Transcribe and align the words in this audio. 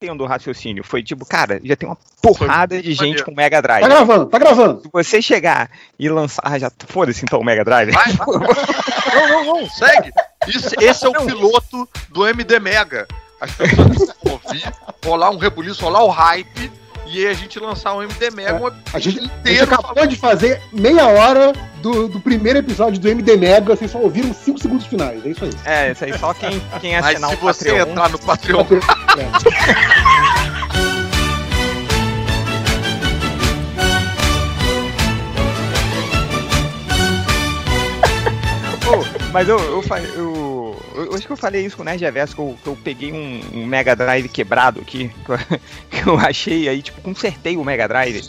entendo 0.00 0.22
o 0.22 0.26
raciocínio. 0.26 0.84
Foi 0.84 1.02
tipo, 1.02 1.26
cara, 1.26 1.60
já 1.62 1.74
tem 1.74 1.88
uma 1.88 1.98
porrada 2.22 2.80
de 2.80 2.94
gente 2.94 3.24
com 3.24 3.34
Mega 3.34 3.60
Drive. 3.60 3.82
Tá 3.82 3.88
gravando, 3.88 4.26
tá 4.26 4.38
gravando. 4.38 4.82
Se 4.82 4.88
você 4.92 5.20
chegar 5.20 5.68
e 5.98 6.08
lançar. 6.08 6.42
Ah, 6.44 6.56
já. 6.56 6.70
Foda-se 6.86 7.24
então 7.24 7.40
o 7.40 7.44
Mega 7.44 7.64
Drive. 7.64 7.90
Vai, 7.90 8.12
vai. 8.12 8.28
Não, 8.28 9.28
não, 9.28 9.44
não, 9.44 9.70
segue. 9.70 10.12
Isso, 10.46 10.70
esse 10.80 11.04
é 11.04 11.08
o 11.08 11.26
piloto 11.26 11.88
do 12.10 12.26
MD 12.28 12.60
Mega. 12.60 13.08
As 13.40 13.50
pessoas 13.52 13.88
precisam 13.88 14.14
ouvir, 14.24 14.72
rolar 15.04 15.30
um 15.30 15.36
rebuliço, 15.36 15.82
rolar 15.82 16.04
o 16.04 16.08
hype, 16.08 16.72
e 17.10 17.26
aí 17.26 17.28
a 17.28 17.34
gente 17.34 17.58
lançar 17.58 17.94
um 17.94 18.02
MD 18.02 18.30
Mega 18.30 18.54
um 18.54 18.70
A 18.92 18.98
gente, 18.98 19.30
a 19.44 19.48
gente 19.48 19.62
acabou 19.62 20.06
de 20.06 20.16
fazer 20.16 20.60
meia 20.72 21.06
hora 21.06 21.52
do, 21.82 22.08
do 22.08 22.20
primeiro 22.20 22.58
episódio 22.58 22.98
do 23.00 23.08
MD 23.08 23.36
Mega, 23.36 23.74
vocês 23.76 23.90
só 23.90 23.98
ouviram 23.98 24.32
5 24.34 24.58
segundos 24.58 24.86
finais, 24.86 25.24
é 25.24 25.28
isso 25.30 25.44
aí. 25.44 25.50
É, 25.64 25.92
isso 25.92 26.04
aí 26.04 26.18
só 26.18 26.34
quem, 26.34 26.60
quem 26.80 26.94
Mas 27.00 27.06
assinar 27.06 27.30
se 27.30 27.36
o 27.36 27.40
você 27.40 27.64
Patreon. 27.70 27.88
entrar 27.90 28.08
no 28.10 28.18
Patreon, 28.18 28.64
É. 29.18 29.98
Pô, 38.84 39.04
mas 39.32 39.48
eu, 39.48 39.58
eu, 39.58 39.82
fa- 39.82 40.00
eu, 40.00 40.37
eu, 40.98 41.04
eu 41.06 41.14
acho 41.14 41.26
que 41.26 41.32
eu 41.32 41.36
falei 41.36 41.64
isso 41.64 41.76
com 41.76 41.82
o 41.82 41.84
Nerd 41.84 42.02
Reverso, 42.02 42.34
que 42.34 42.40
eu, 42.40 42.58
que 42.62 42.68
eu 42.68 42.78
peguei 42.82 43.12
um, 43.12 43.40
um 43.54 43.66
Mega 43.66 43.94
Drive 43.96 44.28
quebrado 44.28 44.80
aqui, 44.80 45.10
que 45.24 45.30
eu, 45.30 45.38
que 45.90 46.08
eu 46.08 46.18
achei 46.18 46.68
aí, 46.68 46.82
tipo, 46.82 47.00
consertei 47.00 47.56
o 47.56 47.64
Mega 47.64 47.86
Drive. 47.88 48.22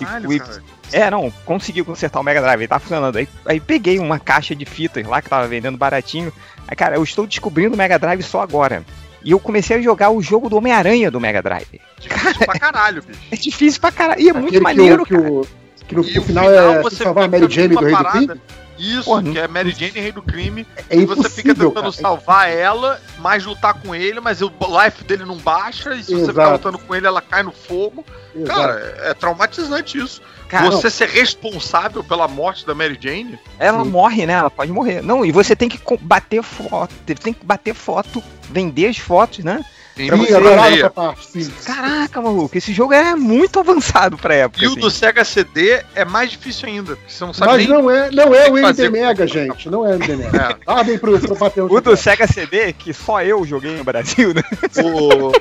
e 0.00 0.04
caralho, 0.04 0.24
fui- 0.26 0.38
cara. 0.38 0.62
É, 0.92 1.10
não, 1.10 1.32
consegui 1.44 1.82
consertar 1.82 2.20
o 2.20 2.22
Mega 2.22 2.40
Drive, 2.40 2.60
ele 2.60 2.68
tá 2.68 2.78
funcionando. 2.78 3.16
Aí, 3.16 3.28
aí 3.44 3.58
peguei 3.58 3.98
uma 3.98 4.20
caixa 4.20 4.54
de 4.54 4.64
fitas 4.64 5.04
lá 5.04 5.20
que 5.20 5.28
tava 5.28 5.48
vendendo 5.48 5.76
baratinho. 5.76 6.32
Aí, 6.68 6.76
cara, 6.76 6.94
eu 6.96 7.02
estou 7.02 7.26
descobrindo 7.26 7.74
o 7.74 7.76
Mega 7.76 7.98
Drive 7.98 8.22
só 8.22 8.40
agora. 8.40 8.84
E 9.24 9.32
eu 9.32 9.40
comecei 9.40 9.76
a 9.76 9.82
jogar 9.82 10.10
o 10.10 10.22
jogo 10.22 10.48
do 10.48 10.56
Homem-Aranha 10.56 11.10
do 11.10 11.20
Mega 11.20 11.42
Drive. 11.42 11.80
Difícil 11.98 12.46
pra 12.46 12.58
caralho, 12.60 13.02
bicho. 13.02 13.18
É 13.32 13.36
difícil 13.36 13.80
pra 13.80 13.90
caralho. 13.90 14.20
E 14.20 14.28
é 14.28 14.32
muito 14.32 14.46
Aquele 14.48 14.62
maneiro, 14.62 15.04
que, 15.04 15.14
o, 15.16 15.16
que, 15.16 15.22
cara. 15.24 15.32
o, 15.32 15.46
que 15.88 15.94
no, 15.96 16.04
E 16.08 16.14
no 16.14 16.20
o 16.20 16.24
final, 16.24 16.44
final 16.44 16.70
é 16.74 16.82
você 16.82 17.02
salvar 17.02 17.24
a 17.24 17.28
Mary 17.28 17.52
Jane 17.52 17.74
do 17.74 17.84
Rei 17.84 17.96
do 17.96 18.04
Crime. 18.04 18.40
Isso, 18.78 19.04
Porra, 19.04 19.22
que 19.22 19.38
é 19.38 19.48
Mary 19.48 19.70
Jane, 19.70 19.92
rei 19.92 20.12
do 20.12 20.22
crime. 20.22 20.66
É 20.88 20.96
e 20.96 21.06
você 21.06 21.28
fica 21.30 21.54
tentando 21.54 21.74
cara. 21.74 21.92
salvar 21.92 22.50
ela, 22.50 23.00
mais 23.18 23.44
lutar 23.44 23.74
com 23.74 23.94
ele, 23.94 24.20
mas 24.20 24.42
o 24.42 24.46
life 24.48 25.04
dele 25.04 25.24
não 25.24 25.36
baixa, 25.36 25.94
e 25.94 26.02
se 26.02 26.12
você 26.12 26.28
ficar 26.28 26.42
Exato. 26.42 26.52
lutando 26.52 26.78
com 26.78 26.94
ele, 26.94 27.06
ela 27.06 27.20
cai 27.20 27.42
no 27.42 27.52
fogo. 27.52 28.04
Exato. 28.34 28.60
Cara, 28.60 28.96
é 29.02 29.14
traumatizante 29.14 29.98
isso. 29.98 30.20
Cara, 30.48 30.70
você 30.70 30.88
ser 30.88 31.08
responsável 31.08 32.04
pela 32.04 32.28
morte 32.28 32.66
da 32.66 32.74
Mary 32.74 32.98
Jane? 33.00 33.38
Ela 33.58 33.82
Sim. 33.82 33.90
morre, 33.90 34.26
né? 34.26 34.34
Ela 34.34 34.50
pode 34.50 34.70
morrer. 34.70 35.02
Não, 35.02 35.24
e 35.24 35.32
você 35.32 35.56
tem 35.56 35.68
que 35.68 35.80
bater 36.00 36.42
foto, 36.42 36.94
tem 37.04 37.32
que 37.32 37.44
bater 37.44 37.74
foto, 37.74 38.22
vender 38.48 38.86
as 38.86 38.98
fotos, 38.98 39.44
né? 39.44 39.64
Sim, 39.96 40.10
você 40.10 40.32
eu 40.34 40.36
adorava 40.36 40.62
meia. 40.70 40.80
essa 40.80 40.90
parte, 40.90 41.26
sim. 41.26 41.50
Caraca, 41.64 42.20
maluco, 42.20 42.56
esse 42.58 42.72
jogo 42.72 42.92
é 42.92 43.14
muito 43.16 43.58
avançado 43.60 44.18
pra 44.18 44.34
época. 44.34 44.62
E 44.62 44.66
o 44.68 44.72
assim. 44.72 44.80
do 44.80 44.90
Sega 44.90 45.24
CD 45.24 45.82
é 45.94 46.04
mais 46.04 46.30
difícil 46.30 46.68
ainda, 46.68 46.96
porque 46.96 47.10
você 47.10 47.24
não 47.24 47.32
sabe 47.32 47.50
Mas 47.52 47.58
nem. 47.66 47.68
não 47.68 47.90
é, 47.90 48.10
não 48.10 48.34
é 48.34 48.50
o 48.50 48.58
MD 48.58 48.88
Mega, 48.90 49.26
gente. 49.26 49.70
Não 49.70 49.86
é 49.86 49.90
o 49.90 49.94
MD 49.94 50.16
Mega. 50.16 50.58
É. 50.66 50.70
Ordem 50.70 50.98
pro, 50.98 51.18
pro 51.18 51.34
Patreon. 51.36 51.66
O 51.70 51.80
do 51.80 51.96
Sega 51.96 52.26
CD, 52.26 52.72
que 52.74 52.92
só 52.92 53.22
eu 53.22 53.44
joguei 53.46 53.74
no 53.76 53.84
Brasil, 53.84 54.34
né? 54.34 54.42
O... 54.84 55.32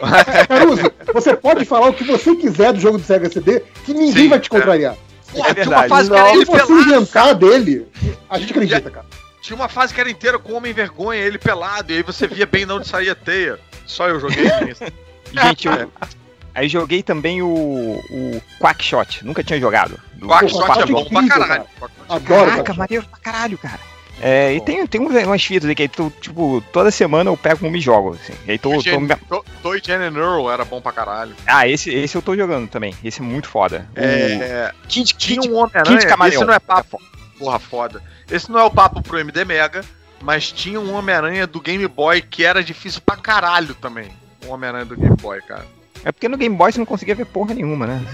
Caruso, 0.47 0.91
você 1.13 1.35
pode 1.35 1.65
falar 1.65 1.89
o 1.89 1.93
que 1.93 2.03
você 2.03 2.35
quiser 2.35 2.71
do 2.73 2.79
jogo 2.79 2.97
do 2.97 3.03
Sega 3.03 3.29
CD, 3.29 3.61
que 3.85 3.93
ninguém 3.93 4.23
Sim, 4.23 4.29
vai 4.29 4.39
te 4.39 4.49
contrariar. 4.49 4.95
Porra, 5.33 5.49
É 5.49 5.53
tinha 5.53 5.65
uma 5.67 5.81
verdade. 5.81 5.89
fase 5.89 6.09
que 6.09 6.15
era 6.15 6.29
Se 6.29 6.35
ele 6.35 6.45
você 6.45 6.73
inventar 6.73 7.35
dele, 7.35 7.87
a 8.29 8.39
gente 8.39 8.51
acredita, 8.51 8.89
cara. 8.89 9.05
Tinha 9.41 9.55
uma 9.55 9.67
fase 9.69 9.93
que 9.93 9.99
era 9.99 10.09
inteira 10.09 10.39
com 10.39 10.53
Homem 10.53 10.73
Vergonha, 10.73 11.19
ele 11.19 11.37
pelado, 11.37 11.91
e 11.91 11.97
aí 11.97 12.03
você 12.03 12.25
via 12.27 12.45
bem 12.45 12.65
de 12.65 12.71
onde 12.71 12.87
saía 12.87 13.11
a 13.11 13.15
teia. 13.15 13.59
Só 13.85 14.07
eu 14.07 14.19
joguei 14.19 14.45
isso. 14.69 14.83
Gente, 15.31 15.67
eu. 15.67 15.91
Aí 16.53 16.69
joguei 16.69 17.03
também 17.03 17.41
o, 17.41 17.47
o 17.49 18.41
Quackshot, 18.61 19.25
nunca 19.25 19.43
tinha 19.43 19.59
jogado. 19.59 19.99
Do- 20.13 20.27
Quackshot 20.27 20.61
Quackshot 20.65 20.79
é 20.79 20.83
é 20.83 20.85
bom 20.85 21.05
pra 21.05 21.21
incrível, 21.23 21.47
caralho. 21.47 21.65
Adoro, 22.07 22.45
Caraca, 22.45 22.63
cara. 22.63 22.77
maneiro 22.79 23.05
pra 23.07 23.19
caralho, 23.19 23.57
cara. 23.57 23.79
É, 24.21 24.53
e 24.53 24.61
tem, 24.61 24.87
tem 24.87 25.01
uns- 25.01 25.25
umas 25.25 25.43
fitas 25.43 25.67
aí 25.67 25.75
que 25.75 25.81
aí 25.81 25.89
tu, 25.89 26.09
tipo, 26.21 26.63
toda 26.71 26.89
semana 26.89 27.29
eu 27.29 27.35
pego 27.35 27.67
um 27.67 27.75
e 27.75 27.81
jogo, 27.81 28.13
assim. 28.13 28.31
E 28.47 28.51
aí 28.51 28.57
tô, 28.57 28.69
tô- 28.81 29.41
To- 29.41 29.45
Toy 29.61 29.81
and 29.89 30.17
Earl 30.17 30.49
era 30.49 30.63
bom 30.63 30.79
pra 30.79 30.93
caralho. 30.93 31.35
Ah, 31.45 31.67
esse, 31.67 31.93
esse 31.93 32.15
eu 32.15 32.21
tô 32.21 32.33
jogando 32.33 32.69
também. 32.69 32.95
Esse 33.03 33.19
é 33.19 33.23
muito 33.23 33.49
foda. 33.49 33.85
O 33.93 33.99
É, 33.99 34.71
Kid, 34.87 35.13
tinha 35.17 35.41
Kid, 35.41 35.51
um 35.53 35.67
Kid 35.67 36.07
Camaleão. 36.07 36.37
esse 36.41 36.45
não 36.45 36.53
é 36.53 36.59
papo, 36.59 37.01
porra 37.37 37.59
foda. 37.59 38.01
Esse 38.31 38.49
não 38.49 38.57
é 38.61 38.63
o 38.63 38.71
papo 38.71 39.01
pro 39.01 39.19
MD 39.19 39.43
Mega, 39.43 39.83
mas 40.21 40.51
tinha 40.51 40.79
um 40.79 40.93
Homem-Aranha 40.93 41.45
do 41.47 41.59
Game 41.59 41.87
Boy 41.87 42.21
que 42.21 42.43
era 42.43 42.63
difícil 42.63 43.01
pra 43.05 43.15
caralho 43.17 43.73
também. 43.75 44.09
O 44.45 44.51
Homem-Aranha 44.51 44.85
do 44.85 44.95
Game 44.95 45.15
Boy, 45.15 45.41
cara. 45.41 45.65
É 46.03 46.11
porque 46.11 46.29
no 46.29 46.37
Game 46.37 46.55
Boy 46.55 46.71
você 46.71 46.77
não 46.77 46.85
conseguia 46.85 47.15
ver 47.15 47.25
porra 47.25 47.55
nenhuma, 47.55 47.87
né? 47.87 47.99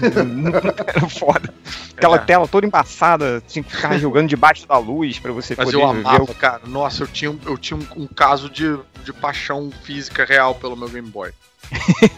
Era 0.96 1.08
foda. 1.10 1.52
Aquela 1.94 2.16
É. 2.16 2.20
tela 2.20 2.48
toda 2.48 2.66
embaçada, 2.66 3.42
tinha 3.46 3.62
que 3.62 3.70
ficar 3.76 3.98
jogando 3.98 4.28
debaixo 4.28 4.66
da 4.66 4.78
luz 4.78 5.18
pra 5.18 5.30
você 5.30 5.54
Mas 5.54 5.66
poder 5.66 5.76
eu 5.76 5.92
ver 5.92 6.00
amava, 6.00 6.22
o... 6.24 6.34
cara. 6.34 6.62
Nossa, 6.66 7.02
eu 7.02 7.06
tinha, 7.06 7.30
um- 7.30 7.38
eu 7.44 7.58
tinha 7.58 7.78
um, 7.78 8.04
um 8.04 8.06
caso 8.06 8.48
de, 8.48 8.78
de 9.04 9.12
paixão 9.12 9.70
física 9.84 10.24
real 10.24 10.54
pelo 10.54 10.74
meu 10.76 10.88
Game 10.88 11.08
Boy. 11.10 11.32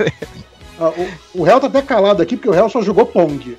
Ah, 0.76 0.88
o, 1.34 1.42
o 1.42 1.46
Hell 1.46 1.60
tá 1.60 1.68
até 1.68 1.80
calado 1.80 2.20
aqui, 2.20 2.36
porque 2.36 2.48
o 2.48 2.54
Hell 2.54 2.68
só 2.68 2.82
jogou 2.82 3.06
Pong. 3.06 3.56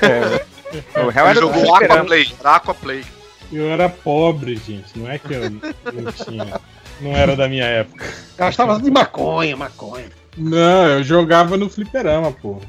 É, 0.00 0.44
o 0.98 1.28
Ele 1.28 1.34
jogou 1.34 1.60
fliperama. 1.60 1.94
Aquaplay, 2.00 2.32
era 2.40 2.56
Aquaplay. 2.56 3.04
Eu 3.54 3.70
era 3.70 3.88
pobre, 3.88 4.56
gente. 4.56 4.96
Não 4.98 5.10
é 5.10 5.18
que 5.18 5.32
eu 5.32 5.50
não 5.50 6.12
tinha. 6.12 6.60
Não 7.00 7.10
era 7.12 7.34
da 7.36 7.48
minha 7.48 7.64
época. 7.64 8.04
Gastava 8.36 8.80
de 8.80 8.90
maconha, 8.90 9.56
maconha. 9.56 10.06
Não, 10.36 10.86
eu 10.88 11.04
jogava 11.04 11.56
no 11.56 11.68
fliperama, 11.68 12.32
pô. 12.32 12.60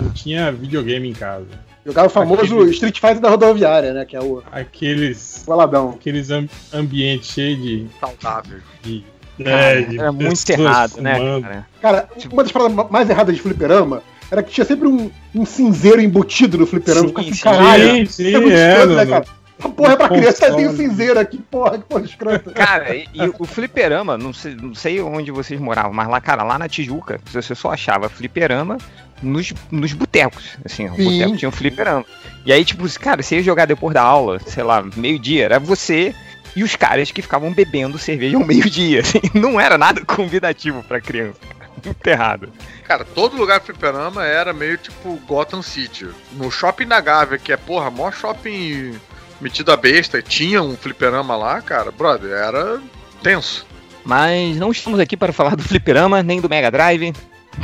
Não 0.00 0.10
tinha 0.10 0.50
videogame 0.52 1.08
em 1.08 1.12
casa. 1.12 1.46
Jogava 1.84 2.06
o 2.06 2.10
famoso 2.10 2.42
Aquele- 2.42 2.70
Street 2.70 2.98
Fighter 2.98 3.20
da 3.20 3.28
rodoviária, 3.30 3.92
né? 3.92 4.04
Que 4.04 4.16
é 4.16 4.20
o 4.20 4.42
Aqueles. 4.50 5.44
Baladão. 5.46 5.90
Aqueles 5.90 6.30
am- 6.30 6.48
ambientes 6.72 7.28
cheios 7.30 7.60
de. 7.62 7.86
Saudável. 8.00 8.58
de 8.82 9.04
Cara, 9.42 9.50
é, 9.50 9.82
de 9.82 9.98
era 9.98 10.12
muito 10.12 10.28
pessoas 10.30 10.48
errado, 10.60 11.00
né, 11.00 11.14
fumando. 11.16 11.42
cara? 11.42 11.66
Cara, 11.82 12.08
uma 12.32 12.42
das 12.44 12.52
paradas 12.52 12.74
ma- 12.76 12.88
mais 12.88 13.10
erradas 13.10 13.34
de 13.34 13.42
fliperama 13.42 14.02
era 14.30 14.42
que 14.44 14.52
tinha 14.52 14.64
sempre 14.64 14.86
um, 14.88 15.10
um 15.34 15.44
cinzeiro 15.44 16.00
embutido 16.00 16.56
no 16.56 16.66
fliperama. 16.66 17.08
Sim, 17.08 17.14
Ficava 17.14 17.20
assim, 17.22 17.34
sim. 17.34 17.42
caralho. 17.42 17.84
Sim, 17.92 18.02
isso 18.02 18.12
sim, 18.14 18.34
é 18.34 18.38
muito 18.38 18.52
é, 18.56 19.24
né, 19.68 19.74
porra 19.76 19.92
é 19.92 19.96
pra 19.96 20.08
criança, 20.08 20.46
tem 20.46 20.66
um 20.66 20.70
console. 20.70 20.76
cinzeiro 20.76 21.20
aqui, 21.20 21.38
porra, 21.38 21.78
que 21.78 21.84
porra 21.84 22.04
escrota. 22.04 22.50
Cara, 22.52 22.94
e, 22.94 23.08
e 23.12 23.32
o 23.38 23.44
fliperama, 23.44 24.16
não 24.18 24.32
sei, 24.32 24.54
não 24.54 24.74
sei 24.74 25.00
onde 25.00 25.30
vocês 25.30 25.60
moravam, 25.60 25.92
mas 25.92 26.08
lá, 26.08 26.20
cara, 26.20 26.42
lá 26.42 26.58
na 26.58 26.68
Tijuca, 26.68 27.20
você 27.24 27.54
só 27.54 27.70
achava 27.70 28.08
fliperama 28.08 28.78
nos, 29.22 29.52
nos 29.70 29.92
botecos. 29.92 30.56
Assim, 30.64 30.86
o 30.86 30.96
boteco 30.96 31.36
tinha 31.36 31.48
um 31.48 31.52
fliperama. 31.52 32.04
E 32.44 32.52
aí, 32.52 32.64
tipo, 32.64 32.88
cara, 32.98 33.22
você 33.22 33.36
ia 33.36 33.42
jogar 33.42 33.66
depois 33.66 33.94
da 33.94 34.02
aula, 34.02 34.38
sei 34.46 34.62
lá, 34.62 34.84
meio-dia, 34.96 35.44
era 35.44 35.58
você 35.58 36.14
e 36.56 36.62
os 36.62 36.76
caras 36.76 37.10
que 37.10 37.22
ficavam 37.22 37.52
bebendo 37.52 37.98
cerveja 37.98 38.36
ao 38.36 38.44
meio-dia. 38.44 39.00
Assim, 39.02 39.20
não 39.34 39.60
era 39.60 39.76
nada 39.76 40.04
convidativo 40.04 40.82
pra 40.82 41.00
criança. 41.00 41.40
Muito 41.84 42.06
errado. 42.06 42.52
Cara, 42.84 43.04
todo 43.04 43.36
lugar 43.36 43.60
fliperama 43.60 44.24
era 44.24 44.52
meio 44.52 44.78
tipo 44.78 45.16
Gotham 45.26 45.60
City. 45.60 46.08
No 46.32 46.50
shopping 46.50 46.86
da 46.86 47.00
Gávea, 47.00 47.38
que 47.38 47.52
é, 47.52 47.56
porra, 47.56 47.90
maior 47.90 48.12
shopping 48.12 48.94
metido 49.44 49.70
a 49.70 49.76
besta, 49.76 50.18
e 50.18 50.22
tinha 50.22 50.62
um 50.62 50.74
fliperama 50.76 51.36
lá, 51.36 51.60
cara, 51.60 51.90
brother, 51.92 52.30
era 52.32 52.80
tenso. 53.22 53.66
Mas 54.04 54.56
não 54.56 54.70
estamos 54.72 54.98
aqui 54.98 55.16
para 55.16 55.32
falar 55.32 55.54
do 55.54 55.62
fliperama, 55.62 56.22
nem 56.22 56.40
do 56.40 56.48
Mega 56.48 56.70
Drive, 56.70 57.12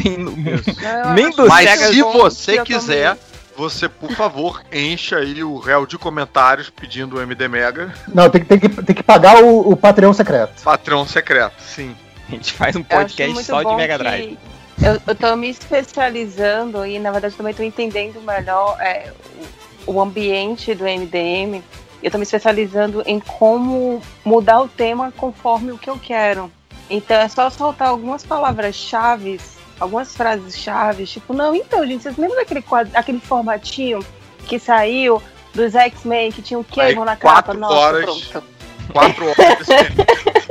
nem 0.05 0.25
do, 0.25 0.31
Eu 0.31 1.15
nem 1.15 1.31
do 1.31 1.47
Mas 1.49 1.69
Sega. 1.69 1.89
se 1.89 2.03
você 2.03 2.59
eu 2.61 2.65
quiser, 2.65 3.17
você, 3.57 3.89
por 3.89 4.13
favor, 4.13 4.63
encha 4.73 5.17
aí 5.17 5.43
o 5.43 5.59
réu 5.59 5.85
de 5.87 5.99
comentários 5.99 6.71
pedindo 6.71 7.17
o 7.17 7.21
MD 7.21 7.49
Mega, 7.49 7.93
Não, 8.09 8.29
tem, 8.31 8.41
que- 8.43 8.47
tem, 8.47 8.59
que, 8.61 8.69
tem 8.83 8.95
que 8.97 9.03
pagar 9.03 9.43
o, 9.43 9.71
o 9.71 9.77
Patreon 9.77 10.13
secreto. 10.13 10.63
patrão 10.63 11.07
secreto, 11.07 11.61
sim. 11.63 11.97
A 12.29 12.33
gente 12.33 12.53
faz 12.53 12.77
um 12.77 12.83
podcast 12.83 13.43
só 13.45 13.63
de 13.63 13.75
Mega 13.75 13.97
que 13.97 14.03
Drive. 14.05 14.39
Eu, 14.83 14.99
eu 15.07 15.15
tô 15.15 15.35
me 15.37 15.51
especializando 15.51 16.87
e, 16.87 16.99
na 16.99 17.11
verdade, 17.11 17.35
também 17.35 17.53
tô 17.53 17.63
entendendo 17.63 18.21
melhor 18.23 18.77
é, 18.81 19.13
o, 19.87 19.93
o 19.93 20.01
ambiente 20.01 20.75
do 20.75 20.85
MDM. 20.85 21.63
Eu 22.03 22.11
tô 22.11 22.17
me 22.17 22.23
especializando 22.23 23.03
em 23.07 23.21
como 23.21 24.01
mudar 24.25 24.61
o 24.63 24.69
tema 24.69 25.13
conforme 25.17 25.73
o 25.73 25.79
que 25.79 25.91
eu 25.91 25.99
quero. 25.99 26.51
Então 26.89 27.17
é 27.17 27.29
só 27.29 27.49
soltar 27.51 27.89
algumas 27.89 28.25
palavras-chave, 28.25 29.39
algumas 29.79 30.17
frases-chave, 30.17 31.07
tipo, 31.07 31.33
não, 31.33 31.55
então, 31.55 31.87
gente, 31.87 32.03
vocês 32.03 32.17
lembram 32.17 32.39
daquele 32.39 32.63
quadro, 32.63 32.91
aquele 32.95 33.21
formatinho 33.21 34.01
que 34.47 34.59
saiu 34.59 35.23
dos 35.55 35.75
X-Men 35.75 36.33
que 36.33 36.43
tinha 36.43 36.59
Aí, 36.59 36.65
Cable 36.95 37.05
na 37.05 37.17
capa? 37.17 37.43
quatro 37.43 37.59
Nossa, 37.59 37.75
horas. 37.75 38.05
pronto. 38.05 38.47
Quatro 38.93 39.25
horas. 39.25 39.67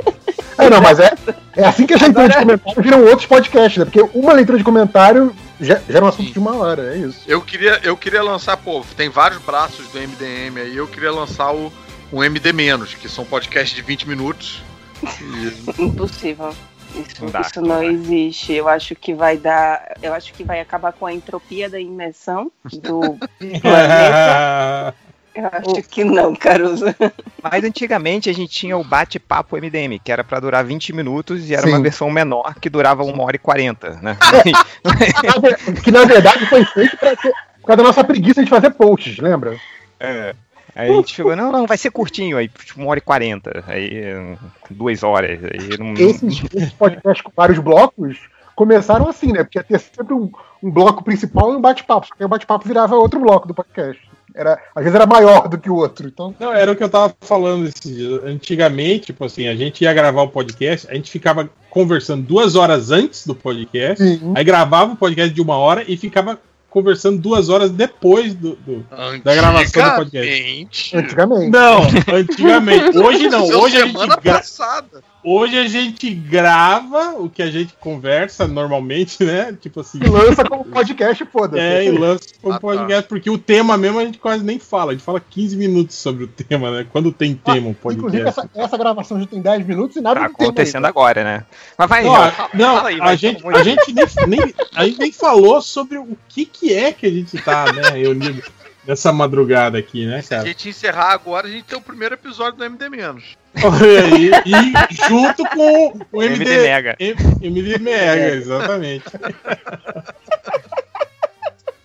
É, 0.58 0.68
não, 0.68 0.82
mas 0.82 1.00
é, 1.00 1.10
é 1.56 1.64
assim 1.64 1.86
que 1.86 1.94
a 1.94 1.96
leitura 1.96 2.28
de 2.28 2.36
comentário 2.36 2.82
viram 2.82 3.02
outros 3.04 3.24
podcasts, 3.24 3.78
né? 3.78 3.86
Porque 3.86 4.02
uma 4.12 4.34
leitura 4.34 4.58
de 4.58 4.64
comentário 4.64 5.34
já, 5.60 5.74
já 5.76 5.96
era 5.96 6.04
um 6.04 6.08
assunto 6.08 6.32
de 6.32 6.38
uma 6.38 6.56
hora, 6.56 6.94
é 6.94 6.98
isso. 6.98 7.22
Eu 7.26 7.40
queria, 7.40 7.80
eu 7.82 7.96
queria 7.96 8.22
lançar, 8.22 8.56
pô, 8.56 8.84
tem 8.96 9.08
vários 9.08 9.40
braços 9.42 9.88
do 9.88 9.98
MDM 9.98 10.60
aí, 10.60 10.76
eu 10.76 10.86
queria 10.86 11.12
lançar 11.12 11.52
o, 11.52 11.72
o 12.10 12.24
MD-, 12.24 12.52
que 13.00 13.08
são 13.08 13.24
podcasts 13.24 13.74
de 13.74 13.82
20 13.82 14.08
minutos. 14.08 14.62
E 15.02 15.82
Impossível. 15.82 16.54
Isso, 16.94 17.24
Não 17.24 17.30
dá, 17.30 17.40
isso 17.40 17.60
não 17.60 17.82
existe. 17.82 18.52
Eu 18.52 18.68
acho 18.68 18.96
que 18.96 19.14
vai 19.14 19.36
dar. 19.36 19.96
Eu 20.02 20.12
acho 20.12 20.32
que 20.32 20.42
vai 20.42 20.60
acabar 20.60 20.92
com 20.92 21.06
a 21.06 21.12
entropia 21.12 21.70
da 21.70 21.78
imersão 21.78 22.50
do 22.64 23.16
planeta. 23.62 24.94
Eu 25.34 25.46
acho 25.52 25.88
que 25.88 26.04
não, 26.04 26.34
Caruso. 26.34 26.86
Mas 27.42 27.64
antigamente 27.64 28.28
a 28.28 28.32
gente 28.32 28.52
tinha 28.52 28.76
o 28.76 28.84
bate-papo 28.84 29.56
MDM, 29.56 29.98
que 30.02 30.10
era 30.10 30.24
pra 30.24 30.40
durar 30.40 30.64
20 30.64 30.92
minutos 30.92 31.48
e 31.48 31.54
era 31.54 31.62
Sim. 31.62 31.70
uma 31.70 31.80
versão 31.80 32.10
menor 32.10 32.54
que 32.60 32.68
durava 32.68 33.04
1 33.04 33.20
hora 33.20 33.36
e 33.36 33.38
40, 33.38 34.00
né? 34.02 34.16
Que 35.84 35.90
na 35.90 36.04
verdade 36.04 36.46
foi 36.46 36.64
feito 36.64 36.96
pra 36.96 37.16
ser, 37.16 37.32
por 37.60 37.66
causa 37.66 37.76
da 37.76 37.84
nossa 37.84 38.04
preguiça 38.04 38.42
de 38.42 38.50
fazer 38.50 38.70
posts, 38.70 39.18
lembra? 39.18 39.56
É. 39.98 40.34
Aí 40.74 40.88
a 40.88 40.92
gente 40.94 41.14
chegou, 41.14 41.34
não, 41.34 41.50
não, 41.50 41.66
vai 41.66 41.76
ser 41.76 41.90
curtinho, 41.90 42.36
aí 42.36 42.48
tipo, 42.48 42.80
1 42.80 42.86
hora 42.86 42.98
e 42.98 43.02
40, 43.02 43.64
aí 43.66 44.36
duas 44.70 45.02
horas, 45.02 45.40
aí 45.44 45.78
não... 45.78 45.94
Esses, 45.94 46.42
esses 46.54 46.72
podcasts 46.72 47.22
com 47.22 47.32
vários 47.34 47.58
blocos 47.58 48.18
começaram 48.60 49.08
assim, 49.08 49.32
né? 49.32 49.42
Porque 49.42 49.58
ia 49.58 49.64
ter 49.64 49.78
sempre 49.78 50.12
um, 50.12 50.30
um 50.62 50.70
bloco 50.70 51.02
principal 51.02 51.52
e 51.52 51.56
um 51.56 51.60
bate-papo. 51.60 52.06
Só 52.06 52.14
que 52.14 52.22
aí 52.22 52.26
o 52.26 52.28
bate-papo 52.28 52.68
virava 52.68 52.94
outro 52.94 53.18
bloco 53.18 53.48
do 53.48 53.54
podcast. 53.54 54.09
Era, 54.40 54.58
às 54.74 54.82
vezes 54.82 54.94
era 54.94 55.06
maior 55.06 55.48
do 55.48 55.58
que 55.58 55.68
o 55.68 55.74
outro. 55.74 56.08
Então, 56.08 56.34
Não, 56.40 56.50
era 56.52 56.72
o 56.72 56.74
que 56.76 56.82
eu 56.82 56.88
tava 56.88 57.14
falando 57.20 57.66
esse 57.68 57.92
dia. 57.92 58.22
Antigamente, 58.24 59.06
tipo 59.06 59.22
assim, 59.24 59.46
a 59.46 59.54
gente 59.54 59.82
ia 59.84 59.92
gravar 59.92 60.22
o 60.22 60.28
podcast, 60.28 60.88
a 60.90 60.94
gente 60.94 61.10
ficava 61.10 61.48
conversando 61.68 62.22
duas 62.22 62.56
horas 62.56 62.90
antes 62.90 63.26
do 63.26 63.34
podcast, 63.34 64.02
sim. 64.02 64.32
aí 64.34 64.42
gravava 64.42 64.92
o 64.92 64.96
podcast 64.96 65.32
de 65.34 65.42
uma 65.42 65.56
hora 65.58 65.84
e 65.86 65.94
ficava 65.96 66.40
conversando 66.70 67.18
duas 67.18 67.48
horas 67.48 67.70
depois 67.70 68.32
do. 68.32 68.54
do- 68.56 68.86
Da 69.22 69.34
gravação 69.34 69.90
do 69.90 69.96
podcast. 69.96 70.30
Antigamente. 70.30 70.96
Antigamente. 70.96 71.50
Não, 71.50 71.82
antigamente. 72.16 72.96
Hoje 72.98 73.28
não. 73.28 73.44
Hoje 73.60 73.76
a, 73.76 73.86
gente 73.86 74.06
gra- 74.22 74.34
passada. 74.38 75.02
Hoje 75.24 75.58
a 75.58 75.66
gente 75.68 76.10
grava 76.14 77.14
o 77.18 77.28
que 77.28 77.42
a 77.42 77.50
gente 77.50 77.74
conversa 77.80 78.46
normalmente, 78.48 79.22
né? 79.24 79.56
Tipo 79.60 79.80
assim. 79.80 79.98
E 80.02 80.08
lança 80.08 80.44
como 80.44 80.64
podcast, 80.64 81.24
foda-se. 81.26 81.62
É, 81.62 81.84
e 81.84 81.90
lança 81.90 82.24
como 82.40 82.54
Ah, 82.54 82.56
tá. 82.56 82.60
podcast, 82.60 83.08
porque 83.08 83.28
o 83.30 83.38
tema 83.38 83.76
mesmo 83.76 83.98
a 83.98 84.04
gente 84.04 84.18
quase 84.18 84.44
nem 84.44 84.58
fala. 84.58 84.92
A 84.92 84.94
gente 84.94 85.04
fala 85.04 85.20
15 85.20 85.56
minutos 85.56 85.96
sobre 85.96 86.24
o 86.24 86.28
tema, 86.28 86.70
né? 86.70 86.86
Quando 86.90 87.12
tem 87.12 87.34
tema 87.34 87.68
um 87.68 87.74
podcast. 87.74 88.16
Inclusive, 88.16 88.28
essa, 88.28 88.50
essa 88.54 88.78
gravação 88.78 89.20
já 89.20 89.26
tem 89.26 89.40
10 89.40 89.66
minutos 89.66 89.96
e 89.96 90.00
nada 90.00 90.20
Tá 90.20 90.26
acontecendo 90.26 90.86
agora, 90.86 91.22
né? 91.24 91.44
Mas 91.78 91.88
vai, 91.88 92.04
Ó, 92.06 92.12
Real, 92.12 92.32
fala- 92.32 92.50
não, 92.54 92.76
fala 92.76 92.88
aí, 92.88 92.98
a, 93.00 93.14
gente, 93.14 93.46
a 93.46 93.62
gente 93.62 93.92
nem, 93.92 94.06
nem- 94.26 94.54
a 94.74 94.84
gente 94.86 94.98
nem 94.98 95.12
falou 95.12 95.60
sobre 95.60 95.98
o 95.98 96.16
que, 96.28 96.44
que 96.46 96.72
é 96.74 96.92
que 96.92 97.06
a 97.06 97.10
gente 97.10 97.36
tá, 97.42 97.72
né, 97.72 97.90
reunido 97.98 98.42
nessa 98.86 99.12
madrugada 99.12 99.78
aqui, 99.78 100.06
né, 100.06 100.22
Se 100.22 100.34
a 100.34 100.38
cara? 100.38 100.48
gente 100.48 100.68
encerrar 100.68 101.12
agora, 101.12 101.46
a 101.46 101.50
gente 101.50 101.64
tem 101.64 101.78
o 101.78 101.82
primeiro 101.82 102.14
episódio 102.14 102.58
do 102.58 102.64
MD 102.64 102.88
Menos. 102.88 103.36
Olha 103.62 104.04
aí, 104.04 104.30
e 104.46 105.08
junto 105.08 105.44
com 105.44 105.98
o 106.12 106.22
MD 106.22 106.44
MD, 106.44 106.62
Mega. 106.62 106.96
MD 107.42 107.78
Mega, 107.78 108.34
exatamente. 108.36 109.04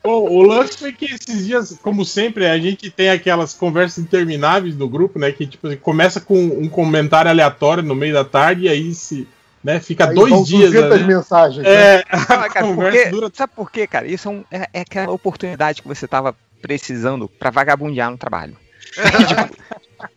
Bom, 0.03 0.29
o 0.29 0.41
lance 0.44 0.77
foi 0.77 0.94
que 0.94 1.06
esses 1.06 1.47
dias, 1.47 1.79
como 1.81 2.06
sempre, 2.06 2.45
a 2.45 2.57
gente 2.59 2.91
tem 2.91 3.09
aquelas 3.09 3.53
conversas 3.53 4.03
intermináveis 4.03 4.77
no 4.77 4.88
grupo, 4.88 5.17
né? 5.17 5.31
Que 5.31 5.47
tipo, 5.47 5.75
começa 5.77 6.21
com 6.21 6.38
um 6.38 6.69
comentário 6.69 7.31
aleatório 7.31 7.81
no 7.81 7.95
meio 7.95 8.13
da 8.13 8.23
tarde 8.23 8.65
e 8.65 8.69
aí 8.69 8.94
se, 8.94 9.27
né, 9.63 9.79
fica 9.79 10.07
Aí 10.07 10.13
dois 10.15 10.45
dias. 10.45 10.71
200 10.71 11.01
né? 11.01 11.07
mensagens. 11.07 11.63
né? 11.63 11.69
É, 11.73 12.03
a 12.07 12.17
Ah, 12.17 12.50
cara, 12.50 12.67
conversa 12.67 12.97
porque- 13.00 13.09
dura 13.09 13.31
Sabe 13.33 13.53
por 13.56 13.71
quê, 13.71 13.88
cara? 13.88 14.06
Isso 14.07 14.27
é, 14.27 14.31
um- 14.31 14.44
é- 14.51 14.69
é 14.71 14.81
aquela 14.81 15.12
oportunidade 15.12 15.81
que 15.81 15.88
você 15.88 16.07
tava 16.07 16.35
precisando 16.62 17.27
pra 17.27 17.50
vagabundear 17.50 18.12
no 18.12 18.17
trabalho. 18.17 18.56
Tipo, 19.28 19.56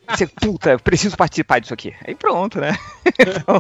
você, 0.08 0.26
puta, 0.26 0.70
eu 0.70 0.78
preciso 0.78 1.16
participar 1.16 1.60
disso 1.60 1.74
aqui. 1.74 1.94
Aí 2.06 2.14
pronto, 2.14 2.60
né? 2.60 2.76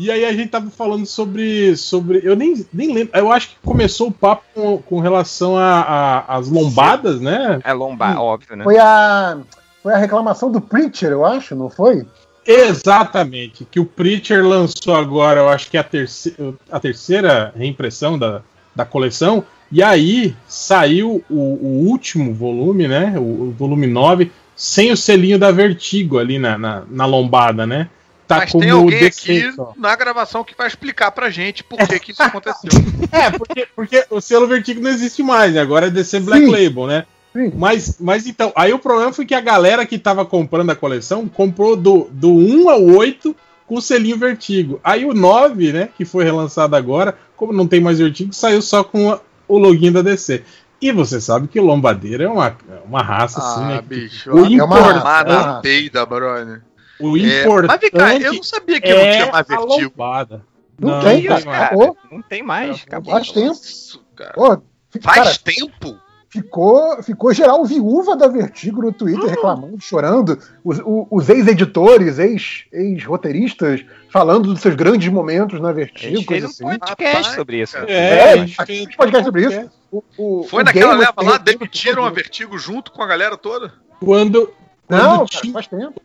E 0.00 0.12
aí 0.12 0.24
a 0.24 0.32
gente 0.32 0.50
tava 0.50 0.70
falando 0.70 1.04
sobre. 1.04 1.76
sobre 1.76 2.20
eu 2.22 2.36
nem, 2.36 2.64
nem 2.72 2.94
lembro. 2.94 3.18
Eu 3.18 3.32
acho 3.32 3.48
que 3.48 3.56
começou 3.64 4.06
o 4.06 4.12
papo 4.12 4.44
com, 4.54 4.78
com 4.78 5.00
relação 5.00 5.56
às 5.58 6.48
lombadas, 6.48 7.20
né? 7.20 7.58
É 7.64 7.72
lombar, 7.72 8.16
Hum. 8.16 8.22
óbvio, 8.22 8.54
né? 8.54 8.62
Foi, 8.62 8.78
a, 8.78 9.38
foi 9.82 9.92
a 9.92 9.96
reclamação 9.96 10.52
do 10.52 10.60
Preacher, 10.60 11.10
eu 11.10 11.26
acho, 11.26 11.56
não 11.56 11.68
foi? 11.68 12.06
Exatamente. 12.46 13.64
Que 13.64 13.80
o 13.80 13.84
Preacher 13.84 14.46
lançou 14.46 14.94
agora, 14.94 15.40
eu 15.40 15.48
acho 15.48 15.68
que 15.68 15.76
é 15.76 15.80
a, 15.80 15.84
terce, 15.84 16.32
a 16.70 16.78
terceira 16.78 17.52
reimpressão 17.56 18.16
da, 18.16 18.42
da 18.76 18.84
coleção. 18.84 19.44
E 19.70 19.82
aí 19.82 20.34
saiu 20.46 21.22
o, 21.28 21.34
o 21.34 21.88
último 21.88 22.32
volume, 22.32 22.88
né? 22.88 23.14
O, 23.16 23.20
o 23.48 23.54
volume 23.56 23.86
9, 23.86 24.30
sem 24.56 24.90
o 24.90 24.96
selinho 24.96 25.38
da 25.38 25.50
Vertigo 25.50 26.18
ali 26.18 26.38
na, 26.38 26.56
na, 26.56 26.82
na 26.90 27.06
lombada, 27.06 27.66
né? 27.66 27.88
Tá 28.26 28.38
Mas 28.38 28.52
como 28.52 28.62
tem 28.62 28.70
alguém 28.70 29.04
aqui 29.06 29.52
só. 29.52 29.72
na 29.76 29.96
gravação 29.96 30.44
que 30.44 30.54
vai 30.56 30.66
explicar 30.66 31.10
pra 31.12 31.30
gente 31.30 31.64
por 31.64 31.78
que, 31.78 31.98
que 31.98 32.12
isso 32.12 32.22
aconteceu. 32.22 32.70
É, 33.10 33.30
porque, 33.30 33.66
porque 33.74 34.04
o 34.10 34.20
selo 34.20 34.46
Vertigo 34.46 34.82
não 34.82 34.90
existe 34.90 35.22
mais, 35.22 35.54
né? 35.54 35.60
agora 35.60 35.86
é 35.86 35.90
DC 35.90 36.20
Black 36.20 36.44
Sim. 36.44 36.50
Label, 36.50 36.86
né? 36.86 37.06
Sim. 37.32 37.52
Mas, 37.56 37.96
mas 37.98 38.26
então, 38.26 38.52
aí 38.54 38.72
o 38.72 38.78
problema 38.78 39.12
foi 39.14 39.24
que 39.24 39.34
a 39.34 39.40
galera 39.40 39.86
que 39.86 39.98
tava 39.98 40.26
comprando 40.26 40.68
a 40.70 40.76
coleção 40.76 41.26
comprou 41.26 41.74
do, 41.74 42.08
do 42.10 42.30
1 42.30 42.68
ao 42.68 42.82
8 42.84 43.34
com 43.66 43.76
o 43.76 43.80
selinho 43.82 44.18
Vertigo. 44.18 44.78
Aí 44.84 45.06
o 45.06 45.14
9, 45.14 45.72
né, 45.72 45.88
que 45.96 46.04
foi 46.04 46.24
relançado 46.24 46.76
agora, 46.76 47.16
como 47.36 47.52
não 47.52 47.66
tem 47.66 47.80
mais 47.80 47.98
Vertigo, 47.98 48.34
saiu 48.34 48.60
só 48.60 48.84
com 48.84 49.12
a- 49.12 49.20
o 49.48 49.58
login 49.58 49.90
da 49.92 50.02
DC. 50.02 50.44
E 50.80 50.92
você 50.92 51.20
sabe 51.20 51.48
que 51.48 51.58
o 51.58 51.64
Lombadeiro 51.64 52.22
é 52.22 52.28
uma, 52.28 52.56
uma 52.84 53.02
raça 53.02 53.40
assim, 53.40 53.64
ah, 53.64 53.68
né? 53.68 53.76
que- 53.78 53.82
bicho. 53.88 54.30
o 54.30 54.36
a 54.44 54.46
é 54.46 54.62
uma 54.62 54.78
importante, 54.78 55.02
raça. 55.02 55.24
na 55.46 55.60
peida, 55.60 56.06
brother. 56.06 56.62
o 57.00 57.16
É, 57.16 57.42
importante 57.42 57.66
mas 57.66 57.80
vem 57.80 57.90
cá, 57.90 58.14
eu 58.16 58.32
não 58.34 58.42
sabia 58.44 58.80
que 58.80 58.92
não 58.94 59.00
é 59.00 59.10
tinha 59.12 59.32
mais 59.32 59.46
vertigo. 59.48 59.82
lombada. 59.82 60.42
Não 60.78 61.00
tem, 61.00 61.18
Isso, 61.18 61.28
cara. 61.28 61.42
cara. 61.42 61.64
Acabou. 61.66 61.96
Não 62.12 62.22
tem 62.22 62.42
mais, 62.44 62.84
acabou. 62.86 63.12
Faz 63.12 63.32
tempo. 63.32 63.52
Isso, 63.54 64.04
cara. 64.14 64.32
Pô, 64.34 64.62
Faz 65.02 65.16
cara, 65.24 65.38
tempo? 65.42 65.98
Ficou, 66.28 67.02
ficou 67.02 67.32
geral 67.32 67.64
viúva 67.64 68.16
da 68.16 68.28
Vertigo 68.28 68.82
no 68.82 68.92
Twitter 68.92 69.28
reclamando, 69.30 69.80
chorando. 69.80 70.38
Os, 70.64 70.80
os 70.84 71.28
ex-editores, 71.28 72.18
ex- 72.18 72.64
ex-roteiristas 72.72 73.84
falando 74.10 74.52
dos 74.52 74.60
seus 74.60 74.74
grandes 74.74 75.08
momentos 75.12 75.60
na 75.60 75.70
A 75.70 75.72
Vertigo. 75.72 76.16
gente 76.16 76.26
fez 76.26 76.44
um 76.44 76.46
assim. 76.48 76.64
podcast 76.64 77.16
Rapaz, 77.16 77.26
sobre 77.34 77.62
isso. 77.62 77.76
É, 77.78 77.92
É, 77.92 78.32
a 78.32 78.36
gente 78.38 78.54
a 78.60 78.66
fez 78.66 78.78
gente 78.80 78.96
podcast 78.96 79.24
sobre 79.26 79.46
isso. 79.46 79.70
O, 79.90 80.02
o, 80.18 80.42
Foi 80.44 80.62
o 80.62 80.64
naquela 80.64 80.94
leva 80.94 81.14
lá, 81.22 81.38
demitiram 81.38 82.04
a 82.04 82.10
Vertigo 82.10 82.58
junto 82.58 82.92
com 82.92 83.02
a 83.02 83.06
galera 83.06 83.36
toda? 83.36 83.72
Quando, 84.00 84.52
quando, 84.86 85.02
Não, 85.02 85.16
cara, 85.18 85.26
tinha, 85.26 85.52
faz 85.52 85.66
tempo. 85.66 86.00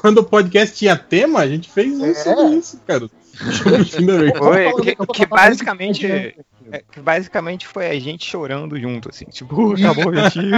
quando 0.00 0.18
o 0.18 0.24
podcast 0.24 0.76
tinha 0.76 0.96
tema, 0.96 1.38
a 1.40 1.46
gente 1.48 1.70
fez 1.70 1.96
um 1.98 2.04
É. 2.06 2.14
sobre 2.14 2.56
isso, 2.56 2.80
cara. 2.86 3.08
Sobre 3.40 3.80
o 3.80 3.84
fim 3.86 4.04
da 4.04 4.18
Vertigo. 4.18 4.44
Foi, 4.44 4.64
falando 4.70 4.82
que, 4.82 4.96
que 5.14 5.26
basicamente? 5.26 6.34
É, 6.72 6.82
que 6.90 7.00
basicamente 7.00 7.66
foi 7.66 7.86
a 7.86 7.98
gente 7.98 8.24
chorando 8.24 8.78
junto, 8.78 9.08
assim, 9.08 9.24
tipo, 9.26 9.54
"Uh, 9.54 9.74
acabou 9.78 10.08
o 10.08 10.10
Vertigo. 10.12 10.56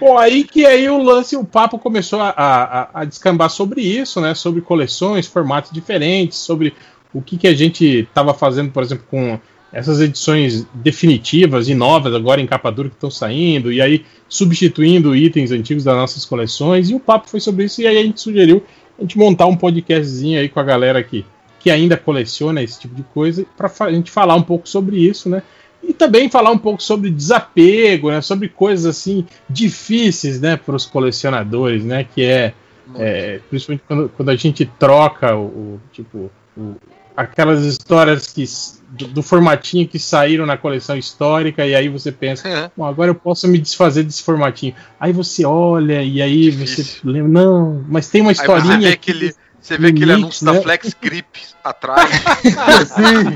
Bom, 0.00 0.18
aí 0.18 0.44
que 0.44 0.66
aí 0.66 0.88
o 0.88 1.02
lance, 1.02 1.36
o 1.36 1.44
papo 1.44 1.78
começou 1.78 2.20
a, 2.20 2.30
a, 2.30 3.00
a 3.00 3.04
descambar 3.04 3.48
sobre 3.50 3.80
isso, 3.80 4.20
né? 4.20 4.34
Sobre 4.34 4.60
coleções, 4.60 5.26
formatos 5.26 5.70
diferentes, 5.70 6.38
sobre 6.38 6.74
o 7.12 7.22
que, 7.22 7.36
que 7.36 7.46
a 7.46 7.54
gente 7.54 7.84
estava 8.00 8.34
fazendo, 8.34 8.70
por 8.70 8.82
exemplo, 8.82 9.04
com 9.08 9.38
essas 9.72 10.00
edições 10.00 10.66
definitivas 10.72 11.68
e 11.68 11.74
novas 11.74 12.14
agora 12.14 12.40
em 12.40 12.46
capa 12.46 12.70
dura 12.70 12.88
que 12.88 12.94
estão 12.94 13.10
saindo, 13.10 13.72
e 13.72 13.80
aí 13.80 14.04
substituindo 14.28 15.14
itens 15.14 15.50
antigos 15.50 15.84
das 15.84 15.96
nossas 15.96 16.24
coleções, 16.24 16.90
e 16.90 16.94
o 16.94 17.00
papo 17.00 17.28
foi 17.28 17.40
sobre 17.40 17.64
isso, 17.64 17.82
e 17.82 17.86
aí 17.86 17.98
a 17.98 18.02
gente 18.02 18.20
sugeriu 18.20 18.62
a 18.98 19.02
gente 19.02 19.18
montar 19.18 19.46
um 19.46 19.56
podcastzinho 19.56 20.40
aí 20.40 20.48
com 20.48 20.58
a 20.58 20.64
galera 20.64 21.02
que, 21.02 21.24
que 21.60 21.70
ainda 21.70 21.96
coleciona 21.96 22.62
esse 22.62 22.78
tipo 22.80 22.94
de 22.94 23.02
coisa, 23.02 23.44
para 23.56 23.70
a 23.80 23.92
gente 23.92 24.10
falar 24.10 24.34
um 24.34 24.42
pouco 24.42 24.68
sobre 24.68 24.96
isso, 24.98 25.28
né? 25.28 25.42
E 25.82 25.92
também 25.92 26.28
falar 26.28 26.50
um 26.50 26.58
pouco 26.58 26.82
sobre 26.82 27.10
desapego, 27.10 28.10
né? 28.10 28.20
Sobre 28.20 28.48
coisas 28.48 28.84
assim 28.86 29.24
difíceis, 29.48 30.40
né, 30.40 30.56
para 30.56 30.74
os 30.76 30.86
colecionadores, 30.86 31.84
né? 31.84 32.04
Que 32.14 32.24
é, 32.24 32.52
é, 32.96 33.40
principalmente 33.50 33.82
quando, 33.86 34.08
quando 34.10 34.28
a 34.30 34.36
gente 34.36 34.64
troca 34.78 35.34
o, 35.36 35.44
o- 35.46 35.80
tipo 35.92 36.30
o- 36.56 36.74
aquelas 37.16 37.64
histórias 37.64 38.28
que 38.28 38.44
do, 38.90 39.06
do 39.08 39.22
formatinho 39.22 39.86
que 39.88 39.98
saíram 39.98 40.46
na 40.46 40.56
coleção 40.56 40.96
histórica 40.96 41.66
e 41.66 41.74
aí 41.74 41.88
você 41.88 42.10
pensa, 42.12 42.48
É. 42.48 42.70
Bom, 42.76 42.84
agora 42.84 43.10
eu 43.10 43.14
posso 43.14 43.46
me 43.48 43.58
desfazer 43.58 44.02
desse 44.04 44.22
formatinho. 44.22 44.74
Aí 44.98 45.12
você 45.12 45.44
olha 45.44 46.02
e 46.02 46.22
aí 46.22 46.50
Difícil. 46.50 46.84
você 46.84 47.00
lembra, 47.04 47.28
não, 47.28 47.84
mas 47.88 48.08
tem 48.08 48.20
uma 48.20 48.30
Aí 48.30 48.34
você 48.36 48.42
historinha 48.42 48.78
vê 48.78 48.88
aqui. 48.94 49.10
aquele, 49.10 49.34
você 49.60 49.76
vê 49.78 49.88
aquele 49.88 50.06
Mix, 50.06 50.18
anúncio 50.22 50.46
da 50.46 50.52
né? 50.52 50.60
Flex 50.62 50.94
Grip 51.00 51.40
atrás. 51.64 52.10
Sim. 52.88 53.32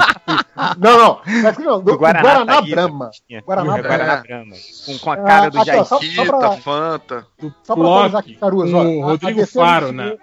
Não, 0.78 0.98
não. 0.98 1.20
Mas, 1.42 1.58
não 1.58 1.78
do, 1.80 1.92
Do 1.92 1.98
Guaraná, 1.98 2.22
Guaraná. 2.22 2.62
Brahma. 2.62 3.10
Tinha. 3.26 3.40
Guaraná 3.42 3.78
É, 3.78 3.82
Guaraná 3.82 4.16
Brahma. 4.22 4.54
Com, 4.86 4.98
com 4.98 5.10
a 5.10 5.16
cara 5.16 5.50
do 5.50 5.58
Ah, 5.58 5.60
ó, 5.60 5.64
Jair. 5.64 5.84
só- 5.84 5.98
Kita, 5.98 6.24
pra- 6.24 6.52
Fanta. 6.52 7.26
do 7.40 7.52
Só 7.62 7.74
pra 7.74 7.84
atualizar 7.84 8.20
aqui, 8.20 8.34
Caruso. 8.36 8.76
ó, 8.76 8.82
o 8.84 9.02
a- 9.02 9.04
a 9.04 9.08
Rodrigo 9.10 9.46
Faro, 9.46 9.92
né? 9.92 10.16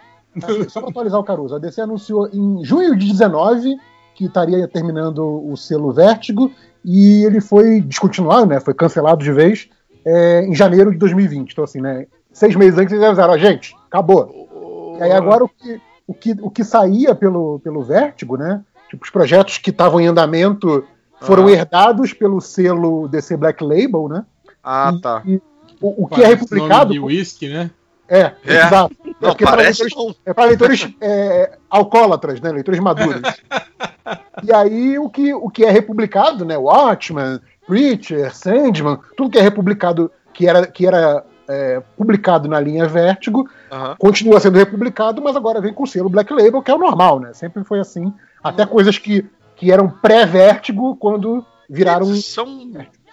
Só 0.70 0.80
pra 0.82 0.90
atualizar 0.90 1.20
o 1.20 1.24
Caruso. 1.24 1.56
A 1.56 1.60
DC 1.60 1.82
anunciou 1.82 2.28
em 2.32 2.64
junho 2.64 2.96
de 2.96 3.08
19 3.08 3.76
que 4.16 4.26
estaria 4.26 4.68
terminando 4.68 5.20
o 5.50 5.56
selo 5.58 5.92
Vértigo 5.92 6.52
e 6.84 7.24
ele 7.26 7.42
foi 7.42 7.82
descontinuado, 7.82 8.46
né? 8.46 8.60
Foi 8.60 8.74
cancelado 8.74 9.24
de 9.24 9.32
vez 9.32 9.68
é, 10.06 10.42
em 10.46 10.56
janeiro 10.56 10.92
de 10.92 10.98
2020. 10.98 11.52
Então, 11.52 11.64
assim, 11.64 11.82
né? 11.82 12.06
Seis 12.32 12.56
meses 12.56 12.78
antes 12.80 12.94
eles 12.94 13.04
avisaram, 13.06 13.34
ó, 13.34 13.38
gente, 13.38 13.76
acabou. 13.88 14.96
E 15.00 15.04
aí 15.04 15.12
agora 15.12 15.44
o 15.44 15.50
que, 15.50 15.82
o 16.10 16.14
que, 16.14 16.36
o 16.42 16.50
que 16.50 16.64
saía 16.64 17.14
pelo, 17.14 17.60
pelo 17.60 17.84
Vértigo, 17.84 18.36
né? 18.36 18.62
Tipo, 18.90 19.04
os 19.04 19.10
projetos 19.12 19.58
que 19.60 19.70
estavam 19.70 20.00
em 20.02 20.08
andamento 20.08 20.84
foram 21.22 21.46
Ah. 21.48 21.52
herdados 21.52 22.14
pelo 22.14 22.42
selo 22.42 23.08
DC 23.08 23.38
Black 23.38 23.64
Label, 23.64 24.08
né? 24.10 24.26
Ah, 24.64 24.92
E- 24.96 25.02
tá. 25.02 25.22
e 25.26 25.36
o, 25.80 26.06
o 26.06 26.08
que 26.08 26.22
é 26.24 26.28
republicado. 26.28 26.92
De 26.94 27.00
whisky, 27.00 27.50
né? 27.50 27.70
É, 28.08 28.32
É. 28.44 28.56
exato. 28.66 28.96
Não, 29.22 29.36
pra 29.36 29.52
parece 29.52 29.84
leitores- 29.84 29.96
não. 29.96 30.16
É 30.26 30.34
para 30.34 30.46
leitores 30.46 30.90
é, 31.00 31.58
alcoólatras, 31.70 32.42
né? 32.42 32.52
Leitores 32.52 32.80
maduros. 32.80 33.22
e 34.44 34.52
aí 34.52 34.98
o 34.98 35.10
que, 35.10 35.32
o 35.34 35.48
que 35.50 35.64
é 35.64 35.70
republicado, 35.70 36.44
né? 36.44 36.58
Watchmen, 36.58 37.40
Preacher, 37.68 38.34
Sandman, 38.36 38.98
tudo 39.16 39.30
que 39.30 39.38
é 39.38 39.42
republicado, 39.42 40.12
que 40.34 40.48
era, 40.48 40.66
que 40.66 40.88
era 40.88 41.24
é, 41.50 41.82
publicado 41.98 42.48
na 42.48 42.60
linha 42.60 42.88
Vértigo, 42.88 43.50
Aham. 43.72 43.96
continua 43.98 44.40
sendo 44.40 44.58
republicado, 44.60 45.22
mas 45.22 45.36
agora 45.36 45.60
vem 45.60 45.74
com 45.74 45.84
o 45.84 45.88
selo 45.88 46.08
Black 46.10 46.32
Label, 46.32 46.62
que 46.62 46.70
é 46.72 46.76
o 46.76 46.78
normal, 46.78 47.20
né? 47.20 47.34
Sempre 47.34 47.64
foi 47.64 47.80
assim. 47.80 48.14
Até 48.44 48.66
coisas 48.66 48.98
que, 48.98 49.26
que 49.56 49.72
eram 49.72 49.90
pré-Vértigo 49.90 50.96
quando 50.96 51.44
viraram. 51.70 52.06
Que 52.06 52.14
decisão, 52.14 52.72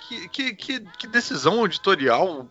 que, 0.09 0.29
que, 0.29 0.55
que, 0.55 0.81
que 0.99 1.07
decisão 1.09 1.65
editorial 1.65 2.47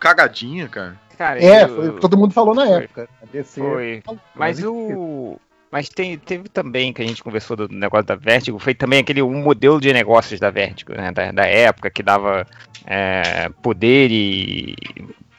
cagadinha, 0.00 0.68
cara. 0.68 0.96
Cara, 1.16 1.40
É, 1.40 1.64
eu- 1.64 1.68
foi 1.76 1.88
o 1.90 1.94
que 1.94 2.00
todo 2.00 2.16
mundo 2.16 2.32
falou 2.34 2.54
na 2.54 2.66
Foi. 2.66 2.74
época. 2.84 3.08
DC 3.32 3.60
Foi. 3.60 4.02
Mas 4.34 4.58
enfim. 4.58 4.68
o. 4.68 5.38
Mas 5.70 5.88
tem, 5.88 6.18
teve 6.18 6.48
também, 6.50 6.92
que 6.92 7.00
a 7.00 7.06
gente 7.06 7.22
conversou 7.24 7.56
do 7.56 7.66
negócio 7.68 8.04
da 8.04 8.14
Vertigo, 8.14 8.58
foi 8.58 8.74
também 8.74 8.98
aquele 9.00 9.22
um 9.22 9.42
modelo 9.42 9.80
de 9.80 9.90
negócios 9.90 10.38
da 10.38 10.50
Vertigo, 10.50 10.92
né? 10.92 11.10
Da, 11.12 11.32
da 11.32 11.46
época, 11.46 11.90
que 11.90 12.02
dava 12.02 12.46
é, 12.86 13.48
poder 13.62 14.10
e 14.10 14.74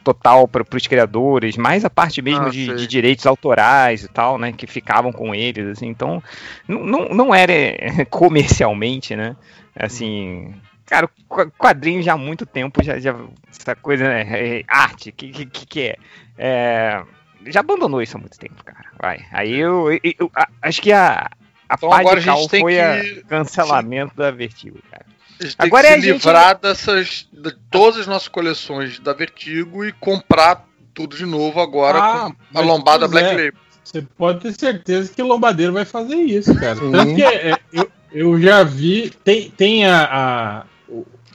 total 0.04 0.48
para 0.50 0.66
os 0.76 0.88
criadores, 0.88 1.56
mais 1.56 1.86
a 1.86 1.90
parte 1.90 2.22
mesmo 2.22 2.48
Ah, 2.48 2.50
de, 2.50 2.76
de 2.76 2.88
direitos 2.88 3.26
autorais 3.26 4.04
e 4.04 4.08
tal, 4.10 4.38
né? 4.38 4.52
Que 4.52 4.68
ficavam 4.68 5.14
com 5.14 5.34
eles, 5.34 5.66
assim. 5.68 5.88
Então, 5.88 6.22
não, 6.68 7.08
não, 7.10 7.34
era 7.34 7.54
eh, 7.54 8.04
comercialmente, 8.12 9.16
né? 9.16 9.36
Assim. 9.76 10.54
Cara, 10.86 11.10
qu- 11.30 11.50
quadrinho 11.58 12.02
já 12.04 12.14
há 12.14 12.18
muito 12.18 12.46
tempo, 12.46 12.84
já, 12.84 13.00
já 13.00 13.16
essa 13.50 13.76
coisa, 13.76 14.04
né? 14.08 14.28
é, 14.60 14.64
arte, 14.68 15.12
que, 15.14 15.30
que, 15.46 15.66
que 15.66 15.82
é? 15.82 15.96
É, 16.38 17.02
já 17.48 17.62
abandonou 17.62 18.02
isso 18.02 18.18
há 18.18 18.20
muito 18.20 18.38
tempo, 18.38 18.62
cara. 18.64 18.86
Vai. 19.02 19.22
Aí 19.32 19.58
eu, 19.58 19.90
eu- 19.94 20.00
eu- 20.20 20.32
acho 20.62 20.82
que 20.82 20.92
a, 20.92 21.30
a 21.70 21.76
Então 21.76 21.94
agora 21.94 22.18
a 22.18 22.22
gente 22.22 22.50
tem 22.50 22.60
foi 22.60 22.74
que- 22.76 23.24
cancelamento 23.24 24.16
da 24.18 24.30
Vertigo, 24.32 24.80
cara. 24.92 25.06
A 25.40 25.44
gente 25.44 25.58
tem 25.58 25.68
Agora 25.68 25.84
que 25.88 25.88
é 25.88 25.92
se 25.94 26.00
a 26.00 26.02
gente- 26.02 26.14
livrar 26.14 26.60
dessas. 26.60 27.28
de 27.32 27.52
todas 27.72 28.02
as 28.02 28.08
nossas 28.08 28.28
coleções 28.28 29.00
da 29.00 29.14
Vertigo 29.14 29.84
e 29.86 29.92
comprar 29.94 30.68
tudo 30.94 31.16
de 31.18 31.26
novo 31.26 31.60
agora 31.60 32.00
Ah, 32.00 32.32
com 32.52 32.60
a 32.60 32.62
lombada 32.62 33.08
Black 33.08 33.28
é. 33.28 33.32
Label. 33.32 33.54
Você 33.84 34.02
pode 34.18 34.40
ter 34.40 34.54
certeza 34.54 35.12
que 35.14 35.22
o 35.22 35.28
Lombadeiro 35.28 35.74
vai 35.74 35.86
fazer 35.86 36.16
isso, 36.16 36.54
cara. 36.56 36.76
Sim. 36.78 36.92
Tanto 36.92 37.16
que 37.16 37.24
é, 37.24 37.58
eu, 37.74 37.92
eu 38.12 38.42
já 38.42 38.64
vi. 38.64 39.12
Tem, 39.24 39.50
tem 39.50 39.86
a, 39.86 40.04
a- 40.06 40.66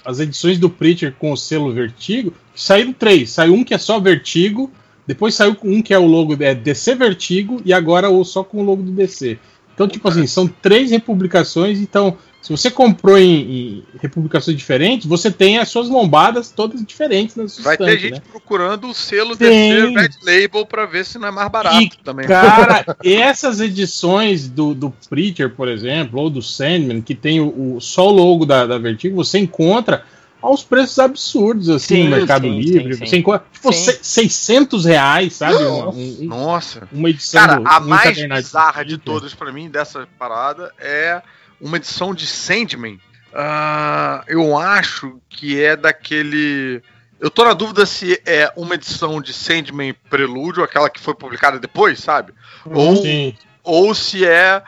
as 0.04 0.18
edições 0.20 0.58
do 0.58 0.70
Preacher 0.70 1.12
com 1.18 1.32
o 1.32 1.36
selo 1.36 1.72
Vertigo. 1.72 2.32
Saíram 2.54 2.92
três. 2.92 3.30
Saiu 3.30 3.52
um 3.54 3.62
que 3.64 3.74
é 3.74 3.78
só 3.78 4.00
Vertigo. 4.00 4.72
Depois 5.06 5.34
saiu 5.34 5.56
um 5.62 5.82
que 5.82 5.92
é 5.92 5.98
o 5.98 6.06
logo 6.06 6.36
é 6.42 6.54
DC 6.54 6.94
Vertigo. 6.94 7.60
E 7.64 7.72
agora 7.72 8.08
o 8.08 8.24
só 8.24 8.42
com 8.42 8.60
o 8.60 8.64
logo 8.64 8.82
do 8.82 8.92
DC. 8.92 9.38
Então, 9.74 9.86
tipo 9.86 10.08
assim, 10.08 10.26
são 10.26 10.48
três 10.48 10.90
republicações. 10.90 11.78
Então, 11.80 12.16
se 12.48 12.62
você 12.62 12.70
comprou 12.70 13.18
em, 13.18 13.40
em 13.42 13.84
republicações 14.00 14.56
diferentes, 14.56 15.06
você 15.06 15.30
tem 15.30 15.58
as 15.58 15.68
suas 15.68 15.86
lombadas 15.90 16.50
todas 16.50 16.82
diferentes 16.82 17.36
na 17.36 17.46
sua 17.46 17.62
Vai 17.62 17.76
ter 17.76 17.84
estante, 17.84 18.00
gente 18.02 18.14
né? 18.14 18.22
procurando 18.30 18.88
o 18.88 18.94
selo 18.94 19.36
Tem. 19.36 19.84
DC 19.94 20.00
Red 20.00 20.10
Label 20.42 20.64
pra 20.64 20.86
ver 20.86 21.04
se 21.04 21.18
não 21.18 21.28
é 21.28 21.30
mais 21.30 21.50
barato 21.50 21.76
E, 21.82 21.90
também. 22.02 22.26
Cara, 22.26 22.86
essas 23.04 23.60
edições 23.60 24.48
do, 24.48 24.72
do 24.74 24.90
Preacher, 25.10 25.50
por 25.54 25.68
exemplo, 25.68 26.20
ou 26.22 26.30
do 26.30 26.40
Sandman, 26.40 27.02
que 27.02 27.14
tem 27.14 27.38
o, 27.38 27.76
o- 27.76 27.80
só 27.82 28.08
o 28.08 28.12
logo 28.12 28.46
da, 28.46 28.64
da 28.66 28.78
Vertigo, 28.78 29.14
você 29.14 29.38
encontra 29.38 30.04
aos 30.40 30.62
preços 30.64 30.98
absurdos, 31.00 31.68
assim, 31.68 31.96
Sim, 31.96 32.04
no 32.04 32.10
Mercado 32.16 32.46
sim, 32.46 32.60
Livre. 32.60 32.94
sim, 32.94 33.00
sim. 33.00 33.06
você 33.06 33.16
encontra, 33.18 33.44
tipo, 33.52 33.72
Sim. 33.72 33.92
se- 33.92 33.98
600 34.02 34.84
reais, 34.86 35.34
sabe? 35.34 35.56
Uma, 35.64 35.88
um- 35.90 36.16
um- 36.20 36.24
Nossa. 36.26 36.88
uma 36.92 37.10
edição 37.10 37.40
Cara, 37.46 37.60
do- 37.60 37.68
a 37.68 37.80
mais 37.80 38.16
bizarra 38.26 38.84
de 38.84 38.96
todas 38.96 39.34
pra 39.34 39.52
mim 39.52 39.68
dessa 39.68 40.08
parada 40.18 40.72
é 40.80 41.20
uma 41.60 41.76
edição 41.76 42.14
de 42.14 42.26
Sandman. 42.26 43.00
Ah, 43.32 44.24
eu 44.26 44.56
acho 44.56 45.20
que 45.28 45.62
é 45.62 45.76
daquele. 45.76 46.82
Eu 47.20 47.30
tô 47.30 47.44
na 47.44 47.52
dúvida 47.52 47.84
se 47.84 48.20
é 48.24 48.50
uma 48.56 48.74
edição 48.74 49.20
de 49.20 49.32
Sandman 49.32 49.94
Prelúdio, 50.08 50.62
aquela 50.62 50.88
que 50.88 51.00
foi 51.00 51.14
publicada 51.14 51.58
depois, 51.58 51.98
sabe? 51.98 52.32
Ou, 52.64 52.96
Sim. 52.96 53.36
ou 53.62 53.94
se 53.94 54.24
é 54.24 54.62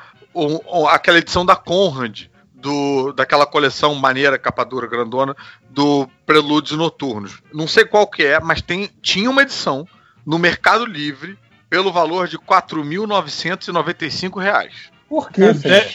aquela 0.91 1.19
edição 1.19 1.47
da 1.47 1.55
Conrad, 1.55 2.25
do, 2.53 3.13
daquela 3.13 3.47
coleção 3.47 3.95
maneira, 3.95 4.39
capa 4.39 4.65
dura, 4.65 4.87
grandona, 4.87 5.37
do 5.69 6.09
Prelúdios 6.27 6.77
Noturnos. 6.77 7.41
Não 7.53 7.67
sei 7.67 7.85
qual 7.85 8.07
que 8.07 8.25
é, 8.25 8.41
mas 8.41 8.61
tem, 8.61 8.91
tinha 9.01 9.31
uma 9.31 9.43
edição 9.43 9.87
no 10.27 10.39
Mercado 10.39 10.85
Livre 10.85 11.39
pelo 11.69 11.93
valor 11.93 12.29
de 12.29 12.39
4.995 12.39 14.41
reais. 14.41 14.73
Por 15.09 15.31
que, 15.31 15.43
É, 15.43 15.91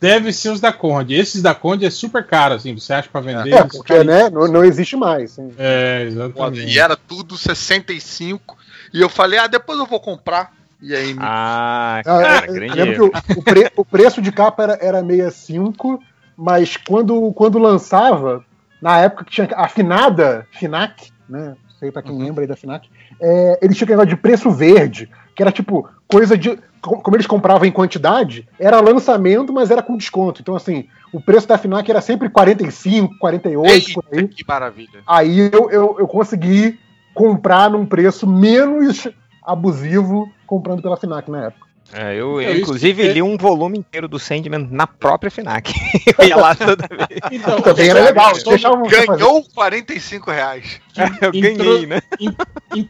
deve 0.00 0.32
ser 0.32 0.48
os 0.50 0.60
da 0.60 0.72
Conde. 0.72 1.14
Esses 1.14 1.42
da 1.42 1.54
Conde 1.54 1.84
é 1.84 1.90
super 1.90 2.26
caro, 2.26 2.54
assim, 2.54 2.74
você 2.74 2.92
acha 2.92 3.08
pra 3.10 3.20
vender. 3.20 3.52
É, 3.52 3.60
eles 3.60 3.76
porque 3.76 4.02
né, 4.04 4.30
não, 4.30 4.48
não 4.48 4.64
existe 4.64 4.96
mais. 4.96 5.32
sim. 5.32 5.52
É, 5.58 6.04
exatamente. 6.06 6.66
E 6.66 6.78
era 6.78 6.96
tudo 6.96 7.36
65. 7.36 8.56
E 8.92 9.00
eu 9.00 9.08
falei, 9.08 9.38
ah, 9.38 9.46
depois 9.46 9.78
eu 9.78 9.86
vou 9.86 10.00
comprar. 10.00 10.52
E 10.82 10.94
aí, 10.96 11.12
me- 11.12 11.20
Ah, 11.22 11.98
Ah, 12.00 12.02
cara, 12.04 12.46
eu- 12.46 12.48
eu 12.48 12.54
grande 12.54 12.74
lembro 12.74 13.04
erro. 13.04 13.10
que 13.12 13.32
o, 13.34 13.38
o 13.38 13.42
pre- 13.42 13.72
o 13.76 13.84
preço 13.84 14.22
de 14.22 14.32
capa 14.32 14.62
era, 14.62 14.78
era 14.80 15.00
65, 15.04 16.02
mas 16.36 16.76
quando, 16.76 17.30
quando 17.34 17.58
lançava, 17.58 18.42
na 18.80 18.98
época 18.98 19.24
que 19.24 19.30
tinha 19.30 19.48
a 19.54 19.68
finada 19.68 20.46
FINAC, 20.52 21.10
né? 21.28 21.48
Não 21.48 21.78
sei 21.78 21.90
pra 21.92 22.02
quem 22.02 22.12
Uhum. 22.12 22.24
lembra 22.24 22.42
aí 22.44 22.48
da 22.48 22.56
FINAC, 22.56 22.88
é, 23.20 23.58
eles 23.62 23.76
tinham 23.76 23.84
aquele 23.86 23.98
negócio 23.98 24.16
de 24.16 24.22
preço 24.22 24.50
verde, 24.50 25.08
que 25.40 25.42
era 25.42 25.50
tipo 25.50 25.88
coisa 26.06 26.36
de. 26.36 26.58
co- 26.82 27.00
Como 27.00 27.16
eles 27.16 27.26
compravam 27.26 27.64
em 27.66 27.72
quantidade, 27.72 28.46
era 28.58 28.78
lançamento, 28.78 29.54
mas 29.54 29.70
era 29.70 29.82
com 29.82 29.96
desconto. 29.96 30.42
Então, 30.42 30.54
assim, 30.54 30.86
o 31.14 31.18
preço 31.18 31.48
da 31.48 31.56
FINAC 31.56 31.88
era 31.90 32.02
sempre 32.02 32.28
45, 32.28 33.16
48, 33.18 33.94
por 33.94 34.04
aí. 34.12 34.18
Eita, 34.18 34.34
que 34.34 34.44
maravilha. 34.46 35.00
Aí 35.06 35.38
eu, 35.50 35.70
eu, 35.70 35.96
eu 35.98 36.06
consegui 36.06 36.78
comprar 37.14 37.70
num 37.70 37.86
preço 37.86 38.26
menos 38.26 39.08
abusivo 39.42 40.30
comprando 40.46 40.82
pela 40.82 40.96
FINAC 40.98 41.30
na 41.30 41.46
época. 41.46 41.66
É, 41.92 42.14
eu, 42.14 42.40
É, 42.40 42.52
eu, 42.52 42.58
inclusive, 42.58 43.02
é- 43.08 43.12
li 43.12 43.20
um 43.22 43.36
volume 43.36 43.78
inteiro 43.78 44.06
do 44.06 44.18
Sandman 44.18 44.68
na 44.70 44.86
própria 44.86 45.30
FINAC. 45.30 45.72
eu 46.18 46.28
ia 46.28 46.36
lá 46.36 46.54
toda 46.54 46.86
vez. 46.88 47.20
Então, 47.32 47.60
Também 47.60 47.88
era 47.88 48.04
legal. 48.04 48.34
fazer. 48.36 48.60
Ganhou 49.06 49.44
45 49.54 50.30
reais. 50.30 50.80
Eu 51.20 51.30
Intro- 51.34 51.64
ganhei, 51.64 51.86
né? 51.86 52.00
in- 52.20 52.34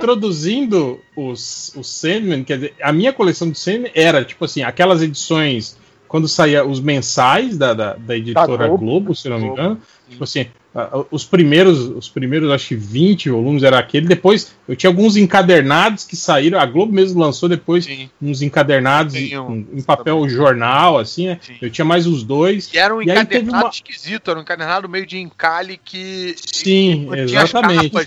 introduzindo 0.04 1.00
os, 1.16 1.73
os 1.76 1.88
Sandman, 1.88 2.42
quer 2.45 2.54
dizer, 2.57 2.75
a 2.83 2.92
minha 2.92 3.12
coleção 3.12 3.50
de 3.50 3.59
Sandman 3.59 3.90
era, 3.95 4.25
tipo 4.25 4.45
assim, 4.45 4.62
aquelas 4.62 5.02
edições 5.02 5.78
quando 6.09 6.26
saía 6.26 6.64
os 6.66 6.80
mensais 6.80 7.57
da, 7.57 7.73
da, 7.73 7.95
da 7.95 8.16
editora 8.16 8.66
Globo. 8.66 8.78
Globo, 8.85 9.14
se 9.14 9.28
não 9.28 9.37
me 9.38 9.47
Globo. 9.47 9.61
engano. 9.61 9.80
Tipo 10.09 10.25
assim, 10.25 10.47
a- 10.75 11.05
os 11.11 11.25
primeiros, 11.25 11.79
os 11.81 12.09
primeiros, 12.09 12.50
acho 12.50 12.69
que 12.69 12.77
20 12.77 13.29
volumes 13.31 13.62
era 13.62 13.79
aquele. 13.79 14.07
Depois 14.07 14.55
eu 14.69 14.77
tinha 14.77 14.89
alguns 14.91 15.17
encadernados 15.17 16.05
que 16.05 16.15
saíram. 16.17 16.59
A 16.61 16.67
Globo 16.67 16.93
mesmo 16.93 17.21
lançou 17.21 17.49
depois 17.49 17.85
Sim. 17.87 18.09
uns 18.23 18.41
encadernados 18.43 19.15
tenho 19.15 19.67
em, 19.73 19.79
em 19.79 19.83
papel 19.83 20.29
jornal, 20.29 20.99
assim, 20.99 21.27
né? 21.29 21.39
Sim. 21.41 21.55
Eu 21.61 21.71
tinha 21.71 21.85
mais 21.85 22.07
os 22.07 22.23
dois. 22.23 22.73
E 22.73 22.79
era 22.79 22.95
um 22.95 23.00
E 23.03 23.05
encadernado 23.05 23.65
uma- 23.65 23.71
esquisito, 23.71 24.31
era 24.31 24.39
um 24.39 24.43
encadernado 24.43 24.89
meio 24.89 25.07
de 25.07 25.19
encalhe 25.19 25.77
que. 25.85 26.35
Sim, 26.37 27.09
exatamente. 27.15 27.91
capas 27.91 28.07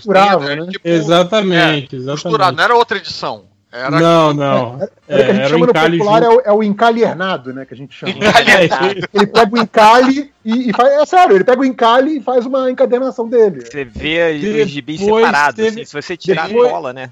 né? 0.56 0.66
tipo, 0.72 0.88
Exatamente, 0.88 1.94
é, 1.96 1.98
exatamente. 1.98 2.56
Não 2.56 2.64
era 2.64 2.74
outra 2.74 2.96
edição. 2.98 3.44
Era 3.74 3.90
Não, 3.90 4.32
não. 4.32 4.74
O 5.04 5.06
que 5.06 5.12
a 5.12 5.16
gente 5.18 5.30
É, 5.30 5.34
era 5.40 5.48
chama 5.48 5.66
no 5.66 5.70
encalhe 5.70 5.98
popular 5.98 6.22
é 6.22 6.26
junto. 6.26 6.36
o, 6.38 6.40
é 6.48 6.52
o 6.52 6.62
encalhernado, 6.62 7.52
né? 7.52 7.66
Que 7.66 7.74
a 7.74 7.76
gente 7.76 7.94
chama. 7.94 8.12
Encalhernado. 8.16 9.08
Ele 9.12 9.26
pega 9.26 9.54
o 9.54 9.58
encalhe 9.58 10.32
e, 10.44 10.70
e 10.70 10.72
faz. 10.72 10.92
É 10.92 11.04
sério, 11.06 11.36
ele 11.36 11.44
pega 11.44 11.60
o 11.60 11.64
encalhe 11.64 12.18
e 12.18 12.22
faz 12.22 12.46
uma 12.46 12.70
encadernação 12.70 13.28
dele. 13.28 13.60
Você 13.66 13.84
vê 13.84 14.62
os 14.62 14.70
gibis 14.70 15.00
Depois 15.00 15.26
separados, 15.26 15.56
teve- 15.56 15.68
assim, 15.80 15.84
se 15.84 15.92
você 16.02 16.16
tirar 16.16 16.48
depois- 16.48 16.68
a 16.68 16.72
cola, 16.72 16.92
né? 16.92 17.10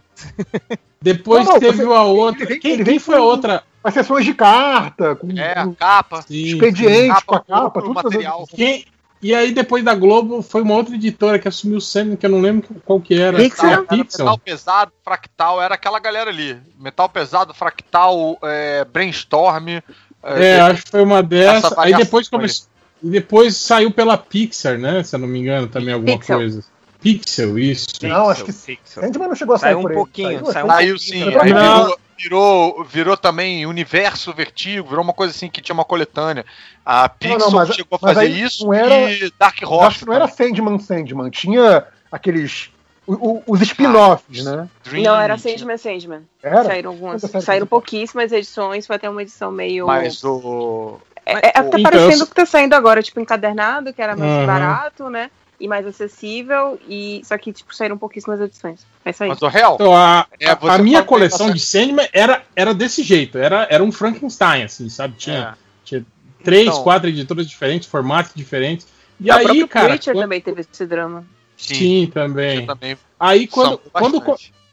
Depois 1.01 1.45
Não, 1.45 1.55
não, 1.55 1.61
teve 1.61 1.79
você- 1.79 1.85
uma 1.85 2.03
outra. 2.05 2.43
ele 2.45 2.49
vem- 2.53 2.61
quem, 2.61 2.73
ele 2.73 2.85
quem 2.85 2.99
foi 2.99 3.17
a 3.17 3.23
outra? 3.23 3.63
As 3.83 3.93
sessões 3.95 4.25
de 4.25 4.33
carta, 4.33 5.17
com, 5.17 5.29
É, 5.37 5.59
a 5.59 5.65
com 5.65 5.75
capa. 5.75 6.23
Sim, 6.23 6.37
expediente, 6.45 7.25
com 7.27 7.35
a 7.35 7.41
Capa, 7.41 7.81
tudo 7.83 7.93
material. 7.95 8.47
fazendo- 8.47 8.57
Quem, 8.57 8.85
e 9.23 9.35
aí, 9.35 9.53
depois 9.53 9.85
da 9.85 9.95
Globo, 9.95 10.43
foi 10.43 10.63
uma 10.63 10.75
outra 10.75 10.95
editora 10.95 11.39
que 11.39 11.47
assumiu 11.47 11.79
o 11.79 11.81
Sandman, 11.81 12.17
que 12.17 12.27
eu 12.27 12.31
não 12.31 12.41
lembro 12.41 12.69
qual 12.85 13.01
que 13.01 13.15
era. 13.15 13.37
Pixel? 13.39 13.71
Era 13.71 13.83
Pixel. 13.85 14.25
metal 14.25 14.39
pesado, 14.39 14.93
fractal, 15.05 15.63
era 15.63 15.75
aquela 15.77 16.01
galera 16.01 16.31
ali. 16.31 16.59
Metal 16.79 17.09
pesado, 17.09 17.55
fractal, 17.55 18.39
é, 18.43 18.85
brainstorm. 18.85 19.81
É, 20.25 20.61
acho 20.61 20.85
que 20.85 20.91
foi 20.91 21.03
uma 21.03 21.23
dessas. 21.23 21.71
essa 21.71 21.81
Aí 21.81 21.95
depois 21.95 22.29
começou. 22.29 22.67
E 23.03 23.11
depois 23.11 23.57
saiu 23.57 23.91
pela 23.91 24.17
Pixar, 24.17 24.79
né? 24.79 25.03
Se 25.03 25.17
eu 25.17 25.21
não 25.21 25.29
me 25.29 25.41
engano, 25.41 25.67
também 25.67 25.95
alguma 25.95 26.19
Pixel. 26.19 26.39
coisa. 26.39 26.65
Pixel, 27.01 27.59
isso. 27.59 27.87
Não, 28.03 28.29
acho 28.29 28.45
que 28.45 28.53
Pixel. 28.53 29.03
Sandman 29.03 29.29
não 29.29 29.35
chegou 29.35 29.57
a 29.57 29.59
sair 29.59 29.75
Saiu 29.75 29.87
um 29.87 29.93
pouquinho, 29.93 30.47
Saiu, 30.47 30.53
saiu 30.53 30.65
um 30.65 30.69
saiu. 30.69 30.69
Saiu 30.69 30.95
pouquinho 30.95 30.99
sim, 30.99 31.39
aí 31.39 31.53
virou, 31.53 31.99
virou, 32.23 32.85
virou 32.85 33.17
também 33.17 33.67
Universo 33.67 34.33
Vertigo, 34.33 34.89
virou 34.89 35.03
uma 35.05 35.13
coisa 35.13 35.33
assim 35.35 35.49
que 35.49 35.61
tinha 35.61 35.75
uma 35.75 35.85
coletânea. 35.85 36.45
A 36.85 37.09
Pixar 37.09 37.39
não, 37.39 37.51
mas- 37.51 37.75
chegou 37.75 37.97
a 37.97 37.99
fazer 37.99 38.27
isso 38.27 38.65
não 38.67 38.75
era- 38.75 39.11
e 39.11 39.33
Dark 39.39 39.59
Horse. 39.63 39.87
acho 39.87 39.99
que 40.01 40.07
não 40.07 40.15
era 40.15 40.29
Sandman 40.29 40.79
Sandman, 40.79 41.31
tinha 41.31 41.85
aqueles. 42.11 42.71
o- 43.05 43.15
o- 43.15 43.43
os 43.49 43.61
spin-offs, 43.61 44.45
né? 44.45 44.69
Dream, 44.85 45.03
Não, 45.03 45.21
era 45.21 45.37
Sandman 45.37 45.77
Sandman. 45.77 46.21
Era? 46.41 46.65
Saíram 46.65 46.91
algumas. 46.93 47.21
Saíram 47.23 47.67
pouquíssimas 47.67 48.31
edições, 48.31 48.87
foi 48.87 48.95
até 48.97 49.11
uma 49.11 49.21
edição 49.23 49.51
meio. 49.51 49.87
Mas 49.89 50.23
o. 50.23 50.99
É, 51.27 51.33
é, 51.49 51.51
tá 51.53 51.63
Então, 51.65 51.83
parecendo 51.83 52.23
eu- 52.23 52.27
que 52.29 52.35
tá 52.35 52.47
saindo 52.47 52.75
agora, 52.75 53.03
tipo, 53.03 53.19
encadernado, 53.21 53.93
que 53.93 54.01
era 54.01 54.17
mais 54.17 54.31
Uhum. 54.31 54.47
barato, 54.47 55.11
né? 55.11 55.31
E 55.63 55.69
mais 55.69 55.87
acessível, 55.87 56.77
e 56.89 57.23
só 57.25 57.39
que, 57.39 57.53
tipo, 57.53 57.73
saíram 57.73 57.97
pouquíssimas 57.97 58.41
edições. 58.41 58.81
É 59.05 59.11
isso 59.11 59.23
aí. 59.23 59.29
Mas 59.29 59.41
o 59.41 59.47
real. 59.47 59.75
Então, 59.77 59.95
a, 59.95 60.27
É, 60.41 60.51
a- 60.51 60.59
a 60.75 60.79
minha 60.79 61.05
coleção 61.05 61.53
de 61.53 61.61
Sandman 61.61 62.09
era, 62.13 62.43
era 62.57 62.75
desse 62.75 63.05
jeito, 63.05 63.39
era, 63.39 63.69
era 63.71 63.85
um 63.85 63.93
Frankenstein, 63.93 64.65
assim, 64.65 64.89
sabe? 64.89 65.15
Tinha, 65.17 65.39
É. 65.39 65.53
tinha 65.85 66.05
três, 66.43 66.67
Então- 66.67 66.83
quatro 66.83 67.09
editoras 67.09 67.47
diferentes, 67.49 67.89
formatos 67.89 68.33
diferentes. 68.35 68.89
E 69.21 69.31
o 69.31 69.35
aí, 69.35 69.45
próprio 69.45 69.69
cara, 69.69 69.89
Preacher 69.91 70.15
quando- 70.15 70.25
também 70.25 70.41
teve 70.41 70.63
esse 70.63 70.85
drama. 70.85 71.25
sim, 71.57 72.11
também. 72.13 72.61
eu 72.63 72.67
também 72.67 72.97
Aí 73.21 73.47
quando, 73.47 73.79
quando, 73.93 74.21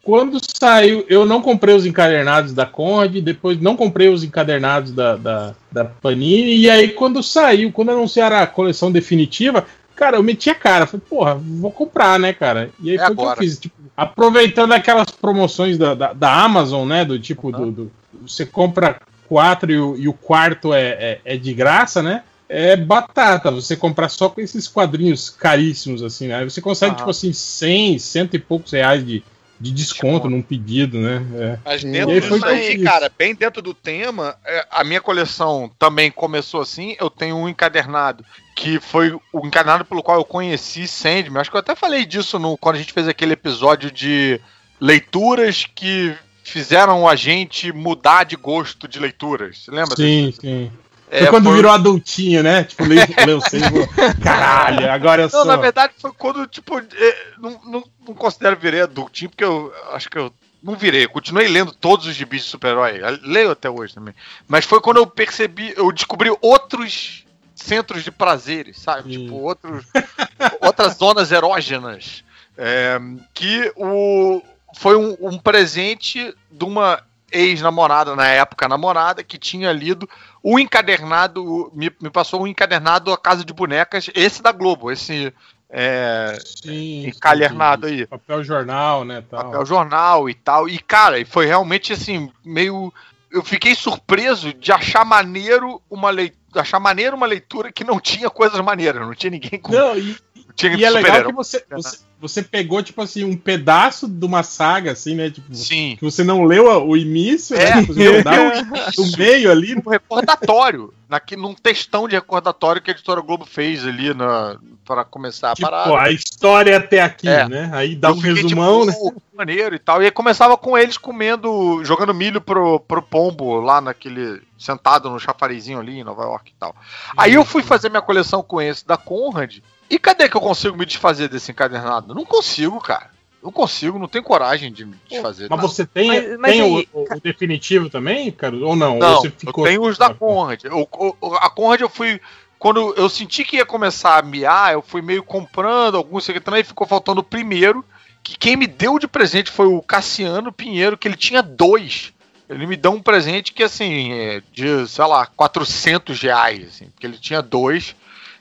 quando 0.01 0.39
saiu, 0.59 1.05
eu 1.07 1.23
não 1.23 1.39
comprei 1.39 1.75
os 1.75 1.85
encadernados 1.85 2.51
da 2.51 2.65
Conrad, 2.65 3.15
depois 3.17 3.61
não 3.61 3.75
comprei 3.77 4.09
os 4.09 4.23
encadernados 4.23 4.91
da, 4.91 5.15
da, 5.15 5.55
da 5.71 5.85
Panini, 5.85 6.55
e 6.55 6.67
aí 6.67 6.89
quando 6.89 7.21
saiu, 7.21 7.71
quando 7.71 7.91
anunciaram 7.91 8.37
a 8.37 8.47
coleção 8.47 8.91
definitiva, 8.91 9.67
cara, 9.99 10.17
eu 10.17 10.23
meti 10.23 10.49
a 10.49 10.55
cara, 10.55 10.87
falei, 10.87 11.05
porra, 11.09 11.35
vou 11.35 11.71
comprar, 11.71 12.17
né, 12.17 12.31
cara? 12.31 12.69
E 12.79 12.91
aí 12.91 12.95
É 12.95 13.05
foi 13.05 13.13
o 13.13 13.17
que 13.17 13.23
eu 13.25 13.35
fiz, 13.35 13.59
tipo, 13.59 13.75
aproveitando 13.97 14.71
aquelas 14.71 15.11
promoções 15.11 15.77
da, 15.77 15.93
da, 15.93 16.13
da 16.13 16.33
Amazon, 16.43 16.87
né, 16.87 17.03
do 17.03 17.19
tipo, 17.19 17.49
Aham. 17.49 17.65
do, 17.65 17.71
do- 17.71 17.91
você 18.25 18.45
compra 18.45 18.99
quatro 19.27 19.71
e 19.71 19.77
o, 19.79 19.95
e 19.97 20.07
o 20.07 20.13
quarto 20.13 20.73
é, 20.73 20.81
é, 20.87 21.21
é 21.25 21.37
de 21.37 21.53
graça, 21.53 22.01
né? 22.01 22.23
É 22.47 22.75
batata, 22.75 23.51
você 23.51 23.75
comprar 23.75 24.09
só 24.09 24.27
com 24.29 24.41
esses 24.41 24.67
quadrinhos 24.67 25.29
caríssimos, 25.29 26.01
assim, 26.01 26.27
né? 26.27 26.35
Aí 26.37 26.49
você 26.49 26.59
consegue, 26.61 26.91
Aham. 26.91 26.97
tipo 26.99 27.09
assim, 27.11 27.31
100, 27.31 27.99
cento 27.99 28.33
e 28.35 28.39
poucos 28.39 28.71
reais 28.71 29.05
de, 29.05 29.23
de 29.59 29.71
desconto 29.71 30.13
Desconto. 30.13 30.29
num 30.29 30.41
pedido, 30.41 30.99
né? 30.99 31.25
É. 31.35 31.59
Mas 31.65 31.83
dentro 31.83 32.15
E 32.15 32.21
disso 32.21 32.45
aí, 32.45 32.81
cara, 32.83 33.11
bem 33.15 33.35
dentro 33.35 33.61
do 33.61 33.73
tema, 33.73 34.35
é, 34.45 34.65
a 34.71 34.83
minha 34.83 35.01
coleção 35.01 35.69
também 35.77 36.09
começou 36.09 36.61
assim. 36.61 36.95
Eu 36.99 37.09
tenho 37.09 37.35
um 37.35 37.49
encadernado 37.49 38.23
que 38.55 38.79
foi 38.79 39.11
o 39.11 39.45
encadernado 39.45 39.85
pelo 39.85 40.03
qual 40.03 40.17
eu 40.17 40.25
conheci 40.25 40.87
Sandman. 40.87 41.41
Acho 41.41 41.49
que 41.49 41.57
eu 41.57 41.61
até 41.61 41.75
falei 41.75 42.05
disso 42.05 42.39
no, 42.39 42.57
quando 42.57 42.75
a 42.75 42.79
gente 42.79 42.93
fez 42.93 43.07
aquele 43.07 43.33
episódio 43.33 43.91
de 43.91 44.39
leituras 44.79 45.65
que 45.75 46.15
fizeram 46.43 47.07
a 47.07 47.15
gente 47.15 47.71
mudar 47.71 48.23
de 48.23 48.35
gosto 48.35 48.87
de 48.87 48.99
leituras. 48.99 49.59
Você 49.59 49.71
lembra? 49.71 49.95
Sim, 49.95 50.33
sim. 50.39 50.71
É, 51.09 51.21
foi 51.21 51.29
quando 51.29 51.51
virou 51.53 51.71
adultinho, 51.71 52.43
né? 52.43 52.63
Tipo, 52.63 52.83
leu, 52.83 53.01
leu 53.25 53.39
caralho, 54.21 54.91
agora 54.91 55.23
eu 55.23 55.25
Não, 55.25 55.29
sou. 55.31 55.45
na 55.45 55.55
verdade 55.55 55.93
foi 55.97 56.11
quando, 56.11 56.45
tipo, 56.45 56.77
é, 56.77 57.17
não, 57.39 57.59
não, 57.65 57.83
não 58.07 58.13
considero 58.13 58.55
virei 58.55 58.81
adultinho, 58.81 59.29
porque 59.29 59.43
eu 59.43 59.73
acho 59.91 60.09
que 60.09 60.17
eu 60.17 60.31
não 60.61 60.75
virei. 60.75 61.05
Eu 61.05 61.09
continuei 61.09 61.47
lendo 61.47 61.71
todos 61.71 62.05
os 62.05 62.13
gibis 62.13 62.43
de 62.43 62.49
super-herói. 62.49 62.99
Leio 63.23 63.51
até 63.51 63.69
hoje 63.69 63.93
também. 63.95 64.13
Mas 64.47 64.65
foi 64.65 64.79
quando 64.81 64.97
eu 64.97 65.07
percebi, 65.07 65.73
eu 65.75 65.91
descobri 65.91 66.29
outros 66.41 67.25
centros 67.55 68.03
de 68.03 68.11
prazeres, 68.11 68.79
sabe? 68.79 69.13
Sim. 69.13 69.23
Tipo, 69.23 69.35
outros, 69.35 69.85
outras 70.61 70.95
zonas 70.97 71.31
erógenas. 71.31 72.23
É, 72.57 72.99
que 73.33 73.71
o, 73.75 74.41
foi 74.75 74.97
um, 74.97 75.15
um 75.21 75.37
presente 75.39 76.35
de 76.51 76.65
uma 76.65 77.01
ex-namorada, 77.31 78.15
na 78.15 78.27
época 78.27 78.67
namorada, 78.67 79.23
que 79.23 79.37
tinha 79.37 79.71
lido 79.71 80.09
o 80.41 80.59
encadernado, 80.59 81.71
me, 81.73 81.91
me 82.01 82.09
passou 82.09 82.43
um 82.43 82.47
encadernado 82.47 83.11
A 83.11 83.17
Casa 83.17 83.43
de 83.43 83.53
Bonecas, 83.53 84.09
esse 84.13 84.41
da 84.41 84.51
Globo, 84.51 84.91
esse 84.91 85.33
é, 85.69 86.35
Sim, 86.43 87.07
encalhernado 87.07 87.87
sim, 87.87 87.93
aí. 87.93 88.07
Papel 88.07 88.43
jornal, 88.43 89.05
né? 89.05 89.23
Tal. 89.29 89.43
papel 89.43 89.65
jornal 89.65 90.29
e 90.29 90.33
tal. 90.33 90.67
E, 90.67 90.79
cara, 90.79 91.23
foi 91.25 91.45
realmente 91.45 91.93
assim, 91.93 92.31
meio. 92.43 92.91
Eu 93.31 93.43
fiquei 93.43 93.75
surpreso 93.75 94.51
de 94.53 94.71
achar 94.71 95.05
maneiro 95.05 95.79
uma 95.89 96.09
leitura. 96.09 96.39
Achar 96.55 96.79
maneiro 96.79 97.15
uma 97.15 97.27
leitura 97.27 97.71
que 97.71 97.83
não 97.83 97.99
tinha 97.99 98.27
coisas 98.27 98.59
maneiras, 98.59 99.05
não 99.05 99.13
tinha 99.13 99.29
ninguém 99.29 99.59
com. 99.59 99.71
Não, 99.71 99.95
e, 99.95 100.17
tinha 100.59 100.75
e 100.77 100.83
é 100.83 100.89
legal 100.89 101.25
que 101.25 101.31
você, 101.33 101.63
você, 101.71 101.99
você 102.19 102.43
pegou, 102.43 102.83
tipo 102.83 103.01
assim, 103.01 103.23
um 103.23 103.35
pedaço 103.37 104.07
de 104.07 104.25
uma 104.25 104.43
saga, 104.43 104.91
assim, 104.91 105.15
né? 105.15 105.29
Tipo, 105.29 105.53
Sim. 105.55 105.95
que 105.97 106.03
você 106.03 106.23
não 106.23 106.43
leu 106.43 106.65
o 106.85 106.97
início, 106.97 107.55
É, 107.55 107.75
né? 107.75 107.81
Tipo, 107.81 107.93
Você 107.93 109.01
o 109.01 109.17
meio 109.17 109.51
ali. 109.51 109.75
um 109.75 109.89
recordatório, 109.89 110.93
naque, 111.07 111.35
num 111.35 111.53
textão 111.53 112.07
de 112.07 112.15
recordatório 112.15 112.81
que 112.81 112.91
a 112.91 112.93
editora 112.93 113.21
Globo 113.21 113.45
fez 113.45 113.85
ali 113.87 114.13
na, 114.13 114.57
para 114.85 115.05
começar 115.05 115.51
a 115.51 115.55
Tipo, 115.55 115.69
parada. 115.69 115.99
a 116.01 116.11
história 116.11 116.75
até 116.77 117.01
aqui, 117.01 117.29
É. 117.29 117.47
né? 117.47 117.69
Aí 117.73 117.95
dá 117.95 118.09
Eu 118.09 118.13
um 118.13 118.17
fiquei, 118.21 118.33
resumão, 118.33 118.85
né? 118.85 118.91
tipo, 118.91 119.11
"Pô, 119.13 119.21
que 119.21 119.37
maneiro 119.37 119.75
e 119.75 119.79
tal. 119.79 120.01
E 120.01 120.05
aí 120.05 120.11
começava 120.11 120.57
com 120.57 120.77
eles 120.77 120.97
comendo, 120.97 121.83
jogando 121.85 122.13
milho 122.13 122.41
pro, 122.41 122.79
pro 122.81 123.01
pombo 123.01 123.59
lá 123.61 123.79
naquele. 123.79 124.41
sentado 124.57 125.09
no 125.09 125.17
chafarizinho 125.19 125.79
ali 125.79 125.99
em 125.99 126.03
Nova 126.03 126.23
York 126.23 126.51
e 126.51 126.55
tal. 126.59 126.75
Aí 127.15 127.33
eu 127.33 127.45
fui 127.45 127.63
fazer 127.63 127.87
minha 127.89 128.01
coleção 128.01 128.43
com 128.43 128.61
esse 128.61 128.85
da 128.85 128.97
Conrad. 128.97 129.59
E 129.89 129.97
cadê 129.97 130.29
que 130.29 130.37
eu 130.37 130.41
consigo 130.41 130.77
me 130.77 130.85
desfazer 130.85 131.27
desse 131.29 131.51
encadernado? 131.51 132.13
Não 132.13 132.25
consigo, 132.25 132.79
cara. 132.79 133.09
Não 133.41 133.51
consigo, 133.51 133.97
não 133.97 134.07
tenho 134.07 134.23
coragem 134.23 134.71
de 134.71 134.85
me 134.85 134.95
desfazer. 135.09 135.47
Mas 135.49 135.57
nada. 135.57 135.67
você 135.67 135.85
tem, 135.85 136.07
Mas- 136.07 136.37
mas 136.39 136.51
tem 136.51 136.61
aí, 136.61 136.87
o, 136.93 136.99
o- 136.99 137.13
o 137.15 137.19
definitivo 137.21 137.89
também, 137.89 138.29
cara? 138.31 138.55
Ou 138.57 138.75
não? 138.75 138.95
Ou 138.95 138.99
Não, 138.99 139.21
você 139.21 139.29
ficou... 139.31 139.65
eu 139.65 139.69
tenho 139.71 139.83
os 139.87 139.97
da 139.97 140.13
Conrad. 140.13 140.63
Eu- 140.65 140.87
eu- 140.99 141.35
a 141.35 141.49
Conrad 141.49 141.79
eu 141.81 141.89
fui. 141.89 142.19
Quando 142.59 142.93
eu 142.97 143.07
senti 143.07 143.45
que 143.45 143.55
ia 143.55 143.65
começar 143.65 144.17
a 144.19 144.21
miar, 144.21 144.73
eu 144.73 144.81
fui 144.81 145.01
meio 145.01 145.23
comprando 145.23 145.95
alguns 145.95 146.25
que 146.25 146.41
também 146.41 146.63
ficou 146.65 146.85
faltando 146.85 147.21
o 147.21 147.23
primeiro. 147.23 147.83
Que 148.21 148.37
quem 148.37 148.57
me 148.57 148.67
deu 148.67 148.99
de 148.99 149.07
presente 149.07 149.49
foi 149.49 149.67
o 149.67 149.81
Cassiano 149.81 150.51
Pinheiro, 150.51 150.97
que 150.97 151.07
ele 151.07 151.15
tinha 151.15 151.41
dois. 151.41 152.11
Ele 152.49 152.67
me 152.67 152.75
deu 152.75 152.91
um 152.91 153.01
presente 153.01 153.53
que, 153.53 153.63
assim, 153.63 154.11
é 154.11 154.41
de, 154.51 154.85
sei 154.89 155.05
lá, 155.05 155.25
400 155.25 156.19
reais, 156.21 156.67
assim, 156.67 156.85
porque 156.89 157.07
ele 157.07 157.17
tinha 157.17 157.41
dois. 157.41 157.95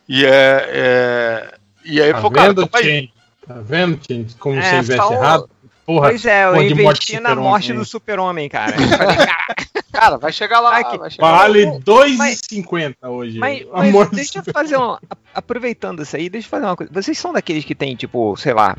E 0.08 0.24
é. 0.24 0.68
é 0.70 1.54
e 1.84 2.00
aí 2.02 2.12
Tá 2.12 2.30
cara, 2.30 2.48
vendo, 2.48 2.68
aí. 2.72 2.82
Chen? 2.84 3.12
Tá 3.46 3.54
vendo, 3.62 4.00
Chen? 4.06 4.26
Como 4.38 4.58
É, 4.58 4.62
você 4.62 4.76
investe 4.76 4.96
só 5.06 5.12
errado? 5.12 5.50
Porra, 5.86 6.08
Pois 6.10 6.26
é, 6.26 6.44
eu 6.44 6.62
investi 6.62 7.18
na 7.18 7.34
morte 7.34 7.72
do 7.72 7.82
super-homem, 7.84 8.46
cara. 8.48 8.72
Falei, 8.76 9.16
cara, 9.16 9.56
Cara, 9.90 10.16
vai 10.18 10.30
chegar 10.32 10.60
lá. 10.60 10.74
Ai, 10.74 10.84
que- 10.84 10.98
vai 10.98 11.10
chegar. 11.10 11.30
Vale 11.32 11.64
Mas- 11.66 11.80
2,50 11.82 12.94
hoje. 13.08 13.38
Mas, 13.38 13.66
mas 13.72 14.10
deixa 14.10 14.38
eu 14.40 14.52
fazer 14.52 14.76
um. 14.76 14.96
Aproveitando 15.34 16.02
isso 16.02 16.14
aí, 16.14 16.28
deixa 16.28 16.46
eu 16.46 16.50
fazer 16.50 16.66
uma 16.66 16.76
coisa. 16.76 16.92
Vocês 16.92 17.18
são 17.18 17.32
daqueles 17.32 17.64
que 17.64 17.74
tem, 17.74 17.96
tipo, 17.96 18.36
sei 18.36 18.52
lá, 18.52 18.76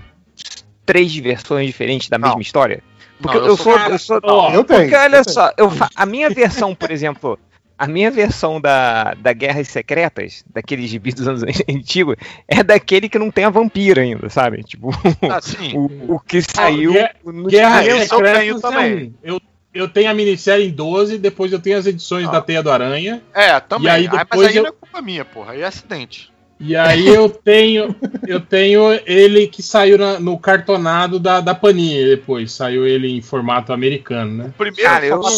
três 0.86 1.16
versões 1.18 1.66
diferentes 1.68 2.10
da 2.10 2.18
Não. 2.20 2.28
mesma 2.30 2.42
história? 2.42 2.84
Porque 3.20 3.38
Não, 3.38 3.44
eu, 3.46 3.52
eu 3.52 3.58
sou. 3.58 3.74
sou- 3.74 3.90
Eu 3.90 4.00
sou 4.00 4.20
Ó, 4.24 4.52
eu 4.54 4.64
tenho. 4.64 4.82
porque 4.82 4.96
olha 4.96 5.18
eu 5.18 5.24
tenho. 5.26 5.34
só, 5.34 5.52
eu 5.58 5.70
fa- 5.72 5.90
a 5.96 6.06
minha 6.06 6.30
versão, 6.30 6.74
por 6.76 6.92
exemplo. 6.92 7.40
A 7.80 7.88
minha 7.88 8.12
versão 8.12 8.60
da, 8.60 9.14
da 9.14 9.32
Guerras 9.32 9.70
Secretas, 9.70 10.44
daqueles 10.54 10.90
gibis 10.90 11.14
dos 11.14 11.28
anos 11.28 11.44
antigos, 11.70 12.18
é 12.46 12.62
daquele 12.62 13.08
que 13.08 13.18
não 13.18 13.32
tem 13.32 13.46
a 13.46 13.50
vampira 13.50 14.02
ainda, 14.02 14.30
sabe? 14.30 14.62
Tipo, 14.64 14.90
Ah, 15.30 15.40
o, 15.74 16.16
o 16.16 16.20
que 16.20 16.42
saiu 16.42 16.92
Guerra- 16.92 17.16
no 17.24 17.48
Guerra 17.48 17.86
Esse 17.86 17.92
eu 18.14 18.18
Secretas 18.18 18.40
tenho 18.40 18.58
é 18.58 18.60
também. 18.62 19.04
um. 19.06 19.14
Eu, 19.24 19.42
eu 19.74 19.88
tenho 19.88 20.10
a 20.12 20.14
minissérie 20.14 20.68
em 20.68 20.72
12, 20.72 21.18
depois 21.20 21.54
eu 21.54 21.60
tenho 21.60 21.78
as 21.78 21.86
edições 21.86 22.28
Ah. 22.28 22.32
da 22.32 22.42
Teia 22.42 22.62
do 22.62 22.70
Aranha. 22.70 23.22
É, 23.34 23.58
também. 23.62 23.88
E 23.88 23.90
aí 23.90 24.08
Ah, 24.08 24.12
mas 24.12 24.20
depois 24.20 24.48
aí 24.50 24.56
eu- 24.58 24.64
não 24.64 24.70
é 24.70 24.74
culpa 24.74 25.02
minha, 25.02 25.24
porra. 25.24 25.54
Aí 25.54 25.62
é 25.62 25.66
acidente. 25.66 26.32
E 26.60 26.76
aí 26.76 27.08
eu 27.08 27.30
tenho 27.30 27.96
eu 28.28 28.42
tenho 28.42 29.00
ele 29.06 29.48
que 29.48 29.64
saiu 29.64 29.98
na- 29.98 30.20
no 30.20 30.38
cartonado 30.38 31.18
da, 31.18 31.40
da 31.40 31.56
Panini 31.56 32.04
depois. 32.04 32.52
Saiu 32.52 32.86
ele 32.86 33.08
em 33.10 33.22
formato 33.22 33.72
americano, 33.72 34.44
né? 34.44 34.54
Primeiro, 34.58 34.90
Cara, 34.90 35.06
eu 35.06 35.24
só- 35.24 35.30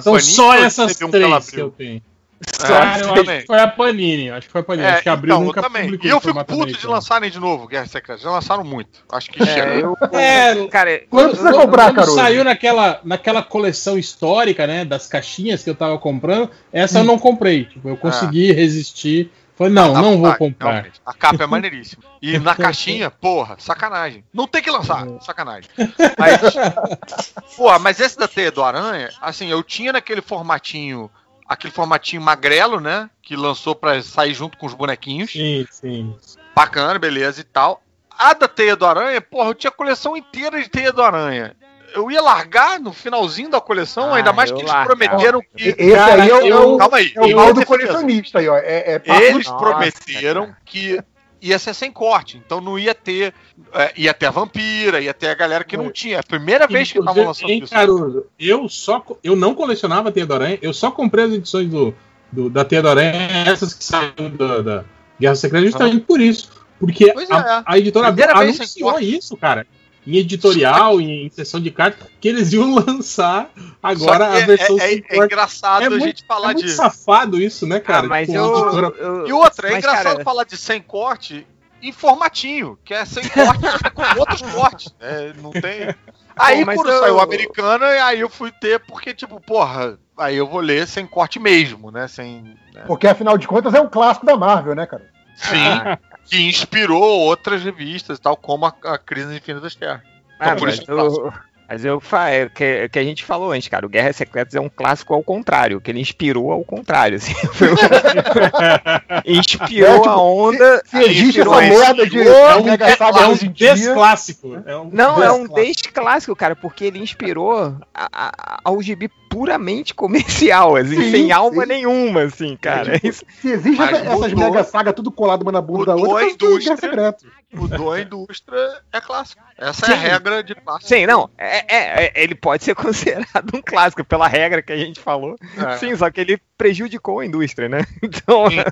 São 0.00 0.12
Panini, 0.14 0.22
só 0.22 0.54
essas 0.54 0.92
um 0.92 1.06
que 1.06 1.10
três 1.10 1.50
que 1.50 1.60
eu 1.60 1.70
tenho. 1.70 2.02
É, 2.46 2.66
Cara, 2.66 3.00
eu 3.00 3.12
acho 3.14 3.24
que 3.24 3.46
foi 3.46 3.58
a 3.58 3.68
Panini. 3.68 4.30
Acho 4.30 4.46
que 4.46 4.52
foi 4.52 4.60
a 4.60 4.64
Panini. 4.64 4.86
É, 4.86 4.90
acho 4.94 5.02
que 5.02 5.08
abriu 5.08 5.34
então, 5.34 5.44
nunca 5.46 5.62
também. 5.62 5.98
E 6.02 6.08
eu 6.08 6.20
fico 6.20 6.34
puto 6.44 6.56
de 6.56 6.62
americano. 6.62 6.92
lançarem 6.92 7.30
de 7.30 7.38
novo 7.40 7.66
Guerra 7.66 7.86
Secreta. 7.86 8.20
Já 8.20 8.30
lançaram 8.30 8.64
muito. 8.64 9.00
Acho 9.10 9.30
que 9.30 9.42
É, 9.42 9.80
eu, 9.80 9.96
É, 10.12 10.66
cara, 10.68 11.02
Quando 11.08 11.28
precisa 11.30 11.52
comprar, 11.52 11.84
Quando 11.86 11.96
Caruso? 11.96 12.16
saiu 12.16 12.44
naquela, 12.44 13.00
naquela 13.04 13.42
coleção 13.42 13.96
histórica, 13.98 14.66
né, 14.66 14.84
das 14.84 15.06
caixinhas 15.06 15.62
que 15.62 15.70
eu 15.70 15.74
tava 15.74 15.96
comprando, 15.98 16.50
essa 16.72 16.98
eu 17.00 17.04
não 17.04 17.18
comprei. 17.18 17.64
Tipo, 17.64 17.88
eu 17.90 17.96
consegui 17.96 18.52
resistir. 18.52 19.30
Falei, 19.56 19.72
não, 19.72 19.96
Ah, 19.96 20.02
não 20.02 20.20
vou 20.20 20.34
comprar. 20.34 20.70
realmente. 20.72 21.00
A 21.06 21.14
capa 21.14 21.44
é 21.44 21.46
maneiríssima. 21.46 22.02
E 22.20 22.38
na 22.38 22.54
caixinha, 22.56 23.10
porra, 23.10 23.56
sacanagem. 23.58 24.24
Não 24.34 24.48
tem 24.48 24.60
que 24.62 24.70
lançar, 24.70 25.06
É. 25.06 25.20
sacanagem. 25.20 25.70
Mas, 26.18 26.40
porra, 27.56 27.78
mas 27.78 28.00
esse 28.00 28.18
da 28.18 28.26
Teia 28.26 28.50
do 28.50 28.62
Aranha, 28.64 29.10
assim, 29.22 29.46
eu 29.48 29.62
tinha 29.62 29.92
naquele 29.92 30.20
formatinho, 30.20 31.08
aquele 31.48 31.72
formatinho 31.72 32.20
magrelo, 32.20 32.80
né? 32.80 33.08
Que 33.22 33.36
lançou 33.36 33.74
pra 33.76 34.02
sair 34.02 34.34
junto 34.34 34.58
com 34.58 34.66
os 34.66 34.74
bonequinhos. 34.74 35.30
Sim, 35.30 35.66
sim. 35.70 36.16
Bacana, 36.54 36.98
beleza 36.98 37.40
e 37.40 37.44
tal. 37.44 37.80
A 38.16 38.32
da 38.32 38.46
Teia 38.48 38.74
do 38.76 38.86
Aranha, 38.86 39.20
porra, 39.20 39.50
eu 39.50 39.54
tinha 39.54 39.70
a 39.70 39.74
coleção 39.74 40.16
inteira 40.16 40.60
de 40.62 40.68
Teia 40.68 40.92
do 40.92 41.02
Aranha. 41.02 41.54
Eu 41.94 42.10
ia 42.10 42.20
largar 42.20 42.78
no 42.80 42.92
finalzinho 42.92 43.48
da 43.48 43.60
coleção, 43.60 44.12
Ah, 44.12 44.16
ainda 44.16 44.32
mais 44.32 44.50
que 44.52 44.60
eles 44.60 44.72
prometeram 44.84 45.40
que. 45.56 45.68
Esse 45.78 45.94
Cara, 45.94 46.22
aí 46.22 46.28
é, 46.30 46.34
o- 46.34 46.40
é 46.40 46.48
eu- 46.50 46.76
Calma 46.76 46.96
aí. 46.98 47.12
é 47.14 47.20
o 47.20 47.36
mal 47.36 47.46
ia 47.48 47.54
do 47.54 47.64
colecionista 47.66 48.38
aí, 48.40 48.48
ó. 48.48 48.56
É, 48.56 49.00
é 49.06 49.28
Eles 49.28 49.46
Nossa, 49.46 49.58
prometeram 49.58 50.46
cara. 50.46 50.58
que 50.64 51.00
ia 51.40 51.58
ser 51.58 51.74
sem 51.74 51.92
corte, 51.92 52.40
então 52.44 52.60
não 52.60 52.78
ia 52.78 52.94
ter. 52.94 53.32
é, 53.72 53.92
ia 53.96 54.12
ter 54.14 54.26
a 54.26 54.30
vampira, 54.30 55.00
ia 55.00 55.12
ter 55.14 55.28
a 55.28 55.34
galera 55.34 55.62
que 55.64 55.76
não 55.76 55.90
tinha. 55.90 56.16
É 56.16 56.20
a 56.20 56.22
primeira 56.22 56.66
vez 56.66 56.90
que 56.90 56.98
estavam 56.98 57.26
lançando 57.26 57.50
Hein, 57.50 57.60
isso. 57.62 57.72
Caruso, 57.72 58.26
eu 58.38 58.68
só 58.68 59.04
eu 59.22 59.36
não 59.36 59.54
colecionava 59.54 60.10
Teia 60.10 60.26
da 60.26 60.34
Aranha, 60.36 60.58
eu 60.62 60.72
só 60.72 60.90
comprei 60.90 61.24
as 61.26 61.32
edições 61.32 61.68
do, 61.68 61.94
do- 62.32 62.48
da 62.50 62.64
Teia 62.64 62.82
da 62.82 62.90
Aranha, 62.90 63.12
essas 63.46 63.74
que 63.74 63.84
saíram 63.84 64.30
da, 64.36 64.60
da 64.62 64.84
Guerra 65.20 65.34
Secreta, 65.36 65.64
justamente 65.66 66.00
por 66.00 66.20
isso. 66.20 66.50
Porque 66.80 67.12
Pois 67.12 67.30
a, 67.30 67.36
é. 67.38 67.62
a 67.64 67.78
editora 67.78 68.06
Primeira 68.08 68.38
vez 68.40 68.56
sem 68.56 68.64
anunciou 68.64 68.98
isso, 68.98 69.36
cara. 69.36 69.66
Em 70.06 70.16
editorial, 70.16 71.00
em, 71.00 71.26
em 71.26 71.30
sessão 71.30 71.58
de 71.60 71.70
cartas, 71.70 72.06
que 72.20 72.28
eles 72.28 72.52
iam 72.52 72.74
lançar 72.76 73.50
agora 73.82 74.26
a 74.26 74.40
versão 74.40 74.78
é, 74.78 74.92
é- 74.92 74.94
é 74.96 75.00
corte. 75.00 75.24
engraçado 75.32 75.82
É 75.82 75.86
a 75.86 75.90
muito- 75.90 76.04
gente 76.04 76.24
falar 76.26 76.50
é 76.50 76.54
muito 76.54 76.66
de. 76.66 76.72
safado 76.72 77.40
isso, 77.40 77.66
né, 77.66 77.80
cara? 77.80 78.06
Ah, 78.06 78.08
mas 78.10 78.26
Tipo, 78.28 78.38
eu, 78.38 78.58
editora- 78.68 78.92
eu- 78.98 79.26
E 79.28 79.32
outra, 79.32 79.68
é 79.68 79.72
mas, 79.72 79.78
engraçado 79.84 80.12
cara, 80.12 80.24
falar 80.24 80.44
de 80.44 80.56
sem 80.58 80.82
corte 80.82 81.46
em 81.82 81.92
formatinho, 81.92 82.78
que 82.84 82.92
é 82.94 83.04
sem 83.04 83.26
corte, 83.28 83.60
mas 83.62 83.80
é 83.82 83.90
com 83.90 84.02
outros 84.20 84.42
cortes. 84.42 84.94
né? 85.00 85.32
não 85.42 85.50
tem. 85.50 85.94
Aí 86.36 86.64
mas 86.64 86.76
quando 86.76 86.90
eu- 86.90 87.00
saiu 87.00 87.14
o 87.16 87.20
americano, 87.20 87.84
aí 87.84 88.20
eu 88.20 88.28
fui 88.28 88.50
ter, 88.50 88.80
porque, 88.80 89.14
tipo, 89.14 89.40
porra, 89.40 89.98
aí 90.18 90.36
eu 90.36 90.46
vou 90.46 90.60
ler 90.60 90.86
sem 90.86 91.06
corte 91.06 91.38
mesmo, 91.38 91.90
né? 91.90 92.08
Sem. 92.08 92.42
né? 92.74 92.82
Porque 92.86 93.06
afinal 93.06 93.38
de 93.38 93.46
contas 93.46 93.72
é 93.72 93.80
um 93.80 93.88
clássico 93.88 94.26
da 94.26 94.36
Marvel, 94.36 94.74
né, 94.74 94.84
cara? 94.86 95.04
Sim, 95.36 95.56
Ah, 95.56 95.98
que 96.26 96.40
inspirou 96.48 97.02
outras 97.02 97.62
revistas, 97.62 98.18
tal 98.18 98.36
como 98.36 98.66
a, 98.66 98.74
a 98.84 98.98
Crise 98.98 99.26
nas 99.28 99.36
Infinitas 99.36 99.74
Terras. 99.74 100.00
ah, 100.40 100.44
Então, 100.46 100.56
por 100.56 100.66
mas 100.68 100.74
isso 100.78 100.90
eu 100.90 101.32
mas 101.66 101.82
eu 101.82 101.98
fa- 101.98 102.28
é 102.28 102.46
que, 102.46 102.88
que 102.90 102.98
a 102.98 103.02
gente 103.02 103.24
falou 103.24 103.50
antes, 103.50 103.68
cara. 103.68 103.86
O 103.86 103.88
Guerras 103.88 104.16
Secretas 104.16 104.54
é 104.54 104.60
um 104.60 104.68
clássico 104.68 105.14
ao 105.14 105.22
contrário, 105.22 105.80
que 105.80 105.90
ele 105.90 105.98
inspirou 105.98 106.52
ao 106.52 106.62
contrário. 106.62 107.16
Assim, 107.16 107.32
inspirou 109.24 109.88
É, 109.90 109.98
tipo, 109.98 110.08
a 110.10 110.22
onda. 110.22 110.82
Se 110.84 110.98
existe 110.98 111.24
inspirou 111.28 111.60
essa 111.60 111.78
merda 111.86 112.06
de 112.06 112.20
é 112.28 112.56
um, 112.56 112.64
Mega 112.64 112.86
é, 112.86 112.96
Saga 112.96 113.20
é 113.20 113.26
um 113.28 113.34
desclássico. 113.34 114.62
É 114.66 114.76
um 114.76 114.90
Não, 114.92 115.22
é 115.22 115.32
um 115.32 115.38
desclássico. 115.46 115.82
desclássico, 115.82 116.36
cara, 116.36 116.56
porque 116.56 116.84
ele 116.84 116.98
inspirou 116.98 117.76
a, 117.94 118.08
a, 118.12 118.58
ao 118.64 118.80
gibi 118.82 119.10
puramente 119.34 119.92
comercial, 119.94 120.76
assim, 120.76 120.94
Sim, 120.96 121.10
sem 121.10 121.32
alma 121.32 121.62
sim. 121.62 121.68
nenhuma, 121.68 122.22
assim, 122.22 122.56
cara. 122.56 122.94
tipo, 122.94 123.06
Isso- 123.08 123.24
se 123.40 123.48
existe 123.50 123.82
essa- 123.82 123.96
essas 123.96 124.32
mudou- 124.32 124.38
Mega 124.50 124.62
Saga 124.64 124.92
tudo 124.92 125.10
colado 125.10 125.42
uma 125.42 125.50
na 125.52 125.60
bunda 125.60 125.86
da 125.86 125.94
outra, 125.96 126.08
a 126.10 126.20
Guerra 126.20 126.30
indústria. 126.30 126.76
Secreta. 126.76 127.26
Mudou 127.52 127.92
a 127.92 128.00
indústria, 128.00 128.80
é 128.92 129.00
clássico. 129.00 129.42
Essa 129.58 129.86
é 129.86 129.94
a 129.94 129.96
Sim. 129.96 130.02
regra 130.02 130.42
de 130.44 130.54
clássico. 130.54 130.88
Sim, 130.88 131.06
não, 131.06 131.28
é, 131.36 131.58
é- 131.58 132.04
é- 132.06 132.12
ele 132.22 132.34
pode 132.36 132.62
ser 132.64 132.74
considerado 133.26 133.50
um 133.54 133.60
clássico 133.60 134.04
pela 134.04 134.28
regra 134.28 134.62
que 134.62 134.72
a 134.72 134.76
gente 134.76 135.00
falou. 135.00 135.36
É. 135.56 135.76
Sim, 135.78 135.96
só 135.96 136.10
que 136.10 136.20
ele 136.20 136.40
prejudicou 136.56 137.18
a 137.20 137.26
indústria, 137.26 137.68
né? 137.68 137.78
Então, 138.02 138.48
Sim, 138.50 138.62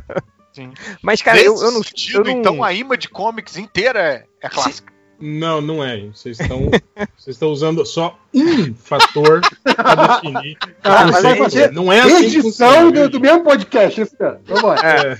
sim. 0.52 0.72
mas 1.02 1.20
cara, 1.22 1.36
Nesse 1.38 1.48
eu, 1.48 1.56
eu 1.56 1.70
não, 1.72 1.82
sentido, 1.82 2.18
eu 2.20 2.24
não- 2.24 2.30
então 2.40 2.62
a 2.62 2.72
Image 2.72 3.08
Comics 3.08 3.56
inteira 3.56 3.98
é, 4.00 4.24
é 4.40 4.48
clássica. 4.48 4.91
Não, 5.24 5.60
não 5.60 5.84
é. 5.84 6.08
Vocês 6.12 6.40
estão, 6.40 6.68
vocês 7.16 7.36
estão 7.36 7.50
usando 7.50 7.86
só 7.86 8.18
um 8.34 8.74
fator 8.74 9.40
para 9.62 10.20
definir. 10.20 10.56
Conceito. 10.82 11.38
fazer 11.38 11.70
não 11.72 11.92
é 11.92 12.00
assim 12.00 12.24
Edição 12.24 12.90
do, 12.90 13.08
do 13.08 13.20
mesmo 13.20 13.44
podcast, 13.44 14.00
esse 14.00 14.16
cara. 14.16 14.40
Vambora. 14.44 14.80
É. 14.84 15.16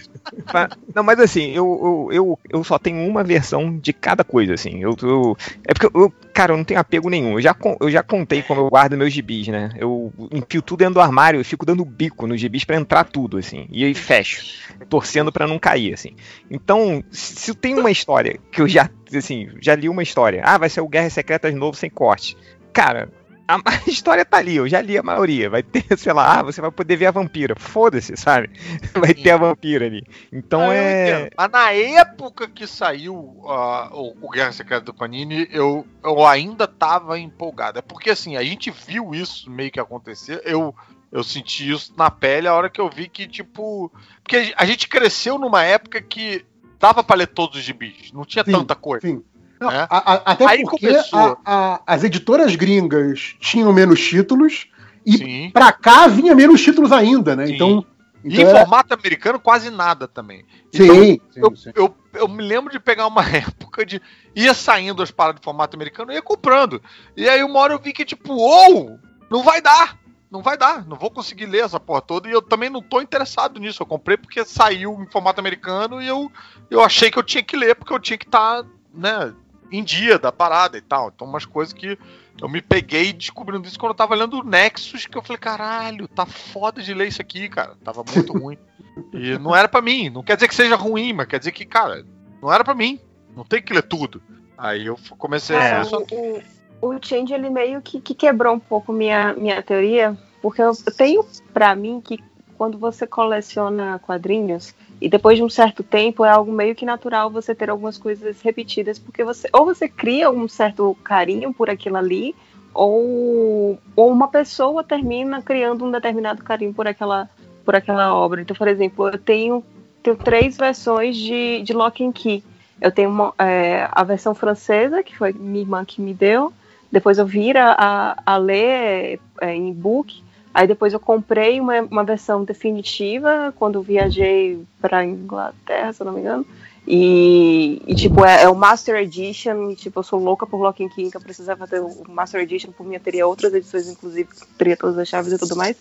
Fa- 0.51 0.69
Não, 0.93 1.05
mas 1.05 1.21
assim, 1.21 1.53
eu, 1.53 2.09
eu, 2.11 2.17
eu, 2.17 2.39
eu 2.51 2.65
só 2.65 2.79
tenho 2.81 3.09
uma 3.09 3.23
versão 3.23 3.79
de 3.79 3.93
cada 3.93 4.25
coisa, 4.25 4.55
assim. 4.55 4.83
Eu, 4.83 4.97
eu- 5.03 5.37
é 5.69 5.73
porque 5.73 5.87
eu, 5.97 6.13
cara, 6.35 6.53
eu 6.53 6.57
não 6.57 6.65
tenho 6.65 6.81
apego 6.81 7.09
nenhum. 7.09 7.35
Eu 7.35 7.41
já, 7.41 7.55
eu 7.81 7.89
já 7.91 8.03
contei 8.03 8.43
como 8.43 8.61
eu 8.63 8.71
guardo 8.71 8.97
meus 8.97 9.13
gibis, 9.13 9.47
né? 9.49 9.71
Eu 9.77 10.13
enfio 10.33 10.63
tudo 10.63 10.81
dentro 10.81 10.95
do 10.95 11.01
armário, 11.01 11.39
eu 11.39 11.45
fico 11.45 11.65
dando 11.65 11.85
bico 11.85 12.27
nos 12.27 12.41
gibis 12.41 12.65
pra 12.65 12.75
entrar 12.77 13.05
tudo, 13.05 13.39
assim. 13.39 13.69
E 13.71 13.85
aí 13.85 13.95
fecho, 13.95 14.45
torcendo 14.89 15.31
pra 15.31 15.47
não 15.47 15.61
cair, 15.61 15.95
assim. 15.95 16.17
Então, 16.51 17.05
se 17.11 17.37
se 17.37 17.51
eu 17.53 17.55
tenho 17.55 17.79
uma 17.79 17.91
história 17.91 18.39
que 18.51 18.61
eu 18.61 18.69
já, 18.69 18.89
assim, 19.19 19.51
já 19.61 19.75
li 19.75 19.89
uma 19.89 20.03
história, 20.03 20.43
ah, 20.45 20.59
vai 20.59 20.69
ser 20.69 20.81
o 20.81 20.89
Guerras 20.89 21.13
Secretas 21.13 21.55
novo 21.55 21.77
sem 21.77 21.91
corte. 21.91 22.37
Cara, 22.73 23.11
a, 23.47 23.57
a 23.87 23.91
história 23.91 24.25
tá 24.25 24.39
ali, 24.39 24.57
eu 24.57 24.69
já 24.69 24.81
li 24.81 24.97
a 24.97 25.03
maioria. 25.03 25.51
Vai 25.51 25.63
ter, 25.63 25.85
sei 25.99 26.13
lá, 26.13 26.39
ah, 26.39 26.43
você 26.43 26.61
vai 26.61 26.71
poder 26.71 26.97
ver 26.97 27.07
a 27.07 27.11
vampira. 27.11 27.55
Foda-se, 27.57 28.17
sabe? 28.17 28.51
Vai 28.95 29.15
ter 29.15 29.31
a 29.31 29.37
vampira 29.37 29.87
ali. 29.87 30.05
Então 30.33 30.71
Ah, 30.71 30.75
é. 30.75 31.31
Mas 31.37 31.51
na 31.51 31.73
época 31.73 32.49
que 32.49 32.67
saiu 32.67 33.43
ah, 33.47 33.91
o, 33.93 34.17
o 34.21 34.31
Guerra 34.31 34.53
Secreta 34.53 34.87
do 34.87 34.95
Panini, 34.95 35.49
eu, 35.51 35.87
eu 36.03 36.27
ainda 36.27 36.67
tava 36.67 37.19
empolgado. 37.19 37.79
É 37.79 37.83
porque 37.83 38.11
assim, 38.11 38.37
a 38.37 38.43
gente 38.43 38.71
viu 38.71 39.15
isso 39.15 39.51
meio 39.51 39.71
que 39.71 39.81
acontecer. 39.81 40.41
Eu, 40.45 40.75
eu 41.11 41.23
senti 41.23 41.71
isso 41.71 41.93
na 41.97 42.11
pele 42.11 42.49
a 42.49 42.55
hora 42.55 42.71
que 42.71 42.81
eu 42.81 42.89
vi 42.89 43.09
que, 43.09 43.27
tipo. 43.27 43.93
Porque 44.23 44.55
a 44.57 44.65
gente 44.65 44.89
cresceu 44.89 45.39
numa 45.39 45.63
época 45.65 46.01
que 46.01 46.45
dava 46.83 47.03
pra 47.05 47.15
ler 47.17 47.29
todos 47.29 47.57
os 47.57 47.63
gibis. 47.63 48.11
Não 48.13 48.25
tinha 48.25 48.45
Sim, 48.45 48.51
tanta 48.53 48.75
coisa. 48.75 49.07
Sim. 49.07 49.23
Não, 49.61 49.71
É. 49.71 49.87
a- 49.89 50.13
a- 50.15 50.23
até 50.33 50.45
Aí 50.45 50.63
porque 50.65 50.89
começou. 50.89 51.39
a- 51.47 51.81
as 51.87 52.03
editoras 52.03 52.57
gringas 52.57 53.37
tinham 53.39 53.73
menos 53.73 54.01
títulos 54.05 54.67
e 55.07 55.17
Sim. 55.19 55.51
pra 55.55 55.71
cá 55.73 56.09
vinha 56.09 56.35
menos 56.35 56.61
títulos 56.61 56.91
ainda, 56.91 57.37
né? 57.37 57.47
Sim. 57.47 57.55
Então. 57.55 57.87
E 58.25 58.29
então 58.35 58.45
em 58.45 58.49
era- 58.49 58.59
formato 58.61 58.95
americano, 58.95 59.41
quase 59.41 59.69
nada 59.71 60.07
também. 60.07 60.45
Então, 60.73 60.87
Sim, 60.95 61.21
sim, 61.33 61.41
eu, 61.41 61.57
sim. 61.57 61.73
eu, 61.75 61.97
eu 62.15 62.29
me 62.29 62.41
lembro 62.43 62.73
de 62.73 62.79
pegar 62.79 63.07
uma 63.07 63.23
época 63.69 63.85
de. 63.87 64.01
ia 64.35 64.53
saindo 64.55 65.03
as 65.03 65.11
paradas 65.13 65.41
de 65.41 65.45
formato 65.45 65.77
americano 65.77 66.11
e 66.13 66.15
ia 66.17 66.23
comprando. 66.23 66.81
E 67.17 67.29
aí 67.29 67.43
uma 67.45 67.59
hora 67.61 67.73
eu 67.75 67.79
vi 67.81 67.93
que, 67.93 68.05
tipo, 68.05 68.33
ou! 68.33 68.99
Não 69.31 69.43
vai 69.43 69.61
dar! 69.63 69.97
Não 70.33 70.41
vai 70.41 70.57
dar, 70.57 70.87
não 70.87 70.97
vou 70.97 71.11
conseguir 71.11 71.45
ler 71.45 71.63
essa 71.63 71.79
porra 71.79 72.01
toda. 72.01 72.27
E 72.27 72.33
eu 72.33 72.41
também 72.41 72.71
não 72.71 72.81
tô 72.81 73.03
interessado 73.03 73.61
nisso. 73.61 73.83
Eu 73.83 73.87
comprei 73.87 74.17
porque 74.17 74.43
saiu 74.47 74.99
em 75.03 75.07
formato 75.11 75.39
americano 75.39 76.01
e 76.01 76.09
eu, 76.09 76.33
eu 76.71 76.83
achei 76.83 77.11
que 77.11 77.19
eu 77.19 77.23
tinha 77.23 77.43
que 77.43 77.55
ler 77.55 77.75
porque 77.75 77.93
eu 77.93 78.01
tinha 78.01 78.17
que 78.17 78.25
estar, 78.25 78.65
né, 78.95 79.35
em 79.71 79.85
dia 79.85 80.19
da 80.19 80.33
parada 80.33 80.79
e 80.79 80.81
tal. 80.81 81.13
Então, 81.15 81.27
umas 81.27 81.45
coisas 81.45 81.75
que 81.75 81.99
eu 82.41 82.49
me 82.49 82.63
peguei 82.63 83.13
descobrindo 83.13 83.69
isso 83.69 83.79
quando 83.79 83.91
eu 83.91 83.97
tava 83.97 84.15
lendo 84.15 84.39
o 84.39 84.43
Nexus, 84.43 85.05
que 85.05 85.19
eu 85.19 85.23
falei, 85.23 85.37
caralho, 85.39 86.09
tá 86.09 86.25
foda 86.25 86.81
de 86.81 86.95
ler 86.95 87.09
isso 87.09 87.21
aqui, 87.21 87.51
cara. 87.51 87.77
Tava 87.85 88.03
muito 88.15 88.33
ruim. 88.33 88.57
E 89.11 89.39
não 89.39 89.57
era 89.57 89.69
pra 89.69 89.81
mim. 89.81 90.11
Não 90.11 90.23
quer 90.23 90.37
dizer 90.37 90.49
que 90.49 90.55
seja 90.55 90.77
ruim, 90.77 91.15
mas 91.15 91.27
quer 91.27 91.39
dizer 91.39 91.53
que, 91.53 91.65
cara, 91.65 92.05
não 92.43 92.53
era 92.53 92.63
pra 92.63 92.75
mim. 92.75 93.01
Não 93.35 93.43
tem 93.43 93.63
que 93.63 93.73
ler 93.73 93.83
tudo. 93.83 94.23
Aí 94.59 94.85
eu 94.85 94.99
comecei 95.17 95.57
É, 95.57 95.77
a 95.77 95.83
o, 95.83 96.03
o, 96.11 96.43
o 96.83 96.99
Change 97.01 97.33
ele 97.33 97.49
meio 97.49 97.81
que, 97.81 98.01
que 98.01 98.13
quebrou 98.13 98.55
um 98.55 98.59
pouco 98.59 98.93
minha, 98.93 99.33
minha 99.35 99.63
teoria, 99.63 100.19
porque 100.43 100.61
eu 100.61 100.73
tenho 100.97 101.25
pra 101.55 101.77
mim 101.77 102.01
que 102.01 102.19
quando 102.59 102.77
você 102.77 103.07
coleciona 103.07 104.01
quadrinhos 104.01 104.75
e 105.01 105.09
depois 105.09 105.37
de 105.37 105.45
um 105.45 105.49
certo 105.49 105.83
tempo 105.83 106.25
é 106.25 106.31
algo 106.31 106.53
meio 106.53 106.75
que 106.75 106.85
natural 106.85 107.31
você 107.31 107.55
ter 107.55 107.71
algumas 107.71 107.97
coisas 107.97 108.41
repetidas, 108.41 108.99
porque 108.99 109.23
você 109.25 109.49
ou 109.53 109.65
você 109.65 109.89
cria 109.89 110.31
um 110.31 110.49
certo 110.49 110.97
carinho 111.05 111.55
por 111.55 111.71
aquilo 111.71 111.97
ali, 111.97 112.35
ou, 112.75 113.79
ou 113.95 114.11
uma 114.11 114.29
pessoa 114.29 114.83
termina 114.83 115.41
criando 115.41 115.85
um 115.85 115.91
determinado 115.91 116.43
carinho 116.43 116.75
por 116.75 116.89
aquela, 116.89 117.29
por 117.65 117.77
aquela 117.77 118.15
obra. 118.15 118.43
Então, 118.43 118.57
por 118.57 118.69
exemplo, 118.69 119.09
eu 119.09 119.19
tenho, 119.19 119.65
tenho 120.03 120.17
três 120.17 120.57
versões 120.57 121.17
de, 121.17 121.63
de 121.63 121.73
Lock 121.73 122.05
and 122.05 122.13
Key. 122.13 122.43
Eu 122.81 122.91
tenho 122.91 123.11
uma, 123.11 123.35
é, 123.39 123.89
a 123.93 124.03
versão 124.03 124.35
francesa, 124.35 125.03
que 125.03 125.17
foi 125.17 125.33
minha 125.33 125.63
irmã 125.63 125.85
que 125.85 126.01
me 126.01 126.15
deu. 126.15 126.53
Depois 126.93 127.19
eu 127.19 127.25
vira 127.25 127.75
a, 127.79 128.23
a 128.25 128.37
ler 128.37 129.19
é, 129.41 129.55
em 129.55 129.71
e-book. 129.71 130.23
Aí 130.53 130.67
depois 130.67 130.93
eu 130.93 131.01
comprei 131.01 131.59
uma, 131.59 131.81
uma 131.81 132.05
versão 132.05 132.45
definitiva 132.45 133.55
quando 133.57 133.81
viajei 133.81 134.63
para 134.79 135.03
Inglaterra, 135.03 135.93
se 135.95 136.03
eu 136.03 136.05
não 136.05 136.13
me 136.13 136.21
engano. 136.21 136.47
E, 136.87 137.81
e, 137.87 137.95
tipo, 137.95 138.25
é, 138.25 138.43
é 138.43 138.49
o 138.49 138.55
Master 138.55 138.97
Edition. 138.97 139.71
E, 139.71 139.77
tipo, 139.77 140.01
eu 140.01 140.03
sou 140.03 140.19
louca 140.19 140.47
por 140.47 140.61
Lock 140.61 140.85
and 140.85 140.89
Key, 140.89 141.11
que 141.11 141.17
eu 141.17 141.21
precisava 141.21 141.67
ter 141.67 141.81
o 141.81 142.05
Master 142.09 142.43
Edition. 142.43 142.73
Por 142.73 142.85
mim, 142.85 142.97
eu 142.97 143.01
teria 143.01 143.27
outras 143.27 143.55
edições, 143.55 143.89
inclusive, 143.89 144.29
teria 144.59 144.77
todas 144.77 144.99
as 144.99 145.09
chaves 145.09 145.33
e 145.33 145.39
tudo 145.39 145.57
mais. 145.57 145.77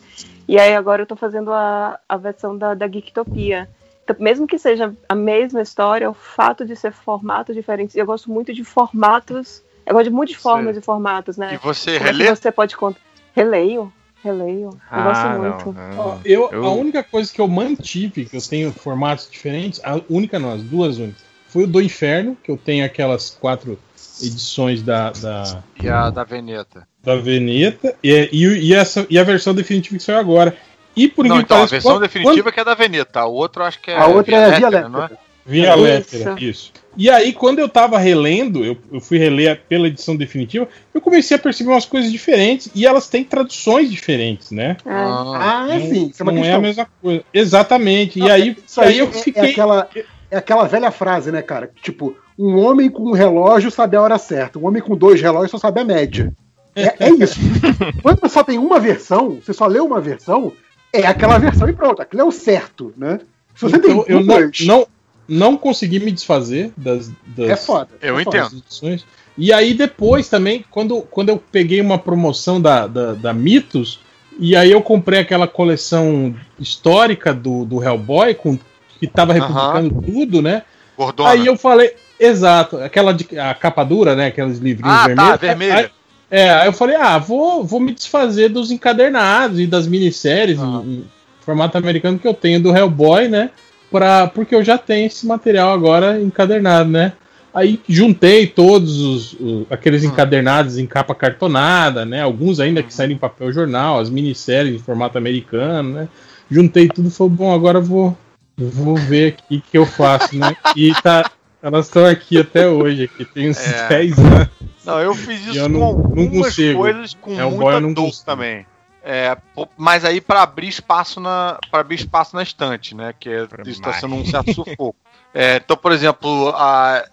E 0.47 0.59
aí 0.59 0.75
agora 0.75 1.01
eu 1.01 1.07
tô 1.07 1.15
fazendo 1.15 1.51
a, 1.51 1.99
a 2.07 2.17
versão 2.17 2.57
da, 2.57 2.73
da 2.73 2.87
Geektopia. 2.87 3.67
Então, 4.03 4.15
mesmo 4.19 4.47
que 4.47 4.57
seja 4.57 4.95
a 5.09 5.15
mesma 5.15 5.61
história, 5.61 6.09
o 6.09 6.13
fato 6.13 6.65
de 6.65 6.75
ser 6.75 6.91
formatos 6.91 7.55
diferentes. 7.55 7.95
Eu 7.95 8.05
gosto 8.05 8.31
muito 8.31 8.53
de 8.53 8.63
formatos. 8.63 9.63
Eu 9.85 9.93
gosto 9.93 10.11
muito 10.11 10.29
de 10.29 10.37
formas 10.37 10.75
Sim. 10.75 10.79
e 10.81 10.83
formatos, 10.83 11.37
né? 11.37 11.53
E 11.53 11.57
você 11.57 11.97
Como 11.97 12.09
é 12.09 12.11
relê? 12.11 12.29
você 12.35 12.51
pode 12.51 12.75
contar? 12.77 12.99
Releio, 13.35 13.91
releio. 14.23 14.69
Eu 14.69 14.79
Ah, 14.89 15.03
gosto 15.03 15.23
não, 15.23 15.39
muito. 15.39 15.73
não. 15.73 16.21
Eu, 16.23 16.49
Eu- 16.51 16.65
A 16.65 16.71
única 16.73 17.03
coisa 17.03 17.31
que 17.33 17.39
eu 17.41 17.47
mantive, 17.47 18.25
que 18.25 18.37
eu 18.37 18.41
tenho 18.41 18.71
formatos 18.71 19.27
diferentes, 19.29 19.79
a 19.83 19.99
única 20.09 20.37
não, 20.39 20.53
as 20.53 20.61
duas 20.61 20.97
únicas, 20.97 21.21
foi 21.47 21.63
o 21.63 21.67
do 21.67 21.81
Inferno, 21.81 22.37
que 22.43 22.51
eu 22.51 22.57
tenho 22.57 22.85
aquelas 22.85 23.29
quatro 23.29 23.77
edições 24.21 24.81
da, 24.81 25.11
da, 25.11 25.63
E 25.81 25.89
a 25.89 26.09
da 26.09 26.23
Veneta. 26.23 26.87
da 27.03 27.15
Veneta, 27.15 27.95
e, 28.03 28.29
e, 28.31 28.45
e 28.69 28.73
essa, 28.73 29.05
e 29.09 29.17
a 29.17 29.23
versão 29.23 29.53
definitiva 29.53 29.97
que 29.97 30.03
saiu 30.03 30.19
agora. 30.19 30.55
E 30.95 31.07
por 31.07 31.25
Não, 31.25 31.39
então, 31.39 31.63
a 31.63 31.65
versão 31.65 31.93
quando- 31.93 32.01
definitiva 32.01 32.51
que 32.51 32.59
é 32.59 32.63
da 32.65 32.75
Veneta. 32.75 33.21
A 33.21 33.25
outra 33.25 33.63
eu 33.63 33.67
acho 33.67 33.79
que 33.81 33.89
é. 33.91 33.97
A 33.97 34.07
outra 34.07 34.35
é 34.35 34.51
Via 34.57 34.69
Létera, 34.69 34.89
não 34.89 35.03
é? 35.03 35.09
Via 35.45 35.69
Isso. 35.73 35.81
Létera, 35.81 36.35
isso. 36.39 36.73
E 36.97 37.09
aí, 37.09 37.31
quando 37.31 37.59
eu 37.59 37.69
tava 37.69 37.97
relendo, 37.97 38.65
eu, 38.65 38.77
eu 38.91 38.99
fui 38.99 39.17
reler 39.17 39.61
pela 39.69 39.87
edição 39.87 40.15
definitiva, 40.15 40.67
eu 40.93 40.99
comecei 40.99 41.37
a 41.37 41.39
perceber 41.39 41.69
umas 41.69 41.85
coisas 41.85 42.11
diferentes 42.11 42.69
e 42.75 42.85
elas 42.85 43.07
têm 43.07 43.23
traduções 43.23 43.89
diferentes, 43.89 44.51
né? 44.51 44.75
Ah, 44.85 45.67
é 45.69 45.79
sim. 45.79 46.09
Isso 46.09 46.21
é 46.21 46.23
uma 46.23 46.31
não 46.31 46.43
é 46.43 46.51
a 46.53 46.59
mesma 46.59 46.87
coisa. 47.01 47.23
Exatamente. 47.33 48.19
Não, 48.19 48.27
e 48.27 48.31
aí, 48.31 48.57
Isso 48.67 48.81
aí 48.81 48.99
eu 48.99 49.07
é- 49.07 49.11
fiquei. 49.11 49.41
É 49.43 49.49
aquela, 49.51 49.89
é 50.29 50.37
aquela 50.37 50.65
velha 50.67 50.91
frase, 50.91 51.31
né, 51.31 51.41
cara? 51.41 51.71
Tipo, 51.81 52.15
um 52.37 52.57
homem 52.57 52.89
com 52.89 53.03
um 53.03 53.13
relógio 53.13 53.71
sabe 53.71 53.95
a 53.95 54.01
hora 54.01 54.17
certa, 54.17 54.59
um 54.59 54.65
homem 54.65 54.81
com 54.81 54.95
dois 54.95 55.21
relógios 55.21 55.51
só 55.51 55.57
sabe 55.57 55.79
a 55.79 55.85
média. 55.85 56.33
É, 56.75 57.05
é 57.05 57.09
isso. 57.09 57.39
Quando 58.01 58.19
você 58.21 58.29
só 58.29 58.43
tem 58.43 58.57
uma 58.57 58.79
versão, 58.79 59.39
você 59.41 59.53
só 59.53 59.67
lê 59.67 59.79
uma 59.79 59.99
versão, 60.01 60.51
é 60.93 61.05
aquela 61.05 61.37
versão 61.37 61.67
e 61.69 61.73
pronto. 61.73 62.01
Aquilo 62.01 62.21
é 62.21 62.25
o 62.25 62.31
certo, 62.31 62.93
né? 62.97 63.19
Se 63.55 63.61
você 63.63 63.75
Então, 63.77 64.03
tem 64.03 64.15
eu 64.15 64.23
não, 64.23 64.35
duas, 64.41 64.59
não, 64.61 64.87
não 65.31 65.55
consegui 65.55 65.99
me 65.99 66.11
desfazer 66.11 66.73
das, 66.75 67.09
das, 67.25 67.49
é 67.49 67.55
foda. 67.55 67.89
Eu 68.01 68.19
é 68.19 68.23
foda. 68.23 68.37
entendo. 68.37 69.03
E 69.37 69.53
aí 69.53 69.73
depois 69.73 70.27
também, 70.27 70.65
quando, 70.69 71.01
quando 71.03 71.29
eu 71.29 71.41
peguei 71.51 71.79
uma 71.79 71.97
promoção 71.97 72.61
da, 72.61 72.85
da, 72.85 73.13
da 73.13 73.33
Mitos, 73.33 74.01
e 74.37 74.55
aí 74.55 74.69
eu 74.69 74.81
comprei 74.81 75.19
aquela 75.19 75.47
coleção 75.47 76.35
histórica 76.59 77.33
do, 77.33 77.63
do 77.63 77.81
Hellboy, 77.81 78.35
com, 78.35 78.59
que 78.99 79.07
tava 79.07 79.31
republicando 79.31 80.01
tudo, 80.01 80.41
né? 80.41 80.63
Gordona. 80.97 81.29
Aí 81.29 81.45
eu 81.45 81.55
falei, 81.55 81.95
exato, 82.19 82.77
aquela 82.77 83.13
de 83.13 83.39
a 83.39 83.53
capa 83.53 83.85
dura, 83.85 84.15
né? 84.15 84.27
Aqueles 84.27 84.57
livrinhos 84.57 84.93
ah, 84.93 85.07
vermelhos. 85.07 85.31
tá, 85.31 85.37
vermelha. 85.37 85.75
Aí- 85.75 85.89
é, 86.29 86.49
aí 86.49 86.67
eu 86.67 86.73
falei, 86.73 86.95
ah, 86.95 87.17
vou, 87.17 87.63
vou 87.63 87.79
me 87.79 87.93
desfazer 87.93 88.49
dos 88.49 88.71
encadernados 88.71 89.59
e 89.59 89.67
das 89.67 89.85
minisséries 89.85 90.59
em, 90.59 90.63
em 90.63 91.05
formato 91.41 91.77
americano 91.77 92.17
que 92.17 92.27
eu 92.27 92.33
tenho 92.33 92.61
do 92.61 92.75
Hellboy, 92.75 93.27
né? 93.27 93.49
Pra, 93.91 94.27
porque 94.27 94.55
eu 94.55 94.63
já 94.63 94.77
tenho 94.77 95.07
esse 95.07 95.25
material 95.27 95.73
agora 95.73 96.19
encadernado, 96.21 96.89
né? 96.89 97.13
Aí 97.53 97.81
juntei 97.89 98.47
todos 98.47 99.01
os, 99.01 99.33
os- 99.33 99.65
aqueles 99.69 100.03
Hum. 100.03 100.07
encadernados 100.07 100.77
em 100.77 100.87
capa 100.87 101.13
cartonada, 101.13 102.05
né? 102.05 102.21
Alguns 102.21 102.61
ainda 102.61 102.79
Uhum. 102.79 102.87
que 102.87 102.93
saíram 102.93 103.13
em 103.13 103.17
papel 103.17 103.51
jornal, 103.51 103.99
as 103.99 104.09
minisséries 104.09 104.73
em 104.73 104.79
formato 104.79 105.17
americano, 105.17 105.89
né? 105.93 106.07
Juntei 106.49 106.87
tudo 106.87 107.09
e 107.09 107.11
falei, 107.11 107.33
bom, 107.33 107.53
agora 107.53 107.81
vou, 107.81 108.17
vou 108.57 108.95
ver 108.95 109.33
aqui 109.33 109.57
o 109.57 109.61
que 109.61 109.77
eu 109.77 109.85
faço, 109.85 110.37
né? 110.37 110.55
E 110.77 110.93
tá, 111.03 111.29
elas 111.61 111.87
estão 111.87 112.05
aqui 112.05 112.39
até 112.39 112.67
hoje, 112.69 113.03
aqui 113.03 113.25
tem 113.25 113.49
uns 113.49 113.57
É. 113.59 113.87
10 113.89 114.17
anos. 114.17 114.47
Não, 114.85 114.99
eu 114.99 115.13
fiz 115.13 115.45
isso 115.47 115.57
Eu 115.59 115.63
com 115.65 115.69
não- 115.69 115.79
não 115.79 115.87
algumas 116.23 116.29
consigo. 116.47 116.79
coisas 116.79 117.13
com 117.19 117.39
É, 117.39 117.43
muita 117.45 117.79
não 117.81 117.93
dor 117.93 118.05
consigo. 118.05 118.25
também. 118.25 118.65
É, 119.03 119.35
mas 119.77 120.05
aí 120.05 120.21
pra 120.21 120.43
abrir 120.43 120.67
espaço 120.67 121.19
na 121.19 121.57
para 121.71 121.81
abrir 121.81 121.95
espaço 121.95 122.35
na 122.35 122.43
estante, 122.43 122.93
né? 122.95 123.13
Que 123.19 123.29
é, 123.29 123.47
está 123.65 123.93
sendo 123.93 124.15
um 124.15 124.25
certo 124.25 124.53
sufoco. 124.53 124.95
É, 125.33 125.55
então, 125.57 125.75
por 125.75 125.91
exemplo, 125.91 126.49
a, 126.55 127.03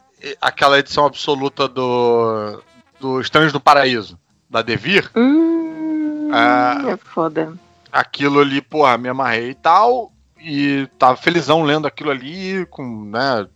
aquela 0.41 0.79
edição 0.79 1.07
absoluta 1.07 1.67
do 1.67 2.63
do 3.01 3.21
Estranhos 3.21 3.53
do 3.53 3.61
Paraíso 3.61 4.19
da 4.51 4.61
Devir, 4.61 5.11
Hum, 5.17 6.31
Ah. 6.33 6.83
é 6.89 6.97
foda. 6.97 7.55
aquilo 7.93 8.41
ali, 8.41 8.61
porra, 8.61 8.99
me 8.99 9.09
amarrei 9.09 9.51
e 9.51 9.55
tal, 9.55 10.13
e 10.41 10.87
tava 10.99 11.17
felizão 11.17 11.63
lendo 11.63 11.87
aquilo 11.87 12.11
ali, 12.11 12.67
com, 12.71 13.05
né, 13.05 13.47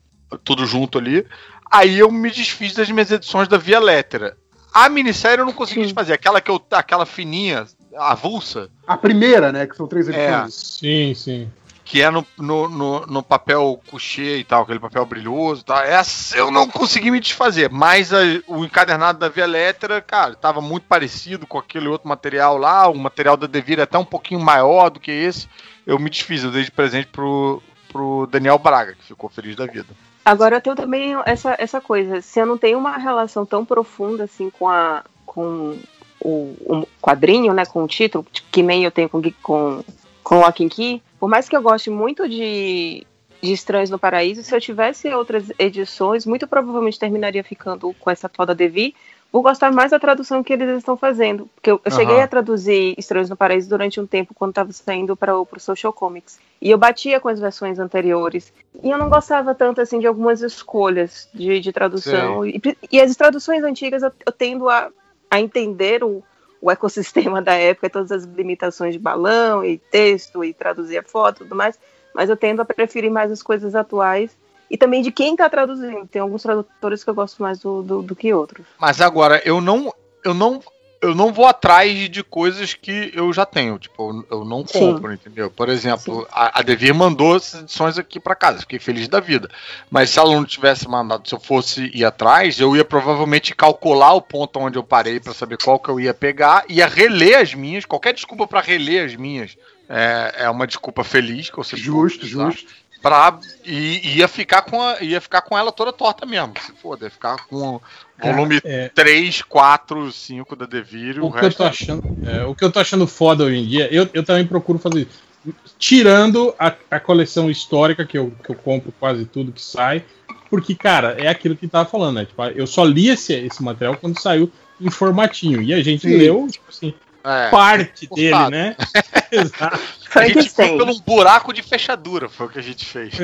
tudo 0.44 0.64
junto 0.64 0.98
ali. 0.98 1.26
Aí 1.70 1.98
eu 1.98 2.10
me 2.10 2.30
desfiz 2.30 2.74
das 2.74 2.90
minhas 2.90 3.10
edições 3.10 3.48
da 3.48 3.56
Via 3.58 3.78
Lettera. 3.80 4.36
A 4.72 4.88
minissérie 4.88 5.40
eu 5.42 5.46
não 5.46 5.52
consegui 5.52 5.80
Sim. 5.80 5.86
desfazer, 5.86 6.12
aquela 6.14 6.40
que 6.40 6.50
eu, 6.50 6.60
aquela 6.70 7.04
fininha, 7.04 7.66
avulsa, 7.96 8.68
A 8.86 8.96
primeira, 8.96 9.52
né? 9.52 9.66
Que 9.66 9.76
são 9.76 9.86
três 9.86 10.08
É. 10.08 10.12
edições. 10.12 10.54
Sim, 10.54 11.14
sim. 11.14 11.50
que 11.84 12.00
é 12.00 12.08
no, 12.10 12.24
no, 12.38 12.68
no, 12.68 13.06
no 13.06 13.22
papel 13.22 13.78
couché 13.90 14.36
e 14.38 14.44
tal, 14.44 14.62
aquele 14.62 14.78
papel 14.78 15.04
brilhoso 15.04 15.60
e 15.60 15.64
tal. 15.64 15.78
Essa 15.80 16.38
eu 16.38 16.50
não 16.50 16.66
consegui 16.68 17.10
me 17.10 17.20
desfazer, 17.20 17.68
mas 17.70 18.12
a- 18.14 18.18
o 18.46 18.64
encadernado 18.64 19.18
da 19.18 19.28
Via 19.28 19.44
Lettera, 19.46 20.00
cara, 20.00 20.34
tava 20.34 20.60
muito 20.62 20.84
parecido 20.84 21.46
com 21.46 21.58
aquele 21.58 21.88
outro 21.88 22.08
material 22.08 22.56
lá, 22.56 22.88
o 22.88 22.96
material 22.96 23.36
da 23.36 23.46
Devir 23.46 23.78
é 23.78 23.82
até 23.82 23.98
um 23.98 24.04
pouquinho 24.04 24.40
maior 24.40 24.88
do 24.90 25.00
que 25.00 25.10
esse. 25.10 25.48
Eu 25.86 25.98
me 25.98 26.08
desfiz, 26.08 26.44
eu 26.44 26.50
dei 26.52 26.62
de 26.62 26.70
presente 26.70 27.08
pro, 27.08 27.60
pro 27.90 28.26
Daniel 28.30 28.58
Braga, 28.58 28.94
que 28.94 29.04
ficou 29.04 29.28
feliz 29.28 29.56
da 29.56 29.66
vida. 29.66 29.88
Agora 30.24 30.56
eu 30.56 30.60
tenho 30.62 30.76
também 30.76 31.14
essa, 31.26 31.56
essa 31.58 31.80
coisa. 31.80 32.22
Se 32.22 32.38
eu 32.40 32.46
não 32.46 32.56
tenho 32.56 32.78
uma 32.78 32.96
relação 32.96 33.44
tão 33.44 33.64
profunda 33.66 34.24
assim 34.24 34.48
com 34.50 34.68
a 34.68 35.02
com 35.26 35.76
o, 36.24 36.56
o 36.66 36.86
quadrinho, 37.00 37.52
né, 37.52 37.64
com 37.66 37.82
o 37.84 37.88
título, 37.88 38.24
tipo, 38.32 38.48
que 38.50 38.62
nem 38.62 38.84
eu 38.84 38.90
tenho 38.90 39.08
com 39.08 39.22
com 39.42 39.84
com 40.22 40.38
Lock 40.38 40.64
and 40.64 40.68
Key, 40.68 41.02
por 41.18 41.28
mais 41.28 41.48
que 41.48 41.56
eu 41.56 41.62
goste 41.62 41.90
muito 41.90 42.28
de 42.28 43.06
de 43.42 43.52
Estranhos 43.52 43.90
no 43.90 43.98
Paraíso, 43.98 44.42
se 44.42 44.54
eu 44.54 44.60
tivesse 44.60 45.12
outras 45.12 45.50
edições, 45.58 46.24
muito 46.24 46.46
provavelmente 46.46 46.98
terminaria 46.98 47.42
ficando 47.42 47.92
com 47.98 48.08
essa 48.08 48.28
tal 48.28 48.46
da 48.46 48.54
Devi, 48.54 48.94
por 49.32 49.42
gostar 49.42 49.72
mais 49.72 49.90
da 49.90 49.98
tradução 49.98 50.44
que 50.44 50.52
eles 50.52 50.78
estão 50.78 50.96
fazendo. 50.96 51.48
Porque 51.54 51.70
eu, 51.70 51.80
eu 51.82 51.90
Aham. 51.90 51.96
cheguei 51.96 52.20
a 52.20 52.28
traduzir 52.28 52.94
Estranhos 52.98 53.30
no 53.30 53.36
Paraíso 53.36 53.68
durante 53.68 53.98
um 53.98 54.06
tempo, 54.06 54.34
quando 54.34 54.50
estava 54.50 54.70
saindo 54.72 55.16
para 55.16 55.36
o 55.36 55.46
Social 55.58 55.92
Comics. 55.92 56.38
E 56.60 56.70
eu 56.70 56.78
batia 56.78 57.18
com 57.18 57.28
as 57.28 57.40
versões 57.40 57.78
anteriores. 57.78 58.52
E 58.80 58.90
eu 58.90 58.98
não 58.98 59.08
gostava 59.08 59.54
tanto 59.54 59.80
assim 59.80 59.98
de 59.98 60.06
algumas 60.06 60.42
escolhas 60.42 61.28
de, 61.34 61.58
de 61.58 61.72
tradução. 61.72 62.46
E, 62.46 62.60
e 62.92 63.00
as 63.00 63.16
traduções 63.16 63.64
antigas 63.64 64.02
eu, 64.02 64.12
eu 64.24 64.32
tendo 64.32 64.68
a, 64.68 64.90
a 65.32 65.40
entender 65.40 66.04
o, 66.04 66.22
o 66.60 66.70
ecossistema 66.70 67.40
da 67.40 67.54
época, 67.54 67.88
todas 67.88 68.12
as 68.12 68.24
limitações 68.24 68.92
de 68.92 68.98
balão 68.98 69.64
e 69.64 69.78
texto 69.78 70.44
e 70.44 70.52
traduzir 70.52 70.98
a 70.98 71.02
foto 71.02 71.36
e 71.36 71.44
tudo 71.44 71.56
mais. 71.56 71.78
Mas 72.14 72.28
eu 72.28 72.36
tendo 72.36 72.60
a 72.60 72.66
preferir 72.66 73.10
mais 73.10 73.32
as 73.32 73.42
coisas 73.42 73.74
atuais. 73.74 74.36
E 74.70 74.76
também 74.76 75.00
de 75.00 75.10
quem 75.10 75.32
está 75.32 75.48
traduzindo. 75.48 76.06
Tem 76.06 76.20
alguns 76.20 76.42
tradutores 76.42 77.02
que 77.02 77.08
eu 77.08 77.14
gosto 77.14 77.40
mais 77.40 77.60
do, 77.60 77.82
do, 77.82 78.02
do 78.02 78.14
que 78.14 78.34
outros. 78.34 78.66
Mas 78.78 79.00
agora, 79.00 79.40
eu 79.42 79.58
não. 79.58 79.90
Eu 80.22 80.34
não. 80.34 80.60
Eu 81.02 81.14
não 81.14 81.32
vou 81.32 81.46
atrás 81.46 82.08
de 82.08 82.22
coisas 82.22 82.74
que 82.74 83.10
eu 83.12 83.32
já 83.32 83.44
tenho. 83.44 83.78
Tipo, 83.78 84.24
eu 84.30 84.42
eu 84.42 84.44
não 84.44 84.66
Sim. 84.66 84.78
compro, 84.78 85.12
entendeu? 85.12 85.50
Por 85.50 85.68
exemplo, 85.68 86.26
a, 86.30 86.60
a 86.60 86.62
Devir 86.62 86.94
mandou 86.94 87.36
essas 87.36 87.62
edições 87.62 87.98
aqui 87.98 88.20
pra 88.20 88.34
casa. 88.34 88.60
Fiquei 88.60 88.78
feliz 88.78 89.08
da 89.08 89.20
vida. 89.20 89.50
Mas 89.90 90.10
se 90.10 90.18
ela 90.18 90.34
não 90.34 90.44
tivesse 90.44 90.88
mandado, 90.88 91.28
se 91.28 91.34
eu 91.34 91.40
fosse 91.40 91.90
ir 91.92 92.04
atrás, 92.04 92.58
eu 92.60 92.76
ia 92.76 92.84
provavelmente 92.84 93.54
calcular 93.54 94.14
o 94.14 94.22
ponto 94.22 94.58
onde 94.58 94.78
eu 94.78 94.82
parei 94.82 95.20
pra 95.20 95.34
saber 95.34 95.58
qual 95.58 95.78
que 95.78 95.88
eu 95.88 96.00
ia 96.00 96.14
pegar, 96.14 96.64
ia 96.68 96.86
reler 96.86 97.38
as 97.38 97.52
minhas. 97.52 97.84
Qualquer 97.84 98.14
desculpa 98.14 98.46
pra 98.46 98.60
reler 98.60 99.04
as 99.04 99.16
minhas 99.16 99.56
é, 99.88 100.44
é 100.44 100.50
uma 100.50 100.66
desculpa 100.66 101.04
feliz 101.04 101.50
que 101.50 101.58
eu 101.58 101.64
sempre 101.64 101.84
Justo, 101.84 102.26
justo. 102.26 102.72
Pra, 103.02 103.38
e 103.64 104.16
ia 104.16 104.28
ficar, 104.28 104.62
com 104.62 104.80
a, 104.80 105.00
ia 105.02 105.20
ficar 105.20 105.42
com 105.42 105.58
ela 105.58 105.72
toda 105.72 105.92
torta 105.92 106.24
mesmo. 106.24 106.52
Se 106.60 106.72
foda, 106.72 107.06
ia 107.06 107.10
ficar 107.10 107.36
com 107.48 107.80
volume 108.22 108.60
É, 108.64 108.88
3, 108.94 109.42
4, 109.42 110.12
5 110.12 110.54
da 110.54 110.66
Devir. 110.66 111.18
o, 111.18 111.26
O, 111.26 111.32
que 111.32 111.38
eu 111.38 111.42
resto 111.42 111.58
tô 111.58 111.64
achando, 111.64 112.02
é, 112.24 112.44
o 112.44 112.54
que 112.54 112.64
eu 112.64 112.70
tô 112.70 112.78
achando 112.78 113.06
foda 113.06 113.44
hoje 113.44 113.56
em 113.56 113.66
dia, 113.66 113.92
eu, 113.92 114.08
eu 114.14 114.22
também 114.24 114.46
procuro 114.46 114.78
fazer 114.78 115.00
isso. 115.00 115.32
Tirando 115.76 116.54
a, 116.56 116.72
a 116.88 117.00
coleção 117.00 117.50
histórica, 117.50 118.06
que 118.06 118.16
eu, 118.16 118.32
que 118.44 118.50
eu 118.50 118.54
compro 118.54 118.92
quase 119.00 119.24
tudo 119.24 119.50
que 119.50 119.60
sai. 119.60 120.04
Porque, 120.48 120.74
cara, 120.74 121.16
é 121.18 121.26
aquilo 121.28 121.56
que 121.56 121.66
tava 121.66 121.88
falando, 121.88 122.16
né? 122.16 122.24
Tipo, 122.26 122.44
eu 122.44 122.66
só 122.66 122.84
li 122.84 123.08
esse, 123.08 123.32
esse 123.32 123.62
material 123.62 123.96
quando 123.96 124.20
saiu 124.20 124.52
em 124.80 124.90
formatinho. 124.90 125.60
E 125.62 125.72
a 125.72 125.82
gente 125.82 126.02
Sim. 126.02 126.16
leu, 126.16 126.46
tipo 126.48 126.66
assim, 126.68 126.94
é, 127.24 127.50
parte 127.50 128.06
forçado. 128.06 128.50
dele, 128.50 128.50
né? 128.50 128.76
Exato. 129.32 129.80
a 130.14 130.28
gente 130.28 130.50
foi 130.50 130.76
pelo 130.76 130.98
buraco 131.00 131.52
de 131.52 131.62
fechadura, 131.62 132.28
foi 132.28 132.46
o 132.46 132.48
que 132.48 132.58
a 132.58 132.62
gente 132.62 132.84
fez. 132.84 133.14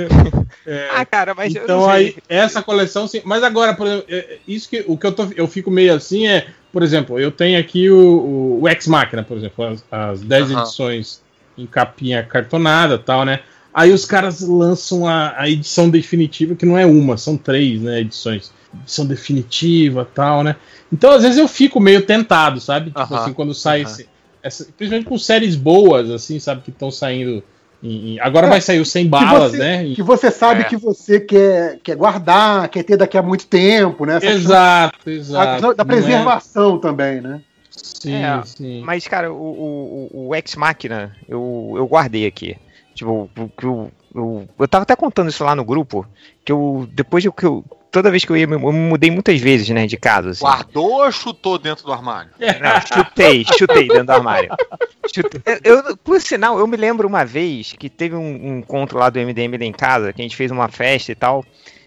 É, 0.67 0.89
Ah, 0.95 1.05
cara, 1.05 1.35
mas 1.35 1.55
eu 1.55 1.63
então 1.65 1.81
não 1.81 1.85
sei. 1.87 1.95
aí, 1.95 2.17
essa 2.29 2.63
coleção, 2.63 3.07
sim. 3.07 3.21
Mas 3.25 3.43
agora, 3.43 3.75
por 3.75 3.87
exemplo, 3.87 4.07
é- 4.09 4.17
é 4.19 4.39
isso 4.47 4.69
que 4.69 4.85
o 4.87 4.97
que 4.97 5.07
eu, 5.07 5.13
tô, 5.13 5.29
eu 5.37 5.47
fico 5.47 5.71
meio 5.71 5.95
assim 5.95 6.27
é, 6.27 6.49
por 6.73 6.83
exemplo, 6.83 7.19
eu 7.19 7.31
tenho 7.31 7.59
aqui 7.59 7.91
o, 7.91 7.97
o, 7.97 8.63
o 8.63 8.69
Ex 8.69 8.87
Machina, 8.87 9.23
por 9.23 9.37
exemplo, 9.37 9.65
as, 9.65 9.85
as 9.91 10.21
10 10.21 10.51
Aham. 10.51 10.61
edições 10.63 11.23
em 11.57 11.67
capinha 11.67 12.23
cartonada 12.23 12.95
e 12.95 12.99
tal, 12.99 13.25
né? 13.25 13.41
Aí 13.81 13.93
os 13.93 14.05
caras 14.05 14.41
lançam 14.41 15.07
a, 15.07 15.35
a 15.41 15.49
edição 15.49 15.89
definitiva, 15.89 16.57
que 16.57 16.67
não 16.67 16.77
é 16.77 16.85
uma, 16.85 17.17
são 17.17 17.37
três, 17.37 17.81
né, 17.81 18.01
edições. 18.01 18.51
Edição 18.83 19.07
definitiva 19.07 20.05
tal, 20.15 20.43
né? 20.43 20.57
Então, 20.93 21.13
às 21.13 21.23
vezes, 21.23 21.39
eu 21.39 21.47
fico 21.47 21.79
meio 21.79 22.03
tentado, 22.05 22.61
sabe? 22.61 22.87
Tipo 22.91 23.01
Aham, 23.01 23.17
assim, 23.19 23.33
quando 23.33 23.55
sai 23.55 23.83
aham. 23.83 23.91
esse- 23.91 24.09
essa, 24.43 24.65
principalmente 24.77 25.07
com 25.09 25.17
séries 25.17 25.55
boas, 25.55 26.11
assim, 26.11 26.41
sabe, 26.41 26.63
que 26.63 26.71
estão 26.71 26.91
saindo. 26.91 27.43
em- 27.81 28.15
em- 28.15 28.21
agora 28.21 28.49
É, 28.49 28.51
vai 28.51 28.61
sair 28.61 28.81
o 28.81 28.85
Sem 28.85 29.07
Balas, 29.07 29.53
você- 29.53 29.59
né? 29.59 29.93
Que 29.95 30.03
você 30.03 30.33
sabe 30.33 30.63
É. 30.63 30.65
que 30.65 30.77
você 30.77 31.21
quer, 31.21 31.79
quer 31.81 31.95
guardar, 31.95 32.69
quer 32.69 32.83
ter 32.83 32.97
daqui 32.97 33.17
a 33.17 33.23
muito 33.23 33.47
tempo, 33.47 34.05
né? 34.05 34.17
Essa 34.17 34.27
questão 34.27 34.41
Exato, 34.43 34.99
da- 35.07 35.13
exato. 35.13 35.61
da 35.61 35.85
Não 35.85 35.95
é- 35.95 35.97
preservação 35.97 36.79
também, 36.79 37.21
né? 37.21 37.41
Sim, 37.71 38.15
É, 38.17 38.43
sim. 38.45 38.83
Mas, 38.85 39.07
cara, 39.07 39.33
o, 39.33 39.37
o, 39.37 40.11
o- 40.13 40.27
o 40.31 40.35
Ex 40.35 40.57
Machina, 40.57 41.15
eu, 41.29 41.75
eu 41.77 41.87
guardei 41.87 42.27
aqui. 42.27 42.57
Tipo, 42.99 43.31
que 43.57 43.65
eu, 43.65 43.93
eu, 44.13 44.49
eu 44.59 44.69
tava 44.69 44.83
até 44.83 44.97
contando 44.97 45.31
isso 45.31 45.45
lá 45.45 45.55
no 45.55 45.65
grupo, 45.65 46.05
que 46.45 46.51
eu, 46.51 46.89
depois 46.93 47.23
de 47.23 47.31
que 47.31 47.47
eu, 47.47 47.65
toda 47.93 48.11
vez 48.11 48.25
que 48.25 48.33
eu 48.33 48.37
ia, 48.37 48.43
eu 48.43 48.49
me 48.73 48.73
mudei 48.89 49.09
muitas 49.09 49.41
vezes, 49.41 49.69
né, 49.69 49.87
de 49.87 49.97
casa, 49.97 50.31
assim. 50.31 50.43
Guardou 50.45 51.05
ou 51.05 51.13
chutou 51.13 51.59
dentro 51.61 51.85
do 51.85 51.93
armário? 51.93 52.31
Não, 52.41 52.81
chutei, 53.05 53.45
chutei 53.57 53.87
dentro 53.87 54.07
do 54.07 54.11
armário. 54.13 54.51
Chutei. 55.15 55.41
Eu, 55.63 55.77
eu- 55.85 55.97
por 55.97 56.21
sinal, 56.21 56.59
eu 56.59 56.67
me 56.67 56.77
lembro 56.77 57.07
uma 57.07 57.25
vez 57.25 57.73
que 57.79 57.89
teve 57.89 58.17
um, 58.17 58.21
um 58.55 58.59
encontro 58.59 58.99
lá 58.99 59.09
do 59.11 59.21
MDM 59.21 59.57
lá 59.57 59.65
em 59.65 59.73
casa, 59.73 60.13
que 60.13 60.21
a 60.21 60.25
gente 60.25 60.37
fez 60.37 60.51
uma 60.51 60.67
festa 60.69 61.13
e 61.13 61.15
tal. 61.15 61.45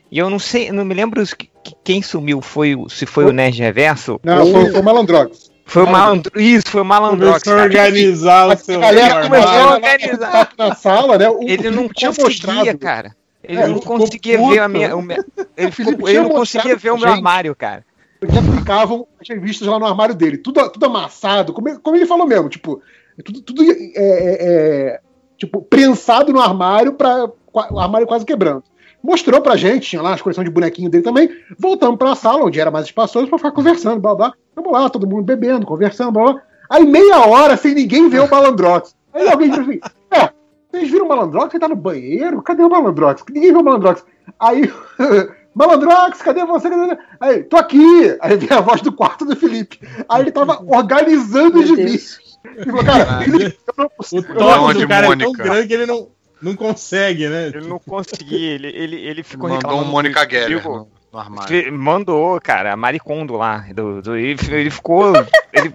E 0.10 0.18
eu 0.18 0.30
não 0.30 0.40
sei, 0.40 0.72
não 0.72 0.86
me 0.86 0.94
lembro 0.94 1.22
que- 1.36 1.50
que- 1.62 1.76
quem 1.84 2.02
sumiu, 2.02 2.42
foi, 2.42 2.74
o- 2.74 2.88
se 2.90 3.06
foi 3.06 3.26
o 3.26 3.34
Nerd 3.34 3.60
Reverso. 3.60 4.18
Não, 4.24 4.46
ou- 4.46 4.52
foi, 4.54 4.72
foi 4.72 4.80
o 4.80 4.84
Malandrox. 4.84 5.51
Foi 5.72 5.84
o 5.84 5.88
Malandro. 5.90 6.42
Isso, 6.42 6.68
foi 6.70 6.82
o 6.82 6.86
Malandrox. 6.86 7.44
Começou 7.44 7.60
a 7.62 7.64
organizar 7.64 8.48
o 8.48 8.52
A 8.52 8.58
seu 8.58 8.80
galera 8.80 9.22
começou 9.24 9.50
a 9.50 9.74
organizar. 9.76 10.50
na 10.58 10.76
sala, 10.76 11.18
né? 11.18 11.30
O, 11.30 11.42
Ele 11.44 11.70
não 11.72 11.88
tinha 11.88 12.12
mostrado. 12.12 12.78
cara. 12.78 13.16
Ele 13.44 13.58
É, 13.60 13.68
não 13.68 13.78
ele 13.78 13.86
conseguia 13.86 14.38
puto. 14.38 14.50
ver 14.52 14.60
a 14.60 14.68
minha. 14.68 14.96
o 14.96 15.02
meu- 15.02 15.24
ele, 15.58 15.72
ficou- 15.72 16.08
ele 16.10 16.20
não 16.22 16.30
conseguia 16.30 16.76
ver 16.76 16.92
o 16.92 16.98
meu 16.98 17.08
gente. 17.08 17.18
armário, 17.18 17.56
cara. 17.56 17.84
Eles 18.22 18.38
aplicavam 18.38 19.08
as 19.20 19.28
revistas 19.28 19.68
lá 19.68 19.80
no 19.80 19.86
armário 19.86 20.14
dele, 20.14 20.38
tudo, 20.38 20.70
tudo 20.70 20.86
amassado, 20.86 21.52
como, 21.54 21.70
ele- 21.70 21.80
como 21.80 21.96
ele 21.98 22.06
falou 22.06 22.28
mesmo, 22.28 22.50
tipo, 22.50 22.80
tudo, 23.26 23.42
tudo 23.42 23.64
é, 23.64 23.68
é, 23.72 23.96
é, 23.96 25.00
tipo, 25.40 25.62
prensado 25.64 26.32
no 26.32 26.40
armário, 26.40 26.94
pra, 26.94 27.28
o 27.72 27.80
armário 27.80 28.06
quase 28.06 28.24
quebrando. 28.26 28.64
Mostrou 29.04 29.42
pra 29.42 29.56
gente, 29.56 29.90
tinha 29.90 30.02
lá 30.04 30.14
as 30.14 30.22
coleções 30.22 30.46
de 30.46 30.52
bonequinho 30.52 30.88
dele 30.88 31.04
também. 31.04 31.28
Voltamos 31.58 31.98
pra 31.98 32.14
sala, 32.14 32.44
onde 32.46 32.60
era 32.60 32.70
mais 32.70 32.86
espaçoso, 32.86 33.28
pra 33.28 33.40
ficar 33.40 33.52
conversando, 33.52 34.00
blá 34.00 34.14
blá. 34.14 34.34
Vamos 34.56 34.72
lá, 34.72 34.90
todo 34.90 35.08
mundo 35.08 35.24
bebendo, 35.24 35.66
conversando, 35.66 36.12
blá 36.12 36.34
blá. 36.34 36.42
Aí 36.70 36.86
meia 36.86 37.26
hora 37.26 37.58
sem 37.58 37.74
ninguém 37.74 38.10
ver 38.10 38.22
o 38.22 38.30
Malandrox. 38.30 38.96
Aí 39.14 39.28
alguém 39.28 39.50
diz 39.50 39.60
assim: 39.60 39.80
É, 40.12 40.30
vocês 40.72 40.90
viram 40.90 41.06
o 41.06 41.10
Malandrox? 41.10 41.54
Ele 41.54 41.62
tá 41.62 41.68
no 41.68 41.76
banheiro? 41.76 42.42
Cadê 42.42 42.64
o 42.64 42.70
Malandrox? 42.70 43.24
Ninguém 43.30 43.52
viu 43.52 43.60
o 43.62 43.64
Malandrox. 43.64 44.06
Aí, 44.40 44.72
Malandrox, 45.54 46.22
cadê 46.22 46.46
você? 46.46 46.70
Cadê 46.70 46.86
você? 46.88 46.98
Aí, 47.20 47.44
tô 47.44 47.58
aqui! 47.58 48.18
Aí 48.22 48.38
vem 48.38 48.58
a 48.58 48.62
voz 48.62 48.82
do 48.82 48.92
quarto 48.94 49.26
do 49.26 49.36
Felipe. 49.36 49.80
Aí 50.08 50.22
ele 50.24 50.32
tava 50.32 50.64
organizando 50.66 51.60
os 51.60 51.68
gibis. 51.68 52.20
Ele 52.56 52.66
falou, 52.72 52.86
cara, 52.86 53.22
Felipe, 53.22 53.58
eu 53.68 53.74
não 53.78 53.86
O 53.86 53.90
consigo. 53.90 54.34
Não, 54.34 54.36
toque 54.38 54.74
de 54.74 54.82
do 54.82 54.88
cara 54.88 55.06
é 55.06 55.10
tão 55.10 55.18
Mônica. 55.18 55.44
grande 55.44 55.68
que 55.68 55.74
ele 55.74 55.86
não, 55.86 56.08
não 56.42 56.56
consegue, 56.56 57.28
né? 57.28 57.48
Ele 57.48 57.68
não 57.68 57.80
conseguia, 57.80 58.52
ele, 58.56 58.68
ele, 58.68 58.96
ele 58.96 59.24
ficou 59.24 59.50
Mandou 59.50 59.58
um 59.58 59.74
reclamando 59.74 59.92
Mônica 59.92 60.26
comigo. 60.26 60.48
Geller 60.48 60.64
no, 60.64 60.88
no 61.12 61.20
armário. 61.20 61.74
Mandou, 61.78 62.40
cara, 62.42 62.74
a 62.74 62.78
Maricondo 62.78 63.36
lá. 63.36 63.66
Do, 63.74 64.02
do- 64.02 64.16
ele, 64.16 64.38
ele 64.50 64.70
ficou. 64.70 65.14
ele, 65.54 65.72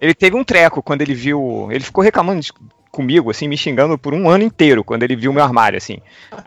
ele 0.00 0.14
teve 0.14 0.36
um 0.36 0.44
treco 0.44 0.82
quando 0.82 1.02
ele 1.02 1.14
viu. 1.14 1.68
Ele 1.70 1.84
ficou 1.84 2.02
reclamando 2.02 2.40
de- 2.40 2.52
comigo, 2.90 3.30
assim, 3.30 3.48
me 3.48 3.56
xingando 3.56 3.96
por 3.98 4.12
um 4.14 4.28
ano 4.28 4.44
inteiro 4.44 4.84
quando 4.84 5.02
ele 5.02 5.16
viu 5.16 5.32
meu 5.32 5.42
armário, 5.44 5.76
assim. 5.76 5.98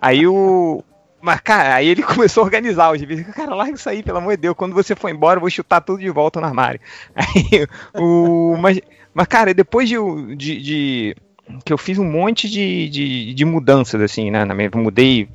Aí 0.01 0.25
o. 0.27 0.83
Mas, 1.21 1.39
cara, 1.41 1.73
aí 1.75 1.87
ele 1.87 2.03
começou 2.03 2.41
a 2.41 2.45
organizar 2.45 2.91
os 2.91 2.99
gibis. 2.99 3.25
Cara, 3.27 3.55
larga 3.55 3.73
isso 3.75 3.89
aí, 3.89 4.03
pelo 4.03 4.19
amor 4.19 4.31
de 4.35 4.41
Deus. 4.43 4.55
Quando 4.55 4.73
você 4.75 4.95
for 4.95 5.09
embora, 5.09 5.37
eu 5.37 5.41
vou 5.41 5.49
chutar 5.49 5.81
tudo 5.81 5.99
de 5.99 6.09
volta 6.09 6.39
no 6.39 6.45
armário. 6.47 6.79
Aí, 7.15 7.67
o. 7.99 8.55
Mas, 8.59 8.79
mas 9.13 9.27
cara, 9.27 9.53
depois 9.53 9.89
de, 9.89 9.95
de- 10.35 10.61
de- 10.61 11.15
que 11.63 11.71
eu 11.73 11.77
fiz 11.77 11.97
um 11.97 12.05
monte 12.09 12.49
de, 12.49 12.89
de, 12.89 13.33
de 13.33 13.45
mudanças, 13.45 14.01
assim, 14.01 14.31
né? 14.31 14.43
na 14.45 14.53
minha- 14.53 14.69
mudei 14.73 15.29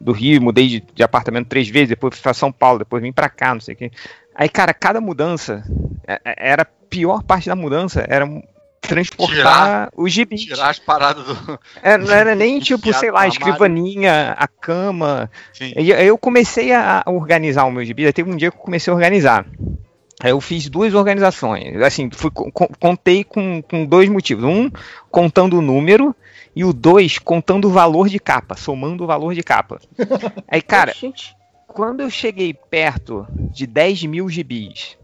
do 0.00 0.12
Rio, 0.12 0.40
mudei 0.40 0.68
de, 0.68 0.84
de 0.94 1.02
apartamento 1.02 1.48
três 1.48 1.68
vezes, 1.68 1.88
depois 1.90 2.14
fui 2.14 2.22
pra 2.22 2.34
São 2.34 2.52
Paulo, 2.52 2.78
depois 2.80 3.02
vim 3.02 3.12
pra 3.12 3.28
cá, 3.28 3.52
não 3.54 3.60
sei 3.60 3.74
o 3.74 3.76
quê. 3.78 3.90
Aí, 4.34 4.48
cara, 4.48 4.72
cada 4.74 5.00
mudança 5.00 5.64
é- 6.06 6.20
é- 6.24 6.50
era 6.50 6.62
a 6.62 6.66
pior 6.88 7.22
parte 7.22 7.48
da 7.48 7.56
mudança, 7.56 8.04
era 8.08 8.26
transportar 8.80 9.34
Tirar- 9.36 9.90
os 9.96 10.12
gibis. 10.12 10.42
Tirar 10.44 10.70
as 10.70 10.78
paradas 10.78 11.24
do. 11.24 11.58
É, 11.82 11.98
não 11.98 12.12
era 12.12 12.34
nem 12.34 12.58
tipo, 12.60 12.92
sei 12.92 13.10
lá, 13.10 13.22
a 13.22 13.28
escrivaninha, 13.28 14.34
a 14.38 14.46
cama. 14.46 15.28
Sim. 15.52 15.72
E 15.76 15.92
aí 15.92 16.06
eu 16.06 16.16
comecei 16.16 16.72
a 16.72 17.02
organizar 17.06 17.64
o 17.64 17.72
meu 17.72 17.84
gibi. 17.84 18.10
Teve 18.12 18.30
um 18.30 18.36
dia 18.36 18.50
que 18.50 18.56
eu 18.56 18.60
comecei 18.60 18.92
a 18.92 18.94
organizar. 18.94 19.44
Aí 20.22 20.30
eu 20.30 20.40
fiz 20.40 20.68
duas 20.68 20.94
organizações. 20.94 21.76
Assim, 21.82 22.08
fui, 22.10 22.30
con- 22.30 22.50
con- 22.50 22.68
contei 22.80 23.22
com, 23.22 23.62
com 23.62 23.84
dois 23.84 24.08
motivos. 24.08 24.44
Um, 24.44 24.70
contando 25.10 25.58
o 25.58 25.62
número. 25.62 26.14
E 26.54 26.64
o 26.64 26.72
dois, 26.72 27.18
contando 27.18 27.66
o 27.68 27.70
valor 27.70 28.08
de 28.08 28.18
capa, 28.18 28.56
somando 28.56 29.04
o 29.04 29.06
valor 29.06 29.34
de 29.34 29.42
capa. 29.42 29.78
Aí, 30.48 30.62
cara, 30.62 30.94
quando 31.68 32.00
eu 32.00 32.08
cheguei 32.08 32.54
perto 32.54 33.26
de 33.52 33.66
10 33.66 34.04
mil 34.04 34.26
gibis, 34.30 34.96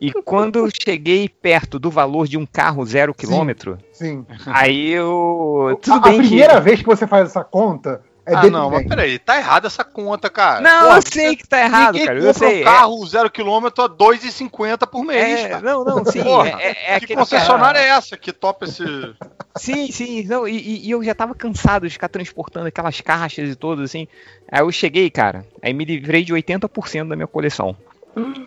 e 0.00 0.12
quando 0.12 0.60
eu 0.60 0.68
cheguei 0.70 1.28
perto 1.28 1.78
do 1.80 1.90
valor 1.90 2.28
de 2.28 2.36
um 2.38 2.46
carro 2.46 2.84
zero 2.86 3.12
quilômetro, 3.14 3.78
Sim. 3.92 4.24
aí 4.46 4.90
eu. 4.92 5.70
A, 5.72 5.76
Tudo 5.76 5.96
a 5.96 6.00
bem 6.10 6.20
que. 6.20 6.26
primeira 6.28 6.60
vez 6.60 6.80
que 6.80 6.86
você 6.86 7.06
faz 7.06 7.30
essa 7.30 7.42
conta 7.42 8.02
é 8.26 8.34
ah, 8.34 8.50
não, 8.50 8.70
mas 8.70 8.84
peraí, 8.88 9.20
tá 9.20 9.36
errada 9.36 9.68
essa 9.68 9.84
conta, 9.84 10.28
cara. 10.28 10.60
Não, 10.60 10.88
Pô, 10.88 10.96
eu 10.96 11.02
sei 11.02 11.36
que 11.36 11.46
tá 11.46 11.60
errado, 11.60 11.92
ninguém 11.92 12.06
cara. 12.06 12.18
Eu 12.18 12.34
sei. 12.34 12.62
um 12.62 12.64
carro 12.64 13.06
zero 13.06 13.30
quilômetro 13.30 13.84
a 13.84 13.88
2,50 13.88 14.86
por 14.88 15.04
é, 15.04 15.06
mês, 15.06 15.40
é, 15.40 15.48
cara. 15.48 15.62
não, 15.62 15.84
não, 15.84 16.04
sim. 16.04 16.24
Porra, 16.24 16.48
é, 16.60 16.70
é, 16.70 16.94
é 16.94 17.00
que 17.00 17.14
concessionária 17.14 17.80
cara- 17.80 17.94
é 17.94 17.96
essa 17.96 18.16
que 18.16 18.32
topa 18.32 18.64
esse. 18.64 18.82
Sim, 19.56 19.90
sim. 19.90 20.24
Não, 20.24 20.46
e, 20.46 20.86
e- 20.86 20.90
eu 20.90 21.02
já 21.02 21.14
tava 21.14 21.34
cansado 21.34 21.86
de 21.86 21.92
ficar 21.94 22.08
transportando 22.08 22.66
aquelas 22.66 23.00
caixas 23.00 23.48
e 23.48 23.56
tudo, 23.56 23.82
assim. 23.82 24.06
Aí 24.52 24.60
eu 24.60 24.70
cheguei, 24.70 25.08
cara. 25.08 25.46
Aí 25.62 25.72
me 25.72 25.82
livrei 25.82 26.22
de 26.24 26.34
80% 26.34 27.08
da 27.08 27.16
minha 27.16 27.26
coleção. 27.26 27.74
Em 28.14 28.46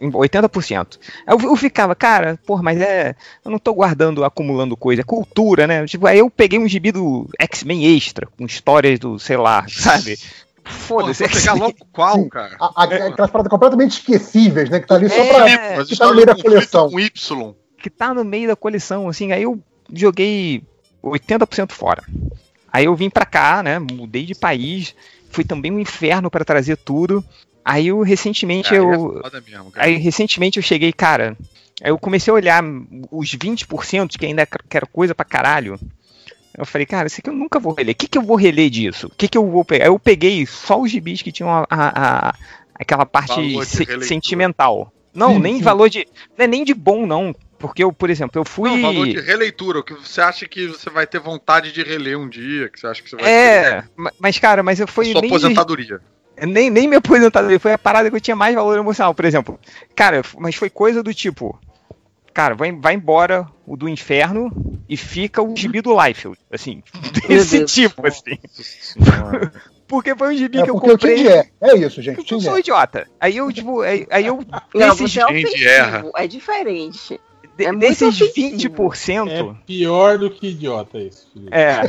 80%. 0.00 0.98
Aí 1.26 1.34
eu, 1.34 1.40
eu 1.50 1.56
ficava, 1.56 1.94
cara, 1.94 2.38
porra, 2.46 2.62
mas 2.62 2.80
é. 2.80 3.14
Eu 3.44 3.50
não 3.50 3.58
tô 3.58 3.74
guardando, 3.74 4.24
acumulando 4.24 4.76
coisa, 4.76 5.02
é 5.02 5.04
cultura, 5.04 5.66
né? 5.66 5.86
Tipo, 5.86 6.06
aí 6.06 6.18
eu 6.18 6.30
peguei 6.30 6.58
um 6.58 6.68
gibi 6.68 6.92
do 6.92 7.28
X-Men 7.38 7.96
extra, 7.96 8.26
com 8.36 8.44
histórias 8.46 8.98
do, 8.98 9.18
sei 9.18 9.36
lá, 9.36 9.64
sabe? 9.68 10.18
Foda-se. 10.64 11.24
Pô, 11.24 11.30
vou 11.30 11.40
pegar 11.40 11.52
logo 11.54 11.74
qual, 11.92 12.28
cara? 12.28 12.56
A- 12.60 12.72
a- 12.76 12.84
Aquelas 12.84 13.30
paradas 13.30 13.50
completamente 13.50 13.92
esquecíveis, 13.92 14.68
né? 14.70 14.80
Que 14.80 14.86
tá 14.86 14.96
ali 14.96 15.08
só 15.08 15.14
É, 15.16 15.32
pra. 15.34 15.48
é, 15.50 15.84
que 15.84 15.96
tá 15.96 16.06
no 16.08 16.14
meio 16.14 16.26
da 16.26 16.34
coleção. 16.36 16.90
com 16.90 17.00
Y. 17.00 17.54
que 17.82 17.88
tá 17.90 18.12
no 18.12 18.24
meio 18.24 18.48
da 18.48 18.56
coleção, 18.56 19.08
assim, 19.08 19.32
aí 19.32 19.42
eu 19.44 19.58
joguei 19.92 20.62
80% 21.02 21.72
fora. 21.72 22.02
Aí 22.70 22.84
eu 22.84 22.94
vim 22.94 23.08
pra 23.08 23.24
cá, 23.24 23.62
né, 23.62 23.78
mudei 23.78 24.26
de 24.26 24.34
país, 24.34 24.94
foi 25.30 25.42
também 25.42 25.72
um 25.72 25.78
inferno 25.78 26.30
pra 26.30 26.44
trazer 26.44 26.76
tudo. 26.76 27.24
Aí 27.70 27.88
eu 27.88 28.00
recentemente 28.00 28.70
Cara, 28.70 28.76
eu 28.82 29.18
é 29.18 29.22
foda 29.22 29.40
mesmo, 29.46 29.70
cara. 29.70 29.86
aí 29.86 29.96
recentemente 29.96 30.56
eu 30.58 30.62
cheguei, 30.62 30.90
cara, 30.90 31.36
aí 31.82 31.90
eu 31.90 31.98
comecei 31.98 32.30
a 32.30 32.34
olhar 32.34 32.64
os 33.10 33.28
20% 33.34 34.16
que 34.18 34.24
ainda 34.24 34.46
quero 34.46 34.86
coisa 34.88 35.14
pra 35.14 35.24
caralho. 35.24 35.78
Eu 36.56 36.64
falei, 36.64 36.86
cara, 36.86 37.06
isso 37.06 37.20
aqui 37.20 37.28
eu 37.28 37.34
nunca 37.34 37.60
vou 37.60 37.74
reler. 37.74 37.94
O 37.94 37.96
que, 37.98 38.08
que 38.08 38.16
eu 38.18 38.22
vou 38.22 38.36
reler 38.36 38.70
disso? 38.70 39.06
O 39.08 39.10
que, 39.16 39.28
que 39.28 39.36
eu 39.38 39.46
vou 39.48 39.64
pegar? 39.64 39.84
Aí 39.84 39.90
eu 39.90 39.98
peguei 39.98 40.44
só 40.46 40.80
os 40.80 40.90
gibis 40.90 41.20
que 41.22 41.30
tinham 41.30 41.50
a, 41.50 41.66
a- 41.70 42.28
a- 42.30 42.34
aquela 42.74 43.04
parte 43.06 43.34
de 43.40 43.64
se- 43.66 44.00
sentimental. 44.02 44.90
Não, 45.14 45.34
Sim, 45.34 45.38
nem 45.40 45.56
sim. 45.58 45.62
valor 45.62 45.88
de. 45.90 46.06
Não 46.36 46.44
é 46.44 46.48
nem 46.48 46.64
de 46.64 46.74
bom, 46.74 47.06
não. 47.06 47.34
Porque 47.58 47.82
eu, 47.84 47.92
por 47.92 48.08
exemplo, 48.08 48.40
eu 48.40 48.44
fui. 48.44 48.70
Não, 48.70 48.80
valor 48.80 49.06
de 49.08 49.20
releitura, 49.20 49.78
o 49.80 49.82
que 49.84 49.92
você 49.94 50.20
acha 50.20 50.46
que 50.48 50.66
você 50.68 50.88
vai 50.90 51.06
ter 51.06 51.18
vontade 51.20 51.70
de 51.72 51.82
reler 51.82 52.18
um 52.18 52.28
dia, 52.28 52.68
que 52.68 52.78
você 52.80 52.86
acha 52.86 53.02
que 53.02 53.10
você 53.10 53.16
vai 53.16 53.24
ter 53.24 53.30
É, 53.30 53.84
ma- 53.96 54.12
mas 54.18 54.38
cara, 54.38 54.62
mas 54.62 54.80
eu 54.80 54.86
fui 54.88 55.06
sua 55.06 55.20
nem, 55.20 55.30
aposentadoria. 55.30 56.00
Nem 56.46 56.70
nem 56.70 56.88
me 56.88 56.96
aposentadoria, 56.96 57.58
foi 57.60 57.72
a 57.72 57.78
parada 57.78 58.10
que 58.10 58.16
eu 58.16 58.20
tinha 58.20 58.36
mais 58.36 58.54
valor 58.54 58.78
emocional, 58.78 59.14
por 59.14 59.24
exemplo. 59.24 59.58
Cara, 59.94 60.22
mas 60.38 60.54
foi 60.54 60.70
coisa 60.70 61.02
do 61.02 61.12
tipo, 61.12 61.58
cara, 62.32 62.54
vai, 62.54 62.70
vai 62.72 62.94
embora 62.94 63.46
o 63.66 63.76
do 63.76 63.88
inferno 63.88 64.50
e 64.88 64.96
fica 64.96 65.42
o 65.42 65.56
gibi 65.56 65.80
do 65.80 65.94
Liefeld, 66.00 66.38
assim, 66.52 66.82
desse 67.26 67.64
tipo, 67.64 68.06
assim. 68.06 68.38
Porque 69.88 70.14
foi 70.14 70.34
um 70.34 70.36
gibi 70.36 70.60
É 70.60 70.64
que 70.64 70.70
eu 70.70 70.76
o 70.76 70.80
comprei. 70.80 71.26
É. 71.26 71.48
É 71.62 71.74
isso, 71.74 72.02
gente. 72.02 72.30
Eu 72.30 72.40
sou 72.40 72.56
é. 72.56 72.60
idiota. 72.60 73.08
Aí 73.18 73.38
eu, 73.38 73.50
tipo, 73.50 73.80
aí, 73.80 74.06
aí 74.10 74.26
eu. 74.26 74.44
não, 74.74 74.94
você 74.94 75.18
é 75.18 75.24
ofensivo, 75.24 76.12
é 76.14 76.26
diferente. 76.26 77.18
de- 77.56 77.64
é 77.64 77.72
muito 77.72 77.80
desses 77.80 78.20
ofensivo. 78.20 78.84
20%. 78.84 79.30
É 79.30 79.64
pior 79.66 80.18
do 80.18 80.30
que 80.30 80.48
idiota 80.48 80.98
isso. 80.98 81.26
Felipe. 81.32 81.56
É. 81.56 81.80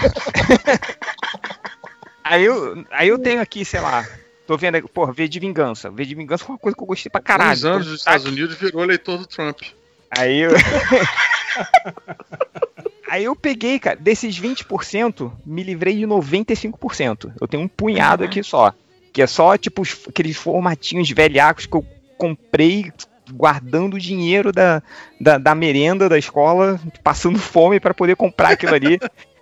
aí, 2.24 2.46
eu, 2.46 2.86
aí 2.90 3.10
eu 3.10 3.20
tenho 3.20 3.42
aqui, 3.42 3.66
sei 3.66 3.82
lá. 3.82 4.08
Tô 4.50 4.58
vendo 4.58 4.74
aqui, 4.78 4.88
porra, 4.90 5.14
V 5.14 5.28
de 5.28 5.40
Vingança. 5.40 5.92
V 5.92 6.04
de 6.04 6.16
Vingança 6.16 6.44
foi 6.44 6.54
uma 6.56 6.60
coisa 6.60 6.76
que 6.76 6.82
eu 6.82 6.88
gostei 6.88 7.08
pra 7.12 7.22
caralho. 7.22 7.52
Uns 7.52 7.66
anos 7.66 7.86
dos 7.86 8.00
Estados 8.00 8.26
Unidos 8.26 8.56
virou 8.58 8.82
eleitor 8.82 9.20
do 9.20 9.28
Trump. 9.28 9.62
Aí 10.10 10.40
eu. 10.40 10.50
Aí 13.08 13.26
eu 13.26 13.36
peguei, 13.36 13.78
cara, 13.78 13.96
desses 13.96 14.40
20%, 14.42 15.32
me 15.46 15.62
livrei 15.62 15.98
de 15.98 16.08
95%. 16.08 17.32
Eu 17.40 17.48
tenho 17.48 17.62
um 17.62 17.68
punhado 17.68 18.24
aqui 18.24 18.42
só. 18.42 18.74
Que 19.14 19.22
é 19.22 19.28
só, 19.28 19.56
tipo, 19.56 19.84
os- 19.84 20.00
aqueles 20.08 20.36
formatinhos 20.36 21.12
velhacos 21.12 21.68
que 21.68 21.76
eu 21.76 21.86
comprei 22.18 22.92
guardando 23.32 23.94
o 23.96 24.00
dinheiro 24.00 24.52
da, 24.52 24.82
da, 25.22 25.38
da 25.38 25.54
merenda 25.54 26.10
da 26.10 26.18
escola, 26.18 26.82
passando 27.04 27.38
fome 27.38 27.80
pra 27.80 27.94
poder 27.94 28.16
comprar 28.16 28.50
aquilo 28.54 28.74
ali. 28.74 29.00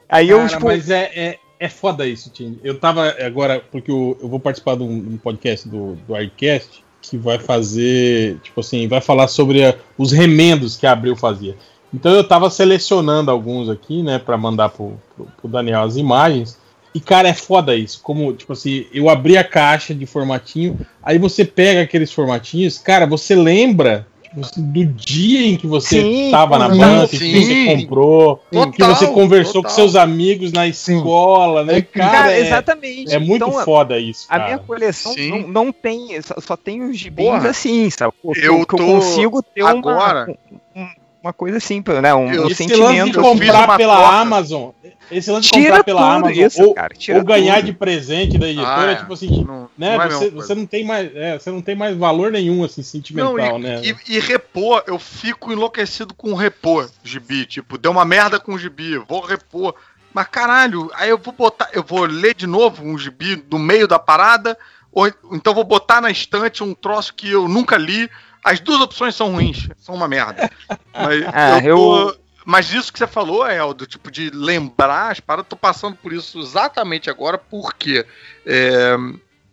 Aí 0.10 0.30
eu, 0.30 0.40
Cara, 0.40 0.50
tipo. 0.50 0.66
mas 0.66 0.90
é, 0.90 1.04
é, 1.16 1.40
é 1.60 1.70
foda 1.70 2.06
isso, 2.06 2.30
Tim. 2.30 2.60
Eu 2.64 2.80
tava 2.80 3.16
agora, 3.26 3.64
porque 3.72 3.90
eu, 3.92 4.18
eu 4.22 4.28
vou 4.30 4.40
participar 4.40 4.76
de 4.76 4.84
um, 4.84 4.92
um 4.92 5.18
podcast 5.18 5.68
do, 5.68 5.96
do 6.08 6.16
Aircast 6.16 6.84
que 7.02 7.18
vai 7.18 7.40
fazer, 7.40 8.38
tipo 8.44 8.60
assim, 8.60 8.88
vai 8.88 9.00
falar 9.02 9.28
sobre 9.28 9.64
a- 9.64 9.76
os 9.98 10.12
remendos 10.12 10.76
que 10.76 10.86
a 10.86 10.92
Abril 10.92 11.16
fazia. 11.16 11.56
Então 11.94 12.12
eu 12.12 12.24
tava 12.24 12.50
selecionando 12.50 13.32
alguns 13.32 13.70
aqui, 13.70 14.04
né, 14.04 14.20
pra 14.20 14.38
mandar 14.38 14.70
pro, 14.70 15.00
pro, 15.16 15.26
pro 15.26 15.50
Daniel 15.50 15.84
as 15.84 15.96
imagens. 15.96 16.58
E, 16.94 17.00
cara, 17.00 17.30
é 17.30 17.34
foda 17.34 17.76
isso. 17.76 18.02
Como, 18.02 18.34
tipo 18.34 18.54
assim, 18.54 18.86
eu 18.92 19.08
abri 19.10 19.38
a 19.38 19.44
caixa 19.44 19.94
de 19.94 20.06
formatinho, 20.06 20.80
aí 21.04 21.18
você 21.18 21.46
pega 21.46 21.82
aqueles 21.82 22.12
formatinhos, 22.12 22.78
cara, 22.78 23.06
você 23.06 23.36
lembra, 23.36 24.06
Tipo, 24.30 24.42
assim, 24.42 24.62
do 24.72 24.86
dia 24.86 25.48
em 25.48 25.56
que 25.56 25.66
você 25.66 26.02
Sim, 26.02 26.26
estava 26.26 26.58
na 26.60 26.70
sim, 26.72 26.80
banca, 26.80 27.08
que 27.08 27.18
sim. 27.18 27.32
você 27.44 27.66
comprou, 27.78 28.44
Total, 28.52 28.72
que 28.72 28.84
você 28.84 29.08
conversou 29.08 29.54
total. 29.62 29.70
com 29.72 29.76
seus 29.76 29.96
amigos 29.96 30.52
na 30.52 30.68
escola, 30.68 31.64
né? 31.64 31.82
Cara, 31.82 32.12
Cara, 32.12 32.32
é, 32.34 32.40
exatamente. 32.42 33.14
é 33.14 33.20
muito 33.20 33.46
Então, 33.48 33.64
foda 33.64 33.98
isso. 33.98 34.26
A 34.28 34.34
Cara. 34.38 34.46
minha 34.46 34.60
coleção 34.60 35.14
Sim. 35.14 35.30
não, 35.30 35.48
não 35.48 35.72
tem, 35.72 36.22
só, 36.22 36.36
só 36.42 36.58
tem 36.58 36.82
os 36.84 36.98
gibis 36.98 37.46
assim, 37.46 37.90
sabe? 37.90 38.14
Pô, 38.22 38.34
que 38.34 38.40
eu 38.40 38.66
que 38.66 38.76
eu 38.76 38.78
tô 38.80 38.86
consigo 38.86 39.42
ter 39.42 39.66
agora- 39.66 40.36
uma, 40.76 40.84
um- 40.84 40.90
uma 41.24 41.34
coisa 41.34 41.58
assim, 41.58 41.84
né? 42.02 42.14
Um, 42.14 42.26
um 42.26 42.30
Esse 42.30 42.38
lance 42.38 42.48
de 42.50 42.56
sentimento. 42.56 43.14
fiz 43.14 43.16
comprar 43.22 43.78
pela 43.78 43.96
troca. 43.98 44.16
Amazon, 44.16 44.70
esse 45.12 45.32
lance 45.32 45.48
de 45.48 45.54
Tira 45.54 45.68
comprar 45.70 45.84
pela 45.84 46.16
Amazon 46.16 46.46
isso, 46.46 46.64
ou, 46.64 46.74
cara. 46.74 46.94
Tira 46.96 47.18
ou 47.18 47.24
ganhar 47.26 47.56
tudo. 47.58 47.66
de 47.66 47.74
presente 47.74 48.38
da 48.38 48.48
editora, 48.48 48.90
Ah, 48.90 48.92
é. 48.92 48.96
tipo 48.96 49.14
assim, 49.14 49.44
Não, 49.44 49.70
né? 49.78 49.98
não 49.98 50.04
é 50.04 50.10
você, 50.10 50.24
mesma 50.26 50.42
você 50.42 50.56
não 50.56 50.66
tem 50.66 50.86
mais, 50.86 51.16
é, 51.16 51.40
você 51.40 51.52
não 51.52 51.62
tem 51.62 51.76
mais 51.76 51.98
valor 51.98 52.32
nenhum 52.32 52.64
assim 52.64 52.84
sentimental, 52.84 53.36
Não, 53.36 53.60
e, 53.60 53.62
né? 53.62 53.82
e, 53.84 54.16
e 54.16 54.20
repor, 54.20 54.84
eu 54.88 55.00
fico 55.00 55.52
enlouquecido 55.52 56.14
com 56.14 56.34
repor 56.34 56.90
gibi. 57.04 57.46
Tipo, 57.46 57.78
deu 57.78 57.92
uma 57.92 58.06
merda 58.06 58.40
com 58.40 58.54
o 58.54 58.60
gibi, 58.60 58.98
vou 58.98 59.22
repor. 59.22 59.74
Mas 60.14 60.28
caralho, 60.28 60.90
aí 60.96 61.10
eu 61.10 61.18
vou 61.18 61.34
botar, 61.34 61.70
eu 61.74 61.84
vou 61.84 62.06
ler 62.06 62.34
de 62.34 62.48
novo 62.48 62.84
um 62.84 62.98
gibi 62.98 63.44
no 63.52 63.60
meio 63.60 63.88
da 63.88 64.00
parada, 64.00 64.58
ou 64.92 65.08
então 65.32 65.54
vou 65.54 65.64
botar 65.64 66.02
na 66.02 66.10
estante 66.10 66.64
um 66.64 66.74
troço 66.74 67.14
que 67.14 67.30
eu 67.30 67.48
nunca 67.48 67.78
li. 67.78 68.10
As 68.44 68.60
duas 68.60 68.80
opções 68.82 69.16
são 69.16 69.32
ruins, 69.32 69.68
são 69.78 69.96
uma 69.96 70.08
merda. 70.08 70.50
Mas, 70.94 71.24
Ah, 71.34 71.60
eu 71.64 71.76
tô- 71.76 71.98
eu- 72.10 72.18
mas 72.46 72.72
isso 72.72 72.94
que 72.94 73.00
você 73.00 73.08
falou, 73.08 73.46
Eldo, 73.46 73.86
tipo, 73.86 74.10
de 74.10 74.30
lembrar 74.30 75.12
as 75.12 75.20
paradas, 75.20 75.50
tô 75.50 75.56
passando 75.58 75.98
por 75.98 76.14
isso 76.14 76.40
exatamente 76.40 77.10
agora, 77.10 77.38
porque 77.38 78.06
é, 78.46 78.96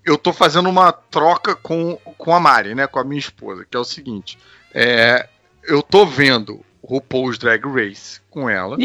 eu 0.04 0.16
tô 0.16 0.32
fazendo 0.32 0.68
uma 0.68 0.92
troca 0.92 1.56
com, 1.56 1.96
com 2.16 2.32
a 2.34 2.38
Mari, 2.38 2.74
né? 2.74 2.86
Com 2.86 3.00
a 3.00 3.04
minha 3.04 3.18
esposa, 3.18 3.66
que 3.68 3.76
é 3.76 3.80
o 3.80 3.84
seguinte. 3.84 4.38
é, 4.72 5.28
eu 5.64 5.82
tô 5.82 6.04
vendo 6.06 6.60
RuPaul's 6.82 7.38
Drag 7.38 7.64
Race 7.66 8.20
com 8.30 8.48
ela. 8.50 8.76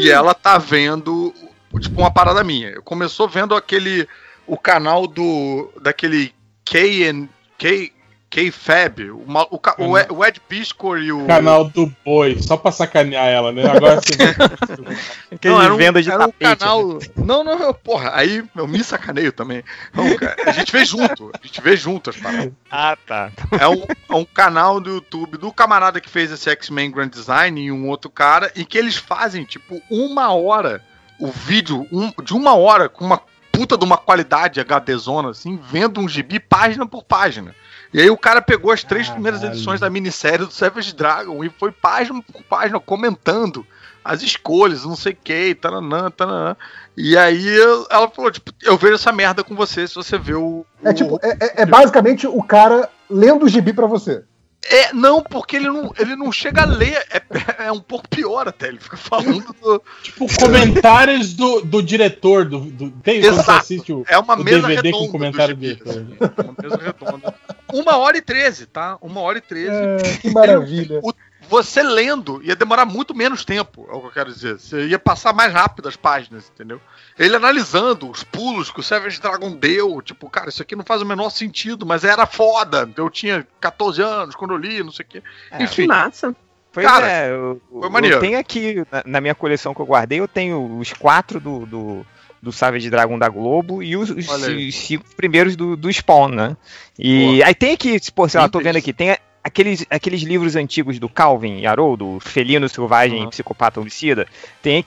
E 0.00 0.10
ela 0.10 0.34
tá 0.34 0.58
vendo, 0.58 1.32
tipo, 1.80 2.00
uma 2.00 2.10
parada 2.10 2.42
minha. 2.42 2.68
Eu 2.70 2.82
começou 2.82 3.28
vendo 3.28 3.54
aquele. 3.54 4.08
O 4.46 4.58
canal 4.58 5.06
do. 5.06 5.70
daquele 5.80 6.34
K 6.64 7.28
K. 7.56 7.92
K-Fab, 8.28 9.00
o, 9.10 9.24
o, 9.24 9.84
o, 9.88 9.98
Ed- 9.98 10.12
o 10.12 10.24
Ed 10.24 10.40
Piscor 10.48 10.98
e 10.98 11.12
o. 11.12 11.26
Canal 11.26 11.64
do 11.68 11.90
boi, 12.04 12.36
só 12.42 12.56
pra 12.56 12.72
sacanear 12.72 13.26
ela, 13.28 13.52
né? 13.52 13.64
Agora 13.66 14.00
sim. 14.00 14.12
Aquele 15.30 15.54
Não, 15.54 15.62
era 15.62 15.72
um, 15.72 15.76
venda 15.76 16.02
de 16.02 16.10
era 16.10 16.24
um 16.24 16.26
tapete. 16.26 16.44
né? 16.50 16.56
canal. 16.56 16.98
Não, 17.16 17.44
não, 17.44 17.58
eu, 17.62 17.72
porra, 17.74 18.10
aí 18.14 18.44
eu 18.54 18.66
me 18.66 18.82
sacaneio 18.82 19.32
também. 19.32 19.62
Não, 19.94 20.16
cara, 20.16 20.36
a 20.46 20.52
gente 20.52 20.72
vê 20.72 20.84
junto, 20.84 21.30
a 21.40 21.46
gente 21.46 21.60
vê 21.60 21.76
junto 21.76 22.10
as 22.10 22.16
paradas. 22.16 22.52
Ah, 22.70 22.96
tá. 23.06 23.30
É 23.58 23.68
um, 23.68 23.82
é 24.10 24.14
um 24.14 24.24
canal 24.24 24.80
do 24.80 24.90
YouTube 24.90 25.38
do 25.38 25.52
camarada 25.52 26.00
que 26.00 26.10
fez 26.10 26.30
esse 26.30 26.50
X-Men 26.50 26.90
Grand 26.90 27.08
Design 27.08 27.60
e 27.60 27.70
um 27.72 27.88
outro 27.88 28.10
cara, 28.10 28.50
e 28.56 28.64
que 28.64 28.76
eles 28.76 28.96
fazem, 28.96 29.44
tipo, 29.44 29.80
uma 29.90 30.32
hora 30.34 30.82
o 31.18 31.28
vídeo, 31.28 31.86
um- 31.92 32.12
de 32.22 32.34
uma 32.34 32.54
hora, 32.54 32.88
com 32.88 33.04
uma 33.04 33.20
puta 33.50 33.78
de 33.78 33.84
uma 33.86 33.96
qualidade 33.96 34.60
HDzona, 34.60 35.30
assim, 35.30 35.58
vendo 35.70 35.98
um 36.00 36.06
gibi 36.08 36.38
página 36.38 36.86
por 36.86 37.02
página. 37.04 37.54
E 37.94 38.00
aí 38.00 38.10
o 38.10 38.16
cara 38.16 38.42
pegou 38.42 38.70
as 38.72 38.82
três 38.84 39.08
primeiras 39.08 39.40
edições 39.42 39.80
da 39.80 39.88
minissérie 39.90 40.44
do 40.46 40.52
Savage 40.52 40.94
Dragon 40.94 41.42
e 41.44 41.50
foi 41.50 41.70
página 41.72 42.20
por 42.22 42.42
página 42.42 42.78
comentando 42.80 43.66
as 44.04 44.22
escolhas, 44.22 44.84
não 44.84 44.94
sei 44.94 45.12
o 45.12 45.18
que, 45.22 45.54
taranã, 45.54 46.10
taranã. 46.10 46.56
E 46.96 47.16
aí 47.18 47.44
ela 47.90 48.08
falou, 48.08 48.30
tipo, 48.30 48.52
eu 48.62 48.76
vejo 48.76 48.94
essa 48.94 49.10
merda 49.12 49.42
com 49.42 49.54
você 49.56 49.86
se 49.86 49.94
você 49.94 50.16
vê 50.16 50.34
o... 50.34 50.64
É 50.84 50.90
o- 50.90 50.94
tipo, 50.94 51.18
é, 51.22 51.30
é- 51.40 51.62
é 51.62 51.66
basicamente 51.66 52.26
o 52.26 52.42
cara 52.42 52.88
lendo 53.10 53.44
o 53.44 53.48
gibi 53.48 53.72
pra 53.72 53.86
você. 53.86 54.22
É, 54.68 54.92
não, 54.92 55.22
porque 55.22 55.56
ele 55.56 55.68
não, 55.68 55.92
ele 55.98 56.16
não 56.16 56.30
chega 56.32 56.62
a 56.62 56.66
ler. 56.66 57.04
É, 57.10 57.66
é 57.66 57.72
um 57.72 57.80
pouco 57.80 58.08
pior 58.08 58.48
até. 58.48 58.68
Ele 58.68 58.78
fica 58.80 58.96
falando 58.96 59.54
do. 59.62 59.82
tipo, 60.02 60.26
comentários 60.38 61.34
do, 61.34 61.60
do 61.62 61.82
diretor 61.82 62.44
do. 62.44 62.60
do 62.60 62.90
tem 62.90 63.18
Exato. 63.18 63.50
assiste 63.50 63.92
o, 63.92 64.04
É 64.08 64.18
uma 64.18 64.34
o 64.34 64.42
mesa 64.44 64.66
DVD 64.66 64.88
redonda. 64.88 65.06
com 65.06 65.12
comentário 65.12 65.54
do 65.54 65.60
diretor. 65.60 65.90
assim. 65.90 66.16
Uma 66.20 66.54
mesa 66.62 66.76
redonda. 66.82 67.34
Uma 67.72 67.96
hora 67.96 68.16
e 68.16 68.22
treze, 68.22 68.66
tá? 68.66 68.96
Uma 69.00 69.20
hora 69.20 69.38
e 69.38 69.40
treze. 69.40 69.70
É, 69.70 70.16
que 70.20 70.30
maravilha. 70.30 71.00
O- 71.02 71.12
Você 71.48 71.82
lendo 71.82 72.40
ia 72.42 72.56
demorar 72.56 72.84
muito 72.84 73.14
menos 73.14 73.44
tempo, 73.44 73.86
é 73.90 73.94
o 73.94 74.00
que 74.00 74.06
eu 74.06 74.10
quero 74.12 74.32
dizer. 74.32 74.58
Você 74.58 74.86
ia 74.86 74.98
passar 74.98 75.32
mais 75.32 75.52
rápido 75.52 75.88
as 75.88 75.96
páginas, 75.96 76.50
entendeu? 76.52 76.80
Ele 77.18 77.36
analisando 77.36 78.10
os 78.10 78.22
pulos 78.24 78.70
que 78.70 78.80
o 78.80 78.82
Savage 78.82 79.20
Dragon 79.20 79.50
deu, 79.52 80.02
tipo, 80.02 80.28
cara, 80.28 80.48
isso 80.48 80.60
aqui 80.62 80.74
não 80.76 80.84
faz 80.84 81.02
o 81.02 81.06
menor 81.06 81.30
sentido, 81.30 81.86
mas 81.86 82.04
era 82.04 82.26
foda. 82.26 82.88
Eu 82.96 83.08
tinha 83.08 83.46
14 83.60 84.02
anos 84.02 84.34
quando 84.34 84.52
eu 84.52 84.58
li, 84.58 84.82
não 84.82 84.92
sei 84.92 85.04
o 85.04 85.08
quê. 85.08 85.22
É, 85.50 85.58
Que 85.58 85.64
Enfim, 85.64 85.86
massa. 85.86 86.34
Pois 86.72 86.86
Cara, 86.86 87.10
é, 87.10 87.30
eu, 87.30 87.60
foi 87.70 87.88
maneiro. 87.88 88.16
eu 88.16 88.20
tenho 88.20 88.38
aqui, 88.38 88.84
na, 88.92 89.02
na 89.06 89.20
minha 89.20 89.34
coleção 89.34 89.72
que 89.74 89.80
eu 89.80 89.86
guardei, 89.86 90.20
eu 90.20 90.28
tenho 90.28 90.78
os 90.78 90.92
quatro 90.92 91.40
do, 91.40 91.64
do, 91.64 92.06
do 92.42 92.52
Savage 92.52 92.90
Dragon 92.90 93.18
da 93.18 93.30
Globo 93.30 93.82
e 93.82 93.96
os, 93.96 94.10
os- 94.10 94.28
cinco 94.74 95.04
primeiros 95.16 95.56
do, 95.56 95.74
do 95.74 95.90
Spawn, 95.90 96.28
né? 96.28 96.54
E 96.98 97.42
aí 97.42 97.54
tem 97.54 97.72
aqui, 97.72 97.98
pô, 98.14 98.28
sei 98.28 98.40
lá, 98.40 98.48
tô 98.48 98.58
vendo 98.60 98.76
aqui, 98.76 98.92
tem 98.92 99.16
aqueles, 99.46 99.86
aqueles 99.88 100.22
livros 100.22 100.56
antigos 100.56 100.98
do 100.98 101.08
Calvin 101.08 101.58
e 101.60 101.66
Haroldo, 101.66 102.18
Felino 102.20 102.68
Selvagem 102.68 103.20
Uhum. 103.22 103.26
e 103.26 103.30
Psicopata 103.30 103.80
Homicida. 103.80 104.26
Tem 104.60 104.78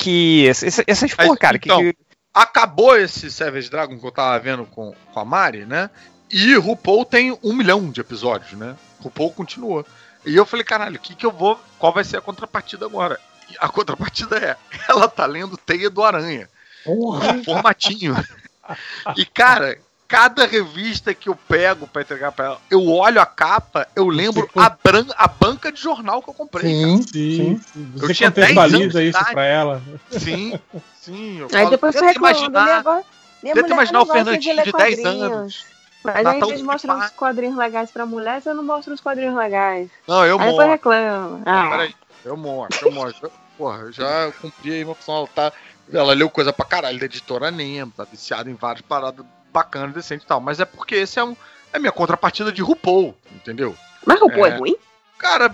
essa- 0.68 0.84
essas, 0.86 1.16
Mas, 1.18 1.28
pô, 1.28 1.38
cara, 1.38 1.57
que- 1.57 1.68
então, 1.70 1.80
que, 1.82 1.95
acabou 2.34 2.95
esse 2.97 3.32
Savage 3.32 3.70
Dragon 3.70 3.97
que 3.97 4.05
eu 4.05 4.12
tava 4.12 4.38
vendo 4.39 4.66
com, 4.66 4.93
com 5.14 5.20
a 5.20 5.26
Mari, 5.26 5.66
né? 5.66 5.89
E 6.32 6.53
RuPaul 6.55 7.05
tem 7.05 7.38
um 7.43 7.53
milhão 7.53 7.89
de 7.89 8.01
episódios, 8.01 8.51
né? 8.53 8.76
RuPaul 9.01 9.32
continuou. 9.32 9.86
E 10.26 10.36
eu 10.36 10.45
falei, 10.45 10.64
caralho, 10.66 10.97
o 10.97 10.99
que 10.99 11.16
que 11.16 11.26
eu 11.26 11.32
vou. 11.32 11.60
Qual 11.80 11.93
vai 11.93 12.03
ser 12.03 12.18
a 12.18 12.22
contrapartida 12.22 12.86
agora? 12.86 13.20
E 13.49 13.55
a 13.60 13.68
contrapartida 13.70 14.38
é: 14.38 14.55
ela 14.88 15.07
tá 15.07 15.26
lendo 15.26 15.57
Teia 15.57 15.89
do 15.89 16.03
Aranha. 16.03 16.47
Porra. 16.84 17.34
um 17.34 17.43
formatinho. 17.43 18.14
E, 19.18 19.26
cara, 19.26 19.80
cada 20.10 20.45
revista 20.47 21.14
que 21.14 21.30
eu 21.30 21.36
pego 21.36 21.88
pra 21.88 22.01
entregar 22.01 22.32
pra 22.32 22.45
ela, 22.45 22.62
eu 22.70 22.86
olho 22.88 23.22
a 23.22 23.26
capa, 23.28 23.88
eu 23.95 24.07
lembro 24.10 24.47
Tipo- 24.47 24.60
a, 24.60 24.70
bran 24.70 25.05
a 25.16 25.28
banca 25.28 25.72
de 25.72 25.80
jornal 25.80 26.22
que 26.22 26.30
eu 26.30 26.34
comprei. 26.34 26.66
Sim, 26.68 27.01
Sim, 27.03 27.62
sim. 27.72 27.91
você 27.95 28.14
tinha 28.16 28.32
10 28.32 28.57
anos 28.57 28.95
isso 28.95 29.26
pra 29.32 29.45
ela. 29.45 29.82
Sim, 30.12 30.60
sim. 30.99 31.38
Eu 31.39 31.45
Aí 31.45 31.51
falo, 31.51 31.70
depois 31.70 31.95
você 31.95 32.05
reclamando, 32.05 32.39
imaginar- 32.39 32.64
minha 32.66 32.78
avó. 32.78 33.01
Minha 33.43 33.53
tenta 33.55 33.74
imaginar 33.74 34.01
o 34.01 34.05
Fernandinho 34.07 34.55
de 34.64 34.72
10 34.72 34.72
quadrinhos. 34.72 35.22
anos. 35.32 35.66
Mas 36.03 36.16
aí 36.16 36.24
Natal 36.24 36.51
de 36.53 36.64
mostram 36.64 36.97
os 36.99 37.10
quadrinhos 37.12 37.57
legais 37.57 37.91
pra 37.91 38.05
mulher, 38.05 38.41
você 38.41 38.53
não 38.53 38.64
mostra 38.64 38.93
os 38.93 38.99
quadrinhos 39.01 39.36
legais. 39.36 39.89
Não, 40.07 40.26
eu 40.26 40.39
aí 40.39 40.47
depois 40.47 40.55
mostro. 40.55 40.72
reclama. 40.72 41.41
Ah, 41.45 41.68
Peraí, 41.70 41.95
eu 42.26 42.36
mostro, 42.36 42.88
eu 42.88 42.91
mostro. 42.91 43.32
Porra, 43.57 43.78
eu 43.84 43.91
já 43.91 44.32
cumpri 44.41 44.74
aí 44.74 44.84
uma 44.84 44.95
função. 44.95 45.18
Ela, 45.18 45.28
tá, 45.28 45.53
ela 45.93 46.14
leu 46.14 46.30
coisa 46.30 46.51
pra 46.51 46.66
caralho 46.66 46.97
da 46.99 47.05
editora 47.05 47.51
Nemo, 47.51 47.91
tá 47.95 48.05
viciada 48.05 48.49
em 48.49 48.55
várias 48.55 48.82
paradas 48.82 49.26
bacanas, 49.52 49.93
decentes 49.93 50.26
e 50.26 50.28
tal. 50.28 50.39
Mas 50.39 50.60
é 50.60 50.66
porque 50.66 50.95
esse 50.95 51.20
é, 51.20 51.24
um, 51.24 51.36
é 51.74 51.78
a 51.78 51.80
minha 51.80 51.91
contrapartida 51.91 52.52
de 52.52 52.62
RuPaul, 52.62 53.16
entendeu? 53.36 53.76
mas 54.06 54.20
pô 54.20 54.45
é 54.45 54.50
É. 54.50 54.58
ruim? 54.58 54.76
Cara, 55.18 55.50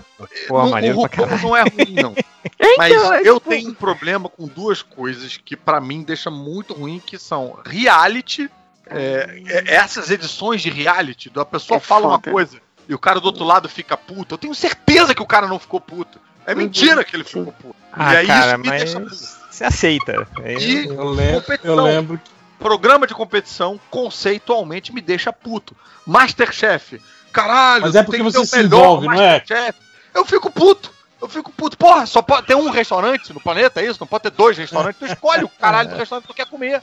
Pô, 0.46 0.62
não- 0.62 0.70
maneiro 0.70 0.96
o 0.96 1.02
RuPaul 1.02 1.38
não 1.40 1.56
é 1.56 1.62
ruim, 1.62 1.94
não. 2.00 2.14
Mas 2.78 2.92
Então, 2.92 3.12
é 3.14 3.20
eu 3.22 3.34
tipo- 3.40 3.50
tenho 3.50 3.70
um 3.70 3.74
problema 3.74 4.28
com 4.28 4.46
duas 4.46 4.80
coisas 4.80 5.36
que 5.36 5.56
pra 5.56 5.80
mim 5.80 6.02
deixa 6.04 6.30
muito 6.30 6.72
ruim, 6.72 7.02
que 7.04 7.18
são 7.18 7.58
reality, 7.66 8.48
é, 8.86 9.42
é, 9.48 9.74
essas 9.74 10.10
edições 10.10 10.62
de 10.62 10.70
reality, 10.70 11.32
a 11.34 11.44
pessoa 11.44 11.78
É 11.78 11.80
fala 11.80 12.06
uma 12.06 12.18
foda. 12.18 12.30
coisa 12.30 12.60
e 12.88 12.94
o 12.94 12.98
cara 12.98 13.18
do 13.20 13.26
outro 13.26 13.44
lado 13.44 13.68
fica 13.68 13.96
puto. 13.96 14.34
Eu 14.34 14.38
tenho 14.38 14.54
certeza 14.54 15.12
que 15.14 15.22
o 15.22 15.26
cara 15.26 15.48
não 15.48 15.58
ficou 15.58 15.80
puto. 15.80 16.20
É 16.46 16.52
Uhum, 16.52 16.58
mentira 16.58 17.02
que 17.02 17.16
ele 17.16 17.24
ficou 17.24 17.52
puto. 17.52 17.74
ah, 17.92 18.14
e 18.14 18.16
aí 18.18 18.26
cara, 18.28 18.46
isso 18.52 18.58
me 18.58 18.68
mas 18.68 18.82
deixa 18.94 19.36
você 19.50 19.64
aceita. 19.64 20.28
Aí- 20.44 20.56
E 20.84 20.86
Eu, 20.86 21.04
lem 21.10 21.42
eu 21.64 21.74
lembro 21.74 22.18
que 22.18 22.30
programa 22.58 23.06
de 23.06 23.14
competição 23.14 23.80
conceitualmente 23.90 24.92
me 24.92 25.00
deixa 25.00 25.32
puto. 25.32 25.76
Masterchef, 26.06 27.00
caralho, 27.32 27.82
Mas 27.82 27.94
é 27.94 28.02
porque 28.02 28.22
você 28.22 28.44
se 28.44 28.56
melhor 28.56 28.66
envolve, 28.66 29.06
não 29.06 29.14
é? 29.14 29.38
Masterchef. 29.38 29.78
Eu 30.14 30.24
fico 30.24 30.50
puto. 30.50 30.90
Eu 31.20 31.28
fico 31.28 31.50
puto. 31.50 31.76
Porra, 31.76 32.06
só 32.06 32.20
pode 32.22 32.46
ter 32.46 32.54
um 32.54 32.70
restaurante 32.70 33.32
no 33.32 33.40
planeta, 33.40 33.80
é 33.80 33.86
isso? 33.86 34.00
Não 34.00 34.06
pode 34.06 34.24
ter 34.24 34.30
dois 34.30 34.56
restaurantes. 34.56 34.98
Tu 34.98 35.06
escolhe 35.06 35.44
o 35.44 35.48
caralho 35.48 35.88
do 35.88 35.96
restaurante 35.96 36.26
que 36.26 36.32
tu 36.32 36.36
quer 36.36 36.46
comer. 36.46 36.82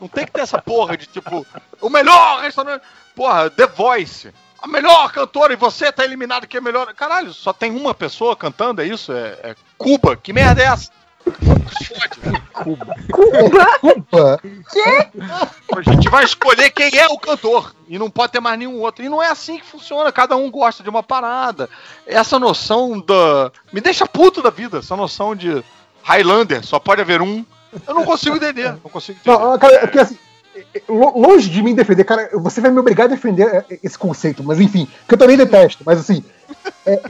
Não 0.00 0.08
tem 0.08 0.24
que 0.24 0.32
ter 0.32 0.40
essa 0.40 0.60
porra 0.60 0.96
de 0.96 1.06
tipo, 1.06 1.46
o 1.80 1.90
melhor 1.90 2.40
restaurante. 2.40 2.82
Porra, 3.14 3.50
The 3.50 3.66
Voice. 3.66 4.32
A 4.60 4.68
melhor 4.68 5.10
cantora 5.10 5.52
e 5.52 5.56
você 5.56 5.90
tá 5.90 6.04
eliminado 6.04 6.46
que 6.46 6.56
é 6.56 6.60
melhor. 6.60 6.92
Caralho, 6.94 7.32
só 7.32 7.52
tem 7.52 7.72
uma 7.72 7.92
pessoa 7.92 8.36
cantando, 8.36 8.80
é 8.80 8.86
isso? 8.86 9.12
É, 9.12 9.36
é 9.42 9.56
Cuba. 9.76 10.16
Que 10.16 10.32
merda 10.32 10.62
é 10.62 10.66
essa? 10.66 10.90
Fode. 11.24 12.42
Cuba. 12.52 12.96
Opa. 13.82 14.40
A 15.76 15.82
gente 15.82 16.08
vai 16.08 16.24
escolher 16.24 16.70
quem 16.70 16.98
é 16.98 17.06
o 17.08 17.18
cantor. 17.18 17.74
E 17.88 17.98
não 17.98 18.10
pode 18.10 18.32
ter 18.32 18.40
mais 18.40 18.58
nenhum 18.58 18.80
outro. 18.80 19.04
E 19.04 19.08
não 19.08 19.22
é 19.22 19.28
assim 19.28 19.58
que 19.58 19.66
funciona. 19.66 20.10
Cada 20.12 20.36
um 20.36 20.50
gosta 20.50 20.82
de 20.82 20.88
uma 20.90 21.02
parada. 21.02 21.68
Essa 22.06 22.38
noção 22.38 23.00
da. 23.00 23.50
Me 23.72 23.80
deixa 23.80 24.06
puto 24.06 24.42
da 24.42 24.50
vida. 24.50 24.78
Essa 24.78 24.96
noção 24.96 25.34
de 25.34 25.62
Highlander, 26.02 26.64
só 26.64 26.78
pode 26.78 27.00
haver 27.00 27.22
um. 27.22 27.44
Eu 27.86 27.94
não 27.94 28.04
consigo 28.04 28.36
entender. 28.36 28.72
Não 28.72 28.90
consigo 28.90 29.18
entender. 29.18 29.38
Não, 29.38 29.58
cara, 29.58 29.74
é 29.76 29.80
porque 29.80 29.98
assim, 29.98 30.18
lo- 30.88 31.18
longe 31.18 31.48
de 31.48 31.62
mim 31.62 31.74
defender, 31.74 32.04
cara, 32.04 32.28
você 32.34 32.60
vai 32.60 32.70
me 32.70 32.78
obrigar 32.78 33.04
a 33.06 33.10
defender 33.10 33.46
é, 33.70 33.78
esse 33.82 33.98
conceito, 33.98 34.44
mas 34.44 34.60
enfim, 34.60 34.86
que 35.08 35.14
eu 35.14 35.18
também 35.18 35.36
detesto, 35.36 35.82
mas 35.86 35.98
assim, 35.98 36.22
É, 36.86 37.00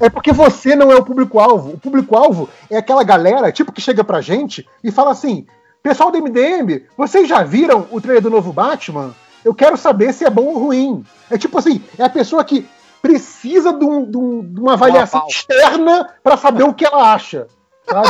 é 0.00 0.10
porque 0.10 0.32
você 0.32 0.74
não 0.74 0.90
é 0.90 0.96
o 0.96 1.04
público-alvo. 1.04 1.72
O 1.74 1.78
público-alvo 1.78 2.48
é 2.70 2.76
aquela 2.76 3.02
galera, 3.02 3.52
tipo, 3.52 3.72
que 3.72 3.80
chega 3.80 4.02
pra 4.04 4.20
gente 4.20 4.66
e 4.82 4.90
fala 4.90 5.10
assim: 5.10 5.46
Pessoal 5.82 6.10
do 6.10 6.18
MDM, 6.18 6.82
vocês 6.96 7.28
já 7.28 7.42
viram 7.42 7.86
o 7.90 8.00
trailer 8.00 8.22
do 8.22 8.30
novo 8.30 8.52
Batman? 8.52 9.14
Eu 9.44 9.54
quero 9.54 9.76
saber 9.76 10.12
se 10.12 10.24
é 10.24 10.30
bom 10.30 10.44
ou 10.46 10.58
ruim. 10.58 11.04
É 11.30 11.38
tipo 11.38 11.56
assim, 11.58 11.82
é 11.98 12.04
a 12.04 12.08
pessoa 12.10 12.44
que 12.44 12.66
precisa 13.00 13.72
de, 13.72 13.84
um- 13.84 14.04
de 14.10 14.16
um- 14.18 14.42
de 14.42 14.60
uma 14.60 14.74
avaliação 14.74 15.20
pauta. 15.20 15.34
externa 15.34 16.08
pra 16.22 16.36
saber 16.36 16.64
o 16.64 16.74
que 16.74 16.84
ela 16.84 17.14
acha. 17.14 17.46
sabe? 17.88 18.08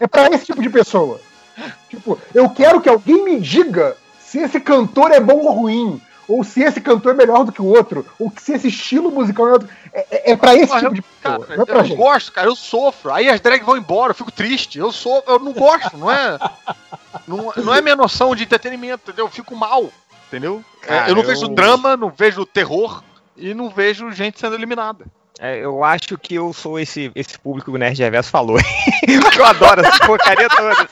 é 0.00 0.06
pra 0.06 0.28
esse 0.30 0.46
tipo 0.46 0.62
de 0.62 0.70
pessoa. 0.70 1.20
Tipo, 1.90 2.18
eu 2.34 2.48
quero 2.48 2.80
que 2.80 2.88
alguém 2.88 3.22
me 3.24 3.38
diga 3.38 3.94
se 4.18 4.38
esse 4.38 4.58
cantor 4.58 5.10
é 5.12 5.20
bom 5.20 5.38
ou 5.40 5.52
ruim. 5.52 6.00
Ou 6.28 6.42
se 6.44 6.62
esse 6.62 6.80
cantor 6.80 7.12
é 7.14 7.16
melhor 7.16 7.44
do 7.44 7.52
que 7.52 7.60
o 7.60 7.66
outro. 7.66 8.06
Ou 8.18 8.32
se 8.40 8.52
esse 8.54 8.68
estilo 8.68 9.10
musical 9.10 9.48
é 9.48 9.52
outro. 9.52 9.68
É, 9.92 10.06
é, 10.10 10.32
é 10.32 10.36
pra 10.36 10.54
esse 10.54 10.66
Porra, 10.68 10.80
tipo 10.80 10.94
de 10.94 11.00
eu, 11.00 11.04
pessoa. 11.04 11.46
cara, 11.46 11.56
não 11.56 11.56
é 11.56 11.60
eu 11.62 11.66
pra 11.66 11.74
não 11.78 11.84
gente. 11.84 11.96
gosto, 11.96 12.32
cara, 12.32 12.46
eu 12.48 12.56
sofro. 12.56 13.12
Aí 13.12 13.28
as 13.28 13.40
drags 13.40 13.66
vão 13.66 13.76
embora, 13.76 14.12
eu 14.12 14.14
fico 14.14 14.30
triste. 14.30 14.78
Eu 14.78 14.92
sou, 14.92 15.22
eu 15.26 15.38
não 15.38 15.52
gosto, 15.52 15.96
não 15.98 16.10
é. 16.10 16.38
Não, 17.26 17.52
não 17.56 17.74
é 17.74 17.80
minha 17.80 17.96
noção 17.96 18.34
de 18.34 18.44
entretenimento, 18.44 19.02
entendeu? 19.10 19.26
Eu 19.26 19.30
fico 19.30 19.54
mal, 19.54 19.90
entendeu? 20.28 20.64
É, 20.82 20.86
Cara, 20.86 21.08
eu 21.10 21.14
não 21.14 21.22
eu- 21.22 21.28
vejo 21.28 21.48
drama, 21.48 21.96
não 21.96 22.08
vejo 22.10 22.46
terror 22.46 23.02
e 23.36 23.52
não 23.54 23.68
vejo 23.68 24.10
gente 24.12 24.38
sendo 24.40 24.54
eliminada. 24.54 25.04
É, 25.40 25.58
eu 25.58 25.82
acho 25.82 26.16
que 26.18 26.34
eu 26.36 26.52
sou 26.52 26.78
esse, 26.78 27.10
esse 27.14 27.36
público 27.38 27.70
que 27.70 27.76
o 27.76 27.78
Nerd 27.78 27.98
Reverso 28.00 28.30
falou. 28.30 28.58
Eu 29.36 29.44
adoro 29.44 29.80
essa 29.84 30.06
porcaria 30.06 30.48
toda. 30.48 30.88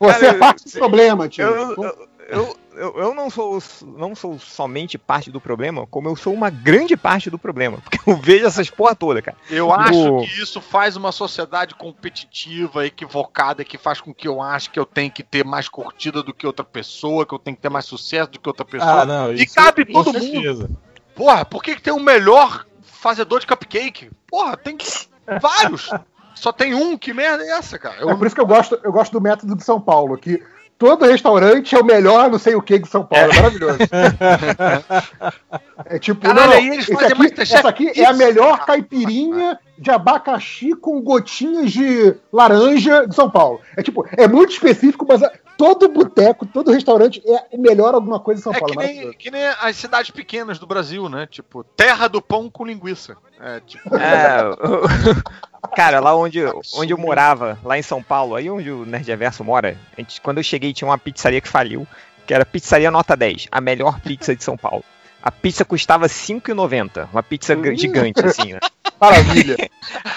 Você 0.00 0.20
Cara, 0.20 0.26
é 0.26 0.32
parte 0.34 0.64
do 0.64 0.70
problema, 0.78 1.28
tio. 1.28 1.44
Eu, 1.44 1.74
eu, 1.82 2.08
eu, 2.34 2.56
eu, 2.74 2.98
eu 2.98 3.14
não, 3.14 3.30
sou, 3.30 3.62
não 3.82 4.14
sou 4.14 4.38
somente 4.38 4.96
parte 4.98 5.30
do 5.30 5.40
problema, 5.40 5.86
como 5.86 6.08
eu 6.08 6.16
sou 6.16 6.32
uma 6.34 6.50
grande 6.50 6.96
parte 6.96 7.30
do 7.30 7.38
problema. 7.38 7.78
Porque 7.78 7.98
eu 8.10 8.16
vejo 8.16 8.46
essas 8.46 8.68
porra 8.70 8.94
toda, 8.94 9.22
cara. 9.22 9.36
Eu 9.48 9.68
O- 9.68 9.72
acho 9.72 10.16
que 10.18 10.42
isso 10.42 10.60
faz 10.60 10.96
uma 10.96 11.12
sociedade 11.12 11.74
competitiva, 11.74 12.86
equivocada, 12.86 13.64
que 13.64 13.78
faz 13.78 14.00
com 14.00 14.12
que 14.14 14.26
eu 14.28 14.40
ache 14.42 14.70
que 14.70 14.78
eu 14.78 14.86
tenho 14.86 15.10
que 15.10 15.22
ter 15.22 15.44
mais 15.44 15.68
curtida 15.68 16.22
do 16.22 16.32
que 16.34 16.46
outra 16.46 16.64
pessoa, 16.64 17.26
que 17.26 17.34
eu 17.34 17.38
tenho 17.38 17.56
que 17.56 17.62
ter 17.62 17.68
mais 17.70 17.84
sucesso 17.84 18.30
do 18.30 18.38
que 18.40 18.48
outra 18.48 18.64
pessoa. 18.64 19.02
Ah, 19.02 19.06
não, 19.06 19.32
E 19.32 19.46
cabe 19.46 19.84
todo 19.84 20.12
mundo. 20.12 20.20
certeza. 20.20 20.70
Porra, 21.14 21.44
por 21.44 21.62
que, 21.62 21.76
que 21.76 21.82
tem 21.82 21.92
o 21.92 22.00
melhor 22.00 22.66
fazedor 22.82 23.40
de 23.40 23.46
cupcake? 23.46 24.10
Porra, 24.28 24.56
tem 24.56 24.76
vários. 25.40 25.90
Só 26.34 26.50
tem 26.52 26.74
um, 26.74 26.98
que 26.98 27.14
merda 27.14 27.44
é 27.44 27.50
essa, 27.50 27.78
cara? 27.78 27.96
Eu 28.00 28.10
É 28.10 28.16
por 28.16 28.26
isso 28.26 28.34
que 28.34 28.40
eu 28.40 28.46
gosto, 28.46 28.78
eu 28.82 28.90
gosto 28.92 29.12
do 29.12 29.20
método 29.20 29.54
de 29.54 29.62
São 29.62 29.80
Paulo, 29.80 30.18
que 30.18 30.42
todo 30.78 31.04
restaurante 31.06 31.74
é 31.74 31.78
o 31.78 31.84
melhor 31.84 32.30
não 32.30 32.38
sei 32.38 32.54
o 32.54 32.62
que 32.62 32.78
de 32.78 32.88
São 32.88 33.04
Paulo. 33.04 33.30
É 33.32 33.36
maravilhoso. 33.36 33.78
é 35.86 35.98
tipo, 35.98 36.20
Caralho, 36.20 36.46
não, 36.50 36.56
aí 36.56 36.66
eles 36.68 36.88
esse 36.88 36.92
fazem 36.92 37.12
aqui, 37.12 37.40
essa 37.42 37.68
aqui 37.68 38.00
é 38.00 38.04
a 38.06 38.12
melhor 38.12 38.64
caipirinha 38.64 39.58
de 39.78 39.90
abacaxi 39.90 40.74
com 40.74 41.00
gotinhas 41.00 41.72
de 41.72 42.14
laranja 42.32 43.06
de 43.06 43.14
São 43.14 43.28
Paulo. 43.30 43.60
É 43.76 43.82
tipo, 43.82 44.06
é 44.16 44.26
muito 44.28 44.52
específico, 44.52 45.04
mas 45.08 45.22
é- 45.22 45.32
todo 45.56 45.88
boteco, 45.88 46.46
todo 46.46 46.72
restaurante 46.72 47.22
é 47.26 47.44
o 47.56 47.60
melhor 47.60 47.94
alguma 47.94 48.18
coisa 48.20 48.38
de 48.40 48.44
São 48.44 48.52
É 48.52 48.58
Paulo. 48.58 48.74
que 48.76 48.80
é 48.82 48.86
nem, 48.86 49.12
que 49.12 49.30
nem 49.30 49.46
as 49.46 49.76
cidades 49.76 50.10
pequenas 50.10 50.58
do 50.58 50.66
Brasil, 50.66 51.08
né? 51.08 51.26
Tipo, 51.30 51.64
terra 51.76 52.08
do 52.08 52.20
pão 52.22 52.48
com 52.50 52.64
linguiça. 52.64 53.16
É, 53.40 53.60
tipo, 53.60 53.94
É, 53.96 54.40
cara, 55.68 56.00
lá 56.00 56.14
onde, 56.16 56.40
onde 56.74 56.92
eu 56.92 56.98
morava, 56.98 57.58
lá 57.64 57.78
em 57.78 57.82
São 57.82 58.02
Paulo, 58.02 58.34
aí 58.36 58.50
onde 58.50 58.70
o 58.70 58.84
Nerd 58.84 59.06
Reverso 59.06 59.42
mora, 59.44 59.76
a 59.96 60.00
gente- 60.00 60.20
quando 60.20 60.38
eu 60.38 60.42
cheguei 60.44 60.72
tinha 60.72 60.88
uma 60.88 60.98
pizzaria 60.98 61.40
que 61.40 61.48
faliu, 61.48 61.86
que 62.26 62.32
era 62.34 62.44
Pizzaria 62.46 62.90
Nota 62.90 63.16
10, 63.16 63.48
a 63.52 63.60
melhor 63.60 64.00
pizza 64.00 64.34
de 64.34 64.42
São 64.42 64.56
Paulo. 64.56 64.84
A 65.22 65.30
pizza 65.30 65.64
custava 65.64 66.04
R$ 66.06 66.12
5,90, 66.12 67.08
uma 67.12 67.22
pizza 67.22 67.54
gr- 67.54 67.74
gigante, 67.74 68.24
assim, 68.24 68.52
né? 68.52 68.60
Maravilha. 69.00 69.56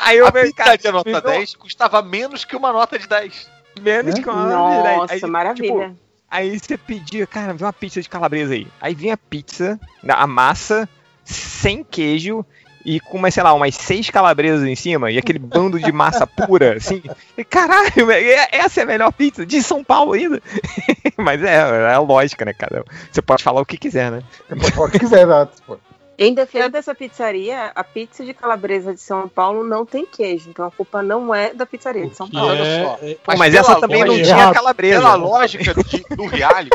Aí 0.03 0.17
eu 0.17 0.27
a 0.27 0.31
falei, 0.31 0.51
cara, 0.53 0.71
pizza 0.73 0.87
de 0.89 0.93
nota 0.93 1.09
me 1.09 1.13
dá 1.13 1.19
10 1.21 1.55
custava 1.55 2.01
menos 2.01 2.43
que 2.45 2.55
uma 2.55 2.71
nota 2.73 2.97
de 2.99 3.07
10. 3.07 3.49
menos 3.81 4.15
É? 4.19 4.21
que 4.21 4.29
uma 4.29 4.45
nota 4.45 4.77
de 4.77 4.83
dez. 4.83 4.97
Nossa, 4.97 5.13
Aí, 5.13 5.19
tipo, 5.19 5.31
maravilha. 5.31 5.95
Aí 6.29 6.59
você 6.59 6.77
pedia, 6.77 7.25
cara, 7.25 7.53
vê 7.53 7.63
uma 7.63 7.71
pizza 7.73 8.01
de 8.01 8.09
calabresa 8.09 8.53
aí. 8.53 8.67
Aí 8.81 8.93
vinha 8.93 9.13
a 9.13 9.17
pizza, 9.17 9.79
a 10.07 10.27
massa, 10.27 10.87
sem 11.23 11.83
queijo 11.85 12.45
e 12.89 12.99
com, 13.01 13.17
umas, 13.17 13.33
sei 13.33 13.43
lá, 13.43 13.53
umas 13.53 13.75
seis 13.75 14.09
calabresas 14.09 14.63
em 14.65 14.75
cima 14.75 15.11
e 15.11 15.17
aquele 15.17 15.39
bando 15.39 15.77
de 15.77 15.91
massa 15.91 16.25
pura, 16.47 16.77
assim. 16.77 17.03
E, 17.37 17.43
caralho, 17.43 18.09
é- 18.09 18.47
essa 18.51 18.79
é 18.79 18.83
a 18.83 18.87
melhor 18.87 19.11
pizza 19.11 19.45
de 19.45 19.61
São 19.61 19.83
Paulo 19.83 20.13
ainda. 20.13 20.41
Mas 21.17 21.43
é, 21.43 21.55
é 21.55 21.93
a 21.93 21.99
lógica, 21.99 22.45
né, 22.45 22.53
cara? 22.53 22.85
Você 23.11 23.21
pode 23.21 23.43
falar 23.43 23.59
o 23.61 23.65
que 23.65 23.77
quiser, 23.77 24.09
né? 24.09 24.23
Pode 24.47 24.71
falar 24.71 24.87
o 24.87 24.91
que 24.91 24.99
quiser, 24.99 25.23
exato. 25.23 25.61
pô. 25.67 25.77
Em 26.19 26.33
defesa 26.33 26.67
dessa 26.69 26.95
pizzaria, 26.95 27.71
a 27.75 27.83
pizza 27.83 28.25
de 28.25 28.33
calabresa 28.33 28.91
de 28.93 28.99
São 29.01 29.27
Paulo 29.29 29.63
não 29.63 29.85
tem 29.85 30.03
queijo, 30.05 30.49
então 30.49 30.65
a 30.65 30.71
culpa 30.71 31.03
não 31.03 31.35
é 31.35 31.53
da 31.53 31.63
pizzaria 31.65 32.07
de 32.07 32.15
São 32.15 32.27
Paulo. 32.27 32.49
olha 32.49 32.63
é- 32.63 32.83
só. 32.85 32.99
é- 33.03 33.13
Pô, 33.23 33.37
mas 33.37 33.53
essa 33.53 33.79
também 33.79 33.99
não 34.01 34.07
lógica- 34.13 34.25
tinha 34.27 34.37
Errado. 34.39 34.53
calabresa. 34.55 34.99
Pela 35.01 35.15
lógica 35.15 35.73
de- 35.83 36.15
do 36.15 36.25
reality, 36.25 36.69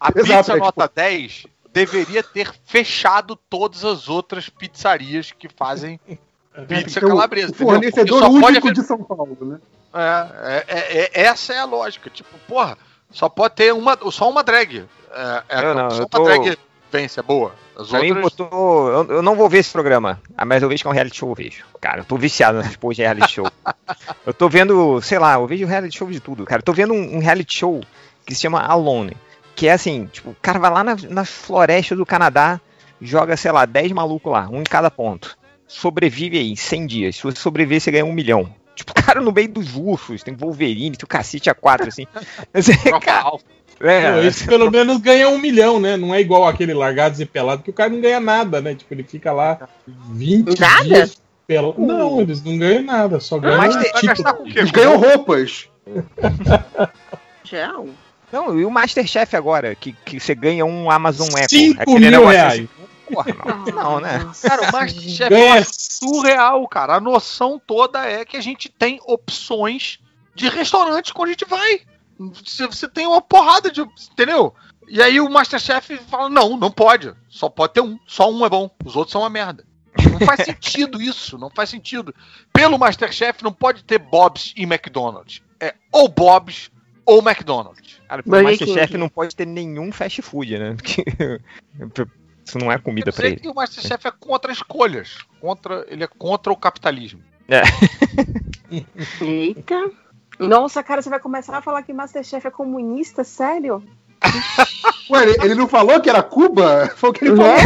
a 0.00 0.08
Exato, 0.16 0.22
pizza 0.22 0.34
é 0.34 0.42
tipo- 0.54 0.58
nota 0.58 0.90
10 0.94 1.46
deveria 1.72 2.22
ter 2.22 2.52
fechado 2.64 3.34
todas 3.36 3.84
as 3.84 4.08
outras 4.08 4.48
pizzarias 4.48 5.32
que 5.32 5.48
fazem 5.48 5.98
pizza 6.68 6.98
Então, 6.98 7.08
calabresa. 7.10 7.52
o 7.52 7.54
fornecedor 7.54 8.18
só 8.20 8.26
pode 8.28 8.44
único 8.44 8.68
haver- 8.68 8.72
de 8.80 8.82
São 8.86 9.02
Paulo, 9.02 9.36
né? 9.40 9.58
É, 9.94 10.64
é, 10.64 10.64
é, 10.68 11.10
é- 11.22 11.24
essa 11.26 11.52
é 11.52 11.58
a 11.58 11.64
lógica. 11.64 12.08
Tipo, 12.10 12.30
porra, 12.48 12.76
só 13.10 13.28
pode 13.28 13.54
ter 13.54 13.72
uma, 13.74 13.96
só 14.10 14.28
uma 14.30 14.42
drag. 14.42 14.84
É, 15.10 15.42
é, 15.48 15.64
Eu 15.64 15.74
não, 15.74 15.90
só 15.90 15.96
eu 15.96 16.00
uma 16.02 16.08
tô- 16.08 16.24
drag 16.24 16.58
vence, 16.90 17.18
é 17.18 17.22
boa. 17.22 17.54
As 17.74 17.88
Pra 17.88 18.00
mim 18.00 18.10
outras. 18.12 18.32
botou. 18.36 18.88
Eu, 18.90 19.16
eu 19.16 19.22
não 19.22 19.34
vou 19.34 19.48
ver 19.48 19.58
esse 19.58 19.72
programa, 19.72 20.20
ah, 20.36 20.44
mas 20.44 20.62
eu 20.62 20.68
vejo 20.68 20.82
que 20.82 20.86
é 20.86 20.90
um 20.90 20.94
reality 20.94 21.16
show, 21.16 21.30
eu 21.30 21.34
vejo. 21.34 21.64
Cara, 21.80 22.00
eu 22.00 22.04
tô 22.04 22.16
viciado 22.18 22.58
nessas 22.58 22.76
porra 22.76 22.94
de 22.94 23.00
reality 23.02 23.30
show. 23.32 23.46
eu 24.26 24.34
tô 24.34 24.46
vendo, 24.48 25.00
sei 25.00 25.18
lá, 25.18 25.34
eu 25.34 25.46
vejo 25.46 25.66
reality 25.66 25.96
show 25.96 26.10
de 26.10 26.20
tudo, 26.20 26.44
cara. 26.44 26.60
Eu 26.60 26.64
tô 26.64 26.72
vendo 26.74 26.92
um, 26.92 27.16
um 27.16 27.18
reality 27.18 27.54
show 27.54 27.80
que 28.26 28.34
se 28.34 28.42
chama 28.42 28.60
Alone. 28.60 29.16
Que 29.54 29.68
é 29.68 29.72
assim, 29.72 30.06
tipo, 30.06 30.30
o 30.30 30.36
cara 30.40 30.58
vai 30.58 30.70
lá 30.70 30.84
na, 30.84 30.96
na 31.08 31.24
floresta 31.24 31.94
do 31.94 32.06
Canadá, 32.06 32.60
joga, 33.00 33.36
sei 33.36 33.52
lá, 33.52 33.64
10 33.66 33.92
malucos 33.92 34.32
lá, 34.32 34.48
um 34.48 34.60
em 34.60 34.64
cada 34.64 34.90
ponto. 34.90 35.36
Sobrevive 35.66 36.38
aí, 36.38 36.56
100 36.56 36.86
dias. 36.86 37.16
Se 37.16 37.22
você 37.22 37.38
sobreviver, 37.38 37.80
você 37.80 37.90
ganha 37.90 38.04
um 38.04 38.12
milhão. 38.12 38.54
Tipo, 38.74 38.94
cara 39.00 39.20
no 39.20 39.32
meio 39.32 39.48
dos 39.48 39.76
ursos, 39.76 40.22
tem 40.22 40.34
Wolverine, 40.34 40.96
tem 40.96 41.04
o 41.04 41.08
cacete 41.08 41.50
a 41.50 41.54
quatro, 41.54 41.88
assim. 41.88 42.06
Assim, 42.52 42.72
cara, 43.00 43.38
é, 43.80 44.12
Pô, 44.12 44.18
esse 44.20 44.46
pelo 44.46 44.70
menos 44.70 44.98
ganha 44.98 45.28
um 45.28 45.38
milhão, 45.38 45.80
né? 45.80 45.96
Não 45.96 46.14
é 46.14 46.20
igual 46.20 46.46
aquele 46.46 46.72
largados 46.72 47.20
e 47.20 47.26
pelado, 47.26 47.62
que 47.62 47.70
o 47.70 47.72
cara 47.72 47.90
não 47.90 48.00
ganha 48.00 48.20
nada, 48.20 48.60
né? 48.60 48.74
Tipo, 48.74 48.94
ele 48.94 49.02
fica 49.02 49.32
lá 49.32 49.68
20 49.86 50.60
Nada? 50.60 50.84
dias 50.84 51.22
pelado. 51.46 51.74
Não, 51.78 52.20
eles 52.20 52.42
não 52.42 52.56
ganham 52.56 52.82
nada, 52.82 53.18
só 53.18 53.38
ganham 53.38 53.58
Mas 53.58 53.74
Vai 53.74 53.84
tipo? 53.92 54.22
Eles 54.46 54.70
ganham 54.70 54.96
roupas. 54.96 55.68
Tchau. 57.42 57.88
Não, 58.32 58.58
e 58.58 58.64
o 58.64 58.70
Masterchef 58.70 59.36
agora, 59.36 59.74
que, 59.74 59.92
que 59.92 60.18
você 60.18 60.34
ganha 60.34 60.64
um 60.64 60.90
Amazon 60.90 61.28
Echo. 61.36 61.50
5 61.50 61.82
aquele 61.82 62.10
mil 62.10 62.26
reais. 62.26 62.54
assim. 62.54 62.68
Porra, 63.12 63.26
não, 63.44 63.64
não, 63.84 64.00
né? 64.00 64.30
Cara, 64.40 64.70
o 64.70 64.72
Masterchef 64.72 65.28
Ganha 65.28 65.58
é 65.58 65.64
surreal, 65.64 66.66
cara. 66.66 66.96
A 66.96 67.00
noção 67.00 67.60
toda 67.64 68.06
é 68.06 68.24
que 68.24 68.36
a 68.36 68.40
gente 68.40 68.70
tem 68.70 68.98
opções 69.04 69.98
de 70.34 70.48
restaurantes 70.48 71.12
quando 71.12 71.28
a 71.28 71.32
gente 71.32 71.44
vai. 71.44 71.82
Você, 72.18 72.66
você 72.66 72.88
tem 72.88 73.06
uma 73.06 73.20
porrada 73.20 73.70
de. 73.70 73.82
Entendeu? 73.82 74.54
E 74.88 75.02
aí 75.02 75.20
o 75.20 75.28
Masterchef 75.28 75.98
fala: 76.08 76.30
não, 76.30 76.56
não 76.56 76.70
pode. 76.70 77.12
Só 77.28 77.50
pode 77.50 77.74
ter 77.74 77.80
um. 77.82 77.98
Só 78.06 78.30
um 78.30 78.44
é 78.46 78.48
bom. 78.48 78.70
Os 78.84 78.96
outros 78.96 79.12
são 79.12 79.22
uma 79.22 79.30
merda. 79.30 79.64
Não 80.10 80.26
faz 80.26 80.44
sentido 80.46 81.02
isso. 81.02 81.36
Não 81.36 81.50
faz 81.50 81.68
sentido. 81.68 82.14
Pelo 82.52 82.78
Masterchef 82.78 83.42
não 83.42 83.52
pode 83.52 83.84
ter 83.84 83.98
Bob's 83.98 84.54
e 84.56 84.62
McDonald's. 84.62 85.42
É 85.60 85.74
ou 85.92 86.08
Bob's 86.08 86.70
ou 87.04 87.18
McDonald's. 87.20 88.00
Cara, 88.08 88.22
o 88.24 88.30
Masterchef 88.30 88.96
não 88.96 89.08
pode 89.08 89.34
ter 89.34 89.46
nenhum 89.46 89.90
fast 89.92 90.22
food, 90.22 90.58
né? 90.58 90.74
Porque 90.74 91.04
isso 92.44 92.58
não 92.58 92.70
é 92.70 92.78
comida 92.78 93.12
sei 93.12 93.32
ele. 93.32 93.36
que 93.40 93.48
o 93.48 93.54
Masterchef 93.54 94.06
é 94.06 94.10
contra 94.10 94.52
escolhas. 94.52 95.18
Contra, 95.40 95.84
ele 95.88 96.04
é 96.04 96.06
contra 96.06 96.52
o 96.52 96.56
capitalismo. 96.56 97.20
Eita. 99.20 99.90
Nossa, 100.38 100.82
cara, 100.82 101.02
você 101.02 101.10
vai 101.10 101.20
começar 101.20 101.56
a 101.56 101.62
falar 101.62 101.82
que 101.82 101.92
Masterchef 101.92 102.46
é 102.46 102.50
comunista? 102.50 103.24
Sério? 103.24 103.82
Ué, 105.10 105.22
ele, 105.22 105.36
ele 105.42 105.54
não 105.54 105.68
falou 105.68 106.00
que 106.00 106.08
era 106.08 106.22
Cuba? 106.22 106.90
Foi 106.96 107.10
o 107.10 107.12
que 107.12 107.24
ele 107.24 107.36
falou. 107.36 107.56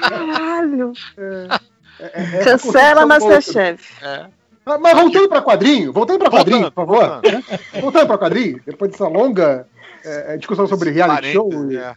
Caralho. 0.00 0.92
É, 1.16 2.38
essa 2.38 2.50
Cancela 2.50 3.02
concepção 3.02 3.08
Masterchef. 3.08 4.04
É. 4.04 4.37
Mas, 4.68 4.80
mas 4.80 5.00
voltando 5.00 5.28
pra 5.28 5.42
quadrinho, 5.42 5.92
voltando 5.92 6.18
pra 6.18 6.30
quadrinho, 6.30 6.70
por 6.70 6.86
favor. 6.86 7.08
voltando. 7.22 7.44
Voltando 7.80 8.06
pra 8.06 8.18
quadrinho, 8.18 8.60
depois 8.66 8.90
dessa 8.90 9.08
longa 9.08 9.66
é, 10.04 10.36
discussão 10.36 10.66
sobre 10.66 10.90
reality 10.90 11.32
show 11.32 11.70
e, 11.70 11.76
é. 11.76 11.94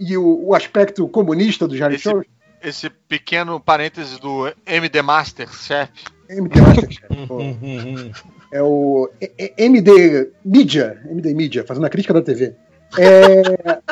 e 0.00 0.16
o, 0.16 0.46
o 0.48 0.54
aspecto 0.54 1.06
comunista 1.08 1.66
do 1.66 1.74
reality 1.74 2.00
Esse- 2.00 2.10
show, 2.10 2.22
esse 2.62 2.90
pequeno 2.90 3.58
parênteses 3.58 4.18
do 4.18 4.52
MD 4.66 5.02
Master 5.02 5.48
Chef. 5.52 5.90
MD 6.30 6.60
Masterchef, 6.60 7.06
pô. 7.26 7.38
é 8.52 8.62
o 8.62 9.10
é- 9.20 9.32
é 9.56 9.64
MD 9.64 10.30
Mídia, 10.44 11.00
MD 11.10 11.34
Mídia, 11.34 11.64
fazendo 11.66 11.86
a 11.86 11.90
crítica 11.90 12.14
da 12.14 12.22
TV. 12.22 12.54
É... 12.98 13.42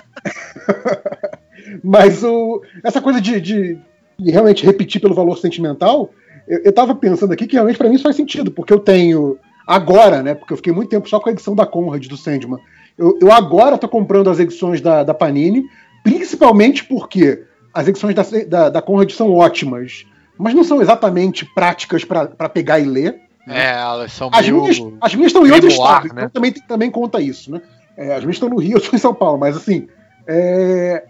Mas 1.83 2.22
o, 2.22 2.62
essa 2.83 3.01
coisa 3.01 3.20
de, 3.20 3.41
de, 3.41 3.78
de 4.18 4.31
realmente 4.31 4.64
repetir 4.64 5.01
pelo 5.01 5.14
valor 5.14 5.37
sentimental, 5.39 6.11
eu, 6.47 6.61
eu 6.64 6.72
tava 6.72 6.95
pensando 6.95 7.32
aqui 7.32 7.47
que 7.47 7.55
realmente 7.55 7.78
para 7.78 7.88
mim 7.88 7.95
isso 7.95 8.05
faz 8.05 8.16
sentido, 8.16 8.51
porque 8.51 8.72
eu 8.72 8.78
tenho 8.78 9.38
agora, 9.66 10.22
né? 10.22 10.34
Porque 10.34 10.53
eu 10.53 10.57
fiquei 10.57 10.72
muito 10.72 10.88
tempo 10.88 11.09
só 11.09 11.20
com 11.20 11.28
a 11.28 11.32
edição 11.32 11.55
da 11.55 11.66
Conrad 11.66 12.07
do 12.07 12.16
Sandman. 12.16 12.59
Eu, 12.99 13.18
eu 13.20 13.32
agora 13.32 13.78
tô 13.78 13.88
comprando 13.88 14.28
as 14.28 14.38
edições 14.38 14.80
da, 14.80 15.03
da 15.03 15.14
Panini, 15.14 15.64
principalmente 16.03 16.84
porque 16.84 17.45
as 17.72 17.86
edições 17.86 18.14
da, 18.14 18.24
da, 18.47 18.68
da 18.68 18.82
Conrad 18.82 19.11
são 19.12 19.32
ótimas, 19.32 20.05
mas 20.36 20.55
não 20.55 20.64
são 20.64 20.82
exatamente 20.82 21.45
práticas 21.45 22.05
para 22.05 22.49
pegar 22.49 22.80
e 22.80 22.84
ler. 22.84 23.20
É, 23.47 23.70
elas 23.72 24.12
são 24.12 24.28
As 24.32 24.43
meio... 24.49 24.61
minhas, 24.61 24.78
as 25.01 25.14
minhas 25.14 25.30
estão 25.30 25.47
em 25.47 25.51
outro 25.51 25.68
estado, 25.68 26.09
né? 26.09 26.22
então 26.22 26.30
também, 26.30 26.53
também 26.53 26.91
conta 26.91 27.20
isso, 27.20 27.51
né? 27.51 27.61
É, 27.97 28.14
as 28.14 28.20
minhas 28.20 28.36
estão 28.36 28.49
no 28.49 28.59
Rio, 28.59 28.74
eu 28.76 28.78
estou 28.78 28.97
em 28.97 29.01
São 29.01 29.14
Paulo, 29.14 29.38
mas 29.38 29.57
assim, 29.57 29.88
é, 30.26 31.05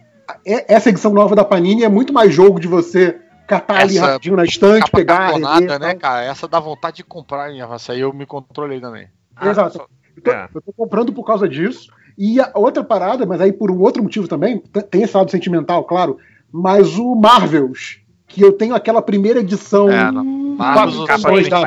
é- 0.44 0.74
essa 0.74 0.90
edição 0.90 1.12
nova 1.12 1.34
da 1.34 1.44
Panini 1.44 1.84
é 1.84 1.88
muito 1.88 2.12
mais 2.12 2.32
jogo 2.32 2.60
de 2.60 2.68
você 2.68 3.16
catar 3.50 3.80
ali 3.80 3.96
Essa 3.98 4.06
rapidinho 4.06 4.36
na 4.36 4.44
estante, 4.44 4.80
Capa 4.84 4.96
pegar, 4.96 5.18
cartonada, 5.18 5.78
né, 5.78 5.90
tal. 5.90 5.98
cara? 5.98 6.24
Essa 6.24 6.46
dá 6.48 6.60
vontade 6.60 6.96
de 6.98 7.04
comprar, 7.04 7.50
hein? 7.50 7.60
Essa 7.74 7.92
aí 7.92 8.00
eu 8.00 8.12
me 8.12 8.24
controlei 8.24 8.80
também. 8.80 9.08
Exato. 9.42 9.88
Eu 10.16 10.22
tô, 10.22 10.30
É. 10.30 10.48
eu 10.54 10.60
tô 10.62 10.72
comprando 10.72 11.12
por 11.12 11.24
causa 11.24 11.48
disso. 11.48 11.88
E 12.16 12.40
a 12.40 12.50
outra 12.54 12.84
parada, 12.84 13.24
mas 13.26 13.40
aí 13.40 13.52
por 13.52 13.70
um 13.70 13.80
outro 13.80 14.02
motivo 14.02 14.28
também, 14.28 14.58
tem 14.90 15.02
esse 15.02 15.16
lado 15.16 15.30
sentimental, 15.30 15.84
claro, 15.84 16.18
mas 16.52 16.96
o 16.98 17.14
Marvels, 17.14 17.98
que 18.28 18.42
eu 18.42 18.52
tenho 18.52 18.74
aquela 18.74 19.00
primeira 19.02 19.40
edição. 19.40 19.90
É, 19.90 20.10
Marvels, 20.12 20.96
os 20.98 21.06
Capa 21.06 21.32
edições 21.32 21.48
da 21.48 21.60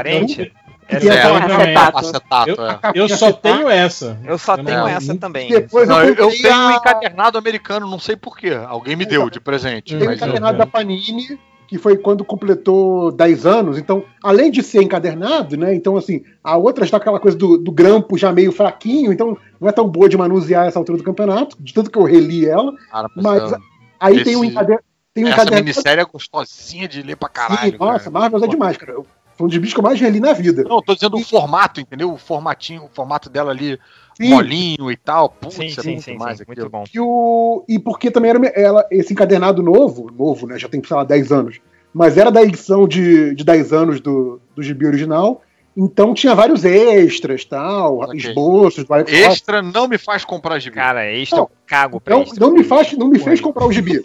Essa 0.87 1.07
é 1.13 1.21
a- 1.23 1.37
Acetato. 1.37 1.97
acetato, 1.97 2.49
Eu- 2.49 2.55
é. 2.65 2.79
Eu 2.93 3.07
só 3.09 3.15
acetato, 3.27 3.41
tenho 3.41 3.69
essa. 3.69 4.19
Eu 4.25 4.37
só 4.37 4.55
Eu 4.55 4.63
tenho 4.65 4.77
não- 4.79 4.87
essa 4.87 5.15
também. 5.17 5.49
Depois 5.49 5.87
Não, 5.87 6.03
eu, 6.03 6.13
eu, 6.13 6.29
tenho 6.29 6.55
um 6.67 6.71
encadernado 6.71 7.37
americano, 7.37 7.89
não 7.89 7.97
sei 7.99 8.15
porquê. 8.15 8.51
Alguém 8.67 8.95
me 8.95 9.05
deu 9.05 9.29
de 9.29 9.39
presente. 9.39 9.97
Tem 9.97 10.07
eu- 10.07 10.13
encadernado 10.13 10.57
da 10.57 10.67
Panini, 10.67 11.39
que 11.73 11.79
foi 11.79 11.97
quando 11.97 12.23
completou 12.23 13.11
10 13.11 13.45
anos. 13.47 13.77
Então, 13.79 14.03
além 14.23 14.51
de 14.51 14.61
ser 14.61 14.83
encadernado, 14.83 15.57
né? 15.57 15.73
Então, 15.73 15.97
assim, 15.97 16.23
a 16.43 16.55
outra 16.55 16.85
está 16.85 16.97
aquela 16.97 17.19
coisa 17.19 17.35
do, 17.35 17.57
do 17.57 17.71
grampo 17.71 18.15
já 18.15 18.31
meio 18.31 18.51
fraquinho, 18.51 19.11
então 19.11 19.35
não 19.59 19.67
é 19.67 19.71
tão 19.71 19.87
boa 19.89 20.07
de 20.07 20.15
manusear 20.15 20.67
essa 20.67 20.77
altura 20.77 20.99
do 20.99 21.03
campeonato, 21.03 21.57
de 21.59 21.73
tanto 21.73 21.89
que 21.89 21.97
eu 21.97 22.03
reli 22.03 22.45
ela. 22.47 22.71
Cara, 22.91 23.09
Mas 23.15 23.51
eu- 23.51 23.57
aí 23.99 24.15
Esse- 24.17 24.25
tem 24.25 24.35
um 24.35 24.43
encader... 24.43 24.79
tem 25.15 25.23
um 25.23 25.27
essa 25.29 25.37
encadernado. 25.37 25.63
minissérie 25.65 26.01
é 26.01 26.05
gostosinha 26.05 26.87
de 26.87 27.01
ler 27.01 27.15
pra 27.15 27.27
caralho. 27.29 27.71
Sim, 27.71 27.77
nossa, 27.79 27.99
cara. 28.11 28.11
Marvel 28.11 28.43
é 28.43 28.47
demais, 28.47 28.77
cara. 28.77 28.91
Eu- 28.91 29.07
Foi 29.35 29.45
um 29.47 29.49
dos 29.49 29.57
bichos 29.57 29.73
que 29.73 29.79
eu 29.79 29.83
mais 29.83 29.99
reli 29.99 30.19
na 30.19 30.31
vida. 30.33 30.63
Não, 30.63 30.79
tô 30.79 30.93
dizendo 30.93 31.17
o 31.17 31.23
formato, 31.23 31.81
entendeu? 31.81 32.13
O 32.13 32.17
formatinho, 32.19 32.83
o 32.83 32.89
formato 32.93 33.31
dela 33.31 33.49
ali, 33.49 33.79
Sim. 34.15 34.29
molinho 34.29 34.91
e 34.91 34.97
tal. 34.97 35.29
Putz, 35.29 35.55
Sim, 35.55 35.65
é 35.65 35.69
sim, 35.69 35.89
muito 35.91 36.03
sim, 36.03 36.17
mais 36.17 36.37
sim, 36.37 36.43
aquilo. 36.43 36.69
muito 36.69 36.71
bom. 36.71 36.83
E, 36.93 36.99
o, 36.99 37.65
e 37.67 37.79
porque 37.79 38.11
também 38.11 38.29
era 38.31 38.45
ela, 38.55 38.85
esse 38.91 39.13
encadernado 39.13 39.61
novo, 39.63 40.11
novo, 40.11 40.47
né? 40.47 40.57
Já 40.57 40.67
tem, 40.69 40.81
sei 40.83 40.95
lá, 40.95 41.03
10 41.03 41.31
anos. 41.31 41.59
Mas 41.93 42.17
era 42.17 42.31
da 42.31 42.41
edição 42.41 42.87
de, 42.87 43.35
de 43.35 43.43
10 43.43 43.71
anos 43.73 44.01
do, 44.01 44.41
do 44.55 44.63
gibi 44.63 44.85
original. 44.85 45.41
Então 45.75 46.13
tinha 46.13 46.35
vários 46.35 46.63
extras, 46.63 47.43
tal, 47.45 47.99
Ok. 47.99 48.19
esboços, 48.19 48.83
vários 48.83 49.11
Extra 49.11 49.61
não 49.61 49.87
me 49.87 49.97
faz 49.97 50.23
comprar 50.23 50.59
gibi. 50.59 50.75
Cara, 50.75 51.11
extra 51.11 51.37
Não, 51.39 51.45
eu 51.45 51.51
cago 51.65 51.99
pra 51.99 52.15
Não, 52.15 52.21
extra. 52.21 52.39
não 52.39 52.53
me 52.53 52.63
faz, 52.63 52.93
não 52.93 53.07
me 53.07 53.17
fez 53.17 53.41
comprar 53.41 53.65
o 53.65 53.71
gibi. 53.71 53.99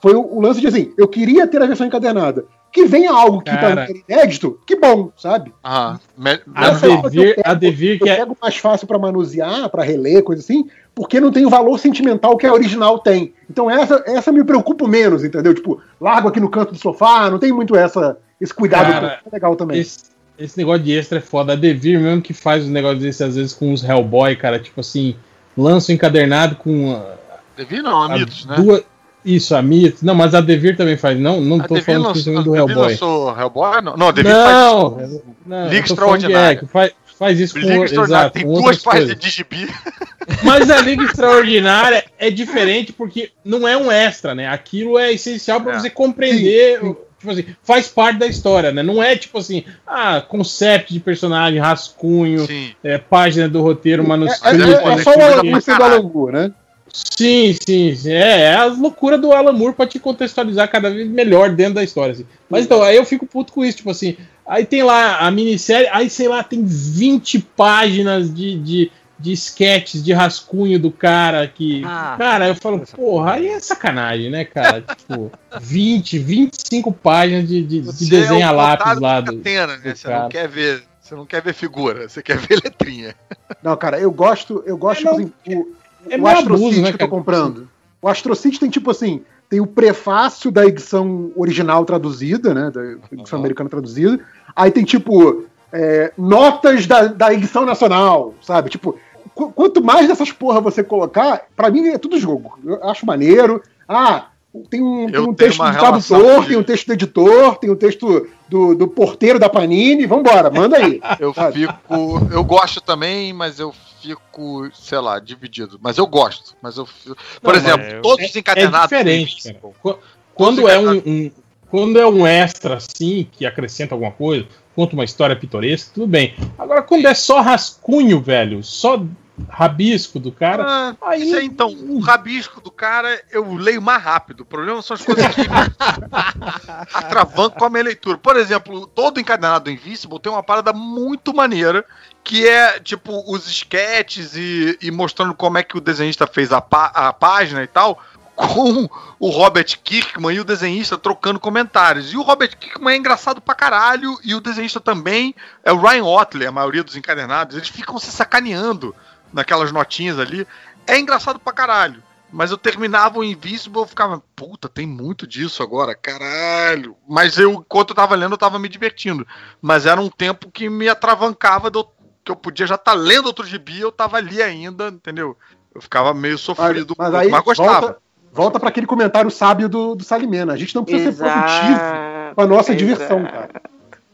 Foi 0.00 0.14
o, 0.14 0.36
o 0.36 0.40
lance 0.40 0.60
de 0.60 0.66
assim, 0.66 0.92
eu 0.98 1.06
queria 1.06 1.46
ter 1.46 1.62
a 1.62 1.66
versão 1.66 1.86
encadernada. 1.86 2.44
Que 2.72 2.86
venha 2.86 3.12
algo 3.12 3.40
que 3.42 3.50
Cara. 3.50 3.60
pra 3.60 3.86
mim 3.86 4.02
era 4.08 4.18
inédito, 4.22 4.58
que 4.66 4.76
bom, 4.76 5.10
sabe? 5.16 5.52
Aham. 5.62 6.00
Me- 6.16 6.40
A 6.54 6.68
é 6.68 6.72
Devir, 7.02 7.34
pego, 7.36 7.42
a 7.44 7.54
Devir 7.54 7.98
Eu 8.00 8.06
é. 8.06 8.16
pego 8.16 8.36
mais 8.40 8.56
fácil 8.56 8.86
pra 8.86 8.98
manusear, 8.98 9.68
pra 9.68 9.82
reler, 9.82 10.22
coisa 10.22 10.40
assim, 10.40 10.66
porque 10.94 11.20
não 11.20 11.30
tem 11.30 11.44
o 11.44 11.50
valor 11.50 11.78
sentimental 11.78 12.36
que 12.36 12.46
a 12.46 12.52
original 12.52 12.98
tem. 12.98 13.34
Então 13.50 13.70
essa, 13.70 14.02
essa 14.06 14.32
me 14.32 14.42
preocupa 14.42 14.88
menos, 14.88 15.22
entendeu? 15.22 15.52
Tipo, 15.54 15.80
largo 16.00 16.28
aqui 16.28 16.40
no 16.40 16.48
canto 16.48 16.72
do 16.72 16.78
sofá, 16.78 17.30
não 17.30 17.38
tem 17.38 17.52
muito 17.52 17.76
essa, 17.76 18.16
esse 18.40 18.54
cuidado 18.54 18.90
Cara, 18.90 19.18
que 19.22 19.28
é 19.28 19.32
legal 19.32 19.54
também. 19.54 19.78
Esse, 19.78 19.98
esse 20.38 20.56
negócio 20.56 20.82
de 20.82 20.92
extra 20.96 21.18
é 21.18 21.20
foda. 21.20 21.52
A 21.52 21.56
Devir 21.56 22.00
mesmo 22.00 22.22
que 22.22 22.32
faz 22.32 22.64
os 22.64 22.70
negócios 22.70 23.02
desse 23.02 23.22
às 23.22 23.36
vezes 23.36 23.52
com 23.52 23.70
os 23.72 23.84
Hellboy, 23.84 24.34
cara. 24.36 24.58
Tipo 24.58 24.80
assim, 24.80 25.14
lança 25.56 25.92
o 25.92 25.94
encadernado 25.94 26.56
com. 26.56 26.92
a- 26.94 27.16
Devi 27.54 27.82
não, 27.82 28.00
a 28.02 28.06
Amitos, 28.06 28.46
né? 28.46 28.56
duas- 28.56 28.82
Isso, 29.24 29.54
a 29.54 29.62
Mythos. 29.62 30.02
Não, 30.02 30.14
mas 30.14 30.34
a 30.34 30.40
Devir 30.40 30.76
também 30.76 30.96
faz. 30.96 31.18
Não, 31.18 31.40
não 31.40 31.60
A 31.60 31.64
tô 31.68 31.74
Devir 31.74 31.86
falando 31.86 32.06
lançou, 32.08 32.42
do 32.42 32.56
Hellboy. 32.56 32.74
lançou 32.76 33.38
Hellboy? 33.38 33.82
Não, 33.82 33.96
não 33.96 34.08
a 34.08 34.12
Devir 34.12 34.32
Não, 34.32 34.94
faz 34.96 35.10
não, 35.46 35.68
Liga 35.68 35.84
Extraordinária. 35.86 36.52
É, 36.54 36.56
que 36.56 36.66
faz, 36.66 36.92
faz 37.18 37.38
isso 37.40 37.54
com, 37.54 37.60
Liga 37.60 37.84
Extraordinária. 37.84 38.24
exato, 38.26 38.34
Tem 38.34 38.42
com 38.46 38.54
duas 38.54 38.78
páginas 38.82 39.16
de 39.18 39.30
gibi. 39.30 39.68
Mas 40.42 40.70
a 40.70 40.80
Liga 40.80 41.04
Extraordinária 41.04 42.04
é 42.18 42.30
diferente 42.30 42.92
porque 42.92 43.30
não 43.44 43.66
é 43.66 43.76
um 43.76 43.90
extra, 43.90 44.34
né? 44.34 44.48
Aquilo 44.48 44.98
é 44.98 45.12
essencial 45.12 45.60
pra 45.60 45.74
É. 45.74 45.78
você 45.80 45.90
compreender. 45.90 46.80
Sim, 46.80 46.86
sim. 46.88 46.96
Tipo 47.22 47.30
assim, 47.30 47.44
faz 47.62 47.86
parte 47.86 48.18
da 48.18 48.26
história, 48.26 48.72
né? 48.72 48.82
Não 48.82 49.00
é 49.00 49.14
tipo 49.14 49.38
assim, 49.38 49.62
ah, 49.86 50.20
conceito 50.20 50.92
de 50.92 50.98
personagem, 50.98 51.60
rascunho, 51.60 52.48
é, 52.82 52.98
página 52.98 53.48
do 53.48 53.62
roteiro, 53.62 54.02
É, 54.02 54.06
manuscrito. 54.08 54.60
é- 54.64 54.72
é- 54.72 54.82
é 54.82 54.96
né? 54.96 55.02
só 55.04 55.10
o 55.10 55.14
Coisa 55.14 55.22
Alan 55.22 55.34
pra 55.34 55.44
Moore 55.44 55.62
sendo 55.62 55.78
caralho. 55.78 55.94
Alan 56.00 56.10
Moore, 56.12 56.32
né? 56.32 56.52
Sim, 56.92 57.54
sim, 57.54 57.94
sim. 57.94 58.12
É, 58.12 58.40
é 58.42 58.54
a 58.54 58.66
loucura 58.66 59.16
do 59.16 59.32
Alan 59.32 59.52
Moore 59.52 59.74
pra 59.74 59.86
te 59.86 59.98
contextualizar 59.98 60.70
cada 60.70 60.90
vez 60.90 61.08
melhor 61.08 61.50
dentro 61.50 61.74
da 61.74 61.84
história. 61.84 62.12
Assim. 62.12 62.26
Mas 62.50 62.66
então, 62.66 62.82
aí 62.82 62.96
eu 62.96 63.04
fico 63.04 63.26
puto 63.26 63.52
com 63.52 63.64
isso, 63.64 63.78
tipo 63.78 63.90
assim. 63.90 64.16
Aí 64.46 64.66
tem 64.66 64.82
lá 64.82 65.18
a 65.18 65.30
minissérie, 65.30 65.88
aí 65.90 66.10
sei 66.10 66.28
lá, 66.28 66.42
tem 66.42 66.62
20 66.64 67.38
páginas 67.56 68.32
de, 68.34 68.58
de, 68.58 68.92
de 69.18 69.32
sketches, 69.32 70.04
de 70.04 70.12
rascunho 70.12 70.78
do 70.78 70.90
cara 70.90 71.46
que. 71.46 71.82
Ah, 71.84 72.16
cara, 72.18 72.48
eu 72.48 72.54
falo, 72.56 72.80
porra, 72.80 73.34
aí 73.34 73.48
é 73.48 73.60
sacanagem, 73.60 74.30
né, 74.30 74.44
cara? 74.44 74.82
tipo, 74.94 75.32
20, 75.60 76.18
25 76.18 76.92
páginas 76.92 77.48
de, 77.48 77.62
de, 77.62 77.80
de 77.80 78.10
desenho 78.10 78.40
é 78.40 78.42
a 78.42 78.50
lápis 78.50 79.00
lá 79.00 79.20
do. 79.20 79.36
Catena, 79.36 79.78
né? 79.78 79.92
do 79.92 79.96
Você 79.96 80.08
não 80.08 80.14
cara. 80.14 80.28
quer 80.28 80.48
ver. 80.48 80.82
Você 81.00 81.14
não 81.14 81.26
quer 81.26 81.42
ver 81.42 81.52
figura, 81.54 82.08
você 82.08 82.22
quer 82.22 82.38
ver 82.38 82.60
letrinha. 82.62 83.14
Não, 83.62 83.76
cara, 83.76 83.98
eu 83.98 84.10
gosto, 84.10 84.62
eu 84.66 84.76
gosto, 84.76 85.06
É, 85.08 85.10
não, 85.10 85.32
o, 85.46 85.72
é 86.08 86.16
o 86.16 86.22
meio 86.22 86.36
Astro 86.36 86.54
abuso, 86.54 86.70
City 86.70 86.80
né, 86.82 86.88
que 86.92 86.94
eu 87.02 87.08
tô 87.08 87.16
comprando. 87.16 87.68
O 88.00 88.08
Astro 88.08 88.34
City 88.34 88.58
tem 88.58 88.68
tipo 88.70 88.90
assim, 88.90 89.22
tem 89.48 89.60
o 89.60 89.66
prefácio 89.66 90.50
da 90.50 90.66
edição 90.66 91.30
original 91.36 91.84
traduzida, 91.84 92.52
né, 92.54 92.70
da 92.70 92.82
edição 93.16 93.38
americana 93.38 93.70
traduzida. 93.70 94.18
Aí 94.56 94.70
tem 94.70 94.84
tipo 94.84 95.44
é, 95.72 96.12
notas 96.18 96.86
da, 96.86 97.06
da 97.06 97.32
edição 97.32 97.64
nacional, 97.64 98.34
sabe? 98.42 98.70
Tipo, 98.70 98.96
qu- 99.34 99.52
quanto 99.52 99.82
mais 99.82 100.08
dessas 100.08 100.32
porra 100.32 100.60
você 100.60 100.82
colocar, 100.82 101.42
pra 101.56 101.70
mim 101.70 101.88
é 101.88 101.98
tudo 101.98 102.18
jogo. 102.18 102.58
Eu 102.64 102.82
acho 102.88 103.06
maneiro. 103.06 103.62
Ah, 103.88 104.26
tem 104.68 104.82
um, 104.82 105.10
tem 105.10 105.20
um 105.20 105.32
texto 105.32 105.62
do 105.64 105.72
tradutor, 105.72 106.42
de- 106.42 106.48
tem 106.48 106.56
um 106.58 106.62
texto 106.62 106.86
do 106.88 106.92
editor, 106.92 107.56
tem 107.56 107.70
um 107.70 107.76
texto 107.76 108.26
do, 108.48 108.74
do 108.74 108.86
porteiro 108.88 109.38
da 109.38 109.48
Panini. 109.48 110.04
Vambora, 110.06 110.50
manda 110.50 110.76
aí. 110.76 111.00
Eu 111.18 111.32
sabe? 111.32 111.66
fico. 111.66 112.28
Eu 112.30 112.44
gosto 112.44 112.80
também, 112.80 113.32
mas 113.32 113.58
eu 113.58 113.72
fico, 114.02 114.68
sei 114.74 114.98
lá, 114.98 115.18
dividido. 115.18 115.78
Mas 115.80 115.98
eu 115.98 116.06
gosto. 116.06 116.54
Mas 116.60 116.76
eu 116.76 116.86
fico- 116.86 117.16
Por 117.40 117.54
Não, 117.54 117.60
exemplo, 117.60 117.86
mas 117.92 118.02
todos 118.02 118.26
os 118.26 118.36
É 118.36 118.38
encadenados. 118.38 118.82
diferente, 118.82 119.42
cara. 119.54 119.96
Quando 120.34 120.68
é 120.68 120.78
um, 120.78 120.96
um- 121.06 121.30
quando 121.70 121.98
é 121.98 122.06
um 122.06 122.26
extra 122.26 122.76
assim, 122.76 123.26
que 123.32 123.46
acrescenta 123.46 123.94
alguma 123.94 124.10
coisa, 124.12 124.46
conta 124.74 124.94
uma 124.94 125.04
história 125.04 125.36
pitoresca, 125.36 125.90
tudo 125.94 126.06
bem. 126.06 126.34
Agora, 126.58 126.82
quando 126.82 127.06
é 127.06 127.14
só 127.14 127.40
rascunho, 127.40 128.20
velho, 128.20 128.62
só 128.62 129.02
rabisco 129.48 130.18
do 130.18 130.30
cara, 130.30 130.64
Ah, 130.66 130.96
aí 131.08 131.34
aí, 131.34 131.46
então, 131.46 131.68
o 131.70 132.00
rabisco 132.00 132.60
do 132.60 132.70
cara 132.70 133.20
eu 133.30 133.54
leio 133.54 133.80
mais 133.80 134.02
rápido. 134.02 134.40
O 134.40 134.44
problema 134.44 134.82
são 134.82 134.94
as 134.94 135.02
coisas 135.02 135.26
que 135.34 135.42
atravancam 136.94 137.66
a 137.66 137.70
minha 137.70 137.84
leitura. 137.84 138.18
Por 138.18 138.36
exemplo, 138.36 138.86
todo 138.86 139.20
encadenado 139.20 139.64
do 139.64 139.70
Invincible 139.70 140.20
tem 140.20 140.30
uma 140.32 140.42
parada 140.42 140.72
muito 140.72 141.34
maneira, 141.34 141.84
que 142.24 142.46
é, 142.46 142.78
tipo, 142.80 143.22
os 143.32 143.46
sketches 143.46 144.36
e, 144.36 144.78
e 144.80 144.90
mostrando 144.90 145.34
como 145.34 145.58
é 145.58 145.62
que 145.62 145.76
o 145.76 145.80
desenhista 145.80 146.26
fez 146.26 146.52
a, 146.52 146.60
pá- 146.60 146.92
a 146.94 147.12
página 147.12 147.62
e 147.62 147.66
tal, 147.66 147.98
com 148.34 148.88
o 149.18 149.28
Robert 149.30 149.66
Kirkman 149.84 150.34
e 150.36 150.40
o 150.40 150.44
desenhista 150.44 150.96
trocando 150.96 151.38
comentários. 151.40 152.12
E 152.12 152.16
o 152.16 152.22
Robert 152.22 152.56
Kirkman 152.56 152.94
é 152.94 152.98
engraçado 152.98 153.40
pra 153.40 153.54
caralho, 153.54 154.18
e 154.24 154.34
o 154.34 154.40
desenhista 154.40 154.80
também 154.80 155.34
é 155.64 155.72
o 155.72 155.76
Ryan 155.80 156.04
Otley, 156.04 156.46
a 156.46 156.52
maioria 156.52 156.82
dos 156.82 156.96
encadernados. 156.96 157.56
Eles 157.56 157.68
ficam 157.68 157.98
se 157.98 158.10
sacaneando 158.10 158.94
naquelas 159.32 159.72
notinhas 159.72 160.18
ali. 160.18 160.46
É 160.86 160.98
engraçado 160.98 161.38
pra 161.38 161.52
caralho. 161.52 162.02
Mas 162.32 162.50
eu 162.50 162.56
terminava 162.56 163.18
o 163.18 163.24
Invisible, 163.24 163.80
eu 163.80 163.86
ficava, 163.86 164.22
puta, 164.34 164.66
tem 164.66 164.86
muito 164.86 165.26
disso 165.26 165.62
agora, 165.62 165.94
caralho. 165.94 166.96
Mas 167.06 167.36
eu, 167.36 167.52
enquanto 167.52 167.90
eu 167.90 167.96
tava 167.96 168.14
lendo, 168.14 168.32
eu 168.32 168.38
tava 168.38 168.58
me 168.58 168.70
divertindo. 168.70 169.26
Mas 169.60 169.84
era 169.84 170.00
um 170.00 170.08
tempo 170.08 170.50
que 170.50 170.70
me 170.70 170.88
atravancava, 170.88 171.68
do, 171.70 171.86
que 172.24 172.32
eu 172.32 172.36
podia 172.36 172.66
já 172.66 172.76
estar 172.76 172.94
lendo 172.94 173.26
outro 173.26 173.44
gibi, 173.44 173.78
eu 173.78 173.92
tava 173.92 174.16
ali 174.16 174.42
ainda, 174.42 174.88
entendeu? 174.88 175.36
Eu 175.74 175.82
ficava 175.82 176.14
meio 176.14 176.38
sofrido, 176.38 176.94
Mas, 176.96 177.12
mas 177.12 177.22
aí 177.22 177.42
gostava. 177.42 177.80
volta, 177.80 177.98
volta 178.32 178.60
para 178.60 178.70
aquele 178.70 178.86
comentário 178.86 179.30
sábio 179.30 179.68
do, 179.68 179.94
do 179.94 180.02
Salimena. 180.02 180.54
A 180.54 180.56
gente 180.56 180.74
não 180.74 180.84
precisa 180.84 181.12
ser 181.12 181.24
positivo 181.24 181.72
Exato. 181.72 182.34
pra 182.34 182.46
nossa 182.46 182.72
Exato. 182.72 182.78
diversão, 182.78 183.24
cara. 183.24 183.62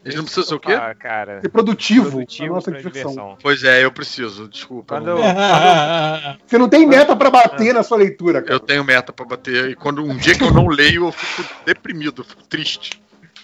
Eles 0.09 0.17
não 0.17 0.25
precisam 0.25 0.49
ser 0.49 0.55
o 0.55 0.61
quê? 0.61 0.73
Ah, 0.73 0.95
cara. 0.95 1.41
Ser 1.41 1.49
produtivo, 1.49 2.11
Produtivo 2.11 2.55
nossa 2.55 2.71
diversão. 2.73 3.11
diversão. 3.11 3.39
Pois 3.43 3.63
é, 3.65 3.85
eu 3.85 3.93
preciso, 3.93 4.49
desculpa. 4.49 4.97
Quando 4.97 5.07
não- 5.07 5.19
Você 6.47 6.59
não 6.59 6.69
tem 6.69 6.87
meta 6.87 7.15
pra 7.17 7.31
bater 7.31 7.73
na 7.75 7.83
sua 7.83 7.99
leitura, 7.99 8.41
cara. 8.43 8.55
Eu 8.55 8.61
tenho 8.61 8.85
meta 8.85 9.13
pra 9.13 9.25
bater, 9.27 9.71
e 9.71 9.75
quando 9.75 10.03
um 10.03 10.17
dia 10.17 10.35
que 10.37 10.43
eu 10.45 10.53
não 10.53 10.67
leio, 10.69 11.07
eu 11.07 11.13
fico 11.13 11.49
deprimido, 11.65 12.23
eu 12.23 12.25
fico 12.25 12.43
triste. 12.45 13.01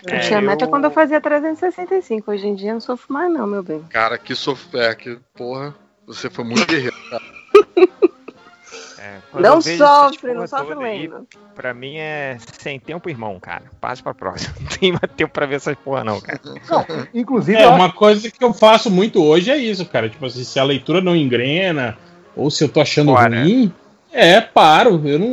Eu 0.07 0.17
É, 0.17 0.19
tinha 0.21 0.41
meta 0.41 0.65
eu- 0.65 0.69
quando 0.69 0.85
eu 0.85 0.91
fazia 0.91 1.21
365. 1.21 2.31
Hoje 2.31 2.47
em 2.47 2.55
dia 2.55 2.71
eu 2.71 2.75
não 2.75 2.81
sofro 2.81 3.13
mais, 3.13 3.33
não, 3.33 3.47
meu 3.47 3.63
bem. 3.63 3.81
Cara, 3.91 4.19
que 4.19 4.35
sofrer, 4.35 4.95
que 4.97 5.19
porra, 5.35 5.75
você 6.07 6.29
foi 6.29 6.45
muito 6.45 6.67
guerreiro, 6.67 6.97
cara. 7.11 7.23
É, 9.05 9.19
Não 9.41 9.55
eu 9.57 9.61
sofre, 9.63 10.33
não 10.33 10.47
sofre 10.47 10.75
lendo. 10.75 11.27
Pra 11.55 11.75
mim 11.75 11.97
é 11.99 12.39
sem 12.59 12.81
tempo, 12.81 13.11
irmão, 13.11 13.39
cara. 13.39 13.65
Passa 13.81 14.03
pra 14.03 14.15
próxima. 14.15 14.55
Não 14.61 14.67
tem 14.67 14.93
mais 14.93 15.13
tempo 15.15 15.33
pra 15.33 15.45
ver 15.47 15.57
essas 15.57 15.77
porra, 15.77 16.03
não, 16.03 16.21
cara. 16.21 16.41
Não, 16.45 16.87
inclusive, 17.13 17.59
É, 17.59 17.65
eu 17.67 17.71
uma 17.73 17.93
coisa 17.93 18.31
que 18.31 18.43
eu 18.43 18.53
faço 18.55 18.91
muito 18.91 19.23
hoje 19.23 19.51
é 19.51 19.57
isso, 19.59 19.85
cara. 19.87 20.09
Tipo 20.09 20.25
assim, 20.27 20.43
se 20.43 20.59
a 20.59 20.65
leitura 20.65 21.01
não 21.03 21.15
engrena, 21.15 21.99
ou 22.35 22.51
se 22.51 22.65
eu 22.65 22.69
tô 22.69 22.81
achando 22.81 23.13
Bora. 23.13 23.43
ruim, 23.43 23.73
é, 24.13 24.41
paro. 24.41 25.01
Eu 25.07 25.19
não. 25.19 25.29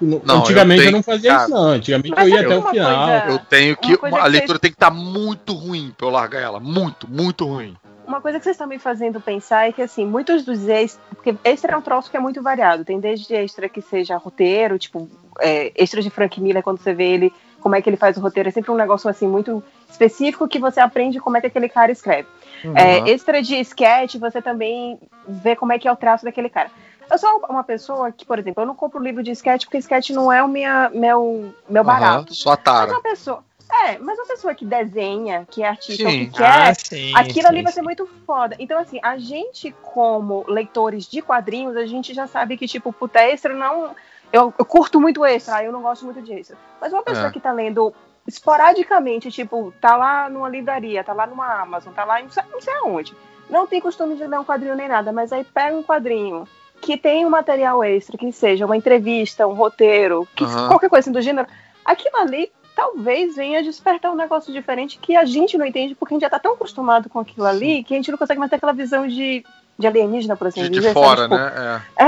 não- 0.00 0.22
Não, 0.24 0.38
antigamente 0.40 0.80
eu 0.80 0.86
eu, 0.86 0.90
tenho- 0.90 0.96
não 0.96 1.02
fazia 1.02 1.30
cara, 1.30 1.42
isso, 1.44 1.50
não. 1.54 1.64
Antigamente 1.68 2.14
eu 2.20 2.28
ia 2.28 2.40
até 2.40 2.56
o 2.56 2.62
final. 2.62 3.08
coisa- 3.20 3.26
Eu 3.30 3.38
tenho 3.38 3.76
que. 3.76 3.92
A 3.92 3.98
que 4.22 4.28
leitura 4.28 4.58
tem 4.58 4.70
que 4.70 4.76
estar 4.76 4.90
muito 4.90 5.52
ruim 5.54 5.92
pra 5.96 6.06
eu 6.06 6.10
largar 6.10 6.40
ela. 6.42 6.58
Muito, 6.58 7.08
muito 7.08 7.44
ruim. 7.46 7.76
Uma 8.06 8.20
coisa 8.20 8.38
que 8.38 8.44
vocês 8.44 8.54
estão 8.54 8.66
me 8.66 8.78
fazendo 8.78 9.20
pensar 9.20 9.68
é 9.68 9.72
que, 9.72 9.82
assim, 9.82 10.04
muitos 10.04 10.44
dos 10.44 10.68
extras. 10.68 11.00
Porque 11.10 11.36
extra 11.44 11.72
é 11.72 11.76
um 11.76 11.82
troço 11.82 12.10
que 12.10 12.16
é 12.16 12.20
muito 12.20 12.42
variado. 12.42 12.84
Tem 12.84 12.98
desde 12.98 13.34
extra 13.34 13.68
que 13.68 13.80
seja 13.80 14.16
roteiro, 14.16 14.78
tipo, 14.78 15.08
é, 15.40 15.72
extra 15.76 16.02
de 16.02 16.10
Frank 16.10 16.40
Miller, 16.40 16.62
quando 16.62 16.78
você 16.78 16.92
vê 16.92 17.04
ele, 17.04 17.32
como 17.60 17.74
é 17.74 17.82
que 17.82 17.88
ele 17.88 17.96
faz 17.96 18.16
o 18.16 18.20
roteiro, 18.20 18.48
é 18.48 18.52
sempre 18.52 18.70
um 18.70 18.76
negócio, 18.76 19.08
assim, 19.08 19.26
muito 19.26 19.62
específico 19.88 20.48
que 20.48 20.58
você 20.58 20.80
aprende 20.80 21.20
como 21.20 21.36
é 21.36 21.40
que 21.40 21.46
aquele 21.46 21.68
cara 21.68 21.92
escreve. 21.92 22.28
Uhum. 22.64 22.76
É, 22.76 23.10
extra 23.10 23.42
de 23.42 23.56
sketch, 23.60 24.16
você 24.16 24.42
também 24.42 24.98
vê 25.26 25.54
como 25.54 25.72
é 25.72 25.78
que 25.78 25.86
é 25.86 25.92
o 25.92 25.96
traço 25.96 26.24
daquele 26.24 26.48
cara. 26.48 26.70
Eu 27.10 27.18
sou 27.18 27.44
uma 27.48 27.62
pessoa 27.62 28.10
que, 28.10 28.24
por 28.24 28.38
exemplo, 28.38 28.62
eu 28.62 28.66
não 28.66 28.74
compro 28.74 29.02
livro 29.02 29.22
de 29.22 29.32
sketch 29.32 29.64
porque 29.64 29.78
sketch 29.78 30.10
não 30.10 30.32
é 30.32 30.42
o 30.42 30.48
minha, 30.48 30.90
meu, 30.94 31.52
meu 31.68 31.84
barato. 31.84 32.28
Aham, 32.28 32.34
Só 32.34 32.52
a 32.52 32.56
Mas 32.56 32.64
tara. 32.64 32.90
uma 32.90 33.02
pessoa. 33.02 33.44
É, 33.72 33.98
mas 33.98 34.18
uma 34.18 34.26
pessoa 34.26 34.54
que 34.54 34.66
desenha, 34.66 35.46
que 35.50 35.62
é 35.62 35.68
artista, 35.68 36.10
Sim. 36.10 36.24
o 36.24 36.26
que 36.26 36.36
quer, 36.36 36.70
Ah, 36.70 36.74
sim, 36.74 37.12
aquilo 37.16 37.48
ali 37.48 37.58
sim, 37.58 37.62
vai 37.62 37.72
sim. 37.72 37.78
ser 37.78 37.82
muito 37.82 38.06
foda. 38.26 38.54
Então, 38.58 38.78
assim, 38.78 39.00
a 39.02 39.16
gente, 39.16 39.74
como 39.82 40.44
leitores 40.46 41.08
de 41.08 41.22
quadrinhos, 41.22 41.76
a 41.76 41.86
gente 41.86 42.12
já 42.12 42.26
sabe 42.26 42.56
que, 42.56 42.68
tipo, 42.68 42.92
puta, 42.92 43.20
extra 43.22 43.54
não. 43.54 43.96
Eu, 44.32 44.52
eu 44.56 44.64
curto 44.64 45.00
muito 45.00 45.24
extra, 45.24 45.64
eu 45.64 45.72
não 45.72 45.82
gosto 45.82 46.04
muito 46.04 46.20
de 46.20 46.32
extra. 46.34 46.56
Mas 46.80 46.92
uma 46.92 47.02
pessoa 47.02 47.28
É. 47.28 47.30
que 47.30 47.40
tá 47.40 47.50
lendo 47.52 47.94
esporadicamente, 48.26 49.30
tipo, 49.30 49.72
tá 49.80 49.96
lá 49.96 50.28
numa 50.28 50.48
livraria, 50.48 51.02
tá 51.02 51.12
lá 51.12 51.26
numa 51.26 51.60
Amazon, 51.60 51.92
tá 51.92 52.04
lá 52.04 52.20
em 52.20 52.24
não 52.50 52.60
sei, 52.60 52.74
aonde. 52.74 53.14
Não 53.48 53.66
tem 53.66 53.80
costume 53.80 54.16
de 54.16 54.26
ler 54.26 54.38
um 54.38 54.44
quadrinho 54.44 54.76
nem 54.76 54.88
nada, 54.88 55.12
mas 55.12 55.32
aí 55.32 55.44
pega 55.44 55.76
um 55.76 55.82
quadrinho 55.82 56.46
que 56.80 56.96
tem 56.96 57.24
um 57.24 57.30
material 57.30 57.82
extra, 57.84 58.18
que 58.18 58.30
seja 58.32 58.66
uma 58.66 58.76
entrevista, 58.76 59.46
um 59.46 59.54
roteiro, 59.54 60.26
que 60.34 60.44
Aham. 60.44 60.68
qualquer 60.68 60.88
coisa 60.88 61.04
assim 61.04 61.12
do 61.12 61.20
gênero, 61.22 61.46
aquilo 61.84 62.16
ali 62.16 62.50
talvez 62.74 63.36
venha 63.36 63.62
despertar 63.62 64.10
um 64.10 64.16
negócio 64.16 64.52
diferente 64.52 64.98
que 65.00 65.14
a 65.16 65.24
gente 65.24 65.56
não 65.58 65.66
entende, 65.66 65.94
porque 65.94 66.14
a 66.14 66.16
gente 66.16 66.22
já 66.22 66.30
tá 66.30 66.38
tão 66.38 66.54
acostumado 66.54 67.08
com 67.08 67.18
aquilo 67.20 67.46
ali 67.46 67.84
que 67.84 67.94
a 67.94 67.96
gente 67.96 68.10
não 68.10 68.18
consegue 68.18 68.38
mais 68.40 68.50
ter 68.50 68.56
aquela 68.56 68.72
visão 68.72 69.06
de, 69.06 69.44
de 69.78 69.86
alienígena, 69.86 70.36
por 70.36 70.46
assim 70.48 70.62
De, 70.62 70.68
dizer. 70.70 70.88
de 70.88 70.94
sabe? 70.94 71.06
fora, 71.06 71.22
Tipo, 71.22 71.34
né? 71.36 71.80
É. 71.96 72.04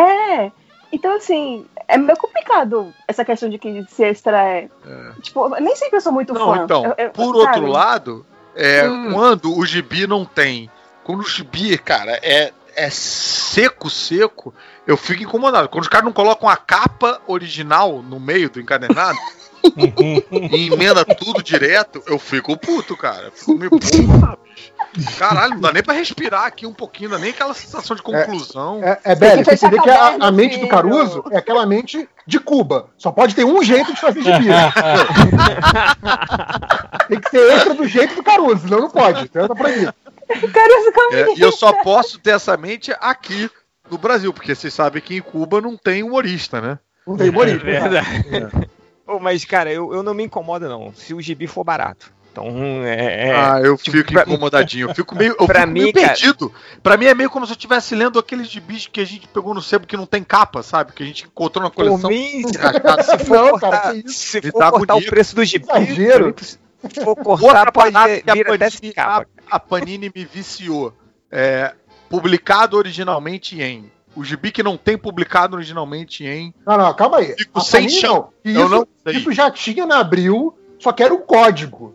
É. 0.46 0.52
Então, 0.92 1.16
assim, 1.16 1.66
é 1.88 1.98
meio 1.98 2.16
complicado 2.16 2.92
essa 3.08 3.24
questão 3.24 3.48
de 3.50 3.58
que 3.58 3.84
se 3.88 4.04
extra 4.04 4.40
é. 4.42 4.68
Tipo, 5.20 5.48
nem 5.60 5.74
sempre 5.76 5.96
eu 5.96 6.00
sou 6.00 6.12
muito 6.12 6.32
Não, 6.32 6.54
fã. 6.54 6.64
então, 6.64 6.84
Eu- 6.84 6.94
eu- 7.06 7.10
por 7.10 7.24
sabe? 7.26 7.38
outro 7.38 7.66
lado, 7.66 8.26
é, 8.54 8.88
Hum. 8.88 9.12
quando 9.12 9.58
o 9.58 9.66
gibi 9.66 10.06
não 10.06 10.24
tem. 10.24 10.70
Quando 11.02 11.20
o 11.20 11.28
gibi, 11.28 11.76
cara, 11.78 12.12
é, 12.22 12.52
é 12.76 12.88
seco, 12.90 13.90
seco, 13.90 14.54
eu 14.86 14.96
fico 14.96 15.22
incomodado. 15.24 15.68
Quando 15.68 15.82
os 15.82 15.88
caras 15.88 16.04
não 16.04 16.12
colocam 16.12 16.48
a 16.48 16.56
capa 16.56 17.20
original 17.26 18.00
no 18.00 18.18
meio 18.20 18.48
do 18.48 18.60
encadernado 18.60 19.18
e 20.52 20.72
emenda 20.72 21.04
tudo 21.04 21.42
direto, 21.42 22.02
eu 22.06 22.18
fico 22.18 22.56
puto, 22.56 22.96
cara. 22.96 23.26
Eu 23.26 23.32
Fico 23.32 23.54
meio 23.56 23.70
puto. 23.70 23.86
Caralho, 25.18 25.54
não 25.54 25.60
dá 25.60 25.72
nem 25.72 25.82
pra 25.82 25.94
respirar 25.94 26.44
aqui 26.44 26.66
um 26.66 26.72
pouquinho, 26.72 27.10
não 27.10 27.16
dá 27.16 27.22
nem 27.22 27.32
aquela 27.32 27.54
sensação 27.54 27.96
de 27.96 28.02
conclusão. 28.02 28.80
É, 28.82 28.98
é 29.04 29.14
Belly, 29.14 29.44
que 29.44 29.56
você 29.56 29.66
entender 29.66 29.82
que 29.82 29.90
a, 29.90 29.96
caderno, 29.96 30.24
a 30.24 30.30
mente 30.30 30.58
do. 30.58 30.68
Caruso 30.68 31.24
é 31.30 31.38
aquela 31.38 31.66
mente 31.66 32.08
de 32.26 32.38
Cuba. 32.38 32.88
Só 32.96 33.10
pode 33.10 33.34
ter 33.34 33.44
um 33.44 33.62
jeito 33.62 33.92
de 33.92 34.00
fazer 34.00 34.22
gibi. 34.22 34.46
Tem 37.08 37.20
que 37.20 37.30
ser 37.30 37.52
extra 37.52 37.74
do 37.74 37.86
jeito 37.86 38.14
do 38.14 38.22
Caruso, 38.22 38.66
senão 38.68 38.80
não 38.80 38.90
pode. 38.90 39.24
Então 39.24 39.48
tá 39.48 39.54
proibido. 39.54 39.92
Caruso 40.28 40.92
É, 41.12 41.34
e 41.36 41.40
eu 41.40 41.52
só 41.52 41.72
posso 41.72 42.18
ter 42.18 42.30
essa 42.30 42.56
mente 42.56 42.94
aqui 43.00 43.50
no 43.90 43.98
Brasil, 43.98 44.32
porque 44.32 44.54
vocês 44.54 44.72
sabem 44.72 45.02
que 45.02 45.16
em 45.16 45.20
Cuba 45.20 45.60
não 45.60 45.76
tem 45.76 46.02
humorista, 46.02 46.60
né? 46.60 46.78
Não 47.06 47.16
tem 47.16 47.26
É 47.26 47.30
humorista. 47.30 47.64
verdade. 47.64 48.70
Ô, 49.06 49.18
mas, 49.18 49.44
cara, 49.44 49.70
eu, 49.72 49.92
eu 49.92 50.02
não 50.02 50.14
me 50.14 50.24
incomodo, 50.24 50.68
não. 50.68 50.92
Se 50.94 51.12
o 51.14 51.20
gibi 51.20 51.46
for 51.46 51.62
barato. 51.64 52.12
Então, 52.32 52.48
é. 52.84 53.28
é- 53.28 53.32
ah, 53.36 53.60
eu 53.62 53.76
tipo, 53.76 53.96
fico 53.98 54.12
pra- 54.12 54.22
incomodadinho. 54.22 54.88
Eu 54.88 54.94
fico 54.94 55.14
meio, 55.14 55.36
eu 55.38 55.46
pra 55.46 55.60
fico 55.60 55.72
meio 55.72 55.86
mim, 55.86 55.92
cara- 55.92 56.08
perdido. 56.08 56.52
Pra 56.82 56.96
mim 56.96 57.04
é 57.06 57.14
meio 57.14 57.30
como 57.30 57.46
se 57.46 57.52
eu 57.52 57.54
estivesse 57.54 57.94
lendo 57.94 58.18
aqueles 58.18 58.48
gibis 58.48 58.88
que 58.88 59.00
a 59.00 59.04
gente 59.04 59.28
pegou 59.28 59.54
no 59.54 59.62
sebo 59.62 59.86
que 59.86 59.96
não 59.96 60.04
tem 60.06 60.24
capa, 60.24 60.60
sabe? 60.62 60.92
Que 60.92 61.04
a 61.04 61.06
gente 61.06 61.26
encontrou 61.26 61.62
na 61.62 61.70
por 61.70 61.84
coleção. 61.86 62.10
mim, 62.10 62.42
Rasgada. 62.58 63.02
se 63.04 63.18
for 63.24 63.36
Não, 63.36 63.50
cortar, 63.50 63.70
cara, 63.70 64.02
se 64.08 64.42
for 64.50 64.58
dá 64.58 64.70
cortar 64.72 64.94
o 64.96 65.02
preço 65.06 65.36
do 65.36 65.44
gibi, 65.44 65.64
Exagero. 65.68 66.34
se 66.40 66.58
for 67.04 67.14
cortar, 67.14 67.70
pode 67.70 67.96
a 67.96 68.06
vir 68.06 68.24
até 68.26 68.42
Panini, 68.42 68.70
sem 68.72 68.92
capa. 68.92 69.26
a, 69.48 69.56
a 69.56 69.60
Panini 69.60 70.10
me 70.12 70.24
viciou. 70.24 70.92
É, 71.30 71.72
publicado 72.08 72.76
originalmente 72.76 73.62
em. 73.62 73.92
O 74.16 74.22
gibi 74.24 74.52
que 74.52 74.62
não 74.62 74.76
tem 74.76 74.96
publicado 74.96 75.56
originalmente 75.56 76.24
em. 76.24 76.54
Não, 76.66 76.76
não, 76.78 76.94
calma 76.94 77.18
aí. 77.18 77.34
Fico 77.36 77.58
A 77.58 77.62
sem 77.62 77.88
chão. 77.88 78.28
não. 78.44 78.52
Eu 78.52 78.60
Isso, 78.66 78.68
não 78.68 78.86
sei. 79.06 79.16
isso 79.18 79.32
já 79.32 79.50
tinha 79.50 79.84
na 79.86 79.98
Abril, 79.98 80.56
só 80.78 80.92
que 80.92 81.02
era 81.02 81.12
um 81.12 81.20
código. 81.20 81.94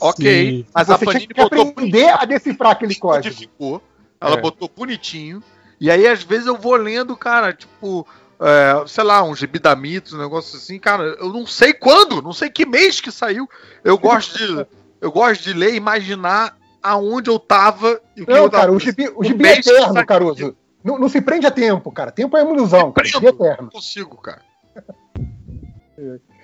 Ok, 0.00 0.24
Sim. 0.62 0.66
mas 0.74 0.90
a 0.90 0.96
Você 0.96 1.04
tinha 1.04 1.12
Panini 1.12 1.34
que 1.34 1.40
botou 1.42 1.68
aprender 1.68 2.08
a 2.08 2.24
decifrar 2.24 2.72
aquele 2.72 2.94
código. 2.96 3.80
ela 4.20 4.36
É. 4.36 4.40
botou 4.40 4.68
bonitinho. 4.74 5.42
E 5.80 5.90
aí, 5.90 6.06
às 6.08 6.22
vezes, 6.24 6.46
eu 6.48 6.56
vou 6.56 6.74
lendo, 6.74 7.16
cara, 7.16 7.52
tipo, 7.52 8.04
é, 8.40 8.84
sei 8.88 9.04
lá, 9.04 9.22
um 9.22 9.36
gibi 9.36 9.60
da 9.60 9.76
Mitos, 9.76 10.12
um 10.14 10.18
negócio 10.18 10.56
assim, 10.56 10.78
cara, 10.80 11.04
eu 11.20 11.32
não 11.32 11.46
sei 11.46 11.72
quando, 11.72 12.20
não 12.20 12.32
sei 12.32 12.50
que 12.50 12.66
mês 12.66 13.00
que 13.00 13.12
saiu. 13.12 13.48
Eu 13.84 13.96
gosto 13.98 14.36
de. 14.36 14.66
Eu 15.00 15.12
gosto 15.12 15.42
de 15.44 15.52
ler 15.52 15.74
e 15.74 15.76
imaginar 15.76 16.56
aonde 16.82 17.30
eu 17.30 17.38
tava 17.38 18.00
e 18.16 18.22
o 18.22 18.26
que 18.26 18.32
Não, 18.32 18.38
eu 18.44 18.50
tava. 18.50 18.62
cara, 18.64 18.72
o 18.72 18.80
gibi, 18.80 19.08
o 19.08 19.20
O 19.20 19.24
gibi 19.24 19.46
é 19.46 19.62
que 19.62 19.70
eterno. 19.70 20.04
Caruso. 20.06 20.56
Não, 20.82 20.98
não 20.98 21.08
se 21.08 21.20
prende 21.20 21.46
a 21.46 21.50
tempo, 21.50 21.90
cara. 21.90 22.10
Tempo 22.10 22.36
é 22.36 22.42
uma 22.42 22.54
ilusão, 22.54 22.92
cara. 22.92 23.06
Gibi 23.06 23.26
é 23.26 23.32
Prendo. 23.32 23.44
eterno. 23.44 23.62
Não 23.64 23.70
consigo, 23.70 24.16
cara. 24.16 24.40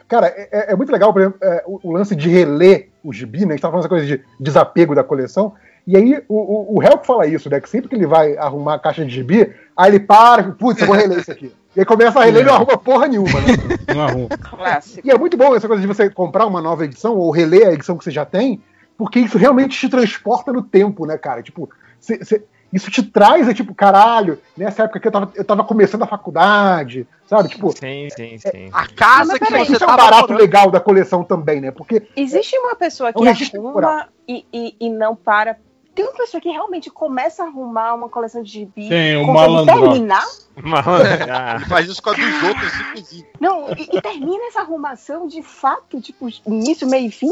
Cara, 0.09 0.26
é, 0.28 0.49
é- 0.53 0.72
é 0.72 0.76
muito 0.76 0.93
legal, 0.93 1.12
por 1.12 1.22
exemplo, 1.22 1.39
é, 1.43 1.62
o, 1.66 1.80
o 1.89 1.93
lance 1.93 2.14
de 2.14 2.28
reler 2.28 2.91
o 3.03 3.12
gibi, 3.12 3.41
né? 3.41 3.47
A 3.47 3.51
gente 3.53 3.62
tava 3.62 3.72
falando 3.72 3.85
essa 3.85 3.89
coisa 3.89 4.07
de 4.07 4.22
desapego 4.39 4.95
da 4.95 5.03
coleção. 5.05 5.55
E 5.87 5.97
aí 5.97 6.22
o, 6.28 6.35
o, 6.74 6.78
o 6.78 6.82
Help 6.82 7.05
fala 7.05 7.26
isso, 7.26 7.49
né? 7.49 7.61
Que 7.61 7.68
sempre 7.68 7.89
que 7.89 7.95
ele 7.95 8.07
vai 8.07 8.37
arrumar 8.37 8.74
a 8.74 8.78
caixa 8.78 9.05
de 9.05 9.11
gibi, 9.12 9.55
aí 9.76 9.91
ele 9.91 10.01
para, 10.01 10.53
putz, 10.53 10.80
eu 10.80 10.87
vou 10.87 10.97
reler 10.97 11.18
isso 11.20 11.30
aqui. 11.32 11.53
E 11.76 11.80
aí 11.80 11.87
começa 11.87 12.20
a 12.20 12.24
reler 12.24 12.43
e 12.43 12.47
não 12.47 12.55
arruma 12.55 12.78
porra 12.78 13.07
nenhuma, 13.07 13.41
né? 13.41 13.47
Não 13.95 14.03
arrumo. 14.03 14.28
clássico. 14.51 15.07
E 15.07 15.11
é 15.11 15.18
muito 15.18 15.37
bom 15.37 15.55
essa 15.57 15.66
coisa 15.68 15.80
de 15.80 15.87
você 15.89 16.09
comprar 16.11 16.47
uma 16.47 16.61
nova 16.61 16.85
edição 16.85 17.16
ou 17.16 17.30
reler 17.30 17.66
a 17.68 17.72
edição 17.72 17.97
que 17.99 18.05
você 18.05 18.11
já 18.11 18.24
tem, 18.24 18.62
porque 18.97 19.18
isso 19.20 19.37
realmente 19.39 19.78
te 19.78 19.89
transporta 19.89 20.53
no 20.53 20.62
tempo, 20.62 21.05
né, 21.07 21.18
cara? 21.18 21.43
Tipo, 21.43 21.68
cê- 22.01 22.24
cê- 22.24 22.45
isso 22.75 22.91
te 22.91 23.05
traz, 23.05 23.49
é 23.49 23.55
tipo, 23.55 23.72
caralho, 23.72 24.41
nessa 24.57 24.83
época 24.83 24.99
que 24.99 25.07
eu 25.07 25.12
tava, 25.12 25.33
eu 25.37 25.45
tava 25.45 25.62
começando 25.62 26.03
a 26.03 26.07
faculdade, 26.09 27.07
sabe? 27.25 27.49
Tipo, 27.49 27.70
Sim, 27.70 28.09
sim, 28.11 28.37
sim. 28.37 28.68
A 28.72 28.89
casa 28.89 29.33
Mas 29.33 29.39
que 29.39 29.47
peraí, 29.47 29.64
você 29.64 29.75
isso 29.75 29.85
é 29.85 29.87
um 29.87 29.91
barato 29.97 30.22
morando. 30.22 30.39
legal 30.41 30.70
da 30.72 30.81
coleção 30.81 31.22
também, 31.22 31.61
né? 31.61 31.70
Porque 31.70 32.03
Existe 32.16 32.59
uma 32.59 32.75
pessoa 32.75 33.12
que 33.12 33.18
É 33.18 33.22
um 33.22 33.25
registro 33.25 33.64
arruma 33.68 34.09
e, 34.27 34.45
e, 34.53 34.77
e 34.81 34.91
não 34.91 35.14
para. 35.14 35.57
Tem 35.95 36.05
uma 36.05 36.14
pessoa 36.14 36.41
que 36.41 36.49
realmente 36.49 36.91
começa 36.91 37.45
a 37.45 37.47
arrumar 37.47 37.95
uma 37.95 38.09
coleção 38.09 38.43
de 38.43 38.51
gibi. 38.51 38.89
Tem, 38.89 39.16
o 39.18 39.33
malandro. 39.33 39.72
terminar? 39.72 40.27
Mas, 40.57 40.85
ah, 41.31 41.55
Ele 41.55 41.64
faz 41.66 41.89
isso 41.89 42.03
com 42.03 42.11
a 42.11 42.14
dos 42.14 42.43
outros, 42.43 42.81
inclusive. 42.81 43.27
Não, 43.39 43.70
e, 43.70 43.89
e 43.97 44.03
termina 44.03 44.49
essa 44.49 44.62
arrumação 44.62 45.29
de 45.29 45.41
fato, 45.45 46.01
tipo, 46.01 46.29
início, 46.45 46.89
meio 46.89 47.07
e 47.07 47.11
fim? 47.12 47.31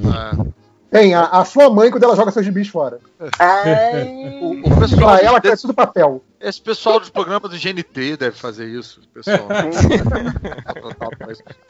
É. 0.00 0.50
tem 0.90 1.14
a, 1.14 1.24
a 1.26 1.44
sua 1.44 1.70
mãe 1.70 1.90
quando 1.90 2.02
ela 2.04 2.16
joga 2.16 2.30
seus 2.30 2.44
gibis 2.44 2.68
fora. 2.68 2.98
Ai. 3.38 4.18
O, 4.40 4.52
o 4.52 4.80
pessoal 4.80 5.16
Pra 5.18 5.20
ela 5.20 5.36
é 5.36 5.40
desse- 5.40 5.62
tudo 5.62 5.74
papel. 5.74 6.24
Esse 6.40 6.58
pessoal 6.62 6.98
dos 6.98 7.10
programas 7.10 7.50
do 7.50 7.58
GNT 7.58 8.16
deve 8.16 8.34
fazer 8.36 8.66
isso. 8.66 9.02
Pessoal. 9.12 9.46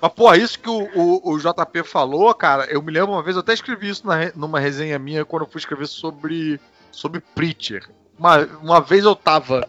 Mas, 0.00 0.12
porra, 0.12 0.36
isso 0.36 0.58
que 0.58 0.68
o, 0.68 0.88
o, 0.94 1.32
o 1.32 1.38
JP 1.38 1.82
falou, 1.84 2.32
cara, 2.34 2.66
eu 2.66 2.80
me 2.82 2.92
lembro 2.92 3.12
uma 3.12 3.22
vez, 3.22 3.36
eu 3.36 3.40
até 3.40 3.52
escrevi 3.52 3.88
isso 3.88 4.06
na 4.06 4.30
numa 4.34 4.60
resenha 4.60 4.98
minha 4.98 5.24
quando 5.24 5.44
eu 5.44 5.48
fui 5.50 5.58
escrever 5.58 5.86
sobre, 5.86 6.60
sobre 6.92 7.20
Preacher. 7.34 7.88
Uma, 8.18 8.38
uma 8.62 8.80
vez 8.80 9.04
eu 9.04 9.16
tava. 9.16 9.66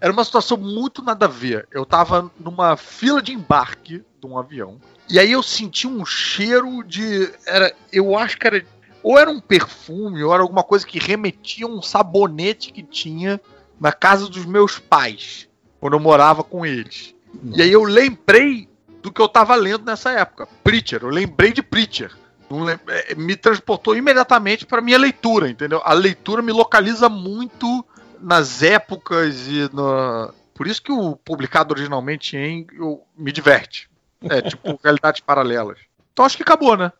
Era 0.00 0.12
uma 0.12 0.24
situação 0.24 0.56
muito 0.56 1.02
nada 1.02 1.26
a 1.26 1.28
ver. 1.28 1.66
Eu 1.70 1.86
tava 1.86 2.30
numa 2.38 2.76
fila 2.76 3.22
de 3.22 3.32
embarque 3.32 4.04
de 4.20 4.26
um 4.26 4.36
avião. 4.36 4.78
E 5.08 5.18
aí 5.18 5.30
eu 5.32 5.42
senti 5.42 5.86
um 5.86 6.04
cheiro 6.04 6.82
de. 6.82 7.32
Era, 7.46 7.72
eu 7.92 8.16
acho 8.18 8.36
que 8.38 8.46
era 8.46 8.64
ou 9.02 9.18
era 9.18 9.30
um 9.30 9.40
perfume, 9.40 10.22
ou 10.22 10.32
era 10.32 10.42
alguma 10.42 10.62
coisa 10.62 10.86
que 10.86 10.98
remetia 10.98 11.66
a 11.66 11.68
um 11.68 11.82
sabonete 11.82 12.72
que 12.72 12.82
tinha 12.82 13.40
na 13.80 13.92
casa 13.92 14.28
dos 14.28 14.44
meus 14.44 14.78
pais, 14.78 15.48
quando 15.80 15.94
eu 15.94 16.00
morava 16.00 16.44
com 16.44 16.64
eles. 16.64 17.14
E 17.54 17.62
aí 17.62 17.72
eu 17.72 17.82
lembrei 17.82 18.68
do 19.02 19.10
que 19.10 19.20
eu 19.20 19.28
tava 19.28 19.54
lendo 19.54 19.84
nessa 19.84 20.10
época. 20.12 20.46
Preacher, 20.62 21.02
eu 21.02 21.08
lembrei 21.08 21.52
de 21.52 21.62
Preacher. 21.62 22.12
Lem- 22.50 22.78
é, 22.88 23.14
Me 23.14 23.34
transportou 23.34 23.96
imediatamente 23.96 24.66
para 24.66 24.82
minha 24.82 24.98
leitura, 24.98 25.48
entendeu? 25.48 25.80
A 25.84 25.94
leitura 25.94 26.42
me 26.42 26.52
localiza 26.52 27.08
muito 27.08 27.84
nas 28.20 28.62
épocas 28.62 29.48
e 29.48 29.68
na. 29.72 30.30
Por 30.54 30.66
isso 30.66 30.82
que 30.82 30.92
o 30.92 31.16
publicado 31.16 31.72
originalmente 31.72 32.36
em 32.36 32.66
eu, 32.74 33.02
me 33.16 33.32
diverte. 33.32 33.88
É 34.22 34.42
tipo 34.42 34.78
realidades 34.84 35.20
paralelas. 35.20 35.78
Então 36.12 36.24
acho 36.24 36.36
que 36.36 36.42
acabou, 36.42 36.76
né? 36.76 36.92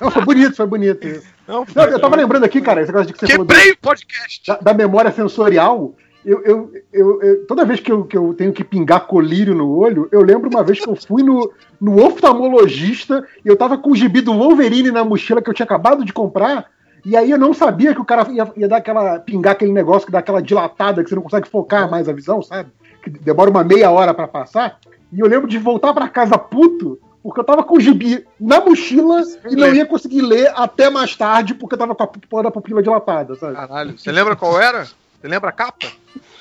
Não, 0.00 0.10
foi 0.10 0.24
bonito, 0.24 0.56
foi 0.56 0.66
bonito. 0.66 1.06
isso. 1.06 1.26
Não, 1.46 1.64
Não, 1.74 1.84
eu 1.84 2.00
tava 2.00 2.16
lembrando 2.16 2.44
aqui, 2.44 2.60
cara, 2.60 2.80
esse 2.82 2.90
negócio 2.92 3.08
de 3.08 3.12
que 3.14 3.18
você 3.20 3.32
falou 3.32 3.46
Quebrei 3.46 3.72
o 3.72 3.76
podcast! 3.78 4.46
da, 4.46 4.56
da 4.58 4.74
memória 4.74 5.10
sensorial. 5.12 5.94
Eu, 6.24 6.42
eu, 6.44 6.72
eu- 6.92 7.22
eu- 7.22 7.46
toda 7.46 7.64
vez 7.64 7.80
que 7.80 7.90
eu, 7.90 8.04
que 8.04 8.16
eu 8.16 8.34
tenho 8.34 8.52
que 8.52 8.62
pingar 8.62 9.06
colírio 9.06 9.54
no 9.54 9.74
olho, 9.74 10.06
eu 10.12 10.20
lembro 10.22 10.50
uma 10.50 10.62
vez 10.62 10.78
que 10.78 10.86
eu 10.88 10.94
fui 10.94 11.22
no, 11.22 11.50
no 11.80 12.04
oftalmologista 12.04 13.24
e 13.42 13.48
eu 13.48 13.56
tava 13.56 13.78
com 13.78 13.90
o 13.92 13.96
gibi 13.96 14.20
do 14.20 14.34
Wolverine 14.34 14.90
na 14.90 15.02
mochila 15.02 15.40
que 15.40 15.48
eu 15.48 15.54
tinha 15.54 15.64
acabado 15.64 16.04
de 16.04 16.12
comprar. 16.12 16.66
E 17.06 17.16
aí 17.16 17.30
eu 17.30 17.38
não 17.38 17.54
sabia 17.54 17.94
que 17.94 18.00
o 18.00 18.04
cara 18.04 18.30
ia, 18.30 18.52
ia 18.54 18.68
dar 18.68 18.76
aquela. 18.76 19.18
pingar 19.18 19.52
aquele 19.52 19.72
negócio 19.72 20.04
que 20.04 20.12
dá 20.12 20.18
aquela 20.18 20.42
dilatada, 20.42 21.02
que 21.02 21.08
você 21.08 21.14
não 21.14 21.22
consegue 21.22 21.48
focar 21.48 21.90
mais 21.90 22.06
a 22.06 22.12
visão, 22.12 22.42
sabe? 22.42 22.68
Que 23.02 23.08
demora 23.08 23.48
uma 23.48 23.64
meia 23.64 23.90
hora 23.90 24.12
pra 24.12 24.28
passar. 24.28 24.78
E 25.10 25.18
eu 25.20 25.26
lembro 25.26 25.48
de 25.48 25.56
voltar 25.56 25.94
pra 25.94 26.06
casa 26.06 26.36
puto, 26.36 27.00
porque 27.22 27.40
eu 27.40 27.44
tava 27.44 27.62
com 27.62 27.76
o 27.76 27.80
gibi 27.80 28.24
na 28.40 28.60
mochila 28.60 29.22
e 29.50 29.54
não 29.56 29.74
ia 29.74 29.84
conseguir 29.86 30.22
ler 30.22 30.52
até 30.56 30.88
mais 30.90 31.14
tarde, 31.16 31.54
porque 31.54 31.74
eu 31.74 31.78
tava 31.78 31.94
com 31.94 32.02
a 32.02 32.06
porra 32.06 32.42
da 32.44 32.50
pupila 32.50 32.82
dilatada, 32.82 33.34
sabe? 33.36 33.54
Caralho, 33.54 33.98
você 33.98 34.10
lembra 34.10 34.34
qual 34.36 34.60
era? 34.60 34.84
Você 34.84 35.28
lembra 35.28 35.50
a 35.50 35.52
capa? 35.52 35.86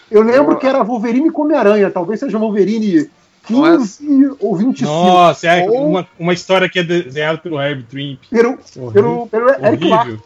Eu 0.10 0.22
lembro 0.22 0.58
que 0.58 0.66
era 0.66 0.84
Wolverine 0.84 1.30
come 1.32 1.54
aranha, 1.54 1.92
talvez 1.92 2.20
seja 2.20 2.38
Wolverine 2.38 3.10
15 3.46 4.36
ou 4.40 4.56
25. 4.56 4.90
Nossa, 4.92 5.48
é 5.48 5.64
Ou- 5.70 5.88
uma, 5.90 6.08
uma 6.18 6.34
história 6.34 6.70
que 6.70 6.80
é 6.80 6.84
desenhada 6.84 7.38
pelo 7.40 7.60
Herb 7.60 7.84
Trimp. 7.84 8.20
Pelo, 8.30 8.58
pelo, 8.92 9.28
pelo 9.28 9.50
Eric 9.66 9.88
Larson. 9.88 10.18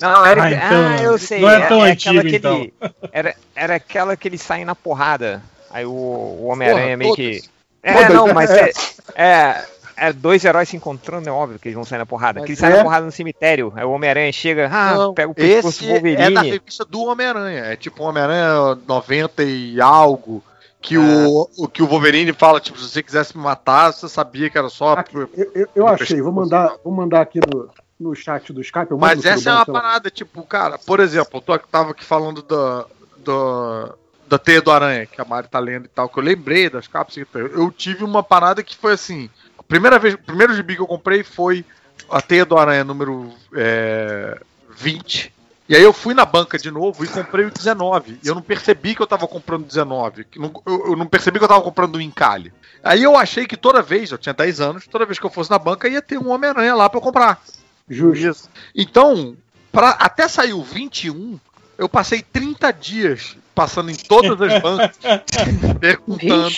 Não, 0.00 0.26
era. 0.26 0.42
Ah, 0.42 0.46
Ah, 0.46 0.96
então, 0.96 1.04
eu 1.12 1.18
sei. 1.18 1.40
não 1.40 1.50
é 1.50 1.66
tão 1.66 1.82
aquela 1.82 1.86
antigo, 1.90 2.22
que 2.22 2.36
ele- 2.36 2.74
era, 3.12 3.34
era 3.54 3.74
aquela 3.76 4.16
que 4.16 4.26
eles 4.28 4.42
saem 4.42 4.64
na 4.64 4.74
porrada. 4.74 5.42
Aí 5.70 5.84
o, 5.86 5.90
o 5.90 6.46
Homem-Aranha 6.46 6.96
meio 6.96 7.14
todas. 7.14 7.40
que. 7.40 7.42
É, 7.82 7.92
Todas, 7.94 8.14
não, 8.14 8.34
mas 8.34 8.50
É. 8.50 8.70
é. 9.14 9.64
É, 9.96 10.08
é 10.08 10.12
dois 10.12 10.44
heróis 10.44 10.68
se 10.68 10.76
encontrando, 10.76 11.28
é 11.28 11.32
óbvio 11.32 11.58
que 11.58 11.68
eles 11.68 11.74
vão 11.74 11.84
sair 11.84 11.98
na 11.98 12.06
porrada. 12.06 12.40
Mas 12.40 12.46
Que 12.46 12.52
eles 12.52 12.58
saem 12.58 12.74
é. 12.74 12.76
na 12.78 12.82
porrada 12.84 13.06
no 13.06 13.12
cemitério. 13.12 13.72
Aí 13.76 13.84
o 13.84 13.90
Homem-Aranha 13.90 14.32
chega, 14.32 14.68
ah, 14.72 14.94
Não, 14.94 15.14
pega 15.14 15.30
o 15.30 15.34
pescoço 15.34 15.68
esse 15.68 15.84
do 15.84 15.92
Wolverine. 15.92 16.22
é 16.22 16.30
da 16.30 16.42
revista 16.42 16.84
do 16.84 17.02
Homem-Aranha. 17.02 17.64
É 17.64 17.76
tipo 17.76 18.02
Homem-Aranha 18.02 18.78
90 18.86 19.42
e 19.44 19.80
algo. 19.80 20.42
Que, 20.80 20.98
o, 20.98 21.48
o, 21.56 21.68
que 21.68 21.80
o 21.80 21.86
Wolverine 21.86 22.32
fala, 22.32 22.58
tipo, 22.58 22.76
se 22.76 22.88
você 22.88 23.04
quisesse 23.04 23.36
me 23.36 23.44
matar, 23.44 23.92
você 23.92 24.08
sabia 24.08 24.50
que 24.50 24.58
era 24.58 24.68
só. 24.68 24.94
Aqui, 24.94 25.14
eu, 25.14 25.30
eu, 25.54 25.68
eu 25.76 25.86
achei, 25.86 26.20
vou 26.20 26.32
mandar, 26.32 26.74
vou 26.82 26.92
mandar 26.92 27.20
aqui 27.20 27.38
no, 27.38 27.70
no 28.00 28.14
chat 28.16 28.52
do 28.52 28.60
Skype. 28.60 28.92
Mas 28.98 29.24
essa 29.24 29.48
é 29.48 29.52
uma 29.52 29.64
parada, 29.64 30.10
tipo, 30.10 30.42
cara, 30.42 30.76
por 30.78 30.98
exemplo, 30.98 31.36
eu 31.36 31.40
tô, 31.40 31.56
tava 31.56 31.92
aqui 31.92 32.04
falando 32.04 32.42
da, 32.42 32.84
da, 33.24 33.94
da 34.28 34.38
Teia 34.38 34.60
do 34.60 34.72
Aranha, 34.72 35.06
que 35.06 35.20
a 35.20 35.24
Mari 35.24 35.46
tá 35.46 35.60
lendo 35.60 35.84
e 35.84 35.88
tal, 35.88 36.08
que 36.08 36.18
eu 36.18 36.22
lembrei 36.24 36.68
das 36.68 36.88
capas. 36.88 37.14
que 37.14 37.26
Eu 37.32 37.46
eu 37.46 37.70
tive 37.70 38.02
uma 38.02 38.22
parada 38.22 38.60
que 38.62 38.76
foi 38.76 38.94
assim: 38.94 39.30
primeira 39.72 39.98
vez, 39.98 40.12
o 40.14 40.18
primeiro 40.18 40.54
gibi 40.54 40.74
que 40.76 40.82
eu 40.82 40.86
comprei 40.86 41.22
foi 41.24 41.64
a 42.10 42.20
Teia 42.20 42.44
do 42.44 42.58
Aranha 42.58 42.84
número 42.84 43.32
é, 43.54 44.38
20. 44.76 45.32
E 45.66 45.74
aí 45.74 45.82
eu 45.82 45.94
fui 45.94 46.12
na 46.12 46.26
banca 46.26 46.58
de 46.58 46.70
novo 46.70 47.02
e 47.02 47.08
comprei 47.08 47.46
o 47.46 47.50
19. 47.50 48.18
E 48.22 48.28
eu 48.28 48.34
não 48.34 48.42
percebi 48.42 48.94
que 48.94 49.00
eu 49.00 49.06
tava 49.06 49.26
comprando 49.26 49.64
19. 49.64 50.24
que 50.24 50.38
não- 50.38 50.52
Eu, 50.66 50.94
não 50.94 51.06
percebi 51.06 51.38
que 51.38 51.44
eu 51.44 51.48
tava 51.48 51.62
comprando 51.62 51.94
o 51.96 52.00
encalhe. 52.02 52.52
Aí 52.84 53.02
eu 53.02 53.16
achei 53.16 53.46
que 53.46 53.56
toda 53.56 53.80
vez, 53.80 54.10
eu 54.10 54.18
tinha 54.18 54.34
10 54.34 54.60
anos, 54.60 54.86
toda 54.86 55.06
vez 55.06 55.18
que 55.18 55.24
eu 55.24 55.30
fosse 55.30 55.50
na 55.50 55.58
banca 55.58 55.88
ia 55.88 56.02
ter 56.02 56.18
um 56.18 56.28
Homem-Aranha 56.30 56.74
lá 56.74 56.90
pra 56.90 56.98
eu 56.98 57.02
comprar. 57.02 57.42
Justo. 57.88 58.50
Então, 58.74 59.34
pra, 59.70 59.90
até 59.90 60.28
sair 60.28 60.52
o 60.52 60.62
21, 60.62 61.38
eu 61.78 61.88
passei 61.88 62.20
30 62.20 62.70
dias 62.72 63.36
passando 63.54 63.90
em 63.90 63.94
todas 63.94 64.38
as 64.42 64.60
bancas 64.60 64.98
perguntando. 65.80 66.54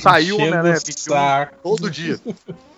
Saiu 0.00 0.36
o 0.36 0.38
Enchendo 0.38 0.56
Homem-Aranha 0.56 0.76
o 0.76 0.86
21 0.86 1.14
saco. 1.14 1.56
todo 1.62 1.90
dia. 1.90 2.20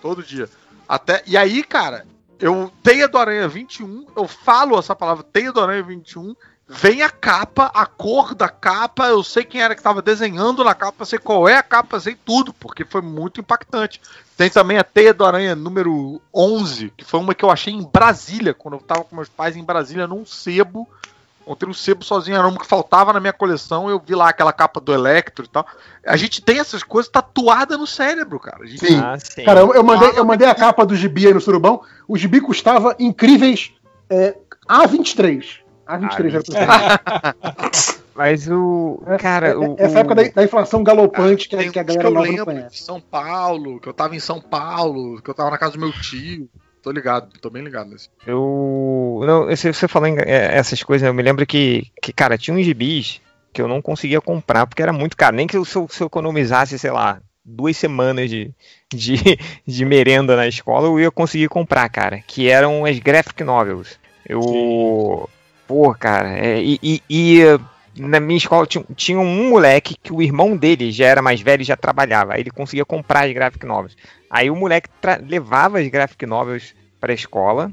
Todo 0.00 0.22
dia. 0.22 0.48
Até, 0.88 1.22
e 1.26 1.36
aí, 1.36 1.62
cara, 1.62 2.06
eu 2.38 2.72
Teia 2.82 3.08
do 3.08 3.18
Aranha 3.18 3.48
21, 3.48 4.06
eu 4.16 4.28
falo 4.28 4.78
essa 4.78 4.94
palavra 4.94 5.24
Teia 5.24 5.52
do 5.52 5.60
Aranha 5.60 5.82
21, 5.82 6.34
vem 6.68 7.02
a 7.02 7.10
capa, 7.10 7.70
a 7.74 7.86
cor 7.86 8.34
da 8.34 8.48
capa, 8.48 9.06
eu 9.06 9.22
sei 9.22 9.44
quem 9.44 9.60
era 9.60 9.74
que 9.74 9.80
estava 9.80 10.02
desenhando 10.02 10.64
na 10.64 10.74
capa, 10.74 11.04
sei 11.04 11.18
qual 11.18 11.48
é 11.48 11.56
a 11.56 11.62
capa, 11.62 11.98
sei 12.00 12.16
tudo, 12.24 12.52
porque 12.52 12.84
foi 12.84 13.00
muito 13.00 13.40
impactante. 13.40 14.00
Tem 14.36 14.50
também 14.50 14.76
a 14.76 14.84
Teia 14.84 15.14
do 15.14 15.24
Aranha 15.24 15.54
número 15.54 16.20
11, 16.34 16.92
que 16.96 17.04
foi 17.04 17.20
uma 17.20 17.34
que 17.34 17.44
eu 17.44 17.50
achei 17.50 17.72
em 17.72 17.82
Brasília, 17.82 18.52
quando 18.52 18.74
eu 18.74 18.80
tava 18.80 19.04
com 19.04 19.16
meus 19.16 19.28
pais 19.28 19.56
em 19.56 19.64
Brasília, 19.64 20.06
num 20.06 20.26
sebo. 20.26 20.88
Encontrei 21.46 21.70
um 21.70 21.74
sebo 21.74 22.04
sozinho, 22.04 22.36
era 22.36 22.48
uma 22.48 22.58
que 22.58 22.66
faltava 22.66 23.12
na 23.12 23.20
minha 23.20 23.32
coleção, 23.32 23.88
eu 23.88 24.02
vi 24.04 24.16
lá 24.16 24.30
aquela 24.30 24.52
capa 24.52 24.80
do 24.80 24.92
Electro 24.92 25.44
e 25.44 25.48
tal. 25.48 25.64
A 26.04 26.16
gente 26.16 26.42
tem 26.42 26.58
essas 26.58 26.82
coisas 26.82 27.08
tatuadas 27.08 27.78
no 27.78 27.86
cérebro, 27.86 28.40
cara. 28.40 28.64
A 28.64 28.66
gente 28.66 28.84
Sim. 28.84 28.98
Ah, 29.00 29.16
sim. 29.16 29.44
Cara, 29.44 29.60
eu, 29.60 29.72
eu 29.72 29.84
mandei, 29.84 30.10
eu 30.16 30.24
mandei 30.24 30.48
a 30.48 30.56
capa 30.56 30.84
do 30.84 30.96
gibi 30.96 31.28
aí 31.28 31.32
no 31.32 31.40
Surubão. 31.40 31.82
O 32.08 32.18
gibi 32.18 32.40
custava 32.40 32.96
incríveis 32.98 33.70
é, 34.10 34.36
A23. 34.68 35.60
A23 35.86 36.34
era 36.34 36.42
pro 36.42 37.96
Mas 38.16 38.48
o. 38.48 39.00
Cara, 39.20 39.48
É- 39.50 39.56
o. 39.56 39.76
Essa 39.78 39.94
o- 39.94 39.98
época 40.00 40.14
da, 40.16 40.22
da 40.28 40.42
inflação 40.42 40.82
galopante 40.82 41.48
que, 41.48 41.70
que 41.70 41.78
a 41.78 41.82
galera 41.84 42.08
eu 42.08 42.10
nova 42.12 42.26
não 42.26 42.34
lembro 42.34 42.66
São 42.72 43.00
Paulo, 43.00 43.78
que 43.78 43.88
eu 43.88 43.94
tava 43.94 44.16
em 44.16 44.20
São 44.20 44.40
Paulo, 44.40 45.22
que 45.22 45.30
eu 45.30 45.34
tava 45.34 45.50
na 45.50 45.58
casa 45.58 45.74
do 45.74 45.78
meu 45.78 45.92
tio. 45.92 46.48
Tô 46.86 46.92
ligado, 46.92 47.28
tô 47.40 47.50
bem 47.50 47.64
ligado 47.64 47.90
nesse. 47.90 48.08
Eu. 48.24 49.20
Não, 49.26 49.46
você, 49.46 49.72
você 49.72 49.86
em, 50.06 50.18
é, 50.20 50.56
essas 50.56 50.84
coisas, 50.84 51.04
eu 51.04 51.12
me 51.12 51.20
lembro 51.20 51.44
que, 51.44 51.88
que, 52.00 52.12
cara, 52.12 52.38
tinha 52.38 52.56
uns 52.56 52.64
gibis 52.64 53.20
que 53.52 53.60
eu 53.60 53.66
não 53.66 53.82
conseguia 53.82 54.20
comprar 54.20 54.68
porque 54.68 54.82
era 54.82 54.92
muito 54.92 55.16
caro. 55.16 55.34
Nem 55.34 55.48
que 55.48 55.56
eu, 55.56 55.64
se, 55.64 55.74
eu, 55.74 55.88
se 55.90 56.00
eu 56.00 56.06
economizasse, 56.06 56.78
sei 56.78 56.92
lá, 56.92 57.20
duas 57.44 57.76
semanas 57.76 58.30
de, 58.30 58.54
de, 58.94 59.16
de 59.66 59.84
merenda 59.84 60.36
na 60.36 60.46
escola, 60.46 60.86
eu 60.86 61.00
ia 61.00 61.10
conseguir 61.10 61.48
comprar, 61.48 61.88
cara. 61.88 62.22
Que 62.24 62.48
eram 62.48 62.84
as 62.84 63.00
graphic 63.00 63.42
novels. 63.42 63.98
Eu. 64.24 65.28
Pô, 65.66 65.92
cara, 65.92 66.38
é, 66.38 66.62
e, 66.62 66.78
e- 66.80 67.02
e, 67.10 67.40
na 67.96 68.20
minha 68.20 68.36
escola 68.38 68.66
tinha, 68.66 68.84
tinha 68.94 69.18
um 69.18 69.48
moleque 69.50 69.96
que 70.02 70.12
o 70.12 70.20
irmão 70.22 70.56
dele 70.56 70.90
já 70.92 71.06
era 71.06 71.22
mais 71.22 71.40
velho 71.40 71.62
e 71.62 71.64
já 71.64 71.76
trabalhava. 71.76 72.34
Aí 72.34 72.40
ele 72.40 72.50
conseguia 72.50 72.84
comprar 72.84 73.26
as 73.26 73.32
graphic 73.32 73.64
novels. 73.66 73.96
Aí 74.30 74.50
o 74.50 74.56
moleque 74.56 74.88
levava 75.26 75.78
as 75.78 75.88
graphic 75.88 76.24
novels 76.26 76.74
pra 77.00 77.12
escola. 77.14 77.70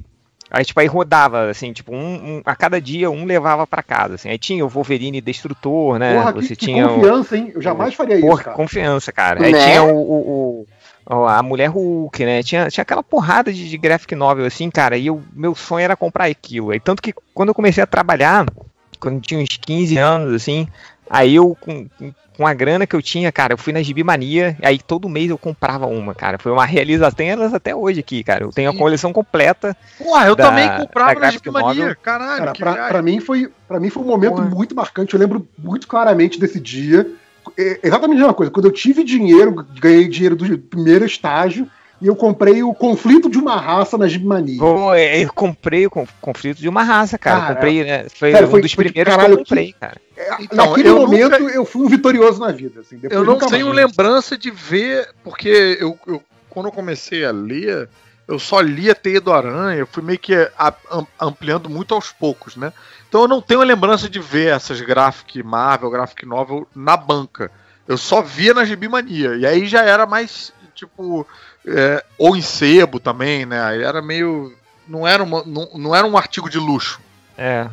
Aí, 0.51 0.63
tipo, 0.63 0.80
aí 0.80 0.86
rodava, 0.86 1.49
assim, 1.49 1.74
tipo, 1.74 1.95
um, 1.95 2.36
um- 2.38 2.41
a 2.45 2.55
cada 2.55 2.80
dia 2.80 3.09
um 3.09 3.26
levava 3.26 3.65
pra 3.65 3.82
casa, 3.82 4.15
assim. 4.15 4.30
Aí 4.30 4.38
tinha 4.38 4.63
o 4.63 4.69
Wolverine 4.69 5.19
Destrutor, 5.19 5.97
né? 5.97 6.13
Porra, 6.15 6.32
Você 6.34 6.49
que, 6.49 6.55
que 6.57 6.65
tinha 6.67 6.86
o... 6.86 6.95
confiança, 6.95 7.38
hein? 7.38 7.51
Eu 7.55 7.61
jamais 7.61 7.95
faria 7.95 8.17
isso, 8.17 8.28
Porra, 8.28 8.43
cara. 8.43 8.55
confiança, 8.55 9.11
cara. 9.11 9.43
Aí 9.43 9.51
Né? 9.51 9.63
tinha 9.63 9.82
o, 9.84 9.97
o- 9.97 10.67
o- 11.09 11.26
a 11.26 11.41
Mulher 11.41 11.67
Hulk, 11.71 12.24
né? 12.24 12.43
Tinha, 12.43 12.69
tinha 12.69 12.84
aquela 12.84 13.01
porrada 13.01 13.51
de, 13.51 13.67
de 13.67 13.78
graphic 13.80 14.13
novel, 14.13 14.45
assim, 14.45 14.69
cara. 14.69 14.95
E 14.95 15.09
o 15.09 15.24
meu 15.34 15.55
sonho 15.55 15.84
era 15.86 15.95
comprar 15.95 16.26
aquilo. 16.26 16.69
Aí, 16.69 16.80
tanto 16.80 17.01
que 17.01 17.13
quando 17.34 17.49
eu 17.49 17.55
comecei 17.55 17.82
a 17.84 17.88
trabalhar, 17.88 18.45
quando 19.04 19.20
tinha 19.22 19.39
uns 19.39 19.58
15 19.58 19.97
anos, 19.97 20.34
assim, 20.34 20.66
aí 21.10 21.36
eu, 21.36 21.56
com, 21.60 21.86
com 22.38 22.47
a 22.47 22.54
grana 22.54 22.88
que 22.88 22.95
eu 22.95 23.01
tinha, 23.01 23.32
cara, 23.32 23.54
eu 23.54 23.58
fui 23.58 23.74
na 23.74 23.82
Gibi 23.84 24.04
Mania, 24.04 24.58
aí 24.64 24.80
todo 24.80 25.10
mês 25.10 25.30
eu 25.30 25.38
comprava 25.38 25.86
uma, 25.86 26.16
cara. 26.16 26.38
Foi 26.39 26.51
uma 26.51 26.64
realização. 26.66 27.16
Tem 27.18 27.30
elas 27.30 27.54
até 27.54 27.76
hoje 27.76 27.99
aqui, 27.99 28.24
cara. 28.24 28.45
Eu 28.45 28.49
tenho 28.49 28.70
a 28.72 28.76
coleção 28.76 29.12
completa. 29.12 29.76
Porra, 29.97 30.26
eu 30.28 30.36
Da- 30.36 30.49
também 30.49 30.68
comprava 30.78 31.20
na 31.20 31.30
Gibimania. 31.32 31.95
Caralho, 32.01 32.38
Cara, 32.39 32.51
que 32.54 32.60
pra, 32.64 32.88
pra 32.88 33.01
mim 33.01 33.20
foi, 33.20 33.51
pra 33.68 33.80
mim 33.80 33.89
foi 33.89 34.01
um 34.01 34.08
momento 34.08 34.36
Porra. 34.38 34.49
muito 34.49 34.74
marcante. 34.74 35.14
Eu 35.14 35.20
lembro 35.20 35.47
muito 35.60 35.86
claramente 35.88 36.39
desse 36.39 36.60
dia. 36.60 37.06
É 37.60 37.80
exatamente 37.84 38.16
a 38.18 38.22
mesma 38.22 38.34
coisa. 38.34 38.51
Quando 38.51 38.66
eu 38.66 38.72
tive 38.72 39.04
dinheiro, 39.04 39.54
ganhei 39.80 40.08
dinheiro 40.08 40.36
do 40.36 40.58
primeiro 40.58 41.06
estágio 41.06 41.68
e 42.04 42.08
eu 42.08 42.16
comprei 42.16 42.62
o 42.62 42.74
Conflito 42.74 43.30
de 43.30 43.38
uma 43.39 43.56
Raça 43.56 43.97
na 43.97 44.08
Gibmania. 44.08 44.60
Pô, 44.60 44.93
eu 44.93 45.34
comprei 45.34 45.88
o 45.88 45.89
con- 45.89 46.06
conflito 46.22 46.58
de 46.60 46.68
uma 46.70 46.84
raça, 46.84 47.18
cara. 47.18 47.39
Cara, 47.39 47.54
comprei, 47.56 47.84
né? 47.84 48.06
Foi 48.10 48.32
sério, 48.32 48.47
um 48.47 48.51
foi- 48.51 48.62
dos 48.62 48.74
foi 48.74 48.84
primeiros 48.86 49.16
caralho 49.16 49.36
que 49.38 49.41
eu 49.41 49.45
comprei, 49.45 49.74
cara. 49.80 49.97
Então, 50.39 50.70
Naquele 50.70 50.89
eu 50.89 50.95
momento 50.99 51.39
nunca- 51.39 51.54
eu 51.56 51.66
fui 51.66 51.82
um 51.86 51.88
vitorioso 51.89 52.39
na 52.39 52.51
vida. 52.51 52.82
Assim. 52.82 52.97
Depois 52.97 53.18
Eu 53.20 53.26
não 53.26 53.34
nunca 53.34 53.47
tenho 53.47 53.68
mais. 53.68 53.78
lembrança 53.78 54.38
de 54.38 54.51
ver, 54.51 55.10
porque 55.24 55.78
eu, 55.80 55.97
eu- 56.06 56.22
quando 56.49 56.66
eu 56.68 56.72
comecei 56.72 57.26
a 57.26 57.32
ler, 57.32 57.89
eu 58.28 58.38
só 58.38 58.60
lia 58.60 58.93
Teia 58.93 59.20
do 59.22 59.32
Aranha, 59.34 59.78
eu 59.80 59.88
fui 59.88 60.04
meio 60.04 60.20
que 60.20 60.34
ampliando 61.20 61.70
muito 61.70 61.93
aos 61.93 62.12
poucos, 62.12 62.56
né? 62.56 62.72
Então 63.10 63.22
eu 63.24 63.28
não 63.28 63.41
tenho 63.41 63.62
lembrança 63.64 64.10
de 64.10 64.20
ver 64.20 64.54
essas 64.54 64.82
graphic 64.82 65.41
Marvel, 65.43 65.89
graphic 65.89 66.26
novel 66.26 66.68
na 66.76 66.97
banca. 66.97 67.51
Eu 67.88 67.97
só 67.97 68.22
via 68.22 68.54
na 68.54 68.66
Gibimania. 68.66 69.36
E 69.36 69.45
aí 69.45 69.66
já 69.68 69.82
era 69.84 70.06
mais, 70.06 70.54
tipo, 70.74 71.28
é, 71.68 72.03
ou 72.18 72.36
em 72.36 72.41
sebo 72.41 72.99
também, 72.99 73.45
né? 73.45 73.82
Era 73.82 74.01
meio 74.01 74.53
não, 74.88 75.07
era 75.07 75.24
uma, 75.24 75.43
não, 75.45 75.70
não 75.76 75.95
era 75.95 76.05
um 76.05 76.18
artigo 76.18 76.49
de 76.49 76.57
luxo. 76.59 76.99
É. 77.38 77.68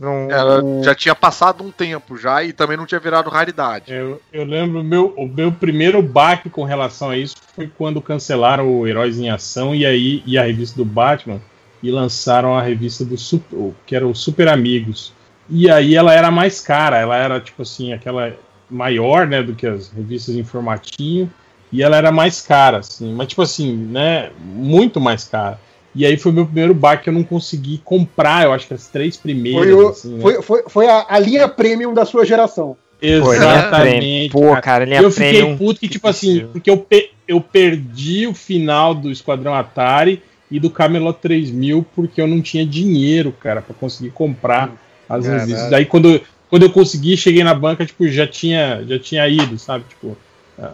Não, 0.00 0.28
Ela 0.30 0.62
o- 0.64 0.82
já 0.82 0.94
tinha 0.94 1.14
passado 1.14 1.62
um 1.62 1.70
tempo 1.70 2.16
já 2.18 2.42
e 2.42 2.52
também 2.52 2.76
não 2.76 2.86
tinha 2.86 2.98
virado 3.00 3.30
raridade. 3.30 3.92
Eu, 3.92 4.20
eu 4.32 4.44
lembro 4.44 4.80
o 4.80 4.84
meu, 4.84 5.14
o 5.16 5.26
meu 5.28 5.52
primeiro 5.52 6.02
baque 6.02 6.50
com 6.50 6.64
relação 6.64 7.10
a 7.10 7.16
isso 7.16 7.36
foi 7.54 7.68
quando 7.68 8.02
cancelaram 8.02 8.68
o 8.68 8.86
Heróis 8.86 9.18
em 9.18 9.30
Ação 9.30 9.74
e 9.74 9.86
aí 9.86 10.22
e 10.26 10.36
a 10.36 10.42
revista 10.42 10.76
do 10.76 10.84
Batman 10.84 11.40
e 11.82 11.90
lançaram 11.90 12.56
a 12.58 12.62
revista 12.62 13.04
do 13.04 13.74
que 13.86 13.94
era 13.94 14.06
o 14.06 14.14
Super 14.14 14.48
Amigos. 14.48 15.12
E 15.48 15.70
aí 15.70 15.94
ela 15.94 16.12
era 16.12 16.30
mais 16.32 16.60
cara, 16.60 16.98
ela 16.98 17.16
era 17.16 17.38
tipo 17.40 17.62
assim, 17.62 17.92
aquela 17.92 18.34
maior, 18.68 19.28
né, 19.28 19.40
do 19.42 19.54
que 19.54 19.66
as 19.66 19.88
revistas 19.90 20.34
em 20.34 20.42
formatinho, 20.42 21.32
e 21.72 21.82
ela 21.82 21.96
era 21.96 22.10
mais 22.12 22.40
cara, 22.40 22.78
assim, 22.78 23.12
mas 23.14 23.28
tipo 23.28 23.42
assim, 23.42 23.74
né, 23.76 24.30
muito 24.44 25.00
mais 25.00 25.24
cara. 25.24 25.58
E 25.94 26.04
aí 26.04 26.16
foi 26.18 26.30
meu 26.30 26.44
primeiro 26.44 26.74
baque 26.74 27.04
que 27.04 27.08
eu 27.08 27.14
não 27.14 27.24
consegui 27.24 27.78
comprar, 27.84 28.44
eu 28.44 28.52
acho 28.52 28.66
que 28.66 28.74
as 28.74 28.86
três 28.86 29.16
primeiras, 29.16 29.62
Foi, 29.62 29.72
o- 29.84 29.88
assim, 29.88 30.14
né? 30.14 30.20
foi, 30.22 30.42
foi, 30.42 30.62
foi 30.68 30.86
a, 30.88 31.06
a 31.08 31.18
linha 31.18 31.48
premium 31.48 31.94
da 31.94 32.04
sua 32.04 32.24
geração. 32.24 32.76
Linha 33.00 33.16
Exatamente. 33.16 34.32
Pô, 34.32 34.48
cara. 34.50 34.60
cara, 34.62 34.84
linha 34.84 35.00
eu 35.00 35.10
fiquei 35.10 35.40
premium. 35.40 35.56
puto 35.56 35.80
que, 35.80 35.88
tipo 35.88 36.06
assim, 36.08 36.46
porque 36.52 36.70
eu, 36.70 36.78
pe- 36.78 37.10
eu 37.28 37.40
perdi 37.40 38.26
o 38.26 38.34
final 38.34 38.94
do 38.94 39.10
Esquadrão 39.10 39.54
Atari 39.54 40.22
e 40.50 40.58
do 40.60 40.70
Camelot 40.70 41.18
3000 41.20 41.84
porque 41.94 42.20
eu 42.20 42.26
não 42.26 42.40
tinha 42.40 42.64
dinheiro, 42.64 43.32
cara, 43.32 43.60
pra 43.62 43.74
conseguir 43.74 44.10
comprar 44.10 44.72
as 45.08 45.24
Caralho. 45.24 45.40
revistas. 45.40 45.70
Daí 45.70 45.84
quando, 45.84 46.20
quando 46.48 46.62
eu 46.62 46.70
consegui, 46.70 47.16
cheguei 47.16 47.42
na 47.44 47.54
banca, 47.54 47.84
tipo, 47.84 48.06
já 48.08 48.26
tinha, 48.26 48.82
já 48.86 48.98
tinha 48.98 49.26
ido, 49.28 49.58
sabe? 49.58 49.84
Tipo, 49.88 50.16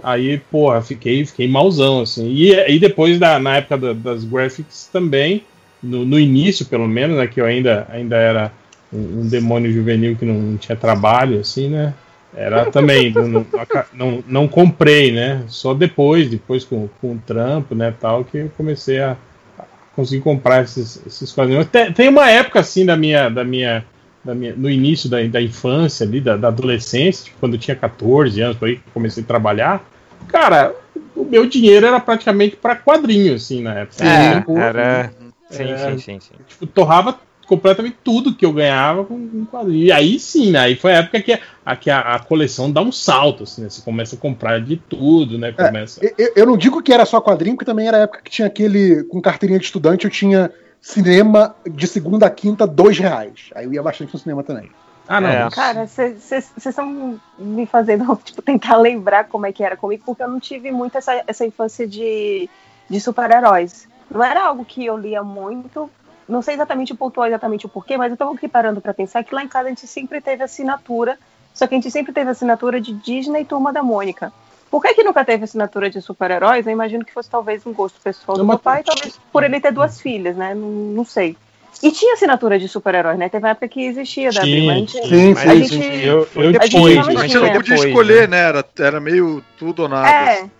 aí, 0.02 0.38
porra, 0.50 0.80
fiquei, 0.82 1.24
fiquei 1.24 1.48
malzão, 1.48 2.00
assim. 2.02 2.32
E 2.32 2.54
aí 2.54 2.78
depois, 2.78 3.18
da, 3.18 3.38
na 3.38 3.56
época 3.56 3.78
da- 3.78 3.92
das 3.92 4.24
graphics 4.24 4.88
também, 4.92 5.44
no, 5.82 6.04
no 6.04 6.18
início, 6.18 6.66
pelo 6.66 6.86
menos, 6.86 7.16
né, 7.16 7.26
que 7.26 7.40
eu 7.40 7.44
ainda, 7.44 7.86
ainda 7.90 8.16
era 8.16 8.52
um, 8.92 9.20
um 9.22 9.28
demônio 9.28 9.72
juvenil 9.72 10.16
que 10.16 10.24
não 10.24 10.56
tinha 10.56 10.76
trabalho, 10.76 11.40
assim, 11.40 11.68
né? 11.68 11.94
Era 12.34 12.64
também, 12.66 13.12
não, 13.12 13.46
não, 13.92 14.24
não, 14.26 14.48
comprei, 14.48 15.12
né? 15.12 15.44
Só 15.48 15.74
depois, 15.74 16.30
depois 16.30 16.64
com, 16.64 16.88
com 17.00 17.12
o 17.12 17.18
trampo, 17.18 17.74
né, 17.74 17.92
tal, 18.00 18.24
que 18.24 18.38
eu 18.38 18.52
comecei 18.56 19.00
a, 19.00 19.16
a 19.58 19.64
conseguir 19.94 20.22
comprar 20.22 20.62
esses, 20.62 21.02
esses 21.06 21.30
quadrinhos. 21.30 21.66
Tem, 21.66 21.92
tem 21.92 22.08
uma 22.08 22.30
época, 22.30 22.60
assim, 22.60 22.86
da 22.86 22.96
minha, 22.96 23.28
da 23.28 23.44
minha, 23.44 23.84
minha 24.24 24.54
no 24.54 24.70
início 24.70 25.08
da, 25.10 25.22
da 25.24 25.42
infância 25.42 26.06
ali, 26.06 26.20
da, 26.20 26.36
da 26.36 26.48
adolescência, 26.48 27.24
tipo, 27.24 27.38
quando 27.40 27.54
eu 27.54 27.58
tinha 27.60 27.76
14 27.76 28.40
anos, 28.40 28.56
por 28.56 28.68
aí 28.68 28.76
que 28.76 28.82
eu 28.86 28.92
comecei 28.94 29.22
a 29.22 29.26
trabalhar, 29.26 29.84
cara, 30.28 30.74
o 31.16 31.24
meu 31.24 31.46
dinheiro 31.46 31.86
era 31.86 31.98
praticamente 32.00 32.56
para 32.56 32.76
quadrinho, 32.76 33.34
assim, 33.34 33.62
na 33.62 33.74
época. 33.80 34.04
É, 34.04 34.38
Tipo, 34.40 34.58
era. 34.58 35.12
Sim, 35.50 35.64
É. 35.72 35.76
sim, 35.76 35.98
sim, 35.98 36.20
sim. 36.20 36.34
tipo, 36.48 36.66
torrava 36.66 37.18
completamente 37.46 37.96
tudo 38.02 38.34
que 38.34 38.46
eu 38.46 38.52
ganhava 38.52 39.04
com, 39.04 39.28
com 39.28 39.44
quadrinho. 39.44 39.84
E 39.84 39.92
aí 39.92 40.18
sim, 40.18 40.52
né? 40.52 40.60
Aí 40.60 40.76
foi 40.76 40.92
a 40.94 40.98
época 40.98 41.20
que, 41.20 41.38
a, 41.66 41.76
que 41.76 41.90
a, 41.90 42.00
a 42.14 42.18
coleção 42.20 42.70
dá 42.72 42.80
um 42.80 42.90
salto, 42.92 43.42
assim, 43.42 43.62
né? 43.62 43.68
Você 43.68 43.82
começa 43.82 44.16
a 44.16 44.18
comprar 44.18 44.60
de 44.60 44.76
tudo, 44.76 45.36
né? 45.36 45.52
Começa. 45.52 46.02
Eu- 46.02 46.14
Eu, 46.16 46.32
eu 46.36 46.46
não 46.46 46.56
digo 46.56 46.80
que 46.82 46.92
era 46.92 47.04
só 47.04 47.20
quadrinho, 47.20 47.54
porque 47.56 47.66
também 47.70 47.86
era 47.88 47.98
a 47.98 48.00
época 48.02 48.22
que 48.24 48.30
tinha 48.30 48.46
aquele. 48.46 49.02
Com 49.04 49.20
carteirinha 49.20 49.58
de 49.58 49.66
estudante, 49.66 50.06
eu 50.06 50.10
tinha 50.10 50.50
cinema 50.82 51.54
de 51.64 51.86
segunda 51.86 52.26
a 52.26 52.30
quinta, 52.30 52.66
dois 52.66 52.98
reais. 52.98 53.50
Aí 53.54 53.64
eu 53.64 53.72
ia 53.72 53.82
bastante 53.82 54.12
no 54.12 54.18
cinema 54.18 54.42
também. 54.42 54.68
Ah, 55.08 55.20
não. 55.20 55.28
É. 55.28 55.50
Cara, 55.50 55.86
vocês 55.86 56.52
estão 56.66 57.20
me 57.38 57.66
fazendo 57.66 58.16
tipo, 58.22 58.42
tentar 58.42 58.76
lembrar 58.76 59.28
como 59.28 59.46
é 59.46 59.52
que 59.52 59.62
era 59.62 59.76
comigo, 59.76 60.02
porque 60.04 60.22
eu 60.22 60.28
não 60.28 60.40
tive 60.40 60.72
muito 60.72 60.98
essa, 60.98 61.22
essa 61.26 61.46
infância 61.46 61.86
de, 61.86 62.50
de 62.90 63.00
super-heróis. 63.00 63.88
Não 64.10 64.22
era 64.22 64.44
algo 64.44 64.64
que 64.64 64.84
eu 64.84 64.96
lia 64.96 65.22
muito. 65.22 65.88
Não 66.28 66.42
sei 66.42 66.54
exatamente 66.54 66.94
pontuar 66.94 67.28
exatamente 67.28 67.66
o 67.66 67.68
porquê, 67.68 67.96
mas 67.96 68.10
eu 68.10 68.16
tô 68.16 68.30
aqui 68.30 68.48
parando 68.48 68.80
pra 68.80 68.94
pensar 68.94 69.22
que 69.22 69.34
lá 69.34 69.42
em 69.42 69.48
casa 69.48 69.66
a 69.66 69.68
gente 69.68 69.86
sempre 69.86 70.20
teve 70.20 70.42
assinatura, 70.42 71.18
só 71.54 71.66
que 71.66 71.74
a 71.74 71.78
gente 71.78 71.90
sempre 71.90 72.12
teve 72.12 72.30
assinatura 72.30 72.80
de 72.80 72.92
Disney 72.92 73.42
e 73.42 73.44
Turma 73.44 73.72
da 73.72 73.82
Mônica. 73.82 74.32
Por 74.72 74.80
que, 74.80 74.94
que 74.94 75.04
nunca 75.04 75.22
teve 75.22 75.44
assinatura 75.44 75.90
de 75.90 76.00
super-heróis? 76.00 76.66
Eu 76.66 76.72
imagino 76.72 77.04
que 77.04 77.12
fosse 77.12 77.28
talvez 77.28 77.66
um 77.66 77.74
gosto 77.74 78.00
pessoal 78.00 78.38
do 78.38 78.42
Não, 78.42 78.48
meu 78.48 78.58
pai, 78.58 78.82
talvez 78.82 79.20
por 79.30 79.44
ele 79.44 79.60
ter 79.60 79.70
duas 79.70 80.00
filhas, 80.00 80.34
né? 80.34 80.54
Não, 80.54 80.66
não 80.66 81.04
sei. 81.04 81.36
E 81.82 81.90
tinha 81.92 82.14
assinatura 82.14 82.58
de 82.58 82.66
super-heróis, 82.68 83.18
né? 83.18 83.28
Teve 83.28 83.44
uma 83.44 83.50
época 83.50 83.68
que 83.68 83.84
existia 83.84 84.30
da 84.30 84.40
Abril, 84.40 84.64
mas 84.64 84.76
a 84.76 84.78
gente- 84.78 84.92
Sim, 85.08 85.32
a 85.32 85.36
sim, 85.36 85.64
gente- 85.64 85.68
sim. 85.68 86.00
Eu, 86.00 86.26
eu 86.34 86.40
A 86.40 86.52
gente 86.52 86.58
depois, 86.70 86.96
não 86.96 87.04
podia 87.04 87.52
depois, 87.52 87.84
escolher, 87.84 88.28
né? 88.28 88.38
Era, 88.38 88.64
era 88.78 88.98
meio 88.98 89.44
tudo 89.58 89.82
ou 89.82 89.88
nada. 89.90 90.08
É. 90.08 90.32
assim. 90.38 90.50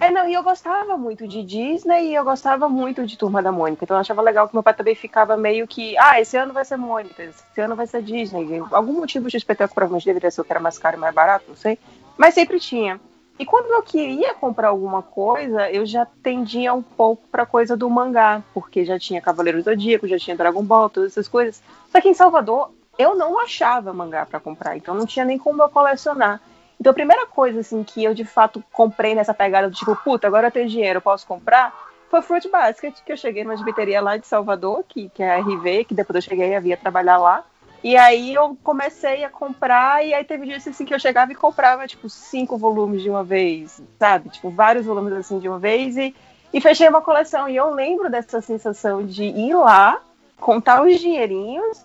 É, 0.00 0.10
não, 0.10 0.28
e 0.28 0.34
eu 0.34 0.42
gostava 0.42 0.96
muito 0.96 1.28
de 1.28 1.42
Disney 1.44 2.08
e 2.10 2.14
eu 2.16 2.24
gostava 2.24 2.68
muito 2.68 3.06
de 3.06 3.16
Turma 3.16 3.40
da 3.40 3.52
Mônica. 3.52 3.84
Então 3.84 3.96
eu 3.96 4.00
achava 4.00 4.20
legal 4.22 4.48
que 4.48 4.54
meu 4.56 4.62
pai 4.62 4.74
também 4.74 4.96
ficava 4.96 5.36
meio 5.36 5.68
que, 5.68 5.96
ah, 5.98 6.20
esse 6.20 6.36
ano 6.36 6.52
vai 6.52 6.64
ser 6.64 6.76
Mônica, 6.76 7.22
esse 7.22 7.60
ano 7.60 7.76
vai 7.76 7.86
ser 7.86 8.02
Disney. 8.02 8.60
Algum 8.72 8.94
motivo 8.94 9.28
de 9.30 9.36
espetáculo 9.36 9.74
provavelmente 9.74 10.04
deveria 10.04 10.30
ser 10.32 10.40
o 10.40 10.44
que 10.44 10.52
era 10.52 10.60
mais 10.60 10.78
caro 10.78 10.96
e 10.96 11.00
mais 11.00 11.14
barato, 11.14 11.44
não 11.48 11.56
sei. 11.56 11.78
Mas 12.18 12.34
sempre 12.34 12.58
tinha. 12.58 13.00
E 13.38 13.46
quando 13.46 13.72
eu 13.72 13.82
queria 13.82 14.34
comprar 14.34 14.68
alguma 14.68 15.02
coisa, 15.02 15.70
eu 15.70 15.84
já 15.86 16.06
tendia 16.22 16.72
um 16.74 16.82
pouco 16.82 17.22
pra 17.28 17.46
coisa 17.46 17.76
do 17.76 17.88
mangá, 17.88 18.42
porque 18.52 18.84
já 18.84 18.98
tinha 18.98 19.20
Cavaleiro 19.20 19.58
do 19.58 19.64
Zodíaco, 19.64 20.06
já 20.06 20.18
tinha 20.18 20.36
Dragon 20.36 20.62
Ball, 20.62 20.90
todas 20.90 21.12
essas 21.12 21.28
coisas. 21.28 21.62
Só 21.90 22.00
que 22.00 22.08
em 22.08 22.14
Salvador 22.14 22.70
eu 22.98 23.14
não 23.14 23.40
achava 23.40 23.92
mangá 23.92 24.26
pra 24.26 24.38
comprar, 24.38 24.76
então 24.76 24.94
não 24.94 25.06
tinha 25.06 25.24
nem 25.24 25.38
como 25.38 25.62
eu 25.62 25.68
colecionar. 25.68 26.40
Então 26.78 26.90
a 26.90 26.94
primeira 26.94 27.26
coisa 27.26 27.60
assim 27.60 27.82
que 27.82 28.04
eu 28.04 28.12
de 28.12 28.24
fato 28.24 28.62
comprei 28.72 29.14
nessa 29.14 29.32
pegada 29.32 29.68
do 29.68 29.76
tipo, 29.76 29.96
puta, 29.96 30.26
agora 30.26 30.48
eu 30.48 30.52
tenho 30.52 30.68
dinheiro, 30.68 30.98
eu 30.98 31.02
posso 31.02 31.26
comprar, 31.26 31.74
foi 32.10 32.20
Fruit 32.20 32.48
Basket, 32.50 32.94
que 33.04 33.12
eu 33.12 33.16
cheguei 33.16 33.42
numa 33.42 33.56
gibiteria 33.56 34.00
lá 34.02 34.18
de 34.18 34.26
Salvador, 34.26 34.84
que, 34.86 35.08
que 35.08 35.22
é 35.22 35.34
a 35.34 35.38
RV, 35.38 35.86
que 35.86 35.94
depois 35.94 36.16
eu 36.16 36.22
cheguei 36.22 36.50
e 36.50 36.54
havia 36.54 36.76
trabalhar 36.76 37.16
lá. 37.16 37.44
E 37.82 37.96
aí 37.96 38.32
eu 38.34 38.56
comecei 38.62 39.24
a 39.24 39.28
comprar, 39.28 40.04
e 40.06 40.14
aí 40.14 40.22
teve 40.24 40.46
dias 40.46 40.66
assim 40.68 40.84
que 40.84 40.94
eu 40.94 40.98
chegava 41.00 41.32
e 41.32 41.34
comprava, 41.34 41.86
tipo, 41.86 42.08
cinco 42.08 42.56
volumes 42.56 43.02
de 43.02 43.10
uma 43.10 43.24
vez, 43.24 43.82
sabe? 43.98 44.28
Tipo, 44.28 44.50
vários 44.50 44.86
volumes 44.86 45.12
assim 45.14 45.38
de 45.40 45.48
uma 45.48 45.58
vez, 45.58 45.96
e, 45.96 46.14
e 46.54 46.60
fechei 46.60 46.88
uma 46.88 47.00
coleção. 47.00 47.48
E 47.48 47.56
eu 47.56 47.74
lembro 47.74 48.08
dessa 48.10 48.40
sensação 48.40 49.04
de 49.04 49.24
ir 49.24 49.54
lá, 49.56 50.00
contar 50.38 50.82
os 50.84 51.00
dinheirinhos, 51.00 51.84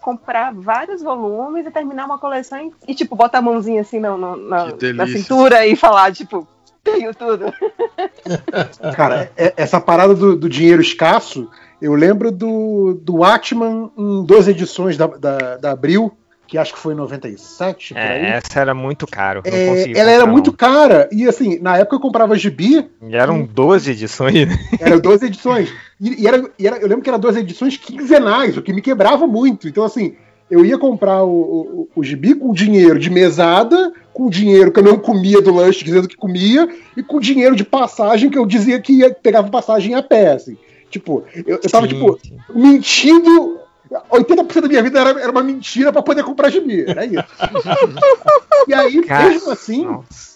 comprar 0.00 0.52
vários 0.52 1.00
volumes 1.00 1.64
e 1.66 1.70
terminar 1.70 2.04
uma 2.06 2.18
coleção 2.18 2.58
e, 2.86 2.90
e, 2.92 2.94
tipo, 2.94 3.14
botar 3.16 3.38
a 3.38 3.42
mãozinha 3.42 3.80
assim 3.80 4.00
no, 4.00 4.18
no- 4.18 4.36
na, 4.36 4.64
na 4.92 5.04
cintura 5.06 5.66
e 5.66 5.74
falar, 5.76 6.12
tipo, 6.12 6.46
tenho 6.82 7.14
tudo. 7.14 7.46
Cara, 8.96 9.30
é- 9.36 9.54
essa 9.56 9.80
parada 9.80 10.14
do, 10.14 10.36
do 10.36 10.48
dinheiro 10.48 10.82
escasso, 10.82 11.50
eu 11.84 11.94
lembro 11.94 12.30
do, 12.32 12.98
do 13.02 13.22
Atman 13.24 13.90
em 13.96 14.24
duas 14.24 14.48
edições 14.48 14.96
da, 14.96 15.06
da, 15.06 15.56
da 15.56 15.70
Abril, 15.72 16.12
que 16.46 16.58
acho 16.58 16.74
que 16.74 16.78
foi 16.78 16.92
em 16.94 16.96
97, 16.96 17.94
por 17.94 18.00
aí. 18.00 18.06
É, 18.26 18.28
essa 18.44 18.60
era 18.60 18.74
muito 18.74 19.06
caro. 19.06 19.42
É, 19.44 19.98
ela 19.98 20.10
era 20.10 20.26
muito 20.26 20.52
cara, 20.52 21.08
e 21.10 21.26
assim, 21.26 21.58
na 21.60 21.76
época 21.78 21.96
eu 21.96 22.00
comprava 22.00 22.36
gibi, 22.36 22.86
E 23.02 23.16
eram 23.16 23.42
12 23.44 23.90
edições. 23.90 24.46
né? 24.48 24.54
eram 24.80 25.00
duas 25.00 25.22
edições. 25.22 25.72
E, 26.00 26.22
e 26.22 26.26
era, 26.28 26.44
e 26.58 26.66
era- 26.66 26.76
eu 26.78 26.86
lembro 26.88 27.02
que 27.02 27.08
eram 27.08 27.18
duas 27.18 27.36
edições 27.36 27.76
quinzenais, 27.76 28.56
o 28.56 28.62
que 28.62 28.72
me 28.72 28.82
quebrava 28.82 29.26
muito. 29.26 29.66
Então, 29.68 29.84
assim, 29.84 30.14
eu 30.50 30.64
ia 30.64 30.76
comprar 30.78 31.24
o, 31.24 31.30
o, 31.30 31.88
o 31.96 32.04
gibi 32.04 32.34
com 32.34 32.52
dinheiro 32.52 32.98
de 32.98 33.08
mesada, 33.10 33.92
com 34.12 34.28
dinheiro 34.28 34.70
que 34.70 34.78
eu 34.78 34.84
não 34.84 34.98
comia 34.98 35.40
do 35.40 35.52
lanche, 35.54 35.82
dizendo 35.82 36.06
que 36.06 36.16
comia, 36.16 36.68
e 36.96 37.02
com 37.02 37.18
dinheiro 37.18 37.56
de 37.56 37.64
passagem 37.64 38.28
que 38.30 38.38
eu 38.38 38.44
dizia 38.46 38.78
que 38.80 38.92
ia, 38.92 39.12
pegava 39.14 39.48
passagem 39.48 39.94
a 39.94 40.02
pé, 40.02 40.32
assim. 40.32 40.56
Tipo, 40.90 41.24
eu, 41.34 41.58
eu 41.62 41.70
tava, 41.70 41.86
Sim, 41.88 41.94
tipo, 41.94 42.18
sim. 42.22 42.36
mentindo. 42.54 43.60
80% 44.10 44.62
da 44.62 44.68
minha 44.68 44.82
vida 44.82 44.98
era, 44.98 45.20
era 45.20 45.30
uma 45.30 45.42
mentira 45.42 45.92
pra 45.92 46.02
poder 46.02 46.24
comprar 46.24 46.50
gibi. 46.50 46.84
Era 46.88 47.04
isso. 47.04 47.22
e 48.66 48.74
aí, 48.74 49.02
Cara, 49.02 49.28
mesmo 49.28 49.50
assim, 49.50 49.86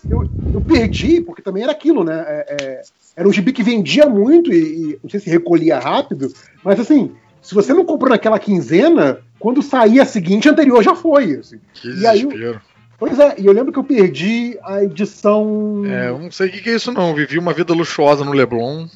eu, 0.08 0.28
eu 0.52 0.60
perdi, 0.60 1.20
porque 1.20 1.42
também 1.42 1.62
era 1.62 1.72
aquilo, 1.72 2.04
né? 2.04 2.24
É, 2.26 2.56
é, 2.60 2.82
era 3.16 3.28
um 3.28 3.32
gibi 3.32 3.52
que 3.52 3.62
vendia 3.62 4.06
muito 4.06 4.52
e, 4.52 4.92
e 4.92 4.98
não 5.02 5.10
sei 5.10 5.18
se 5.18 5.30
recolhia 5.30 5.78
rápido, 5.78 6.32
mas 6.62 6.78
assim, 6.78 7.16
se 7.42 7.54
você 7.54 7.72
não 7.72 7.84
comprou 7.84 8.10
naquela 8.10 8.38
quinzena, 8.38 9.20
quando 9.38 9.62
saía 9.62 10.02
a 10.02 10.06
seguinte, 10.06 10.48
a 10.48 10.52
anterior 10.52 10.82
já 10.82 10.94
foi. 10.94 11.36
assim. 11.36 11.58
Que 11.72 11.88
E 11.88 12.06
aí, 12.06 12.24
desespero. 12.26 12.60
Pois 12.98 13.18
é, 13.20 13.36
e 13.38 13.46
eu 13.46 13.52
lembro 13.52 13.72
que 13.72 13.78
eu 13.78 13.84
perdi 13.84 14.58
a 14.64 14.82
edição. 14.82 15.82
É, 15.86 16.08
eu 16.08 16.18
não 16.18 16.30
sei 16.32 16.48
o 16.48 16.50
que, 16.50 16.60
que 16.60 16.70
é 16.70 16.74
isso, 16.74 16.90
não. 16.92 17.14
Vivi 17.14 17.38
uma 17.38 17.52
vida 17.52 17.72
luxuosa 17.72 18.24
no 18.24 18.32
Leblon. 18.32 18.86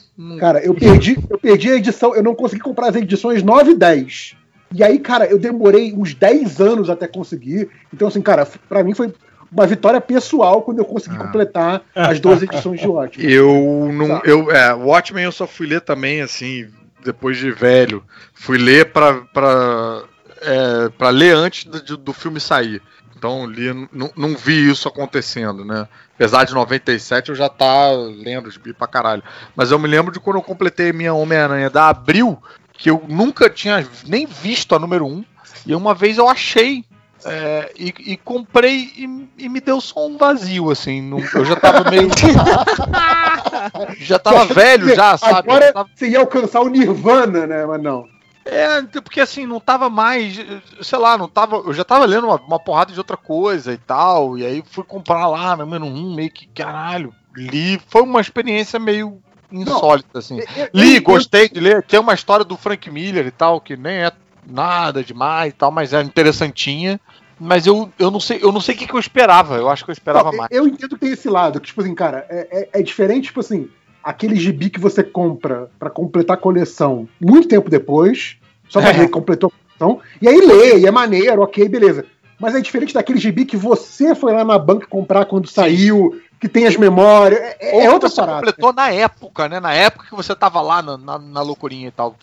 Cara, 0.41 0.59
eu 0.65 0.75
perdi, 0.75 1.17
eu 1.31 1.39
perdi 1.39 1.71
a 1.71 1.77
edição, 1.77 2.15
eu 2.15 2.23
não 2.23 2.35
consegui 2.35 2.61
comprar 2.63 2.89
as 2.89 2.97
edições 2.97 3.43
9 3.45 3.71
e 3.71 3.75
10. 3.77 4.37
E 4.75 4.83
aí, 4.83 4.99
cara, 4.99 5.27
eu 5.27 5.39
demorei 5.39 5.93
uns 5.93 6.15
10 6.15 6.61
anos 6.61 6.91
até 6.91 7.07
conseguir. 7.07 7.69
Então, 7.95 8.09
assim, 8.09 8.21
cara, 8.21 8.45
pra 8.69 8.83
mim 8.83 8.93
foi 8.95 9.13
uma 9.53 9.67
vitória 9.67 10.01
pessoal 10.01 10.63
quando 10.63 10.79
eu 10.79 10.85
consegui 10.85 11.15
Ah. 11.17 11.25
completar 11.27 11.83
as 11.95 12.19
12 12.19 12.47
edições 12.47 12.81
de 12.81 12.89
Watchmen. 12.89 13.31
Eu 13.31 13.91
não. 13.93 14.07
Sabe? 14.09 14.29
Eu, 14.31 14.51
é, 14.51 14.75
Watchmen 14.75 15.25
eu 15.25 15.33
só 15.33 15.47
fui 15.47 15.67
ler 15.69 15.81
também, 15.83 16.23
assim, 16.23 16.67
depois 17.05 17.37
de 17.37 17.51
velho. 17.53 18.03
Fui 18.35 18.59
ler 18.59 18.87
pra, 18.87 19.21
pra, 19.33 20.03
é, 20.41 20.89
pra 20.99 21.11
ler 21.11 21.37
antes 21.37 21.65
do, 21.67 21.97
do 21.97 22.13
filme 22.13 22.41
sair. 22.41 22.83
Então 23.23 23.47
li, 23.47 23.73
não, 23.93 24.11
não 24.17 24.37
vi 24.37 24.69
isso 24.69 24.89
acontecendo, 24.89 25.65
né? 25.65 25.87
Apesar 26.17 26.43
de 26.43 26.53
97 26.53 27.29
eu 27.29 27.37
já 27.37 27.49
tá 27.49 27.93
lendo 27.93 28.49
os 28.49 28.57
bi 28.57 28.73
pra 28.73 28.89
caralho. 28.89 29.23
Mas 29.55 29.71
eu 29.71 29.79
me 29.79 29.87
lembro 29.87 30.11
de 30.11 30.19
quando 30.19 30.39
eu 30.39 30.43
completei 30.43 30.93
minha 30.93 31.15
Homem-Aranha 31.15 31.71
da 31.71 31.89
Abril, 31.89 32.37
que 32.73 32.91
eu 32.91 33.05
nunca 33.09 33.49
tinha 33.49 33.87
nem 34.05 34.27
visto 34.27 34.75
a 34.75 34.79
número 34.81 35.07
1. 35.07 35.25
E 35.67 35.73
uma 35.73 35.95
vez 35.95 36.19
eu 36.19 36.29
achei 36.29 36.85
é, 37.25 37.71
e, 37.79 37.95
e, 38.01 38.17
comprei 38.17 38.91
e, 38.97 39.29
e, 39.39 39.49
me 39.49 39.61
deu 39.61 39.81
só 39.81 40.05
um 40.05 40.19
vazio, 40.19 40.69
assim. 40.69 41.01
Não, 41.01 41.21
eu 41.21 41.45
já 41.45 41.55
tava 41.55 41.89
meio. 41.89 42.09
já 44.01 44.19
tava 44.19 44.53
velho, 44.53 44.93
já, 44.97 45.17
sabe? 45.17 45.49
Agora 45.49 45.73
tava... 45.73 45.89
você 45.95 46.09
ia 46.09 46.19
alcançar 46.19 46.61
o 46.61 46.69
Nirvana, 46.69 47.47
né? 47.47 47.65
Mas 47.67 47.81
não. 47.81 48.09
É, 48.45 48.83
porque 49.01 49.21
assim, 49.21 49.47
não 49.47 49.61
tava 49.61 49.89
mais. 49.89 50.37
Sei 50.81 50.99
lá, 50.99 51.17
não 51.17 51.29
tava. 51.29 51.57
Eu 51.57 51.73
já 51.73 51.85
tava 51.85 52.05
lendo 52.05 52.27
uma, 52.27 52.37
uma 52.37 52.59
porrada 52.59 52.93
de 52.93 52.99
outra 52.99 53.17
coisa 53.17 53.73
e 53.73 53.79
tal. 53.79 54.37
E 54.37 54.45
aí 54.45 54.63
fui 54.67 54.85
comprar 54.85 55.27
lá, 55.29 55.57
número 55.57 55.85
um, 55.85 56.15
meio 56.15 56.31
que 56.31 56.47
caralho. 56.49 57.15
Li. 57.37 57.81
Foi 57.89 58.03
uma 58.03 58.21
experiência 58.21 58.79
meio 58.79 59.23
insólita, 59.51 60.19
assim. 60.19 60.41
Eu, 60.57 60.69
Li, 60.75 60.97
eu, 60.97 61.03
gostei 61.03 61.49
de 61.49 61.61
ler. 61.61 61.83
Tem 61.83 62.01
uma 62.01 62.15
história 62.15 62.45
do 62.45 62.57
Frank 62.57 62.91
Miller 62.91 63.27
e 63.27 63.31
tal, 63.31 63.61
que 63.61 63.77
nem 63.77 64.05
é 64.05 64.13
nada 64.47 65.05
demais 65.05 65.53
e 65.53 65.57
tal, 65.57 65.71
mas 65.71 65.93
é 65.93 66.03
interessantinha. 66.03 67.01
Mas 67.39 67.67
eu, 67.67 67.91
eu 67.99 68.11
não 68.11 68.21
sei, 68.21 68.39
eu 68.41 68.53
não 68.53 68.61
sei 68.61 68.75
o 68.75 68.79
que, 68.79 68.87
que 68.87 68.95
eu 68.95 69.01
esperava. 69.01 69.57
Eu 69.57 69.69
acho 69.69 69.85
que 69.85 69.91
eu 69.91 69.95
esperava 69.95 70.31
não, 70.31 70.39
mais. 70.39 70.51
Eu 70.51 70.67
entendo 70.67 70.91
que 70.91 71.01
tem 71.01 71.13
esse 71.13 71.29
lado, 71.29 71.61
que, 71.61 71.67
tipo 71.67 71.81
assim, 71.81 71.95
cara, 71.95 72.27
é, 72.29 72.69
é, 72.73 72.81
é 72.81 72.83
diferente, 72.83 73.25
tipo 73.25 73.41
assim, 73.41 73.69
aquele 74.03 74.37
gibi 74.37 74.71
que 74.71 74.81
você 74.81 75.03
compra 75.03 75.71
para 75.79 75.91
completar 75.91 76.37
a 76.37 76.41
coleção 76.41 77.09
muito 77.21 77.49
tempo 77.49 77.71
depois, 77.71 78.37
só 78.69 78.81
pra 78.81 78.91
é. 78.91 78.93
ver 78.93 79.07
que 79.07 79.13
completou 79.13 79.51
a 79.51 79.79
coleção, 79.79 80.03
e 80.21 80.29
aí 80.29 80.41
lê, 80.41 80.79
e 80.81 80.87
é 80.87 80.91
maneiro, 80.91 81.43
ok, 81.43 81.69
beleza. 81.69 82.05
Mas 82.39 82.55
é 82.55 82.61
diferente 82.61 82.95
daquele 82.95 83.19
gibi 83.19 83.45
que 83.45 83.57
você 83.57 84.15
foi 84.15 84.33
lá 84.33 84.45
na 84.45 84.59
banca 84.59 84.87
comprar 84.87 85.27
quando 85.27 85.47
saiu, 85.47 86.21
que 86.41 86.49
tem 86.49 86.67
as 86.67 86.77
memórias. 86.77 87.41
É, 87.61 87.85
é 87.85 87.91
outra 87.91 88.09
você 88.09 88.17
parada. 88.17 88.39
completou 88.39 88.73
na 88.73 88.91
época, 88.91 89.49
né? 89.49 89.61
Na 89.61 89.73
época 89.73 90.07
que 90.09 90.17
você 90.17 90.35
tava 90.35 90.61
lá 90.61 90.83
na, 90.83 90.99
na, 90.99 91.19
na 91.19 91.41
loucurinha 91.41 91.87
e 91.87 91.93
tal. 91.93 92.17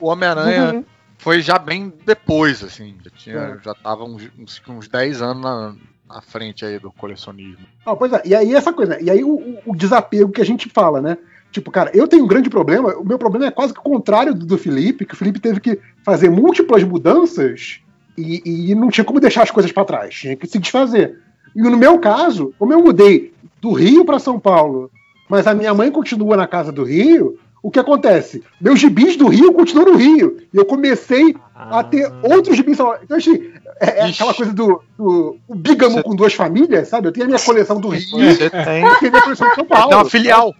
O, 0.00 0.06
o 0.06 0.08
Homem-Aranha. 0.08 0.74
Uhum 0.74 0.84
foi 1.22 1.40
já 1.40 1.56
bem 1.56 1.92
depois, 2.04 2.64
assim. 2.64 2.96
Já, 3.04 3.10
tinha, 3.10 3.38
é. 3.38 3.58
já 3.62 3.72
tava 3.74 4.02
uns, 4.02 4.28
uns, 4.36 4.60
uns 4.68 4.88
10 4.88 5.22
anos 5.22 5.42
na, 5.42 5.74
na 6.12 6.20
frente 6.20 6.64
aí 6.64 6.78
do 6.78 6.92
colecionismo. 6.92 7.66
Ah, 7.86 7.96
pois 7.96 8.12
é, 8.12 8.22
e 8.24 8.34
aí 8.34 8.54
essa 8.54 8.72
coisa, 8.72 9.00
e 9.00 9.10
aí 9.10 9.24
o, 9.24 9.58
o, 9.64 9.74
desapego 9.74 10.30
que 10.30 10.42
a 10.42 10.44
gente 10.44 10.68
fala, 10.68 11.00
né? 11.00 11.16
Tipo, 11.50 11.70
cara, 11.70 11.90
eu 11.94 12.06
tenho 12.06 12.24
um 12.24 12.28
grande 12.28 12.50
problema, 12.50 12.94
o 12.96 13.04
meu 13.04 13.18
problema 13.18 13.46
é 13.46 13.50
quase 13.50 13.72
que 13.72 13.80
o 13.80 13.82
contrário 13.82 14.34
do, 14.34 14.44
do 14.44 14.58
Felipe, 14.58 15.06
que 15.06 15.14
o 15.14 15.16
Felipe 15.16 15.40
teve 15.40 15.60
que 15.60 15.78
fazer 16.04 16.30
múltiplas 16.30 16.84
mudanças 16.84 17.80
e, 18.16 18.70
e 18.70 18.74
não 18.74 18.90
tinha 18.90 19.04
como 19.04 19.20
deixar 19.20 19.42
as 19.42 19.50
coisas 19.50 19.72
para 19.72 19.84
trás, 19.84 20.14
tinha 20.14 20.36
que 20.36 20.46
se 20.46 20.58
desfazer. 20.58 21.18
E 21.54 21.62
no 21.62 21.76
meu 21.76 21.98
caso, 21.98 22.54
como 22.58 22.72
eu 22.72 22.82
mudei 22.82 23.32
do 23.60 23.72
Rio 23.72 24.04
para 24.04 24.18
São 24.18 24.38
Paulo, 24.38 24.90
mas 25.28 25.46
a 25.46 25.54
minha 25.54 25.72
mãe 25.72 25.90
continua 25.90 26.36
na 26.36 26.46
casa 26.46 26.70
do 26.70 26.84
Rio, 26.84 27.38
o 27.62 27.70
que 27.70 27.78
acontece? 27.78 28.42
Meus 28.60 28.80
gibis 28.80 29.16
do 29.16 29.28
Rio 29.28 29.52
continuam 29.52 29.92
no 29.92 29.96
Rio. 29.96 30.38
E 30.52 30.56
eu 30.56 30.64
comecei 30.64 31.36
ah. 31.54 31.78
a 31.78 31.84
ter 31.84 32.12
outros 32.22 32.56
gibis. 32.56 32.78
Então, 32.78 33.16
assim, 33.16 33.52
é, 33.80 34.00
é 34.00 34.04
aquela 34.06 34.34
coisa 34.34 34.52
do, 34.52 34.82
do 34.98 35.38
o 35.46 35.54
bigamo 35.54 35.94
Você... 35.94 36.02
com 36.02 36.16
duas 36.16 36.34
famílias, 36.34 36.88
sabe? 36.88 37.06
Eu 37.06 37.12
tenho 37.12 37.26
a 37.26 37.28
minha 37.28 37.40
coleção 37.40 37.80
do 37.80 37.88
Rio. 37.88 38.00
Você 38.02 38.50
tem. 38.50 38.82
Eu 38.82 38.98
tenho 38.98 39.08
a 39.08 39.10
minha 39.10 39.22
coleção 39.22 39.48
de 39.48 39.54
São 39.54 39.64
Paulo. 39.64 39.88
Tem 39.88 39.98
uma 39.98 40.10
filial. 40.10 40.54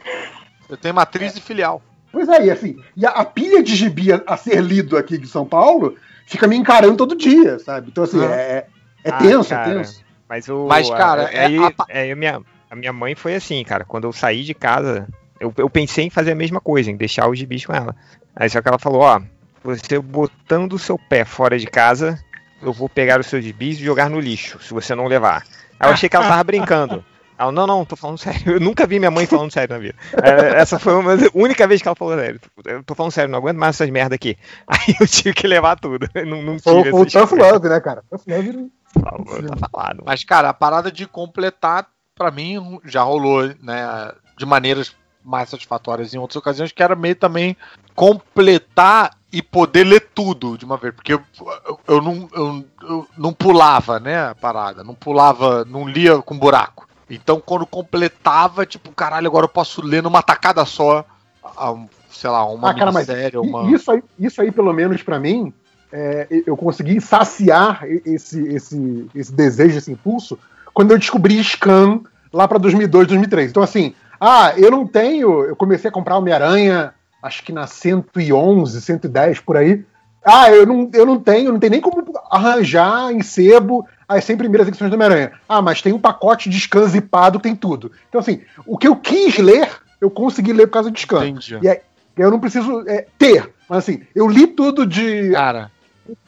Eu 0.68 0.76
tenho 0.76 0.94
matriz 0.94 1.34
é. 1.34 1.38
e 1.38 1.40
filial. 1.40 1.82
Pois 2.12 2.28
é, 2.28 2.46
e 2.46 2.50
assim, 2.50 2.76
e 2.94 3.07
a, 3.07 3.11
a, 3.11 3.24
pilha 3.24 3.62
de 3.62 3.74
gibi 3.74 4.12
a, 4.12 4.22
a, 4.26 4.36
ser 4.36 4.61
lido 4.61 4.98
aqui 4.98 5.16
de 5.16 5.26
São 5.26 5.46
Paulo 5.46 5.96
fica 6.26 6.46
me 6.46 6.57
encarando 6.57 6.96
todo 6.96 7.16
dia, 7.16 7.59
sabe? 7.59 7.88
Então, 7.90 8.05
assim, 8.05 8.22
ah. 8.22 8.30
é, 8.30 8.66
é 9.03 9.11
ah, 9.11 9.16
tenso, 9.16 9.55
é 9.55 9.64
tenso. 9.64 10.05
Mas, 10.28 10.48
o, 10.48 10.66
Mas 10.66 10.90
cara, 10.90 11.22
é, 11.24 11.46
aí, 11.46 11.59
a, 11.59 11.72
é, 11.88 12.14
minha, 12.14 12.40
a 12.70 12.76
minha 12.76 12.92
mãe 12.92 13.14
foi 13.14 13.34
assim, 13.34 13.64
cara. 13.64 13.84
Quando 13.84 14.05
eu 14.05 14.12
saí 14.12 14.44
de 14.44 14.55
casa, 14.55 15.09
eu, 15.43 15.53
eu 15.57 15.68
pensei 15.68 16.07
em 16.07 16.11
fazer 16.11 16.32
a 16.32 16.36
mesma 16.36 16.61
coisa, 16.61 16.90
em 16.90 16.97
deixar 16.97 17.28
os 17.28 17.36
gibis 17.36 17.66
com 17.66 17.74
ela. 17.74 17.97
Aí 18.34 18.49
só 18.49 18.62
que 18.62 18.68
ela 18.68 18.78
falou, 18.78 19.03
ó, 19.03 19.20
você 19.62 19.99
botando 19.99 20.74
o 20.74 20.78
seu 20.78 20.97
pé 20.97 21.24
fora 21.24 21.59
de 21.59 21.66
casa, 21.66 22.18
eu 22.62 22.72
vou 22.72 22.88
pegar 22.88 23.18
os 23.18 23.26
seus 23.26 23.45
gibis 23.45 23.78
e 23.78 23.84
jogar 23.84 24.09
no 24.09 24.20
lixo, 24.20 24.62
se 24.62 24.72
você 24.72 24.95
não 24.95 25.07
levar. 25.07 25.43
Aí 25.80 25.88
eu 25.88 25.95
achei 25.95 26.09
que 26.09 26.14
ela 26.14 26.28
tava 26.28 26.45
brincando. 26.45 27.05
Ela, 27.36 27.51
não, 27.51 27.66
não, 27.66 27.84
tô 27.84 27.97
falando 27.97 28.18
sério. 28.18 28.53
Eu 28.55 28.61
nunca 28.61 28.86
vi 28.86 29.01
minha 29.01 29.11
mãe 29.11 29.26
falando 29.26 29.51
sério 29.51 29.74
na 29.74 29.80
vida. 29.80 29.97
É, 30.22 30.61
essa 30.61 30.78
foi 30.78 30.93
a 30.93 30.99
única 31.34 31.66
vez 31.66 31.82
que 31.82 31.88
ela 31.88 31.97
falou 31.97 32.16
sério. 32.16 32.40
Eu 32.64 32.84
tô 32.84 32.95
falando 32.95 33.11
sério, 33.11 33.30
não 33.30 33.40
aguento 33.40 33.57
mais 33.57 33.74
essas 33.74 33.90
merda 33.90 34.14
aqui. 34.14 34.38
Aí 34.68 34.95
eu 35.01 35.09
tive 35.09 35.34
que 35.34 35.49
levar 35.49 35.76
tudo. 35.76 36.09
Não, 36.24 36.40
não 36.40 36.57
tive 36.57 36.93
o, 36.93 37.01
o 37.01 37.07
tough 37.07 37.32
love, 37.32 37.68
né, 37.68 37.80
cara? 37.80 38.05
Tough 38.09 38.22
love. 38.28 38.70
Tá 38.95 39.68
falado. 39.72 40.05
Mas, 40.07 40.22
cara, 40.22 40.51
a 40.51 40.55
parada 40.55 40.93
de 40.93 41.05
completar, 41.05 41.88
pra 42.14 42.30
mim, 42.30 42.78
já 42.84 43.03
rolou, 43.03 43.43
né? 43.61 44.12
De 44.38 44.47
maneiras 44.47 44.95
mais 45.24 45.48
satisfatórias 45.48 46.14
em 46.14 46.18
outras 46.18 46.36
ocasiões, 46.36 46.72
que 46.72 46.82
era 46.82 46.96
meio 46.96 47.16
também 47.16 47.56
completar 47.94 49.16
e 49.32 49.40
poder 49.42 49.84
ler 49.84 50.08
tudo 50.14 50.58
de 50.58 50.64
uma 50.64 50.76
vez, 50.76 50.94
porque 50.94 51.14
eu, 51.14 51.22
eu, 51.66 51.80
eu 51.88 52.02
não, 52.02 52.28
eu, 52.34 52.64
eu, 52.82 53.08
não 53.16 53.32
pulava, 53.32 53.98
né, 53.98 54.28
a 54.28 54.34
parada, 54.34 54.84
não 54.84 54.94
pulava, 54.94 55.64
não 55.64 55.88
lia 55.88 56.20
com 56.20 56.38
buraco. 56.38 56.86
Então 57.08 57.40
quando 57.40 57.66
completava, 57.66 58.66
tipo, 58.66 58.92
caralho, 58.92 59.26
agora 59.26 59.44
eu 59.44 59.50
posso 59.50 59.80
ler 59.82 60.02
numa 60.02 60.22
tacada 60.22 60.64
só, 60.64 61.04
a, 61.42 61.74
sei 62.10 62.30
lá, 62.30 62.44
uma 62.46 62.70
ah, 62.70 62.74
cara, 62.74 62.92
minissérie, 62.92 63.38
uma... 63.38 63.70
Isso 63.70 63.90
aí, 63.90 64.02
isso 64.18 64.42
aí, 64.42 64.50
pelo 64.52 64.72
menos 64.72 65.02
para 65.02 65.18
mim, 65.18 65.52
é, 65.90 66.26
eu 66.46 66.56
consegui 66.56 67.00
saciar 67.00 67.84
esse, 68.04 68.40
esse, 68.48 69.08
esse 69.14 69.32
desejo, 69.32 69.78
esse 69.78 69.92
impulso, 69.92 70.38
quando 70.74 70.90
eu 70.90 70.98
descobri 70.98 71.42
Scan 71.42 72.00
lá 72.32 72.48
para 72.48 72.58
2002, 72.58 73.08
2003. 73.08 73.50
Então, 73.50 73.62
assim, 73.62 73.94
ah, 74.24 74.54
eu 74.56 74.70
não 74.70 74.86
tenho. 74.86 75.42
Eu 75.42 75.56
comecei 75.56 75.90
a 75.90 75.92
comprar 75.92 76.16
Homem-Aranha, 76.16 76.94
acho 77.20 77.42
que 77.42 77.50
na 77.50 77.66
111, 77.66 78.80
110 78.80 79.40
por 79.40 79.56
aí. 79.56 79.84
Ah, 80.24 80.48
eu 80.48 80.64
não, 80.64 80.88
eu 80.94 81.04
não 81.04 81.18
tenho, 81.18 81.50
não 81.50 81.58
tem 81.58 81.68
nem 81.68 81.80
como 81.80 82.04
arranjar 82.30 83.12
em 83.12 83.20
sebo 83.20 83.84
as 84.06 84.24
100 84.24 84.36
primeiras 84.36 84.68
edições 84.68 84.92
do 84.92 84.94
Homem-Aranha. 84.94 85.32
Ah, 85.48 85.60
mas 85.60 85.82
tem 85.82 85.92
um 85.92 85.98
pacote 85.98 86.48
de 86.48 86.60
scan 86.60 86.86
zipado, 86.86 87.40
tem 87.40 87.56
tudo. 87.56 87.90
Então, 88.08 88.20
assim, 88.20 88.42
o 88.64 88.78
que 88.78 88.86
eu 88.86 88.94
quis 88.94 89.38
ler, 89.38 89.68
eu 90.00 90.08
consegui 90.08 90.52
ler 90.52 90.68
por 90.68 90.74
causa 90.74 90.92
de 90.92 91.00
scan. 91.00 91.26
Entendi. 91.26 91.58
E 91.60 91.68
aí, 91.68 91.80
eu 92.16 92.30
não 92.30 92.38
preciso 92.38 92.88
é, 92.88 93.04
ter. 93.18 93.52
Mas 93.68 93.78
assim, 93.78 94.02
eu 94.14 94.28
li 94.28 94.46
tudo 94.46 94.86
de. 94.86 95.32
Cara. 95.32 95.68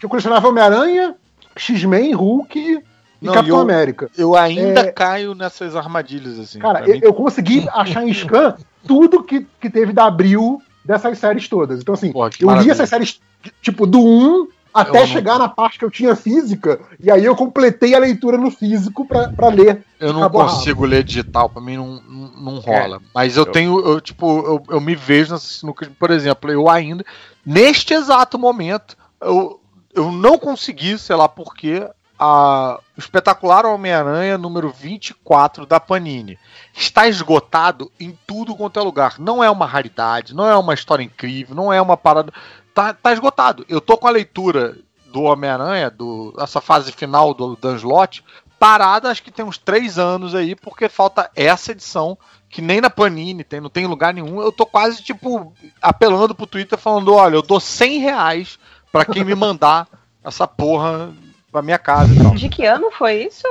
Que 0.01 0.07
eu 0.07 0.11
colecionava 0.11 0.49
Homem-Aranha, 0.49 1.14
X-Men, 1.55 2.12
Hulk 2.12 2.82
e 3.21 3.27
Não, 3.27 3.35
Capitão 3.35 3.57
eu, 3.57 3.62
América. 3.62 4.11
Eu 4.17 4.37
ainda 4.37 4.81
é... 4.81 4.93
caio 4.93 5.35
nessas 5.35 5.77
armadilhas, 5.77 6.39
assim. 6.39 6.59
Cara, 6.59 6.89
eu, 6.89 6.99
eu, 7.03 7.15
consegui 7.15 7.67
achar 7.73 8.07
em 8.07 8.12
scan 8.12 8.57
tudo 8.87 9.23
que, 9.23 9.47
que 9.61 9.71
teve 9.71 9.93
da 9.93 10.07
Abril 10.07 10.61
dessas 10.85 11.19
séries 11.19 11.49
todas. 11.49 11.81
Então, 11.81 11.95
assim, 11.95 12.12
Pô, 12.12 12.27
eu 12.41 12.47
maravilha. 12.47 12.65
li 12.65 12.71
essas 12.71 12.89
séries, 12.89 13.21
tipo, 13.62 13.87
do 13.87 14.01
1 14.01 14.49
até 14.75 15.03
eu 15.03 15.07
chegar 15.07 15.35
não... 15.35 15.41
na 15.41 15.49
parte 15.49 15.79
que 15.79 15.85
eu 15.85 15.91
tinha 15.91 16.17
física, 16.17 16.81
e 16.99 17.09
aí 17.09 17.25
eu 17.25 17.37
completei 17.37 17.95
a 17.95 17.99
leitura 17.99 18.37
no 18.37 18.51
físico 18.51 19.07
pra, 19.07 19.29
pra 19.29 19.49
ler. 19.49 19.85
Eu 20.01 20.12
não 20.12 20.29
consigo 20.29 20.85
ler 20.85 21.05
digital, 21.05 21.49
pra 21.49 21.62
mim 21.62 21.77
não, 21.77 22.03
não, 22.03 22.29
não 22.43 22.59
rola. 22.59 22.97
É. 22.97 23.01
Mas 23.15 23.37
eu, 23.37 23.45
eu, 23.45 23.53
tenho, 23.53 23.81
eu, 23.87 24.01
tipo, 24.01 24.27
eu, 24.41 24.62
eu 24.69 24.81
me 24.81 24.97
vejo 24.97 25.33
nessa 25.33 25.47
sinuca, 25.47 25.89
por 25.97 26.11
exemplo, 26.11 26.51
eu 26.51 26.69
ainda, 26.69 27.05
neste 27.47 27.95
exato 27.95 28.37
momento, 28.37 28.97
eu, 29.21 29.61
eu 29.95 30.11
não 30.11 30.37
consegui, 30.37 30.99
sei 30.99 31.15
lá 31.15 31.29
porquê, 31.29 31.89
a 32.19 32.79
espetacular 32.97 33.67
Homem-Aranha 33.67 34.39
número 34.39 34.71
24 34.71 35.67
da 35.67 35.81
Panini. 35.81 36.39
Está 36.73 37.09
esgotado 37.09 37.91
em 37.99 38.17
tudo 38.27 38.55
quanto 38.55 38.79
é 38.79 38.83
lugar. 38.83 39.17
Não 39.18 39.43
é 39.43 39.51
uma 39.51 39.67
raridade, 39.67 40.34
não 40.34 40.49
é 40.49 40.57
uma 40.57 40.75
história 40.75 41.03
incrível, 41.03 41.55
não 41.55 41.72
é 41.72 41.80
uma 41.80 41.97
parada. 41.97 42.33
Tá, 42.72 42.93
tá 42.93 43.13
esgotado. 43.13 43.64
Eu 43.68 43.80
tô 43.80 43.97
com 43.97 44.07
a 44.07 44.11
leitura 44.11 44.76
do 45.07 45.22
Homem-Aranha, 45.22 45.93
essa 46.38 46.61
fase 46.61 46.91
final 46.91 47.33
do 47.33 47.57
Dan 47.57 47.76
Slott, 47.76 48.25
parada, 48.59 49.11
acho 49.11 49.22
que 49.22 49.30
tem 49.30 49.45
uns 49.45 49.59
três 49.59 49.99
anos 49.99 50.34
aí, 50.34 50.57
porque 50.57 50.88
falta 50.88 51.30
essa 51.37 51.71
edição, 51.71 52.18
que 52.49 52.63
nem 52.63 52.80
na 52.80 52.91
Panini 52.91 53.45
tem, 53.45 53.61
não 53.61 53.68
tem 53.68 53.87
lugar 53.87 54.14
nenhum. 54.14 54.41
Eu 54.41 54.51
tô 54.51 54.64
quase, 54.67 55.03
tipo, 55.03 55.53
apelando 55.80 56.34
pro 56.34 56.47
Twitter 56.47 56.79
falando: 56.79 57.13
olha, 57.13 57.37
eu 57.37 57.43
dou 57.43 57.61
100 57.61 57.99
reais 57.99 58.59
pra 58.91 59.05
quem 59.05 59.22
me 59.25 59.34
mandar 59.34 59.87
essa 60.25 60.49
porra 60.49 61.13
pra 61.55 61.63
minha 61.63 61.79
casa 61.79 62.13
e 62.13 62.18
tal. 62.18 62.35
De 62.35 62.49
que 62.49 62.67
ano 62.67 62.91
foi 62.91 63.26
isso, 63.26 63.47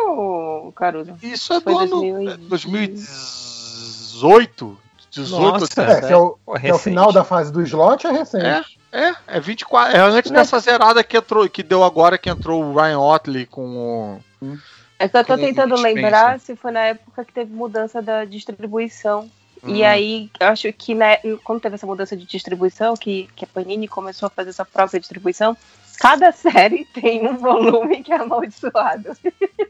Caruso? 0.75 1.15
Isso 1.23 1.53
é 1.53 1.61
foi 1.61 1.73
do 1.73 1.79
ano 1.79 2.01
2018. 2.49 4.77
18, 5.09 5.39
Nossa, 5.39 5.81
é, 5.81 6.11
é, 6.11 6.17
o, 6.17 6.37
é 6.63 6.73
o 6.73 6.79
final 6.79 7.13
da 7.13 7.23
fase 7.23 7.49
do 7.51 7.61
slot, 7.61 8.07
é 8.07 8.11
recente. 8.11 8.79
É, 8.91 9.09
é, 9.09 9.15
é 9.27 9.39
24. 9.39 9.95
É 9.95 10.01
antes 10.01 10.31
Mas... 10.31 10.41
dessa 10.41 10.59
zerada 10.59 11.01
que, 11.03 11.15
entrou, 11.15 11.47
que 11.47 11.63
deu 11.63 11.81
agora 11.83 12.17
que 12.17 12.29
entrou 12.29 12.61
o 12.63 12.73
Ryan 12.73 12.99
Otley 12.99 13.45
com 13.45 14.19
o. 14.41 14.57
É 14.99 15.05
eu 15.05 15.23
tô 15.23 15.37
tentando 15.37 15.75
lembrar 15.75 16.39
se 16.39 16.55
foi 16.55 16.71
na 16.71 16.79
época 16.81 17.23
que 17.23 17.31
teve 17.31 17.53
mudança 17.53 18.01
da 18.01 18.25
distribuição. 18.25 19.29
E 19.65 19.81
uhum. 19.81 19.87
aí, 19.87 20.29
eu 20.39 20.47
acho 20.47 20.71
que 20.73 20.93
né, 20.93 21.15
quando 21.43 21.61
teve 21.61 21.75
essa 21.75 21.87
mudança 21.87 22.17
de 22.17 22.25
distribuição, 22.25 22.97
que, 22.97 23.29
que 23.35 23.45
a 23.45 23.47
Panini 23.47 23.87
começou 23.87 24.27
a 24.27 24.29
fazer 24.29 24.49
essa 24.49 24.65
própria 24.65 24.99
distribuição, 24.99 25.55
Cada 26.03 26.33
série 26.33 26.85
tem 26.93 27.25
um 27.25 27.37
volume 27.37 28.03
que 28.03 28.11
é 28.11 28.17
amaldiçoado. 28.17 29.11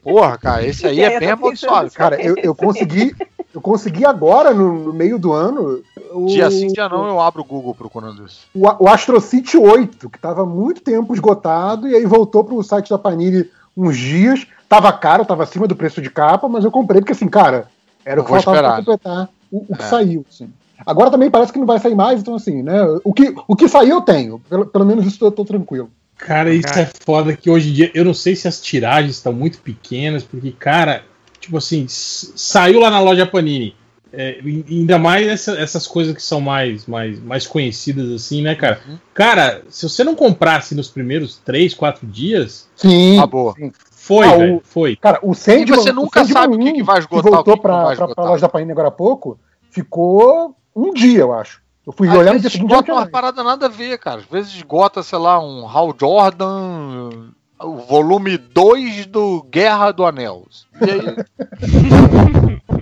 Porra, 0.02 0.36
cara, 0.36 0.66
esse 0.66 0.84
aí 0.84 1.00
é 1.00 1.20
bem 1.20 1.30
amaldiçoado. 1.30 1.92
Cara, 1.92 2.20
eu, 2.20 2.34
eu 2.42 2.52
consegui. 2.56 3.14
Eu 3.54 3.60
consegui 3.60 4.04
agora, 4.04 4.52
no, 4.52 4.86
no 4.86 4.92
meio 4.92 5.16
do 5.16 5.32
ano, 5.32 5.80
o, 6.10 6.26
Dia 6.26 6.50
sim, 6.50 6.66
dia 6.66 6.88
não, 6.88 7.06
eu 7.06 7.20
abro 7.20 7.42
o 7.42 7.44
Google 7.44 7.72
procurando 7.72 8.26
isso. 8.26 8.48
o, 8.52 8.84
o 8.84 8.88
Astro 8.88 9.20
City 9.20 9.56
8, 9.56 10.10
que 10.10 10.18
tava 10.18 10.42
há 10.42 10.44
muito 10.44 10.80
tempo 10.80 11.14
esgotado, 11.14 11.86
e 11.86 11.94
aí 11.94 12.04
voltou 12.04 12.42
pro 12.42 12.60
site 12.64 12.90
da 12.90 12.98
Panini 12.98 13.48
uns 13.76 13.96
dias. 13.96 14.44
Tava 14.68 14.92
caro, 14.92 15.24
tava 15.24 15.44
acima 15.44 15.68
do 15.68 15.76
preço 15.76 16.02
de 16.02 16.10
capa, 16.10 16.48
mas 16.48 16.64
eu 16.64 16.70
comprei 16.72 17.00
porque, 17.00 17.12
assim, 17.12 17.28
cara, 17.28 17.68
era 18.04 18.20
o 18.20 18.24
que 18.24 18.30
faltava 18.30 18.58
pra 18.58 18.68
esperar. 18.70 18.76
completar 18.78 19.28
o, 19.52 19.66
o 19.68 19.76
que 19.76 19.82
É. 19.84 19.86
saiu. 19.86 20.26
assim. 20.28 20.50
Agora 20.84 21.12
também 21.12 21.30
parece 21.30 21.52
que 21.52 21.60
não 21.60 21.66
vai 21.66 21.78
sair 21.78 21.94
mais, 21.94 22.20
então, 22.20 22.34
assim, 22.34 22.60
né? 22.60 22.82
O 23.04 23.12
que, 23.14 23.32
o 23.46 23.54
que 23.54 23.68
saiu 23.68 23.90
eu 23.98 24.02
tenho. 24.02 24.40
Pelo, 24.50 24.66
pelo 24.66 24.84
menos 24.84 25.06
isso 25.06 25.24
eu 25.24 25.30
tô 25.30 25.44
tranquilo. 25.44 25.88
Cara, 26.16 26.52
isso 26.54 26.68
Cara. 26.68 26.82
é 26.82 26.90
foda 27.04 27.36
que 27.36 27.50
hoje 27.50 27.70
em 27.70 27.72
dia, 27.72 27.90
eu 27.94 28.04
não 28.04 28.14
sei 28.14 28.34
se 28.36 28.46
as 28.48 28.60
tiragens 28.60 29.16
estão 29.16 29.32
muito 29.32 29.58
pequenas, 29.58 30.22
porque, 30.22 30.52
cara, 30.52 31.02
tipo 31.40 31.56
assim, 31.58 31.86
saiu 31.88 32.80
lá 32.80 32.90
na 32.90 33.00
loja 33.00 33.26
Panini. 33.26 33.74
É, 34.16 34.38
e- 34.44 34.64
ainda 34.70 34.96
mais 34.96 35.26
essa- 35.26 35.58
essas 35.58 35.88
coisas 35.88 36.14
que 36.14 36.22
são 36.22 36.40
mais, 36.40 36.86
mais, 36.86 37.18
mais 37.20 37.48
conhecidas 37.48 38.12
assim, 38.12 38.42
né, 38.42 38.54
cara? 38.54 38.80
Uhum. 38.88 38.96
Cara, 39.12 39.62
se 39.68 39.88
você 39.88 40.04
não 40.04 40.14
comprasse 40.14 40.72
nos 40.72 40.88
primeiros 40.88 41.36
3, 41.44 41.74
4 41.74 42.06
dias, 42.06 42.68
Sim. 42.76 43.20
Boa. 43.26 43.54
sim. 43.58 43.72
foi, 43.90 44.26
Ah, 44.26 44.34
o- 44.34 44.38
velho, 44.38 44.60
foi. 44.62 44.94
Cara, 44.96 45.18
o 45.22 45.34
Sandman, 45.34 45.62
E 45.62 45.66
você 45.66 45.90
nunca 45.92 46.22
o 46.22 46.28
sabe 46.28 46.54
o 46.54 46.58
que 46.58 46.64
1, 46.70 46.74
que 46.74 46.82
vai 46.84 46.98
esgotar, 47.00 47.22
voltou 47.32 47.54
o 47.54 47.56
que 47.56 47.60
que 47.60 47.62
pra, 47.62 47.84
vai 47.84 47.96
pra, 47.96 48.06
pra 48.08 48.24
loja 48.24 48.42
da 48.42 48.48
Panini 48.48 48.70
agora 48.70 48.88
há 48.88 48.92
pouco, 48.92 49.36
ficou 49.70 50.54
um 50.76 50.92
dia, 50.92 51.20
eu 51.20 51.32
acho. 51.32 51.60
Eu 51.86 51.92
fui 51.92 52.08
Às 52.08 52.14
olhar 52.14 52.38
já 52.38 52.48
esgota 52.48 52.84
tinha 52.84 52.96
uma 52.96 53.06
parada 53.06 53.42
nada 53.42 53.66
a 53.66 53.68
ver, 53.68 53.98
cara. 53.98 54.20
Às 54.20 54.26
vezes 54.26 54.54
esgota, 54.54 55.02
sei 55.02 55.18
lá, 55.18 55.38
um 55.38 55.68
Hal 55.68 55.94
Jordan, 55.98 57.30
o 57.60 57.76
volume 57.76 58.38
2 58.38 59.06
do 59.06 59.42
Guerra 59.42 59.92
do 59.92 60.04
Anel. 60.04 60.46
E 60.80 60.90
aí. 60.90 61.16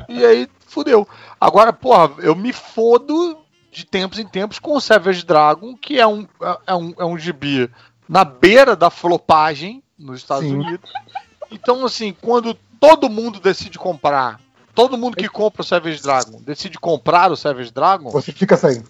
e 0.20 0.24
aí, 0.24 0.48
fudeu. 0.66 1.06
Agora, 1.40 1.72
porra, 1.72 2.12
eu 2.18 2.36
me 2.36 2.52
fodo 2.52 3.38
de 3.72 3.84
tempos 3.84 4.18
em 4.18 4.26
tempos 4.26 4.58
com 4.58 4.76
o 4.76 4.80
Savage 4.80 5.24
Dragon, 5.24 5.74
que 5.76 5.98
é 5.98 6.06
um, 6.06 6.26
é 6.66 6.74
um, 6.74 6.94
é 6.98 7.04
um 7.04 7.18
gibi 7.18 7.70
na 8.08 8.24
beira 8.24 8.76
da 8.76 8.90
flopagem 8.90 9.82
nos 9.98 10.20
Estados 10.20 10.48
Sim. 10.48 10.56
Unidos. 10.56 10.90
Então, 11.50 11.84
assim, 11.84 12.14
quando 12.20 12.54
todo 12.78 13.08
mundo 13.08 13.40
decide 13.40 13.78
comprar, 13.78 14.40
todo 14.74 14.96
mundo 14.98 15.16
que 15.16 15.28
compra 15.28 15.62
o 15.62 15.64
Savage 15.64 16.02
Dragon 16.02 16.40
decide 16.42 16.78
comprar 16.78 17.30
o 17.30 17.36
Savage 17.36 17.70
Dragon, 17.72 18.10
Você 18.10 18.32
fica 18.32 18.56
saindo. 18.56 18.88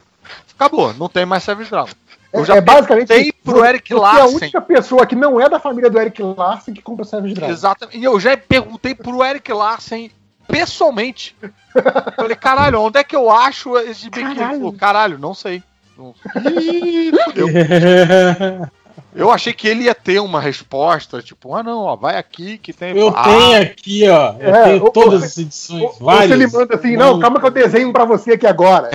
acabou, 0.54 0.92
não 0.94 1.08
tem 1.08 1.24
mais 1.26 1.42
Savage 1.42 1.70
Dragon. 1.70 1.90
Eu 2.32 2.42
É, 2.42 2.44
já 2.46 2.56
é 2.56 2.60
basicamente. 2.62 3.32
pro 3.44 3.62
Eric 3.64 3.88
você 3.90 3.94
é 3.94 3.98
a 3.98 4.00
Larsen. 4.00 4.36
única 4.38 4.60
pessoa 4.62 5.04
que 5.06 5.14
não 5.14 5.38
é 5.40 5.48
da 5.50 5.60
família 5.60 5.90
do 5.90 5.98
Eric 6.00 6.22
Larsen 6.22 6.72
que 6.72 6.80
compra 6.80 7.04
Savage 7.04 7.34
Dragon. 7.34 7.52
Exatamente. 7.52 7.98
E 7.98 8.04
eu 8.04 8.18
já 8.18 8.34
perguntei 8.36 8.94
pro 8.94 9.22
Eric 9.22 9.52
Larsen 9.52 10.10
pessoalmente. 10.48 11.36
Falei, 12.16 12.36
caralho, 12.36 12.80
onde 12.80 12.98
é 12.98 13.04
que 13.04 13.14
eu 13.16 13.30
acho 13.30 13.76
esse? 13.78 14.06
Ele 14.06 14.34
Caralho. 14.34 14.56
falou, 14.58 14.72
caralho, 14.72 15.18
não 15.18 15.34
sei. 15.34 15.62
Não- 15.96 16.14
Ih, 16.58 17.12
fudeu. 17.24 17.48
Eu 19.14 19.30
achei 19.30 19.52
que 19.52 19.68
ele 19.68 19.84
ia 19.84 19.94
ter 19.94 20.18
uma 20.20 20.40
resposta, 20.40 21.20
tipo, 21.22 21.54
ah 21.54 21.62
não, 21.62 21.80
ó, 21.80 21.96
vai 21.96 22.16
aqui 22.16 22.56
que 22.58 22.72
tem. 22.72 22.96
Eu 22.96 23.08
ah, 23.08 23.22
tenho 23.24 23.62
aqui, 23.62 24.08
ó. 24.08 24.34
Eu 24.38 24.54
É, 24.54 24.64
tenho 24.64 24.82
ou- 24.84 24.90
todas 24.90 25.20
ou- 25.20 25.26
as 25.26 25.38
edições, 25.38 25.80
Ou, 25.82 25.88
ou 25.88 25.94
se 25.94 26.02
várias. 26.02 26.30
ele 26.30 26.46
manda 26.46 26.74
assim, 26.74 26.96
não, 26.96 27.18
calma 27.20 27.38
que 27.40 27.46
eu 27.46 27.50
desenho 27.50 27.92
pra 27.92 28.04
você 28.04 28.32
aqui 28.32 28.46
agora. 28.46 28.90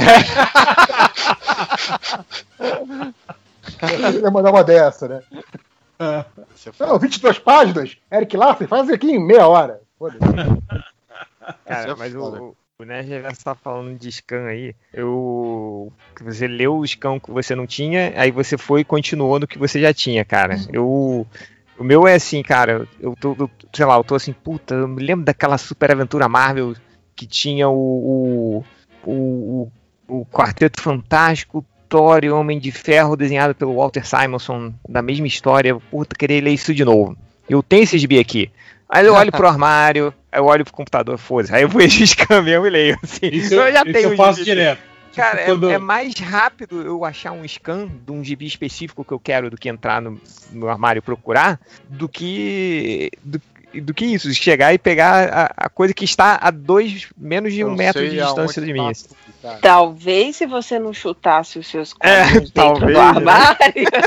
ele 4.09 4.19
ia 4.21 4.31
mandar 4.31 4.51
uma 4.51 4.63
dessa, 4.63 5.07
né? 5.07 5.21
fala, 6.73 6.91
Não, 6.93 6.99
22 6.99 7.39
páginas, 7.39 7.97
Eric 8.11 8.35
Larsen, 8.37 8.67
faz 8.67 8.89
aqui 8.89 9.11
em 9.11 9.23
meia 9.23 9.47
hora. 9.47 9.81
Foda-se. 9.97 10.19
Cara, 11.65 11.91
é 11.91 11.95
mas 11.95 12.13
o, 12.15 12.55
o 12.79 12.83
Nerd 12.85 13.09
já 13.09 13.29
está 13.29 13.55
falando 13.55 13.97
de 13.97 14.11
scan 14.11 14.45
aí. 14.45 14.75
Eu. 14.93 15.91
Você 16.21 16.47
leu 16.47 16.77
o 16.77 16.85
scan 16.85 17.19
que 17.19 17.31
você 17.31 17.55
não 17.55 17.65
tinha, 17.65 18.13
aí 18.15 18.29
você 18.29 18.55
foi 18.55 18.81
e 18.81 18.85
continuou 18.85 19.39
no 19.39 19.47
que 19.47 19.57
você 19.57 19.81
já 19.81 19.91
tinha, 19.93 20.23
cara. 20.23 20.55
Eu. 20.71 21.25
O 21.79 21.83
meu 21.83 22.07
é 22.07 22.15
assim, 22.15 22.41
cara, 22.43 22.87
eu 22.99 23.15
tô, 23.19 23.35
eu- 23.39 23.49
sei 23.73 23.85
lá, 23.85 23.95
eu 23.97 24.03
tô 24.03 24.15
assim, 24.15 24.33
puta, 24.33 24.73
eu 24.75 24.87
me 24.87 25.03
lembro 25.03 25.25
daquela 25.25 25.57
super 25.57 25.91
aventura 25.91 26.29
Marvel 26.29 26.75
que 27.15 27.25
tinha 27.25 27.67
o. 27.67 28.63
o, 29.03 29.11
o, 29.11 29.71
o 30.07 30.25
Quarteto 30.27 30.79
Fantástico, 30.81 31.65
Thor 31.89 32.23
e 32.23 32.29
Homem 32.29 32.59
de 32.59 32.71
Ferro, 32.71 33.15
desenhado 33.15 33.55
pelo 33.55 33.75
Walter 33.75 34.05
Simonson, 34.05 34.71
da 34.87 35.01
mesma 35.01 35.25
história. 35.25 35.75
Puta, 35.89 36.15
queria 36.15 36.41
ler 36.41 36.51
isso 36.51 36.75
de 36.75 36.85
novo. 36.85 37.17
Eu 37.49 37.63
tenho 37.63 37.83
esse 37.83 37.97
gibi 37.97 38.19
aqui. 38.19 38.51
Aí 38.89 39.05
eu 39.05 39.13
olho 39.13 39.31
pro 39.31 39.47
armário, 39.47 40.13
aí 40.31 40.39
eu 40.39 40.45
olho 40.45 40.63
pro 40.63 40.73
computador, 40.73 41.17
foda-se. 41.17 41.53
Aí 41.53 41.63
eu 41.63 41.69
vou 41.69 41.81
scan 41.87 42.41
mesmo 42.41 42.65
e 42.65 42.69
leio. 42.69 42.99
Assim. 43.03 43.27
Isso 43.31 43.53
eu, 43.53 43.71
já 43.71 43.81
isso 43.83 43.91
tenho 43.93 44.09
eu 44.09 44.13
o 44.13 44.17
faço 44.17 44.39
gibi. 44.39 44.51
direto. 44.51 44.81
Cara, 45.15 45.37
Tipo, 45.39 45.51
quando- 45.51 45.69
é, 45.71 45.73
é 45.73 45.77
mais 45.79 46.13
rápido 46.19 46.81
eu 46.83 47.03
achar 47.03 47.31
um 47.31 47.43
scan 47.47 47.87
de 48.05 48.11
um 48.11 48.23
gibi 48.23 48.45
específico 48.45 49.03
que 49.03 49.11
eu 49.11 49.19
quero 49.19 49.49
do 49.49 49.57
que 49.57 49.67
entrar 49.67 49.99
no, 49.99 50.21
no 50.51 50.69
armário 50.69 50.99
e 50.99 51.01
procurar, 51.01 51.59
do 51.89 52.07
que. 52.07 53.09
Do, 53.23 53.41
do 53.81 53.93
que 53.93 54.05
isso, 54.05 54.33
chegar 54.33 54.73
e 54.73 54.77
pegar 54.77 55.29
a, 55.57 55.65
a 55.65 55.69
coisa 55.69 55.93
que 55.93 56.05
está 56.05 56.37
a 56.41 56.51
dois, 56.51 57.07
menos 57.17 57.53
de 57.53 57.63
um 57.63 57.69
eu 57.69 57.75
metro 57.75 58.01
de 58.07 58.17
distância 58.17 58.61
de 58.61 58.67
tá 58.67 58.73
mim. 58.73 58.91
publicado. 58.93 59.61
Talvez 59.61 60.35
se 60.35 60.45
você 60.45 60.79
não 60.79 60.93
chutasse 60.93 61.59
os 61.59 61.67
seus 61.67 61.93
É, 62.01 62.25
dentro 62.31 62.51
talvez, 62.51 62.93
do 62.93 62.99
armário. 62.99 63.57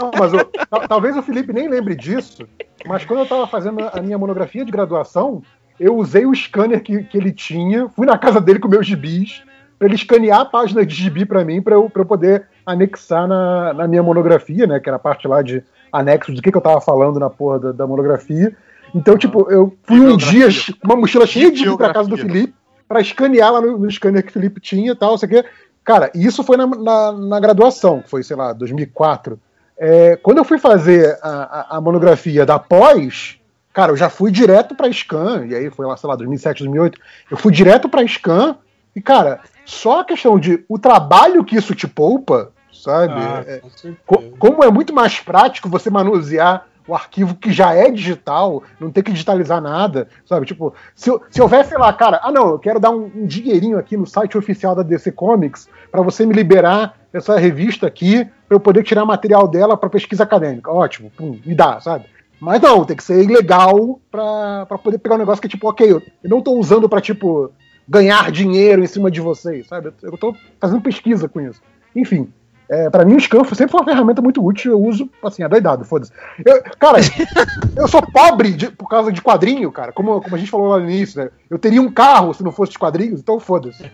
Não, 0.01 0.11
mas 0.19 0.33
o- 0.33 0.45
tal- 0.69 0.89
talvez 0.89 1.17
o 1.17 1.23
Felipe 1.23 1.53
nem 1.53 1.69
lembre 1.69 1.95
disso, 1.95 2.47
mas 2.87 3.05
quando 3.05 3.21
eu 3.21 3.25
estava 3.25 3.47
fazendo 3.47 3.79
a 3.93 4.01
minha 4.03 4.19
monografia 4.19 4.65
de 4.65 4.71
graduação, 4.73 5.43
eu 5.79 5.97
usei 5.97 6.27
o 6.27 6.35
scanner 6.35 6.83
que, 6.83 7.05
que 7.05 7.17
ele 7.17 7.33
tinha, 7.33 7.89
fui 7.89 8.07
na 8.07 8.19
casa 8.19 8.41
dele 8.41 8.59
com 8.59 8.69
meus 8.69 8.87
gibis, 8.87 9.43
para 9.79 9.87
ele 9.89 9.95
escanear 9.97 10.41
a 10.41 10.45
página 10.45 10.85
de 10.85 10.95
gibi 10.95 11.25
para 11.25 11.43
mim, 11.43 11.63
para 11.63 11.75
eu, 11.75 11.89
pra 11.89 12.03
eu 12.03 12.07
poder 12.07 12.47
anexar 12.67 13.27
na, 13.27 13.73
na 13.73 13.89
minha 13.89 14.03
monografia, 14.03 14.67
né? 14.67 14.79
Que 14.79 14.91
era 14.91 14.97
a 14.97 15.01
parte 15.01 15.27
lá 15.27 15.41
de 15.41 15.63
anexos 15.91 16.35
do 16.35 16.43
que, 16.43 16.53
que 16.53 16.57
eu 16.57 16.61
tava 16.61 16.83
falando 16.83 17.19
na 17.19 17.31
porra 17.31 17.59
da, 17.59 17.73
da 17.73 17.87
monografia. 17.87 18.55
Então, 18.95 19.17
tipo, 19.17 19.51
eu 19.51 19.77
fui 19.85 20.01
um 20.01 20.17
dia 20.17 20.49
uma 20.85 20.97
mochila 20.97 21.27
cheia 21.27 21.51
de 21.51 21.59
gibi 21.59 21.77
pra 21.77 21.93
casa 21.95 22.09
do. 22.09 22.17
Felipe, 22.33 22.55
para 22.89 23.01
escanear 23.01 23.53
lá 23.53 23.61
no, 23.61 23.79
no 23.79 23.91
scanner 23.91 24.23
que 24.23 24.31
o 24.31 24.33
Felipe 24.33 24.61
tinha 24.61 24.93
e 24.93 24.95
tal, 24.97 25.15
isso 25.15 25.25
aqui. 25.25 25.45
Cara, 25.85 26.11
isso 26.15 26.43
foi 26.43 26.57
na, 26.57 26.67
na, 26.67 27.13
na 27.13 27.41
graduação, 27.41 28.01
que 28.03 28.11
foi, 28.11 28.23
sei 28.23 28.37
lá, 28.37 28.53
2004. 28.53 29.39
É, 29.79 30.17
quando 30.17 30.39
eu 30.39 30.45
fui 30.45 30.59
fazer 30.59 31.19
a, 31.23 31.29
a- 31.31 31.77
a 31.77 31.81
monografia 31.81 32.45
da 32.45 32.59
pós, 32.59 33.39
cara, 33.73 33.93
eu 33.93 33.97
já 33.97 34.11
fui 34.11 34.31
direto 34.31 34.75
pra 34.75 34.93
Scan, 34.93 35.47
e 35.47 35.55
aí 35.55 35.71
foi 35.71 35.87
lá, 35.87 35.97
sei 35.97 36.09
lá, 36.09 36.17
2007, 36.17 36.59
2008, 36.65 36.99
eu 37.31 37.37
fui 37.37 37.53
direto 37.53 37.89
pra 37.89 38.07
Scan, 38.07 38.57
e 38.95 39.01
cara, 39.01 39.41
só 39.65 40.01
a 40.01 40.05
questão 40.05 40.39
de 40.39 40.65
o 40.69 40.79
trabalho 40.79 41.45
que 41.45 41.57
isso 41.57 41.75
te 41.75 41.87
poupa, 41.89 42.51
sabe? 42.73 43.15
Ah, 43.17 43.45
É- 43.47 43.61
com. 44.07 44.17
Co- 44.19 44.25
como 44.39 44.65
é 44.65 44.71
muito 44.71 44.93
mais 44.93 45.19
prático 45.21 45.69
você 45.69 45.89
manusear 45.89 46.67
o 46.91 46.95
arquivo 46.95 47.37
que 47.37 47.53
já 47.53 47.73
é 47.73 47.89
digital, 47.89 48.65
não 48.81 48.91
ter 48.91 49.05
que 49.05 49.13
digitalizar 49.13 49.61
nada, 49.61 50.09
sabe? 50.27 50.45
Tipo, 50.45 50.75
se, 50.95 51.09
se 51.31 51.41
houver, 51.41 51.65
sei 51.65 51.79
lá, 51.79 51.93
cara, 51.93 52.21
ah 52.23 52.33
não, 52.33 52.51
eu 52.51 52.59
quero 52.59 52.81
dar 52.81 52.91
um, 52.91 53.09
um 53.15 53.27
dinheirinho 53.27 53.79
aqui 53.79 53.97
no 53.97 54.07
site 54.07 54.37
oficial 54.37 54.75
da 54.75 54.83
DC 54.83 55.13
Comics 55.13 55.69
para 55.91 56.03
você 56.03 56.27
me 56.27 56.35
liberar 56.35 56.99
essa 57.13 57.39
revista 57.39 57.87
aqui 57.87 58.25
para 58.49 58.57
eu 58.57 58.61
poder 58.61 58.83
tirar 58.83 59.05
material 59.05 59.47
dela 59.47 59.77
para 59.77 59.89
pesquisa 59.89 60.25
acadêmica. 60.25 60.73
Ótimo, 60.73 61.13
pum, 61.17 61.39
me 61.47 61.55
dá, 61.55 61.81
sabe? 61.81 62.07
Mas 62.41 62.61
não, 62.61 62.85
tem 62.85 62.97
que 62.97 63.05
ser 63.05 63.23
ilegal 63.23 64.01
pra 64.11 64.67
pra 64.67 64.79
poder 64.79 64.99
pegar 64.99 65.15
um 65.15 65.19
negócio 65.19 65.41
que 65.41 65.47
é 65.47 65.51
tipo, 65.51 65.69
ok, 65.69 65.93
eu, 65.93 66.03
não 66.25 66.41
tô 66.41 66.55
usando 66.55 66.89
pra, 66.89 67.01
tipo, 67.01 67.53
ganhar 67.89 68.33
dinheiro 68.33 68.83
em 68.83 68.87
cima 68.87 69.11
de 69.11 69.21
vocês, 69.21 69.69
sabe? 69.69 69.93
Eu 70.03 70.19
tô 70.19 70.35
fazendo 70.59 70.81
pesquisa 70.81 71.29
com 71.29 71.41
isso. 71.41 71.61
Enfim, 71.95 72.33
é, 72.71 72.89
para 72.89 73.05
mim 73.05 73.17
o 73.17 73.21
Scan 73.21 73.43
sempre 73.45 73.69
foi 73.73 73.81
uma 73.81 73.85
ferramenta 73.87 74.23
muito 74.23 74.45
útil, 74.45 74.73
eu 74.73 74.81
uso, 74.81 75.11
assim, 75.25 75.43
adoidado, 75.43 75.85
foda-se. 75.85 76.13
Cara, 76.79 76.99
eu 77.77 77.89
sou 77.89 78.01
pobre 78.03 78.53
de- 78.53 78.71
por 78.71 78.89
causa 78.89 79.11
de 79.13 79.21
quadrinho, 79.21 79.71
cara, 79.73 79.93
como, 79.93 80.21
como 80.21 80.35
a 80.37 80.39
gente 80.39 80.51
falou 80.51 80.69
lá 80.69 80.79
no 80.79 80.89
início, 80.89 81.23
né? 81.23 81.31
Eu 81.51 81.59
teria 81.59 81.83
um 81.83 81.91
carro 81.91 82.33
se 82.33 82.43
não 82.45 82.53
fosse 82.53 82.73
de 82.73 82.79
quadrinhos, 82.79 83.21
então 83.21 83.41
foda-se. 83.41 83.85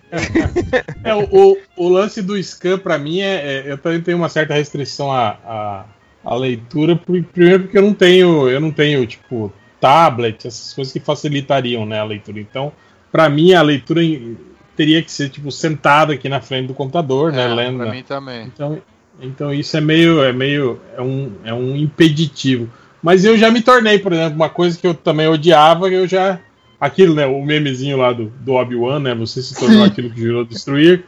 É, 1.03 1.15
o, 1.15 1.25
o- 1.33 1.57
o 1.77 1.89
lance 1.89 2.21
do 2.23 2.37
scan, 2.43 2.79
pra 2.79 2.99
mim, 2.99 3.21
é, 3.21 3.35
é- 3.67 3.73
eu 3.73 3.79
também 3.79 4.01
tenho 4.01 4.19
uma 4.19 4.29
certa 4.29 4.55
restrição 4.55 5.11
à, 5.11 5.37
à, 5.45 5.85
à 6.25 6.35
leitura, 6.35 6.97
primeiro 6.97 7.65
porque 7.65 7.79
eu 7.79 7.83
não 7.83 7.95
tenho, 7.95 8.49
eu 8.49 8.61
não 8.61 8.71
tenho, 8.71 9.07
tipo, 9.07 9.53
tablet, 9.81 10.47
essas 10.47 10.73
coisas 10.75 10.93
que 10.93 11.01
facilitariam 11.01 11.87
né, 11.87 12.01
a 12.01 12.05
leitura. 12.05 12.41
Então, 12.41 12.73
pra 13.13 13.29
mim, 13.29 13.53
a 13.55 13.63
leitura 13.63 14.03
em- 14.03 14.37
teria 14.77 15.03
que 15.03 15.11
ser, 15.11 15.31
tipo, 15.31 15.51
sentado 15.51 16.13
aqui 16.13 16.29
na 16.29 16.41
frente 16.41 16.69
do 16.69 16.75
computador, 16.75 17.33
né, 17.33 17.45
É, 17.45 17.49
lendo. 17.55 17.79
pra 17.79 17.91
mim 17.91 18.03
também. 18.03 18.47
Então, 18.47 18.79
então 19.21 19.53
isso 19.53 19.77
é 19.77 19.81
meio, 19.81 20.23
é 20.23 20.33
meio, 20.33 20.79
é 20.97 21.01
um, 21.03 21.33
é 21.45 21.55
um 21.55 21.77
impeditivo. 21.77 22.69
Mas 23.03 23.25
eu 23.25 23.37
já 23.37 23.51
me 23.51 23.63
tornei, 23.63 23.99
por 23.99 24.13
exemplo, 24.13 24.37
uma 24.37 24.49
coisa 24.49 24.79
que 24.79 24.87
eu 24.87 24.95
também 24.95 25.29
odiava, 25.29 25.89
eu 25.89 26.07
já 26.07 26.39
aquilo, 26.81 27.15
né, 27.15 27.27
o 27.27 27.43
memezinho 27.43 27.97
lá 27.97 28.13
do, 28.13 28.27
do 28.41 28.53
Obi-Wan, 28.53 29.01
né, 29.01 29.15
você 29.15 29.41
se 29.41 29.55
tornou 29.59 29.83
aquilo 29.85 30.11
que 30.11 30.21
jurou 30.21 30.45
destruir. 30.45 31.05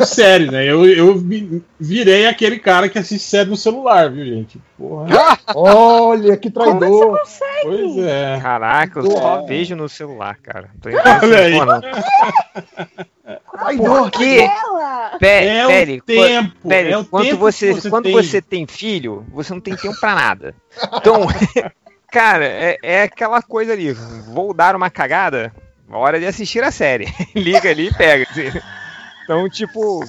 Um 0.00 0.04
sério, 0.04 0.52
né? 0.52 0.64
Eu, 0.64 0.86
eu 0.88 1.16
vi- 1.18 1.62
virei 1.78 2.26
aquele 2.26 2.58
cara 2.58 2.88
que 2.88 2.98
assiste 2.98 3.24
série 3.28 3.50
no 3.50 3.56
celular, 3.56 4.10
viu, 4.10 4.24
gente? 4.24 4.60
Porra. 4.78 5.38
Olha, 5.54 6.36
que 6.36 6.50
traidor. 6.50 7.18
Pois 7.62 7.98
é. 7.98 8.38
Caraca, 8.40 9.00
eu 9.00 9.10
só 9.10 9.40
É. 9.42 9.46
vejo 9.46 9.74
no 9.74 9.88
celular, 9.88 10.36
cara. 10.42 10.70
Tô 10.80 10.88
Olha 11.22 11.38
aí. 11.40 11.58
Traidor. 13.58 14.02
Por 14.02 14.10
quê? 14.10 14.48
Pé, 15.18 15.46
É 15.46 15.66
Pele, 15.66 15.98
o 15.98 16.02
tempo. 16.02 16.68
Pele, 16.68 16.90
é 16.92 16.98
o 16.98 17.04
quando 17.04 17.24
tempo 17.24 17.36
você, 17.38 17.72
você 17.72 17.90
quando 17.90 18.04
tem. 18.04 18.12
você 18.12 18.42
tem 18.42 18.66
filho, 18.66 19.24
você 19.32 19.52
não 19.52 19.60
tem 19.60 19.74
tempo 19.74 19.98
pra 19.98 20.14
nada. 20.14 20.54
Então, 20.94 21.26
cara, 22.12 22.44
é, 22.44 22.76
é 22.82 23.02
aquela 23.02 23.42
coisa 23.42 23.72
ali. 23.72 23.92
Vou 23.92 24.52
dar 24.54 24.76
uma 24.76 24.90
cagada, 24.90 25.52
hora 25.90 26.20
de 26.20 26.26
assistir 26.26 26.62
a 26.62 26.70
série. 26.70 27.12
Liga 27.34 27.70
ali 27.70 27.88
e 27.88 27.94
pega. 27.94 28.26
assim. 28.30 28.60
Então, 29.26 29.48
tipo. 29.50 30.04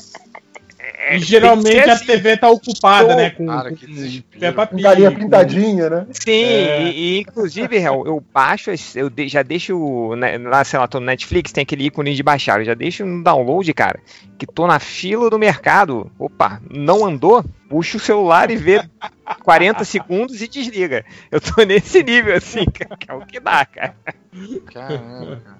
é, 0.79 1.15
E 1.17 1.19
geralmente 1.19 1.89
a 1.89 1.93
assim. 1.93 2.05
TV 2.05 2.37
tá 2.37 2.49
ocupada, 2.49 3.09
Tô- 3.09 3.15
né? 3.15 3.29
Com, 3.31 3.47
Cara, 3.47 3.69
com 3.71 3.75
que. 3.75 4.21
Peppa 4.39 4.67
Pig. 4.67 5.15
pintadinha, 5.15 5.89
né? 5.89 6.07
Sim, 6.11 6.31
É. 6.43 6.83
e, 6.83 6.89
e, 7.17 7.19
inclusive, 7.21 7.75
Hel, 7.77 8.03
eu 8.05 8.23
baixo, 8.33 8.69
eu 8.95 9.09
de- 9.09 9.27
já 9.27 9.41
deixo, 9.41 10.15
né, 10.15 10.37
lá, 10.37 10.63
sei 10.63 10.77
lá, 10.77 10.87
tô 10.87 10.99
no 10.99 11.07
Netflix, 11.07 11.51
tem 11.51 11.63
aquele 11.63 11.85
ícone 11.87 12.13
de 12.13 12.21
baixar, 12.21 12.59
eu 12.59 12.65
já 12.65 12.73
deixo 12.75 13.03
no 13.05 13.23
download, 13.23 13.73
cara, 13.73 13.99
que 14.37 14.45
tô 14.45 14.67
na 14.67 14.77
fila 14.79 15.29
do 15.31 15.39
mercado, 15.39 16.11
opa, 16.19 16.61
não 16.69 17.03
andou, 17.03 17.43
puxa 17.67 17.97
o 17.97 17.99
celular 17.99 18.51
e 18.51 18.55
vê 18.55 18.87
40 19.43 19.83
segundos 19.83 20.41
e 20.43 20.47
desliga. 20.47 21.03
Eu 21.31 21.41
tô 21.41 21.63
nesse 21.63 22.03
nível, 22.03 22.35
assim, 22.37 22.65
cara, 22.71 22.95
que 22.95 23.09
é 23.09 23.13
o 23.15 23.25
que 23.25 23.39
dá, 23.39 23.65
cara. 23.65 23.95
Caramba, 24.71 25.41
cara. 25.43 25.57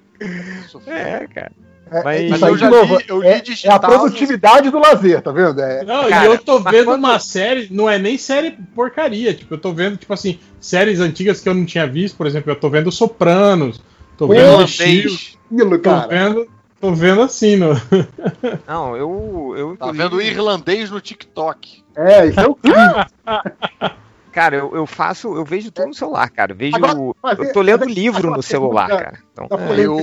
É, 0.99 1.27
cara. 1.27 1.51
É, 1.91 2.03
Mas- 2.03 2.30
Mas 2.30 2.35
isso 2.35 2.45
aí, 2.45 2.51
eu 2.51 2.55
de 2.55 2.61
já 2.61 2.69
novo, 2.69 2.97
li- 2.97 3.05
eu 3.07 3.22
li 3.22 3.27
é, 3.27 3.31
é 3.31 3.38
a 3.38 3.41
digital- 3.41 3.80
produtividade 3.80 4.69
do 4.69 4.80
lazer, 4.80 5.22
tá 5.22 5.31
vendo? 5.31 5.61
É, 5.61 5.84
Não, 5.84 6.09
Cara, 6.09 6.26
e 6.26 6.27
eu 6.31 6.38
tô 6.39 6.59
vendo 6.59 6.85
quando- 6.85 6.99
uma 6.99 7.19
série, 7.19 7.68
não 7.72 7.89
é 7.89 7.97
nem 7.97 8.18
série 8.18 8.51
porcaria, 8.76 9.34
tipo, 9.34 9.53
eu 9.53 9.57
tô 9.57 9.72
vendo, 9.73 9.97
tipo 9.97 10.14
assim, 10.14 10.39
séries 10.59 10.99
antigas 10.99 11.39
que 11.41 11.47
eu 11.49 11.53
não 11.53 11.65
tinha 11.65 11.88
visto, 11.88 12.15
por 12.18 12.27
exemplo, 12.27 12.51
eu 12.51 12.55
tô 12.55 12.69
vendo 12.69 12.91
Sopranos, 12.91 13.81
tô 14.18 14.27
vendo 14.27 14.64
aquilo, 14.64 15.77
tô 15.77 15.80
cara. 15.80 16.07
vendo, 16.07 16.47
tô 16.81 16.93
vendo 16.93 17.22
assim, 17.22 17.55
no... 17.55 17.69
Não, 18.68 18.95
eu, 18.97 19.53
eu 19.57 19.77
Tá 19.77 19.91
vendo 19.91 20.22
irlandês 20.22 20.89
no 20.91 20.99
TikTok. 21.01 21.84
É, 21.95 22.26
isso 22.27 22.39
é 22.39 22.45
o 22.47 22.55
crime. 22.55 22.77
cara, 24.38 24.55
eu, 24.55 24.76
eu 24.76 24.85
faço, 24.85 25.35
eu 25.35 25.43
vejo 25.43 25.72
tudo 25.72 25.88
no 25.88 25.93
celular, 25.95 26.30
cara, 26.30 26.51
eu 26.51 26.55
vejo, 26.55 26.76
Agora, 26.76 26.93
eu 27.39 27.51
tô 27.51 27.59
lendo 27.59 27.85
é- 27.85 27.88
livro 27.88 28.27
mas 28.30 28.38
no 28.38 28.43
celular, 28.43 28.88
cara. 28.88 29.19
Então, 29.34 29.47
é. 29.49 29.80
eu- 29.80 29.97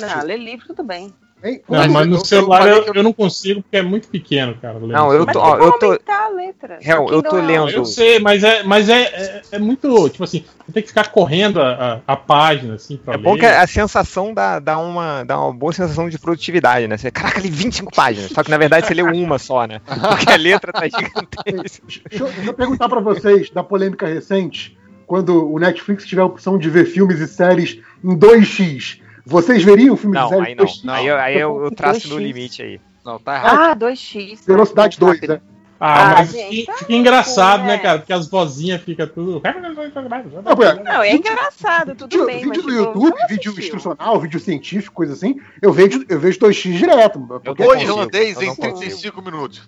Não, 0.00 0.08
fez. 0.08 0.24
ler 0.24 0.38
livro 0.38 0.66
tudo 0.66 0.82
bem. 0.82 1.14
Hein? 1.42 1.62
Não, 1.68 1.88
Mas 1.88 2.06
no 2.06 2.16
eu 2.16 2.24
celular 2.24 2.68
eu, 2.68 2.84
eu- 2.84 2.94
eu 2.96 3.02
não 3.02 3.12
consigo 3.14 3.62
porque 3.62 3.76
é 3.78 3.82
muito 3.82 4.08
pequeno, 4.08 4.54
cara. 4.60 4.78
ler 4.78 4.88
Não, 4.92 5.12
eu 5.12 5.24
tô- 5.24 5.38
ó, 5.38 5.52
como 5.56 5.64
eu 5.64 5.72
tô- 5.78 5.98
a 6.12 6.28
letra. 6.28 6.78
No 6.78 7.10
eu 7.12 7.22
tô 7.22 7.38
é 7.38 7.42
lendo- 7.42 7.70
Eu 7.70 7.84
sei, 7.86 8.18
mas 8.18 8.44
é, 8.44 8.62
mas 8.62 8.88
é, 8.88 9.02
é, 9.02 9.42
é 9.52 9.58
muito, 9.58 10.08
tipo 10.10 10.22
assim, 10.22 10.44
você 10.66 10.72
tem 10.72 10.82
que 10.82 10.88
ficar 10.90 11.08
correndo 11.08 11.60
a, 11.60 12.00
a, 12.06 12.12
a 12.12 12.16
página, 12.16 12.74
assim, 12.74 12.96
pra 12.98 13.14
É 13.14 13.16
ler. 13.16 13.22
bom 13.22 13.36
que 13.38 13.46
a 13.46 13.66
sensação 13.66 14.34
dá, 14.34 14.58
dá, 14.58 14.78
uma, 14.78 15.24
dá 15.24 15.40
uma 15.40 15.52
boa 15.52 15.72
sensação 15.72 16.08
de 16.10 16.18
produtividade, 16.18 16.86
né? 16.86 16.96
Você, 16.98 17.10
caraca, 17.10 17.40
li 17.40 17.48
25 17.48 17.90
páginas. 17.94 18.30
Só 18.32 18.42
que 18.42 18.50
na 18.50 18.58
verdade 18.58 18.86
você 18.86 18.92
leu 18.94 19.06
uma 19.06 19.38
só, 19.38 19.66
né? 19.66 19.80
Porque 19.86 20.30
a 20.30 20.36
letra 20.36 20.72
tá 20.72 20.82
gigantesca. 20.86 21.82
Deixa 21.86 22.24
eu, 22.24 22.28
deixa 22.28 22.50
eu 22.50 22.54
perguntar 22.54 22.88
pra 22.88 23.00
vocês 23.00 23.48
da 23.50 23.62
polêmica 23.62 24.06
recente, 24.06 24.76
quando 25.06 25.50
o 25.50 25.58
Netflix 25.58 26.04
tiver 26.06 26.22
a 26.22 26.26
opção 26.26 26.58
de 26.58 26.68
ver 26.70 26.84
filmes 26.84 27.18
e 27.18 27.26
séries 27.26 27.78
em 28.04 28.14
2x, 28.16 29.00
vocês 29.26 29.62
veriam 29.62 29.96
filmes 29.96 30.18
e 30.18 30.22
Não, 30.22 30.28
séries 30.28 30.46
aí 30.46 30.52
em 30.52 30.56
não. 30.56 30.64
2x? 30.64 30.88
Aí, 30.88 31.06
eu- 31.06 31.16
aí 31.16 31.38
eu, 31.38 31.64
eu 31.64 31.70
traço 31.70 32.08
no 32.08 32.16
2x. 32.16 32.22
limite 32.22 32.62
aí. 32.62 32.80
Não, 33.04 33.18
tá 33.18 33.36
errado. 33.36 33.58
Ah, 33.72 33.74
2x. 33.76 34.44
Velocidade 34.46 34.98
2, 34.98 35.20
né? 35.22 35.40
Ah, 35.82 36.10
Ah, 36.10 36.14
mas 36.18 36.32
gente, 36.32 36.56
fica, 36.56 36.72
tá 36.72 36.78
fica 36.80 36.92
engraçado, 36.92 37.60
louco, 37.60 37.66
né, 37.68 37.76
né? 37.78 37.82
cara? 37.82 37.98
Porque 38.00 38.12
as 38.12 38.28
vozinhas 38.28 38.82
ficam 38.82 39.06
tudo. 39.06 39.40
Não, 39.42 40.84
Não, 40.84 41.02
é 41.02 41.14
engraçado, 41.16 41.94
tudo 41.94 42.10
Vídeo, 42.10 42.26
bem, 42.26 42.36
vídeo 42.44 42.50
no 42.50 42.68
tipo, 42.68 42.70
YouTube, 42.70 43.14
não 43.18 43.28
vídeo 43.28 43.58
instrucional, 43.58 44.20
vídeo 44.20 44.38
científico, 44.38 44.94
coisa 44.94 45.14
assim, 45.14 45.40
eu 45.62 45.72
vejo, 45.72 46.04
eu 46.06 46.20
vejo 46.20 46.38
2x 46.38 46.76
direto. 46.76 47.18
Eu 47.42 47.54
O 47.54 47.56
não 47.56 47.74
irlandês 47.80 48.38
em 48.42 48.48
não 48.48 48.56
consigo. 48.56 48.76
35 48.76 49.22
minutos. 49.22 49.62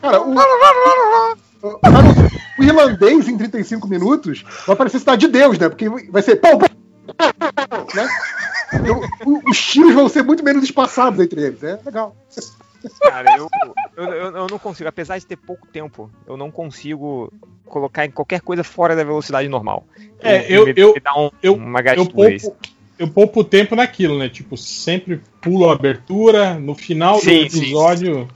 cara, 0.00 0.22
o, 0.22 0.32
o, 0.32 0.38
cara, 1.80 2.00
o 2.00 2.25
irlandês 2.80 3.28
em 3.28 3.36
35 3.36 3.86
minutos 3.88 4.44
vai 4.66 4.76
parecer 4.76 4.98
Cidade 4.98 5.26
de 5.26 5.32
Deus, 5.32 5.58
né? 5.58 5.68
Porque 5.68 5.88
vai 5.88 6.22
ser 6.22 6.36
pau, 6.36 6.58
pau, 6.58 6.68
né? 7.94 8.08
Então, 8.74 9.00
os 9.48 9.58
tiros 9.64 9.94
vão 9.94 10.08
ser 10.08 10.22
muito 10.22 10.42
menos 10.42 10.64
espaçados 10.64 11.20
entre 11.20 11.40
eles. 11.42 11.62
É 11.62 11.78
legal. 11.84 12.16
Cara, 13.02 13.36
eu, 13.36 13.48
eu, 13.96 14.04
eu, 14.04 14.36
eu 14.36 14.46
não 14.50 14.58
consigo, 14.58 14.88
apesar 14.88 15.18
de 15.18 15.26
ter 15.26 15.36
pouco 15.36 15.66
tempo, 15.66 16.10
eu 16.26 16.36
não 16.36 16.50
consigo 16.50 17.32
colocar 17.64 18.04
em 18.04 18.10
qualquer 18.10 18.40
coisa 18.40 18.62
fora 18.62 18.94
da 18.94 19.02
velocidade 19.02 19.48
normal. 19.48 19.84
É, 20.20 20.46
eu- 20.52 20.66
me, 20.66 20.72
eu- 20.76 20.94
me 20.94 21.00
dá 21.00 21.18
um, 21.18 21.30
eu- 21.42 21.54
uma 21.54 21.80
Eu 21.80 22.06
poupo, 22.06 22.56
eu 22.98 23.08
poupo 23.08 23.44
tempo 23.44 23.74
naquilo, 23.74 24.18
né? 24.18 24.28
Tipo, 24.28 24.56
sempre 24.56 25.20
pulo 25.40 25.68
a 25.68 25.72
abertura, 25.72 26.54
no 26.54 26.74
final 26.74 27.18
Sim, 27.18 27.40
do 27.40 27.56
episódio. 27.56 28.28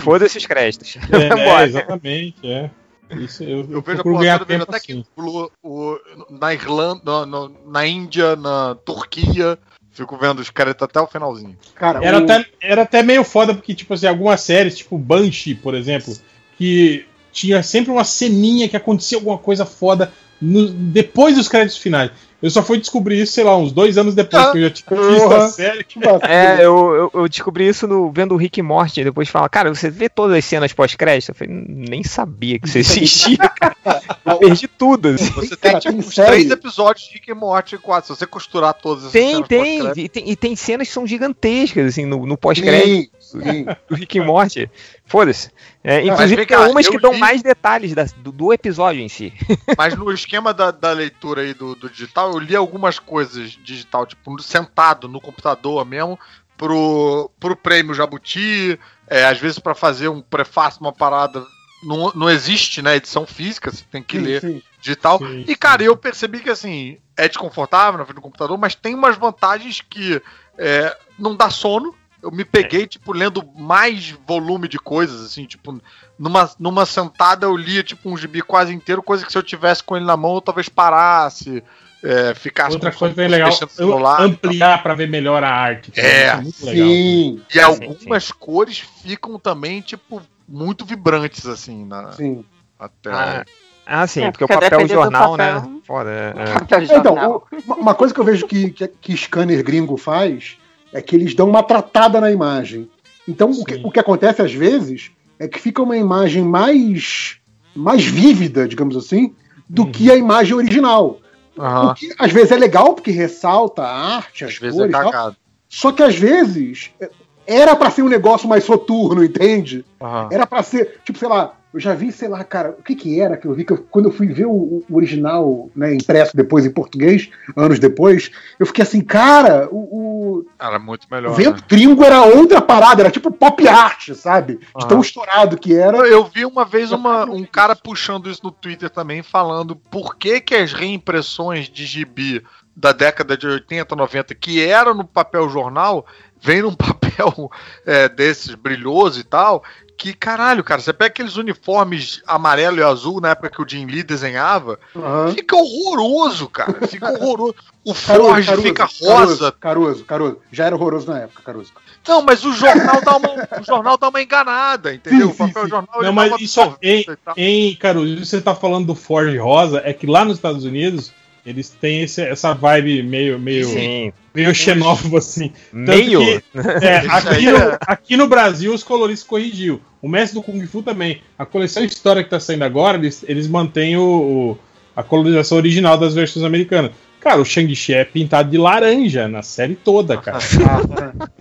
Foda-se 0.00 0.38
os 0.38 0.46
créditos. 0.46 0.96
É, 1.12 1.38
é, 1.62 1.64
exatamente, 1.64 2.46
é. 2.50 2.70
Isso, 3.10 3.42
eu, 3.42 3.66
Eu 3.70 3.80
vejo 3.82 4.00
a 4.00 4.02
toda, 4.04 4.44
vejo 4.44 4.62
até 4.64 4.76
assim. 4.76 5.02
que 5.02 5.06
pulou 5.16 5.50
o, 5.62 5.96
na 6.30 6.52
Irlanda, 6.52 7.00
na, 7.04 7.26
na- 7.26 7.50
na 7.66 7.86
Índia, 7.86 8.36
na 8.36 8.74
Turquia. 8.84 9.58
Fico 9.90 10.16
vendo 10.16 10.38
os 10.40 10.50
caras 10.50 10.76
até 10.80 11.00
o 11.00 11.06
finalzinho. 11.06 11.56
Cara, 11.74 12.04
Era 12.04 12.18
o- 12.20 12.24
até, 12.24 12.46
era 12.60 12.82
até 12.82 13.02
meio 13.02 13.24
foda, 13.24 13.54
porque, 13.54 13.74
tipo 13.74 13.94
assim, 13.94 14.06
algumas 14.06 14.40
séries, 14.42 14.76
tipo 14.78 14.96
Banshee, 14.98 15.54
por 15.54 15.74
exemplo, 15.74 16.14
que 16.56 17.04
tinha 17.32 17.62
sempre 17.62 17.90
uma 17.90 18.04
ceninha 18.04 18.68
que 18.68 18.76
acontecia 18.76 19.18
alguma 19.18 19.38
coisa 19.38 19.64
foda 19.64 20.12
no- 20.40 20.68
depois 20.68 21.34
dos 21.34 21.48
créditos 21.48 21.78
finais. 21.78 22.10
Eu 22.40 22.50
só 22.50 22.62
fui 22.62 22.78
descobrir 22.78 23.20
isso, 23.20 23.32
sei 23.32 23.42
lá, 23.42 23.56
uns 23.56 23.72
dois 23.72 23.98
anos 23.98 24.14
depois 24.14 24.44
Ah, 24.44 24.52
que 24.52 24.58
eu 24.58 24.62
já 24.62 24.70
tinha 24.70 25.00
visto 25.08 25.22
porra. 25.24 25.44
a 25.44 25.48
série. 25.48 25.84
É, 26.22 26.64
eu, 26.64 26.94
eu, 26.94 27.10
eu 27.14 27.28
descobri 27.28 27.66
isso 27.66 27.88
no, 27.88 28.12
vendo 28.12 28.32
o 28.32 28.36
Rick 28.36 28.60
e 28.60 28.62
Morty. 28.62 29.02
Depois 29.02 29.28
fala, 29.28 29.48
cara, 29.48 29.74
você 29.74 29.90
vê 29.90 30.08
todas 30.08 30.36
as 30.36 30.44
cenas 30.44 30.72
pós-crédito? 30.72 31.30
Eu 31.30 31.34
falei, 31.34 31.52
nem 31.66 32.04
sabia 32.04 32.58
que 32.60 32.68
isso 32.68 32.78
existia, 32.78 33.36
cara. 33.58 33.76
Eu 34.24 34.36
perdi 34.38 34.68
tudo. 34.68 35.08
assim. 35.08 35.32
Você 35.32 35.56
tem 35.56 35.72
Cara, 35.72 35.80
tipo 35.80 35.92
tem 35.94 36.00
uns 36.00 36.14
série- 36.14 36.28
três 36.30 36.50
episódios 36.50 37.06
de 37.08 37.14
Rick 37.14 37.32
and 37.32 37.34
Morty 37.34 37.76
quase. 37.78 38.06
Se 38.06 38.14
você 38.16 38.26
costurar 38.26 38.72
todas 38.74 39.02
essas 39.04 39.12
Tem, 39.12 39.32
cenas 39.34 39.48
tem, 39.48 40.04
e 40.04 40.08
tem. 40.08 40.30
E 40.30 40.36
tem 40.36 40.54
cenas 40.56 40.86
que 40.86 40.94
são 40.94 41.06
gigantescas, 41.06 41.86
assim, 41.86 42.04
no, 42.06 42.24
no 42.24 42.36
pós-crédito 42.38 43.10
Sim, 43.18 43.40
sim. 43.42 43.66
do 43.88 43.96
Rick 43.96 44.16
e 44.16 44.20
Morty. 44.20 44.70
Foda-se. 45.08 45.50
É, 45.82 46.04
inclusive, 46.04 46.46
tem 46.46 46.58
cá, 46.58 46.68
umas 46.68 46.86
que 46.86 46.98
dão 46.98 47.12
li- 47.14 47.18
mais 47.18 47.42
detalhes 47.42 47.94
da- 47.94 48.04
do, 48.18 48.30
do 48.30 48.52
episódio 48.52 49.00
em 49.00 49.08
si. 49.08 49.32
Mas 49.76 49.96
no 49.96 50.12
esquema 50.12 50.52
da, 50.52 50.70
da 50.70 50.92
leitura 50.92 51.40
aí 51.42 51.54
do, 51.54 51.74
do 51.74 51.88
digital, 51.88 52.30
eu 52.32 52.38
li 52.38 52.54
algumas 52.54 52.98
coisas 52.98 53.52
digital, 53.52 54.04
tipo, 54.06 54.40
sentado 54.42 55.08
no 55.08 55.20
computador 55.20 55.84
mesmo, 55.86 56.18
pro, 56.58 57.30
pro 57.40 57.56
prêmio 57.56 57.94
Jabuti, 57.94 58.78
é, 59.06 59.24
às 59.24 59.38
vezes 59.38 59.58
pra 59.58 59.74
fazer 59.74 60.08
um 60.08 60.20
prefácio, 60.20 60.80
uma 60.80 60.92
parada. 60.92 61.42
Não, 61.82 62.12
não 62.14 62.28
existe, 62.28 62.82
né, 62.82 62.96
edição 62.96 63.24
física, 63.24 63.70
você 63.70 63.84
tem 63.90 64.02
que 64.02 64.18
sim, 64.18 64.24
ler 64.24 64.40
sim. 64.40 64.62
digital. 64.80 65.18
Sim, 65.18 65.44
E, 65.46 65.54
cara, 65.54 65.82
eu 65.82 65.96
percebi 65.96 66.40
que, 66.40 66.50
assim, 66.50 66.98
é 67.16 67.28
desconfortável 67.28 67.96
na 67.98 68.04
frente 68.04 68.16
do 68.16 68.20
computador, 68.20 68.58
mas 68.58 68.74
tem 68.74 68.94
umas 68.96 69.16
vantagens 69.16 69.80
que 69.80 70.20
é, 70.58 70.94
não 71.18 71.36
dá 71.36 71.48
sono. 71.48 71.94
Eu 72.22 72.30
me 72.32 72.44
peguei, 72.44 72.86
tipo, 72.86 73.12
lendo 73.12 73.44
mais 73.56 74.10
volume 74.26 74.66
de 74.66 74.78
coisas, 74.78 75.24
assim, 75.24 75.44
tipo, 75.46 75.80
numa, 76.18 76.50
numa 76.58 76.84
sentada 76.84 77.46
eu 77.46 77.56
lia, 77.56 77.82
tipo, 77.82 78.10
um 78.10 78.16
gibi 78.16 78.42
quase 78.42 78.74
inteiro, 78.74 79.02
coisa 79.02 79.24
que 79.24 79.30
se 79.30 79.38
eu 79.38 79.42
tivesse 79.42 79.84
com 79.84 79.96
ele 79.96 80.04
na 80.04 80.16
mão 80.16 80.34
eu 80.34 80.40
talvez 80.40 80.68
parasse, 80.68 81.62
é, 82.02 82.34
ficasse 82.34 82.72
Outra 82.74 82.90
com 82.90 82.98
coisa 82.98 83.12
o 83.12 83.16
bem 83.16 83.28
legal, 83.28 83.52
celular. 83.52 84.20
ampliar 84.20 84.82
pra 84.82 84.94
ver 84.94 85.08
melhor 85.08 85.44
a 85.44 85.48
arte. 85.50 85.92
É, 85.96 86.34
legal. 86.34 86.44
Sim, 86.52 87.40
E 87.54 87.60
algumas 87.60 88.32
cores 88.32 88.78
ficam 88.80 89.38
também, 89.38 89.80
tipo, 89.80 90.20
muito 90.48 90.84
vibrantes, 90.84 91.46
assim, 91.46 91.84
na, 91.84 92.10
sim. 92.12 92.44
na 92.80 92.88
tela. 92.88 93.44
Ah, 93.86 94.06
sim, 94.06 94.22
É, 94.24 94.30
porque, 94.30 94.44
o 94.44 94.48
porque 94.48 94.60
papel 94.60 94.78
dependendo 94.80 94.98
do 95.00 95.02
jornal, 95.04 95.30
papel- 95.36 95.62
né? 95.62 95.80
Foda. 95.86 96.10
é, 96.10 96.34
é. 96.36 96.54
Papel 96.54 96.82
Então, 96.82 97.42
o- 97.68 97.72
uma 97.74 97.94
coisa 97.94 98.12
que 98.12 98.20
eu 98.20 98.24
vejo 98.24 98.46
que, 98.46 98.70
que, 98.70 98.88
que 98.88 99.16
scanner 99.16 99.62
gringo 99.64 99.96
faz 99.96 100.58
é 100.92 101.00
que 101.02 101.14
eles 101.16 101.34
dão 101.34 101.48
uma 101.48 101.62
tratada 101.62 102.20
na 102.20 102.30
imagem. 102.30 102.88
Então, 103.26 103.50
o 103.50 103.64
que, 103.64 103.74
o 103.84 103.90
que 103.90 104.00
acontece 104.00 104.40
às 104.40 104.52
vezes 104.52 105.10
é 105.38 105.46
que 105.46 105.58
fica 105.60 105.82
uma 105.82 105.96
imagem 105.96 106.42
mais, 106.42 107.36
mais 107.74 108.04
vívida, 108.04 108.66
digamos 108.66 108.96
assim, 108.96 109.34
do 109.68 109.82
Uhum. 109.82 109.92
que 109.92 110.10
a 110.10 110.16
imagem 110.16 110.54
original. 110.54 111.18
O 111.56 111.94
que 111.94 112.08
às 112.18 112.32
vezes 112.32 112.52
é 112.52 112.56
legal, 112.56 112.94
porque 112.94 113.10
ressalta 113.10 113.82
a 113.82 114.16
arte, 114.16 114.44
as 114.44 114.52
Às 114.52 114.58
vezes 114.58 114.78
é 114.80 114.88
cores 114.88 115.08
e 115.08 115.12
tal. 115.12 115.34
Só 115.68 115.92
que 115.92 116.02
às 116.02 116.14
vezes 116.16 116.90
é, 117.00 117.10
era 117.46 117.74
pra 117.76 117.90
ser 117.90 118.02
um 118.02 118.08
negócio 118.08 118.48
mais 118.48 118.64
soturno, 118.64 119.22
entende? 119.24 119.84
Aham. 120.00 120.28
Era 120.30 120.46
pra 120.46 120.62
ser, 120.62 121.00
tipo, 121.04 121.18
sei 121.18 121.28
lá, 121.28 121.54
eu 121.78 121.80
já 121.80 121.94
vi, 121.94 122.10
sei 122.10 122.28
lá, 122.28 122.42
cara, 122.42 122.70
o 122.78 122.82
que 122.82 122.96
que 122.96 123.20
era 123.20 123.36
que 123.36 123.46
eu 123.46 123.54
vi 123.54 123.64
que 123.64 123.72
eu- 123.72 123.86
quando 123.88 124.06
eu 124.06 124.12
fui 124.12 124.26
ver 124.26 124.46
o, 124.46 124.82
o 124.90 124.96
original, 124.96 125.70
né, 125.76 125.94
impresso 125.94 126.36
depois 126.36 126.66
em 126.66 126.70
português, 126.70 127.30
anos 127.56 127.78
depois, 127.78 128.32
eu 128.58 128.66
fiquei 128.66 128.82
assim, 128.82 129.00
cara, 129.00 129.68
o, 129.70 130.44
Era 130.58 130.78
muito 130.78 131.04
o 131.04 131.14
melhor. 131.14 131.34
Vento 131.34 131.60
né? 131.60 131.66
Tringo 131.68 132.02
era 132.02 132.22
outra 132.24 132.60
parada, 132.60 133.02
era 133.02 133.10
tipo 133.10 133.30
pop 133.30 133.66
art, 133.68 134.10
sabe? 134.14 134.58
Tão 134.88 135.00
estourado 135.00 135.56
que 135.56 135.72
era. 135.74 135.98
Eu 135.98 136.24
vi 136.24 136.44
uma 136.44 136.64
vez 136.64 136.90
uma- 136.90 137.24
um 137.24 137.44
cara 137.44 137.76
puxando 137.76 138.28
isso 138.28 138.40
no 138.42 138.50
Twitter 138.50 138.90
também, 138.90 139.22
falando 139.22 139.76
por 139.76 140.16
que, 140.16 140.40
que 140.40 140.56
as 140.56 140.72
reimpressões 140.72 141.68
de 141.68 141.86
gibi 141.86 142.42
da 142.76 142.92
década 142.92 143.36
de 143.36 143.44
80, 143.46 143.96
90, 143.96 144.34
que 144.36 144.64
era 144.64 144.94
no 144.94 145.04
papel 145.04 145.48
jornal, 145.48 146.06
vem 146.40 146.62
num 146.62 146.74
papel 146.76 147.50
é, 147.86 148.08
desses 148.08 148.54
brilhoso 148.54 149.20
e 149.20 149.24
tal, 149.24 149.62
que 149.98 150.14
caralho, 150.14 150.62
cara, 150.62 150.80
você 150.80 150.92
pega 150.92 151.08
aqueles 151.08 151.36
uniformes 151.36 152.22
amarelo 152.24 152.78
e 152.78 152.82
azul 152.84 153.20
na 153.20 153.30
época 153.30 153.50
que 153.50 153.60
o 153.60 153.68
Jim 153.68 153.84
Lee 153.84 154.04
desenhava, 154.04 154.78
Aham. 154.94 155.34
fica 155.34 155.56
horroroso, 155.56 156.48
cara, 156.48 156.72
fica 156.86 157.10
horroroso. 157.10 157.56
O 157.84 157.92
Caruso, 157.92 158.28
Forge 158.28 158.48
Caruso, 158.48 158.66
fica 158.68 158.86
Caruso, 158.86 159.04
rosa. 159.04 159.52
Caruso, 159.58 160.04
Caruso. 160.04 160.38
Já 160.52 160.66
era 160.66 160.76
horroroso 160.76 161.10
na 161.10 161.20
época, 161.20 161.42
Caruso. 161.42 161.72
Não, 162.06 162.22
mas 162.22 162.44
o 162.44 162.52
jornal 162.52 163.00
dá 163.02 163.16
uma, 163.16 163.28
o 163.60 163.64
jornal 163.64 163.98
dá 163.98 164.08
uma 164.08 164.22
enganada, 164.22 164.94
entendeu? 164.94 165.28
Sim, 165.28 165.32
o 165.32 165.36
papel 165.36 165.64
sim, 165.64 165.70
jornal 165.70 166.02
Não, 166.02 166.12
mas 166.12 166.40
isso 166.40 166.60
em, 166.80 167.04
e 167.36 167.70
em 167.70 167.74
Caruso, 167.74 168.24
você 168.24 168.40
tá 168.40 168.54
falando 168.54 168.86
do 168.86 168.94
Ford 168.94 169.36
rosa, 169.36 169.82
é 169.84 169.92
que 169.92 170.06
lá 170.06 170.24
nos 170.24 170.36
Estados 170.36 170.64
Unidos 170.64 171.12
eles 171.46 171.70
têm 171.70 172.02
esse- 172.02 172.22
essa 172.22 172.52
vibe 172.54 173.02
meio, 173.02 173.38
meio, 173.38 173.64
Sim. 173.66 174.12
meio 174.34 174.54
xenófobo, 174.54 175.16
assim. 175.16 175.52
Meio. 175.72 176.20
que, 176.20 176.42
é, 176.84 176.96
aqui, 177.08 177.46
no, 177.50 177.56
é- 177.58 177.78
aqui 177.80 178.16
no 178.16 178.26
Brasil 178.28 178.72
os 178.72 178.82
coloristas 178.82 179.26
corrigiu. 179.28 179.80
O 180.00 180.08
mestre 180.08 180.38
do 180.38 180.42
Kung 180.44 180.64
Fu 180.66 180.82
também. 180.82 181.20
A 181.38 181.44
coleção 181.44 181.84
histórica 181.84 182.24
que 182.24 182.30
tá 182.30 182.38
saindo 182.40 182.64
agora, 182.64 182.96
eles, 182.98 183.24
eles 183.26 183.48
mantêm 183.48 183.96
o, 183.96 184.02
o- 184.02 184.58
a 184.94 185.02
colorização 185.02 185.58
original 185.58 185.96
das 185.98 186.14
versões 186.14 186.44
americanas. 186.44 186.90
Cara, 187.20 187.40
o 187.40 187.44
Shang-Chi 187.44 187.94
é 187.94 188.04
pintado 188.04 188.48
de 188.48 188.56
laranja 188.56 189.26
na 189.26 189.42
série 189.42 189.74
toda, 189.74 190.16
cara. 190.16 190.38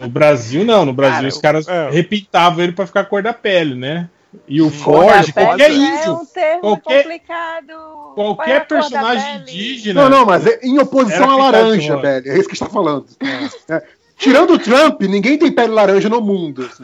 No 0.02 0.10
Brasil, 0.10 0.66
não. 0.66 0.86
No 0.86 0.94
Brasil, 0.94 1.18
Cara, 1.18 1.28
os 1.28 1.38
caras 1.38 1.68
é. 1.68 1.90
repintavam 1.92 2.64
ele 2.64 2.72
pra 2.74 2.88
ficar 2.88 3.02
a 3.02 3.06
cor 3.06 3.22
da 3.22 3.32
pele, 3.34 3.76
né? 3.76 4.10
E 4.48 4.62
o 4.62 4.70
pele 4.70 5.32
qualquer 5.34 5.72
É 5.72 5.74
índio, 5.74 6.14
um 6.14 6.26
termo 6.26 6.62
qualquer- 6.62 7.04
complicado. 7.04 7.72
É 7.72 8.16
qualquer 8.16 8.68
personagem 8.68 9.36
indígena. 9.38 10.02
Não, 10.04 10.10
não, 10.10 10.26
mas 10.26 10.46
é 10.46 10.60
em 10.64 10.78
oposição 10.80 11.30
à 11.30 11.38
laranja, 11.38 11.98
velho. 11.98 12.32
É 12.32 12.38
isso 12.38 12.48
que 12.48 12.54
está 12.54 12.68
falando. 12.68 13.06
É. 13.70 13.84
Tirando 14.18 14.54
o 14.54 14.60
Trump, 14.60 15.02
ninguém 15.04 15.38
tem 15.38 15.52
pele 15.52 15.72
laranja 15.74 16.10
no 16.10 16.20
mundo. 16.22 16.66
assim. 16.72 16.84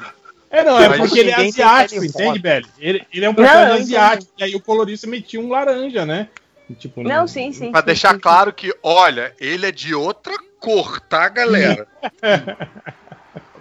É, 0.50 0.64
não, 0.64 0.80
é 0.80 0.98
porque 0.98 1.20
ele 1.20 1.32
é 1.32 1.36
asiático, 1.48 2.04
entende, 2.06 2.40
velho? 2.40 2.68
Ele, 2.80 3.04
ele 3.12 3.26
é 3.26 3.30
um 3.30 3.34
personagem 3.34 3.82
asiático, 3.82 4.32
e 4.38 4.44
aí 4.44 4.56
o 4.56 4.60
colorista 4.62 5.08
metia 5.08 5.40
um 5.40 5.50
laranja, 5.50 6.06
né? 6.06 6.30
Tipo, 6.78 7.04
Não, 7.04 7.28
sim, 7.28 7.52
sim. 7.52 7.72
Pra 7.72 7.82
sim, 7.82 7.86
deixar 7.88 8.10
sim, 8.10 8.16
sim. 8.16 8.22
claro 8.22 8.54
que, 8.54 8.74
olha, 8.84 9.34
ele 9.40 9.66
é 9.66 9.72
de 9.72 9.94
outra 9.96 10.34
cor, 10.60 11.00
tá, 11.02 11.28
galera? 11.28 11.88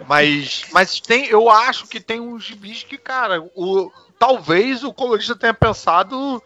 mas, 0.07 0.65
mas 0.71 0.99
tem, 0.99 1.25
eu 1.27 1.49
acho 1.49 1.87
que 1.87 1.99
tem 1.99 2.19
uns 2.19 2.43
gibis 2.43 2.83
que, 2.83 2.97
cara, 2.97 3.41
o, 3.55 3.91
talvez 4.17 4.83
o 4.83 4.93
colorista 4.93 5.35
tenha 5.35 5.53
pensado, 5.53 6.41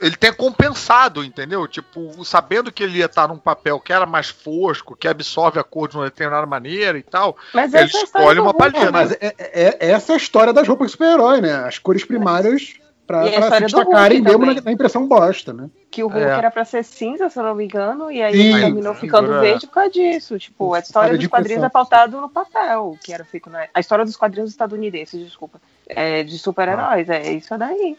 ele 0.00 0.16
tenha 0.16 0.32
compensado, 0.32 1.24
entendeu? 1.24 1.66
Tipo, 1.66 2.24
sabendo 2.24 2.72
que 2.72 2.82
ele 2.82 2.98
ia 2.98 3.06
estar 3.06 3.28
num 3.28 3.38
papel 3.38 3.80
que 3.80 3.92
era 3.92 4.06
mais 4.06 4.28
fosco, 4.28 4.96
que 4.96 5.08
absorve 5.08 5.58
a 5.58 5.64
cor 5.64 5.88
de 5.88 5.96
uma 5.96 6.04
determinada 6.04 6.46
maneira 6.46 6.98
e 6.98 7.02
tal, 7.02 7.36
Mas 7.52 7.74
ele 7.74 7.90
é 7.94 8.02
escolhe 8.02 8.36
do 8.36 8.42
uma. 8.42 8.54
É, 8.74 8.90
mas 8.90 9.12
é, 9.12 9.18
é- 9.38 9.90
essa 9.90 10.12
é 10.12 10.14
a 10.14 10.18
história 10.18 10.52
das 10.52 10.66
roupas 10.66 10.88
de 10.88 10.92
super-herói, 10.92 11.40
né? 11.40 11.54
As 11.66 11.78
cores 11.78 12.04
primárias 12.04 12.74
pra, 13.08 13.26
E 13.26 13.34
a 13.34 13.40
pra 13.46 13.56
se 13.56 13.62
destacarem 13.64 14.20
mesmo 14.20 14.46
na, 14.46 14.60
na 14.60 14.70
impressão 14.70 15.08
bosta, 15.08 15.52
né? 15.52 15.68
que 15.90 16.04
o 16.04 16.08
Hulk 16.08 16.22
É. 16.24 16.28
era 16.30 16.50
pra 16.50 16.64
ser 16.64 16.84
cinza, 16.84 17.28
se 17.30 17.38
eu 17.38 17.42
não 17.42 17.54
me 17.54 17.64
engano, 17.64 18.12
e 18.12 18.22
aí 18.22 18.32
Sim, 18.36 18.52
ele 18.52 18.60
terminou 18.60 18.94
ficando 18.94 19.24
agora- 19.24 19.40
verde 19.40 19.66
por 19.66 19.72
causa 19.72 19.90
disso. 19.90 20.38
Tipo, 20.38 20.74
a 20.74 20.78
história 20.80 21.16
dos 21.18 21.26
quadrinhos 21.26 21.64
é 21.64 21.68
pautado 21.70 22.20
no 22.20 22.28
papel, 22.28 22.96
que 23.02 23.12
era 23.12 23.24
feito 23.24 23.48
na. 23.50 23.66
A 23.74 23.80
história 23.80 24.04
dos 24.04 24.14
quadrinhos 24.16 24.50
estadunidenses, 24.50 25.18
desculpa. 25.24 25.58
É, 25.88 26.22
de 26.22 26.38
super-heróis, 26.38 27.08
é 27.08 27.32
isso 27.32 27.56
daí. 27.58 27.96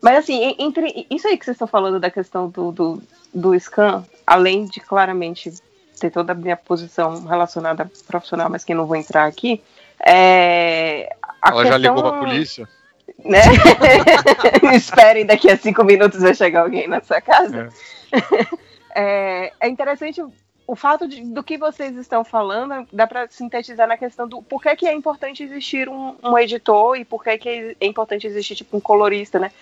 Mas 0.00 0.18
assim, 0.18 0.40
en- 0.42 0.56
entre 0.60 1.06
isso 1.10 1.26
aí 1.26 1.36
que 1.36 1.44
vocês 1.44 1.56
estão 1.56 1.66
falando 1.66 1.98
da 1.98 2.08
questão 2.10 2.48
do, 2.48 2.70
do, 2.70 3.02
do 3.34 3.54
scan, 3.58 4.04
além 4.26 4.64
de 4.66 4.78
claramente 4.78 5.52
ter 5.98 6.10
toda 6.10 6.30
a 6.32 6.34
minha 6.36 6.56
posição 6.56 7.24
relacionada 7.24 7.90
profissional, 8.06 8.48
mas 8.48 8.62
que 8.62 8.72
eu 8.72 8.76
não 8.76 8.86
vou 8.86 8.94
entrar 8.96 9.24
aqui, 9.26 9.60
é. 9.98 11.08
a 11.42 11.50
ela 11.50 11.64
já 11.66 11.72
questão- 11.78 11.94
ligou 11.96 12.02
pra 12.12 12.20
polícia. 12.20 12.68
Né? 13.24 13.40
Esperem, 14.74 15.26
daqui 15.26 15.50
a 15.50 15.56
cinco 15.56 15.84
minutos 15.84 16.20
vai 16.20 16.34
chegar 16.34 16.62
alguém 16.62 16.88
na 16.88 17.00
sua 17.00 17.20
casa. 17.20 17.68
É, 18.94 19.52
é 19.60 19.68
interessante 19.68 20.22
o 20.66 20.74
fato 20.74 21.06
de- 21.06 21.22
do 21.22 21.42
que 21.42 21.56
vocês 21.56 21.96
estão 21.96 22.24
falando, 22.24 22.86
dá 22.92 23.06
para 23.06 23.28
sintetizar 23.28 23.86
na 23.86 23.96
questão 23.96 24.26
do 24.26 24.42
por 24.42 24.60
que, 24.60 24.74
que 24.74 24.86
é 24.86 24.92
importante 24.92 25.42
existir 25.42 25.88
um, 25.88 26.16
um 26.22 26.36
editor 26.38 26.96
e 26.96 27.04
por 27.04 27.22
que, 27.22 27.38
que 27.38 27.76
é 27.80 27.86
importante 27.86 28.26
existir 28.26 28.56
tipo, 28.56 28.76
um 28.76 28.80
colorista, 28.80 29.38
né? 29.38 29.52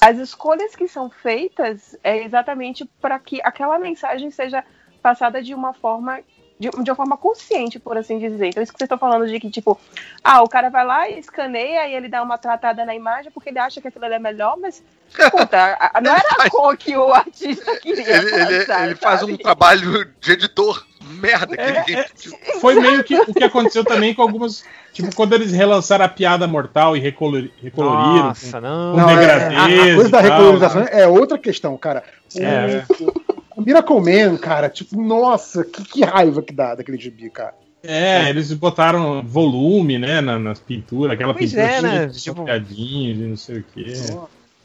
As 0.00 0.18
escolhas 0.18 0.76
que 0.76 0.86
são 0.86 1.10
feitas 1.10 1.98
é 2.04 2.22
exatamente 2.22 2.84
para 3.00 3.18
que 3.18 3.40
aquela 3.42 3.78
mensagem 3.78 4.30
seja 4.30 4.64
passada 5.02 5.42
de 5.42 5.52
uma 5.52 5.72
forma 5.72 6.20
de, 6.62 6.82
de 6.84 6.90
uma 6.90 6.96
forma 6.96 7.16
consciente, 7.16 7.78
por 7.80 7.96
assim 7.98 8.18
dizer. 8.18 8.46
Então, 8.46 8.62
isso 8.62 8.72
que 8.72 8.78
vocês 8.78 8.86
estão 8.86 8.96
falando 8.98 9.26
de 9.26 9.40
que, 9.40 9.50
tipo, 9.50 9.78
ah, 10.22 10.42
o 10.42 10.48
cara 10.48 10.70
vai 10.70 10.84
lá 10.86 11.08
e 11.08 11.18
escaneia 11.18 11.88
e 11.88 11.94
ele 11.94 12.08
dá 12.08 12.22
uma 12.22 12.38
tratada 12.38 12.84
na 12.84 12.94
imagem 12.94 13.32
porque 13.32 13.48
ele 13.50 13.58
acha 13.58 13.80
que 13.80 13.88
aquilo 13.88 14.04
ali 14.04 14.14
é 14.14 14.18
melhor, 14.20 14.56
mas, 14.60 14.82
puta, 15.30 15.76
não 16.00 16.12
era 16.14 16.28
a 16.38 16.48
cor 16.50 16.76
que 16.76 16.96
o 16.96 17.12
artista 17.12 17.76
queria. 17.80 18.16
Ele, 18.16 18.34
ele- 18.34 18.58
passar, 18.66 18.86
ele 18.86 18.94
faz 18.94 19.22
um 19.24 19.36
trabalho 19.38 20.08
de 20.20 20.32
editor 20.32 20.86
merda. 21.00 21.56
Que 21.56 21.62
É, 21.62 21.80
ninguém- 21.80 21.96
é, 21.98 22.60
Foi 22.60 22.74
meio 22.76 23.02
que 23.02 23.16
o 23.20 23.34
que 23.34 23.42
aconteceu 23.44 23.84
também 23.84 24.14
com 24.14 24.22
algumas. 24.22 24.64
Tipo, 24.92 25.14
quando 25.16 25.32
eles 25.32 25.52
relançaram 25.52 26.04
a 26.04 26.08
piada 26.08 26.46
mortal 26.46 26.96
e 26.96 27.00
recolori- 27.00 27.52
recoloriram. 27.62 28.28
Nossa, 28.28 28.60
não. 28.60 28.92
com 28.94 29.00
Não, 29.00 29.10
é, 29.10 29.56
a, 29.56 29.64
a 29.64 29.94
coisa 29.96 30.08
da 30.10 30.20
recolorização 30.20 30.82
é 30.90 31.06
outra 31.08 31.38
questão, 31.38 31.76
cara. 31.76 32.04
É. 32.38 32.84
o 33.00 33.31
Miracle 33.58 34.00
Man, 34.00 34.36
cara, 34.38 34.68
tipo, 34.68 35.00
nossa, 35.00 35.64
que, 35.64 35.82
que 35.84 36.04
raiva 36.04 36.42
que 36.42 36.52
dá 36.52 36.74
daquele 36.74 36.98
gibi, 36.98 37.28
cara. 37.30 37.54
É, 37.84 38.30
eles 38.30 38.52
botaram 38.52 39.22
volume, 39.26 39.98
né, 39.98 40.20
na- 40.20 40.38
nas 40.38 40.60
pinturas, 40.60 41.12
aquela 41.14 41.34
Pois 41.34 41.50
pintura 41.50 41.66
é, 41.66 41.80
cheia 41.80 41.92
né, 41.92 42.06
de 42.06 42.20
tipo- 42.20 42.36
sopradinhos 42.36 43.18
e 43.18 43.22
não 43.22 43.36
sei 43.36 43.58
o 43.58 43.64
quê. 43.74 43.94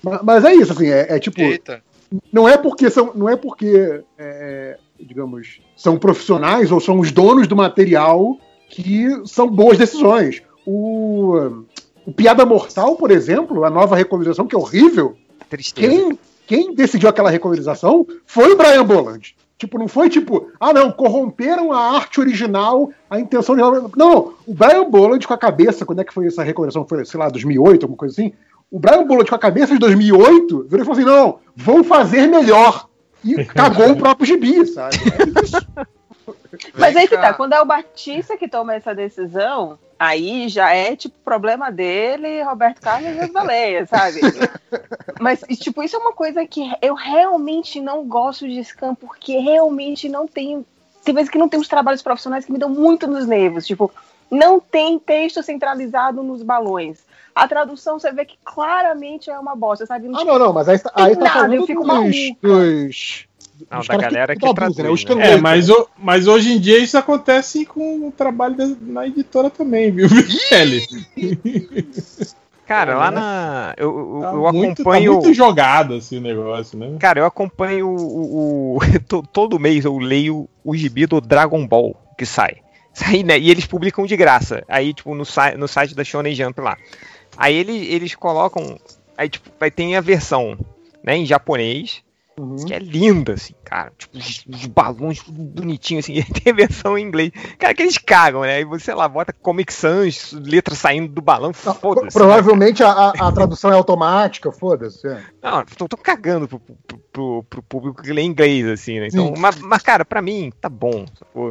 Mas, 0.03 0.21
mas 0.21 0.45
é 0.45 0.53
isso, 0.53 0.71
assim, 0.73 0.87
é, 0.87 1.15
é 1.15 1.19
tipo, 1.19 1.41
Eita. 1.41 1.81
não 2.31 2.47
é 2.47 2.57
porque 2.57 2.89
são, 2.91 3.11
não 3.15 3.27
é 3.27 3.35
porque, 3.35 4.01
é, 4.19 4.77
digamos, 4.99 5.59
são 5.75 5.97
profissionais 5.97 6.71
ou 6.71 6.79
são 6.79 6.99
os 6.99 7.11
donos 7.11 7.47
do 7.47 7.55
material 7.55 8.37
que 8.69 9.07
são 9.25 9.47
boas 9.49 9.77
decisões. 9.79 10.43
O, 10.65 11.63
o 12.05 12.11
Piada 12.11 12.45
Mortal, 12.45 12.95
por 12.97 13.09
exemplo, 13.09 13.63
a 13.65 13.69
nova 13.69 13.95
recolorização, 13.95 14.45
que 14.45 14.55
é 14.55 14.59
horrível, 14.59 15.17
Tristeza. 15.49 15.87
quem, 15.87 16.19
quem 16.47 16.73
decidiu 16.73 17.09
aquela 17.09 17.29
recolorização 17.29 18.07
foi 18.25 18.53
o 18.53 18.57
Brian 18.57 18.85
Boland. 18.85 19.35
Tipo, 19.57 19.79
não 19.79 19.87
foi 19.87 20.07
tipo, 20.07 20.51
ah 20.59 20.71
não, 20.71 20.91
corromperam 20.91 21.73
a 21.73 21.95
arte 21.95 22.19
original, 22.19 22.91
a 23.09 23.19
intenção 23.19 23.55
de. 23.55 23.61
Não, 23.61 23.91
não, 23.95 24.33
o 24.45 24.53
Brian 24.53 24.89
Boland 24.89 25.25
com 25.25 25.33
a 25.33 25.37
cabeça, 25.37 25.85
quando 25.85 25.99
é 25.99 26.03
que 26.03 26.13
foi 26.13 26.27
essa 26.27 26.43
recolorização? 26.43 26.87
Foi, 26.87 27.03
sei 27.03 27.19
lá, 27.19 27.27
2008, 27.27 27.83
alguma 27.83 27.97
coisa 27.97 28.13
assim? 28.13 28.33
O 28.69 28.79
Brian 28.79 29.05
Boland 29.05 29.27
com 29.27 29.35
a 29.35 29.39
cabeça 29.39 29.73
de 29.73 29.79
2008 29.79 30.67
virou 30.69 30.83
e 30.83 30.85
falou 30.85 30.91
assim: 30.91 31.03
não, 31.03 31.39
vão 31.55 31.83
fazer 31.83 32.27
melhor. 32.27 32.87
E 33.25 33.43
cagou 33.45 33.91
o 33.91 33.97
próprio 33.97 34.27
gibi, 34.27 34.65
sabe? 34.67 34.95
É 34.95 35.41
isso. 35.43 35.57
Mas 36.77 36.95
aí 36.95 37.07
que 37.07 37.17
tá, 37.17 37.33
quando 37.33 37.53
é 37.53 37.61
o 37.61 37.65
Batista 37.65 38.37
que 38.37 38.47
toma 38.47 38.75
essa 38.75 38.93
decisão, 38.93 39.77
aí 39.99 40.47
já 40.47 40.73
é 40.73 40.95
tipo 40.95 41.15
problema 41.23 41.71
dele, 41.71 42.41
Roberto 42.43 42.81
Carlos 42.81 43.15
e 43.15 43.19
as 43.19 43.31
baleias, 43.31 43.89
sabe? 43.89 44.21
Mas, 45.19 45.41
tipo, 45.59 45.81
isso 45.81 45.95
é 45.95 45.99
uma 45.99 46.13
coisa 46.13 46.45
que 46.45 46.71
eu 46.81 46.93
realmente 46.93 47.81
não 47.81 48.05
gosto 48.05 48.47
de 48.47 48.63
Scam, 48.63 48.93
porque 48.93 49.37
realmente 49.39 50.07
não 50.07 50.27
tem. 50.27 50.65
Tem 51.03 51.15
vezes 51.15 51.29
que 51.29 51.37
não 51.37 51.47
tem 51.49 51.59
uns 51.59 51.67
trabalhos 51.67 52.01
profissionais 52.01 52.45
que 52.45 52.51
me 52.51 52.59
dão 52.59 52.69
muito 52.69 53.07
nos 53.07 53.25
nervos. 53.25 53.65
Tipo, 53.65 53.91
não 54.29 54.59
tem 54.59 54.99
texto 54.99 55.41
centralizado 55.41 56.21
nos 56.21 56.43
balões. 56.43 56.99
A 57.33 57.47
tradução 57.47 57.99
você 57.99 58.11
vê 58.11 58.25
que 58.25 58.37
claramente 58.43 59.29
é 59.29 59.39
uma 59.39 59.55
bosta, 59.55 59.85
sabe? 59.85 60.07
Ah, 60.07 60.25
não, 60.25 60.39
não, 60.39 60.53
mas 60.53 60.67
aí, 60.67 60.79
tá- 60.79 60.91
aí 60.93 61.15
tá 61.15 61.29
falando 61.29 61.53
eu 61.53 61.65
fico 61.65 61.83
dos, 61.83 62.15
dos, 62.41 63.26
Não, 63.69 63.81
da 63.81 63.97
galera 63.97 64.35
que 64.35 64.45
né? 64.45 64.53
traduz, 64.53 65.03
né? 65.03 65.07
canais, 65.09 65.31
É, 65.31 65.37
mas, 65.41 65.69
o- 65.69 65.87
mas 65.97 66.27
hoje 66.27 66.53
em 66.53 66.59
dia 66.59 66.77
isso 66.79 66.97
acontece 66.97 67.65
com 67.65 68.07
o 68.07 68.11
trabalho 68.11 68.55
da- 68.55 68.75
na 68.81 69.07
editora 69.07 69.49
também, 69.49 69.91
viu, 69.91 70.07
Michele? 70.11 70.85
Cara, 72.65 72.91
É, 72.91 72.95
lá 72.95 73.11
né? 73.11 73.19
na. 73.19 73.73
Eu, 73.77 73.97
eu, 73.97 74.21
Tá, 74.21 74.27
eu 74.33 74.53
muito, 74.53 74.75
tá 74.75 74.81
acompanho. 74.83 75.13
muito 75.13 75.33
jogado 75.33 75.93
assim 75.93 76.17
o 76.17 76.21
negócio, 76.21 76.77
né? 76.77 76.97
Cara, 76.99 77.19
eu 77.21 77.25
acompanho 77.25 77.87
o. 77.87 78.75
o- 78.75 78.79
to- 79.07 79.23
todo 79.31 79.59
mês 79.59 79.85
eu 79.85 79.97
leio 79.97 80.49
o 80.65 80.75
gibi 80.75 81.05
do 81.05 81.21
Dragon 81.21 81.65
Ball 81.65 81.95
que 82.17 82.25
sai. 82.25 82.57
Sai, 82.97 83.21
né? 83.21 83.37
E 83.37 83.51
eles 83.51 83.65
publicam 83.67 84.05
de 84.07 84.17
graça. 84.17 84.63
Aí, 84.67 84.91
tipo, 84.91 85.13
no, 85.13 85.23
no 85.57 85.67
site 85.67 85.93
da 85.95 86.03
Shonen 86.03 86.33
Jump 86.33 86.59
lá. 86.59 86.75
Aí 87.37 87.55
eles, 87.55 87.87
eles 87.89 88.15
colocam. 88.15 88.77
Aí, 89.15 89.29
tipo, 89.29 89.49
vai 89.59 89.69
ter 89.71 89.95
a 89.95 90.01
versão 90.01 90.57
né, 91.03 91.15
em 91.15 91.25
japonês 91.25 92.01
Uhum. 92.39 92.55
Que 92.67 92.73
é 92.73 92.79
linda, 92.79 93.33
assim, 93.33 93.53
cara. 93.63 93.91
Tipo, 93.97 94.17
os, 94.17 94.45
os 94.47 94.65
balões 94.67 95.19
tudo 95.23 95.41
bonitinho, 95.41 95.99
assim. 95.99 96.13
E 96.13 96.23
tem 96.41 96.53
versão 96.53 96.95
em 96.97 97.03
inglês. 97.03 97.31
Cara, 97.57 97.73
que 97.73 97.81
eles 97.81 97.97
cagam, 97.97 98.41
né? 98.41 98.57
Aí 98.57 98.63
você 98.65 98.93
lá 98.93 99.07
bota 99.07 99.33
Comic 99.33 99.73
Sans, 99.73 100.33
letra 100.33 100.75
saindo 100.75 101.07
do 101.07 101.21
balão, 101.21 101.51
foda-se. 101.51 102.05
né? 102.05 102.11
provavelmente 102.13 102.83
a, 102.83 103.09
a- 103.09 103.31
tradução 103.31 103.71
é 103.71 103.73
automática, 103.75 104.51
foda-se. 104.51 105.07
é. 105.07 105.19
Não, 105.41 105.65
tô, 105.65 105.87
tô 105.87 105.97
cagando 105.97 106.47
pro, 106.47 106.59
pro, 106.59 106.97
pro- 107.11 107.43
pro 107.49 107.63
público 107.63 108.03
que 108.03 108.13
lê 108.13 108.21
inglês, 108.21 108.67
assim, 108.67 108.99
né? 108.99 109.07
Então, 109.07 109.33
mas, 109.35 109.57
mas, 109.59 109.81
cara, 109.81 110.05
pra 110.05 110.21
mim, 110.21 110.51
tá 110.61 110.69
bom. 110.69 111.05
Tipo, 111.05 111.49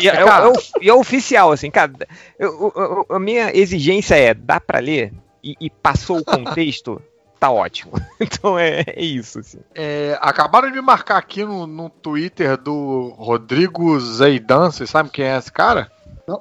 e, 0.00 0.08
é, 0.08 0.16
é 0.16 0.22
é 0.22 0.52
e 0.82 0.88
é 0.88 0.94
oficial, 0.94 1.52
assim, 1.52 1.70
cara. 1.70 1.92
eu- 2.38 2.72
eu- 2.74 3.06
eu- 3.08 3.16
a 3.16 3.18
minha 3.20 3.56
exigência 3.56 4.16
é, 4.16 4.34
dá 4.34 4.58
pra 4.60 4.80
ler 4.80 5.12
e, 5.42 5.54
e 5.60 5.70
passou 5.70 6.18
o 6.18 6.24
contexto, 6.24 7.00
tá 7.38 7.50
ótimo. 7.50 7.92
Então 8.20 8.58
é, 8.58 8.84
é 8.86 9.02
isso, 9.02 9.40
assim. 9.40 9.58
É, 9.74 10.16
acabaram 10.20 10.68
de 10.68 10.74
me 10.74 10.80
marcar 10.80 11.18
aqui 11.18 11.44
no, 11.44 11.66
no 11.66 11.90
Twitter 11.90 12.56
do 12.56 13.14
Rodrigo 13.18 13.98
Zeidan, 14.00 14.70
vocês 14.70 14.88
sabem 14.88 15.12
quem 15.12 15.26
é 15.26 15.36
esse 15.36 15.52
cara? 15.52 15.90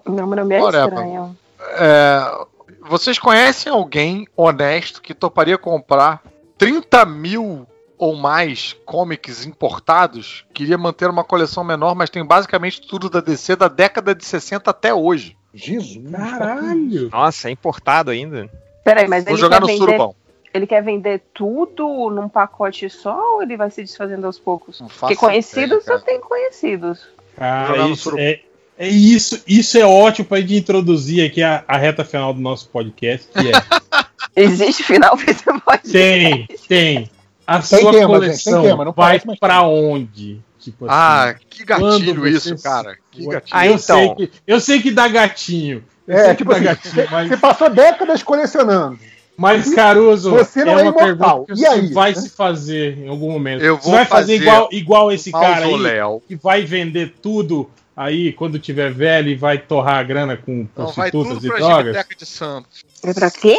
Meu 0.07 0.25
nome 0.25 0.55
é 0.55 0.61
Whatever. 0.61 0.87
estranho. 0.87 1.37
É, 1.59 2.45
vocês 2.81 3.19
conhecem 3.19 3.71
alguém 3.71 4.27
honesto 4.35 5.01
que 5.01 5.13
toparia 5.13 5.57
comprar 5.57 6.21
30 6.57 7.05
mil 7.05 7.67
ou 7.97 8.15
mais 8.15 8.73
comics 8.85 9.45
importados? 9.45 10.45
Queria 10.53 10.77
manter 10.77 11.09
uma 11.09 11.23
coleção 11.23 11.63
menor, 11.63 11.95
mas 11.95 12.09
tem 12.09 12.25
basicamente 12.25 12.81
tudo 12.81 13.09
da 13.09 13.19
DC 13.19 13.55
da 13.55 13.67
década 13.67 14.15
de 14.15 14.23
60 14.25 14.69
até 14.69 14.93
hoje. 14.93 15.37
Jesus. 15.53 16.09
Caralho! 16.11 17.09
Nossa, 17.09 17.49
é 17.49 17.51
importado 17.51 18.11
ainda. 18.11 18.49
Peraí, 18.83 19.07
mas 19.07 19.23
Vou 19.23 19.33
ele 19.33 19.41
jogar 19.41 19.61
no 19.61 19.69
surubão. 19.69 20.15
Ele 20.53 20.67
quer 20.67 20.83
vender 20.83 21.21
tudo 21.33 22.09
num 22.09 22.29
pacote 22.29 22.89
só 22.89 23.35
ou 23.35 23.41
ele 23.43 23.57
vai 23.57 23.69
se 23.71 23.81
desfazendo 23.81 24.25
aos 24.27 24.37
poucos? 24.39 24.81
Porque 24.99 25.15
conhecidos 25.15 25.83
ideia, 25.83 25.97
eu 25.97 26.01
tenho 26.01 26.21
conhecidos. 26.21 27.07
No 27.37 27.89
isso 27.91 28.17
é, 28.17 28.39
é 28.77 28.87
isso, 28.87 29.41
isso 29.47 29.77
é 29.77 29.85
ótimo 29.85 30.27
pra 30.27 30.39
gente 30.41 30.55
introduzir 30.57 31.25
aqui 31.25 31.41
a, 31.41 31.63
a 31.67 31.77
reta 31.77 32.05
final 32.05 32.33
do 32.33 32.39
nosso 32.41 32.69
podcast, 32.69 33.27
que 33.29 33.49
é 33.49 33.51
Existe 34.35 34.83
final 34.83 35.15
pra 35.15 35.31
esse 35.31 35.43
podcast? 35.43 35.91
tem, 35.91 36.47
tem. 36.67 37.09
A 37.45 37.59
Tem 37.59 37.79
sua 37.81 37.91
tema, 37.91 37.99
gente, 37.99 38.07
coleção 38.07 38.61
tem 38.61 38.71
tema, 38.71 38.85
não 38.85 38.91
vai 38.93 39.19
pra 39.39 39.61
onde? 39.63 40.41
Tipo 40.59 40.85
assim, 40.85 40.95
Ah, 40.97 41.35
que 41.49 41.65
gatilho 41.65 42.25
isso, 42.25 42.63
cara. 42.63 42.97
Que 43.11 43.25
gatilho. 43.27 43.51
Ah, 43.51 43.67
eu, 43.67 43.73
então. 43.75 43.97
sei 43.97 44.15
que, 44.15 44.31
eu 44.47 44.59
sei 44.61 44.81
que 44.81 44.91
dá 44.91 45.07
gatinho. 45.09 45.83
Eu 46.07 46.17
É, 46.17 46.25
sei 46.25 46.35
tipo 46.35 46.49
que 46.51 46.55
assim, 46.55 46.65
dá 46.65 46.73
gatinho, 46.73 47.07
mas, 47.11 47.27
Você 47.29 47.37
passou 47.37 47.69
décadas 47.69 48.23
colecionando. 48.23 48.97
Mas 49.37 49.73
Caruso, 49.73 50.31
Você 50.31 50.63
não 50.63 50.77
é 50.77 50.81
é 50.81 50.89
uma 50.89 50.91
imortal. 50.91 51.45
pergunta 51.45 51.45
que 51.45 51.51
E 51.53 51.55
você 51.57 51.67
aí, 51.67 51.93
vai 51.93 52.11
né? 52.13 52.21
se 52.21 52.29
fazer 52.29 52.97
em 52.99 53.07
algum 53.07 53.31
momento. 53.31 53.61
Eu 53.63 53.77
você 53.77 53.83
vou 53.83 53.91
vai 53.93 54.05
fazer, 54.05 54.33
fazer 54.39 54.41
igual, 54.43 54.69
igual 54.71 55.11
esse 55.11 55.31
cara 55.31 55.57
aí, 55.65 55.71
Mausoléu. 55.71 56.23
que 56.27 56.35
vai 56.35 56.63
vender 56.63 57.13
tudo 57.21 57.69
aí 57.95 58.33
quando 58.33 58.57
tiver 58.59 58.91
velho 58.93 59.29
e 59.29 59.35
vai 59.35 59.57
torrar 59.57 59.95
a 59.99 60.03
grana 60.03 60.35
com 60.37 60.67
Não, 60.75 60.87
vai 60.87 61.09
prostitutas 61.11 61.33
tudo 61.35 61.45
e 61.45 61.49
pra 61.49 61.57
drogas. 61.59 61.85
Gibiteca 61.85 62.15
de 62.15 62.25
Santos. 62.25 62.83
É 63.03 63.13
pra 63.13 63.29
quê? 63.31 63.57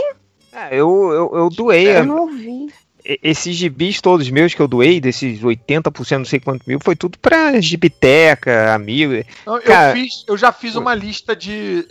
É, 0.53 0.69
eu, 0.77 1.11
eu, 1.13 1.31
eu 1.39 1.51
doei 1.51 1.89
Eu 1.97 2.05
não 2.07 2.19
ouvi. 2.23 2.69
e- 3.05 3.19
esses 3.23 3.55
gibis 3.57 4.01
todos 4.01 4.31
meus 4.31 4.55
que 4.55 4.63
eu 4.63 4.69
doei, 4.69 5.01
desses 5.01 5.41
80%, 5.43 6.19
não 6.19 6.25
sei 6.25 6.39
quanto 6.41 6.63
mil, 6.67 6.79
foi 6.83 6.95
tudo 6.97 7.19
pra 7.19 7.61
gibiteca, 7.61 8.73
amigo. 8.73 9.13
Não, 9.45 9.57
eu, 9.57 9.63
Cara- 9.63 9.93
fiz, 9.95 10.25
eu 10.29 10.37
já 10.39 10.53
fiz 10.53 10.77
uma 10.77 10.95
lista 10.95 11.35
de. 11.37 11.85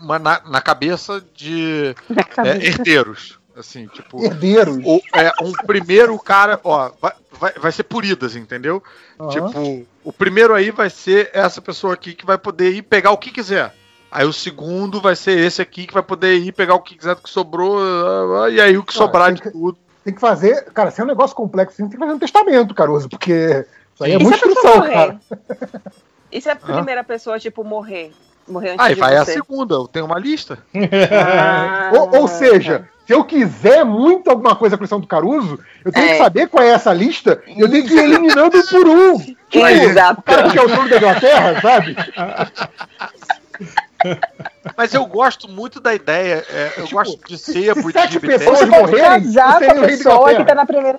Uma 0.00 0.18
na, 0.18 0.40
na 0.48 0.60
cabeça 0.60 1.22
de 1.34 1.94
Na 2.08 2.20
é, 2.22 2.24
cabeça. 2.24 2.64
herdeiros. 2.66 3.38
Assim, 3.56 3.86
tipo. 3.88 4.24
Herdeiros. 4.24 4.78
O, 4.84 5.00
é, 5.14 5.32
um 5.42 5.52
primeiro 5.52 6.18
cara, 6.18 6.58
ó, 6.64 6.90
vai, 7.00 7.12
vai, 7.32 7.52
vai 7.54 7.72
ser 7.72 7.82
por 7.82 8.04
idas, 8.04 8.34
entendeu? 8.36 8.82
Aham. 9.18 9.28
Tipo, 9.30 9.86
o 10.04 10.12
primeiro 10.12 10.54
aí 10.54 10.70
vai 10.70 10.88
ser 10.88 11.30
essa 11.34 11.60
pessoa 11.60 11.92
aqui 11.94 12.14
que 12.14 12.24
vai 12.24 12.38
poder 12.38 12.70
ir 12.72 12.82
pegar 12.82 13.10
o 13.10 13.18
que 13.18 13.30
quiser. 13.30 13.74
Aí 14.10 14.24
o 14.26 14.32
segundo 14.32 15.00
vai 15.00 15.14
ser 15.14 15.38
esse 15.38 15.60
aqui 15.60 15.86
que 15.86 15.92
vai 15.94 16.02
poder 16.02 16.36
ir 16.38 16.52
pegar 16.52 16.74
o 16.74 16.80
que 16.80 16.96
quiser 16.96 17.14
do 17.14 17.22
que 17.22 17.28
sobrou. 17.30 17.78
ah, 17.78 18.44
ah, 18.44 18.50
E 18.50 18.60
aí 18.60 18.78
o 18.78 18.82
que 18.82 18.92
Ah, 18.94 18.98
sobrar 18.98 19.26
tem 19.26 19.34
de 19.34 19.42
que- 19.42 19.50
tudo. 19.50 19.76
Tem 20.02 20.14
que 20.14 20.20
fazer. 20.20 20.64
Cara, 20.72 20.90
se 20.90 21.00
é 21.00 21.04
um 21.04 21.06
negócio 21.08 21.36
complexo, 21.36 21.74
assim, 21.74 21.82
tem 21.82 21.92
que 21.92 21.98
fazer 21.98 22.14
um 22.14 22.18
testamento, 22.18 22.74
Caruso, 22.74 23.08
porque 23.10 23.66
isso 23.94 24.02
aí 24.04 24.12
é 24.12 24.16
E 24.16 24.18
se 24.18 24.22
muita 24.24 24.36
instrução, 24.48 24.76
morrer? 24.76 24.92
cara. 24.94 25.20
E 26.32 26.40
se 26.40 26.48
a 26.48 26.56
primeira 26.56 27.04
pessoa, 27.04 27.38
tipo, 27.38 27.62
morrer? 27.62 28.10
Morrer 28.50 28.70
antes 28.70 28.84
Aí 28.86 28.94
de 28.94 29.00
vai 29.00 29.16
a 29.16 29.24
você? 29.24 29.32
segunda, 29.34 29.74
eu 29.74 29.86
tenho 29.88 30.04
uma 30.06 30.18
lista. 30.18 30.58
Ah, 31.12 31.90
Ou, 31.94 32.20
ou 32.22 32.28
seja, 32.28 32.88
se 33.06 33.12
eu 33.14 33.24
quiser 33.24 33.84
muito 33.84 34.28
alguma 34.30 34.54
coisa 34.56 34.72
da 34.74 34.78
coleção 34.78 35.00
do 35.00 35.06
Caruso, 35.06 35.58
eu 35.84 35.92
tenho 35.92 36.06
É. 36.06 36.12
que 36.12 36.18
saber 36.18 36.48
qual 36.48 36.62
é 36.64 36.68
essa 36.70 36.92
lista 36.92 37.42
e 37.46 37.60
eu 37.60 37.70
tenho 37.70 37.84
que 37.86 37.94
ir 37.94 37.98
eliminando 38.04 38.58
um 38.58 38.62
por 38.66 38.86
um. 38.88 39.18
Tipo, 39.18 39.66
Exato. 39.66 40.20
o 40.20 40.22
cara 40.22 40.50
que 40.50 40.58
é 40.58 40.62
o 40.62 40.68
dono 40.68 40.88
da 40.88 40.96
Inglaterra, 40.96 41.60
sabe? 41.60 41.96
Mas 44.76 44.94
eu 44.94 45.04
gosto 45.06 45.48
muito 45.48 45.80
da 45.80 45.94
ideia. 45.94 46.44
é, 46.50 46.72
eu 46.78 46.84
Tipo, 46.84 46.96
gosto 46.96 47.18
de 47.28 47.36
sebo 47.38 47.80
e 47.90 47.92
de 47.92 47.92
sete 47.92 48.20
pessoas 48.20 48.58
Você 48.60 48.66
pode 48.66 48.96
casar 48.96 49.58
com 49.58 49.64
é 49.64 49.70
a 49.70 49.86
pessoa 49.86 50.34
que 50.34 50.44
tá 50.44 50.54
na 50.54 50.66
primeira. 50.66 50.98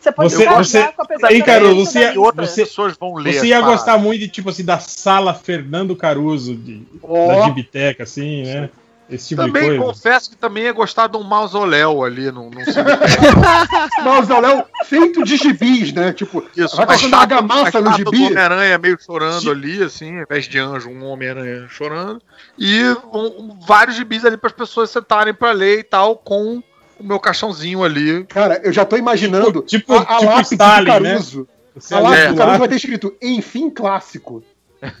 Você 0.00 0.10
pode 0.12 0.32
Você- 0.32 0.44
casar 0.44 0.56
você- 0.64 0.92
com 0.92 1.02
a 1.02 1.04
pessoa 1.04 1.30
Hein, 1.32 1.38
lista 1.38 1.60
você- 1.60 1.98
E 1.98 2.04
lista. 2.06 2.20
outras 2.20 2.50
Você- 2.50 2.64
pessoas 2.64 2.96
vão 2.98 3.14
ler. 3.16 3.34
Você 3.34 3.46
ia 3.48 3.60
gostar 3.60 3.98
muito 3.98 4.20
de, 4.20 4.28
tipo 4.28 4.48
assim, 4.50 4.64
da 4.64 4.78
sala 4.78 5.34
Fernando 5.34 5.94
Caruso, 5.94 6.56
de, 6.56 6.82
Ó. 7.02 7.26
da 7.28 7.42
Gibiteca, 7.44 8.04
assim, 8.04 8.44
né? 8.44 8.70
Esse 9.10 9.30
tipo 9.30 9.42
Também 9.42 9.62
de 9.62 9.68
coisa. 9.78 9.84
confesso 9.84 10.30
que 10.30 10.36
também 10.36 10.62
ia 10.62 10.72
gostar 10.72 11.08
de 11.08 11.16
um 11.16 11.22
mausoléu 11.24 12.04
ali 12.04 12.30
num 12.30 12.48
cemitério. 12.64 14.04
Mausoléu 14.04 14.64
feito 14.84 15.24
de 15.24 15.36
gibis, 15.36 15.92
né? 15.92 16.12
Tipo, 16.12 16.44
Isso, 16.56 16.76
vai 16.76 16.94
estátua- 16.96 17.18
argamassa 17.18 17.80
uma 17.80 17.90
no 17.90 17.96
gibi. 17.96 18.24
Homem-Aranha 18.26 18.78
meio 18.78 18.96
chorando 19.00 19.40
Gi- 19.40 19.50
ali, 19.50 19.82
assim, 19.82 20.16
ao 20.18 20.22
invés 20.22 20.44
de 20.46 20.58
anjo, 20.58 20.88
um 20.90 21.04
Homem-Aranha 21.04 21.66
chorando. 21.68 22.22
E 22.58 22.82
um- 23.12 23.58
vários 23.66 23.96
gibis 23.96 24.24
ali 24.24 24.36
para 24.36 24.48
as 24.48 24.54
pessoas 24.56 24.90
sentarem 24.90 25.34
para 25.34 25.52
ler 25.52 25.80
e 25.80 25.82
tal, 25.82 26.16
com 26.16 26.62
o 27.00 27.04
meu 27.04 27.18
caixãozinho 27.18 27.82
ali. 27.82 28.24
Cara, 28.24 28.60
eu 28.62 28.72
já 28.72 28.84
tô 28.84 28.96
imaginando 28.96 29.62
Tipo- 29.62 29.94
a, 29.94 30.00
a 30.02 30.18
tipo 30.18 30.24
lápide 30.30 30.48
Stalin, 30.54 30.84
do 30.84 30.90
Caruso. 30.92 31.48
Você 31.74 31.94
A 31.94 32.00
lápide 32.00 32.26
do 32.28 32.32
do 32.34 32.38
Caruso 32.38 32.58
vai 32.58 32.68
ter 32.68 32.76
escrito, 32.76 33.14
enfim, 33.22 33.70
clássico. 33.70 34.42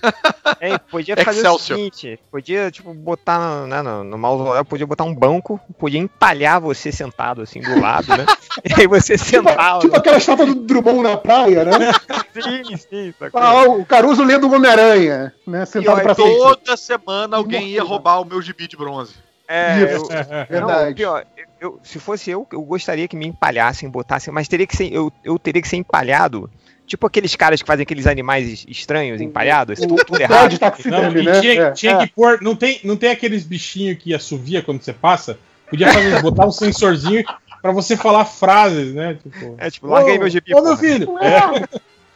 É, 0.60 0.76
podia 0.76 1.16
fazer 1.16 1.38
o 1.38 1.40
Excelsior. 1.56 1.78
seguinte, 1.78 2.20
podia, 2.30 2.70
tipo, 2.70 2.92
botar 2.92 3.38
no, 3.38 3.66
né, 3.66 3.80
no, 3.80 4.04
no 4.04 4.18
mausoléu, 4.18 4.62
podia 4.62 4.86
botar 4.86 5.04
um 5.04 5.14
banco, 5.14 5.58
podia 5.78 5.98
empalhar 5.98 6.60
você 6.60 6.92
sentado, 6.92 7.40
assim, 7.40 7.60
do 7.62 7.80
lado, 7.80 8.08
né? 8.14 8.26
E 8.62 8.78
aí 8.82 8.86
você 8.86 9.16
Tipo, 9.16 9.48
sentava. 9.48 9.78
tipo 9.78 9.96
aquela 9.96 10.18
estátua 10.18 10.44
do 10.44 10.54
Drummond 10.56 11.02
na 11.02 11.16
praia, 11.16 11.64
né? 11.64 11.72
Sim, 12.42 12.76
sim? 12.76 13.14
Ah, 13.32 13.62
o 13.64 13.84
Caruso 13.86 14.22
lendo 14.22 14.48
o 14.48 14.54
Homem-Aranha, 14.54 15.32
né? 15.46 15.64
Sentado 15.64 15.98
E 15.98 16.02
pra 16.02 16.12
olha, 16.12 16.14
frente. 16.14 16.38
Toda 16.38 16.76
semana 16.76 17.36
alguém 17.38 17.68
ia 17.68 17.82
roubar 17.82 18.20
o 18.20 18.24
meu 18.26 18.42
gibi 18.42 18.68
de 18.68 18.76
bronze. 18.76 19.14
É, 19.48 19.94
eu, 19.94 20.00
Não, 20.02 20.46
Verdade. 20.48 20.94
pior, 20.94 21.24
eu, 21.60 21.78
se 21.82 21.98
fosse 21.98 22.30
eu, 22.30 22.46
eu 22.52 22.62
gostaria 22.62 23.06
que 23.06 23.16
me 23.16 23.26
empalhassem, 23.26 23.88
botassem, 23.88 24.32
mas 24.32 24.48
teria 24.48 24.66
que 24.66 24.76
ser, 24.76 24.92
eu, 24.92 25.12
eu 25.22 25.38
teria 25.38 25.60
que 25.62 25.68
ser 25.68 25.76
empalhado, 25.76 26.50
tipo 26.86 27.06
aqueles 27.06 27.36
caras 27.36 27.60
que 27.62 27.66
fazem 27.66 27.82
aqueles 27.82 28.06
animais 28.06 28.64
estranhos 28.68 29.20
empalhados, 29.20 29.78
O, 29.80 29.86
tudo, 29.86 30.04
o 30.10 30.16
errado. 30.20 30.58
Não, 30.86 31.16
e 31.16 31.24
né? 31.24 31.40
tinha, 31.40 31.62
É, 31.62 31.70
tinha 31.72 31.92
é. 31.92 31.98
que 32.06 32.12
pôr. 32.14 32.40
Não 32.42 32.56
tem, 32.56 32.80
não 32.84 32.96
tem 32.96 33.10
aqueles 33.10 33.44
bichinhos 33.44 33.98
que 33.98 34.14
assovia 34.14 34.62
quando 34.62 34.82
você 34.82 34.92
passa? 34.92 35.38
Podia 35.68 35.92
fazer, 35.92 36.20
botar 36.22 36.46
um 36.46 36.50
sensorzinho 36.50 37.24
pra 37.62 37.70
você 37.72 37.96
falar 37.96 38.24
frases, 38.24 38.94
né? 38.94 39.18
Tipo, 39.22 39.54
É, 39.58 39.70
tipo, 39.70 39.86
larguei 39.86 40.18
meu 40.18 40.28
gibi. 40.30 40.52
Ô, 40.54 40.62
meu 40.62 40.64
porra. 40.64 40.76
filho! 40.78 41.08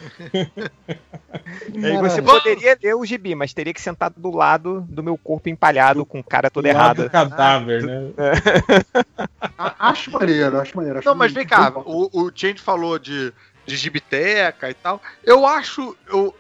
Aí 1.75 1.97
você 1.99 2.21
Maravilha. 2.21 2.23
poderia 2.23 2.79
ler 2.83 2.95
o 2.95 3.05
gibi, 3.05 3.35
mas 3.35 3.53
teria 3.53 3.73
que 3.75 3.81
sentar 3.81 4.11
do 4.11 4.31
lado 4.31 4.81
do 4.89 5.03
meu 5.03 5.16
corpo 5.16 5.49
empalhado 5.49 6.05
com 6.07 6.23
cara 6.23 6.51
toda 6.51 6.69
errada. 6.69 7.09
cadáver, 7.11 7.83
né? 7.83 8.11
A- 9.59 9.75
Acho 9.91 10.11
maneiro, 10.11 10.59
acho 10.61 10.77
maneiro. 10.77 10.99
acho 10.99 11.09
Não, 11.09 11.15
mas 11.15 11.33
vem 11.33 11.47
cá, 11.47 11.73
o, 11.75 12.09
o 12.12 12.31
Change 12.35 12.61
falou 12.61 12.99
de, 12.99 13.33
de 13.66 13.77
gibiteca 13.77 14.71
e 14.71 14.75
tal. 14.75 15.01
Eu 15.23 15.47
acho. 15.47 15.97
Eu, 16.07 16.35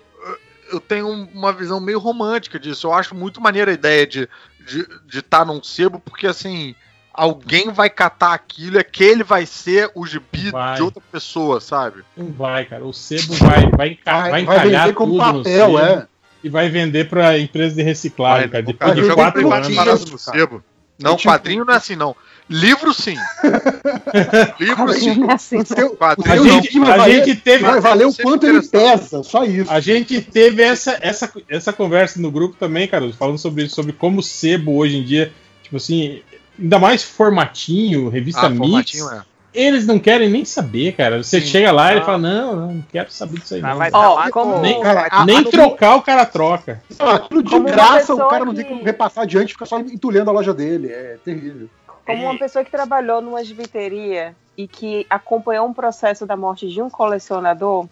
eu 0.72 0.80
tenho 0.80 1.08
uma 1.08 1.52
visão 1.52 1.80
meio 1.80 1.98
romântica 1.98 2.58
disso. 2.58 2.86
Eu 2.86 2.92
acho 2.94 3.14
muito 3.14 3.40
maneira 3.40 3.70
a 3.70 3.74
ideia 3.74 4.06
de 4.06 4.28
estar 4.66 4.98
de, 5.06 5.18
estar 5.18 5.44
num 5.44 5.62
sebo, 5.62 6.00
porque 6.00 6.26
assim. 6.26 6.74
Alguém 7.16 7.70
vai 7.70 7.88
catar 7.88 8.34
aquilo, 8.34 8.76
é 8.78 8.82
que 8.82 9.04
ele 9.04 9.22
vai 9.22 9.46
ser 9.46 9.88
o 9.94 10.04
gibi 10.04 10.50
Vai. 10.50 10.74
de 10.74 10.82
outra 10.82 11.00
pessoa, 11.12 11.60
sabe? 11.60 12.02
Não 12.16 12.32
vai, 12.32 12.64
cara. 12.64 12.84
O 12.84 12.92
sebo 12.92 13.34
vai, 13.34 13.70
vai, 13.70 13.88
enca- 13.90 14.20
vai, 14.22 14.30
Vai, 14.30 14.42
encalhar 14.42 14.82
vender 14.86 14.94
como 14.94 15.12
tudo 15.12 15.24
no 15.24 15.38
papel, 15.44 15.66
sebo 15.66 15.78
é. 15.78 16.06
e 16.42 16.48
vai 16.48 16.68
vender 16.68 17.08
pra 17.08 17.38
empresa 17.38 17.76
de 17.76 17.82
reciclagem, 17.82 18.48
cara. 18.48 18.64
Depois 18.64 18.78
cara 18.94 18.94
de 19.08 19.14
quatro 19.14 19.52
anos. 19.52 19.68
no 19.68 19.76
cara. 19.76 19.96
sebo. 20.18 20.64
Não, 21.00 21.16
tinha- 21.16 21.32
quadrinho 21.32 21.64
não 21.64 21.72
é 21.72 21.76
assim, 21.76 21.94
não. 21.94 22.16
Livro 22.50 22.92
sim. 22.92 23.16
Livro 24.60 24.92
sim. 24.92 25.24
É 25.28 25.32
assim, 25.32 25.58
A 26.00 26.36
não. 26.36 26.44
gente, 26.44 26.78
a 26.78 27.08
gente 27.08 27.36
teve, 27.36 27.64
vai 27.64 27.80
valer 27.80 28.06
o 28.06 28.14
quanto 28.14 28.46
ele 28.46 28.60
pesa, 28.66 29.22
só 29.22 29.44
isso. 29.44 29.70
A 29.70 29.80
gente 29.80 30.20
teve 30.20 30.62
essa, 30.62 30.98
essa, 31.00 31.32
essa 31.48 31.72
conversa 31.72 32.20
no 32.20 32.30
grupo 32.30 32.56
também, 32.58 32.86
cara, 32.86 33.10
falando 33.12 33.38
sobre 33.38 33.64
isso, 33.64 33.74
sobre 33.74 33.92
como 33.92 34.20
o 34.20 34.22
sebo 34.22 34.76
hoje 34.76 34.96
em 34.98 35.02
dia, 35.04 35.32
tipo 35.62 35.76
assim, 35.76 36.22
ainda 36.58 36.78
mais 36.78 37.02
formatinho, 37.02 38.08
revista 38.08 38.46
Ah, 38.46 38.48
mix, 38.48 38.60
formatinho 38.92 39.10
é. 39.10 39.22
eles 39.52 39.86
não 39.86 39.98
querem 39.98 40.28
nem 40.28 40.44
saber, 40.44 40.92
cara. 40.96 41.22
Você 41.22 41.40
Sim. 41.40 41.46
chega 41.46 41.72
lá 41.72 41.88
e 41.88 41.94
ele 41.94 42.00
Ah. 42.00 42.04
fala: 42.04 42.18
Não, 42.18 42.56
não, 42.56 42.72
não 42.74 42.82
quero 42.90 43.10
saber 43.12 43.38
disso 43.40 43.54
aí. 43.54 43.60
Ah, 43.62 43.74
Não. 43.90 44.00
Ó, 44.00 44.22
tá 44.22 44.30
como- 44.30 44.54
com- 44.54 44.60
Nem, 44.60 44.80
Cara, 44.80 45.08
a- 45.10 45.24
nem 45.24 45.38
a- 45.38 45.44
trocar 45.44 45.96
o 45.96 46.02
cara 46.02 46.24
troca. 46.26 46.82
Ah, 46.98 47.18
de 47.30 47.60
graça, 47.60 48.14
o 48.14 48.28
cara 48.28 48.44
não 48.44 48.54
tem 48.54 48.64
como 48.64 48.82
repassar 48.84 49.24
adiante, 49.24 49.52
fica 49.52 49.66
só 49.66 49.78
entulhando 49.78 50.30
a 50.30 50.32
loja 50.32 50.52
dele. 50.54 50.88
É 50.88 51.18
terrível. 51.24 51.68
Como 52.06 52.22
uma 52.24 52.38
pessoa 52.38 52.62
que 52.64 52.70
trabalhou 52.70 53.22
numa 53.22 53.42
gibiteria 53.42 54.36
e 54.56 54.68
que 54.68 55.06
acompanhou 55.08 55.66
um 55.66 55.72
processo 55.72 56.26
da 56.26 56.36
morte 56.36 56.68
de 56.68 56.82
um 56.82 56.90
colecionador, 56.90 57.86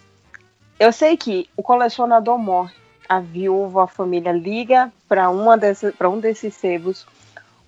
eu 0.79 0.93
sei 0.93 1.17
que 1.17 1.49
o 1.57 1.63
colecionador 1.63 2.39
morre, 2.39 2.75
a 3.09 3.21
viúva, 3.21 3.85
a 3.85 3.87
família 3.87 4.31
liga 4.33 4.93
para 5.09 5.31
uma 5.31 5.57
dessas, 5.57 5.95
para 5.95 6.11
um 6.11 6.19
desses 6.21 6.55
sebos. 6.55 7.07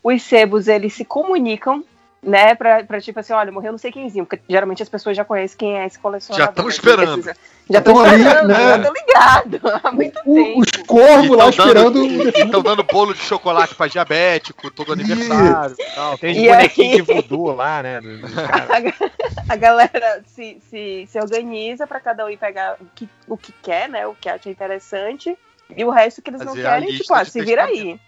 Os 0.04 0.22
sebos 0.22 0.68
eles 0.68 0.92
se 0.92 1.04
comunicam, 1.04 1.82
né, 2.22 2.54
pra, 2.54 2.84
pra 2.84 3.00
tipo 3.00 3.18
assim, 3.20 3.32
olha, 3.32 3.50
morreu 3.50 3.72
não 3.72 3.78
sei 3.78 3.90
quemzinho, 3.90 4.24
porque 4.26 4.42
geralmente 4.48 4.82
as 4.82 4.88
pessoas 4.88 5.16
já 5.16 5.24
conhecem 5.24 5.56
quem 5.58 5.78
é 5.78 5.86
esse 5.86 5.98
colecionador. 5.98 6.46
Já 6.46 6.52
tão 6.52 6.64
né? 6.66 6.70
esperando. 6.70 7.22
Já 7.70 7.78
estão 7.78 7.94
Tão 7.94 8.04
ali, 8.04 8.20
esperando, 8.22 8.48
né? 8.48 8.54
já 8.54 8.76
estão 8.76 8.92
ligados 8.92 9.60
há 9.82 9.90
muito 9.92 10.20
O- 10.26 10.34
tempo. 10.34 10.60
os 10.60 10.70
corvos 10.86 11.30
lá 11.36 11.44
tão 11.44 11.48
esperando. 11.50 12.04
Estão 12.36 12.62
dando 12.62 12.82
bolo 12.84 13.14
de 13.14 13.20
chocolate 13.20 13.74
pra 13.74 13.86
diabético, 13.86 14.70
todo 14.70 14.92
aniversário 14.92 15.74
e 15.78 15.94
tal. 15.94 16.18
Tem 16.18 16.36
E 16.44 16.48
bonequinhos 16.48 16.92
aí- 16.92 17.02
de 17.16 17.22
voodoo 17.28 17.54
lá, 17.54 17.82
né? 17.82 18.00
a, 19.48 19.52
a 19.54 19.56
galera 19.56 20.22
se, 20.26 20.58
se, 20.70 21.06
se 21.10 21.18
organiza 21.18 21.86
para 21.86 22.00
cada 22.00 22.26
um 22.26 22.28
ir 22.28 22.36
pegar 22.36 22.76
o 22.80 22.84
que, 22.94 23.08
o 23.26 23.36
que 23.38 23.52
quer, 23.62 23.88
né? 23.88 24.06
O 24.06 24.14
que 24.14 24.28
acha 24.28 24.50
interessante. 24.50 25.36
E 25.74 25.84
o 25.84 25.90
resto 25.90 26.20
que 26.20 26.28
eles 26.30 26.40
não 26.40 26.48
Fazer 26.48 26.66
a 26.66 26.70
querem, 26.72 26.88
tipo, 26.96 27.14
ah, 27.14 27.24
se 27.24 27.40
vira 27.42 27.64
aí. 27.64 27.98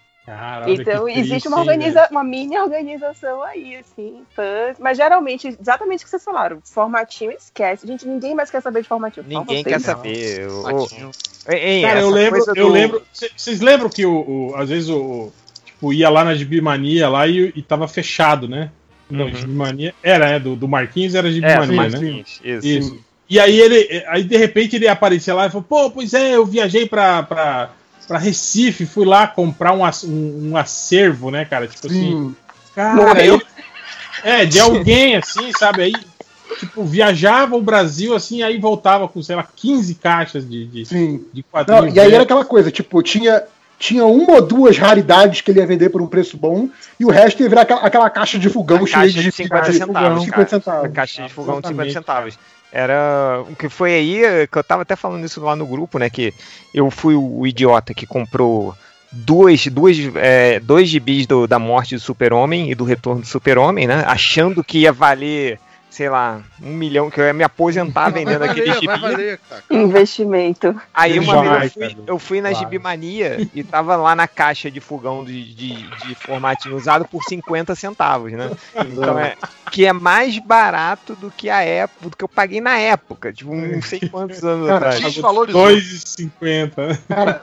Então, 0.67 1.05
que 1.05 1.11
existe 1.11 1.29
triste, 1.29 1.47
uma, 1.47 1.59
organiza 1.59 2.07
uma 2.11 2.23
mini 2.23 2.57
organização 2.59 3.41
aí, 3.43 3.77
assim. 3.77 4.21
fãs. 4.35 4.75
Mas 4.79 4.97
geralmente, 4.97 5.47
exatamente 5.59 6.01
o 6.01 6.03
que 6.03 6.09
vocês 6.09 6.23
falaram, 6.23 6.59
formatinho 6.65 7.31
esquece. 7.31 7.87
Gente, 7.87 8.05
ninguém 8.07 8.35
mais 8.35 8.51
quer 8.51 8.61
saber 8.61 8.81
de 8.81 8.87
formatinho. 8.89 9.25
Ninguém 9.27 9.63
quer 9.63 9.79
saber. 9.79 10.47
Hein, 11.49 11.81
Cara, 11.83 12.01
eu 12.01 12.09
lembro, 12.09 12.39
eu 12.55 12.65
do- 12.67 12.71
lembro. 12.71 13.03
cê- 13.13 13.31
Vocês 13.35 13.61
lembram 13.61 13.89
que 13.89 14.05
o, 14.05 14.49
o- 14.51 14.55
às 14.55 14.69
vezes 14.69 14.89
o, 14.89 14.97
o- 14.97 15.33
tipo, 15.65 15.93
ia 15.93 16.09
lá 16.09 16.25
na 16.25 16.35
Gibimania 16.35 17.07
lá 17.07 17.25
e, 17.25 17.53
e 17.55 17.61
tava 17.61 17.87
fechado, 17.87 18.47
né? 18.49 18.69
Não, 19.09 19.25
Uhum. 19.27 19.35
Gibimania. 19.35 19.95
Era, 20.03 20.25
né? 20.31 20.39
Do, 20.39 20.55
do 20.57 20.67
Marquinhos 20.67 21.15
era 21.15 21.29
É, 21.29 21.31
Gibimania, 21.31 21.65
do 21.67 21.71
né? 21.71 21.75
Marquinhos, 21.77 22.41
Isso. 22.43 22.67
Isso. 22.67 22.99
E 23.29 23.39
aí 23.39 23.59
ele. 23.59 24.03
Aí 24.07 24.23
de 24.23 24.35
repente 24.37 24.75
ele 24.75 24.87
aparecia 24.87 25.33
lá 25.33 25.45
e 25.47 25.49
falou, 25.49 25.63
pô, 25.67 25.89
pois 25.89 26.13
é, 26.13 26.35
eu 26.35 26.45
viajei 26.45 26.85
pra, 26.87 27.23
pra, 27.23 27.69
pra 28.07 28.17
Recife, 28.17 28.85
fui 28.85 29.05
lá 29.05 29.27
comprar 29.27 29.73
um, 29.73 29.83
um, 29.83 30.49
um 30.51 30.57
acervo, 30.57 31.29
né, 31.31 31.45
cara? 31.45 31.67
Tipo 31.67 31.87
assim. 31.87 31.99
Sim, 32.11 32.35
Cara, 32.73 33.23
ele- 33.25 33.41
é, 34.23 34.45
de 34.45 34.59
alguém, 34.59 35.15
assim, 35.15 35.51
sabe? 35.57 35.81
Aí, 35.83 35.93
tipo, 36.59 36.83
viajava 36.83 37.55
o 37.55 37.61
Brasil, 37.61 38.15
assim, 38.15 38.41
aí 38.43 38.57
voltava 38.59 39.07
com, 39.07 39.21
sei 39.21 39.35
lá, 39.35 39.47
15 39.55 39.95
caixas 39.95 40.47
de, 40.47 40.65
de, 40.65 40.85
sim. 40.85 41.23
de 41.33 41.41
Não, 41.41 41.43
quadrinhos. 41.51 41.95
e 41.95 41.99
aí 41.99 42.13
era 42.13 42.23
aquela 42.23 42.45
coisa, 42.45 42.71
tipo, 42.71 43.01
tinha, 43.03 43.43
tinha 43.79 44.05
uma 44.05 44.33
ou 44.35 44.41
duas 44.41 44.77
raridades 44.77 45.41
que 45.41 45.51
ele 45.51 45.59
ia 45.59 45.67
vender 45.67 45.89
por 45.89 46.01
um 46.01 46.07
preço 46.07 46.35
bom, 46.37 46.69
e 46.99 47.05
o 47.05 47.09
resto 47.09 47.41
ia 47.43 47.49
virar 47.49 47.61
aquela, 47.61 47.81
aquela 47.81 48.09
caixa 48.09 48.39
de 48.39 48.49
fogão 48.49 48.85
cheia 48.85 49.07
de 49.09 49.21
de 49.23 49.31
50 49.31 49.71
de 49.71 49.77
centavos, 49.77 49.87
fogão, 49.87 50.01
cara. 50.01 50.19
50 50.25 50.49
centavos. 50.49 50.85
A 50.85 50.89
caixa 50.89 51.23
de 51.23 51.33
fogão 51.33 51.61
de 51.61 51.67
50 51.67 51.89
Exatamente, 51.89 51.93
centavos. 51.93 52.39
Era 52.71 53.43
o 53.49 53.55
que 53.55 53.69
foi 53.69 53.93
aí, 53.93 54.23
eh, 54.23 54.47
que 54.47 54.57
eu 54.57 54.63
tava 54.63 54.81
até 54.81 54.95
falando 54.95 55.23
isso 55.25 55.41
lá 55.41 55.55
no 55.55 55.65
grupo, 55.65 55.97
né? 55.97 56.09
Que 56.09 56.33
eu 56.73 56.91
fui 56.91 57.15
o 57.15 57.47
idiota 57.47 57.93
que 57.93 58.05
comprou 58.05 58.75
duas, 59.11 59.65
duas, 59.67 59.97
é, 60.15 60.59
dois 60.59 60.89
gibis 60.89 61.25
do- 61.25 61.47
da 61.47 61.57
morte 61.57 61.95
do 61.95 62.01
Super-Homem 62.01 62.69
e 62.69 62.75
do 62.75 62.83
retorno 62.83 63.21
do 63.21 63.27
Super-Homem, 63.27 63.87
né? 63.87 64.03
Achando 64.05 64.63
que 64.63 64.79
ia 64.79 64.91
valer, 64.91 65.59
sei 65.97 66.09
lá, 66.09 66.43
um 66.61 66.73
milhão, 66.73 67.09
que 67.09 67.19
eu 67.19 67.25
ia 67.25 67.33
me 67.33 67.43
aposentar 67.43 68.11
Vai 68.11 68.23
vendendo 68.23 68.43
aquele 68.43 68.67
valer, 68.67 68.81
gibi. 68.81 68.97
valer. 68.99 69.39
Investimento. 69.71 70.79
Aí 70.93 71.17
uma 71.17 71.41
vez 71.41 71.75
eu 71.75 71.89
fui, 71.89 72.03
eu 72.05 72.19
fui 72.19 72.41
na 72.41 72.51
vai. 72.51 72.59
Gibimania 72.59 73.49
e 73.51 73.63
tava 73.63 73.95
lá 73.95 74.15
na 74.15 74.27
caixa 74.27 74.69
de 74.69 74.79
fogão 74.79 75.25
de, 75.25 75.55
de, 75.55 75.73
de 76.05 76.13
formatinho 76.13 76.75
usado 76.75 77.03
por 77.05 77.23
50 77.23 77.73
centavos, 77.73 78.31
né? 78.31 78.51
Então 78.75 79.17
é 79.17 79.35
que 79.71 79.87
é 79.87 79.91
mais 79.91 80.37
barato 80.37 81.15
do 81.15 81.31
que 81.31 81.49
a 81.49 81.63
época, 81.63 82.09
do 82.09 82.15
que 82.15 82.23
eu 82.23 82.29
paguei 82.29 82.61
na 82.61 82.77
época, 82.77 83.33
tipo, 83.33 83.55
não 83.55 83.81
sei 83.81 83.99
quantos 83.99 84.43
anos 84.43 84.67
Cara, 84.67 84.89
atrás. 84.89 85.15
Desvalorizou. 85.15 85.67
2,50. 85.67 86.99
Cara, 87.07 87.41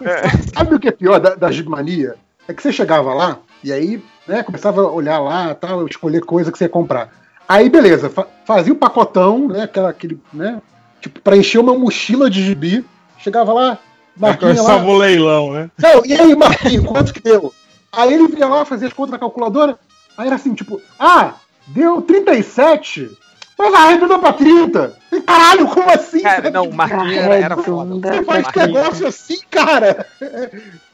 sabe 0.54 0.76
o 0.76 0.78
que 0.78 0.86
é 0.86 0.92
pior 0.92 1.18
da, 1.18 1.34
da 1.34 1.50
Gibmania? 1.50 2.14
É 2.46 2.54
que 2.54 2.62
você 2.62 2.72
chegava 2.72 3.12
lá, 3.12 3.38
e 3.64 3.72
aí, 3.72 4.00
né, 4.28 4.44
começava 4.44 4.82
a 4.82 4.90
olhar 4.92 5.18
lá, 5.18 5.54
tal, 5.56 5.84
escolher 5.88 6.20
coisa 6.20 6.52
que 6.52 6.58
você 6.58 6.66
ia 6.66 6.68
comprar. 6.70 7.23
Aí, 7.48 7.68
beleza, 7.68 8.08
fa- 8.08 8.26
fazia 8.46 8.72
o 8.72 8.76
pacotão, 8.76 9.48
né, 9.48 9.62
aquela, 9.64 9.90
aquele, 9.90 10.18
né, 10.32 10.60
tipo, 11.00 11.20
pra 11.20 11.36
encher 11.36 11.58
uma 11.58 11.76
mochila 11.78 12.30
de 12.30 12.42
gibi, 12.42 12.84
chegava 13.18 13.52
lá, 13.52 13.78
Marquinhos 14.16 14.56
lá, 14.58 14.62
Começava 14.64 14.88
o 14.90 14.96
leilão, 14.96 15.52
né? 15.52 15.70
Não, 15.78 16.04
e 16.06 16.14
aí, 16.14 16.34
Marquinhos, 16.34 16.86
quanto 16.86 17.12
que 17.12 17.20
deu? 17.20 17.52
Aí 17.92 18.12
ele 18.14 18.28
vinha 18.28 18.46
lá, 18.48 18.64
fazia 18.64 18.88
as 18.88 18.94
contas 18.94 19.12
na 19.12 19.18
calculadora, 19.18 19.78
aí 20.16 20.26
era 20.26 20.36
assim, 20.36 20.54
tipo, 20.54 20.80
ah, 20.98 21.34
deu 21.66 22.00
37, 22.00 23.10
mas 23.58 23.74
arredondou 23.74 24.18
pra 24.18 24.32
30. 24.32 24.96
E, 25.12 25.20
Caralho, 25.20 25.66
como 25.68 25.90
assim? 25.90 26.20
Cara, 26.22 26.50
não, 26.50 26.64
o 26.68 26.74
Marquinhos 26.74 27.12
era, 27.16 27.34
era 27.36 27.56
foda. 27.56 27.94
Você 27.94 28.20
O 28.20 28.24
faz 28.24 28.42
Marquinhos- 28.44 28.68
negócio 28.68 29.06
assim, 29.06 29.38
cara. 29.50 30.06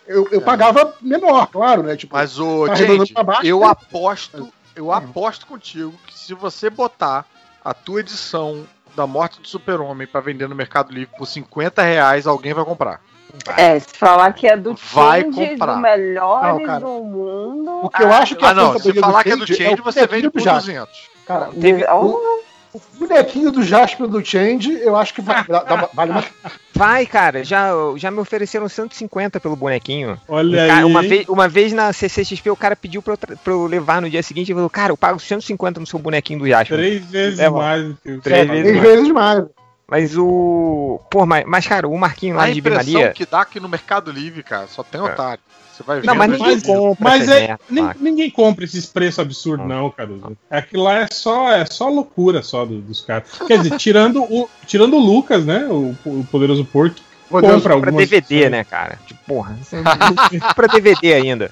Eu, 0.07 0.27
eu 0.33 0.41
pagava 0.41 0.95
menor, 1.01 1.47
claro, 1.47 1.83
né? 1.85 1.97
Tipo, 1.97 2.17
Mas 2.17 2.39
o 2.39 2.67
Tá 2.67 2.75
pra 3.15 3.23
baixo, 3.23 3.47
eu 3.47 3.61
né? 3.61 3.67
aposto, 3.69 4.49
eu 4.81 4.91
aposto 4.91 5.47
contigo 5.47 5.93
que 6.07 6.19
se 6.19 6.33
você 6.35 6.71
botar 6.71 7.27
a 7.65 7.75
tua 7.75 8.01
edição 8.01 8.67
da 8.97 9.07
morte 9.07 9.41
do 9.41 9.47
Super-Homem 9.47 10.07
pra 10.07 10.21
vender 10.21 10.49
no 10.49 10.55
Mercado 10.55 10.93
Livre 10.93 11.15
por 11.17 11.27
50 11.27 11.83
reais, 11.83 12.27
alguém 12.27 12.53
vai 12.55 12.65
comprar. 12.65 13.01
É, 13.57 13.79
se 13.79 13.97
falar 13.97 14.33
que 14.33 14.49
é 14.49 14.57
do 14.57 14.75
Vai 14.75 15.23
Change, 15.23 15.51
comprar. 15.51 15.75
do 15.75 15.81
melhores 15.81 16.67
Não, 16.67 16.81
do 16.81 17.05
mundo. 17.05 17.81
O 17.85 17.89
que 17.91 18.03
eu 18.03 18.13
acho 18.13 18.35
que 18.35 18.45
Ah, 18.45 18.51
a 18.51 18.55
não, 18.55 18.79
se 18.79 18.93
falar 18.95 19.19
do 19.19 19.25
que 19.25 19.31
é 19.31 19.37
do 19.37 19.47
Change 19.47 19.63
é 19.63 19.69
Change, 19.69 19.81
o 19.81 19.85
você 19.85 20.07
vende 20.07 20.31
por 20.31 20.41
Jasper. 20.41 20.75
200. 20.75 21.11
cara, 21.27 21.51
o, 21.51 21.53
Teve- 21.61 21.85
o- 21.85 22.43
o 22.73 22.81
bonequinho 22.99 23.51
do 23.51 23.63
Jasper 23.63 24.07
do 24.07 24.25
Change, 24.25 24.73
eu 24.81 24.97
acho 24.97 25.13
que 25.15 25.21
vai, 25.21 25.45
dá- 25.49 25.63
dá- 25.65 25.89
vale 25.93 26.13
mais. 26.13 26.27
Vai, 26.75 27.05
cara, 27.07 27.43
já, 27.45 27.71
já 27.97 28.11
me 28.11 28.19
ofereceram 28.21 28.69
150 28.69 29.39
pelo 29.41 29.57
bonequinho. 29.57 30.19
Olha 30.29 30.67
cara- 30.67 30.79
aí. 30.81 30.85
uma, 30.85 31.03
vez, 31.03 31.29
uma 31.29 31.49
vez 31.49 31.73
na 31.73 31.93
CCXP 31.93 32.51
o 32.51 32.57
cara 32.57 32.75
pediu 32.77 33.03
pra 33.03 33.15
eu, 33.15 33.19
pra 33.19 33.53
eu 33.53 33.67
levar 33.67 34.01
no 34.01 34.09
dia 34.09 34.23
seguinte 34.23 34.51
e 34.51 34.55
falou, 34.55 34.71
cara, 34.71 34.93
eu 34.93 34.97
pago 34.97 35.19
150 35.19 35.81
no 35.81 35.87
seu 35.87 35.99
bonequinho 35.99 36.39
do 36.39 36.49
Jasper. 36.49 36.79
Três 36.79 37.05
vezes 37.05 37.39
É, 37.41 37.49
mano. 37.51 37.63
mais 37.63 37.85
do 37.85 37.95
que 37.97 38.11
o 38.13 38.21
Três 38.21 38.49
vezes 38.49 38.81
vezes 38.81 39.09
mais. 39.09 39.45
Mas 39.89 40.17
o. 40.17 41.01
Pô, 41.11 41.27
mas, 41.27 41.45
mas 41.45 41.67
cara, 41.67 41.89
o 41.89 41.99
Marquinho 41.99 42.37
lá 42.37 42.45
A 42.45 42.51
de 42.53 42.61
impressão 42.61 42.85
Bimaria. 42.85 43.13
que 43.13 43.27
dá 43.27 43.41
aqui 43.41 43.59
no 43.59 43.69
Mercado 43.69 44.13
Livre, 44.13 44.41
cara, 44.45 44.69
só 44.69 44.85
tem 44.85 45.01
otário. 45.01 45.43
Você 45.81 45.87
vai 45.87 46.03
Não, 46.03 46.15
mas 46.15 46.31
ninguém 46.31 46.57
e- 46.57 46.61
compra. 46.63 47.09
Mas 47.11 47.29
é, 47.29 47.57
merda, 47.69 47.97
ninguém 48.01 48.31
compra 48.31 48.65
esses 48.65 48.85
preços 48.87 49.19
absurdos, 49.19 49.67
não, 49.67 49.91
Caruso. 49.91 50.37
Aquilo 50.51 50.83
lá 50.85 50.99
é 50.99 51.07
só, 51.11 51.51
é 51.53 51.65
só 51.65 51.89
loucura 51.89 52.43
só 52.43 52.65
do- 52.67 52.81
dos 52.81 53.01
caras. 53.01 53.29
Quer 53.47 53.59
dizer, 53.63 53.77
tirando 53.79 54.23
o, 54.23 54.49
tirando 54.67 54.95
o 54.97 55.01
Lucas, 55.01 55.45
né? 55.45 55.67
O, 55.71 55.97
o 56.05 56.27
poderoso 56.31 56.65
Podemos- 56.65 57.63
compra 57.63 57.79
Pra. 57.79 57.91
DVD, 57.93 58.51
né, 58.51 58.65
cara? 58.65 58.99
Tipo, 59.07 59.21
porra. 59.25 59.57
pra 60.55 60.67
DVD 60.67 61.15
ainda. 61.15 61.51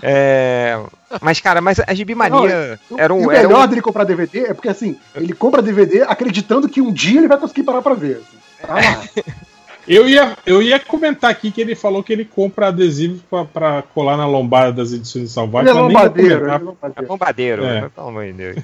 É, 0.00 0.78
Mas, 1.20 1.40
cara, 1.40 1.60
mas 1.60 1.80
a 1.80 1.92
Gibimania 1.94 2.78
era 2.96 3.12
e 3.12 3.16
um. 3.16 3.26
o 3.26 3.32
Era 3.32 3.48
melhor 3.48 3.64
um... 3.64 3.68
dele 3.68 3.82
comprar 3.82 4.04
DVD 4.04 4.46
é 4.46 4.54
porque 4.54 4.68
assim, 4.68 4.96
ele 5.14 5.32
compra 5.32 5.60
DVD 5.60 6.02
acreditando 6.02 6.68
que 6.68 6.80
um 6.80 6.92
dia 6.92 7.18
ele 7.18 7.28
vai 7.28 7.38
conseguir 7.38 7.64
parar 7.64 7.82
pra 7.82 7.94
ver. 7.94 8.22
assim. 8.22 8.66
Tá 8.66 8.74
lá. 8.74 9.02
Eu 9.88 10.08
ia, 10.08 10.36
eu 10.44 10.60
ia 10.60 10.80
comentar 10.80 11.30
aqui 11.30 11.50
que 11.50 11.60
ele 11.60 11.74
falou 11.74 12.02
que 12.02 12.12
ele 12.12 12.24
compra 12.24 12.68
adesivos 12.68 13.20
pra, 13.30 13.44
pra 13.44 13.82
colar 13.94 14.16
na 14.16 14.26
lombada 14.26 14.72
das 14.72 14.92
edições. 14.92 15.36
Ele 15.36 15.68
é 15.68 15.72
ia 15.72 15.72
lombadeiro. 15.72 16.48
é 16.48 16.58
lombadeiro. 16.58 16.94
É 16.96 17.02
bombadeiro, 17.02 17.64
É. 17.64 17.80
né? 17.82 17.90
pelo 17.94 18.08
amor 18.08 18.24
de 18.24 18.32
Deus. 18.32 18.56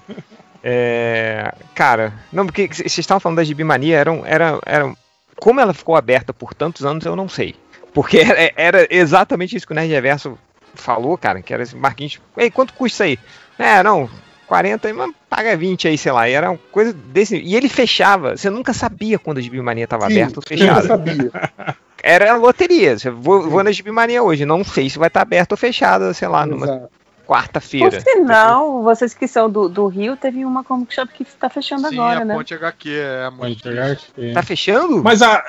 É, 0.64 1.52
cara, 1.74 2.12
não, 2.32 2.46
porque 2.46 2.68
vocês 2.68 2.98
estavam 2.98 3.20
falando 3.20 3.36
da 3.38 3.44
Gibimania, 3.44 3.98
era, 3.98 4.10
era, 4.24 4.58
era. 4.64 4.92
Como 5.36 5.60
ela 5.60 5.74
ficou 5.74 5.96
aberta 5.96 6.32
por 6.32 6.54
tantos 6.54 6.84
anos, 6.86 7.04
eu 7.04 7.16
não 7.16 7.28
sei. 7.28 7.54
Porque 7.92 8.18
era, 8.18 8.52
era 8.56 8.86
exatamente 8.90 9.56
isso 9.56 9.66
que 9.66 9.72
o 9.72 9.74
Nerd 9.74 9.90
Reverso 9.90 10.38
falou, 10.74 11.18
cara, 11.18 11.42
que 11.42 11.52
era 11.52 11.62
esse 11.62 11.76
Marquinhos. 11.76 12.20
Ei, 12.36 12.50
quanto 12.50 12.72
custa 12.74 13.06
isso 13.06 13.18
aí? 13.18 13.18
É, 13.58 13.82
não, 13.82 14.08
40, 14.46 14.86
aí, 14.88 14.94
mas 14.94 15.12
paga 15.34 15.56
20 15.56 15.88
aí, 15.88 15.96
sei 15.96 16.12
lá. 16.12 16.28
E 16.28 16.32
era 16.32 16.50
uma 16.50 16.58
coisa 16.70 16.92
desse. 16.92 17.38
E 17.38 17.56
ele 17.56 17.68
fechava, 17.68 18.36
você 18.36 18.50
nunca 18.50 18.74
sabia 18.74 19.18
quando 19.18 19.38
a 19.38 19.40
Gibimania 19.40 19.84
estava 19.84 20.04
aberta 20.04 20.38
ou 20.38 20.42
fechada. 20.46 20.86
sabia. 20.86 21.30
Era 22.04 22.34
loteria. 22.34 22.98
Você 22.98 23.08
vou, 23.10 23.48
vou 23.48 23.62
na 23.62 23.70
Gibimania 23.72 24.22
hoje, 24.22 24.44
não 24.44 24.62
sei 24.64 24.90
se 24.90 24.98
vai 24.98 25.06
estar 25.06 25.22
aberta 25.22 25.54
ou 25.54 25.56
fechada, 25.56 26.12
sei 26.12 26.28
lá, 26.28 26.44
numa 26.44 26.66
Exato. 26.66 26.88
Por 27.24 27.36
quarta-feira. 27.36 28.00
sinal, 28.00 28.82
vocês 28.82 29.14
que 29.14 29.26
são 29.26 29.48
do, 29.48 29.68
do 29.68 29.86
Rio, 29.86 30.16
teve 30.16 30.44
uma 30.44 30.62
comic 30.64 30.92
shop 30.92 31.10
que 31.14 31.24
tá 31.24 31.48
fechando 31.48 31.88
Sim, 31.88 31.94
agora, 31.98 32.20
a 32.20 32.24
né? 32.26 32.34
Ponte 32.34 32.52
HQ 32.52 32.90
é 32.90 33.30
pegar, 33.62 33.86
triste. 33.86 34.12
é. 34.18 34.32
Tá 34.32 34.42
fechando? 34.42 35.02
Mas, 35.02 35.22
a, 35.22 35.42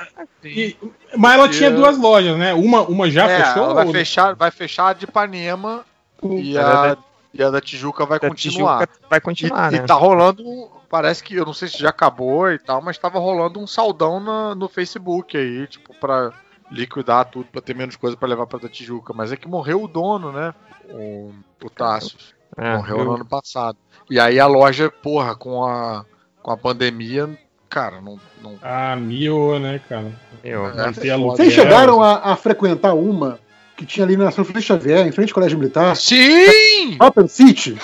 e- 0.44 0.76
mas 1.16 1.34
ela 1.34 1.48
tinha 1.48 1.70
duas 1.70 1.98
lojas, 1.98 2.38
né? 2.38 2.54
Uma, 2.54 2.82
uma 2.82 3.10
já 3.10 3.28
é, 3.28 3.42
fechou? 3.44 3.64
ela 3.64 3.74
vai 3.74 3.86
ou- 3.86 3.92
fechar, 3.92 4.34
vai 4.34 4.50
fechar 4.50 4.88
a 4.90 4.92
de 4.94 5.04
Ipanema 5.04 5.84
e 6.22 6.56
a 6.56 6.96
é 6.96 6.96
E 7.34 7.42
a 7.42 7.50
da 7.50 7.60
Tijuca 7.60 8.06
vai 8.06 8.18
Da 8.20 8.28
continuar. 8.28 8.86
Tijuca 8.86 9.08
vai 9.10 9.20
continuar, 9.20 9.72
e, 9.72 9.76
né? 9.76 9.82
e 9.84 9.86
tá 9.86 9.94
rolando, 9.94 10.70
parece 10.88 11.22
que, 11.22 11.34
eu 11.34 11.44
não 11.44 11.52
sei 11.52 11.66
se 11.68 11.78
já 11.78 11.88
acabou 11.90 12.50
e 12.50 12.58
tal, 12.58 12.80
mas 12.80 12.96
tava 12.96 13.18
rolando 13.18 13.58
um 13.60 13.66
saldão 13.66 14.20
na- 14.20 14.54
no 14.54 14.68
Facebook 14.68 15.36
aí, 15.36 15.66
tipo, 15.66 15.92
pra 15.98 16.32
liquidar 16.70 17.24
tudo, 17.26 17.46
pra 17.50 17.60
ter 17.60 17.74
menos 17.74 17.96
coisa 17.96 18.16
pra 18.16 18.28
levar 18.28 18.46
pra 18.46 18.58
da 18.60 18.68
Tijuca. 18.68 19.12
Mas 19.12 19.32
é 19.32 19.36
que 19.36 19.48
morreu 19.48 19.82
o 19.82 19.88
dono, 19.88 20.30
né? 20.32 20.54
O, 20.90 21.32
o 21.62 21.70
Tassius. 21.70 22.34
É, 22.56 22.76
morreu 22.76 22.98
eu- 22.98 23.04
no 23.04 23.14
ano 23.14 23.24
passado. 23.26 23.76
E 24.08 24.18
aí 24.20 24.38
a 24.38 24.46
loja, 24.46 24.88
porra, 24.90 25.34
com 25.34 25.64
a, 25.64 26.04
com 26.42 26.50
a 26.52 26.56
pandemia, 26.56 27.36
cara, 27.68 28.00
não. 28.00 28.18
não 28.40 28.56
Ah, 28.62 28.94
miou, 28.96 29.58
né, 29.58 29.80
cara? 29.88 30.12
eu- 30.44 30.66
É, 30.66 31.10
aluguel. 31.10 31.36
Vocês 31.36 31.52
chegaram 31.52 32.00
a, 32.02 32.32
a 32.32 32.36
frequentar 32.36 32.94
uma 32.94 33.40
que 33.76 33.84
tinha 33.86 34.04
ali 34.04 34.16
na 34.16 34.30
São 34.30 34.44
Francisco 34.44 34.74
Xavier, 34.74 35.06
em 35.06 35.12
frente 35.12 35.30
ao 35.30 35.34
Colégio 35.34 35.58
Militar? 35.58 35.96
Sim! 35.96 36.96
Open 37.00 37.26
City? 37.28 37.76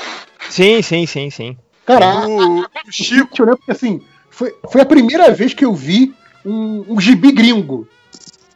Sim, 0.49 0.83
sim, 0.83 1.07
sim, 1.07 1.31
sim. 1.31 1.57
Cara, 1.87 2.07
a- 2.11 2.27
O, 2.29 2.61
o 2.61 2.67
Chico. 2.91 3.15
Chico, 3.37 3.45
né? 3.47 3.53
Porque 3.57 3.73
assim, 3.73 4.01
foi, 4.31 4.55
foi 4.71 4.81
a 4.81 4.87
primeira 4.87 5.31
vez 5.33 5.53
que 5.55 5.65
eu 5.65 5.75
vi 5.75 6.15
um, 6.45 6.85
um 6.95 7.01
gibi 7.01 7.33
gringo. 7.33 7.87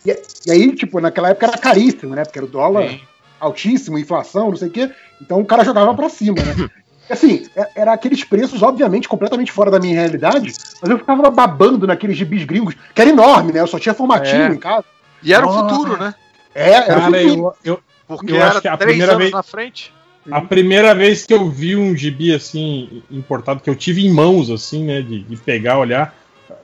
E, 0.07 0.11
e 0.47 0.51
aí, 0.51 0.75
tipo, 0.75 1.01
naquela 1.01 1.31
época 1.31 1.47
era 1.47 1.59
caríssimo, 1.59 2.15
né? 2.15 2.25
Porque 2.25 2.39
era 2.39 2.47
o 2.47 2.51
dólar 2.51 2.89
Sim. 2.89 3.01
altíssimo, 3.41 3.99
inflação, 3.99 4.51
não 4.51 4.57
sei 4.57 4.69
o 4.69 4.71
quê. 4.71 4.91
Então 5.21 5.41
o 5.41 5.45
cara 5.45 5.65
jogava 5.65 5.95
pra 5.95 6.09
cima, 6.09 6.37
né? 6.43 6.69
Assim, 7.11 7.47
é- 7.55 7.69
era 7.77 7.93
aqueles 7.93 8.25
preços, 8.25 8.63
obviamente, 8.63 9.09
completamente 9.09 9.53
fora 9.53 9.71
da 9.71 9.79
minha 9.79 9.95
realidade, 9.95 10.53
mas 10.81 10.91
eu 10.91 10.99
ficava 10.99 11.31
babando 11.31 11.87
naqueles 11.87 12.17
gibis 12.17 12.45
gringos, 12.45 12.75
que 12.95 13.01
era 13.01 13.11
enorme, 13.11 13.53
né? 13.53 13.61
Eu 13.61 13.67
só 13.67 13.79
tinha 13.79 13.95
formatinho 13.95 14.43
É. 14.43 14.49
em 14.49 14.57
casa. 14.59 14.85
E 15.23 15.33
era 15.35 15.47
o 15.47 15.53
Nossa. 15.53 15.75
futuro, 15.75 15.99
né? 15.99 16.15
É, 16.55 16.71
era 16.73 16.87
Cara, 16.87 17.23
eu, 17.23 17.55
eu, 17.65 17.81
Porque 18.07 18.33
Eu 18.33 18.37
acho 18.43 18.51
era 18.53 18.61
que 18.61 18.69
a 18.69 18.77
três 18.77 18.91
primeira 18.93 19.13
anos 19.13 19.23
vez- 19.25 19.33
na 19.33 19.43
frente. 19.43 19.93
a 20.31 20.41
primeira 20.41 20.95
vez 20.95 21.27
que 21.27 21.35
eu 21.35 21.49
vi 21.51 21.75
um 21.77 21.97
gibi 21.97 22.35
assim, 22.35 23.03
importado, 23.11 23.61
que 23.61 23.69
eu 23.71 23.75
tive 23.75 24.07
em 24.07 24.11
mãos, 24.13 24.51
assim, 24.51 24.85
né, 24.85 25.03
de, 25.03 25.23
de 25.23 25.37
pegar, 25.37 25.79
olhar, 25.79 26.15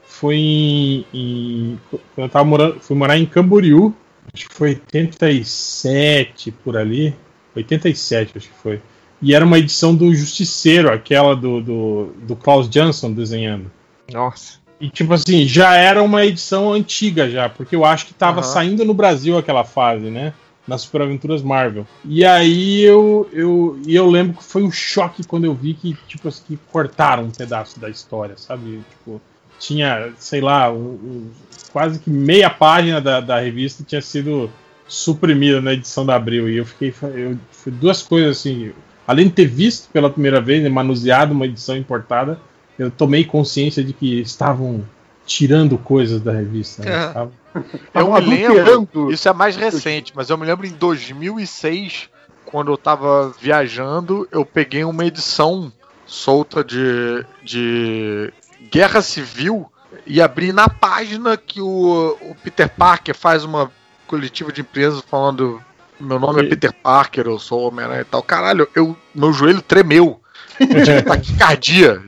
foi 0.06 0.36
em, 0.36 1.06
em- 1.12 1.80
Quando 1.90 2.26
eu 2.26 2.28
tava 2.28 2.44
morando. 2.44 2.80
Fui 2.80 2.96
morar 2.96 3.18
em 3.18 3.26
Camboriú, 3.26 3.94
acho 4.32 4.48
que 4.48 4.54
foi 4.54 4.70
87 4.70 6.50
por 6.52 6.76
ali. 6.76 7.14
87, 7.56 8.38
acho 8.38 8.48
que 8.48 8.54
foi. 8.62 8.80
E 9.20 9.34
era 9.34 9.44
uma 9.44 9.58
edição 9.58 9.94
do 9.94 10.14
Justiceiro, 10.14 10.90
aquela 10.90 11.34
do, 11.36 11.60
do, 11.60 12.04
do 12.22 12.36
Klaus 12.36 12.68
Jansson 12.70 13.12
desenhando. 13.12 13.70
Nossa. 14.12 14.58
E 14.80 14.88
tipo 14.88 15.12
assim, 15.12 15.46
já 15.46 15.74
era 15.76 16.02
uma 16.02 16.24
edição 16.24 16.72
antiga 16.72 17.28
já, 17.28 17.48
porque 17.48 17.76
eu 17.76 17.84
acho 17.84 18.06
que 18.06 18.14
tava 18.14 18.40
Aham. 18.40 18.48
saindo 18.48 18.84
no 18.84 18.94
Brasil 18.94 19.36
aquela 19.36 19.62
fase, 19.64 20.06
né? 20.10 20.32
Nas 20.66 20.82
Super 20.82 21.02
Aventuras 21.02 21.42
Marvel. 21.42 21.86
E 22.04 22.24
aí 22.24 22.80
eu, 22.82 23.28
eu, 23.32 23.78
e 23.86 23.94
eu 23.94 24.08
lembro 24.08 24.38
que 24.38 24.44
foi 24.44 24.62
um 24.62 24.70
choque 24.70 25.24
quando 25.24 25.44
eu 25.44 25.54
vi 25.54 25.74
que, 25.74 25.94
tipo 26.06 26.28
assim, 26.28 26.42
que 26.46 26.58
cortaram 26.72 27.24
um 27.24 27.30
pedaço 27.30 27.78
da 27.78 27.90
história, 27.90 28.36
sabe? 28.38 28.80
Tipo, 28.90 29.20
tinha, 29.58 30.12
sei 30.18 30.40
lá, 30.40 30.70
um- 30.72 30.76
um- 30.76 31.30
quase 31.72 31.98
que 31.98 32.08
meia 32.08 32.48
página 32.48 33.00
da, 33.00 33.20
da 33.20 33.38
revista 33.40 33.84
tinha 33.86 34.00
sido 34.00 34.50
suprimida 34.88 35.60
na 35.60 35.72
edição 35.72 36.06
da 36.06 36.14
Abril. 36.16 36.48
E 36.48 36.56
eu 36.56 36.64
fiquei. 36.64 36.94
Eu, 37.14 37.36
duas 37.66 38.02
coisas 38.02 38.38
assim. 38.38 38.72
Além 39.06 39.26
de 39.26 39.32
ter 39.34 39.46
visto 39.46 39.88
pela 39.90 40.08
primeira 40.08 40.40
vez, 40.40 40.66
manuseado 40.70 41.32
uma 41.34 41.46
edição 41.46 41.76
importada, 41.76 42.38
eu 42.80 42.90
tomei 42.90 43.24
consciência 43.24 43.82
de 43.84 43.92
que 43.92 44.20
estavam 44.20 44.84
tirando 45.26 45.76
coisas 45.78 46.20
da 46.20 46.32
revista. 46.32 46.82
né? 46.82 46.90
É. 46.92 47.06
Estavam- 47.08 47.32
Eu 47.94 48.06
me 48.14 48.20
lembro, 48.54 49.12
isso 49.12 49.28
é 49.28 49.32
mais 49.32 49.56
recente, 49.56 50.12
mas 50.14 50.30
eu 50.30 50.38
me 50.38 50.46
lembro 50.46 50.66
em 50.66 50.70
2006, 50.70 52.08
quando 52.44 52.72
eu 52.72 52.76
tava 52.78 53.32
viajando, 53.40 54.26
eu 54.32 54.44
peguei 54.44 54.82
uma 54.84 55.04
edição 55.04 55.72
solta 56.06 56.64
de, 56.64 57.24
de 57.44 58.32
Guerra 58.72 59.02
Civil 59.02 59.70
e 60.06 60.20
abri 60.22 60.52
na 60.52 60.68
página 60.68 61.36
que 61.36 61.60
o, 61.60 62.16
o 62.22 62.34
Peter 62.42 62.68
Parker 62.68 63.14
faz 63.14 63.44
uma 63.44 63.70
coletiva 64.06 64.50
de 64.52 64.60
empresas 64.62 65.00
falando 65.08 65.60
meu 66.00 66.18
nome 66.18 66.40
é 66.40 66.48
Peter 66.48 66.72
Parker, 66.72 67.26
eu 67.26 67.38
sou 67.38 67.68
Homem-Aranha 67.68 68.00
e 68.00 68.04
tal. 68.04 68.22
Caralho, 68.22 68.66
eu, 68.74 68.96
meu 69.14 69.32
joelho 69.34 69.60
tremeu. 69.60 70.18
Eu 70.58 70.82
tive 70.82 71.02
taquicardia. 71.04 72.02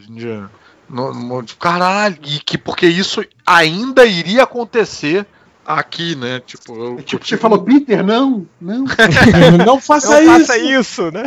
No- 0.93 1.12
no- 1.14 1.43
de- 1.43 1.55
Caralho, 1.56 2.16
e 2.24 2.39
que 2.39 2.56
porque 2.59 2.86
isso 2.86 3.24
ainda 3.47 4.05
iria 4.05 4.43
acontecer 4.44 5.27
aqui, 5.64 6.14
né? 6.16 6.40
Tipo, 6.44 6.74
eu, 6.77 6.97
Tipo, 7.02 7.23
eu 7.23 7.27
você 7.28 7.36
falou, 7.36 7.60
um- 7.60 7.64
Peter, 7.64 8.05
não, 8.05 8.47
não. 8.60 8.85
não 9.66 9.81
faça 9.81 10.20
Não 10.20 10.36
isso! 10.36 10.47
faça 10.47 10.59
isso, 10.59 11.10
né? 11.12 11.23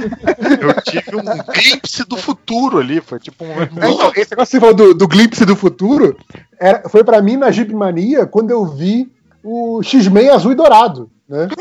eu 0.61 0.81
tive 0.83 1.15
um 1.15 1.53
glimpse 1.53 2.03
do 2.05 2.17
futuro 2.17 2.79
ali. 2.79 3.01
Foi 3.01 3.19
tipo 3.19 3.43
um. 3.45 3.51
É, 3.61 3.63
então, 3.73 4.11
esse 4.15 4.31
negócio 4.31 4.35
que 4.35 4.45
você 4.47 4.59
falou 4.59 4.75
do, 4.75 4.93
do 4.93 5.07
glimpse 5.07 5.45
do 5.45 5.55
futuro 5.55 6.17
era- 6.59 6.87
foi 6.89 7.03
pra 7.03 7.21
mim 7.21 7.37
na 7.37 7.49
Jeep 7.51 7.73
Mania 7.73 8.25
quando 8.25 8.51
eu 8.51 8.65
vi 8.65 9.09
o 9.43 9.81
X-Men 9.83 10.29
azul 10.29 10.51
e 10.51 10.55
dourado, 10.55 11.09
né? 11.27 11.47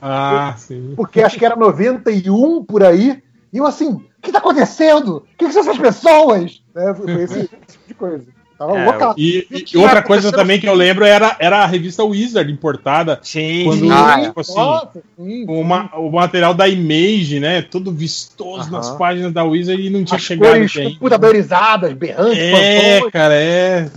Ah, 0.00 0.54
sim. 0.56 0.92
Porque 0.94 1.20
acho 1.20 1.36
que 1.36 1.44
era 1.44 1.56
91 1.56 2.64
por 2.64 2.84
aí. 2.84 3.20
E 3.52 3.58
eu 3.58 3.66
assim, 3.66 4.00
o 4.18 4.22
que 4.22 4.32
tá 4.32 4.38
acontecendo? 4.38 5.16
O 5.18 5.20
que, 5.38 5.46
que 5.46 5.52
são 5.52 5.62
essas 5.62 5.78
pessoas? 5.78 6.60
Né? 6.74 6.94
Foi 6.94 7.22
esse, 7.22 7.38
esse 7.40 7.48
tipo 7.72 7.88
de 7.88 7.94
coisa. 7.94 8.26
Tava 8.58 8.76
É, 8.76 8.84
louca. 8.84 9.14
E, 9.16 9.46
E 9.50 9.64
e 9.72 9.76
outra 9.78 10.02
coisa 10.02 10.32
também 10.32 10.58
que 10.58 10.68
eu 10.68 10.74
lembro 10.74 11.04
era, 11.04 11.36
era 11.38 11.58
a 11.62 11.66
revista 11.66 12.02
Wizard 12.02 12.50
importada, 12.52 13.20
Sim, 13.22 13.62
Quando- 13.64 13.80
sim. 13.82 13.90
Ah, 13.92 14.20
tipo 14.20 14.40
assim, 14.40 14.54
Nossa, 14.56 15.02
sim. 15.16 15.44
uma, 15.46 15.88
o 15.96 16.10
material 16.10 16.52
da 16.54 16.66
Image, 16.68 17.38
né? 17.38 17.62
Todo 17.62 17.92
vistoso 17.92 18.62
Aham. 18.62 18.70
nas 18.72 18.90
páginas 18.90 19.32
da 19.32 19.44
Wizard 19.44 19.80
e 19.80 19.88
não 19.90 20.02
tinha 20.04 20.16
As 20.16 20.22
chegado 20.24 20.50
cores 20.54 20.76
ainda. 20.76 20.90
computadorizadas, 20.90 21.92
berrantes, 21.92 22.36
É, 22.38 23.10
cara, 23.12 23.34
é. 23.34 23.88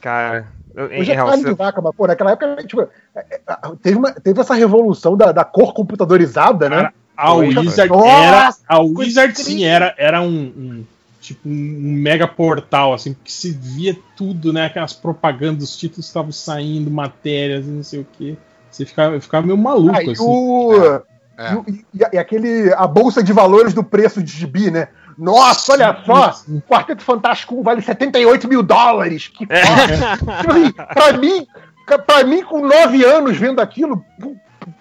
Cara, 0.00 0.46
eu, 0.74 0.92
em 0.92 1.00
Hoje 1.00 1.12
é 1.12 1.16
carne 1.16 1.44
de 1.44 1.54
vaca, 1.54 1.80
mas, 1.80 1.94
pô, 1.96 2.06
naquela 2.06 2.32
época, 2.32 2.56
tipo, 2.66 2.82
é, 2.82 2.88
é, 3.14 3.40
teve, 3.82 3.96
uma- 3.96 4.12
teve 4.12 4.40
essa 4.40 4.54
revolução 4.54 5.16
da, 5.16 5.32
da 5.32 5.42
cor 5.44 5.72
computadorizada, 5.72 6.68
né? 6.68 6.90
A 7.16 7.32
Wizard 7.34 7.88
Nossa, 7.88 8.08
era. 8.08 8.54
A 8.68 8.80
Wizard 8.80 9.38
sim 9.40 9.64
era, 9.64 9.94
era 9.96 10.20
um, 10.20 10.26
um- 10.28 10.84
tipo 11.20 11.48
um 11.48 11.52
mega 11.52 12.28
portal, 12.28 12.92
assim, 12.94 13.16
que 13.24 13.32
se 13.32 13.50
via 13.50 13.96
tudo, 14.16 14.52
né? 14.52 14.66
Aquelas 14.66 14.92
propagandas, 14.92 15.64
os 15.70 15.76
títulos 15.76 16.06
estavam 16.06 16.30
saindo, 16.32 16.90
matérias 16.90 17.66
e 17.66 17.70
não 17.70 17.82
sei 17.82 18.00
o 18.00 18.06
que. 18.16 18.36
Você 18.70 18.84
ficava, 18.84 19.20
ficava 19.20 19.46
meio 19.46 19.58
maluco, 19.58 19.96
Aí 19.96 20.10
assim. 20.10 20.22
o, 20.22 20.74
É. 21.38 21.52
e, 21.66 21.72
e- 21.94 22.08
e 22.12 22.18
aquele, 22.18 22.72
a 22.74 22.86
bolsa 22.86 23.22
de 23.22 23.32
valores 23.32 23.72
do 23.74 23.82
preço 23.82 24.22
de 24.22 24.30
gibi, 24.30 24.70
né? 24.70 24.88
Nossa, 25.18 25.72
olha 25.72 25.96
só! 26.04 26.30
Sim. 26.32 26.62
Quarteto 26.68 27.02
Fantástico 27.02 27.58
1 27.58 27.62
vale 27.62 27.80
78 27.82 28.46
mil 28.46 28.62
dólares! 28.62 29.28
Que 29.28 29.46
É. 29.48 29.64
foda! 29.64 30.16
tipo 30.38 30.52
assim, 30.52 30.72
pra 30.72 31.12
mim, 31.14 31.46
pra 32.06 32.24
mim, 32.24 32.42
com 32.42 32.60
9 32.66 33.02
anos 33.04 33.36
vendo 33.38 33.60
aquilo, 33.60 34.04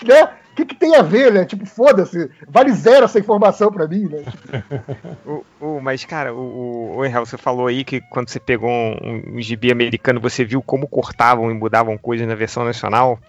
né? 0.05 0.29
O 0.55 0.57
que, 0.63 0.65
que 0.67 0.75
tem 0.75 0.95
a 0.95 1.01
ver, 1.01 1.33
né? 1.33 1.43
Tipo, 1.43 1.65
foda-se, 1.65 2.31
vale 2.47 2.71
zero 2.71 3.03
essa 3.03 3.19
informação 3.19 3.69
pra 3.69 3.85
mim, 3.89 4.07
né? 4.07 4.23
O, 5.25 5.43
o- 5.59 5.81
mas, 5.81 6.05
cara, 6.05 6.33
o, 6.33 6.97
o, 6.97 7.25
você 7.25 7.37
falou 7.37 7.67
aí 7.67 7.83
que 7.83 7.99
quando 8.09 8.29
você 8.29 8.39
pegou 8.39 8.69
um, 8.69 9.33
um 9.35 9.41
gibi 9.41 9.69
americano, 9.69 10.21
você 10.21 10.45
viu 10.45 10.61
como 10.61 10.87
cortavam 10.87 11.51
e 11.51 11.53
mudavam 11.53 11.97
coisas 11.97 12.25
na 12.25 12.35
versão 12.35 12.63
nacional. 12.63 13.19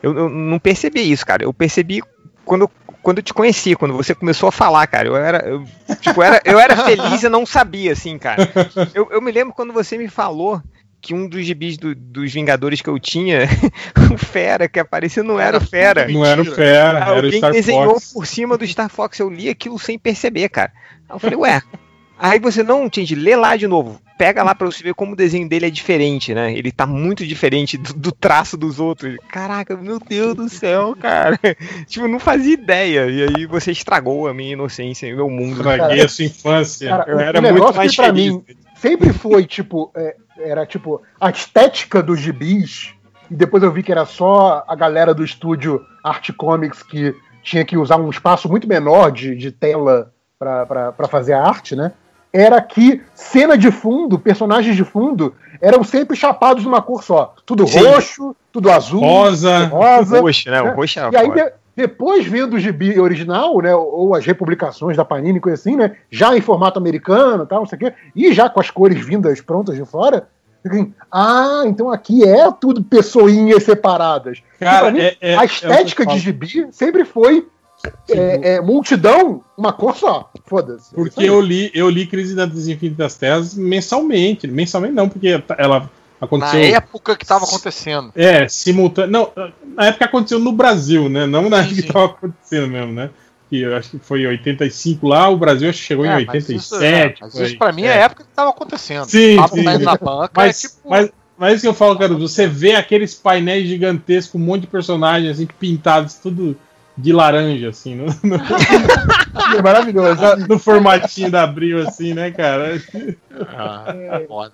Eu, 0.00 0.16
eu 0.16 0.28
não 0.28 0.60
percebi 0.60 1.10
isso, 1.10 1.26
cara. 1.26 1.42
Eu 1.42 1.52
percebi 1.52 2.02
quando, 2.44 2.70
quando 3.02 3.18
eu 3.18 3.24
te 3.24 3.34
conheci, 3.34 3.74
quando 3.74 3.94
você 3.94 4.14
começou 4.14 4.48
a 4.48 4.52
falar, 4.52 4.86
cara. 4.86 5.08
Eu 5.08 5.16
era, 5.16 5.38
eu, 5.48 5.64
tipo, 6.00 6.22
era, 6.22 6.40
eu 6.44 6.56
era 6.60 6.76
feliz 6.76 7.20
e 7.24 7.28
não 7.28 7.44
sabia, 7.44 7.90
assim, 7.92 8.16
cara. 8.16 8.48
Eu, 8.94 9.08
eu 9.10 9.20
me 9.20 9.32
lembro 9.32 9.52
quando 9.52 9.72
você 9.72 9.98
me 9.98 10.06
falou 10.06 10.62
que 11.00 11.14
um 11.14 11.28
dos 11.28 11.44
gibis 11.46 11.76
do- 11.78 11.94
dos 11.94 12.32
Vingadores 12.32 12.80
que 12.82 12.88
eu 12.90 12.98
tinha, 12.98 13.48
o 14.12 14.18
Fera 14.18 14.68
que 14.68 14.78
apareceu, 14.78 15.24
não 15.24 15.38
era 15.40 15.56
o 15.58 15.60
Fera. 15.60 16.06
Não 16.08 16.24
era 16.24 16.40
o. 16.42 16.44
Fera, 16.44 16.98
era 16.98 17.12
o 17.12 17.16
Alguém 17.16 17.38
Star 17.38 17.52
desenhou 17.52 17.94
Fox. 17.94 18.12
por 18.12 18.26
cima 18.26 18.56
do 18.58 18.66
Star 18.66 18.88
Fox. 18.90 19.18
Eu 19.18 19.30
li 19.30 19.48
aquilo 19.48 19.78
sem 19.78 19.98
perceber, 19.98 20.48
cara. 20.48 20.72
Aí 21.08 21.14
eu 21.16 21.18
falei, 21.18 21.36
ué. 21.38 21.62
Aí 22.22 22.38
você, 22.38 22.62
não, 22.62 22.88
Tindy, 22.90 23.14
lê 23.14 23.34
lá 23.34 23.56
de 23.56 23.66
novo. 23.66 23.98
Pega 24.18 24.42
lá 24.42 24.54
pra 24.54 24.66
você 24.66 24.82
ver 24.82 24.92
como 24.92 25.14
o 25.14 25.16
desenho 25.16 25.48
dele 25.48 25.64
é 25.64 25.70
diferente, 25.70 26.34
né? 26.34 26.52
Ele 26.52 26.70
tá 26.70 26.86
muito 26.86 27.26
diferente 27.26 27.78
do, 27.78 27.94
do 27.94 28.12
traço 28.12 28.58
dos 28.58 28.78
outros. 28.78 29.16
Caraca, 29.30 29.74
meu 29.78 29.98
Deus 29.98 30.34
do 30.34 30.46
céu, 30.50 30.94
cara. 31.00 31.40
tipo, 31.88 32.04
eu 32.04 32.08
não 32.10 32.20
fazia 32.20 32.52
ideia. 32.52 33.06
E 33.08 33.22
aí 33.22 33.46
você 33.46 33.72
estragou 33.72 34.28
a 34.28 34.34
minha 34.34 34.52
inocência 34.52 35.06
e 35.06 35.14
o 35.14 35.16
meu 35.16 35.30
mundo. 35.30 35.56
Estraguei 35.62 36.02
a 36.02 36.08
sua 36.08 36.24
infância. 36.26 36.88
Cara, 36.90 37.10
Eu 37.10 37.18
era 37.20 37.40
muito 37.40 37.74
mais 37.74 37.94
feliz. 37.94 38.32
mim 38.34 38.44
sempre 38.80 39.12
foi, 39.12 39.44
tipo, 39.44 39.90
é, 39.94 40.16
era 40.38 40.64
tipo, 40.64 41.02
a 41.20 41.30
estética 41.30 42.02
dos 42.02 42.18
gibis, 42.18 42.94
e 43.30 43.34
depois 43.34 43.62
eu 43.62 43.70
vi 43.70 43.82
que 43.82 43.92
era 43.92 44.06
só 44.06 44.64
a 44.66 44.74
galera 44.74 45.14
do 45.14 45.22
estúdio 45.24 45.84
Art 46.02 46.30
Comics 46.36 46.82
que 46.82 47.14
tinha 47.42 47.64
que 47.64 47.76
usar 47.76 47.96
um 47.96 48.10
espaço 48.10 48.48
muito 48.48 48.66
menor 48.66 49.12
de, 49.12 49.36
de 49.36 49.52
tela 49.52 50.12
pra 50.38 51.08
fazer 51.08 51.34
a 51.34 51.46
arte, 51.46 51.76
né? 51.76 51.92
Era 52.32 52.60
que 52.62 53.02
cena 53.14 53.58
de 53.58 53.70
fundo, 53.70 54.18
personagens 54.18 54.76
de 54.76 54.84
fundo, 54.84 55.34
eram 55.60 55.82
sempre 55.82 56.16
chapados 56.16 56.64
numa 56.64 56.80
cor 56.80 57.02
só. 57.02 57.34
Tudo 57.44 57.66
Sim. 57.66 57.84
roxo, 57.84 58.36
tudo 58.52 58.70
azul, 58.70 59.00
Rosa. 59.00 59.66
rosa. 59.66 60.18
O 60.18 60.22
roxo, 60.22 60.50
né? 60.50 60.62
O 60.62 60.66
né? 60.66 60.70
roxo 60.70 60.98
era 60.98 61.10
E 61.12 61.16
aí, 61.16 61.30
de- 61.30 61.52
depois 61.80 62.26
vendo 62.26 62.54
o 62.54 62.58
gibi 62.58 62.98
original, 63.00 63.60
né, 63.60 63.74
ou 63.74 64.14
as 64.14 64.24
republicações 64.24 64.96
da 64.96 65.04
Panini, 65.04 65.40
coisa 65.40 65.60
assim, 65.60 65.76
né, 65.76 65.96
já 66.10 66.36
em 66.36 66.40
formato 66.40 66.78
americano, 66.78 67.46
tal, 67.46 67.60
não 67.60 67.66
sei 67.66 67.76
o 67.76 67.78
quê, 67.80 67.92
e 68.14 68.32
já 68.32 68.48
com 68.48 68.60
as 68.60 68.70
cores 68.70 69.04
vindas 69.04 69.40
prontas 69.40 69.76
de 69.76 69.84
fora, 69.84 70.28
assim, 70.64 70.92
ah, 71.10 71.62
então 71.66 71.90
aqui 71.90 72.22
é 72.24 72.50
tudo 72.52 72.84
pessoinhas 72.84 73.62
separadas. 73.62 74.42
Cara, 74.58 74.90
mim, 74.90 75.00
é- 75.00 75.16
é- 75.20 75.36
a 75.36 75.44
estética 75.44 76.02
é 76.02 76.06
eu 76.06 76.10
de 76.10 76.18
gibi 76.18 76.68
sempre 76.70 77.04
foi 77.04 77.46
é, 78.10 78.54
é, 78.56 78.60
multidão, 78.60 79.42
uma 79.56 79.72
cor 79.72 79.96
só. 79.96 80.30
Foda-se. 80.44 80.94
Porque 80.94 81.10
Isso 81.10 81.20
aí. 81.20 81.26
eu 81.26 81.40
li, 81.40 81.70
eu 81.74 81.88
li 81.88 82.06
Crise 82.06 82.34
das 82.34 82.68
Infinitas 82.68 83.16
Terras 83.16 83.54
mensalmente. 83.54 84.46
Mensalmente 84.46 84.94
não, 84.94 85.08
porque 85.08 85.42
ela 85.56 85.88
Na 86.20 86.26
aconteceu. 86.26 86.60
época 86.74 87.16
que 87.16 87.24
tava 87.26 87.44
acontecendo. 87.44 88.12
É, 88.14 88.46
simultâneo. 88.48 89.10
Não, 89.10 89.32
na 89.74 89.86
época 89.86 90.04
aconteceu 90.04 90.38
no 90.38 90.52
Brasil, 90.52 91.08
né? 91.08 91.26
Não 91.26 91.48
na 91.48 91.58
Sim, 91.58 91.62
época 91.70 91.74
que 91.76 91.82
sim. 91.82 91.92
tava 91.92 92.04
acontecendo 92.06 92.68
mesmo, 92.68 92.92
né? 92.92 93.10
Que 93.48 93.62
eu 93.62 93.76
acho 93.76 93.90
que 93.90 93.98
foi 93.98 94.22
em 94.22 94.26
85 94.26 95.08
lá, 95.08 95.28
o 95.28 95.36
Brasil 95.36 95.68
acho 95.70 95.78
que 95.80 95.84
chegou 95.86 96.04
em 96.06 96.08
É, 96.08 96.24
mas 96.24 96.48
isso, 96.48 96.74
87. 96.76 96.84
é, 96.84 97.16
mas 97.20 97.32
foi. 97.32 97.44
isso 97.46 97.58
pra 97.58 97.72
mim 97.72 97.82
é. 97.84 97.92
a 97.92 97.96
época 97.96 98.22
que 98.24 98.30
tava 98.30 98.50
acontecendo. 98.50 99.06
Sim, 99.06 99.36
tava 99.36 99.54
sim. 99.56 99.62
na 99.64 99.96
banca, 99.96 100.30
Mas, 100.36 100.64
é 100.64 100.68
tipo. 100.68 100.88
mas, 100.88 101.10
mas 101.38 101.52
isso 101.54 101.62
que 101.62 101.68
eu 101.68 101.74
falo, 101.74 101.98
cara, 101.98 102.12
você 102.14 102.46
vê 102.46 102.74
aqueles 102.76 103.14
painéis 103.14 103.66
gigantescos, 103.66 104.40
um 104.40 104.44
monte 104.44 104.60
de 104.62 104.66
personagens 104.68 105.32
assim, 105.32 105.46
pintados, 105.58 106.14
tudo 106.14 106.56
de 106.96 107.12
laranja, 107.12 107.70
assim, 107.70 107.94
no, 107.94 108.04
no- 108.22 108.36
É 109.56 109.62
maravilhoso. 109.62 110.20
no 110.48 110.58
formatinho 110.58 111.30
da 111.30 111.42
Abril, 111.44 111.80
assim, 111.88 112.12
né, 112.14 112.30
cara? 112.30 112.80
Ah, 113.56 113.94
foda. 114.28 114.52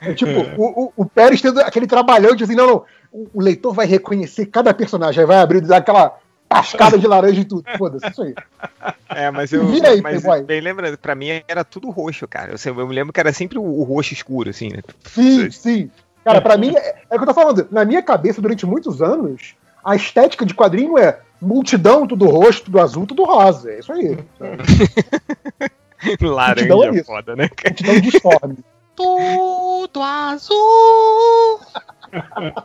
É 0.00 0.12
tipo, 0.12 0.60
o, 0.60 0.84
o, 0.84 0.92
o 0.96 1.06
Pérez 1.06 1.40
tendo 1.40 1.60
aquele 1.60 1.86
trabalhão 1.86 2.34
de 2.34 2.44
assim, 2.44 2.54
não, 2.54 2.66
não, 2.66 2.84
o, 3.12 3.40
leitor 3.40 3.72
vai 3.72 3.86
reconhecer 3.86 4.46
cada 4.46 4.74
personagem, 4.74 5.24
vai 5.24 5.38
abrir 5.38 5.58
e 5.58 5.66
dar 5.66 5.78
aquela 5.78 6.18
tascada 6.48 6.98
de 6.98 7.06
laranja 7.06 7.40
e 7.40 7.44
tudo. 7.44 7.64
Foda-se, 7.78 8.06
isso 8.08 8.22
aí. 8.22 8.34
É, 9.08 9.30
mas 9.30 9.52
eu. 9.52 9.66
Vira 9.66 9.90
aí, 9.90 10.02
mas 10.02 10.22
Playboy. 10.22 10.44
bem 10.44 10.60
lembrando, 10.60 10.98
pra 10.98 11.14
mim 11.14 11.42
era 11.48 11.64
tudo 11.64 11.90
roxo, 11.90 12.28
cara. 12.28 12.52
Eu, 12.52 12.78
eu 12.78 12.86
me 12.86 12.94
lembro 12.94 13.12
que 13.12 13.20
era 13.20 13.32
sempre 13.32 13.58
o, 13.58 13.62
o 13.62 13.82
roxo 13.82 14.12
escuro, 14.12 14.50
assim, 14.50 14.68
né? 14.68 14.82
Sim, 15.04 15.50
sim. 15.50 15.90
Cara, 16.24 16.40
pra 16.40 16.56
mim, 16.56 16.74
é, 16.76 16.96
é 17.10 17.14
o 17.14 17.18
que 17.18 17.22
eu 17.22 17.26
tô 17.26 17.34
falando. 17.34 17.68
Na 17.70 17.84
minha 17.84 18.02
cabeça, 18.02 18.42
durante 18.42 18.66
muitos 18.66 19.00
anos, 19.00 19.54
a 19.84 19.94
estética 19.94 20.44
de 20.44 20.54
quadrinho 20.54 20.98
é 20.98 21.20
multidão, 21.40 22.06
tudo 22.06 22.26
roxo, 22.26 22.64
tudo 22.64 22.80
azul, 22.80 23.06
tudo 23.06 23.24
rosa. 23.24 23.70
É 23.70 23.78
isso 23.78 23.92
aí. 23.92 24.18
Laranja 26.20 26.74
é 26.74 26.94
isso. 26.96 27.04
foda, 27.04 27.36
né? 27.36 27.48
Multidão 27.64 28.00
disforme. 28.00 28.58
Tudo 28.96 30.02
azul. 30.02 31.60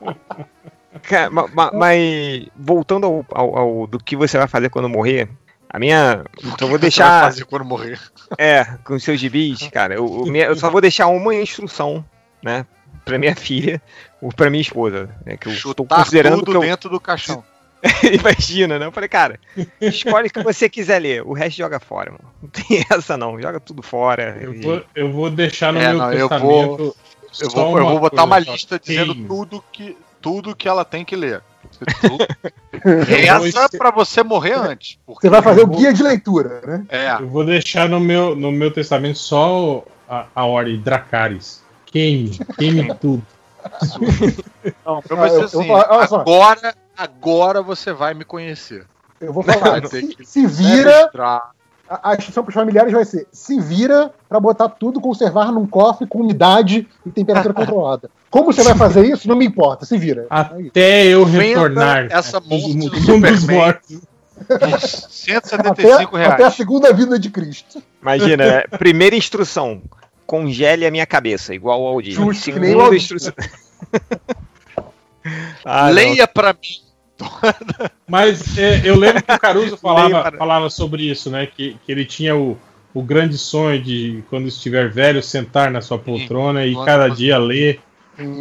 Cara, 1.03 1.29
ma- 1.29 1.47
ma- 1.53 1.71
mas 1.73 2.47
voltando 2.55 3.05
ao, 3.05 3.25
ao- 3.31 3.57
ao- 3.57 3.87
do 3.87 3.97
que 3.97 4.15
você 4.15 4.37
vai 4.37 4.47
fazer 4.47 4.69
quando 4.69 4.89
morrer, 4.89 5.29
a 5.69 5.79
minha. 5.79 6.23
Então 6.39 6.67
vou 6.67 6.69
Você 6.69 6.71
vai 6.71 6.79
deixar. 6.79 7.23
fazer 7.23 7.45
quando 7.45 7.65
morrer. 7.65 7.99
É, 8.37 8.63
com 8.83 8.93
os 8.95 9.03
seus 9.03 9.19
gibis, 9.19 9.67
cara. 9.69 9.93
Eu, 9.95 10.05
eu 10.05 10.25
minha- 10.31 10.45
eu 10.45 10.55
só 10.55 10.69
vou 10.69 10.81
deixar 10.81 11.07
uma 11.07 11.33
instrução, 11.33 12.03
né? 12.43 12.65
Pra 13.05 13.17
minha 13.17 13.33
filha, 13.35 13.81
ou 14.21 14.31
pra 14.31 14.49
minha 14.49 14.61
esposa. 14.61 15.09
Né, 15.25 15.37
que 15.37 15.47
eu 15.47 15.53
estou 15.53 15.73
Chutar 15.73 15.97
considerando 15.97 16.39
tudo 16.39 16.51
que 16.51 16.57
eu, 16.57 16.61
dentro 16.61 16.89
do 16.89 16.99
caixão. 16.99 17.43
Imagina, 18.19 18.77
né? 18.79 18.85
Eu 18.85 18.91
falei, 18.91 19.09
cara, 19.09 19.39
escolhe 19.79 20.27
o 20.27 20.31
que 20.31 20.43
você 20.43 20.69
quiser 20.69 20.99
ler, 20.99 21.23
o 21.25 21.33
resto 21.33 21.57
joga 21.57 21.79
fora, 21.79 22.11
mano. 22.11 22.23
Não 22.41 22.49
tem 22.49 22.85
essa 22.89 23.17
não, 23.17 23.39
joga 23.41 23.59
tudo 23.59 23.81
fora. 23.81 24.37
Eu 24.39 24.53
e- 24.53 24.61
vou, 24.61 24.83
eu 24.95 25.11
vou 25.11 25.29
deixar 25.29 25.73
no 25.73 25.79
É, 25.79 25.89
meu 25.89 25.97
não, 25.97 26.13
eu 26.13 26.29
testamento. 26.29 26.77
vou- 26.77 26.95
Eu 27.39 27.49
só 27.49 27.65
vou, 27.65 27.77
eu 27.79 27.85
vou 27.87 27.99
botar 27.99 28.23
uma 28.25 28.35
coisa, 28.35 28.45
só. 28.47 28.51
lista 28.53 28.79
dizendo 28.79 29.13
Queime. 29.13 29.27
tudo 29.27 29.63
que, 29.71 29.97
tudo 30.21 30.55
que 30.55 30.67
ela 30.67 30.83
tem 30.85 31.03
que 31.05 31.15
ler. 31.15 31.41
Vou- 32.01 32.17
pra 33.77 33.91
você 33.91 34.21
morrer 34.23 34.53
antes. 34.53 34.97
porque 35.05 35.27
Você 35.27 35.29
vai 35.29 35.41
fazer 35.41 35.61
o 35.61 35.63
eu 35.63 35.67
vou- 35.67 35.77
guia 35.77 35.93
de 35.93 36.03
leitura, 36.03 36.61
né? 36.65 36.85
É, 36.89 37.13
Eu 37.21 37.29
vou 37.29 37.45
deixar 37.45 37.87
no 37.87 37.99
meu, 37.99 38.35
no 38.35 38.51
meu 38.51 38.71
testamento 38.71 39.17
só 39.17 39.59
o- 39.77 39.83
a, 40.09 40.25
a 40.35 40.45
ordem 40.45 40.79
Dracarys. 40.81 41.63
Queime, 41.85 42.37
queime 42.57 42.93
tudo. 42.95 43.23
não, 44.85 45.01
pra 45.01 45.23
Ah, 45.23 45.29
você 45.29 45.35
eu- 45.35 45.39
eu 45.39 45.45
assim, 45.45 45.67
vou 45.67 46.07
só. 46.07 46.15
agora, 46.21 46.75
agora 47.01 47.61
você 47.61 47.91
vai 47.93 48.13
me 48.13 48.23
conhecer. 48.23 48.85
Eu 49.19 49.33
vou 49.33 49.43
falar. 49.43 49.85
Se, 49.87 50.17
se 50.23 50.47
vira, 50.47 50.91
registrar. 50.97 51.51
a, 51.89 52.11
a 52.11 52.15
instrução 52.15 52.43
para 52.43 52.49
os 52.49 52.55
familiares 52.55 52.91
vai 52.91 53.05
ser: 53.05 53.27
se 53.31 53.59
vira 53.59 54.11
pra 54.27 54.39
botar 54.39 54.69
tudo, 54.69 54.99
conservar 55.01 55.51
num 55.51 55.67
cofre 55.67 56.07
com 56.07 56.19
umidade 56.19 56.87
e 57.05 57.11
temperatura 57.11 57.53
controlada. 57.55 58.09
Como 58.29 58.51
você 58.51 58.63
vai 58.63 58.75
fazer 58.75 59.05
isso? 59.05 59.27
Não 59.27 59.35
me 59.35 59.45
importa, 59.45 59.85
se 59.85 59.97
vira. 59.97 60.23
É. 60.23 60.25
Até 60.29 61.05
eu 61.05 61.25
Venda 61.25 61.43
retornar 61.43 62.07
essa 62.09 62.39
do 62.39 62.49
monstro 62.49 62.89
do 62.89 62.89
dos 62.89 63.05
Superman. 63.05 63.57
mortos. 63.57 63.99
Por 64.47 64.55
Até, 64.55 64.79
175 64.79 66.15
reais. 66.17 66.33
até 66.33 66.43
a 66.45 66.49
segunda 66.49 66.91
vida 66.91 67.19
de 67.19 67.29
Cristo. 67.29 67.81
Imagina, 68.01 68.65
primeira 68.79 69.15
instrução. 69.15 69.83
Congele 70.25 70.85
a 70.85 70.89
minha 70.89 71.05
cabeça, 71.05 71.53
igual 71.53 71.79
o 71.81 71.87
Aldir. 71.87 72.13
Justo, 72.13 72.45
que 72.51 72.59
nem 72.59 72.73
o 72.73 72.79
Segunda 72.79 72.95
instrução. 72.95 73.33
Ah. 75.63 75.89
Leia 75.89 76.27
pra 76.27 76.53
mim. 76.53 76.90
Mas 78.07 78.57
é, 78.57 78.81
eu 78.83 78.95
lembro 78.97 79.23
que 79.23 79.31
o 79.33 79.39
Caruso 79.39 79.77
falava, 79.81 80.21
para- 80.23 80.37
falava 80.37 80.69
sobre 80.69 81.03
isso, 81.09 81.29
né? 81.29 81.45
Que, 81.47 81.75
que 81.85 81.91
ele 81.91 82.05
tinha 82.05 82.35
o, 82.35 82.57
o 82.93 83.01
grande 83.01 83.37
sonho 83.37 83.81
de, 83.81 84.23
quando 84.29 84.47
estiver 84.47 84.89
velho, 84.89 85.21
sentar 85.23 85.71
na 85.71 85.81
sua 85.81 85.97
poltrona 85.97 86.65
e 86.65 86.73
Quando 86.73 86.85
cada 86.85 87.07
dia 87.09 87.37
ler, 87.37 87.79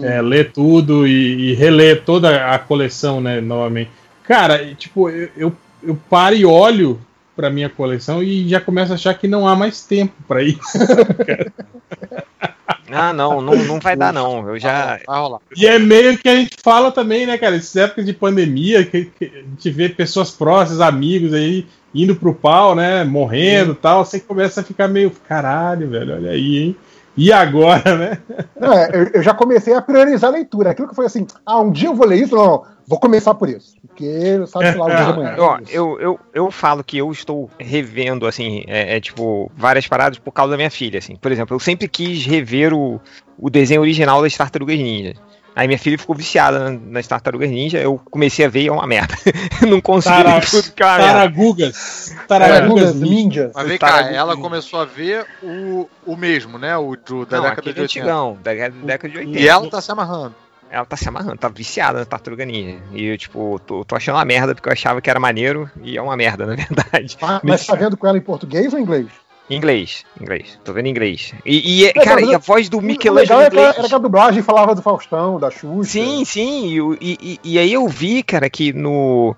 é, 0.03 0.21
ler 0.21 0.53
tudo 0.53 1.07
e, 1.07 1.51
e 1.51 1.55
reler 1.55 2.03
toda 2.05 2.53
a 2.53 2.59
coleção, 2.59 3.21
né? 3.21 3.41
Novamente. 3.41 3.91
Cara, 4.25 4.63
e, 4.63 4.75
tipo, 4.75 5.09
eu, 5.09 5.29
eu, 5.37 5.53
eu 5.83 5.99
paro 6.09 6.35
e 6.37 6.45
olho 6.45 7.01
pra 7.37 7.49
minha 7.49 7.69
coleção 7.71 8.23
e 8.23 8.47
já 8.49 8.61
começo 8.61 8.93
a 8.93 8.97
achar 8.97 9.15
que 9.15 9.27
não 9.27 9.47
há 9.49 9.57
mais 9.57 9.83
tempo 9.85 10.13
pra 10.29 10.43
isso. 10.43 10.61
Ah, 12.93 13.13
não, 13.13 13.41
não, 13.41 13.55
não 13.55 13.79
vai 13.81 13.97
dar, 13.97 14.13
não. 14.13 14.49
Eu 14.49 14.59
já. 14.59 14.99
Vai 15.07 15.21
rolar. 15.21 15.41
E 15.57 15.67
é 15.67 15.79
meio 15.79 16.19
que 16.19 16.29
a 16.29 16.37
gente 16.37 16.57
fala 16.63 16.91
também, 16.91 17.27
né, 17.27 17.37
cara? 17.39 17.57
Essas 17.57 17.77
épocas 17.77 18.07
de 18.07 18.13
pandemia, 18.13 18.85
que, 18.85 19.05
que 19.07 19.25
a 19.25 19.43
gente 19.43 19.71
vê 19.71 19.89
pessoas 19.89 20.31
próximas, 20.31 20.81
amigos 20.81 21.33
aí, 21.33 21.67
indo 21.95 22.17
pro 22.17 22.35
pau, 22.35 22.75
né? 22.75 23.05
Morrendo 23.05 23.73
e 23.73 23.77
tal. 23.77 24.05
Você 24.05 24.21
começa 24.21 24.61
a 24.61 24.65
ficar 24.65 24.89
meio. 24.89 25.11
Caralho, 25.29 25.89
velho, 25.89 26.15
olha 26.15 26.31
aí, 26.31 26.59
hein? 26.59 26.77
E 27.21 27.31
agora, 27.31 27.99
né? 27.99 28.19
Não, 28.59 28.73
é, 28.73 28.89
eu, 28.95 29.11
eu 29.13 29.23
já 29.23 29.35
comecei 29.35 29.75
a 29.75 29.83
priorizar 29.83 30.31
a 30.31 30.33
leitura. 30.33 30.71
Aquilo 30.71 30.89
que 30.89 30.95
foi 30.95 31.05
assim: 31.05 31.27
ah, 31.45 31.61
um 31.61 31.71
dia 31.71 31.91
eu 31.91 31.95
vou 31.95 32.07
ler 32.07 32.23
isso? 32.23 32.35
Não, 32.35 32.47
não. 32.47 32.63
Vou 32.87 32.99
começar 32.99 33.35
por 33.35 33.47
isso. 33.51 33.75
Porque 33.87 34.41
sabe 34.47 34.75
lá 34.75 34.87
o 34.87 34.89
dia 34.89 35.05
de 35.05 35.13
amanhã. 35.13 35.37
Ó, 35.39 35.59
eu, 35.69 36.01
eu, 36.01 36.21
eu 36.33 36.51
falo 36.51 36.83
que 36.83 36.97
eu 36.97 37.13
estou 37.13 37.51
revendo, 37.59 38.27
assim, 38.27 38.65
é, 38.67 38.97
é, 38.97 39.01
tipo, 39.01 39.53
várias 39.55 39.87
paradas 39.87 40.19
por 40.19 40.33
causa 40.33 40.53
da 40.53 40.57
minha 40.57 40.71
filha, 40.71 40.99
assim. 40.99 41.15
Por 41.15 41.31
exemplo, 41.31 41.55
eu 41.55 41.61
sempre 41.61 41.87
quis 41.87 42.25
rever 42.25 42.73
o, 42.73 42.99
o 43.39 43.51
desenho 43.51 43.83
original 43.83 44.23
das 44.23 44.35
Tartarugas 44.35 44.79
Ninja. 44.79 45.13
Aí 45.55 45.67
minha 45.67 45.79
filha 45.79 45.99
ficou 45.99 46.15
viciada 46.15 46.71
na- 46.71 46.79
nas 46.81 47.07
Tartarugas 47.07 47.51
Ninja, 47.51 47.79
eu 47.79 48.01
comecei 48.11 48.45
a 48.47 48.49
ver 48.49 48.63
e 48.63 48.69
é 48.69 48.73
uma 48.73 48.87
merda. 48.87 49.15
Não 49.69 49.81
consigo 49.81 50.15
Tara- 50.15 50.41
tudo 50.41 50.63
que 50.73 50.83
é. 50.83 50.87
Taragugas. 50.87 52.15
Taragugas, 52.29 52.59
Taragugas 52.59 52.95
ninja. 52.95 53.15
ninjas. 53.15 53.53
Mas 53.55 53.67
vem 53.69 53.79
cá, 53.79 54.03
ela 54.13 54.37
começou 54.37 54.81
a 54.81 54.85
ver 54.85 55.27
o, 55.43 55.89
o 56.07 56.17
mesmo, 56.17 56.59
né? 56.59 56.77
O 56.77 56.97
do, 56.97 57.27
da 57.27 57.39
Não, 57.39 57.45
década 57.45 57.73
de 57.73 57.81
80. 57.81 57.83
antigão, 57.85 58.39
da 58.43 58.55
da 58.55 58.69
década 58.69 59.13
de 59.13 59.19
80. 59.19 59.39
E 59.41 59.49
ela 59.49 59.69
tá 59.69 59.81
se 59.81 59.91
amarrando. 59.93 60.35
Ela 60.73 60.85
tá 60.87 60.97
se 60.97 61.09
amarrando, 61.09 61.37
tá 61.37 61.49
viciada 61.49 61.99
na 61.99 62.05
Tartaruga 62.05 62.45
Ninja. 62.45 62.79
E 62.93 63.05
eu, 63.07 63.19
tipo, 63.19 63.61
tô, 63.67 63.85
tô 63.85 63.97
achando 63.97 64.15
uma 64.17 64.25
merda 64.25 64.55
porque 64.55 64.69
eu 64.69 64.73
achava 64.73 65.01
que 65.01 65.11
era 65.11 65.19
maneiro 65.19 65.69
e 65.83 65.99
é 65.99 66.03
uma 66.03 66.17
merda, 66.17 66.47
na 66.47 66.55
verdade. 66.55 67.19
Ah, 67.21 67.41
mas 67.43 67.67
tá 67.67 67.75
vendo 67.75 67.97
com 67.97 68.07
ela 68.07 68.17
em 68.17 68.21
português 68.23 68.73
ou 68.73 68.79
em 68.79 68.83
inglês? 68.83 69.09
Inglês, 69.51 70.05
inglês. 70.21 70.59
Tô 70.65 70.73
vendo 70.73 70.87
em 70.87 70.91
inglês. 70.91 71.35
E, 71.45 71.83
e, 71.83 71.87
É, 71.87 71.93
cara, 71.93 72.21
e 72.23 72.35
a 72.35 72.39
voz 72.39 72.69
do 72.69 72.77
legal 72.79 72.97
Michelangelo 72.97 73.43
em 73.43 73.45
é 73.47 73.51
que, 73.51 73.57
a- 73.57 73.61
inglês. 73.61 73.79
era 73.79 73.89
que 73.89 73.95
a 73.95 73.99
dublagem 73.99 74.43
falava 74.43 74.75
do 74.75 74.81
Faustão, 74.83 75.39
da 75.41 75.51
Xuxa. 75.51 75.91
Sim, 75.91 76.25
sim. 76.25 76.97
E, 77.01 77.19
e- 77.21 77.41
e- 77.43 77.59
aí 77.59 77.73
eu 77.73 77.87
vi, 77.89 78.23
cara, 78.23 78.49
que 78.49 78.73
no. 78.73 79.35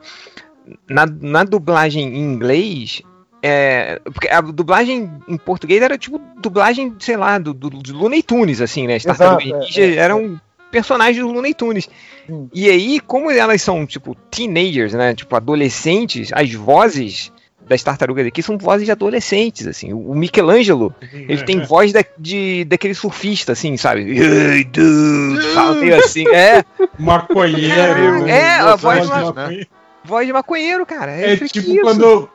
Na, 0.89 1.06
na 1.06 1.44
dublagem 1.44 2.05
em 2.14 2.20
inglês. 2.20 3.02
É, 3.44 3.98
porque 4.05 4.28
a 4.28 4.40
dublagem 4.40 5.10
em 5.26 5.36
português 5.36 5.82
era 5.82 5.98
tipo 5.98 6.20
dublagem, 6.40 6.94
sei 7.01 7.16
lá, 7.16 7.39
do, 7.39 7.52
do, 7.52 7.70
do 7.70 7.97
Looney 7.97 8.22
Tunes, 8.22 8.60
assim, 8.60 8.86
né? 8.86 8.94
As 8.97 9.02
Tartarugas 9.05 9.47
é, 9.47 9.59
Ninja 9.59 9.80
é, 9.82 9.94
eram 9.97 10.40
personagens 10.70 11.18
do 11.18 11.32
Looney 11.32 11.52
Tunes. 11.52 11.89
Sim. 12.26 12.48
E 12.55 12.70
aí, 12.70 13.01
como 13.01 13.30
elas 13.32 13.60
são, 13.60 13.84
tipo, 13.84 14.14
teenagers, 14.30 14.93
né? 14.93 15.12
Tipo, 15.14 15.34
adolescentes, 15.34 16.30
as 16.32 16.52
vozes 16.55 17.32
das 17.72 17.82
tartarugas 17.82 18.26
aqui 18.26 18.42
são 18.42 18.56
vozes 18.58 18.84
de 18.86 18.92
adolescentes, 18.92 19.66
assim. 19.66 19.92
O 19.92 20.14
Michelangelo, 20.14 20.94
ele 21.12 21.42
tem 21.42 21.60
voz 21.60 21.92
da, 21.92 22.04
de, 22.18 22.64
daquele 22.64 22.94
surfista, 22.94 23.52
assim, 23.52 23.76
sabe? 23.76 24.02
Hey, 24.02 24.64
dude! 24.64 25.42
Fala 25.54 25.74
meio 25.74 25.96
assim. 25.96 26.26
É, 26.28 26.64
Maconheiro. 26.98 27.74
É, 27.74 28.22
né? 28.24 28.54
a 28.60 28.76
voz 28.76 29.00
de 29.02 29.06
uma- 29.06 29.32
maconheiro. 29.32 29.66
voz 30.04 30.26
de 30.26 30.32
maconheiro, 30.32 30.86
cara. 30.86 31.12
É, 31.12 31.32
É 31.32 31.36
tipo 31.36 31.58
aqui, 31.58 31.80
quando. 31.80 32.28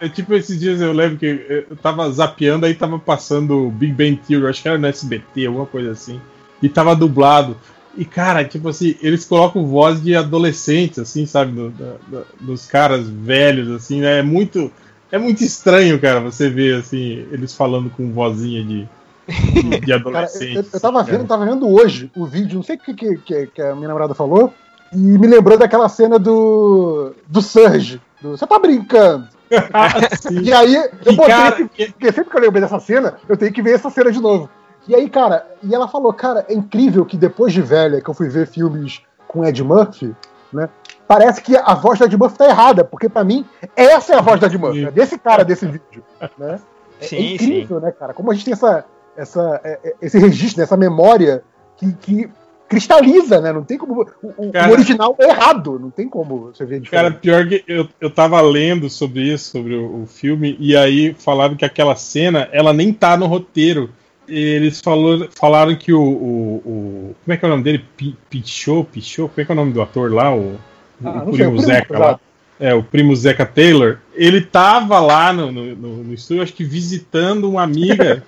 É 0.00 0.08
tipo 0.08 0.34
esses 0.34 0.58
dias 0.58 0.80
eu 0.80 0.92
lembro 0.92 1.16
que 1.16 1.26
eu 1.68 1.76
tava 1.76 2.10
zapeando, 2.10 2.66
aí 2.66 2.74
tava 2.74 2.98
passando 2.98 3.66
o 3.66 3.70
Big 3.70 3.92
Bang 3.92 4.16
Theory, 4.26 4.48
acho 4.48 4.60
que 4.60 4.68
era 4.68 4.76
no 4.76 4.86
SBT, 4.88 5.46
alguma 5.46 5.64
coisa 5.66 5.92
assim. 5.92 6.20
E 6.60 6.68
tava 6.68 6.96
dublado. 6.96 7.56
E, 7.96 8.04
cara, 8.04 8.44
tipo 8.44 8.68
assim, 8.68 8.96
eles 9.02 9.24
colocam 9.24 9.66
voz 9.66 10.02
de 10.02 10.14
adolescentes, 10.16 10.98
assim, 10.98 11.26
sabe? 11.26 11.52
Do, 11.52 11.70
do, 11.70 11.98
do, 12.08 12.26
dos 12.40 12.66
caras 12.66 13.06
velhos, 13.08 13.70
assim, 13.70 14.00
né? 14.00 14.18
É 14.20 14.22
muito. 14.22 14.70
É 15.10 15.18
muito 15.18 15.44
estranho, 15.44 16.00
cara, 16.00 16.20
você 16.20 16.48
ver, 16.48 16.76
assim, 16.76 17.26
eles 17.30 17.54
falando 17.54 17.90
com 17.90 18.10
vozinha 18.12 18.64
de, 18.64 18.88
de, 19.28 19.80
de 19.80 19.92
adolescente. 19.92 20.54
Cara, 20.54 20.66
eu, 20.66 20.70
eu 20.72 20.80
tava 20.80 21.02
vendo, 21.02 21.26
tava 21.26 21.44
vendo 21.44 21.68
hoje 21.68 22.10
o 22.16 22.24
vídeo, 22.24 22.56
não 22.56 22.62
sei 22.62 22.76
o 22.76 22.78
que, 22.78 22.94
que, 22.94 23.16
que, 23.18 23.46
que 23.48 23.60
a 23.60 23.74
minha 23.74 23.88
namorada 23.88 24.14
falou, 24.14 24.54
e 24.90 24.96
me 24.96 25.26
lembrou 25.26 25.58
daquela 25.58 25.86
cena 25.90 26.18
do. 26.18 27.12
do 27.28 27.42
Surge. 27.42 28.00
Do, 28.22 28.30
Você 28.30 28.46
tá 28.46 28.58
brincando? 28.58 29.28
e 30.42 30.50
aí, 30.50 30.74
eu 31.04 31.12
botei. 31.14 31.26
cara, 31.26 31.56
esse- 31.56 31.92
Porque 31.92 32.10
sempre 32.12 32.30
que 32.30 32.36
eu 32.38 32.40
lembrei 32.40 32.62
dessa 32.62 32.80
cena, 32.80 33.16
eu 33.28 33.36
tenho 33.36 33.52
que 33.52 33.60
ver 33.60 33.74
essa 33.74 33.90
cena 33.90 34.10
de 34.10 34.18
novo. 34.20 34.48
E 34.88 34.94
aí, 34.94 35.08
cara, 35.08 35.46
e 35.62 35.74
ela 35.74 35.86
falou, 35.86 36.12
cara, 36.12 36.44
é 36.48 36.54
incrível 36.54 37.04
que 37.04 37.16
depois 37.16 37.52
de 37.52 37.62
velha, 37.62 38.00
que 38.00 38.08
eu 38.10 38.14
fui 38.14 38.28
ver 38.28 38.46
filmes 38.46 39.00
com 39.28 39.44
Ed 39.44 39.62
Murphy, 39.62 40.14
né? 40.52 40.68
Parece 41.06 41.40
que 41.42 41.56
a 41.56 41.74
voz 41.74 41.98
do 41.98 42.04
Ed 42.06 42.16
Murphy 42.16 42.38
tá 42.38 42.48
errada, 42.48 42.84
porque 42.84 43.08
pra 43.08 43.22
mim, 43.22 43.44
essa 43.76 44.14
é 44.14 44.16
a 44.16 44.20
voz 44.20 44.40
do 44.40 44.46
Ed 44.46 44.58
Murphy, 44.58 44.84
é 44.86 44.90
desse 44.90 45.18
cara 45.18 45.44
desse 45.44 45.66
vídeo. 45.66 46.02
Né? 46.38 46.58
É, 47.00 47.04
Sim, 47.06 47.16
é 47.16 47.34
incrível, 47.34 47.80
né, 47.80 47.92
cara? 47.92 48.12
Como 48.14 48.30
a 48.30 48.34
gente 48.34 48.44
tem 48.44 48.52
essa, 48.54 48.84
essa, 49.16 49.60
é, 49.62 49.94
esse 50.02 50.18
registro, 50.18 50.58
né, 50.58 50.64
essa 50.64 50.76
memória 50.76 51.42
que, 51.76 51.92
que 51.94 52.30
cristaliza, 52.68 53.40
né? 53.40 53.52
Não 53.52 53.62
tem 53.62 53.76
como. 53.78 54.02
O, 54.22 54.26
o- 54.26 54.48
o 54.48 54.52
Cara- 54.52 54.72
original 54.72 55.14
é 55.18 55.28
errado, 55.28 55.78
não 55.78 55.90
tem 55.90 56.08
como 56.08 56.50
você 56.54 56.64
ver 56.64 56.80
Cara, 56.88 57.10
diferente. 57.10 57.20
pior 57.20 57.46
que 57.46 57.62
eu, 57.68 57.86
eu 58.00 58.10
tava 58.10 58.40
lendo 58.40 58.88
sobre 58.88 59.20
isso, 59.22 59.50
sobre 59.50 59.74
o, 59.74 60.02
o 60.02 60.06
filme, 60.06 60.56
e 60.58 60.74
aí 60.76 61.14
falaram 61.14 61.54
que 61.54 61.64
aquela 61.64 61.94
cena, 61.94 62.48
ela 62.52 62.72
nem 62.72 62.92
tá 62.92 63.16
no 63.16 63.26
roteiro. 63.26 63.90
Eles 64.28 64.80
falou, 64.80 65.28
falaram 65.36 65.74
que 65.76 65.92
o, 65.92 66.00
o, 66.00 66.62
o- 66.64 67.16
Como 67.24 67.34
é 67.34 67.36
que 67.36 67.44
é 67.44 67.48
o 67.48 67.50
nome 67.50 67.62
dele? 67.64 67.84
Pi- 67.96 68.16
Pichot? 68.30 68.88
Pichot? 68.92 69.28
Como 69.28 69.40
é 69.40 69.44
que 69.44 69.50
é 69.50 69.54
o 69.54 69.56
nome 69.56 69.72
do 69.72 69.82
ator 69.82 70.12
lá? 70.12 70.34
O, 70.34 70.56
Ah, 71.04 71.22
o 71.22 71.26
não 71.26 71.32
sei, 71.32 71.32
primo 71.34 71.50
o 71.50 71.56
primo, 71.56 71.58
Zeca 71.62 71.98
lá. 71.98 72.06
exato. 72.06 72.20
É, 72.60 72.72
o 72.74 72.82
primo 72.82 73.16
Zeca 73.16 73.44
Taylor. 73.44 73.98
Ele 74.14 74.40
tava 74.40 75.00
lá 75.00 75.32
no, 75.32 75.50
no, 75.50 75.74
no- 75.74 76.14
estúdio, 76.14 76.42
acho 76.44 76.52
que 76.52 76.62
visitando 76.62 77.50
uma 77.50 77.62
amiga. 77.62 78.14
né? 78.16 78.22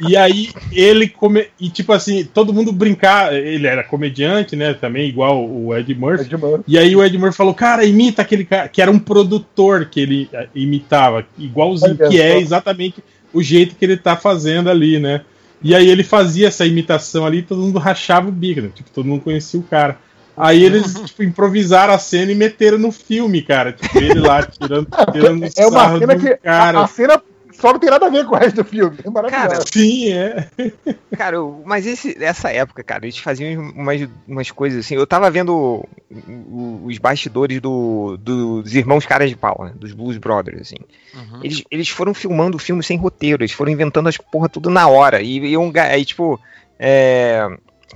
E 0.00 0.16
aí 0.16 0.50
ele 0.70 1.08
come. 1.08 1.46
E 1.58 1.68
tipo 1.68 1.92
assim, 1.92 2.24
todo 2.24 2.52
mundo 2.52 2.72
brincar. 2.72 3.34
Ele 3.34 3.66
era 3.66 3.82
comediante, 3.82 4.54
né? 4.54 4.74
Também, 4.74 5.08
igual 5.08 5.44
o 5.44 5.76
Ed 5.76 5.92
Murphy. 5.94 6.24
Ed 6.26 6.36
Murphy. 6.36 6.64
E 6.68 6.78
aí 6.78 6.94
o 6.94 7.02
Ed 7.04 7.18
Murphy 7.18 7.36
falou, 7.36 7.54
cara, 7.54 7.84
imita 7.84 8.22
aquele 8.22 8.44
cara, 8.44 8.68
que 8.68 8.80
era 8.80 8.90
um 8.90 8.98
produtor 8.98 9.86
que 9.86 9.98
ele 10.00 10.28
eh, 10.32 10.46
imitava, 10.54 11.24
igualzinho, 11.36 11.96
que 11.96 12.20
é 12.20 12.38
exatamente 12.38 13.02
o 13.36 13.42
jeito 13.42 13.74
que 13.76 13.84
ele 13.84 13.96
tá 13.96 14.16
fazendo 14.16 14.70
ali, 14.70 14.98
né? 14.98 15.22
E 15.62 15.74
aí 15.74 15.88
ele 15.88 16.04
fazia 16.04 16.48
essa 16.48 16.66
imitação 16.66 17.24
ali 17.24 17.38
e 17.38 17.42
todo 17.42 17.60
mundo 17.62 17.78
rachava 17.78 18.28
o 18.28 18.32
bico, 18.32 18.60
né? 18.60 18.70
Tipo, 18.74 18.90
todo 18.90 19.06
mundo 19.06 19.22
conhecia 19.22 19.58
o 19.58 19.62
cara. 19.62 19.98
Aí 20.36 20.62
eles, 20.62 20.92
tipo, 21.06 21.22
improvisaram 21.22 21.94
a 21.94 21.98
cena 21.98 22.30
e 22.30 22.34
meteram 22.34 22.78
no 22.78 22.92
filme, 22.92 23.40
cara. 23.42 23.72
Tipo, 23.72 23.98
ele 23.98 24.20
lá 24.20 24.42
tirando, 24.42 24.86
tirando 25.12 25.44
É 25.56 25.66
uma 25.66 25.80
sarro 25.80 25.98
cena 25.98 26.14
do 26.14 26.20
que. 26.20 26.28
a- 26.28 26.36
cara. 26.36 26.80
A, 26.82 26.86
cena 26.86 27.22
só 27.58 27.72
não 27.72 27.78
tem 27.80 27.90
nada 27.90 28.06
a 28.06 28.10
ver 28.10 28.24
com 28.26 28.34
o 28.34 28.38
resto 28.38 28.56
do 28.56 28.64
filme. 28.64 28.98
É 29.04 29.10
maravilhoso. 29.10 29.48
Cara, 29.48 29.64
Sim, 29.72 30.12
é. 30.12 30.48
Cara, 31.16 31.36
eu- 31.36 31.62
mas 31.64 31.86
esse, 31.86 32.16
essa 32.22 32.50
época, 32.50 32.82
cara, 32.84 33.04
eles 33.04 33.18
faziam 33.18 33.60
umas, 33.74 34.08
umas 34.28 34.50
coisas 34.50 34.84
assim. 34.84 34.94
Eu 34.94 35.06
tava 35.06 35.30
vendo 35.30 35.84
os 36.84 36.98
bastidores 36.98 37.60
do, 37.60 38.16
dos 38.18 38.74
irmãos 38.74 39.06
Caras 39.06 39.30
de 39.30 39.36
Pau, 39.36 39.64
né? 39.64 39.72
Dos 39.74 39.92
Blues 39.92 40.18
Brothers, 40.18 40.60
assim. 40.60 40.76
Uhum. 41.14 41.40
Eles, 41.42 41.62
eles 41.70 41.88
foram 41.88 42.12
filmando 42.14 42.56
o 42.56 42.60
filme 42.60 42.82
sem 42.82 42.96
roteiro, 42.98 43.42
eles 43.42 43.52
foram 43.52 43.72
inventando 43.72 44.08
as 44.08 44.16
porra 44.16 44.48
tudo 44.48 44.70
na 44.70 44.86
hora. 44.88 45.22
E, 45.22 45.36
e 45.38 45.56
um, 45.56 45.72
aí, 45.74 46.04
tipo, 46.04 46.38
é, 46.78 47.46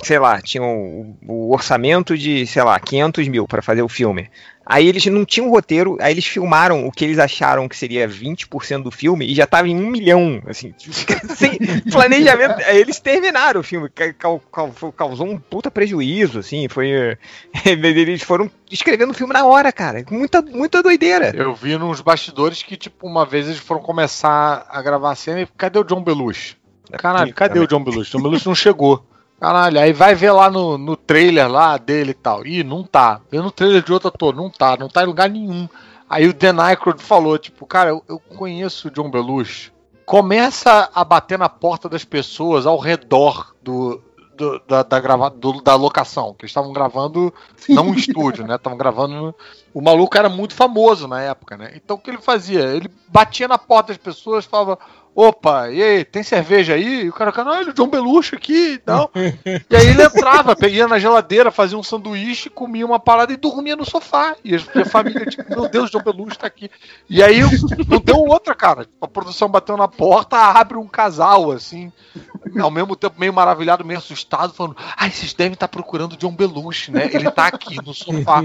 sei 0.02 0.18
lá, 0.18 0.40
tinham 0.40 0.66
o, 0.66 1.16
o 1.26 1.52
orçamento 1.52 2.16
de, 2.16 2.46
sei 2.46 2.62
lá, 2.62 2.78
500 2.78 3.28
mil 3.28 3.46
pra 3.46 3.62
fazer 3.62 3.82
o 3.82 3.88
filme. 3.88 4.30
Aí 4.72 4.86
eles 4.86 5.04
não 5.06 5.24
tinham 5.24 5.50
roteiro, 5.50 5.98
aí 6.00 6.12
eles 6.12 6.24
filmaram 6.24 6.86
o 6.86 6.92
que 6.92 7.04
eles 7.04 7.18
acharam 7.18 7.68
que 7.68 7.76
seria 7.76 8.06
20% 8.08 8.84
do 8.84 8.90
filme 8.92 9.26
e 9.26 9.34
já 9.34 9.44
tava 9.44 9.66
em 9.66 9.74
um 9.74 9.88
milhão, 9.90 10.40
assim, 10.46 10.72
sem 11.34 11.58
planejamento. 11.90 12.60
Aí 12.64 12.78
eles 12.78 13.00
terminaram 13.00 13.60
o 13.60 13.64
filme, 13.64 13.88
ca- 13.88 14.12
cau- 14.12 14.40
cau- 14.52 14.92
causou 14.96 15.26
um 15.26 15.36
puta 15.38 15.72
prejuízo, 15.72 16.38
assim, 16.38 16.68
foi... 16.68 17.16
Eles 17.66 18.22
foram 18.22 18.48
escrevendo 18.70 19.10
o 19.10 19.14
filme 19.14 19.32
na 19.32 19.44
hora, 19.44 19.72
cara, 19.72 20.04
muita, 20.08 20.40
muita 20.40 20.80
doideira. 20.82 21.32
Eu 21.34 21.52
vi 21.52 21.76
nos 21.76 22.00
bastidores 22.00 22.62
que, 22.62 22.76
tipo, 22.76 23.08
uma 23.08 23.26
vez 23.26 23.46
eles 23.48 23.58
foram 23.58 23.82
começar 23.82 24.66
a 24.68 24.80
gravar 24.80 25.10
a 25.10 25.14
cena 25.16 25.40
e 25.40 25.46
cadê 25.56 25.80
o 25.80 25.84
John 25.84 26.02
Belushi? 26.02 26.56
Caralho, 26.92 27.34
cadê 27.34 27.58
o 27.58 27.66
John 27.66 27.82
Belushi? 27.82 28.12
John 28.12 28.22
Belushi 28.22 28.46
não 28.46 28.54
chegou. 28.54 29.04
Caralho, 29.40 29.80
aí 29.80 29.92
vai 29.92 30.14
ver 30.14 30.32
lá 30.32 30.50
no, 30.50 30.76
no 30.76 30.96
trailer 30.96 31.50
lá 31.50 31.78
dele 31.78 32.10
e 32.10 32.14
tal. 32.14 32.46
Ih, 32.46 32.62
não 32.62 32.84
tá. 32.84 33.20
Vê 33.30 33.40
no 33.40 33.50
trailer 33.50 33.82
de 33.82 33.92
outro 33.92 34.08
ator, 34.08 34.34
não 34.34 34.50
tá, 34.50 34.76
não 34.76 34.88
tá 34.88 35.02
em 35.02 35.06
lugar 35.06 35.30
nenhum. 35.30 35.66
Aí 36.08 36.28
o 36.28 36.34
Dan 36.34 36.60
Aykroyd 36.62 37.02
falou, 37.02 37.38
tipo, 37.38 37.64
cara, 37.66 37.90
eu, 37.90 38.04
eu 38.08 38.18
conheço 38.36 38.88
o 38.88 38.90
John 38.90 39.10
Belushi. 39.10 39.72
Começa 40.04 40.90
a 40.94 41.04
bater 41.04 41.38
na 41.38 41.48
porta 41.48 41.88
das 41.88 42.04
pessoas 42.04 42.66
ao 42.66 42.76
redor 42.78 43.54
do, 43.62 44.02
do- 44.36 44.60
da, 44.68 44.82
da, 44.82 45.00
grava, 45.00 45.30
do- 45.30 45.62
da 45.62 45.74
locação, 45.76 46.34
que 46.34 46.42
eles 46.44 46.50
estavam 46.50 46.72
gravando 46.72 47.32
não 47.68 47.86
um 47.90 47.94
estúdio, 47.94 48.46
né? 48.46 48.56
Estavam 48.56 48.76
gravando. 48.76 49.34
O 49.72 49.80
maluco 49.80 50.18
era 50.18 50.28
muito 50.28 50.52
famoso 50.52 51.06
na 51.08 51.22
época, 51.22 51.56
né? 51.56 51.70
Então 51.76 51.96
o 51.96 52.00
que 52.00 52.10
ele 52.10 52.18
fazia? 52.18 52.60
Ele 52.60 52.90
batia 53.08 53.46
na 53.48 53.56
porta 53.56 53.92
das 53.92 54.02
pessoas, 54.02 54.44
falava: 54.44 54.78
opa, 55.14 55.70
e 55.70 55.82
aí, 55.82 56.04
tem 56.04 56.22
cerveja 56.22 56.74
aí? 56.74 57.04
E 57.04 57.08
o 57.08 57.12
cara, 57.12 57.32
caralho, 57.32 57.72
John 57.72 57.88
Belushi 57.88 58.34
aqui 58.34 58.72
e 58.74 58.78
tal. 58.78 59.10
e 59.14 59.76
aí 59.76 59.88
ele 59.88 60.02
entrava, 60.02 60.56
ia 60.68 60.86
na 60.86 60.98
geladeira, 60.98 61.50
fazia 61.50 61.76
um 61.76 61.82
sanduíche, 61.82 62.48
comia 62.50 62.86
uma 62.86 62.98
parada 62.98 63.32
e 63.32 63.36
dormia 63.36 63.76
no 63.76 63.84
sofá. 63.84 64.36
E 64.44 64.54
a 64.54 64.84
família, 64.84 65.26
tipo, 65.26 65.48
meu 65.48 65.68
Deus, 65.68 65.90
John 65.90 66.02
Belushi 66.02 66.38
tá 66.38 66.46
aqui. 66.46 66.70
E 67.08 67.22
aí 67.22 67.40
não 67.88 68.00
deu 68.00 68.16
outra, 68.16 68.54
cara. 68.54 68.86
A 69.00 69.08
produção 69.08 69.48
bateu 69.48 69.76
na 69.76 69.88
porta, 69.88 70.36
abre 70.36 70.76
um 70.76 70.86
casal, 70.86 71.50
assim, 71.50 71.92
ao 72.60 72.70
mesmo 72.70 72.96
tempo 72.96 73.18
meio 73.18 73.32
maravilhado, 73.32 73.84
meio 73.84 73.98
assustado, 73.98 74.52
falando: 74.52 74.76
ai, 74.96 75.10
vocês 75.10 75.34
devem 75.34 75.54
estar 75.54 75.68
procurando 75.68 76.16
John 76.16 76.32
Belushi, 76.32 76.90
né? 76.90 77.10
Ele 77.12 77.30
tá 77.30 77.46
aqui 77.46 77.76
no 77.84 77.92
sofá. 77.94 78.44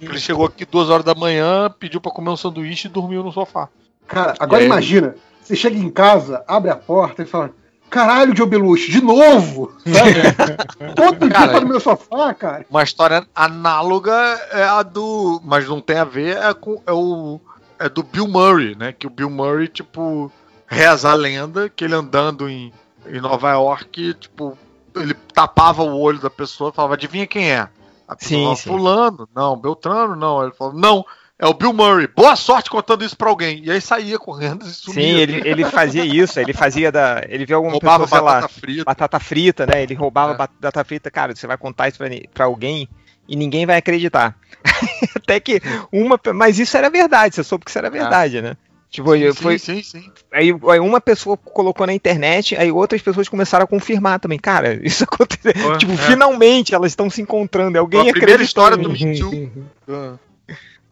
Ele 0.00 0.18
chegou 0.18 0.46
aqui 0.46 0.64
duas 0.64 0.88
horas 0.88 1.04
da 1.04 1.14
manhã, 1.14 1.70
pediu 1.78 2.00
pra 2.00 2.10
comer 2.10 2.30
um 2.30 2.36
sanduíche 2.36 2.88
e 2.88 2.90
dormiu 2.90 3.22
no 3.22 3.32
sofá. 3.32 3.68
Cara, 4.06 4.34
agora 4.38 4.62
aí? 4.62 4.66
imagina, 4.66 5.14
você 5.48 5.56
chega 5.56 5.78
em 5.78 5.90
casa, 5.90 6.44
abre 6.46 6.70
a 6.70 6.76
porta 6.76 7.22
e 7.22 7.26
fala: 7.26 7.50
Caralho, 7.88 8.36
Joe 8.36 8.46
Belushi, 8.46 8.90
de 8.92 9.02
novo! 9.02 9.72
Sabe? 9.78 10.92
Todo 10.94 11.20
dia 11.20 11.30
Cara, 11.30 11.52
tá 11.52 11.60
no 11.60 11.68
meu 11.68 11.80
sofá, 11.80 12.34
cara. 12.34 12.66
Uma 12.68 12.82
história 12.82 13.26
análoga 13.34 14.12
é 14.52 14.62
a 14.62 14.82
do. 14.82 15.40
Mas 15.42 15.66
não 15.66 15.80
tem 15.80 15.96
a 15.96 16.04
ver, 16.04 16.36
é, 16.36 16.52
com, 16.52 16.82
é 16.86 16.92
o. 16.92 17.40
É 17.78 17.88
do 17.88 18.02
Bill 18.02 18.28
Murray, 18.28 18.74
né? 18.74 18.92
Que 18.92 19.06
o 19.06 19.10
Bill 19.10 19.30
Murray, 19.30 19.68
tipo, 19.68 20.30
reza 20.66 21.10
a 21.10 21.14
lenda 21.14 21.70
que 21.70 21.84
ele 21.84 21.94
andando 21.94 22.48
em, 22.48 22.72
em 23.06 23.20
Nova 23.20 23.52
York, 23.52 24.14
tipo, 24.14 24.58
ele 24.94 25.14
tapava 25.32 25.82
o 25.82 25.98
olho 25.98 26.18
da 26.18 26.28
pessoa 26.28 26.70
e 26.70 26.74
falava, 26.74 26.94
adivinha 26.94 27.26
quem 27.26 27.52
é? 27.52 27.68
A 28.06 28.16
pessoa 28.16 28.38
Sim, 28.38 28.42
falava, 28.42 28.56
sim. 28.56 28.68
fulano, 28.68 29.28
não, 29.34 29.56
Beltrano, 29.56 30.16
não. 30.16 30.42
Ele 30.42 30.52
falou, 30.52 30.74
não, 30.74 31.06
é 31.38 31.46
o 31.46 31.54
Bill 31.54 31.72
Murray. 31.72 32.08
Boa 32.08 32.34
sorte 32.34 32.68
contando 32.68 33.04
isso 33.04 33.16
pra 33.16 33.28
alguém. 33.28 33.62
E 33.64 33.70
aí 33.70 33.80
saía 33.80 34.18
correndo 34.18 34.66
e 34.66 34.70
sumia. 34.70 35.02
Sim, 35.02 35.16
ele, 35.16 35.48
ele 35.48 35.64
fazia 35.64 36.04
isso, 36.04 36.40
ele 36.40 36.52
fazia 36.52 36.90
da. 36.90 37.22
Ele 37.28 37.46
viu 37.46 37.56
alguma 37.56 37.72
roubava 37.72 38.04
pessoa, 38.04 38.18
sei 38.18 38.26
lá, 38.26 38.34
batata 38.40 38.60
frita. 38.60 38.84
batata 38.84 39.20
frita, 39.20 39.66
né? 39.66 39.82
Ele 39.82 39.94
roubava 39.94 40.32
É. 40.32 40.36
batata 40.36 40.84
frita, 40.84 41.10
cara, 41.10 41.34
você 41.34 41.46
vai 41.46 41.56
contar 41.56 41.88
isso 41.88 41.98
pra 42.34 42.46
alguém 42.46 42.88
e 43.28 43.36
ninguém 43.36 43.66
vai 43.66 43.76
acreditar. 43.76 44.36
Até 45.14 45.38
que 45.38 45.60
uma. 45.92 46.18
Mas 46.34 46.58
isso 46.58 46.76
era 46.76 46.90
verdade, 46.90 47.36
você 47.36 47.44
soube 47.44 47.64
que 47.64 47.70
isso 47.70 47.78
era 47.78 47.88
verdade, 47.90 48.42
né? 48.42 48.56
Tipo, 48.90 49.14
Sim, 49.14 49.34
foi, 49.34 49.58
sim, 49.58 49.82
sim. 49.82 50.10
aí, 50.32 50.48
aí 50.70 50.80
uma 50.80 50.98
pessoa 50.98 51.36
colocou 51.36 51.86
na 51.86 51.92
internet, 51.92 52.56
aí 52.56 52.72
outras 52.72 53.02
pessoas 53.02 53.28
começaram 53.28 53.64
a 53.64 53.66
confirmar 53.68 54.18
também. 54.18 54.38
Cara, 54.38 54.80
isso 54.82 55.04
aconteceu. 55.04 55.76
Tipo, 55.76 55.92
é. 55.92 55.96
finalmente 55.98 56.74
elas 56.74 56.92
estão 56.92 57.10
se 57.10 57.20
encontrando. 57.20 57.78
Alguém 57.78 58.08
a 58.08 58.12
primeira 58.12 58.42
história 58.42 58.78
do. 58.78 58.88
Me 58.88 59.18
Too. 59.20 60.18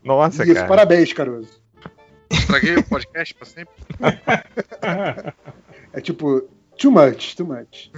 Ah, 0.07 0.15
Nossa, 0.15 0.45
Isso, 0.45 0.55
cara. 0.55 0.69
parabéns, 0.69 1.13
Caruso. 1.13 1.61
Estraguei 2.31 2.77
o 2.77 2.85
podcast 2.85 3.35
pra 3.35 3.47
sempre. 3.47 3.75
É 5.93 6.01
tipo, 6.01 6.49
too 6.79 6.93
much, 6.93 7.35
too 7.35 7.47
much. 7.47 7.91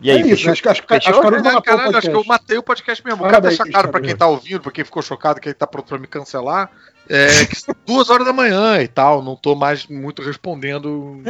E 0.00 0.10
aí, 0.10 0.20
é 0.20 0.26
isso, 0.26 0.44
fechou? 0.44 0.52
acho 0.52 0.62
que 0.62 0.68
acho, 0.68 0.92
acho 0.92 1.12
que 1.12 1.20
Caruso 1.22 1.62
Caralho, 1.62 1.96
acho 1.96 2.10
que 2.10 2.16
eu 2.16 2.24
matei 2.24 2.58
o 2.58 2.62
podcast 2.62 3.04
mesmo. 3.04 3.22
Quero 3.26 3.40
deixar 3.40 3.64
claro 3.64 3.88
pra 3.90 4.00
quem 4.00 4.16
tá 4.16 4.26
ouvindo, 4.26 4.60
pra 4.60 4.72
quem 4.72 4.84
ficou 4.84 5.02
chocado, 5.02 5.40
que 5.40 5.48
ele 5.48 5.54
tá 5.54 5.66
pronto 5.66 5.88
pra 5.88 5.98
me 5.98 6.06
cancelar. 6.06 6.70
É 7.08 7.46
que 7.46 7.56
são 7.56 7.74
duas 7.86 8.10
horas 8.10 8.26
da 8.26 8.32
manhã 8.32 8.82
e 8.82 8.88
tal, 8.88 9.22
não 9.22 9.36
tô 9.36 9.54
mais 9.54 9.86
muito 9.86 10.20
respondendo. 10.22 11.22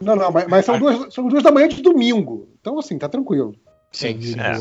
Não, 0.00 0.14
não, 0.14 0.30
mas, 0.30 0.46
mas 0.48 0.64
são, 0.64 0.78
duas, 0.78 1.14
são 1.14 1.26
duas 1.28 1.42
da 1.42 1.50
manhã 1.50 1.68
de 1.68 1.80
domingo. 1.80 2.48
Então, 2.60 2.78
assim, 2.78 2.98
tá 2.98 3.08
tranquilo. 3.08 3.54
Sim, 3.92 4.18
de 4.18 4.38
é. 4.38 4.58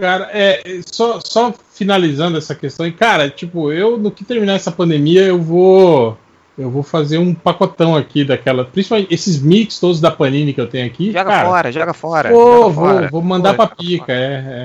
Cara, 0.00 0.30
é, 0.32 0.80
só, 0.90 1.20
só 1.22 1.52
finalizando 1.74 2.38
essa 2.38 2.54
questão, 2.54 2.86
e 2.86 2.92
cara, 2.92 3.28
tipo, 3.28 3.70
eu, 3.70 3.98
no 3.98 4.10
que 4.10 4.24
terminar 4.24 4.54
essa 4.54 4.72
pandemia, 4.72 5.22
eu 5.22 5.38
vou 5.38 6.16
eu 6.58 6.68
vou 6.70 6.82
fazer 6.82 7.16
um 7.18 7.32
pacotão 7.34 7.96
aqui 7.96 8.22
daquela. 8.24 8.64
Principalmente 8.64 9.12
esses 9.14 9.40
mix 9.40 9.78
todos 9.78 9.98
da 10.00 10.10
Panini 10.10 10.52
que 10.52 10.60
eu 10.60 10.66
tenho 10.66 10.86
aqui. 10.86 11.06
Joga 11.12 11.24
cara, 11.24 11.48
fora, 11.48 11.72
joga 11.72 11.94
fora. 11.94 12.28
Pô, 12.30 12.36
joga 12.44 12.68
vou, 12.68 12.72
fora. 12.72 13.08
vou 13.10 13.22
mandar 13.22 13.54
Pô, 13.54 13.66
pra 13.66 13.76
pica, 13.76 14.12
é. 14.12 14.16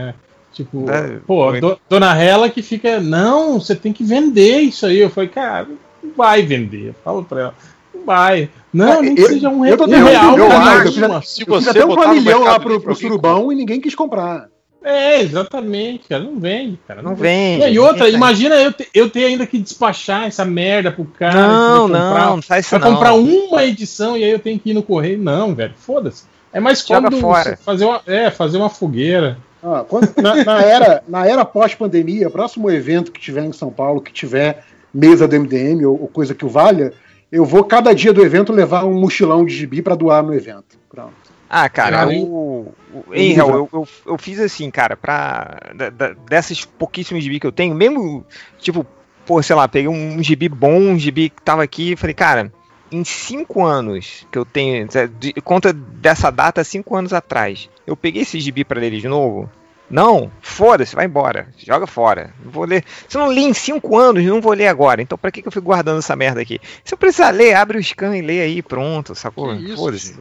é. 0.10 0.14
Tipo, 0.54 0.90
É, 0.90 1.18
pô, 1.28 1.52
do- 1.54 1.78
Dona 1.90 2.16
Hela 2.18 2.50
que 2.50 2.62
fica, 2.62 3.00
não, 3.02 3.60
você 3.60 3.76
tem 3.76 3.92
que 3.94 4.04
vender 4.04 4.60
isso 4.60 4.86
aí. 4.86 5.00
Eu 5.00 5.10
falei, 5.10 5.30
cara, 5.30 5.68
não 6.04 6.12
vai 6.16 6.42
vender. 6.44 6.88
Eu 6.88 6.96
falo 7.04 7.24
pra 7.24 7.42
ela, 7.42 7.54
não 7.94 8.06
vai. 8.06 8.50
Não, 8.74 9.02
nem 9.02 9.12
eu- 9.12 9.16
que 9.16 9.26
seja 9.28 9.50
um, 9.50 9.66
eu 9.66 9.78
tô 9.78 9.84
um 9.84 9.88
tentando- 9.88 10.08
real, 10.10 10.38
eu 10.38 10.46
Eu 10.46 11.22
fiz 11.22 11.46
você 11.46 11.70
até 11.70 11.86
um 11.86 11.88
botar 11.90 12.08
no 12.08 12.16
milhão 12.16 12.40
lá 12.40 12.46
Mercado 12.46 12.62
pro, 12.62 12.70
Livre 12.72 12.84
pro 12.84 12.94
alguém 12.94 13.10
surubão 13.10 13.52
e 13.52 13.56
ninguém 13.56 13.80
quis 13.82 13.96
comprar. 13.96 14.48
É, 14.88 15.20
exatamente, 15.22 16.08
cara. 16.08 16.24
Não 16.24 16.40
vende, 16.40 16.80
cara. 16.88 17.02
Não 17.02 17.16
vende. 17.16 17.66
E 17.66 17.80
outra, 17.80 18.08
imagina 18.08 18.56
eu, 18.56 18.72
te- 18.72 18.88
eu 18.94 19.10
ter 19.10 19.26
ainda 19.26 19.48
que 19.48 19.58
despachar 19.58 20.26
essa 20.28 20.46
merda 20.46 20.92
pro 20.92 21.04
cara. 21.06 21.42
Não, 21.48 21.88
vai 21.88 22.00
comprar, 22.02 22.26
não, 22.28 22.36
não 22.36 22.42
faz 22.44 22.66
isso 22.66 22.78
Vai 22.80 22.88
não. 22.90 22.96
comprar 22.96 23.14
uma 23.16 23.64
edição 23.66 24.16
e 24.16 24.24
aí 24.24 24.30
eu 24.30 24.38
tenho 24.40 24.60
que 24.60 24.70
ir 24.70 24.74
no 24.74 24.84
correio. 24.84 25.18
Não, 25.18 25.56
velho, 25.56 25.74
foda-se. 25.76 26.24
É 26.54 26.60
mais 26.60 26.82
cômodo 26.84 27.18
fazer 27.64 27.84
uma, 27.86 28.02
é, 28.06 28.30
fazer 28.30 28.58
uma 28.58 28.70
fogueira. 28.70 29.38
Ah, 29.64 29.84
quando- 29.88 30.14
na, 30.22 30.44
na 30.46 30.62
era, 30.62 31.04
na 31.08 31.26
era 31.28 31.44
pós-pandemia, 31.44 32.30
próximo 32.30 32.70
evento 32.70 33.12
que 33.12 33.20
tiver 33.20 33.44
em 33.44 33.52
São 33.52 33.72
Paulo, 33.72 34.00
que 34.00 34.14
tiver 34.14 34.64
mesa 34.94 35.28
do 35.28 35.36
MDM 35.36 35.84
ou, 35.86 36.00
ou 36.04 36.08
coisa 36.08 36.36
que 36.36 36.46
o 36.46 36.50
valha, 36.50 36.94
eu 37.32 37.44
vou 37.44 37.64
cada 37.64 37.92
dia 37.94 38.14
do 38.14 38.24
evento 38.24 38.54
levar 38.54 38.86
um 38.86 38.94
mochilão 38.94 39.44
de 39.44 39.54
gibi 39.56 39.82
pra 39.82 39.96
doar 39.96 40.22
no 40.24 40.34
evento. 40.36 40.78
Pronto. 40.88 41.25
Ah, 41.50 41.70
cara, 41.70 42.08
o. 42.08 42.74
o 42.94 43.04
real, 43.34 43.50
eu, 43.52 43.70
eu, 43.72 43.88
eu 44.06 44.18
fiz 44.18 44.40
assim, 44.40 44.70
cara, 44.72 44.96
pra. 44.98 45.58
da- 45.76 45.90
da- 45.90 46.14
dessas 46.28 46.66
pouquíssimos 46.66 47.24
gibi 47.24 47.40
que 47.40 47.48
eu 47.48 47.52
tenho, 47.52 47.76
mesmo, 47.76 48.26
tipo, 48.60 48.86
pô, 49.26 49.42
sei 49.44 49.56
lá, 49.56 49.68
peguei 49.68 49.88
um, 49.88 50.22
gibi 50.24 50.50
bom, 50.50 50.80
um 50.80 50.98
gibi 51.00 51.30
que 51.30 51.42
tava 51.42 51.64
aqui 51.64 51.92
e 51.92 51.96
falei, 51.96 52.14
cara, 52.14 52.52
em 52.92 53.04
cinco 53.04 53.64
anos 53.64 54.26
que 54.32 54.38
eu 54.38 54.46
tenho. 54.46 54.88
De, 55.20 55.34
conta 55.44 55.72
dessa 55.74 56.32
data, 56.32 56.64
cinco 56.64 56.96
anos 56.96 57.14
atrás, 57.14 57.70
eu 57.86 57.96
peguei 57.96 58.24
esse 58.24 58.40
gibi 58.40 58.64
pra 58.64 58.80
ler 58.80 58.92
de 59.00 59.08
novo. 59.08 59.50
Não, 59.90 60.32
foda-se, 60.42 60.96
vai 60.96 61.06
embora. 61.06 61.48
Joga 61.58 61.86
fora. 61.86 62.32
Não 62.44 62.52
vou 62.52 62.66
ler. 62.66 62.84
Se 63.08 63.16
eu 63.18 63.22
não 63.22 63.32
li 63.32 63.44
em 63.44 63.54
cinco 63.54 63.96
anos, 63.98 64.24
não 64.26 64.42
vou 64.42 64.54
ler 64.54 64.68
agora. 64.68 65.02
Então 65.02 65.16
pra 65.18 65.30
que, 65.32 65.42
que 65.42 65.48
eu 65.48 65.52
fico 65.52 65.66
guardando 65.66 66.00
essa 66.00 66.16
merda 66.16 66.42
aqui? 66.42 66.60
Se 66.84 66.94
eu 66.94 66.98
precisar 66.98 67.30
ler, 67.30 67.54
abre 67.54 67.78
o 67.78 67.84
scan 67.84 68.18
e 68.18 68.22
lê 68.22 68.42
aí, 68.42 68.62
pronto, 68.64 69.14
sacou? 69.14 69.56
Foda-se. 69.76 70.18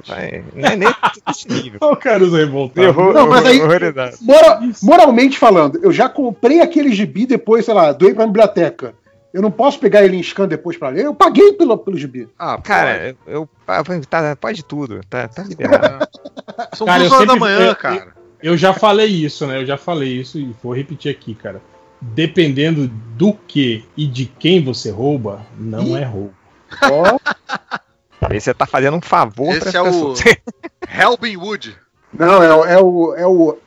Não 0.55 0.69
é 0.69 0.77
nem 0.77 0.89
desse 1.27 1.49
nível. 1.49 1.79
Olha 1.83 1.93
o 1.93 1.97
Caruso 1.97 2.37
revoltado. 2.37 2.87
Errou, 2.87 3.13
Não, 3.15 3.27
mas 3.27 3.47
aí- 3.47 3.61
horrorizado. 3.63 4.17
Mora- 4.21 4.61
moralmente 4.83 5.39
falando, 5.39 5.81
eu 5.83 5.93
já 5.93 6.09
comprei 6.11 6.61
aquele 6.61 6.93
gibi 6.93 7.25
depois, 7.27 7.65
sei 7.65 7.73
lá, 7.75 7.91
doei 7.93 8.13
pra 8.13 8.27
biblioteca. 8.27 8.95
Eu 9.33 9.43
não 9.43 9.51
posso 9.51 9.81
pegar 9.81 10.05
ele 10.05 10.17
em 10.17 10.23
scan 10.23 10.47
depois 10.47 10.77
pra 10.77 10.91
ler? 10.91 11.07
Eu 11.07 11.15
paguei 11.15 11.55
pelo, 11.55 11.77
pelo 11.77 11.99
gibi. 11.99 12.29
Ah, 12.39 12.57
Cara, 12.63 13.17
eu, 13.27 13.49
eu 13.67 14.07
tá, 14.09 14.37
pode 14.37 14.63
tudo, 14.65 15.01
tá, 15.11 15.27
tá 15.27 15.43
liberado. 15.43 16.07
pode. 16.07 16.69
São 16.77 16.87
Cara, 16.87 16.99
duas 17.01 17.13
horas 17.13 17.27
da 17.27 17.37
manhã, 17.37 17.59
eu- 17.71 17.75
cara. 17.77 18.15
Eu 18.45 18.57
já 18.59 18.75
falei 18.75 19.07
isso, 19.07 19.47
né? 19.47 19.57
Eu 19.59 19.65
já 19.67 19.79
falei 19.79 20.21
isso 20.21 20.39
e 20.39 20.55
vou 20.63 20.75
repetir 20.75 21.11
aqui, 21.11 21.35
cara. 21.35 21.63
Dependendo 22.01 22.87
do 22.87 23.33
que 23.33 23.85
e 23.97 24.07
de 24.07 24.27
quem 24.27 24.63
você 24.63 24.91
rouba, 24.91 25.47
não 25.59 25.97
é 25.97 26.05
roubo. 26.05 26.35
Ó, 26.83 27.19
Aí 28.21 28.39
você 28.41 28.53
tá 28.53 28.67
fazendo 28.67 28.97
um 28.99 29.01
favor 29.01 29.55
Esse 29.55 29.75
é 29.77 29.81
o- 29.81 29.85
pessoas. 29.85 30.21
Helbin 30.89 31.37
Wood. 31.39 31.75
não, 32.13 32.43
é, 32.43 32.55
o- 32.55 32.65
é 32.67 32.79
o. 32.81 33.15
É 33.17 33.27
o 33.27 33.59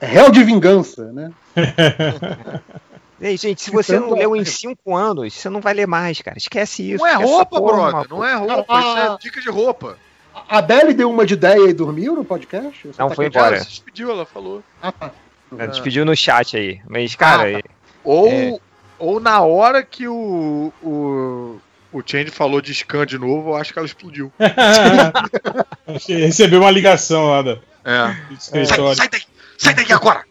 réu 0.00 0.30
de 0.30 0.42
vingança, 0.42 1.12
né? 1.12 1.30
Ei, 3.20 3.36
gente, 3.36 3.62
se 3.62 3.70
você 3.70 3.98
não 4.00 4.06
Então, 4.06 4.18
leu 4.18 4.34
em 4.36 4.44
cinco 4.44 4.96
anos, 4.96 5.34
você 5.34 5.48
não 5.48 5.60
vai 5.60 5.74
ler 5.74 5.86
mais, 5.86 6.20
cara. 6.20 6.36
Esquece 6.38 6.90
isso. 6.92 7.04
Não 7.04 7.06
é 7.06 7.14
roupa, 7.14 7.60
porra, 7.60 7.90
brother. 7.90 8.10
Não 8.10 8.24
é 8.24 8.34
roupa. 8.34 8.80
Isso 8.80 8.98
é 8.98 9.16
dica 9.18 9.40
de 9.40 9.48
roupa. 9.50 9.96
A 10.52 10.58
Adele 10.58 10.92
deu 10.92 11.08
uma 11.10 11.24
de 11.24 11.32
ideia 11.32 11.70
e 11.70 11.72
dormiu 11.72 12.14
no 12.14 12.22
podcast? 12.26 12.86
Você 12.86 13.00
Não, 13.00 13.08
tá 13.08 13.14
foi 13.14 13.24
aqui? 13.26 13.38
embora. 13.38 13.56
Ela 13.56 13.64
se 13.64 13.70
despediu, 13.70 14.10
ela 14.10 14.26
falou. 14.26 14.62
Ah, 14.82 14.92
tá. 14.92 15.10
Ela 15.50 15.66
despediu 15.68 16.04
no 16.04 16.14
chat 16.14 16.54
aí. 16.58 16.78
Mas, 16.86 17.14
cara, 17.14 17.58
Ah, 17.58 17.70
Ou, 18.04 18.28
É. 18.28 18.58
ou 18.98 19.18
na 19.18 19.40
hora 19.40 19.82
que 19.82 20.06
o, 20.06 20.70
o, 20.82 21.56
o 21.90 22.02
Change 22.04 22.30
falou 22.30 22.60
de 22.60 22.74
scan 22.74 23.06
de 23.06 23.16
novo, 23.16 23.48
eu 23.52 23.56
acho 23.56 23.72
que 23.72 23.78
ela 23.78 23.86
explodiu. 23.86 24.30
Recebeu 26.06 26.60
uma 26.60 26.70
ligação 26.70 27.28
lá 27.30 27.40
do 27.42 27.50
É. 27.84 28.14
Sai, 28.38 28.66
sai 28.94 29.08
daqui! 29.08 29.26
Sai 29.56 29.74
daqui 29.74 29.92
agora! 29.94 30.22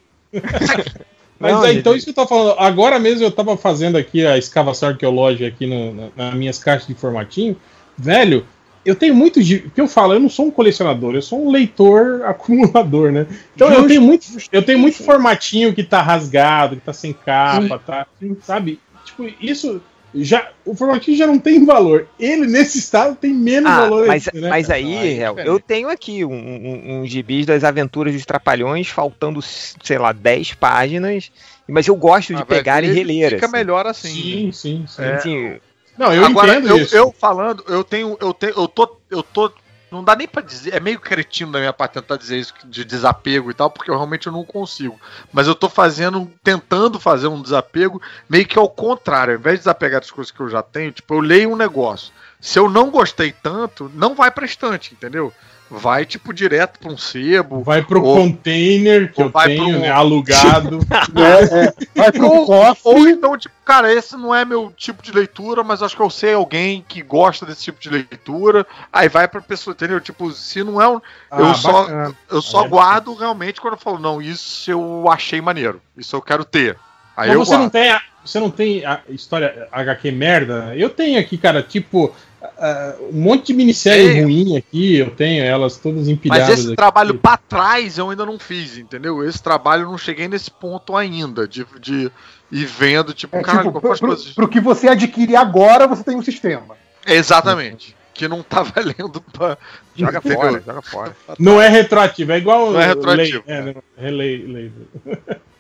Mas 1.39 1.51
Não, 1.51 1.63
é, 1.65 1.69
gente. 1.69 1.79
então 1.79 1.95
isso 1.95 2.05
que 2.05 2.11
eu 2.11 2.15
tô 2.15 2.27
falando. 2.27 2.59
Agora 2.59 2.99
mesmo 2.99 3.23
eu 3.25 3.31
tava 3.31 3.57
fazendo 3.57 3.97
aqui 3.97 4.23
a 4.25 4.37
escavação 4.37 4.89
arqueológica 4.89 5.47
aqui 5.47 5.65
no, 5.65 5.93
na, 5.95 6.09
nas 6.15 6.33
minhas 6.35 6.59
caixas 6.59 6.87
de 6.87 6.93
formatinho. 6.93 7.57
Velho, 7.97 8.45
eu 8.85 8.95
tenho 8.95 9.13
muito. 9.15 9.41
de- 9.43 9.57
O 9.67 9.69
que 9.71 9.81
eu 9.81 9.87
falo, 9.87 10.13
eu 10.13 10.19
não 10.19 10.29
sou 10.29 10.47
um 10.47 10.51
colecionador, 10.51 11.15
eu 11.15 11.21
sou 11.21 11.45
um 11.45 11.51
leitor 11.51 12.23
acumulador, 12.25 13.11
né? 13.11 13.27
Então 13.55 13.67
eu 13.67 13.75
Justo, 13.75 13.87
tenho 13.89 14.01
muito. 14.01 14.25
Eu 14.51 14.63
tenho 14.63 14.79
muito 14.79 15.03
formatinho 15.03 15.73
que 15.73 15.83
tá 15.83 16.01
rasgado, 16.01 16.75
que 16.75 16.81
tá 16.81 16.93
sem 16.93 17.13
capa, 17.13 17.79
tá. 17.79 18.07
Sabe? 18.43 18.79
Tipo, 19.05 19.27
isso. 19.39 19.81
Já, 20.13 20.49
o 20.65 20.75
formatinho 20.75 21.15
já 21.15 21.25
não 21.25 21.39
tem 21.39 21.63
valor. 21.65 22.05
Ele, 22.19 22.45
nesse 22.45 22.77
estado, 22.79 23.15
tem 23.15 23.33
menos 23.33 23.71
Ah, 23.71 23.77
valor 23.77 24.07
mas, 24.07 24.27
ainda, 24.27 24.41
né, 24.41 24.49
mas 24.49 24.69
aí, 24.69 24.93
Ah, 24.97 25.05
é 25.07 25.13
Hel, 25.21 25.39
eu 25.45 25.57
tenho 25.57 25.87
aqui 25.87 26.25
um, 26.25 26.33
um, 26.33 26.99
um 26.99 27.05
gibis 27.07 27.45
das 27.45 27.63
aventuras 27.63 28.13
dos 28.13 28.25
Trapalhões, 28.25 28.89
faltando, 28.89 29.41
sei 29.41 29.97
lá, 29.97 30.11
10 30.11 30.53
páginas. 30.53 31.31
Mas 31.65 31.87
eu 31.87 31.95
gosto 31.95 32.35
de 32.35 32.41
Ah, 32.41 32.45
vai 32.45 32.57
pegar 32.57 32.83
e 32.83 32.91
reler. 32.91 33.29
Fica 33.31 33.45
assim. 33.45 33.55
melhor 33.55 33.87
assim. 33.87 34.09
Sim, 34.09 34.51
sim, 34.51 34.85
sim. 34.85 35.01
É. 35.01 35.13
Assim, 35.13 35.59
Não, 35.97 36.13
eu 36.13 36.25
Agora, 36.25 36.55
entendo 36.55 36.69
eu, 36.69 36.77
isso. 36.77 36.95
eu 36.95 37.11
falando, 37.11 37.63
eu 37.67 37.83
tenho, 37.83 38.17
eu 38.19 38.33
tenho, 38.33 38.53
eu 38.55 38.67
tô, 38.67 38.97
eu 39.09 39.21
tô, 39.21 39.51
não 39.91 40.03
dá 40.03 40.15
nem 40.15 40.27
pra 40.27 40.41
dizer, 40.41 40.73
é 40.73 40.79
meio 40.79 40.99
cretino 40.99 41.51
da 41.51 41.59
minha 41.59 41.73
parte 41.73 41.93
tentar 41.93 42.15
dizer 42.15 42.37
isso 42.37 42.53
de 42.65 42.85
desapego 42.85 43.51
e 43.51 43.53
tal, 43.53 43.69
porque 43.69 43.91
eu 43.91 43.95
realmente 43.95 44.29
não 44.29 44.45
consigo. 44.45 44.99
Mas 45.33 45.47
eu 45.47 45.55
tô 45.55 45.67
fazendo, 45.67 46.31
tentando 46.43 46.99
fazer 46.99 47.27
um 47.27 47.41
desapego 47.41 48.01
meio 48.29 48.47
que 48.47 48.57
ao 48.57 48.69
contrário, 48.69 49.33
ao 49.33 49.39
invés 49.39 49.55
de 49.55 49.61
desapegar 49.61 49.99
das 49.99 50.11
coisas 50.11 50.31
que 50.31 50.39
eu 50.39 50.49
já 50.49 50.61
tenho, 50.61 50.91
tipo, 50.91 51.13
eu 51.13 51.19
leio 51.19 51.51
um 51.51 51.57
negócio. 51.57 52.13
Se 52.39 52.57
eu 52.57 52.69
não 52.69 52.89
gostei 52.89 53.31
tanto, 53.31 53.91
não 53.93 54.15
vai 54.15 54.31
pra 54.31 54.45
estante, 54.45 54.93
entendeu? 54.93 55.31
Vai, 55.73 56.05
tipo, 56.05 56.33
direto 56.33 56.77
pra 56.79 56.91
um 56.91 56.97
sebo. 56.97 57.63
Vai 57.63 57.81
pro 57.81 58.03
Ou- 58.03 58.15
container 58.17 59.11
que 59.13 59.21
eu 59.21 59.29
vai 59.29 59.47
tenho, 59.47 59.69
pro- 59.69 59.79
né, 59.79 59.89
alugado. 59.89 60.79
É, 61.15 61.65
é. 61.67 61.73
Vai 61.95 62.11
pro 62.11 62.27
Ou, 62.27 62.45
cofre. 62.45 62.81
ou 62.83 63.07
então, 63.07 63.37
tipo, 63.37 63.55
cara, 63.63 63.91
esse 63.93 64.17
não 64.17 64.35
é 64.35 64.43
meu 64.43 64.71
tipo 64.75 65.01
de 65.01 65.11
leitura, 65.13 65.63
mas 65.63 65.81
acho 65.81 65.95
que 65.95 66.01
eu 66.01 66.09
sei 66.09 66.33
alguém 66.33 66.83
que 66.87 67.01
gosta 67.01 67.45
desse 67.45 67.63
tipo 67.63 67.79
de 67.79 67.89
leitura. 67.89 68.67
Aí 68.91 69.07
vai 69.07 69.27
pra 69.27 69.39
pessoa, 69.41 69.73
entendeu? 69.73 70.01
Tipo, 70.01 70.29
se 70.31 70.61
não 70.63 70.81
é 70.81 70.87
um. 70.89 70.99
eu 71.31 71.45
Ah, 71.45 71.53
só, 71.53 71.71
bacana. 71.83 72.15
eu 72.29 72.41
só 72.41 72.65
é 72.65 72.67
guardo 72.67 73.13
realmente 73.13 73.61
quando 73.61 73.75
eu 73.75 73.79
falo, 73.79 73.97
não, 73.97 74.21
isso 74.21 74.69
eu 74.69 75.05
achei 75.09 75.39
maneiro. 75.39 75.81
Isso 75.97 76.15
eu 76.15 76.21
quero 76.21 76.43
ter. 76.43 76.77
Aí 77.15 77.29
Mas 77.29 77.35
eu 77.35 77.45
você 77.45 77.51
não 77.53 77.59
guardo. 77.61 77.71
tem 77.71 77.91
a, 77.91 78.01
você 78.25 78.39
não 78.39 78.49
tem 78.51 78.85
a 78.85 78.99
história 79.09 79.67
HQ 79.71 80.11
merda? 80.11 80.73
Eu 80.75 80.89
tenho 80.89 81.17
aqui, 81.19 81.37
cara, 81.37 81.61
tipo, 81.63 82.13
ah, 82.57 82.95
um 83.11 83.21
monte 83.21 83.47
de 83.47 83.53
minissérie 83.53 84.07
Tenho. 84.13 84.23
ruim 84.25 84.57
aqui, 84.57 84.95
eu 84.97 85.11
tenho 85.11 85.43
elas 85.43 85.77
todas 85.77 86.07
empilhadas 86.07 86.47
Mas 86.49 86.57
esse 86.59 86.67
aqui. 86.67 86.75
trabalho 86.75 87.15
pra 87.19 87.37
trás 87.37 87.97
eu 87.97 88.09
ainda 88.09 88.25
não 88.25 88.39
fiz, 88.39 88.77
entendeu? 88.77 89.23
Esse 89.27 89.41
trabalho 89.41 89.83
eu 89.83 89.89
não 89.91 89.97
cheguei 89.97 90.27
nesse 90.27 90.49
ponto 90.51 90.95
ainda, 90.95 91.47
de, 91.47 91.65
de 91.79 92.11
ir 92.51 92.65
vendo, 92.65 93.13
tipo, 93.13 93.35
É, 93.37 93.41
caralho, 93.41 93.67
tipo, 93.69 93.79
pro, 93.81 93.97
coisas. 93.99 94.25
pro 94.33 94.47
que 94.47 94.59
você 94.59 94.87
adquirir 94.87 95.35
agora, 95.35 95.87
você 95.87 96.03
tem 96.03 96.15
um 96.15 96.23
sistema. 96.23 96.75
Exatamente. 97.05 97.95
Que 98.13 98.27
não 98.27 98.43
tá 98.43 98.61
valendo 98.75 99.21
pra. 99.33 99.57
joga 99.95 100.21
fora, 100.21 100.61
joga 100.65 100.81
fora. 100.81 101.15
Não 101.39 101.61
é 101.61 101.67
retroativo, 101.69 102.31
é 102.33 102.37
igual. 102.37 102.71
Não 102.73 102.81
é 102.81 102.87
retroativo, 102.87 103.43
Lei, 103.47 103.55
é, 103.57 103.61
não, 103.61 103.75
relei, 103.97 104.45
lei. 104.45 104.71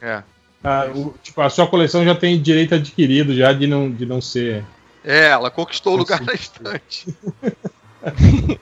É. 0.01 0.21
Ah, 0.63 0.85
o- 0.93 1.15
tipo, 1.23 1.41
a 1.41 1.49
sua 1.49 1.65
coleção 1.65 2.05
já 2.05 2.13
tem 2.13 2.39
direito 2.39 2.75
adquirido 2.75 3.33
já 3.33 3.51
de 3.51 3.65
não, 3.65 3.89
de 3.89 4.05
não 4.05 4.21
ser. 4.21 4.63
É, 5.03 5.27
ela 5.29 5.49
conquistou 5.49 5.93
o 5.93 5.97
lugar 5.97 6.21
na 6.21 6.33
estante. 6.33 7.07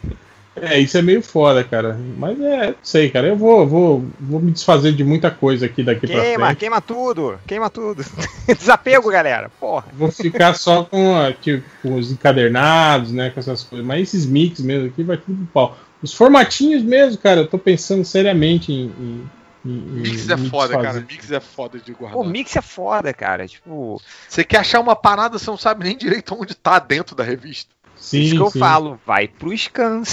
É, 0.62 0.78
isso 0.78 0.98
é 0.98 1.02
meio 1.02 1.22
foda, 1.22 1.64
cara. 1.64 1.98
Mas 2.18 2.38
é, 2.42 2.68
não 2.68 2.76
sei, 2.84 3.10
cara. 3.10 3.28
Eu 3.28 3.38
vou, 3.38 3.66
vou, 3.66 4.06
vou 4.20 4.42
me 4.42 4.52
desfazer 4.52 4.92
de 4.92 5.06
muita 5.06 5.32
coisa 5.32 5.66
aqui 5.66 5.82
daqui 5.82 6.06
pra 6.06 6.20
Queima, 6.22 6.46
frente. 6.48 6.58
queima 6.60 6.82
tudo, 6.82 7.40
queima 7.48 7.70
tudo. 7.70 8.04
Desapego, 8.58 9.10
galera. 9.10 9.50
Porra. 9.58 9.86
Vou 9.94 10.12
ficar 10.12 10.54
só 10.56 10.84
com, 10.84 11.14
tipo, 11.42 11.64
com 11.82 11.96
os 11.96 12.12
encadernados, 12.12 13.14
né? 13.14 13.30
Com 13.30 13.40
essas 13.40 13.64
coisas. 13.64 13.88
Mas 13.88 14.02
esses 14.10 14.26
mix 14.26 14.60
mesmo 14.60 14.88
aqui 14.88 15.02
vai 15.02 15.16
tudo 15.16 15.38
pro 15.38 15.46
pau. 15.54 15.78
Os 16.04 16.14
formatinhos 16.14 16.84
mesmo, 16.84 17.22
cara, 17.22 17.40
eu 17.42 17.48
tô 17.48 17.58
pensando 17.58 18.04
seriamente 18.04 18.74
em- 18.74 18.92
em- 19.00 19.30
Mix 19.64 20.30
é 20.30 20.38
foda, 20.38 20.68
desfazer. 20.76 20.82
cara. 21.00 21.06
Mix 21.10 21.32
é 21.32 21.40
foda 21.40 21.80
de 21.80 21.92
guardar. 21.94 22.18
Pô, 22.18 22.24
mix 22.24 22.56
é 22.56 22.62
foda, 22.62 23.14
cara. 23.14 23.48
Tipo, 23.48 24.02
Você 24.28 24.44
quer 24.44 24.60
achar 24.60 24.80
uma 24.80 24.96
parada, 24.96 25.38
você 25.38 25.50
não 25.50 25.58
sabe 25.58 25.84
nem 25.84 25.98
direito 25.98 26.34
onde 26.40 26.56
tá 26.56 26.80
dentro 26.80 27.16
da 27.16 27.24
revista. 27.24 27.74
Sim, 27.96 28.22
isso 28.22 28.36
que 28.36 28.42
eu 28.42 28.50
sim. 28.52 28.60
falo, 28.60 28.98
vai 29.06 29.28
pro 29.28 29.52
scan. 29.58 30.04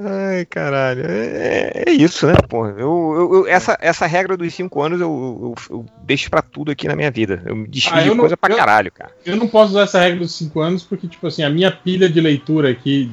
Ai, 0.00 0.44
caralho. 0.46 1.04
É, 1.08 1.82
é 1.88 1.90
isso, 1.90 2.24
né, 2.28 2.34
porra? 2.48 2.70
Eu, 2.78 3.14
eu, 3.16 3.34
eu- 3.34 3.46
essa, 3.48 3.76
essa 3.80 4.06
regra 4.06 4.36
dos 4.36 4.54
cinco 4.54 4.80
anos 4.80 5.00
eu, 5.00 5.54
eu- 5.68 5.76
eu 5.76 5.86
deixo 6.04 6.30
pra 6.30 6.40
tudo 6.40 6.70
aqui 6.70 6.86
na 6.86 6.94
minha 6.94 7.10
vida. 7.10 7.42
Eu 7.44 7.56
me 7.56 7.66
desfiz 7.66 7.92
Ah, 7.92 8.02
de 8.02 8.08
não- 8.10 8.16
coisa 8.18 8.36
pra 8.36 8.52
eu- 8.52 8.56
caralho, 8.56 8.92
cara. 8.92 9.10
Eu 9.26 9.36
não 9.36 9.48
posso 9.48 9.72
usar 9.72 9.82
essa 9.82 9.98
regra 9.98 10.20
dos 10.20 10.32
5 10.36 10.60
anos 10.60 10.84
porque, 10.84 11.08
tipo 11.08 11.26
assim, 11.26 11.42
a 11.42 11.50
minha 11.50 11.72
pilha 11.72 12.08
de 12.08 12.20
leitura 12.20 12.70
aqui 12.70 13.10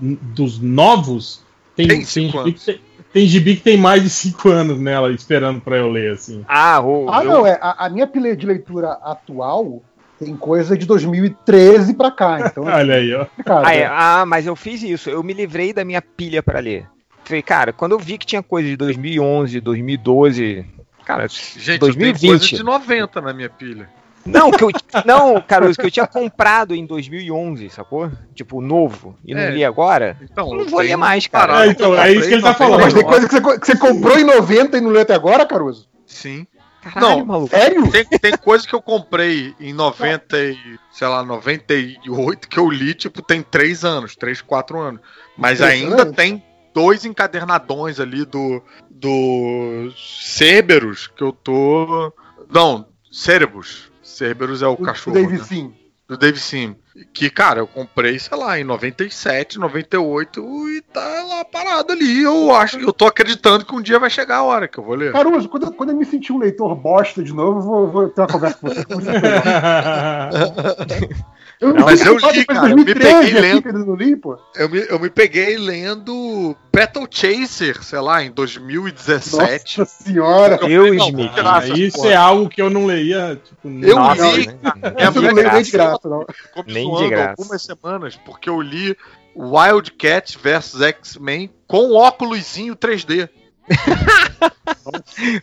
dos 0.00 0.60
novos 0.60 1.42
tem, 1.86 1.88
Tem 1.88 1.96
tem, 1.98 2.06
cinco 2.06 2.38
gibi 2.44 2.52
que 2.54 2.64
tem, 2.64 2.80
tem 3.12 3.26
gibi 3.26 3.56
que 3.56 3.62
tem 3.62 3.76
mais 3.76 4.02
de 4.02 4.10
5 4.10 4.48
anos 4.48 4.78
nela 4.78 5.10
esperando 5.12 5.60
pra 5.60 5.76
eu 5.76 5.88
ler, 5.90 6.12
assim. 6.12 6.44
Ah, 6.48 6.80
o, 6.80 7.10
Ah, 7.10 7.24
eu- 7.24 7.30
não, 7.30 7.46
é. 7.46 7.58
A, 7.60 7.86
a 7.86 7.90
minha 7.90 8.06
pilha 8.06 8.36
de 8.36 8.46
leitura 8.46 8.92
atual 9.02 9.82
tem 10.18 10.36
coisa 10.36 10.76
de 10.76 10.84
2013 10.86 11.94
pra 11.94 12.10
cá. 12.10 12.40
Então, 12.46 12.64
Olha 12.68 12.94
aí, 12.94 13.14
ó. 13.14 13.26
cara, 13.44 13.68
Ah, 13.68 13.74
é. 13.74 13.86
Ah, 13.86 14.24
mas 14.26 14.46
eu 14.46 14.54
fiz 14.54 14.82
isso. 14.82 15.08
Eu 15.10 15.22
me 15.22 15.32
livrei 15.32 15.72
da 15.72 15.84
minha 15.84 16.02
pilha 16.02 16.42
pra 16.42 16.60
ler. 16.60 16.86
Falei, 17.24 17.42
cara, 17.42 17.72
quando 17.72 17.92
eu 17.92 17.98
vi 17.98 18.18
que 18.18 18.26
tinha 18.26 18.42
coisa 18.42 18.68
de 18.68 18.76
2011, 18.76 19.60
2012, 19.60 20.64
cara, 21.04 21.26
Gente, 21.28 21.58
eu 21.58 21.64
tenho 21.64 21.78
2020. 21.80 22.26
coisa 22.28 22.46
de 22.56 22.62
90 22.62 23.20
na 23.20 23.32
minha 23.32 23.48
pilha. 23.50 23.88
Não, 24.26 24.50
que 24.50 24.62
eu, 24.64 24.70
não, 25.06 25.40
Caruso, 25.40 25.78
que 25.78 25.86
eu 25.86 25.90
tinha 25.90 26.06
comprado 26.06 26.74
em 26.74 26.84
2011, 26.84 27.70
sacou? 27.70 28.10
Tipo, 28.34 28.60
novo, 28.60 29.16
e 29.24 29.34
não 29.34 29.40
É. 29.40 29.50
li 29.50 29.64
agora. 29.64 30.16
Então, 30.20 30.48
Eu 30.52 30.58
não 30.58 30.66
vou 30.66 30.80
ler 30.80 30.96
mais, 30.96 31.26
cara. 31.26 31.64
É, 31.66 31.70
então, 31.70 31.90
que 31.92 31.96
eu 31.96 32.00
é 32.02 32.12
isso 32.12 32.28
que 32.28 32.34
ele 32.34 32.42
tá 32.42 32.48
comprei 32.54 32.66
em 32.66 32.70
falando. 32.70 32.82
mas 32.84 32.94
tem 32.94 33.02
99. 33.02 33.10
coisa 33.10 33.28
que 33.28 33.34
você, 33.50 33.58
que 33.60 33.66
você 33.66 33.76
comprou 33.78 34.18
em 34.18 34.24
90 34.24 34.76
e 34.76 34.80
não 34.80 34.90
leu 34.90 35.02
até 35.02 35.14
agora, 35.14 35.46
Caruso? 35.46 35.88
Sim. 36.06 36.46
Caralho, 36.82 37.18
Não, 37.18 37.24
maluco. 37.26 37.50
Sério? 37.54 37.90
Tem, 37.90 38.04
tem 38.06 38.36
coisa 38.38 38.66
que 38.66 38.74
eu 38.74 38.80
comprei 38.80 39.54
em 39.60 39.72
90 39.72 40.38
e, 40.38 40.56
sei 40.90 41.08
lá, 41.08 41.22
98 41.22 42.48
que 42.48 42.58
eu 42.58 42.70
li, 42.70 42.94
tipo, 42.94 43.20
tem 43.22 43.42
3 43.42 43.84
anos, 43.84 44.16
3, 44.16 44.40
4 44.40 44.78
anos. 44.80 45.00
Mas 45.36 45.60
ainda 45.60 45.86
Impressionante. 46.02 46.16
tem 46.16 46.42
dois 46.74 47.04
encadernadões 47.04 47.98
ali 48.00 48.24
do 48.24 48.62
do 48.90 49.90
Cerberus 49.96 51.06
que 51.06 51.22
eu 51.22 51.32
tô. 51.32 52.12
Não, 52.50 52.86
Cerebus. 53.10 53.89
Cerberus 54.02 54.62
é 54.62 54.66
o, 54.66 54.72
O, 54.72 54.76
cachorro. 54.78 55.16
o 55.16 55.20
Dave 55.20 55.38
né? 55.38 55.44
Sim. 55.44 55.74
Do 56.08 56.16
Dave 56.16 56.38
Sim. 56.40 56.76
Que, 57.12 57.30
cara, 57.30 57.60
eu 57.60 57.66
comprei, 57.66 58.18
sei 58.18 58.36
lá, 58.36 58.58
em 58.58 58.64
97, 58.64 59.58
98 59.58 60.40
e 60.70 60.82
tá 60.82 61.24
lá 61.28 61.44
parado 61.44 61.92
ali. 61.92 62.22
Eu 62.22 62.54
acho, 62.54 62.78
eu 62.78 62.92
tô 62.92 63.06
acreditando 63.06 63.64
que 63.64 63.74
um 63.74 63.80
dia 63.80 63.98
vai 63.98 64.10
chegar 64.10 64.38
a 64.38 64.42
hora 64.42 64.68
que 64.68 64.78
eu 64.78 64.84
vou 64.84 64.94
ler. 64.94 65.12
Caruso, 65.12 65.48
quando, 65.48 65.66
eu- 65.66 65.72
quando 65.72 65.90
eu 65.90 65.96
me 65.96 66.04
sentir 66.04 66.32
um 66.32 66.38
leitor 66.38 66.74
bosta 66.74 67.22
de 67.22 67.32
novo, 67.32 67.58
eu 67.58 67.62
vou, 67.62 67.90
vou 67.90 68.08
ter 68.08 68.20
uma 68.20 68.26
conversa 68.28 68.58
com 68.58 68.68
você. 68.68 68.84
Como 68.84 69.00
você 69.00 69.10
eu 71.60 71.74
Não, 71.74 71.84
mas 71.84 72.04
eu 72.04 72.16
li, 72.16 72.44
cara, 72.46 72.70
eu 72.70 72.76
me 72.76 72.84
2013 72.84 73.34
peguei 73.34 73.40
lendo. 73.40 73.68
eu 73.90 73.94
li. 73.94 74.20
Eu 74.56 74.68
me, 74.68 74.78
eu 74.88 74.98
me 74.98 75.10
peguei 75.10 75.58
lendo 75.58 76.56
Battle 76.74 77.06
Chaser, 77.10 77.82
sei 77.84 77.98
lá, 78.00 78.22
em 78.24 78.30
2017. 78.30 79.80
Nossa 79.80 80.02
senhora. 80.02 80.58
Não, 80.62 80.68
me 81.12 81.28
tirar 81.28 81.62
Ah, 81.62 81.68
isso 81.68 81.98
porra. 81.98 82.10
é 82.10 82.16
algo 82.16 82.48
que 82.48 82.62
eu 82.62 82.70
não 82.70 82.86
leia, 82.86 83.40
tipo, 83.44 83.68
Eu 83.84 83.96
Nossa, 83.96 84.22
li, 84.32 84.46
né? 84.46 84.54
É 84.96 85.06
eu 85.06 85.12
não 85.22 85.32
leio 85.34 85.52
nem 85.52 85.62
de 85.62 85.70
graça. 85.70 86.08
não. 86.08 86.24
Nem 86.66 86.89
zoando 86.98 87.20
algumas 87.30 87.62
semanas, 87.62 88.16
porque 88.24 88.48
eu 88.48 88.60
li 88.60 88.96
Wildcat 89.36 90.36
vs 90.38 90.80
X-Men 90.80 91.50
com 91.66 91.92
óculosinho 91.94 92.74
3D. 92.76 93.28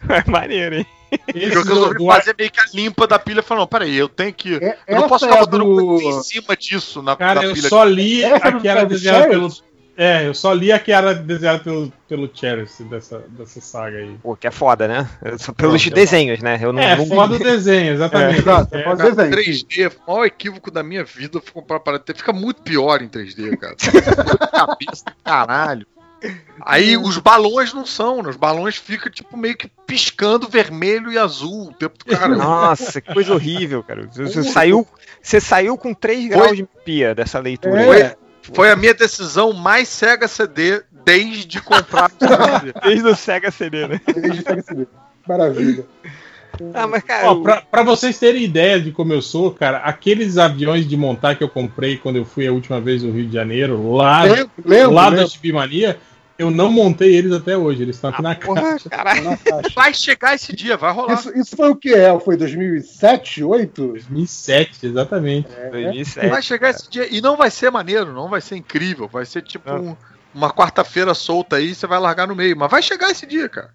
É 0.10 0.30
maneiro, 0.30 0.76
hein? 0.78 0.86
esse 1.34 1.49
Que 1.52 1.57
eu 1.57 1.64
resolvi 1.64 1.98
do- 1.99 2.07
fazer 2.07 2.36
meio 2.38 2.52
que 2.52 2.60
a 2.60 2.65
limpa 2.74 3.07
da 3.07 3.18
pilha 3.18 3.41
falando, 3.41 3.68
peraí, 3.68 3.95
eu 3.95 4.10
tenho 4.10 4.34
que. 4.34 4.56
É, 4.56 4.78
Eu 4.88 5.02
não 5.02 5.07
posso 5.07 5.26
é 5.26 5.30
ficar 5.30 5.40
botando 5.41 5.64
do... 5.64 6.02
em 6.02 6.22
cima 6.24 6.56
disso 6.57 7.02
na, 7.02 7.15
Cara, 7.15 7.41
na 7.41 7.48
eu 7.48 7.53
pilha. 7.53 7.69
só 7.69 7.84
li 7.84 8.24
Essa 8.24 8.48
a 8.48 8.49
do 8.52 8.60
que 8.61 8.68
era 8.68 8.80
Travis 8.82 9.02
desenhada 9.02 9.30
pelo. 9.30 9.49
É, 9.98 10.28
eu 10.28 10.34
só 10.36 10.53
li 10.53 10.72
a 10.72 10.78
que 10.78 10.91
era 10.91 11.15
desenhada 11.15 11.57
pelo, 11.57 11.91
pelo 12.07 12.30
Cherish 12.32 12.84
dessa, 12.88 13.18
dessa 13.30 13.60
saga 13.60 13.98
aí. 13.98 14.15
Pô, 14.22 14.36
que 14.36 14.45
é 14.45 14.52
foda, 14.52 14.88
né? 14.88 15.10
Só 15.40 15.52
pelos 15.52 15.84
Não, 15.84 15.94
desenhos, 15.94 16.40
né? 16.40 16.60
Eu 16.61 16.72
não, 16.72 16.80
É, 16.80 16.95
não 16.95 17.07
foda 17.07 17.34
o 17.34 17.40
desenho, 17.40 17.94
exatamente. 17.94 18.41
Exato, 18.41 18.76
É, 18.76 18.84
pode 18.84 18.98
Cara, 18.99 19.15
desenho. 19.15 19.32
3D, 19.32 19.91
o 20.06 20.11
maior 20.11 20.26
equívoco 20.26 20.69
da 20.69 20.84
minha 20.84 21.03
vida 21.03 21.41
foi 21.41 21.52
comprar 21.52 21.80
para 21.80 21.98
ter. 21.98 22.15
Fica 22.15 22.32
muito 22.32 22.61
pior 22.61 23.02
em 23.02 23.10
3D, 23.10 23.57
cara. 23.57 23.76
Cabeça 24.52 25.03
do 25.06 25.15
caralho. 25.24 25.88
Aí 26.61 26.95
os 26.95 27.18
balões 27.18 27.74
não 27.74 27.86
são, 27.86 28.22
né? 28.22 28.30
Os 28.30 28.36
balões 28.36 28.76
ficam 28.76 29.11
tipo 29.11 29.36
meio 29.36 29.57
que 29.57 29.68
piscando 29.86 30.48
vermelho 30.48 31.11
e 31.11 31.18
azul 31.18 31.69
o 31.69 31.74
tempo 31.74 31.98
do 31.98 32.06
cara. 32.06 32.36
Nossa, 32.36 33.02
que 33.02 33.14
coisa 33.14 33.34
horrível, 33.34 33.84
cara. 33.84 34.07
Você, 34.11 34.44
saiu, 34.44 34.88
você 35.22 35.40
saiu 35.40 35.78
com 35.78 35.94
3 35.94 36.28
graus 36.28 36.56
de 36.56 36.64
miopia 36.64 37.15
dessa 37.15 37.40
leitura. 37.40 37.82
É. 37.82 38.10
Foi 38.10 38.26
a 38.72 38.76
minha 38.76 38.94
decisão 38.94 39.53
mais 39.53 39.88
cega 39.88 40.28
CD 40.28 40.82
desde 41.06 41.61
comprar 41.61 42.10
o 42.10 42.14
3D. 42.26 42.74
Desde 42.84 43.07
o 43.07 43.15
Sega 43.15 43.52
CD, 43.52 43.88
né? 43.88 44.02
Desde 44.15 44.41
Sega 44.44 44.61
CD. 44.61 44.88
Maravilha. 45.28 45.86
Ah, 46.74 46.88
mas 46.88 47.03
cara, 47.03 47.28
Ó, 47.30 47.34
eu- 47.36 47.41
pra, 47.44 47.61
pra 47.61 47.84
vocês 47.84 48.18
terem 48.18 48.44
ideia 48.44 48.80
de 48.80 48.91
como 48.91 49.14
eu 49.14 49.22
sou, 49.22 49.52
cara, 49.52 49.78
aqueles 49.80 50.38
aviões 50.38 50.88
de 50.88 50.98
montar 50.98 51.36
que 51.36 51.44
eu 51.44 51.49
comprei 51.49 51.98
quando 51.98 52.15
eu 52.15 52.26
fui 52.26 52.48
a 52.48 52.52
última 52.52 52.82
vez 52.82 53.03
no 53.03 53.11
Rio 53.11 53.28
de 53.28 53.34
Janeiro, 53.34 53.94
lá, 53.94 54.24
Lembro, 54.24 54.52
lembro, 54.65 54.91
lá 54.91 55.03
da 55.11 55.18
lembro. 55.18 55.30
Eu 56.38 56.51
não 56.51 56.72
montei 56.72 57.15
eles 57.15 57.31
até 57.31 57.57
hoje. 57.57 57.81
Eles 57.81 57.95
estão 57.95 58.09
aqui 58.11 58.22
na 58.22 58.35
porra, 58.35 58.61
caixa. 58.61 58.89
Na 59.23 59.38
faixa. 59.38 59.69
Vai 59.76 59.93
chegar 59.93 60.35
esse 60.35 60.55
dia, 60.55 60.77
vai 60.77 60.93
rolar. 60.93 61.14
Isso, 61.15 61.38
isso 61.38 61.55
foi 61.55 61.69
o 61.69 61.76
que 61.76 61.93
é? 61.93 62.18
Foi 62.19 62.38
2007, 62.38 63.41
2008? 63.41 63.88
2007, 63.88 64.85
exatamente. 64.85 65.49
2007. 65.72 66.27
Vai 66.30 66.41
chegar 66.41 66.69
esse 66.69 66.89
dia 66.89 67.07
e 67.09 67.22
não 67.22 67.35
vai 67.38 67.49
ser 67.49 67.72
maneiro, 67.72 68.14
não 68.14 68.30
vai 68.30 68.41
ser 68.41 68.55
incrível, 68.55 69.07
vai 69.07 69.26
ser 69.26 69.41
tipo 69.41 69.69
Não. 69.69 69.81
um- 69.91 69.97
uma 70.35 70.51
quarta-feira 70.53 71.15
solta 71.15 71.55
aí, 71.55 71.73
você 71.73 71.88
vai 71.88 71.97
largar 71.99 72.27
no 72.27 72.35
meio, 72.35 72.55
mas 72.55 72.69
vai 72.69 72.81
chegar 72.84 73.09
esse 73.09 73.26
dia, 73.26 73.49
cara. 73.49 73.72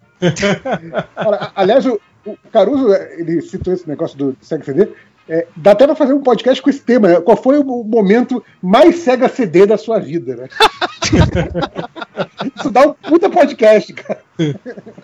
Olha, 1.17 1.51
aliás, 1.55 1.85
o, 1.85 1.99
o 2.25 2.37
Caruso, 2.51 2.93
ele 3.17 3.41
citou 3.41 3.73
esse 3.73 3.87
negócio 3.87 4.17
do 4.17 4.37
Sega 4.41 4.63
CD. 4.63 4.87
É, 5.29 5.47
dá 5.55 5.71
até 5.71 5.85
pra 5.85 5.95
fazer 5.95 6.13
um 6.13 6.21
podcast 6.21 6.61
com 6.61 6.69
esse 6.69 6.81
tema, 6.81 7.07
né? 7.07 7.21
Qual 7.21 7.37
foi 7.37 7.57
o 7.57 7.63
momento 7.83 8.43
mais 8.61 8.97
Sega 8.99 9.29
CD 9.29 9.65
da 9.65 9.77
sua 9.77 9.99
vida, 9.99 10.35
né? 10.35 10.49
Isso 12.59 12.69
dá 12.69 12.81
um 12.81 12.93
puta 12.93 13.29
podcast, 13.29 13.93
cara. 13.93 14.21
É, 14.37 14.51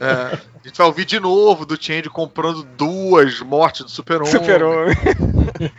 a 0.01 0.67
gente 0.67 0.77
vai 0.77 0.87
ouvir 0.87 1.05
de 1.05 1.19
novo 1.19 1.65
do 1.65 1.81
Change 1.81 2.09
comprando 2.09 2.63
duas 2.63 3.39
mortes 3.41 3.83
do 3.85 3.91
Super-Homem. 3.91 4.31
Super-Homem. 4.31 4.95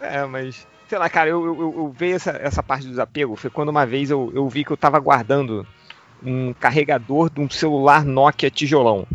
É, 0.00 0.24
mas. 0.24 0.66
Sei 0.88 0.98
lá, 0.98 1.08
cara, 1.08 1.30
eu, 1.30 1.44
eu, 1.44 1.60
eu- 1.60 1.74
eu 1.78 1.94
vejo 1.96 2.16
essa, 2.16 2.30
essa 2.32 2.62
parte 2.62 2.84
do 2.84 2.90
desapego. 2.90 3.34
Foi 3.36 3.48
quando 3.50 3.70
uma 3.70 3.86
vez 3.86 4.10
eu, 4.10 4.30
eu 4.34 4.48
vi 4.48 4.64
que 4.64 4.70
eu 4.70 4.76
tava 4.76 4.98
guardando 4.98 5.66
um 6.24 6.52
carregador 6.52 7.30
de 7.30 7.40
um 7.40 7.48
celular 7.48 8.04
Nokia 8.04 8.50
tijolão. 8.50 9.06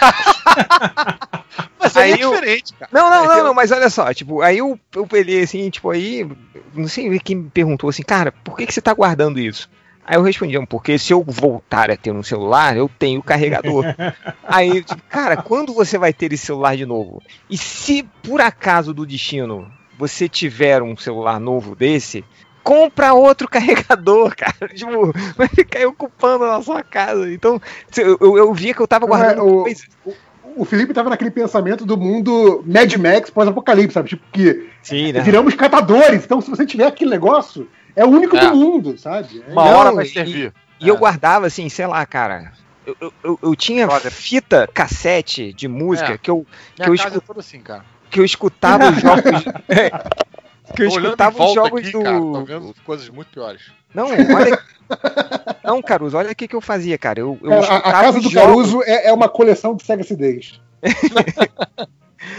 Mas 1.78 1.96
aí, 1.96 2.12
Aí 2.14 2.20
é 2.20 2.24
eu- 2.24 2.30
diferente, 2.32 2.72
cara. 2.74 2.90
Não, 2.92 3.10
não, 3.10 3.24
É, 3.24 3.26
não, 3.26 3.38
eu- 3.38 3.44
não, 3.44 3.54
mas 3.54 3.70
olha 3.70 3.90
só, 3.90 4.12
tipo, 4.14 4.40
aí 4.40 4.58
eu, 4.58 4.78
eu 4.94 5.06
pelei 5.06 5.42
assim, 5.42 5.68
tipo, 5.70 5.90
aí, 5.90 6.26
não 6.74 6.88
sei 6.88 7.18
quem 7.18 7.36
me 7.36 7.50
perguntou 7.50 7.90
assim, 7.90 8.02
cara, 8.02 8.32
por 8.32 8.56
que, 8.56 8.66
que 8.66 8.72
você 8.74 8.80
tá 8.80 8.92
guardando 8.94 9.38
isso? 9.38 9.68
Aí 10.06 10.16
eu 10.16 10.22
respondi, 10.22 10.56
"Ah, 10.56 10.66
porque 10.66 10.98
se 10.98 11.12
eu 11.14 11.22
voltar 11.26 11.90
a 11.90 11.96
ter 11.96 12.10
um 12.12 12.22
celular, 12.22 12.76
eu 12.76 12.90
tenho 12.98 13.22
carregador. 13.22 13.84
aí, 14.44 14.82
tipo, 14.82 15.02
cara, 15.08 15.36
quando 15.36 15.72
você 15.72 15.96
vai 15.96 16.12
ter 16.12 16.30
esse 16.32 16.44
celular 16.46 16.76
de 16.76 16.84
novo? 16.84 17.22
E 17.48 17.56
se 17.56 18.02
por 18.22 18.40
acaso 18.40 18.92
do 18.92 19.06
destino 19.06 19.70
você 19.98 20.28
tiver 20.28 20.82
um 20.82 20.94
celular 20.96 21.38
novo 21.40 21.74
desse, 21.74 22.22
compra 22.64 23.12
outro 23.14 23.46
carregador, 23.48 24.34
cara. 24.34 24.72
Tipo, 24.74 25.12
vai 25.36 25.46
ficar 25.46 25.78
aí 25.78 25.86
ocupando 25.86 26.44
a 26.44 26.60
sua 26.62 26.82
casa. 26.82 27.30
Então, 27.32 27.60
eu, 27.96 28.18
eu, 28.20 28.36
eu 28.38 28.52
via 28.54 28.74
que 28.74 28.80
eu 28.80 28.88
tava 28.88 29.06
guardando 29.06 29.38
É, 29.38 29.42
o-. 29.42 30.14
O 30.56 30.64
Felipe 30.64 30.94
tava 30.94 31.10
naquele 31.10 31.32
pensamento 31.32 31.84
do 31.84 31.96
mundo 31.96 32.62
Mad 32.64 32.94
Max 32.94 33.28
pós-apocalipse, 33.28 33.92
sabe? 33.94 34.10
Tipo, 34.10 34.22
que 34.32 34.68
Sim, 34.82 35.12
né? 35.12 35.20
viramos 35.20 35.52
catadores, 35.54 36.24
então 36.24 36.40
se 36.40 36.48
você 36.48 36.64
tiver 36.64 36.86
aquele 36.86 37.10
negócio, 37.10 37.68
é 37.96 38.04
o 38.04 38.08
único 38.08 38.36
É. 38.36 38.48
do 38.48 38.54
mundo, 38.56 38.96
sabe? 38.96 39.42
É- 39.48 39.52
Uma 39.52 39.64
Não, 39.64 39.76
hora 39.78 39.92
vai 39.92 40.04
e- 40.04 40.08
servir. 40.08 40.52
E 40.80 40.86
eu 40.88 40.96
guardava 40.96 41.46
assim, 41.48 41.68
sei 41.68 41.86
lá, 41.88 42.06
cara. 42.06 42.52
Eu, 42.86 43.12
eu- 43.24 43.38
eu, 43.42 43.56
tinha 43.56 43.88
fita 44.10 44.68
cassete 44.72 45.52
de 45.52 45.66
música 45.66 46.12
É. 46.12 46.18
que, 46.18 46.30
eu, 46.30 46.46
Minha 46.78 46.84
que 46.86 46.90
eu 46.90 46.96
casa 47.02 47.08
escu- 47.08 47.18
é 47.18 47.26
toda 47.26 47.40
assim, 47.40 47.58
cara. 47.60 47.84
que 48.08 48.20
eu 48.20 48.24
escutava 48.24 48.90
os 48.90 48.96
jogos. 49.02 49.24
É, 50.74 50.76
que 50.76 50.82
eu 50.82 50.90
Tô 50.90 50.98
escutava 51.00 51.44
os 51.44 51.54
jogos 51.54 51.80
aqui, 51.80 51.92
do. 51.92 52.02
cara, 52.02 52.18
tô 52.18 52.44
vendo 52.44 52.74
coisas 52.84 53.08
muito 53.08 53.28
piores. 53.28 53.62
Não, 53.94 54.06
olha. 54.08 54.58
Não, 55.64 55.80
Caruso, 55.80 56.16
olha 56.16 56.30
o 56.30 56.34
que, 56.34 56.46
que 56.46 56.54
eu 56.54 56.60
fazia, 56.60 56.98
cara. 56.98 57.20
Eu, 57.20 57.38
eu 57.42 57.48
Cara, 57.62 57.66
a, 57.74 57.76
a 57.78 57.92
casa 57.92 58.20
do 58.20 58.28
jogos- 58.28 58.34
Caruso 58.70 58.82
é, 58.84 59.06
é 59.08 59.12
uma 59.12 59.28
coleção 59.28 59.74
de 59.74 59.82
Sega 59.84 60.02
CDs. 60.04 60.60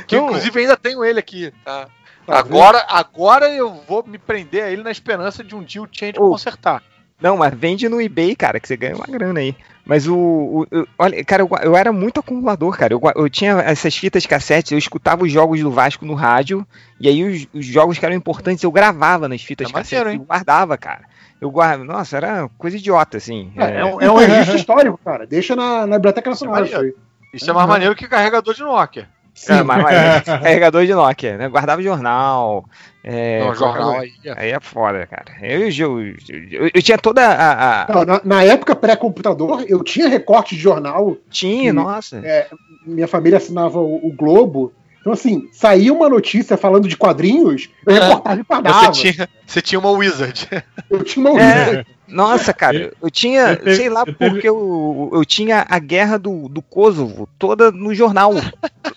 Que 0.08 0.18
inclusive 0.18 0.60
ainda 0.60 0.76
tenho 0.78 1.04
ele 1.04 1.20
aqui. 1.20 1.54
tá? 1.64 1.88
Tá 2.26 2.40
agora, 2.40 2.84
agora 2.88 3.50
eu 3.54 3.72
vou 3.88 4.04
me 4.06 4.18
prender 4.18 4.64
a 4.64 4.70
ele 4.72 4.82
na 4.84 4.90
esperança 4.92 5.44
de 5.44 5.56
um 5.56 5.64
dia 5.64 5.82
o 5.82 5.88
Change 5.92 6.18
Ô. 6.20 6.30
consertar. 6.30 6.82
Não, 7.22 7.38
mas 7.38 7.54
vende 7.54 7.88
no 7.88 8.02
eBay, 8.02 8.36
cara, 8.36 8.60
que 8.60 8.68
você 8.68 8.76
ganha 8.76 8.96
uma 8.96 9.06
grana 9.08 9.40
aí. 9.40 9.56
Mas 9.86 10.08
o. 10.08 10.16
o- 10.18 10.68
eu- 10.70 10.88
olha, 10.98 11.24
cara, 11.24 11.44
eu, 11.44 11.50
eu 11.64 11.76
era 11.78 11.92
muito 11.94 12.20
acumulador, 12.20 12.78
cara. 12.78 12.94
Eu, 12.94 13.02
eu 13.16 13.30
tinha 13.30 13.54
essas 13.62 13.96
fitas 13.96 14.26
cassete, 14.26 14.74
eu 14.74 14.78
escutava 14.78 15.24
os 15.24 15.32
jogos 15.32 15.60
do 15.62 15.72
Vasco 15.72 16.06
no 16.06 16.14
rádio, 16.14 16.66
e 17.00 17.08
aí 17.08 17.24
os, 17.24 17.48
os 17.54 17.66
jogos 17.66 17.98
que 17.98 18.06
eram 18.06 18.16
importantes 18.16 18.64
eu 18.64 18.72
gravava 18.72 19.30
nas 19.30 19.42
fitas 19.42 19.70
É 19.70 19.74
cassete 19.74 19.96
maneiro, 20.04 20.10
e 20.10 20.22
hein? 20.22 20.26
guardava, 20.28 20.78
cara. 20.78 21.04
Eu 21.40 21.50
guardo. 21.52 21.84
Nossa, 21.84 22.18
era 22.18 22.50
coisa 22.58 22.78
idiota, 22.78 23.18
assim. 23.18 23.52
É, 23.56 23.80
é 23.80 23.86
um, 23.86 24.02
é 24.02 24.12
um 24.12 24.16
registro 24.20 24.56
histórico, 24.58 25.00
cara. 25.04 25.26
Deixa 25.26 25.56
na, 25.56 25.86
na 25.88 25.98
Biblioteca 25.98 26.30
Nacional 26.30 26.64
Isso 26.64 26.74
isso 26.74 26.82
aí. 26.82 26.94
Isso 27.34 27.50
é 27.50 27.54
mais 27.54 27.68
maneiro 27.68 27.96
que 27.96 28.08
carregador 28.08 28.54
de 28.54 28.62
Nokia. 28.62 29.08
É, 29.50 29.64
mas, 29.64 29.84
mas, 29.84 30.24
carregador 30.42 30.86
de 30.86 30.94
Nokia, 30.94 31.38
né? 31.38 31.48
Guardava 31.50 31.82
jornal. 31.82 32.66
É, 33.04 33.40
Não, 33.46 33.54
jornal 33.54 34.00
aí. 34.00 34.14
é 34.24 34.34
Aí 34.36 34.52
é 34.52 34.60
foda, 34.60 35.06
cara. 35.06 35.26
Eu, 35.42 35.70
eu, 35.70 36.08
eu, 36.50 36.72
eu 36.74 36.82
tinha 36.82 36.98
toda 36.98 37.22
a. 37.26 37.84
a- 37.84 37.94
Não, 37.94 38.06
na, 38.06 38.22
na 38.24 38.44
época 38.44 38.76
pré-computador, 38.76 39.64
eu 39.68 39.84
tinha 39.84 40.08
recorte 40.08 40.56
de 40.56 40.62
jornal. 40.62 41.16
Tinha, 41.30 41.72
Sim. 41.72 41.76
nossa. 41.76 42.18
é, 42.26 42.48
minha 42.86 43.08
família 43.08 43.38
assinava 43.38 43.80
o, 43.80 44.08
o 44.08 44.12
Globo. 44.16 44.72
Então, 45.06 45.14
assim, 45.14 45.48
saía 45.52 45.94
uma 45.94 46.10
notícia 46.10 46.58
falando 46.58 46.88
de 46.88 46.98
quadrinhos, 46.98 47.70
eu 47.86 47.94
reportava 47.94 48.40
e 48.40 48.44
guardava. 48.44 48.92
Você 48.92 49.12
tinha, 49.12 49.30
você 49.46 49.62
tinha 49.62 49.78
uma 49.78 49.92
Wizard. 49.92 50.48
Eu 50.90 51.04
tinha 51.04 51.30
uma 51.30 51.40
É. 51.40 51.86
Nossa, 52.08 52.52
cara, 52.52 52.92
eu 53.00 53.12
tinha, 53.12 53.50
eu 53.52 53.58
teve- 53.58 53.76
sei 53.76 53.88
lá 53.90 54.00
eu 54.02 54.16
teve- 54.16 54.32
porque 54.32 54.50
eu, 54.50 55.12
eu 55.14 55.24
tinha 55.24 55.64
a 55.70 55.78
guerra 55.78 56.18
do, 56.18 56.50
do 56.50 56.60
Kosovo 56.60 57.30
toda 57.38 57.72
no 57.72 57.94
jornal. 57.94 58.34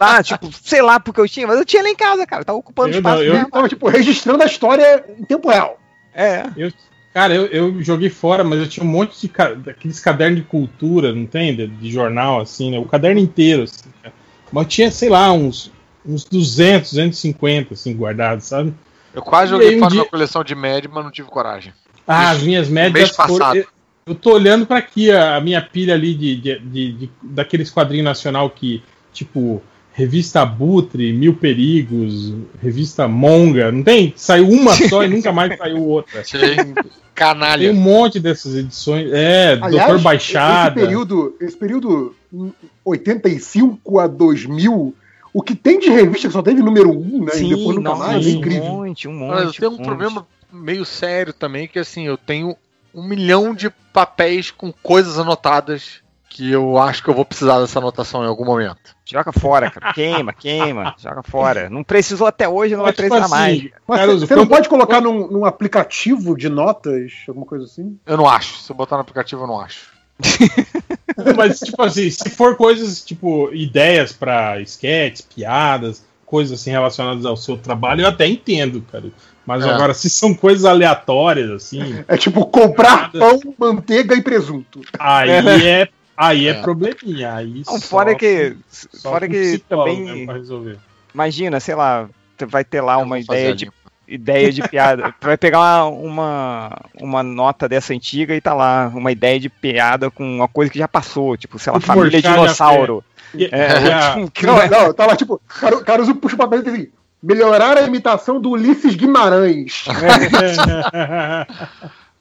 Lá, 0.00 0.22
tipo, 0.24 0.50
sei 0.62 0.80
lá 0.80 0.98
porque 0.98 1.20
eu 1.20 1.28
tinha, 1.28 1.46
mas 1.46 1.58
eu 1.58 1.64
tinha 1.66 1.82
lá 1.82 1.90
em 1.90 1.94
casa, 1.96 2.26
cara. 2.26 2.42
Tava 2.42 2.56
ocupando 2.58 2.88
Eu 2.94 2.96
espaço 3.00 3.16
não, 3.18 3.24
eu- 3.24 3.34
mesmo. 3.34 3.50
Tava, 3.50 3.68
tipo, 3.68 3.86
registrando 3.88 4.42
a 4.42 4.46
história 4.46 5.04
em 5.18 5.24
tempo 5.24 5.50
real. 5.50 5.78
É. 6.14 6.44
Eu, 6.56 6.72
cara, 7.12 7.34
eu, 7.34 7.44
eu 7.48 7.82
joguei 7.82 8.08
fora, 8.08 8.42
mas 8.42 8.60
eu 8.60 8.66
tinha 8.68 8.84
um 8.84 8.88
monte 8.88 9.20
de 9.20 9.28
ca- 9.28 9.52
daqueles 9.52 10.00
cadernos 10.00 10.40
de 10.40 10.46
cultura, 10.46 11.14
não 11.14 11.26
tem? 11.26 11.54
De, 11.54 11.66
de 11.66 11.90
jornal, 11.90 12.40
assim, 12.40 12.70
né? 12.70 12.78
O 12.78 12.86
caderno 12.86 13.20
inteiro, 13.20 13.64
assim, 13.64 13.90
cara. 14.02 14.14
Mas 14.50 14.62
eu 14.64 14.68
tinha, 14.70 14.90
sei 14.90 15.10
lá, 15.10 15.30
uns, 15.32 15.70
uns 16.08 16.24
200, 16.24 16.90
250, 16.90 17.74
assim, 17.74 17.94
guardados, 17.94 18.46
sabe? 18.46 18.72
Eu 19.14 19.22
quase 19.22 19.50
joguei 19.50 19.76
um 19.76 19.78
fora 19.80 19.90
dia- 19.90 20.00
minha 20.00 20.10
coleção 20.10 20.42
de 20.42 20.54
Mad, 20.54 20.84
mas 20.90 21.04
não 21.04 21.10
tive 21.10 21.28
coragem. 21.28 21.72
Ah, 22.06 22.30
as 22.30 22.42
minhas 22.42 22.68
médias 22.68 22.92
mês 22.94 23.16
foram. 23.16 23.38
passado. 23.38 23.56
Eu, 23.58 23.66
eu 24.06 24.14
tô 24.14 24.32
olhando 24.32 24.64
pra 24.66 24.78
aqui 24.78 25.10
a, 25.10 25.36
a 25.36 25.40
minha 25.40 25.60
pilha 25.60 25.94
ali 25.94 26.14
de, 26.14 26.36
de, 26.36 26.58
de- 26.60 26.92
de- 26.92 27.10
daqueles 27.22 27.70
quadrinhos 27.70 28.04
nacional 28.04 28.48
que, 28.48 28.82
tipo, 29.12 29.62
revista 29.92 30.40
Abutre, 30.42 31.12
Mil 31.12 31.34
Perigos, 31.34 32.32
revista 32.62 33.06
Monga, 33.08 33.70
não 33.72 33.82
tem? 33.82 34.14
Saiu 34.16 34.48
uma 34.48 34.72
só 34.88 35.04
e 35.04 35.08
nunca 35.08 35.32
mais 35.32 35.56
saiu 35.58 35.84
outra. 35.84 36.22
Tem 36.22 36.74
Canalha. 37.14 37.70
um 37.72 37.74
monte 37.74 38.20
dessas 38.20 38.54
edições. 38.54 39.10
É, 39.12 39.58
Aliás, 39.60 39.72
Doutor 39.72 40.00
Baixada. 40.00 40.78
Esse 40.80 40.86
período, 40.86 41.36
esse 41.40 41.56
período 41.56 42.14
hum, 42.32 42.52
85 42.84 43.98
a 43.98 44.06
2000, 44.06 44.94
o 45.32 45.42
que 45.42 45.54
tem 45.54 45.78
de 45.78 45.90
revista 45.90 46.28
que 46.28 46.32
só 46.32 46.42
teve 46.42 46.62
número 46.62 46.90
1, 46.90 47.24
né? 47.24 47.32
e 47.36 47.48
depois 47.48 47.76
nunca 47.76 47.90
nossa, 47.90 48.06
mais, 48.06 48.26
é 48.26 48.28
um 48.28 48.32
incrível. 48.32 48.64
monte, 48.64 49.08
um 49.08 49.12
monte. 49.12 49.34
Mas 49.34 49.44
eu 49.44 49.52
tenho 49.52 49.70
um 49.70 49.76
monte. 49.76 49.86
problema 49.86 50.26
meio 50.52 50.84
sério 50.84 51.32
também, 51.32 51.68
que 51.68 51.78
assim, 51.78 52.06
eu 52.06 52.16
tenho 52.16 52.56
um 52.94 53.02
milhão 53.02 53.54
de 53.54 53.70
papéis 53.92 54.50
com 54.50 54.72
coisas 54.72 55.18
anotadas 55.18 56.02
que 56.28 56.50
eu 56.52 56.78
acho 56.78 57.02
que 57.02 57.10
eu 57.10 57.14
vou 57.14 57.24
precisar 57.24 57.58
dessa 57.58 57.78
anotação 57.78 58.22
em 58.22 58.28
algum 58.28 58.44
momento. 58.44 58.94
Joga 59.04 59.32
fora, 59.32 59.70
cara. 59.70 59.92
Queima, 59.92 60.32
queima, 60.32 60.94
joga 60.98 61.22
fora. 61.22 61.68
Não 61.68 61.82
precisou 61.82 62.26
até 62.26 62.48
hoje, 62.48 62.76
não 62.76 62.82
vai 62.82 62.92
Mas, 62.92 62.96
tipo 62.96 63.08
precisar 63.08 63.28
mais. 63.28 63.58
assim, 63.58 63.70
Mas 63.86 64.00
Caruso, 64.00 64.26
você 64.26 64.36
não 64.36 64.46
pode 64.46 64.68
colocar 64.68 65.00
num, 65.00 65.26
num 65.26 65.44
aplicativo 65.44 66.36
de 66.36 66.48
notas, 66.48 67.12
alguma 67.26 67.46
coisa 67.46 67.64
assim? 67.64 67.98
Eu 68.06 68.16
não 68.16 68.28
acho. 68.28 68.58
Se 68.58 68.70
eu 68.70 68.76
botar 68.76 68.96
no 68.96 69.02
aplicativo, 69.02 69.42
eu 69.42 69.46
não 69.46 69.60
acho. 69.60 69.97
Mas, 71.36 71.60
tipo 71.60 71.82
assim, 71.82 72.10
se 72.10 72.30
for 72.30 72.56
coisas, 72.56 73.04
tipo, 73.04 73.50
ideias 73.52 74.12
pra 74.12 74.60
sketches, 74.60 75.22
piadas, 75.22 76.04
coisas 76.24 76.60
assim 76.60 76.70
relacionadas 76.70 77.24
ao 77.24 77.36
seu 77.36 77.56
trabalho, 77.56 78.02
eu 78.02 78.08
até 78.08 78.26
entendo, 78.26 78.82
cara. 78.90 79.06
Mas 79.46 79.64
É. 79.64 79.70
agora, 79.70 79.94
se 79.94 80.10
são 80.10 80.34
coisas 80.34 80.64
aleatórias, 80.64 81.50
assim, 81.50 82.04
É 82.06 82.16
tipo 82.16 82.44
comprar 82.46 83.10
Nada. 83.14 83.18
pão, 83.18 83.54
manteiga 83.58 84.14
e 84.14 84.22
presunto. 84.22 84.80
aí 84.98 85.30
é, 85.66 85.88
aí 86.16 86.46
é, 86.46 86.50
É. 86.50 86.54
probleminha. 86.54 87.34
Aí 87.34 87.62
Não, 87.66 87.80
fora 87.80 88.14
que, 88.14 88.56
fora 89.02 89.26
que 89.28 89.58
também, 89.68 90.04
mesmo 90.04 90.26
pra 90.26 90.34
resolver. 90.34 90.78
imagina, 91.14 91.58
sei 91.60 91.74
lá, 91.74 92.08
você 92.36 92.44
vai 92.46 92.62
ter 92.64 92.80
lá 92.82 92.94
Eu 92.94 93.00
uma 93.00 93.18
ideia 93.18 93.54
de. 93.54 93.70
Ideia 94.08 94.50
de 94.52 94.62
piada. 94.66 95.14
Tu 95.20 95.26
vai 95.26 95.36
pegar 95.36 95.84
uma, 95.86 95.86
uma, 95.86 96.78
uma 97.00 97.22
nota 97.22 97.68
dessa 97.68 97.92
antiga 97.92 98.34
e 98.34 98.40
tá 98.40 98.54
lá, 98.54 98.90
uma 98.94 99.12
ideia 99.12 99.38
de 99.38 99.48
piada 99.48 100.10
com 100.10 100.24
uma 100.24 100.48
coisa 100.48 100.70
que 100.72 100.78
já 100.78 100.88
passou, 100.88 101.36
tipo, 101.36 101.58
sei 101.58 101.72
lá, 101.72 101.78
O 101.78 101.80
família 101.82 102.20
já 102.20 102.32
dinossauro. 102.34 103.04
E- 103.34 103.44
É, 103.52 103.82
e 103.86 103.92
a- 103.92 104.12
tipo, 104.14 104.30
que 104.30 104.46
Não, 104.46 104.54
não 104.54 104.62
é- 104.62 104.68
não, 104.70 104.92
tava 104.94 105.14
tipo, 105.14 105.40
Caru- 105.46 105.84
Caruso 105.84 106.14
puxa 106.14 106.34
o 106.34 106.38
papel 106.38 106.60
e 106.60 106.62
diz 106.62 106.72
assim: 106.72 106.88
melhorar 107.22 107.76
a 107.76 107.82
imitação 107.82 108.40
do 108.40 108.50
Ulisses 108.50 108.94
Guimarães. 108.94 109.84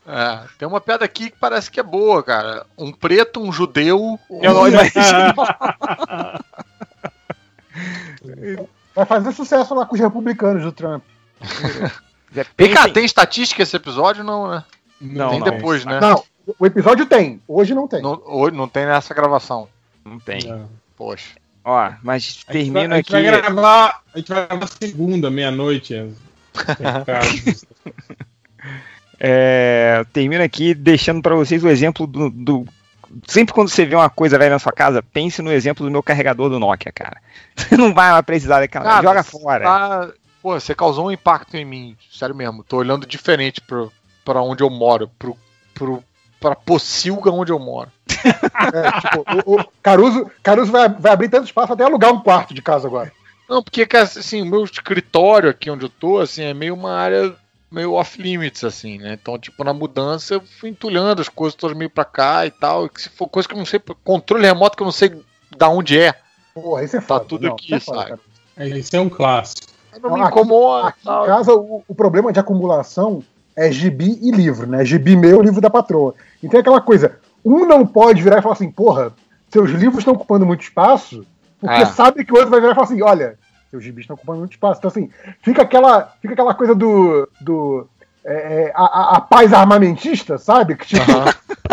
É, 0.09 0.39
tem 0.57 0.65
uma 0.65 0.79
piada 0.79 1.03
aqui 1.03 1.29
que 1.29 1.35
parece 1.37 1.69
que 1.69 1.81
é 1.81 1.83
boa, 1.83 2.23
cara. 2.23 2.65
Um 2.77 2.93
preto, 2.93 3.41
um 3.43 3.51
judeu. 3.51 4.17
Imagino. 4.31 5.33
Vai 8.95 9.05
fazer 9.05 9.31
sucesso 9.33 9.75
lá 9.75 9.85
com 9.85 9.95
os 9.95 9.99
republicanos 10.01 10.63
do 10.63 10.71
Trump. 10.71 11.03
Cá, 11.39 12.45
pensem- 12.55 12.93
tem 12.93 13.05
estatística 13.05 13.63
esse 13.63 13.75
episódio? 13.75 14.23
Não, 14.23 14.49
né? 14.49 14.63
Não, 14.99 15.29
tem 15.29 15.39
não, 15.39 15.45
depois, 15.45 15.85
né? 15.85 15.99
Não, 15.99 16.23
o 16.59 16.65
episódio 16.65 17.05
tem, 17.05 17.41
hoje 17.47 17.73
não 17.73 17.87
tem. 17.87 18.01
Não, 18.01 18.21
hoje 18.25 18.55
não 18.55 18.67
tem 18.67 18.85
nessa 18.85 19.13
gravação. 19.13 19.67
Não 20.03 20.19
tem. 20.19 20.41
Não. 20.43 20.69
Poxa. 20.95 21.35
Ó, 21.63 21.91
mas 22.01 22.43
A 22.47 22.51
termina 22.53 22.95
a 22.95 22.97
gente 22.97 23.15
aqui. 23.15 23.29
vai 23.29 23.41
gravar, 23.41 24.01
a 24.13 24.17
gente 24.17 24.31
vai 24.33 24.47
gravar 24.47 24.67
segunda, 24.67 25.29
meia-noite. 25.29 25.93
Caso. 27.05 27.67
É, 29.19 30.03
termino 30.13 30.43
aqui 30.43 30.73
deixando 30.73 31.21
pra 31.21 31.35
vocês 31.35 31.63
o 31.63 31.69
exemplo 31.69 32.07
do, 32.07 32.29
do- 32.29 32.65
Sempre 33.25 33.53
quando 33.53 33.69
você 33.69 33.85
vê 33.85 33.95
uma 33.95 34.09
coisa 34.09 34.37
velha 34.37 34.51
na 34.51 34.59
sua 34.59 34.71
casa, 34.73 35.01
pense 35.01 35.41
no 35.41 35.51
exemplo 35.51 35.85
do 35.85 35.91
meu 35.91 36.03
carregador 36.03 36.49
do 36.49 36.59
Nokia, 36.59 36.91
cara. 36.91 37.21
Você 37.55 37.77
não 37.77 37.93
vai 37.93 38.11
mais 38.11 38.25
precisar 38.25 38.59
daquela. 38.59 38.83
Cara, 38.83 39.01
joga 39.01 39.23
fora. 39.23 39.63
Tá... 39.63 40.09
Pô, 40.41 40.59
você 40.59 40.73
causou 40.75 41.07
um 41.07 41.11
impacto 41.11 41.55
em 41.55 41.65
mim. 41.65 41.97
Sério 42.11 42.35
mesmo. 42.35 42.63
Tô 42.63 42.77
olhando 42.77 43.05
diferente 43.05 43.61
pro, 43.61 43.91
pra 44.23 44.41
onde 44.41 44.63
eu 44.63 44.69
moro. 44.69 45.09
Pro, 45.17 45.37
pro, 45.73 46.03
pra 46.39 46.55
Pocilga 46.55 47.31
onde 47.31 47.51
eu 47.51 47.59
moro. 47.59 47.91
É, 48.73 48.91
tipo, 48.99 49.23
o, 49.45 49.61
o 49.61 49.65
Caruso, 49.81 50.29
Caruso 50.43 50.71
vai, 50.71 50.89
vai 50.89 51.13
abrir 51.13 51.29
tanto 51.29 51.45
espaço 51.45 51.71
até 51.71 51.83
alugar 51.85 52.11
um 52.11 52.19
quarto 52.19 52.53
de 52.53 52.61
casa 52.61 52.87
agora. 52.87 53.11
Não, 53.47 53.63
porque 53.63 53.87
assim, 53.95 54.41
o 54.41 54.45
meu 54.45 54.63
escritório 54.63 55.49
aqui 55.49 55.69
onde 55.69 55.85
eu 55.85 55.89
tô, 55.89 56.19
assim, 56.19 56.43
é 56.43 56.53
meio 56.53 56.73
uma 56.73 56.91
área 56.93 57.33
meio 57.71 57.93
off-limits, 57.93 58.63
assim, 58.63 58.97
né? 58.97 59.13
Então, 59.13 59.37
tipo, 59.37 59.63
na 59.63 59.73
mudança 59.73 60.33
eu 60.33 60.41
fui 60.59 60.69
entulhando 60.69 61.21
as 61.21 61.29
coisas 61.29 61.55
todas 61.55 61.77
meio 61.77 61.89
pra 61.89 62.05
cá 62.05 62.45
e 62.45 62.51
tal. 62.51 62.85
E 62.85 62.89
que 62.89 63.01
se 63.01 63.09
for 63.09 63.27
coisa 63.27 63.47
que 63.47 63.53
eu 63.53 63.57
não 63.57 63.65
sei, 63.65 63.79
controle 64.03 64.45
remoto 64.45 64.75
que 64.75 64.83
eu 64.83 64.85
não 64.85 64.91
sei 64.91 65.21
da 65.55 65.69
onde 65.69 65.99
é. 65.99 66.13
Porra, 66.53 66.83
isso 66.83 66.97
é 66.97 67.01
foda. 67.01 67.25
tudo 67.25 67.47
não, 67.47 67.53
aqui, 67.53 67.65
isso 67.65 67.75
é 67.75 67.79
foda, 67.79 67.97
sabe? 67.99 68.09
cara. 68.09 68.21
É, 68.57 68.67
Isso 68.69 68.95
é 68.95 68.99
um 68.99 69.09
clássico. 69.09 69.67
Não 70.01 70.13
me 70.13 70.21
aqui- 70.21 70.29
incomoda. 70.29 70.87
Aqui 70.89 70.99
tal. 71.03 71.23
em 71.23 71.27
casa, 71.27 71.53
o, 71.53 71.83
o 71.87 71.95
problema 71.95 72.31
de 72.33 72.39
acumulação 72.39 73.23
é 73.55 73.71
gibi 73.71 74.19
e 74.21 74.31
livro, 74.31 74.67
né? 74.67 74.85
Gibi 74.85 75.15
meu, 75.15 75.41
livro 75.41 75.59
da 75.61 75.69
patroa. 75.69 76.13
Então 76.43 76.57
é 76.57 76.61
aquela 76.61 76.79
coisa, 76.81 77.17
um 77.43 77.65
não 77.65 77.85
pode 77.85 78.21
virar 78.21 78.39
e 78.39 78.41
falar 78.41 78.53
assim, 78.53 78.69
porra, 78.71 79.11
seus 79.49 79.69
livros 79.71 79.99
estão 79.99 80.13
ocupando 80.13 80.45
muito 80.45 80.61
espaço, 80.61 81.25
porque 81.59 81.81
É. 81.81 81.85
sabe 81.85 82.23
que 82.23 82.31
o 82.31 82.35
outro 82.35 82.51
vai 82.51 82.59
virar 82.59 82.73
e 82.73 82.75
falar 82.75 82.85
assim, 82.87 83.01
olha, 83.01 83.39
seus 83.71 83.83
gibis 83.83 84.03
estão 84.03 84.15
ocupando 84.15 84.39
muito 84.39 84.51
espaço. 84.51 84.79
Então 84.79 84.89
assim, 84.89 85.09
fica 85.41 85.61
aquela, 85.63 86.13
fica 86.21 86.33
aquela 86.33 86.53
coisa 86.53 86.75
do... 86.75 87.27
do 87.41 87.87
é, 88.25 88.33
é, 88.65 88.71
a, 88.75 88.83
a- 88.83 89.17
a 89.17 89.21
paz 89.21 89.53
armamentista, 89.53 90.37
sabe? 90.37 90.75
Que 90.75 90.85
tipo, 90.87 91.03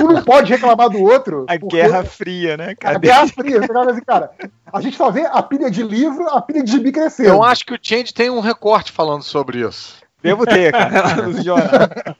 um 0.00 0.06
não 0.12 0.22
pode 0.22 0.52
reclamar 0.52 0.88
do 0.88 1.02
outro. 1.02 1.44
A 1.48 1.58
porque- 1.58 1.76
Guerra 1.76 2.04
Fria, 2.04 2.56
né? 2.56 2.70
A 2.70 2.76
cara? 2.76 2.98
Guerra 2.98 3.26
Fria. 3.28 3.60
Você 3.60 3.66
fala 3.72 3.90
assim, 3.90 4.04
cara, 4.04 4.30
a 4.72 4.80
gente 4.80 4.96
só 4.96 5.10
vê 5.10 5.26
a 5.26 5.42
pilha 5.42 5.70
de 5.70 5.82
livro, 5.82 6.28
a 6.28 6.40
pilha 6.40 6.62
de 6.62 6.70
gibi 6.70 6.92
crescendo. 6.92 7.28
Eu 7.28 7.42
acho 7.42 7.64
que 7.66 7.74
o 7.74 7.78
Change 7.80 8.12
tem 8.14 8.30
um 8.30 8.40
recorte 8.40 8.92
falando 8.92 9.22
sobre 9.22 9.66
isso. 9.66 10.02
Devo 10.22 10.46
ter, 10.46 10.72
cara, 10.72 11.26
lá. 11.44 12.14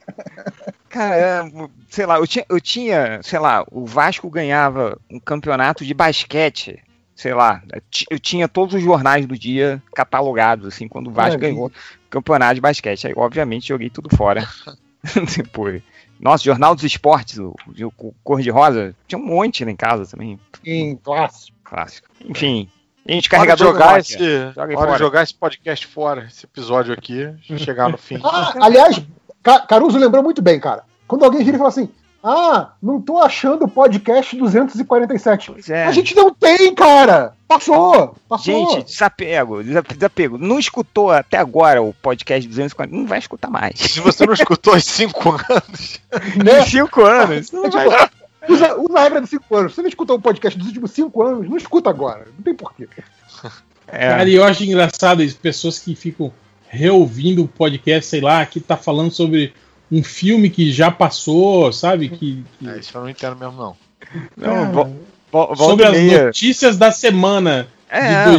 Cara, 0.89 1.15
é, 1.15 1.51
sei 1.89 2.05
lá, 2.05 2.17
eu 2.17 2.27
tinha, 2.27 2.45
eu 2.49 2.61
tinha, 2.61 3.19
sei 3.23 3.39
lá, 3.39 3.65
o 3.71 3.85
Vasco 3.85 4.29
ganhava 4.29 4.97
um 5.11 5.19
campeonato 5.19 5.83
de 5.83 5.93
basquete, 5.93 6.81
sei 7.15 7.33
lá, 7.33 7.61
eu 7.73 7.81
ti- 7.89 8.05
eu 8.09 8.19
tinha 8.19 8.47
todos 8.47 8.75
os 8.75 8.81
jornais 8.81 9.25
do 9.25 9.37
dia 9.37 9.81
catalogados, 9.93 10.67
assim, 10.67 10.87
quando 10.87 11.07
o 11.07 11.11
Vasco 11.11 11.31
Maravilha. 11.39 11.49
ganhou 11.53 11.71
campeonato 12.15 12.55
de 12.55 12.61
basquete. 12.61 13.07
Aí, 13.07 13.13
obviamente, 13.15 13.67
joguei 13.69 13.89
tudo 13.89 14.15
fora. 14.15 14.47
Depois. 15.37 15.81
Nossa, 16.19 16.43
Jornal 16.43 16.73
dos 16.75 16.83
Esportes, 16.83 17.37
o, 17.37 17.55
o 17.67 18.13
Cor-de-Rosa, 18.23 18.95
tinha 19.07 19.19
um 19.19 19.25
monte 19.25 19.63
lá 19.65 19.71
em 19.71 19.75
casa 19.75 20.05
também, 20.09 20.39
Em 20.65 20.95
clássico. 20.95 21.55
clássico. 21.63 22.07
Enfim, 22.23 22.69
a 23.07 23.11
gente 23.11 23.29
carregador 23.29 23.67
do 23.67 23.73
jogar, 23.73 23.97
Nokia. 23.97 23.99
esse, 23.99 24.53
Joga 24.55 24.97
jogar 24.97 25.23
esse 25.23 25.33
podcast 25.33 25.85
fora, 25.85 26.25
esse 26.25 26.45
episódio 26.45 26.93
aqui, 26.93 27.29
chegar 27.57 27.89
no 27.89 27.97
fim. 27.97 28.19
Ah, 28.23 28.53
aliás, 28.61 29.01
Ca- 29.43 29.59
Caruso 29.67 29.97
lembrou 29.97 30.23
muito 30.23 30.41
bem, 30.41 30.59
cara. 30.59 30.83
Quando 31.07 31.23
alguém 31.25 31.43
vira 31.43 31.55
e 31.55 31.59
fala 31.59 31.69
assim, 31.69 31.89
Ah, 32.27 32.71
não 32.81 32.99
tô 32.99 33.19
achando 33.19 33.65
o 33.65 33.67
podcast 33.67 34.35
247. 34.35 35.51
Pois 35.51 35.69
é. 35.69 35.85
A 35.85 35.91
gente 35.91 36.15
não 36.15 36.33
tem, 36.33 36.73
cara! 36.73 37.33
Passou! 37.47 38.15
Passou! 38.27 38.71
Gente, 38.71 38.85
desapego, 38.85 39.61
desa- 39.63 39.83
desapego. 39.83 40.37
Não 40.39 40.57
escutou 40.57 41.11
até 41.11 41.37
agora 41.37 41.83
o 41.83 41.93
podcast 41.93 42.47
240, 42.47 42.97
não 42.97 43.05
vai 43.05 43.19
escutar 43.19 43.51
mais. 43.51 43.75
Se 43.79 43.99
você 43.99 44.25
não 44.25 44.33
escutou 44.33 44.73
há 44.73 44.79
cinco 44.79 45.29
anos, 45.29 46.01
né? 46.43 46.61
Em 46.63 46.65
cinco 46.65 47.01
anos. 47.05 47.51
Não 47.51 47.65
É 47.65 47.69
vai... 47.69 47.87
tipo, 47.89 48.53
usa, 48.53 48.75
usa 48.75 48.97
a 48.99 49.03
regra 49.03 49.21
dos 49.21 49.29
5 49.29 49.55
anos. 49.55 49.71
Se 49.71 49.75
você 49.75 49.81
não 49.83 49.89
escutou 49.89 50.17
o 50.17 50.21
podcast 50.21 50.57
dos 50.57 50.67
últimos 50.69 50.89
5 50.91 51.21
anos, 51.23 51.47
não 51.47 51.57
escuta 51.57 51.91
agora. 51.91 52.25
Não 52.35 52.43
tem 52.43 52.55
porquê. 52.55 52.87
É. 53.87 54.09
Cara, 54.09 54.27
e 54.27 54.33
eu 54.33 54.43
acho 54.43 54.63
engraçado 54.63 55.21
isso, 55.21 55.37
pessoas 55.37 55.77
que 55.77 55.93
ficam 55.95 56.33
reouvindo 56.67 57.43
o 57.43 57.47
podcast, 57.47 58.09
sei 58.09 58.19
lá, 58.21 58.43
que 58.45 58.59
tá 58.59 58.75
falando 58.75 59.11
sobre 59.11 59.53
um 59.91 60.03
filme 60.03 60.49
que 60.49 60.71
já 60.71 60.89
passou, 60.91 61.71
sabe? 61.71 62.09
Que, 62.09 62.43
que- 62.59 62.67
é, 62.69 62.77
isso 62.79 62.95
eu 62.97 63.01
não 63.01 63.09
entendo 63.09 63.35
mesmo, 63.35 63.53
não. 63.57 63.75
Não, 64.37 64.71
vo- 64.71 64.95
vo- 65.31 65.55
sobre 65.55 65.85
e 65.85 65.87
as 65.87 65.93
meia. 65.93 66.25
notícias 66.25 66.77
da 66.77 66.91
semana 66.91 67.67
É. 67.89 68.25
de 68.25 68.31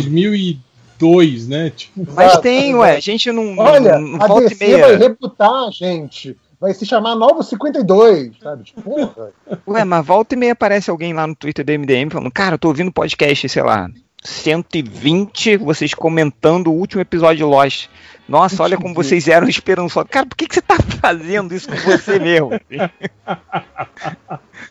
2002, 0.98 1.48
né? 1.48 1.70
Tipo, 1.70 2.06
Mas 2.14 2.38
tem, 2.38 2.74
ué, 2.74 2.96
a 2.96 3.00
gente 3.00 3.30
não, 3.32 3.56
Olha, 3.58 3.98
não 3.98 4.22
a 4.22 4.26
volta 4.26 4.46
e 4.46 4.48
DC 4.50 4.78
vai 4.78 4.80
meia. 4.96 4.98
rebutar 4.98 5.68
a 5.68 5.70
gente. 5.70 6.36
Vai 6.58 6.72
se 6.72 6.86
chamar 6.86 7.14
Novo 7.14 7.42
52, 7.42 8.32
sabe? 8.42 8.64
Tipo, 8.64 8.80
porra. 8.82 9.30
Ué, 9.68 9.84
mas 9.84 10.06
volta 10.06 10.34
e 10.34 10.38
meia 10.38 10.52
aparece 10.52 10.90
alguém 10.90 11.12
lá 11.12 11.26
no 11.26 11.34
Twitter 11.36 11.62
do 11.64 11.70
MDM 11.72 12.08
falando, 12.10 12.30
cara, 12.30 12.54
eu 12.54 12.58
tô 12.58 12.68
ouvindo 12.68 12.90
podcast, 12.90 13.46
sei 13.48 13.62
lá, 13.62 13.90
120, 14.26 15.56
vocês 15.56 15.94
comentando 15.94 16.68
o 16.68 16.74
último 16.74 17.00
episódio 17.00 17.38
de 17.38 17.44
Lost. 17.44 17.88
Nossa, 18.28 18.62
olha 18.62 18.76
como 18.76 18.92
vocês 18.92 19.26
eram 19.28 19.48
esperançosos. 19.48 20.10
Cara, 20.10 20.26
por 20.26 20.36
que, 20.36 20.46
que 20.48 20.54
você 20.56 20.60
tá 20.62 20.76
fazendo 21.00 21.54
isso 21.54 21.68
com 21.68 21.76
você 21.76 22.18
mesmo? 22.18 22.50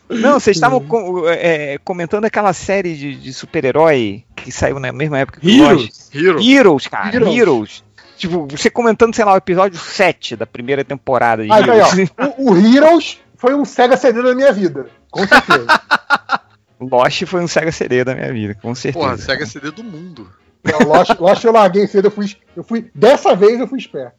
Não, 0.08 0.38
vocês 0.38 0.56
estavam 0.56 0.80
co- 0.80 1.24
é, 1.28 1.78
comentando 1.84 2.24
aquela 2.26 2.52
série 2.52 2.94
de, 2.94 3.16
de 3.16 3.32
super-herói 3.32 4.24
que 4.36 4.52
saiu 4.52 4.78
na 4.78 4.92
mesma 4.92 5.18
época 5.18 5.40
que 5.40 5.60
o 5.60 5.62
Lost. 5.62 5.70
Heroes. 5.74 6.10
Hero. 6.14 6.40
Heroes, 6.42 6.86
cara, 6.86 7.14
Heroes. 7.16 7.36
Heroes. 7.36 7.84
Tipo, 8.16 8.46
você 8.50 8.70
comentando, 8.70 9.14
sei 9.14 9.24
lá, 9.24 9.34
o 9.34 9.36
episódio 9.38 9.78
7 9.78 10.36
da 10.36 10.46
primeira 10.46 10.82
temporada 10.84 11.44
de 11.44 11.52
Aí, 11.52 11.62
aí, 11.70 11.78
Heroes. 11.80 12.10
ó. 12.18 12.24
O, 12.38 12.52
o 12.52 12.56
Heroes 12.56 13.18
foi 13.36 13.54
um 13.54 13.64
Sega 13.64 13.96
CD 13.96 14.22
da 14.22 14.34
minha 14.34 14.52
vida. 14.52 14.86
Com 15.10 15.26
certeza. 15.26 15.66
Lost 16.80 17.24
foi 17.26 17.42
um 17.42 17.48
Sega 17.48 17.72
CD 17.72 18.04
da 18.04 18.14
minha 18.14 18.32
vida, 18.32 18.54
com 18.60 18.74
certeza. 18.74 19.04
Porra, 19.04 19.16
Sega 19.18 19.46
CD 19.46 19.70
do 19.70 19.82
mundo. 19.84 20.28
Não, 20.64 20.88
Lost, 20.88 21.10
Lost 21.20 21.44
eu 21.44 21.52
larguei 21.52 21.86
cedo, 21.86 22.06
eu 22.06 22.10
fui, 22.10 22.26
eu 22.56 22.64
fui. 22.64 22.90
Dessa 22.92 23.36
vez 23.36 23.60
eu 23.60 23.68
fui 23.68 23.78
esperto. 23.78 24.14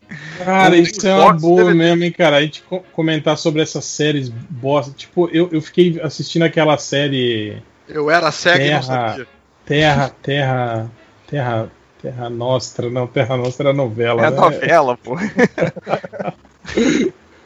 Cara, 0.45 0.77
isso 0.77 1.05
é 1.05 1.13
uma 1.13 1.33
boa 1.33 1.57
DVD. 1.65 1.77
mesmo, 1.77 2.03
hein, 2.05 2.11
cara? 2.13 2.37
A 2.37 2.41
gente 2.41 2.61
co- 2.63 2.83
comentar 2.93 3.37
sobre 3.37 3.61
essas 3.61 3.83
séries 3.83 4.29
bosta. 4.29 4.93
Tipo, 4.95 5.27
eu, 5.33 5.49
eu 5.51 5.61
fiquei 5.61 5.99
assistindo 6.01 6.43
aquela 6.43 6.77
série 6.77 7.61
Eu 7.87 8.09
era 8.09 8.31
cego 8.31 8.63
e 8.63 8.71
não 8.71 8.79
Terra. 8.79 8.81
sabia. 9.09 9.27
Terra, 9.65 10.11
Terra, 10.23 10.91
Terra, 11.29 11.71
Terra 12.01 12.29
Nostra, 12.29 12.89
não, 12.89 13.05
Terra 13.07 13.35
Nostra 13.35 13.71
é 13.71 13.73
novela, 13.73 14.25
É 14.25 14.31
né? 14.31 14.37
novela, 14.37 14.97
pô. 14.97 15.17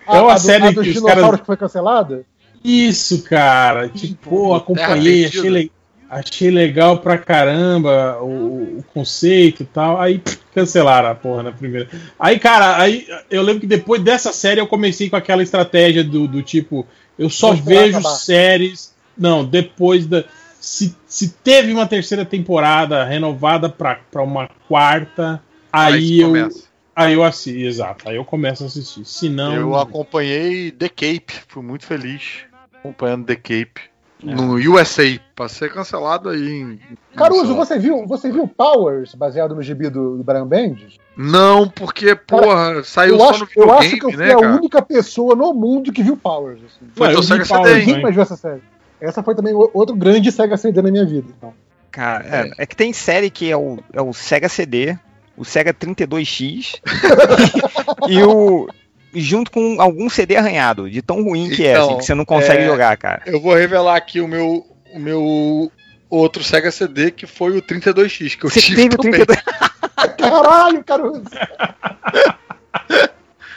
É 0.07 0.19
uma 0.19 0.31
a 0.33 0.35
do- 0.35 0.39
série 0.41 0.67
a 0.67 0.71
dos 0.71 0.83
que 0.83 0.89
os 0.89 0.95
dinossauros 0.95 1.21
caras- 1.23 1.39
que 1.39 1.45
foi 1.45 1.57
cancelada? 1.57 2.25
Isso, 2.63 3.23
cara. 3.23 3.89
Tipo, 3.89 4.29
pô, 4.29 4.53
acompanhei, 4.55 5.25
achei, 5.25 5.49
le- 5.49 5.71
achei 6.09 6.51
legal 6.51 6.99
pra 6.99 7.17
caramba 7.17 8.17
o, 8.21 8.79
o 8.79 8.85
conceito 8.93 9.63
e 9.63 9.65
tal. 9.65 9.99
Aí 9.99 10.19
pff, 10.19 10.37
cancelaram 10.53 11.09
a 11.09 11.15
porra 11.15 11.43
na 11.43 11.51
primeira. 11.51 11.89
Aí, 12.19 12.39
cara, 12.39 12.77
aí 12.81 13.07
eu 13.29 13.41
lembro 13.41 13.61
que 13.61 13.67
depois 13.67 14.01
dessa 14.01 14.31
série 14.31 14.59
eu 14.61 14.67
comecei 14.67 15.09
com 15.09 15.15
aquela 15.15 15.41
estratégia 15.43 16.03
do, 16.03 16.27
do 16.27 16.43
tipo, 16.43 16.85
eu 17.17 17.29
só 17.29 17.53
Vou 17.53 17.63
vejo 17.63 17.97
acabar. 17.97 18.15
séries. 18.15 18.93
Não, 19.17 19.43
depois 19.43 20.05
da. 20.05 20.23
Se, 20.59 20.95
se 21.07 21.29
teve 21.29 21.73
uma 21.73 21.87
terceira 21.87 22.23
temporada 22.23 23.03
renovada 23.03 23.67
pra, 23.67 23.95
pra 24.11 24.21
uma 24.21 24.47
quarta, 24.67 25.41
aí 25.73 26.03
isso 26.19 26.21
eu. 26.21 26.27
começa. 26.27 26.71
Aí 26.95 27.13
eu 27.13 27.23
assisto, 27.23 27.57
exato, 27.59 28.09
aí 28.09 28.17
eu 28.17 28.25
começo 28.25 28.63
a 28.63 28.67
assistir. 28.67 29.03
Se 29.05 29.27
não. 29.29 29.55
Eu 29.55 29.75
acompanhei 29.75 30.69
The 30.71 30.89
Cape, 30.89 31.33
fui 31.47 31.63
muito 31.63 31.85
feliz 31.85 32.41
acompanhando 32.81 33.25
The 33.25 33.35
Cape. 33.35 33.91
No 34.23 34.53
USA, 34.53 35.19
pra 35.35 35.47
ser 35.49 35.73
cancelado 35.73 36.29
aí 36.29 36.47
em. 36.47 36.79
Caruso, 37.15 37.53
em- 37.53 37.55
você 37.55 37.79
viu, 37.79 38.05
você 38.05 38.31
viu 38.31 38.47
Powers, 38.47 39.15
baseado 39.15 39.55
no 39.55 39.63
gibi 39.63 39.89
do, 39.89 40.17
do 40.17 40.23
Brian 40.23 40.45
Bendis? 40.45 40.97
Não, 41.17 41.67
porque, 41.67 42.13
porra, 42.15 42.83
saiu 42.83 43.15
Eu 43.15 43.19
só 43.19 43.29
acho, 43.31 43.39
no 43.45 43.49
eu 43.63 43.71
acho 43.71 43.89
videogame, 43.89 43.99
que 43.99 44.05
eu 44.05 44.09
fui 44.11 44.17
né, 44.27 44.31
a 44.33 44.39
cara? 44.39 44.55
única 44.57 44.81
pessoa 44.83 45.35
no 45.35 45.51
mundo 45.55 45.91
que 45.91 46.03
viu 46.03 46.15
Powers. 46.15 46.59
Assim. 46.59 46.85
Foi 46.95 47.07
teu 47.07 47.15
eu 47.17 47.21
vi 47.21 47.27
Sega 47.27 47.45
CD, 47.45 47.79
Ninguém 47.79 47.95
hein? 47.95 48.01
mais 48.03 48.13
viu 48.13 48.21
essa 48.21 48.35
série. 48.35 48.61
Essa 49.01 49.23
foi 49.23 49.33
também 49.33 49.55
o- 49.55 49.71
outro 49.73 49.95
grande 49.95 50.31
Sega 50.31 50.55
CD 50.55 50.83
na 50.83 50.91
minha 50.91 51.05
vida. 51.05 51.27
Então. 51.35 51.51
Cara, 51.89 52.23
é, 52.27 52.51
é 52.59 52.65
que 52.67 52.75
tem 52.75 52.93
série 52.93 53.31
que 53.31 53.49
é 53.49 53.57
o, 53.57 53.79
é 53.91 54.01
o 54.03 54.13
Sega 54.13 54.47
CD, 54.47 54.95
o 55.35 55.43
Sega 55.43 55.73
32X 55.73 56.79
e 58.07 58.21
o. 58.21 58.67
junto 59.13 59.51
com 59.51 59.79
algum 59.81 60.09
CD 60.09 60.35
arranhado, 60.35 60.89
de 60.89 61.01
tão 61.01 61.23
ruim 61.23 61.49
que 61.49 61.65
é, 61.65 61.71
Então, 61.71 61.89
assim, 61.89 61.97
que 61.97 62.05
você 62.05 62.15
não 62.15 62.25
consegue 62.25 62.63
é, 62.63 62.67
jogar, 62.67 62.95
cara. 62.97 63.21
Eu 63.25 63.39
vou 63.41 63.53
revelar 63.53 63.95
aqui 63.95 64.21
o 64.21 64.27
meu, 64.27 64.65
o 64.93 64.99
meu 64.99 65.71
outro 66.09 66.43
Sega 66.43 66.71
CD, 66.71 67.11
que 67.11 67.25
foi 67.25 67.57
o 67.57 67.61
32X, 67.61 68.37
que 68.37 68.45
eu 68.45 68.49
Você 68.49 68.61
tive 68.61 68.89
teve 68.89 68.95
o 68.95 68.97
também. 68.97 69.25
32. 69.25 69.43
Caralho, 70.17 70.83
Caruso! 70.83 71.23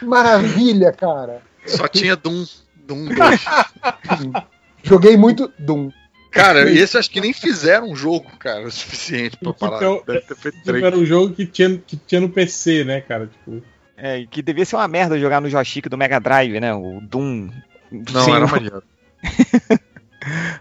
Maravilha, 0.03 0.93
cara. 0.93 1.41
Só 1.67 1.89
tinha 1.89 2.15
Doom, 2.17 2.45
Doom 2.87 3.07
2. 3.07 3.45
Joguei 4.83 5.17
muito 5.17 5.51
Doom. 5.59 5.91
Cara, 6.31 6.69
e 6.69 6.79
esse 6.79 6.99
acho 6.99 7.09
que 7.11 7.21
nem 7.21 7.33
fizeram 7.33 7.91
um 7.91 7.97
jogo, 7.97 8.29
cara, 8.39 8.67
o 8.67 8.71
suficiente 8.71 9.37
pra 9.37 9.53
parar. 9.53 9.77
Então, 9.77 10.03
Deve 10.05 10.21
ter 10.23 10.37
feito 10.37 10.55
Tipo, 10.57 10.65
três. 10.67 10.85
era 10.85 10.97
um 10.97 11.07
jogo 11.07 11.33
que 11.33 11.47
tinha, 11.47 11.79
que 11.79 11.97
tinha 11.97 12.21
no 12.21 12.29
PC, 12.29 12.83
né, 12.83 13.01
cara? 13.01 13.29
Tipo, 13.29 13.63
É, 13.97 14.27
que 14.27 14.43
devia 14.43 14.65
ser 14.65 14.77
uma 14.77 14.89
merda 14.89 15.19
jogar 15.19 15.41
no 15.41 15.49
joystick 15.49 15.89
do 15.89 15.97
Mega 15.97 16.19
Drive, 16.19 16.59
né? 16.61 16.75
O 16.75 17.01
Doom. 17.01 17.51
Não, 17.91 18.25
Sim, 18.25 18.33
era 18.33 18.47
maneiro. 18.47 18.83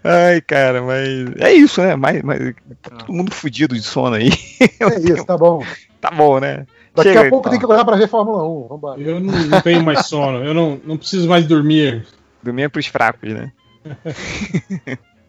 Ai, 0.04 0.42
cara, 0.42 0.82
mas. 0.82 1.08
É 1.40 1.54
isso, 1.54 1.82
né? 1.82 1.96
Mas, 1.96 2.22
mas 2.22 2.54
todo 2.82 3.14
mundo 3.14 3.32
fudido 3.32 3.76
de 3.76 3.82
sono 3.82 4.16
aí. 4.16 4.30
É 4.80 5.00
isso, 5.00 5.26
tá 5.26 5.38
bom. 5.38 5.64
Tá 6.02 6.12
bom, 6.12 6.40
né? 6.40 6.66
Daqui 6.94 7.10
Chega, 7.10 7.28
a 7.28 7.30
pouco 7.30 7.48
então. 7.48 7.52
tem 7.52 7.60
que 7.60 7.66
acordar 7.66 7.86
pra 7.86 7.96
ver 7.96 8.08
Fórmula 8.08 8.48
1. 8.48 8.68
Vambora. 8.68 9.02
eu 9.02 9.20
não, 9.20 9.34
não 9.34 9.62
tenho 9.62 9.84
mais 9.84 10.06
sono, 10.06 10.44
eu 10.44 10.54
não, 10.54 10.80
não 10.84 10.98
preciso 10.98 11.28
mais 11.28 11.48
dormir. 11.48 12.06
Dormir 12.44 12.64
é 12.64 12.70
pros 12.70 12.88
fracos, 12.88 13.32
né? 13.32 13.52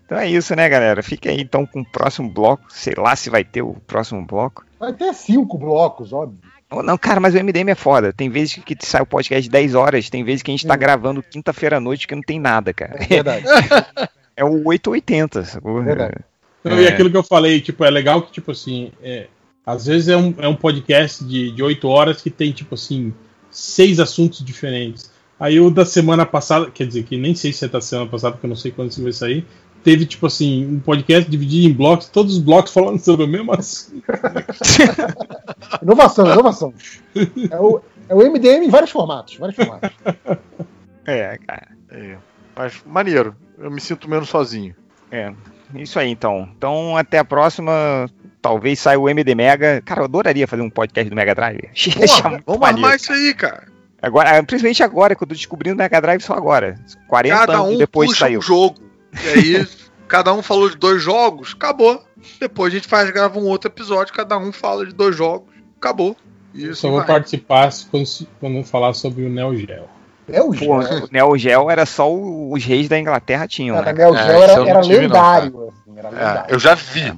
então 0.04 0.18
é 0.18 0.28
isso, 0.28 0.54
né, 0.54 0.68
galera? 0.68 1.02
Fica 1.02 1.30
aí 1.30 1.40
então 1.40 1.64
com 1.64 1.80
o 1.80 1.84
próximo 1.84 2.28
bloco. 2.28 2.64
Sei 2.68 2.94
lá 2.96 3.16
se 3.16 3.30
vai 3.30 3.44
ter 3.44 3.62
o 3.62 3.74
próximo 3.86 4.26
bloco. 4.26 4.64
Vai 4.78 4.92
ter 4.92 5.14
cinco 5.14 5.56
blocos, 5.56 6.12
óbvio. 6.12 6.38
Não, 6.84 6.98
cara, 6.98 7.20
mas 7.20 7.34
o 7.34 7.38
MDM 7.38 7.70
é 7.70 7.74
foda. 7.74 8.12
Tem 8.12 8.28
vezes 8.28 8.54
que 8.64 8.76
sai 8.80 9.02
o 9.02 9.06
podcast 9.06 9.42
de 9.44 9.50
10 9.50 9.74
horas, 9.74 10.10
tem 10.10 10.24
vezes 10.24 10.42
que 10.42 10.50
a 10.50 10.54
gente 10.54 10.66
tá 10.66 10.74
Hum. 10.74 10.78
gravando 10.78 11.22
quinta-feira 11.22 11.76
à 11.76 11.80
noite 11.80 12.06
que 12.08 12.14
não 12.14 12.22
tem 12.22 12.40
nada, 12.40 12.72
cara. 12.72 12.96
É 13.00 13.06
verdade. 13.06 13.44
É 14.36 14.44
o 14.44 14.66
880, 14.66 15.44
sacou? 15.44 15.80
Verdade. 15.80 16.16
Então, 16.60 16.80
E 16.80 16.84
É. 16.86 16.88
aquilo 16.88 17.08
que 17.08 17.16
eu 17.16 17.22
falei, 17.22 17.60
tipo, 17.60 17.84
é 17.84 17.90
legal 17.90 18.20
que, 18.20 18.32
tipo 18.32 18.50
assim, 18.50 18.90
é, 19.00 19.28
às 19.64 19.86
vezes 19.86 20.08
é 20.08 20.16
um, 20.16 20.34
é 20.38 20.48
um 20.48 20.56
podcast 20.56 21.24
de, 21.24 21.52
de 21.52 21.62
8 21.62 21.86
horas 21.86 22.20
que 22.20 22.30
tem, 22.30 22.50
tipo 22.50 22.74
assim, 22.74 23.14
seis 23.48 24.00
assuntos 24.00 24.44
diferentes. 24.44 25.08
Aí 25.38 25.60
o 25.60 25.70
da 25.70 25.84
semana 25.84 26.26
passada, 26.26 26.68
quer 26.68 26.84
dizer, 26.84 27.04
que 27.04 27.16
nem 27.16 27.32
sei 27.36 27.52
se 27.52 27.64
é 27.64 27.68
da 27.68 27.80
semana 27.80 28.10
passada, 28.10 28.32
porque 28.32 28.46
eu 28.46 28.48
não 28.48 28.56
sei 28.56 28.72
quando 28.72 28.90
isso 28.90 29.04
vai 29.04 29.12
sair, 29.12 29.46
teve, 29.84 30.06
tipo 30.06 30.26
assim, 30.26 30.66
um 30.66 30.80
podcast 30.80 31.30
dividido 31.30 31.68
em 31.68 31.72
blocos, 31.72 32.08
todos 32.08 32.36
os 32.36 32.42
blocos 32.42 32.72
falando 32.72 32.98
sobre 32.98 33.26
o 33.26 33.28
mesmo 33.28 33.52
assunto. 33.52 34.02
Inovação, 35.82 36.26
inovação. 36.32 36.74
É 37.50 37.60
o, 37.60 37.80
é 38.08 38.14
o 38.14 38.18
MDM 38.32 38.64
em 38.64 38.70
vários 38.70 38.90
formatos. 38.90 39.36
Vários 39.36 39.56
formatos. 39.56 39.90
É, 41.06 41.38
cara. 41.46 41.68
É, 41.90 42.16
mas 42.56 42.82
maneiro, 42.86 43.36
eu 43.58 43.70
me 43.70 43.80
sinto 43.80 44.08
menos 44.08 44.28
sozinho. 44.28 44.74
É. 45.12 45.32
Isso 45.74 45.98
aí, 45.98 46.10
então. 46.10 46.48
Então, 46.56 46.96
até 46.96 47.18
a 47.18 47.24
próxima. 47.24 48.08
Talvez 48.40 48.78
saia 48.78 48.98
o 48.98 49.08
MD 49.08 49.34
Mega. 49.34 49.82
Cara, 49.82 50.00
eu 50.02 50.04
adoraria 50.04 50.46
fazer 50.46 50.62
um 50.62 50.70
podcast 50.70 51.08
do 51.08 51.16
Mega 51.16 51.34
Drive. 51.34 51.70
Muito 51.96 52.42
Vamos 52.46 52.60
maneiro, 52.60 52.86
armar 52.86 52.96
isso 52.96 53.12
aí, 53.12 53.34
cara. 53.34 53.66
Agora, 54.02 54.42
principalmente 54.42 54.82
agora, 54.82 55.14
que 55.14 55.22
eu 55.22 55.26
tô 55.26 55.34
descobrindo 55.34 55.74
o 55.74 55.78
Mega 55.78 56.00
Drive 56.00 56.20
só 56.20 56.34
agora. 56.34 56.78
40 57.08 57.34
Cada 57.34 57.54
anos 57.54 57.74
um 57.74 57.78
depois 57.78 58.10
puxa 58.10 58.20
saiu. 58.26 58.38
um 58.38 58.42
jogo. 58.42 58.76
E 59.22 59.28
aí, 59.58 59.68
cada 60.08 60.32
um 60.32 60.42
falou 60.42 60.68
de 60.70 60.76
dois 60.76 61.02
jogos, 61.02 61.52
acabou. 61.54 62.02
Depois 62.40 62.72
a 62.72 62.76
gente 62.76 62.88
faz, 62.88 63.10
grava 63.10 63.38
um 63.38 63.44
outro 63.46 63.68
episódio, 63.70 64.12
cada 64.14 64.36
um 64.38 64.50
fala 64.52 64.86
de 64.86 64.94
dois 64.94 65.14
jogos, 65.16 65.48
acabou. 65.78 66.16
E 66.54 66.64
Eu 66.64 66.72
isso 66.72 66.82
só 66.82 66.88
vou 66.88 66.98
vai. 66.98 67.06
participar 67.06 67.70
quando, 67.90 68.06
se- 68.06 68.28
quando 68.40 68.56
eu 68.58 68.64
falar 68.64 68.94
sobre 68.94 69.24
o 69.24 69.28
Neo 69.28 69.54
Geo. 69.56 69.84
É 70.28 70.40
o 70.40 70.46
Pô, 70.46 70.54
Geo. 70.54 71.04
o 71.04 71.08
Neo 71.10 71.36
Geo 71.36 71.70
era 71.70 71.84
só 71.84 72.10
o- 72.10 72.52
os 72.52 72.64
reis 72.64 72.88
da 72.88 72.98
Inglaterra 72.98 73.46
tinham, 73.46 73.76
Cara, 73.76 73.92
né? 73.92 74.04
Neo 74.04 74.14
É, 74.14 74.18
Geo 74.24 74.38
isso 74.38 74.42
era, 74.52 74.70
era 74.70 74.80
tive, 74.80 74.94
não, 74.94 75.00
lendário. 75.02 75.68
assim, 75.68 75.98
era 75.98 76.08
É, 76.08 76.10
lendário. 76.12 76.44
eu 76.54 76.58
já 76.58 76.74
vi. 76.74 77.14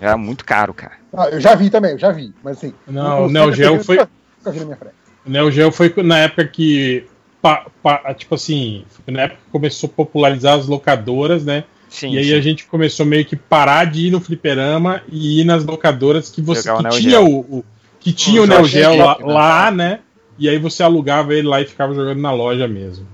Era 0.00 0.16
muito 0.16 0.44
caro, 0.44 0.72
cara. 0.74 0.92
Ah, 1.12 1.28
eu 1.28 1.40
já 1.40 1.54
vi 1.54 1.68
também, 1.70 1.92
eu 1.92 1.98
já 1.98 2.10
vi. 2.10 2.32
Mas 2.42 2.56
assim. 2.56 2.72
Não, 2.88 3.26
o 3.26 3.30
Neo 3.30 3.52
Geo 3.52 3.84
foi- 3.84 3.96
Nunca, 3.98 4.10
nunca 4.38 4.50
vi 4.52 4.58
na 4.60 4.64
minha 4.64 4.76
frente. 4.76 4.94
O 5.26 5.30
Neo 5.30 5.50
Geo 5.50 5.70
foi 5.70 5.92
na 6.02 6.18
época 6.20 6.46
que 6.48 7.06
pa, 7.40 7.66
pa, 7.82 8.14
tipo 8.14 8.34
assim, 8.34 8.84
na 9.06 9.22
época 9.22 9.40
começou 9.52 9.88
a 9.88 9.92
popularizar 9.96 10.58
as 10.58 10.66
locadoras, 10.66 11.44
né? 11.44 11.64
Sim, 11.88 12.12
e 12.14 12.18
aí 12.18 12.26
sim. 12.26 12.34
a 12.34 12.40
gente 12.40 12.66
começou 12.66 13.04
meio 13.04 13.24
que 13.24 13.34
parar 13.34 13.84
de 13.84 14.06
ir 14.06 14.10
no 14.10 14.20
fliperama 14.20 15.02
e 15.10 15.40
ir 15.40 15.44
nas 15.44 15.64
locadoras 15.64 16.30
que 16.30 16.40
você 16.40 16.70
o 16.70 16.76
que 16.76 16.88
tinha 16.90 17.10
Geo. 17.18 17.26
o, 17.26 17.58
o- 17.58 17.64
que 17.98 18.12
tinha 18.12 18.40
O 18.40 18.44
o 18.44 18.46
Neo 18.46 18.64
Geo 18.64 18.96
lá, 18.96 19.18
né? 19.18 19.24
lá, 19.32 19.70
né? 19.70 19.98
E 20.38 20.48
aí 20.48 20.56
você 20.58 20.82
alugava 20.82 21.34
ele 21.34 21.46
lá 21.48 21.60
e 21.60 21.66
ficava 21.66 21.92
jogando 21.92 22.20
na 22.20 22.32
loja 22.32 22.66
mesmo. 22.68 23.06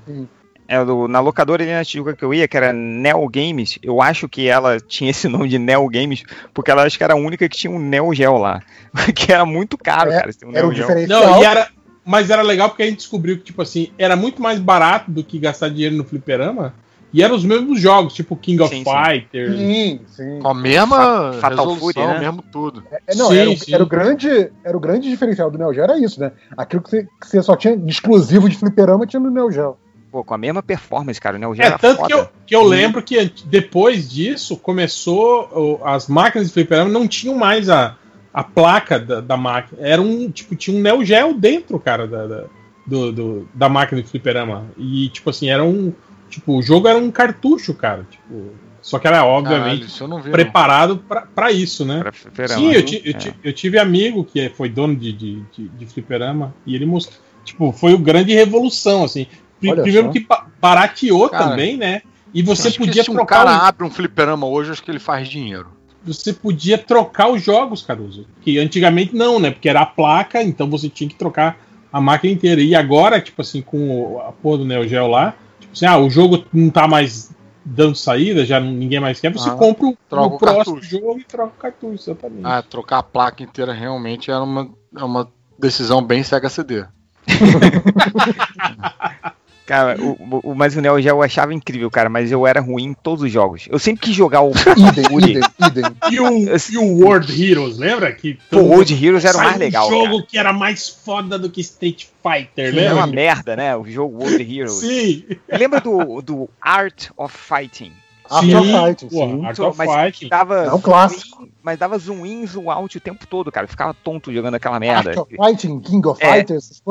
É, 0.68 0.84
do- 0.84 1.08
na 1.08 1.20
locadora 1.20 1.62
ali 1.62 1.72
na 1.72 1.84
Tijuca 1.84 2.14
que 2.14 2.24
eu 2.24 2.34
ia, 2.34 2.46
que 2.46 2.56
era 2.56 2.72
Neo 2.72 3.26
Games, 3.28 3.78
eu 3.82 4.02
acho 4.02 4.28
que 4.28 4.46
ela 4.48 4.78
tinha 4.86 5.10
esse 5.10 5.26
nome 5.26 5.48
de 5.48 5.58
Neo 5.58 5.88
Games, 5.88 6.22
porque 6.52 6.70
ela 6.70 6.82
acho 6.84 6.98
que 6.98 7.02
era 7.04 7.14
a 7.14 7.16
única 7.16 7.48
que 7.48 7.56
tinha 7.56 7.70
um 7.70 7.78
Neo 7.78 8.12
Geo 8.14 8.36
lá. 8.36 8.60
que 9.14 9.32
era 9.32 9.46
muito 9.46 9.78
caro, 9.78 10.10
É, 10.12 10.20
cara, 10.20 10.30
um 10.44 10.50
Era 10.54 10.66
o 10.66 10.70
Neo 10.70 10.76
Geo. 10.76 10.86
diferencial. 10.88 11.22
Não, 11.30 11.42
e 11.42 11.44
era, 11.44 11.68
mas 12.06 12.30
era 12.30 12.40
legal 12.42 12.68
porque 12.70 12.82
a 12.84 12.86
gente 12.86 12.98
descobriu 12.98 13.36
que, 13.36 13.44
tipo 13.44 13.60
assim, 13.60 13.88
era 13.98 14.14
muito 14.16 14.40
mais 14.40 14.58
barato 14.60 15.10
do 15.10 15.24
que 15.24 15.38
gastar 15.38 15.68
dinheiro 15.68 15.96
no 15.96 16.04
fliperama. 16.04 16.72
E 17.12 17.22
eram 17.22 17.34
os 17.34 17.44
mesmos 17.44 17.80
jogos, 17.80 18.12
tipo 18.14 18.36
King 18.36 18.60
of 18.62 18.74
Sim, 18.74 18.84
sim. 18.84 18.90
Fighters. 18.90 19.58
Sim, 19.58 20.00
sim. 20.08 20.38
Com 20.40 20.48
a 20.48 20.54
mesma 20.54 20.96
Fa- 20.96 21.32
Fatal 21.40 21.66
resolução, 21.66 21.92
Fury, 22.02 22.14
né? 22.14 22.20
mesmo 22.20 22.42
tudo. 22.42 22.84
É, 23.06 23.14
não, 23.14 23.28
Sim, 23.30 23.36
era, 23.38 23.50
o- 23.50 23.56
sim. 23.58 23.74
era 23.74 23.82
o 23.82 23.86
grande, 23.86 24.50
era 24.64 24.76
o 24.76 24.80
grande 24.80 25.08
diferencial 25.08 25.50
do 25.50 25.56
Neo 25.58 25.72
Geo, 25.72 25.84
era 25.84 25.98
isso, 25.98 26.20
né? 26.20 26.32
Aquilo 26.56 26.82
que 26.82 26.90
você, 26.90 27.02
que 27.04 27.26
você 27.26 27.42
só 27.42 27.56
tinha 27.56 27.76
de 27.76 27.90
exclusivo 27.90 28.48
de 28.48 28.56
fliperama 28.56 29.06
tinha 29.06 29.20
no 29.20 29.30
Neo 29.30 29.50
Geo. 29.50 29.76
Pô, 30.10 30.22
com 30.24 30.34
a 30.34 30.38
mesma 30.38 30.62
performance, 30.62 31.20
cara, 31.20 31.36
o 31.36 31.38
Neo 31.38 31.54
Geo 31.54 31.62
É, 31.64 31.66
era 31.68 31.78
tanto 31.78 31.96
foda. 31.98 32.08
que 32.08 32.14
eu, 32.14 32.28
que 32.46 32.56
eu 32.56 32.62
lembro 32.64 33.02
que 33.02 33.32
depois 33.46 34.08
disso 34.10 34.56
começou. 34.56 35.80
As 35.84 36.08
máquinas 36.08 36.48
de 36.48 36.52
fliperama 36.52 36.90
não 36.90 37.06
tinham 37.08 37.34
mais 37.36 37.68
a, 37.70 37.96
a 38.36 38.44
placa 38.44 38.98
da, 38.98 39.20
da 39.22 39.36
máquina. 39.36 39.80
Era 39.80 40.00
um. 40.02 40.30
Tipo, 40.30 40.54
tinha 40.54 40.76
um 40.76 40.80
Neo 40.82 41.02
Geo 41.04 41.32
dentro, 41.32 41.78
cara, 41.80 42.06
da, 42.06 42.26
da, 42.26 42.44
do, 42.86 43.10
do- 43.12 43.48
da 43.54 43.68
máquina 43.68 44.02
de 44.02 44.08
fliperama. 44.08 44.66
E, 44.76 45.08
tipo 45.08 45.30
assim, 45.30 45.48
era 45.48 45.64
um. 45.64 45.92
Tipo, 46.28 46.58
o 46.58 46.62
jogo 46.62 46.86
era 46.86 46.98
um 46.98 47.10
cartucho, 47.10 47.72
cara. 47.72 48.06
Tipo, 48.10 48.50
só 48.82 48.98
que 48.98 49.06
era, 49.06 49.16
Caralho, 49.18 49.32
obviamente, 49.38 50.02
não 50.06 50.20
vi. 50.20 50.30
preparado 50.30 50.98
pra, 50.98 51.22
pra 51.22 51.50
isso, 51.50 51.84
né? 51.84 52.02
Sim, 52.48 52.72
eu, 52.72 52.84
ti- 52.84 53.00
eu 53.04 53.10
É. 53.12 53.14
ti- 53.14 53.34
eu 53.42 53.52
tive 53.52 53.78
amigo 53.78 54.22
que 54.24 54.48
foi 54.50 54.68
dono 54.68 54.94
de, 54.94 55.12
de, 55.12 55.40
de, 55.56 55.68
de 55.68 55.86
fliperama 55.86 56.54
e 56.66 56.74
ele 56.74 56.84
mostrou. 56.84 57.18
Tipo, 57.44 57.72
foi 57.72 57.94
o 57.94 57.98
grande 57.98 58.34
revolução, 58.34 59.02
assim. 59.04 59.26
Olha 59.66 59.82
Primeiro 59.82 60.08
só. 60.08 60.12
que 60.12 60.20
ba- 60.20 60.46
barateou 60.60 61.28
Cara, 61.30 61.48
também, 61.50 61.76
né? 61.76 62.02
E 62.34 62.42
você 62.42 62.68
Acho 62.68 62.78
que 62.78 62.84
podia 62.86 63.02
se 63.02 63.10
um 63.10 63.14
trocar. 63.14 63.44
cara 63.46 63.56
os- 63.56 63.62
abre 63.68 63.84
um 63.86 63.90
fliperama 63.90 64.46
hoje, 64.46 64.72
acho 64.72 64.82
que 64.82 64.90
ele 64.90 64.98
faz 64.98 65.26
dinheiro. 65.28 65.68
Você 66.06 66.32
podia 66.32 66.78
trocar 66.78 67.28
os 67.30 67.42
jogos, 67.42 67.82
Caruso. 67.82 68.26
Que 68.42 68.58
antigamente 68.58 69.14
não, 69.14 69.38
né? 69.40 69.50
Porque 69.50 69.68
era 69.68 69.80
a 69.80 69.86
placa, 69.86 70.42
então 70.42 70.68
você 70.70 70.88
tinha 70.88 71.08
que 71.08 71.16
trocar 71.16 71.58
a 71.92 72.00
máquina 72.00 72.32
inteira. 72.32 72.60
E 72.60 72.74
agora, 72.74 73.20
tipo 73.20 73.40
assim, 73.42 73.60
com 73.62 74.14
o- 74.14 74.20
a 74.20 74.32
porra 74.32 74.58
do 74.58 74.64
Neo 74.64 74.86
Geo 74.86 75.06
lá, 75.08 75.34
tipo 75.60 75.72
assim, 75.72 75.86
ah, 75.86 75.98
o 75.98 76.08
jogo 76.10 76.44
não 76.52 76.70
tá 76.70 76.86
mais 76.86 77.34
dando 77.64 77.96
saída, 77.96 78.44
já 78.46 78.60
ninguém 78.60 79.00
mais 79.00 79.18
quer, 79.18 79.32
você 79.32 79.48
Ah, 79.50 79.54
compra 79.54 79.86
o, 79.88 79.98
troca 80.08 80.32
o 80.32 80.36
o 80.36 80.38
próximo 80.38 80.82
jogo 80.82 81.18
e 81.18 81.24
troca 81.24 81.52
o 81.56 81.60
cartucho, 81.60 81.94
exatamente. 82.10 82.42
Ah, 82.44 82.62
trocar 82.62 82.98
a 82.98 83.02
placa 83.02 83.42
inteira 83.42 83.72
realmente 83.72 84.30
era 84.30 84.40
uma, 84.42 84.70
é 84.96 85.02
uma 85.02 85.28
decisão 85.58 86.00
bem 86.00 86.22
Sega 86.22 86.48
CD. 86.48 86.84
Cara, 89.66 90.00
o, 90.00 90.40
o- 90.44 90.54
mas 90.54 90.76
o 90.76 90.80
Neo 90.80 91.00
Geo 91.02 91.16
eu 91.16 91.22
achava 91.22 91.52
incrível, 91.52 91.90
cara, 91.90 92.08
mas 92.08 92.30
eu 92.30 92.46
era 92.46 92.60
ruim 92.60 92.84
em 92.84 92.94
todos 92.94 93.24
os 93.24 93.32
jogos. 93.32 93.66
Eu 93.68 93.78
sempre 93.80 94.02
quis 94.06 94.14
jogar 94.14 94.40
o 94.42 94.52
Idem, 94.78 95.04
Fury. 95.06 95.30
idem, 95.32 95.42
idem. 95.66 95.84
E 96.12 96.20
o, 96.20 96.56
e 96.56 96.78
o 96.78 97.04
World 97.04 97.44
Heroes, 97.44 97.76
lembra? 97.76 98.12
Que 98.12 98.34
Pô, 98.34 98.58
todo 98.58 98.66
World 98.68 99.04
Heroes 99.06 99.24
era 99.24 99.36
o 99.36 99.40
mais 99.42 99.56
legal, 99.58 99.88
Um 99.88 99.90
jogo 99.90 100.14
cara. 100.18 100.26
que 100.28 100.38
era 100.38 100.52
mais 100.52 100.88
foda 100.88 101.36
do 101.38 101.50
que 101.50 101.60
Street 101.60 102.04
Fighter, 102.22 102.76
Era 102.78 102.94
uma 102.94 103.06
merda, 103.08 103.56
né? 103.56 103.76
O 103.76 103.84
jogo 103.90 104.18
World 104.22 104.42
Heroes. 104.56 104.74
Sim. 104.74 105.24
Lembra 105.50 105.80
do, 105.80 106.22
do 106.22 106.48
Art 106.60 107.08
of 107.16 107.36
Fighting? 107.36 107.92
Art 108.28 108.44
Sim, 108.44 108.54
of 108.56 108.68
Fighting, 108.70 109.10
sim. 109.10 109.44
Art 109.46 109.58
of 109.60 109.78
mas 109.78 109.88
Fighting. 109.92 110.28
dava 110.28 110.64
É 110.64 110.72
um 110.72 110.80
clássico. 110.80 111.36
zoom 111.38 111.44
in, 111.46 111.50
mas 111.62 111.78
dava 111.78 111.96
zoom 111.98 112.26
in, 112.26 112.44
zoom 112.46 112.70
out 112.70 112.96
o 112.96 113.00
tempo 113.00 113.24
todo, 113.26 113.52
cara. 113.52 113.64
Eu 113.66 113.68
ficava 113.68 113.94
tonto 113.94 114.32
jogando 114.32 114.54
aquela 114.54 114.80
merda. 114.80 115.10
Art 115.10 115.18
of 115.18 115.36
Fighting, 115.36 115.78
King 115.80 116.06
of 116.08 116.20
É. 116.24 116.32
Fighters, 116.32 116.70
essas. 116.70 116.82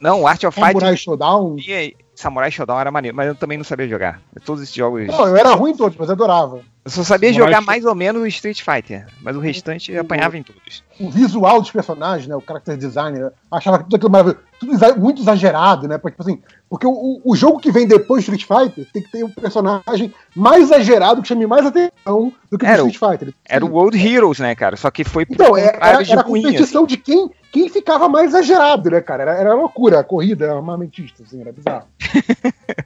Não, 0.00 0.26
Art 0.26 0.44
of 0.44 0.54
Fighting 0.54 0.72
Samurai 0.80 0.96
Showdown. 0.96 1.56
e 1.58 1.96
Samurai 2.14 2.50
Showdown 2.50 2.80
era 2.80 2.90
maneiro, 2.90 3.16
mas 3.16 3.26
eu 3.28 3.34
também 3.34 3.58
não 3.58 3.64
sabia 3.64 3.88
jogar. 3.88 4.20
Todos 4.44 4.62
esses 4.62 4.74
jogos. 4.74 5.06
Não, 5.06 5.26
eu 5.26 5.36
era 5.36 5.50
ruim 5.54 5.72
em 5.72 5.76
todos, 5.76 5.96
mas 5.98 6.08
eu 6.08 6.14
adorava. 6.14 6.60
Eu 6.84 6.90
só 6.90 7.02
sabia 7.02 7.30
Samurai 7.32 7.48
jogar 7.50 7.58
Show- 7.62 7.66
mais 7.66 7.84
ou 7.84 7.94
menos 7.94 8.22
o 8.22 8.26
Street 8.26 8.60
Fighter, 8.62 9.06
mas 9.22 9.34
o 9.36 9.40
restante 9.40 9.90
eu 9.90 10.02
apanhava 10.02 10.36
em 10.36 10.42
todos. 10.42 10.84
O 11.00 11.10
visual 11.10 11.60
dos 11.60 11.70
personagens, 11.70 12.28
né? 12.28 12.36
O 12.36 12.42
character 12.46 12.76
design, 12.76 13.18
eu 13.18 13.32
achava 13.50 13.78
tudo 13.78 13.96
aquilo 13.96 14.10
maravilhoso. 14.12 14.42
Tudo 14.60 15.00
muito 15.00 15.20
exagerado, 15.20 15.88
né? 15.88 15.98
Porque, 15.98 16.12
tipo 16.16 16.22
assim, 16.22 16.40
porque 16.70 16.86
o, 16.86 16.90
o- 16.92 17.20
o 17.24 17.34
jogo 17.36 17.58
que 17.58 17.72
vem 17.72 17.86
depois 17.86 18.24
do 18.24 18.34
Street 18.34 18.44
Fighter 18.68 18.86
tem 18.92 19.02
que 19.02 19.10
ter 19.10 19.24
um 19.24 19.30
personagem 19.30 20.12
mais 20.36 20.64
exagerado 20.64 21.20
que 21.22 21.28
chame 21.28 21.46
mais 21.46 21.66
atenção 21.66 22.32
do 22.50 22.58
que 22.58 22.64
o 22.64 22.68
Era 22.68 22.84
o- 22.84 22.88
Street 22.88 23.12
Fighter. 23.18 23.34
Era 23.48 23.64
o 23.64 23.70
World 23.72 23.98
Heroes, 23.98 24.38
né, 24.38 24.54
cara? 24.54 24.76
Só 24.76 24.90
que 24.90 25.02
foi 25.04 25.26
Então, 25.28 25.56
é- 25.56 25.76
era, 25.80 26.02
de 26.02 26.12
era 26.12 26.20
a 26.20 26.24
competição 26.24 26.86
de 26.86 26.96
quem, 26.96 27.30
quem 27.54 27.68
ficava 27.68 28.08
mais 28.08 28.30
exagerado, 28.30 28.90
né, 28.90 29.00
cara? 29.00 29.22
Era, 29.22 29.34
era 29.34 29.54
loucura, 29.54 30.00
a 30.00 30.04
corrida 30.04 30.52
armamentista, 30.52 31.22
assim, 31.22 31.40
era 31.40 31.52
bizarro. 31.52 31.86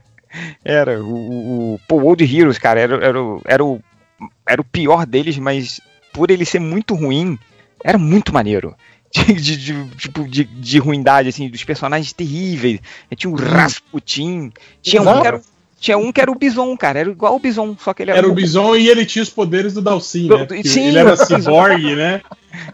Era, 0.63 1.03
o, 1.03 1.07
o, 1.15 1.73
o 1.73 1.79
pô, 1.87 1.95
World 1.95 2.23
Heroes, 2.23 2.59
cara, 2.59 2.79
era, 2.79 3.03
era, 3.03 3.19
o, 3.19 3.41
era, 3.43 3.65
o, 3.65 3.81
era 4.47 4.61
o 4.61 4.63
pior 4.63 5.03
deles, 5.03 5.39
mas 5.39 5.81
por 6.13 6.29
ele 6.29 6.45
ser 6.45 6.59
muito 6.59 6.93
ruim, 6.93 7.37
era 7.83 7.97
muito 7.97 8.31
maneiro. 8.31 8.75
De, 9.11 9.33
de, 9.33 9.57
de- 9.57 9.89
tipo, 9.95 10.27
de, 10.27 10.43
de 10.43 10.77
ruindade, 10.77 11.29
assim, 11.29 11.49
dos 11.49 11.63
personagens 11.63 12.13
terríveis. 12.13 12.79
Tinha 13.15 13.31
o 13.31 13.35
Rasputin, 13.35 14.53
tinha 14.83 15.01
um, 15.01 15.19
que 15.19 15.27
era, 15.27 15.41
tinha 15.79 15.97
um 15.97 16.11
que 16.11 16.19
era 16.21 16.29
o 16.31 16.35
Bison, 16.35 16.75
cara, 16.77 16.99
era 16.99 17.09
igual 17.09 17.35
o 17.35 17.39
Bison, 17.39 17.75
só 17.79 17.93
que 17.93 18.03
ele 18.03 18.11
era, 18.11 18.19
Era 18.19 18.27
o 18.29 18.33
Bison 18.33 18.75
e 18.75 18.89
ele 18.89 19.05
tinha 19.05 19.23
os 19.23 19.29
poderes 19.29 19.73
do 19.73 19.81
Dalsin, 19.81 20.27
né? 20.29 20.45
Porque 20.45 20.67
sim, 20.67 20.87
ele 20.87 20.97
era 20.99 21.15
cyborg, 21.15 21.95
né? 21.95 22.21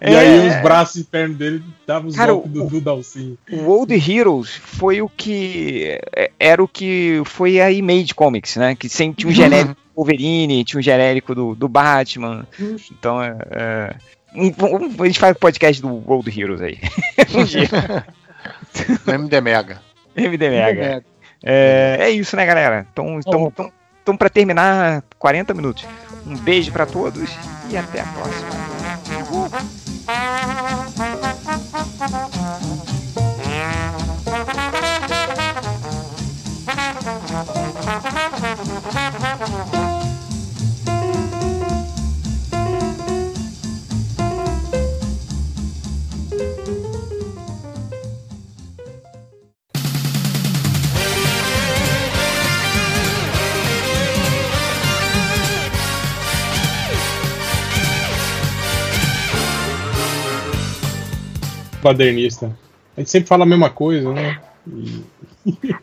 E 0.02 0.06
É. 0.14 0.18
aí 0.20 0.48
os 0.50 0.62
braços 0.62 1.02
e 1.02 1.04
pernas 1.04 1.38
dele 1.38 1.62
davam 1.86 2.08
os 2.10 2.16
Cara, 2.16 2.32
golpes 2.34 2.52
do, 2.52 2.68
do 2.70 2.82
Dalsin. 2.82 3.38
O 3.52 3.58
World 3.64 3.94
Heroes 4.12 4.50
foi 4.56 5.02
o 5.02 5.10
que. 5.10 6.00
é, 6.16 6.32
Era 6.40 6.64
o 6.64 6.68
que 6.68 7.22
foi 7.26 7.60
a 7.60 7.72
Image 7.72 8.14
Comics, 8.16 8.56
né? 8.56 8.74
Que 8.76 8.88
sempre 8.90 9.18
tinha 9.18 9.30
um 9.32 9.34
genérico 9.36 9.74
do 9.74 9.78
Wolverine, 9.96 10.64
tinha 10.64 10.80
um 10.80 10.84
genérico 10.84 11.36
do, 11.36 11.54
do 11.56 11.68
Batman. 11.68 12.48
Então 12.92 13.22
é. 13.22 13.36
é, 13.52 13.96
um- 14.36 15.02
a 15.04 15.06
gente 15.06 15.20
faz 15.20 15.38
podcast 15.38 15.82
do 15.82 15.90
World 16.08 16.42
Heroes 16.42 16.62
aí. 16.62 16.80
um 17.36 17.44
dia. 17.44 17.68
MD 19.08 19.42
Mega. 19.42 19.82
MD 20.16 20.50
Mega. 20.50 21.04
É, 21.46 21.98
é 22.00 22.10
isso, 22.10 22.36
né, 22.36 22.44
galera? 22.46 22.88
Então, 22.92 23.20
então, 23.20 23.48
então, 23.48 23.72
então 24.02 24.18
para 24.18 24.30
terminar, 24.30 25.04
40 25.20 25.54
minutos. 25.54 25.86
Um 26.26 26.36
beijo 26.36 26.72
pra 26.72 26.88
todos 26.88 27.30
e 27.70 27.78
até 27.78 28.02
a 28.02 28.06
próxima. 28.06 29.85
Quadernista. 61.90 62.52
A 62.98 63.02
gente 63.02 63.10
sempre 63.12 63.28
fala 63.28 63.44
a 63.44 63.48
mesma 63.48 63.70
coisa, 63.70 64.12
né? 64.14 64.40
E 64.68 65.04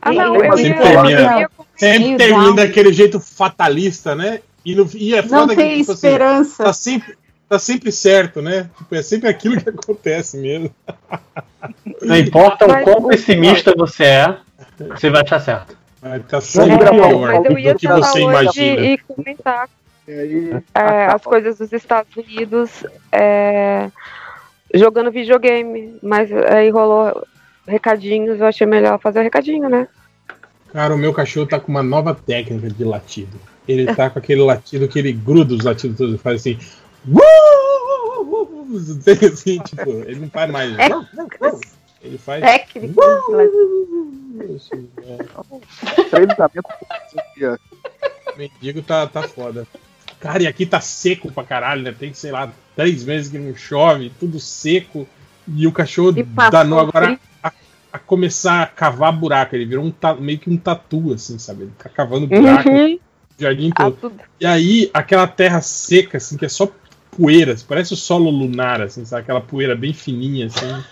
Ah, 0.01 0.12
não, 0.12 0.35
eu 0.37 0.57
Sempre 0.57 0.69
ia, 0.69 0.83
termina. 0.83 1.41
eu 1.43 1.49
sempre 1.77 2.16
termina 2.16 2.55
daquele 2.57 2.93
jeito 2.93 3.20
fatalista, 3.20 4.15
né? 4.15 4.41
E, 4.65 4.74
no, 4.74 4.89
e 4.95 5.15
é 5.15 5.23
Não 5.23 5.29
foda 5.29 5.55
que, 5.55 5.62
tem 5.62 5.79
tipo 5.81 5.93
assim, 5.93 6.07
esperança. 6.09 6.65
tá 6.65 6.73
sempre, 6.73 7.15
tá 7.49 7.59
sempre 7.59 7.93
certo, 7.93 8.43
né? 8.43 8.69
Tipo, 8.79 8.95
é 8.95 9.03
sempre 9.03 9.29
aquilo 9.29 9.61
que 9.61 9.69
acontece 9.70 10.37
mesmo. 10.39 10.70
Não 12.01 12.16
importa 12.16 12.65
o 12.66 12.83
quão 12.83 13.09
pessimista 13.09 13.73
você 13.77 14.05
é, 14.05 14.37
você 14.91 15.11
vai 15.11 15.23
achar 15.23 15.41
certo. 15.41 15.77
Mas 16.01 16.23
tá 16.27 16.41
sempre 16.41 16.85
É, 16.87 16.91
pior 16.91 17.20
mas 17.20 17.45
eu 17.45 17.59
ia 17.59 17.73
do 17.74 17.79
que 17.79 17.87
falar 17.87 18.01
você 18.07 18.19
hoje 18.24 18.24
imagina. 18.24 18.81
e 18.87 18.99
comentar 18.99 19.69
é, 20.09 21.07
as 21.07 21.23
coisas 21.23 21.59
dos 21.59 21.73
Estados 21.73 22.16
Unidos 22.16 22.85
é, 23.12 23.89
jogando 24.74 25.11
videogame, 25.11 25.99
mas 26.03 26.32
aí 26.32 26.70
rolou 26.70 27.27
recadinhos, 27.66 28.40
eu 28.40 28.47
achei 28.47 28.66
melhor 28.66 28.99
fazer 28.99 29.20
o 29.20 29.23
recadinho, 29.23 29.69
né? 29.69 29.86
Cara, 30.73 30.94
o 30.94 30.99
meu 30.99 31.12
cachorro 31.12 31.47
tá 31.47 31.61
com 31.61 31.70
uma 31.70 31.82
nova 31.82 32.15
técnica 32.15 32.70
de 32.70 32.85
latido. 32.85 33.39
Ele 33.69 33.94
tá 33.94 34.11
com 34.11 34.19
aquele 34.19 34.43
latido 34.43 34.89
que 34.89 34.99
ele 34.99 35.12
gruda 35.12 35.55
os 35.55 35.65
latidos 35.65 35.99
todos, 35.99 36.20
faz 36.20 36.40
assim. 36.40 36.59
assim, 39.32 39.59
tipo, 39.61 39.90
ele 40.07 40.20
não 40.20 40.31
faz 40.31 40.51
mais. 40.51 40.77
É. 40.78 40.89
Ele 42.03 42.19
faz. 42.19 42.40
Técnica. 42.40 43.03
é. 45.03 45.16
Treinamento. 46.11 46.62
Mendigo 48.36 48.82
tá, 48.82 49.07
tá 49.07 49.23
foda. 49.23 49.66
Cara, 50.19 50.43
e 50.43 50.47
aqui 50.47 50.65
tá 50.65 50.81
seco 50.81 51.31
pra 51.31 51.44
caralho, 51.44 51.82
né? 51.82 51.94
Tem, 51.97 52.15
sei 52.15 52.32
lá, 52.32 52.51
três 52.77 53.05
meses 53.05 53.31
que 53.31 53.39
não 53.39 53.55
chove, 53.55 54.12
tudo 54.19 54.39
seco. 54.40 55.07
E 55.49 55.66
o 55.66 55.73
cachorro 55.73 56.15
E 56.16 56.23
danou 56.23 56.78
agora 56.78 57.19
a, 57.43 57.53
a 57.93 57.99
começar 57.99 58.62
a 58.62 58.66
cavar 58.66 59.12
buraco. 59.12 59.57
Ele 59.57 59.66
virou 59.66 59.85
um 59.85 59.90
ta- 59.90 60.15
meio 60.15 60.39
que 60.39 60.49
um 60.49 60.57
tatu, 60.57 61.12
assim, 61.12 61.39
sabe? 61.39 61.62
Ele 61.65 61.73
tá 61.78 61.89
cavando 61.89 62.27
buraco 62.27 62.69
no 62.69 62.77
Uhum. 62.77 62.99
jardim 63.39 63.70
Ah, 63.70 63.85
todo. 63.85 63.97
tudo. 63.97 64.20
E 64.40 64.47
aí, 64.47 64.90
aquela 64.94 65.27
terra 65.27 65.61
seca, 65.61 66.19
assim, 66.19 66.36
que 66.36 66.44
é 66.44 66.49
só 66.49 66.70
poeira, 67.16 67.53
assim, 67.55 67.65
parece 67.69 67.93
o 67.93 67.97
solo 67.97 68.31
lunar, 68.31 68.81
assim, 68.81 69.05
sabe? 69.05 69.23
Aquela 69.23 69.40
poeira 69.40 69.74
bem 69.74 69.93
fininha, 69.93 70.47
assim. 70.47 70.85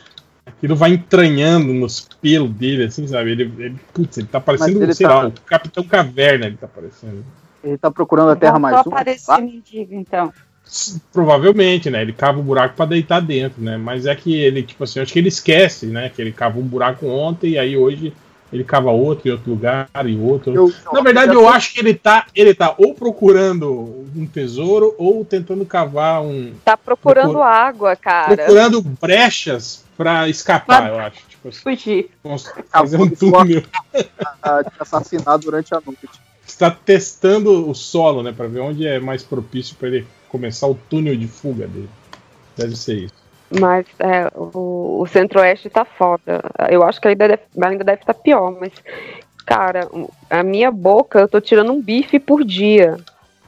Aquilo 0.44 0.74
vai 0.74 0.90
entranhando 0.90 1.72
nos 1.72 2.00
pelos 2.20 2.50
dele, 2.50 2.84
assim, 2.84 3.06
sabe? 3.06 3.30
Ele, 3.30 3.42
ele 3.58 3.76
putz, 3.94 4.18
ele 4.18 4.26
tá 4.26 4.40
parecendo, 4.40 4.82
ele 4.82 4.94
sei 4.94 5.06
tá- 5.06 5.14
lá, 5.14 5.28
o 5.28 5.32
Capitão 5.32 5.84
Caverna, 5.84 6.46
ele 6.46 6.56
tá 6.56 6.66
parecendo. 6.66 7.24
Ele 7.62 7.78
tá 7.78 7.90
procurando 7.90 8.30
a 8.30 8.36
terra 8.36 8.58
Voltou 8.58 8.62
mais 8.62 8.76
a 8.78 8.82
uma. 8.88 8.96
aparecer 8.96 9.26
tá? 9.26 9.38
mendigo, 9.40 9.94
então. 9.94 10.32
Provavelmente, 11.12 11.90
né? 11.90 12.02
Ele 12.02 12.12
cava 12.12 12.38
o 12.38 12.42
buraco 12.42 12.76
pra 12.76 12.86
deitar 12.86 13.20
dentro, 13.20 13.60
né? 13.62 13.76
Mas 13.76 14.06
é 14.06 14.14
que 14.14 14.34
ele, 14.34 14.62
tipo 14.62 14.84
assim, 14.84 14.98
eu 14.98 15.02
acho 15.02 15.12
que 15.12 15.18
ele 15.18 15.28
esquece, 15.28 15.86
né? 15.86 16.08
Que 16.14 16.22
ele 16.22 16.32
cava 16.32 16.58
um 16.58 16.62
buraco 16.62 17.06
ontem 17.06 17.50
e 17.52 17.58
aí 17.58 17.76
hoje 17.76 18.12
ele 18.52 18.64
cava 18.64 18.90
outro 18.90 19.28
em 19.28 19.32
outro 19.32 19.50
lugar 19.50 19.88
e 20.06 20.16
outro. 20.16 20.54
Eu- 20.54 20.72
Na 20.92 21.00
verdade, 21.00 21.32
eu 21.34 21.48
acho 21.48 21.72
que 21.72 21.80
ele 21.80 21.94
tá, 21.94 22.26
ele 22.34 22.52
tá 22.54 22.74
ou 22.78 22.94
procurando 22.94 24.06
um 24.14 24.26
tesouro 24.26 24.94
ou 24.98 25.24
tentando 25.24 25.64
cavar 25.64 26.22
um. 26.22 26.52
Tá 26.64 26.76
procurando 26.76 27.30
Procura- 27.32 27.46
água, 27.48 27.96
cara. 27.96 28.36
procurando 28.36 28.80
brechas 28.82 29.84
pra 29.96 30.28
escapar, 30.28 30.88
eu 30.88 30.98
acho. 30.98 31.18
Tipo, 31.28 31.48
assim, 31.48 31.60
Fugir. 31.60 32.10
fazer 32.72 32.96
um 33.00 33.08
túnel. 33.08 33.62
a 34.42 34.64
te 34.64 34.70
assassinar 34.80 35.38
durante 35.38 35.72
a 35.74 35.80
noite. 35.84 36.08
Está 36.46 36.70
testando 36.70 37.68
o 37.70 37.74
solo, 37.74 38.22
né? 38.22 38.32
Pra 38.36 38.46
ver 38.48 38.60
onde 38.60 38.84
é 38.86 38.98
mais 38.98 39.22
propício 39.22 39.76
pra 39.76 39.88
ele 39.88 40.06
começar 40.30 40.66
o 40.66 40.74
túnel 40.88 41.16
de 41.16 41.26
fuga 41.26 41.66
dele. 41.66 41.90
Deve 42.56 42.76
ser 42.76 42.94
isso. 43.04 43.14
Mas 43.58 43.84
é, 43.98 44.30
o, 44.34 45.00
o 45.02 45.06
Centro-Oeste 45.06 45.68
tá 45.68 45.84
foda. 45.84 46.40
Eu 46.70 46.84
acho 46.84 47.00
que 47.00 47.08
ainda 47.08 47.26
deve, 47.26 47.42
ainda 47.60 47.84
deve 47.84 48.00
estar 48.00 48.14
pior, 48.14 48.56
mas, 48.60 48.72
cara, 49.44 49.88
a 50.28 50.42
minha 50.42 50.70
boca, 50.70 51.20
eu 51.20 51.28
tô 51.28 51.40
tirando 51.40 51.72
um 51.72 51.82
bife 51.82 52.20
por 52.20 52.44
dia. 52.44 52.96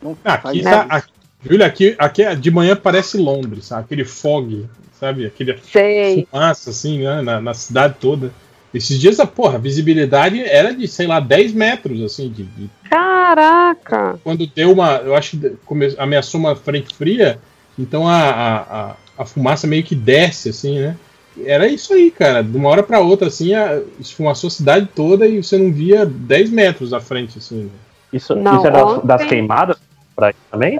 Não 0.02 0.16
Aqui 0.24 0.62
tá. 0.62 0.86
Aqui, 0.88 1.12
Júlia, 1.44 1.66
aqui, 1.66 1.94
aqui 1.98 2.22
é- 2.22 2.34
de 2.34 2.50
manhã 2.50 2.74
parece 2.74 3.16
Londres, 3.16 3.66
sabe? 3.66 3.84
Aquele 3.84 4.04
fog, 4.04 4.68
sabe? 4.98 5.26
Aquele 5.26 5.56
Sei. 5.62 6.26
fumaça, 6.30 6.70
assim, 6.70 7.04
né? 7.04 7.22
Na, 7.22 7.40
na 7.40 7.54
cidade 7.54 7.94
toda. 8.00 8.32
Esses 8.74 8.98
dias, 8.98 9.20
a 9.20 9.26
porra, 9.26 9.56
a 9.56 9.60
visibilidade 9.60 10.40
era 10.42 10.74
de, 10.74 10.88
sei 10.88 11.06
lá, 11.06 11.20
10 11.20 11.52
metros, 11.52 12.00
assim, 12.02 12.28
de, 12.30 12.44
de- 12.44 12.70
Caraca! 12.88 14.18
quando 14.24 14.46
deu 14.46 14.72
uma. 14.72 14.96
Eu 14.96 15.14
acho 15.14 15.38
que 15.38 15.50
come- 15.66 15.94
ameaçou 15.98 16.40
uma 16.40 16.56
frente 16.56 16.94
fria, 16.94 17.38
então 17.78 18.06
a, 18.08 18.18
a, 18.22 18.56
a, 18.60 18.96
a 19.18 19.24
fumaça 19.24 19.66
meio 19.66 19.82
que 19.82 19.94
desce, 19.94 20.48
assim, 20.50 20.78
né? 20.78 20.96
Era 21.44 21.66
isso 21.68 21.92
aí, 21.94 22.10
cara. 22.10 22.42
De 22.42 22.56
uma 22.56 22.68
hora 22.68 22.82
pra 22.82 23.00
outra, 23.00 23.28
assim, 23.28 23.54
a, 23.54 23.80
esfumaçou 24.00 24.48
a 24.48 24.50
cidade 24.50 24.88
toda 24.94 25.26
e 25.26 25.42
você 25.42 25.56
não 25.56 25.72
via 25.72 26.04
10 26.04 26.50
metros 26.50 26.92
à 26.92 27.00
frente, 27.00 27.38
assim. 27.38 27.64
né? 27.64 27.70
Isso, 28.12 28.34
Não, 28.34 28.56
isso 28.58 28.66
é 28.66 28.70
das, 28.70 28.82
ontem- 28.82 29.06
das 29.06 29.24
queimadas 29.24 29.76
por 30.14 30.24
aí 30.24 30.34
também? 30.50 30.78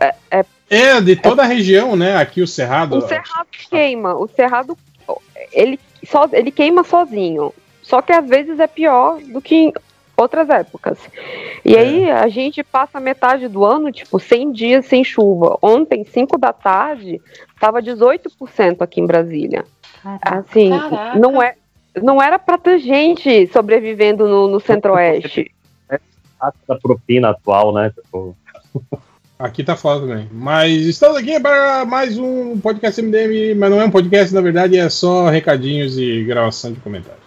É, 0.69 1.01
de 1.01 1.16
toda 1.16 1.43
a 1.43 1.47
região, 1.47 1.97
né? 1.97 2.16
Aqui 2.16 2.43
o 2.43 2.47
Cerrado. 2.47 2.97
O 2.98 3.01
Cerrado 3.09 3.47
queima. 3.70 4.14
O 4.14 4.28
Cerrado, 4.28 4.77
ele, 5.52 5.78
só, 6.10 6.28
ele 6.32 6.51
queima 6.51 6.85
sozinho. 6.85 7.52
Só 7.83 8.01
que 8.01 8.13
às 8.13 8.27
vezes 8.27 8.59
é 8.61 8.67
pior 8.67 9.19
do 9.21 9.41
que 9.43 9.55
em 9.55 9.73
outras 10.17 10.49
épocas. 10.49 10.99
E 11.65 11.75
É. 11.75 11.81
aí 11.81 12.11
a 12.11 12.29
gente 12.29 12.63
passa 12.63 13.01
metade 13.01 13.49
do 13.49 13.65
ano, 13.65 13.91
tipo, 13.91 14.19
100 14.21 14.53
dias 14.53 14.87
sem 14.87 15.03
chuva. 15.05 15.59
Ontem, 15.61 16.05
5 16.05 16.39
da 16.39 16.53
tarde, 16.53 17.21
tava 17.61 17.83
18% 17.83 18.83
aqui 18.83 19.01
em 19.01 19.07
Brasília. 19.07 19.65
Assim, 20.23 20.71
Caraca. 20.71 21.19
não 21.19 21.43
é. 21.43 21.55
Não 22.03 22.23
era 22.23 22.39
pra 22.39 22.57
ter 22.57 22.79
gente 22.79 23.47
sobrevivendo 23.49 24.27
no, 24.27 24.49
no 24.49 24.59
centro-oeste. 24.59 25.51
A 26.41 26.51
propina 26.81 27.31
atual, 27.31 27.73
né? 27.75 27.91
Tipo, 27.95 28.35
Aqui 29.39 29.63
tá 29.65 29.77
foda 29.77 30.07
também. 30.07 30.29
Mas 30.33 30.87
estamos 30.87 31.17
aqui 31.19 31.39
para 31.39 31.85
mais 31.85 32.17
um 32.17 32.59
podcast 32.61 33.03
MDM, 33.03 33.55
mas 33.57 33.71
não 33.71 33.81
é 33.81 33.85
um 33.85 33.91
podcast, 33.91 34.33
na 34.33 34.41
verdade, 34.41 34.79
é 34.79 34.89
só 34.89 35.29
recadinhos 35.29 35.99
e 35.99 36.23
gravação 36.25 36.73
de 36.73 36.81
comentários. 36.81 37.22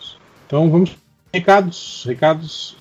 Então 0.55 0.69
vamos. 0.69 0.97
Recados, 1.33 2.05
recados. 2.07 2.77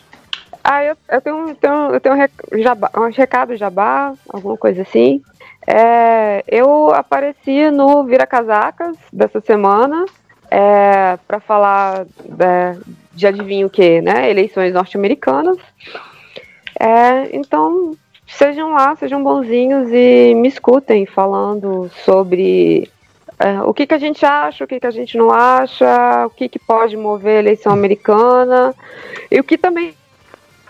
Ah, 0.62 0.84
eu, 0.84 0.96
eu 1.10 1.20
tenho, 1.20 1.54
tenho- 1.56 1.90
eu 1.92 2.00
tenho 2.00 2.14
um 2.14 2.62
jabá, 2.62 2.88
um 2.96 3.10
recado 3.10 3.56
jabá, 3.56 4.14
alguma 4.28 4.56
coisa 4.56 4.82
assim. 4.82 5.20
É, 5.66 6.44
eu 6.46 6.94
apareci 6.94 7.68
no 7.72 8.04
Vira 8.04 8.28
Casacas 8.28 8.96
dessa 9.12 9.40
semana 9.40 10.04
é, 10.48 11.18
para 11.26 11.40
falar 11.40 12.06
é, 12.38 12.76
de 13.12 13.26
adivinho 13.26 13.66
o 13.66 13.70
que, 13.70 14.00
né? 14.00 14.30
Eleições 14.30 14.72
norte-americanas. 14.72 15.58
É, 16.78 17.36
então, 17.36 17.96
sejam 18.24 18.72
lá, 18.72 18.94
sejam 18.94 19.20
bonzinhos 19.20 19.88
e 19.90 20.32
me 20.36 20.46
escutem 20.46 21.06
falando 21.06 21.90
sobre 22.04 22.88
é, 23.44 23.60
o 23.60 23.74
que, 23.74 23.86
que 23.86 23.92
a 23.92 23.98
gente 23.98 24.24
acha, 24.24 24.64
o 24.64 24.66
que, 24.66 24.80
que 24.80 24.86
a 24.86 24.90
gente 24.90 25.18
não 25.18 25.30
acha, 25.30 26.24
o 26.24 26.30
que, 26.30 26.48
que 26.48 26.58
pode 26.58 26.96
mover 26.96 27.36
a 27.36 27.40
eleição 27.40 27.74
americana 27.74 28.74
e 29.30 29.38
o 29.38 29.44
que 29.44 29.58
também 29.58 29.92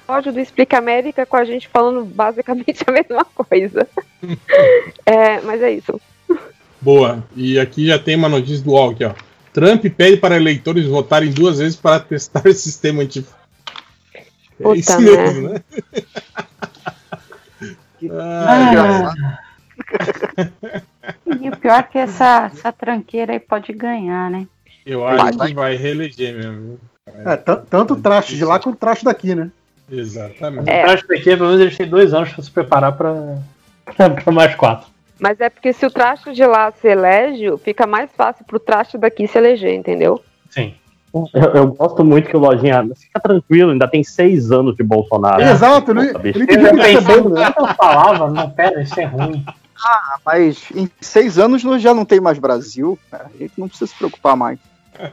pode 0.05 0.32
do 0.32 0.40
Explica 0.40 0.78
América 0.78 1.24
com 1.24 1.36
a 1.36 1.44
gente 1.44 1.68
falando 1.68 2.05
basicamente 2.05 2.82
a 2.84 2.90
mesma 2.90 3.24
coisa. 3.24 3.86
É, 5.06 5.38
mas 5.42 5.60
é 5.60 5.70
isso. 5.70 6.01
Boa. 6.80 7.22
E 7.36 7.60
aqui 7.60 7.86
já 7.86 7.98
tem 7.98 8.16
uma 8.16 8.28
notícia 8.28 8.64
do 8.64 8.70
UOL 8.70 8.90
aqui, 8.90 9.05
ó. 9.05 9.12
Trump 9.52 9.84
pede 9.94 10.16
para 10.16 10.36
eleitores 10.36 10.86
votarem 10.86 11.30
duas 11.30 11.59
vezes 11.59 11.76
para 11.76 12.01
testar 12.01 12.42
o 12.48 12.55
sistema 12.55 13.02
anti. 13.02 13.24
É 14.59 14.72
isso 14.72 14.98
mesmo, 14.98 15.51
né? 15.51 15.62
Ah, 18.10 19.12
E 21.40 21.48
o 21.48 21.56
pior 21.56 21.81
é 21.81 21.82
que 21.82 21.98
essa, 21.98 22.51
essa 22.52 22.72
tranqueira 22.72 23.32
aí 23.32 23.40
pode 23.40 23.72
ganhar, 23.72 24.30
né? 24.30 24.46
eu 24.87 25.06
acho 25.06 25.38
que 25.38 25.54
vai 25.54 25.77
reeleger 25.77 26.35
mesmo. 26.37 26.78
É, 27.24 27.37
tan- 27.37 27.62
tanto 27.70 27.95
o 27.95 28.01
traste 28.01 28.37
de 28.37 28.45
lá 28.45 28.59
quanto 28.59 28.74
o 28.74 28.78
traste 28.78 29.04
daqui, 29.04 29.35
né? 29.35 29.51
Exatamente. 29.90 30.69
É. 30.70 30.85
Eu 30.85 30.90
acho 30.90 31.06
que 31.06 31.14
aqui, 31.14 31.24
pelo 31.37 31.46
menos, 31.48 31.61
eles 31.61 31.77
têm 31.77 31.87
dois 31.88 32.12
anos 32.14 32.32
pra 32.32 32.43
se 32.43 32.51
preparar 32.51 32.93
pra, 32.93 33.14
pra 34.22 34.32
mais 34.32 34.54
quatro. 34.54 34.88
Mas 35.20 35.40
é 35.40 35.48
porque 35.48 35.72
se 35.72 35.87
o 35.87 35.90
traste 35.90 36.32
de 36.32 36.45
lá 36.45 36.70
se 36.72 36.88
elege, 36.88 37.46
fica 37.59 37.87
mais 37.87 38.11
fácil 38.16 38.45
pro 38.45 38.59
traste 38.59 38.98
daqui 38.98 39.27
se 39.27 39.38
eleger, 39.38 39.74
entendeu? 39.74 40.22
Sim. 40.51 40.74
eu, 41.14 41.28
eu 41.54 41.66
gosto 41.69 42.04
muito 42.04 42.28
que 42.28 42.37
o 42.37 42.40
Lojinha. 42.40 42.85
Fica 42.96 43.20
tranquilo, 43.20 43.70
ainda 43.70 43.87
tem 43.87 44.03
seis 44.03 44.51
anos 44.51 44.74
de 44.77 44.82
Bolsonaro. 44.82 45.40
Exato, 45.43 45.93
ele, 45.93 46.19
bicho. 46.19 46.38
ele 46.38 46.43
Eu 46.43 46.46
podia 46.46 46.64
já 46.66 46.72
perceber, 47.03 47.22
pensava, 47.22 47.28
né? 47.30 47.48
o 47.48 47.53
que 47.53 47.61
eu 47.61 47.66
falava? 47.74 48.30
Não, 48.30 48.51
pera, 48.51 48.82
isso 48.82 49.01
é 49.01 49.04
ruim. 49.04 49.45
Ah, 49.82 50.19
mas 50.24 50.70
em 50.74 50.90
seis 51.01 51.38
anos 51.38 51.64
nós 51.64 51.82
já 51.82 51.93
não 51.94 52.04
tem 52.04 52.20
mais 52.20 52.38
Brasil. 52.38 52.98
cara. 53.11 53.30
A 53.35 53.38
gente 53.38 53.54
não 53.59 53.69
precisa 53.69 53.90
se 53.90 53.96
preocupar 53.96 54.36
mais. 54.36 54.59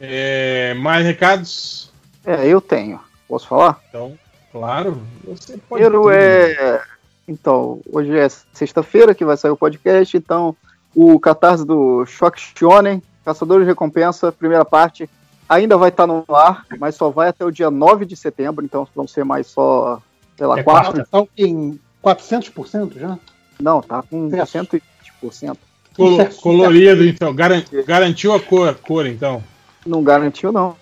É, 0.00 0.74
mais 0.74 1.06
recados? 1.06 1.90
É, 2.26 2.46
eu 2.46 2.60
tenho. 2.60 3.00
Posso 3.28 3.46
falar? 3.46 3.80
Então, 3.88 4.18
claro. 4.52 5.00
Você 5.24 5.56
pode. 5.56 5.82
Primeiro 5.82 6.10
é. 6.10 6.82
Então, 7.26 7.80
hoje 7.90 8.14
é 8.18 8.28
sexta-feira 8.52 9.14
que 9.14 9.24
vai 9.24 9.36
sair 9.36 9.50
o 9.50 9.56
podcast, 9.56 10.14
então 10.14 10.54
o 10.94 11.18
catarse 11.18 11.64
do 11.64 12.04
Choque 12.04 12.38
Shonen, 12.38 13.02
Caçadores 13.24 13.64
de 13.64 13.70
Recompensa, 13.70 14.30
primeira 14.30 14.64
parte, 14.64 15.08
ainda 15.48 15.78
vai 15.78 15.88
estar 15.88 16.06
no 16.06 16.22
ar, 16.28 16.66
mas 16.78 16.96
só 16.96 17.08
vai 17.08 17.28
até 17.28 17.44
o 17.44 17.50
dia 17.50 17.70
9 17.70 18.04
de 18.04 18.14
setembro, 18.14 18.62
então 18.62 18.86
vão 18.94 19.08
ser 19.08 19.24
mais 19.24 19.46
só, 19.46 20.02
sei 20.36 20.46
lá, 20.46 20.58
É 20.58 20.62
quatro. 20.62 21.00
Estão 21.00 21.26
em 21.36 21.80
400% 22.04 22.98
já? 22.98 23.18
Não, 23.60 23.80
tá 23.80 24.02
com 24.02 24.28
Certo. 24.30 24.50
120%. 25.22 25.56
Col- 25.96 26.10
Sucesso, 26.10 26.40
colorido, 26.42 27.04
então. 27.06 27.32
Garan- 27.34 27.62
garantiu 27.86 28.34
a 28.34 28.40
cor, 28.40 28.68
a 28.68 28.74
cor, 28.74 29.06
então. 29.06 29.42
Não 29.86 30.02
garantiu, 30.02 30.52
não. 30.52 30.76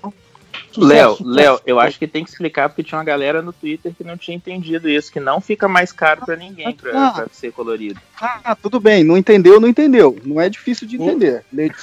Léo, 0.81 1.17
Léo, 1.25 1.61
eu 1.67 1.79
acho 1.81 1.99
que 1.99 2.07
tem 2.07 2.25
que 2.25 2.31
explicar 2.31 2.69
porque 2.69 2.83
tinha 2.83 2.99
uma 2.99 3.05
galera 3.05 3.43
no 3.43 3.53
Twitter 3.53 3.93
que 3.97 4.03
não 4.05 4.17
tinha 4.17 4.37
entendido 4.37 4.89
isso, 4.89 5.11
que 5.13 5.21
não 5.21 5.41
fica 5.41 5.69
mais 5.69 5.93
caro 5.93 6.23
pra 6.25 6.37
ninguém 6.37 6.73
pra, 6.75 6.91
Ah. 7.09 7.11
pra 7.13 7.27
ser 7.33 7.53
colorido. 7.53 8.01
Ah, 8.21 8.55
tudo 8.61 8.79
bem, 8.81 9.03
não 9.05 9.17
entendeu, 9.17 9.61
não 9.61 9.69
entendeu. 9.69 10.17
Não 10.25 10.41
é 10.41 10.49
difícil 10.49 10.87
de 10.87 10.97
entender. 10.97 11.45
Lê 11.53 11.69
de- 11.69 11.75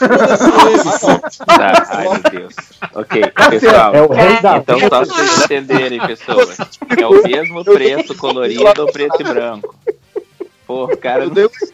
Tá, 1.45 1.83
ai 1.89 2.07
meu 2.09 2.31
Deus. 2.31 2.55
Ok, 2.93 3.21
pessoal. 3.49 3.95
É 3.95 4.01
o 4.01 4.07
rei 4.11 4.41
da 4.41 4.57
Então, 4.57 4.79
só 4.79 4.89
pra 4.89 4.99
vocês 5.05 5.43
entenderem, 5.45 5.99
pessoas. 5.99 6.57
É 6.97 7.07
o 7.07 7.23
mesmo 7.23 7.63
preço 7.65 8.15
colorido 8.15 8.63
ou 8.77 8.91
preto 8.91 9.21
e 9.21 9.23
branco. 9.23 9.75
Porra, 10.65 10.95
cara. 10.97 11.25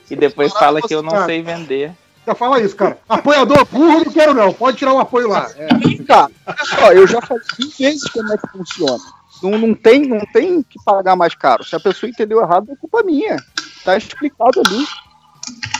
E 0.09 0.15
depois 0.15 0.53
fala 0.53 0.81
que 0.81 0.93
eu 0.95 1.01
não 1.03 1.25
sei 1.25 1.41
vender. 1.41 1.91
Já 2.25 2.33
fala 2.33 2.61
isso, 2.61 2.75
cara. 2.75 2.97
Apoiador 3.07 3.65
burro, 3.65 4.03
não 4.05 4.11
quero 4.11 4.33
não. 4.33 4.53
Pode 4.53 4.77
tirar 4.77 4.93
o 4.93 4.99
apoio 4.99 5.29
lá. 5.29 5.49
É. 5.55 5.67
Tá, 6.03 6.29
olha 6.45 6.65
só, 6.65 6.91
eu 6.91 7.07
já 7.07 7.21
falei 7.21 7.43
mil 7.59 7.69
vezes 7.77 8.09
como 8.09 8.33
é 8.33 8.37
que 8.37 8.47
funciona. 8.47 9.03
Não, 9.43 9.57
não, 9.57 9.73
tem, 9.75 10.07
não 10.07 10.19
tem 10.33 10.63
que 10.63 10.81
pagar 10.83 11.15
mais 11.15 11.35
caro. 11.35 11.63
Se 11.63 11.75
a 11.75 11.79
pessoa 11.79 12.09
entendeu 12.09 12.41
errado, 12.41 12.71
é 12.71 12.75
culpa 12.75 13.03
minha. 13.03 13.37
Tá 13.83 13.97
explicado 13.97 14.61
ali. 14.65 14.85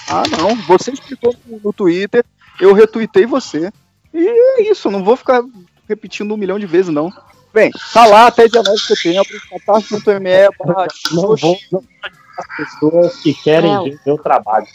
Ah, 0.10 0.24
não. 0.38 0.56
Você 0.68 0.92
explicou 0.92 1.36
no, 1.46 1.60
no 1.64 1.74
Twitter, 1.74 2.24
eu 2.60 2.74
retuitei 2.74 3.26
você. 3.26 3.72
E 4.14 4.28
é 4.28 4.70
isso, 4.70 4.92
não 4.92 5.04
vou 5.04 5.16
ficar 5.16 5.42
repetindo 5.88 6.34
um 6.34 6.38
milhão 6.38 6.60
de 6.60 6.66
vezes, 6.66 6.94
não. 6.94 7.12
Bem, 7.54 7.72
tá 7.94 8.06
lá 8.06 8.28
até 8.28 8.48
dia 8.48 8.62
9 8.62 8.76
de 8.76 8.96
setembro, 8.96 9.42
catarse.me 9.50 10.50
Não 11.14 11.36
vou 11.36 11.58
as 12.38 12.58
pessoas 12.58 13.16
que 13.18 13.34
querem 13.34 13.84
ver 13.84 13.96
o 13.96 14.00
meu 14.06 14.18
trabalho. 14.18 14.68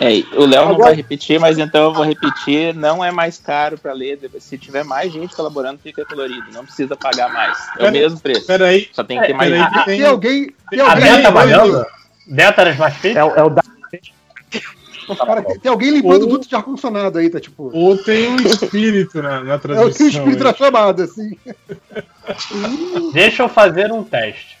É, 0.00 0.36
o 0.36 0.44
Léo 0.46 0.68
não 0.70 0.78
vai 0.78 0.94
repetir, 0.94 1.38
mas 1.38 1.58
então 1.58 1.84
eu 1.84 1.92
vou 1.94 2.04
repetir. 2.04 2.74
Não 2.74 3.04
é 3.04 3.10
mais 3.12 3.38
caro 3.38 3.78
para 3.78 3.92
ler. 3.92 4.18
Se 4.40 4.56
tiver 4.58 4.84
mais 4.84 5.12
gente 5.12 5.34
colaborando, 5.34 5.78
fica 5.78 6.04
colorido. 6.04 6.46
Não 6.52 6.64
precisa 6.64 6.96
pagar 6.96 7.32
mais. 7.32 7.56
É 7.74 7.78
Pera- 7.78 7.88
o 7.90 7.92
mesmo 7.92 8.20
preço. 8.20 8.46
Peraí, 8.46 8.88
Só 8.92 9.04
tem 9.04 9.20
que 9.20 9.26
ter 9.26 9.34
mais 9.34 9.50
gente. 9.52 9.72
tem, 9.84 9.84
Tem 9.98 10.04
alguém. 10.04 10.50
Tem 10.70 10.80
A 10.80 10.84
alguém, 10.84 11.02
Beta 11.02 11.16
limpando, 11.16 11.22
trabalhando? 11.22 11.86
Beta 12.26 12.60
era 12.62 12.74
mais? 12.74 13.04
É, 13.04 13.24
o- 13.24 13.34
é 13.34 13.42
o 13.44 13.50
da 13.50 13.62
cara, 15.26 15.42
tem, 15.42 15.70
alguém 15.70 15.90
limpando 15.90 16.22
o 16.22 16.26
duto 16.26 16.48
de 16.48 16.54
ar-condicionado 16.54 17.18
aí, 17.18 17.28
tá 17.28 17.38
tipo. 17.40 17.70
ou 17.74 17.98
tem 17.98 18.28
um 18.30 18.36
espírito 18.36 19.20
na, 19.20 19.40
na 19.42 19.52
É 19.54 19.56
o 19.56 19.58
transmissão. 19.58 19.92
que 19.92 20.02
o 20.04 20.08
espírito 20.08 20.46
aí. 20.46 20.52
da 20.52 20.54
chamada, 20.54 21.04
assim. 21.04 21.36
Deixa 23.12 23.42
eu 23.42 23.48
fazer 23.48 23.92
um 23.92 24.02
teste. 24.04 24.56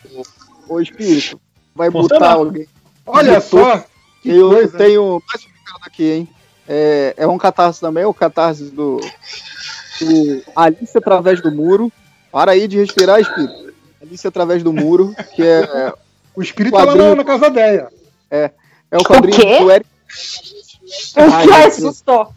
Ô 0.68 0.80
espírito, 0.80 1.40
vai 1.74 1.88
botar 1.90 2.32
alguém. 2.32 2.66
Olha 3.06 3.40
só. 3.40 3.84
Que 4.22 4.30
eu 4.30 4.50
coisa. 4.50 4.78
tenho 4.78 5.22
mais 5.26 5.44
um 5.44 5.48
recado 5.48 5.80
aqui, 5.86 6.10
hein? 6.10 6.28
É, 6.68 7.14
é 7.16 7.26
um 7.26 7.38
catarse 7.38 7.80
também, 7.80 8.04
o 8.04 8.14
catarse 8.14 8.70
do, 8.70 9.00
do 10.00 10.42
Alice 10.54 10.96
através 10.96 11.40
do 11.42 11.50
muro. 11.50 11.92
Para 12.30 12.52
aí 12.52 12.66
de 12.66 12.78
respirar, 12.78 13.20
espírito. 13.20 13.74
Alice 14.00 14.26
através 14.26 14.62
do 14.62 14.72
muro, 14.72 15.14
que 15.34 15.42
é, 15.42 15.92
O 16.34 16.42
espírito 16.42 16.74
tá 16.76 16.84
lá 16.84 17.14
na, 17.14 17.24
casa 17.24 17.50
dela. 17.50 17.90
é 18.30 18.50
o 18.92 19.04
quadrinho 19.04 19.36
quê? 19.36 19.58
do 19.58 19.70
Eric. 19.70 19.86
Ai, 21.16 21.44
gente. 21.44 21.86
assustou. 21.86 22.32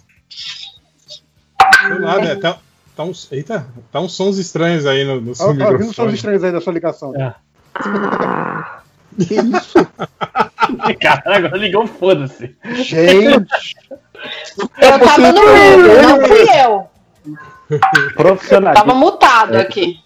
Sei 1.88 2.00
lá, 2.00 2.18
né? 2.20 2.36
Tá, 2.36 2.60
tá 2.96 3.04
uns, 3.04 3.32
eita, 3.32 3.66
tá 3.92 4.02
uns 4.02 4.14
sons 4.14 4.38
estranhos 4.38 4.86
aí 4.86 5.06
no, 5.06 5.22
no 5.22 5.34
seu 5.36 5.48
Tá, 5.58 5.66
tá 5.66 5.72
ouvindo 5.72 5.84
sons 5.86 5.90
microfone. 5.90 6.16
estranhos 6.16 6.44
aí 6.44 6.52
da 6.52 6.60
sua 6.60 6.74
ligação. 6.74 7.16
É. 7.16 7.36
Que 9.18 9.36
isso? 9.36 9.88
Cara, 11.00 11.38
agora 11.38 11.58
ligou, 11.58 11.86
foda-se. 11.88 12.56
Gente, 12.74 13.48
Eu 14.56 15.00
tava 15.00 15.32
no 15.32 15.42
mundo, 15.42 16.02
não 16.02 16.28
fui 16.28 16.46
eu. 16.64 16.90
profissionalismo. 18.16 18.86
Tava 18.86 18.98
mutado 18.98 19.56
aqui. 19.56 20.00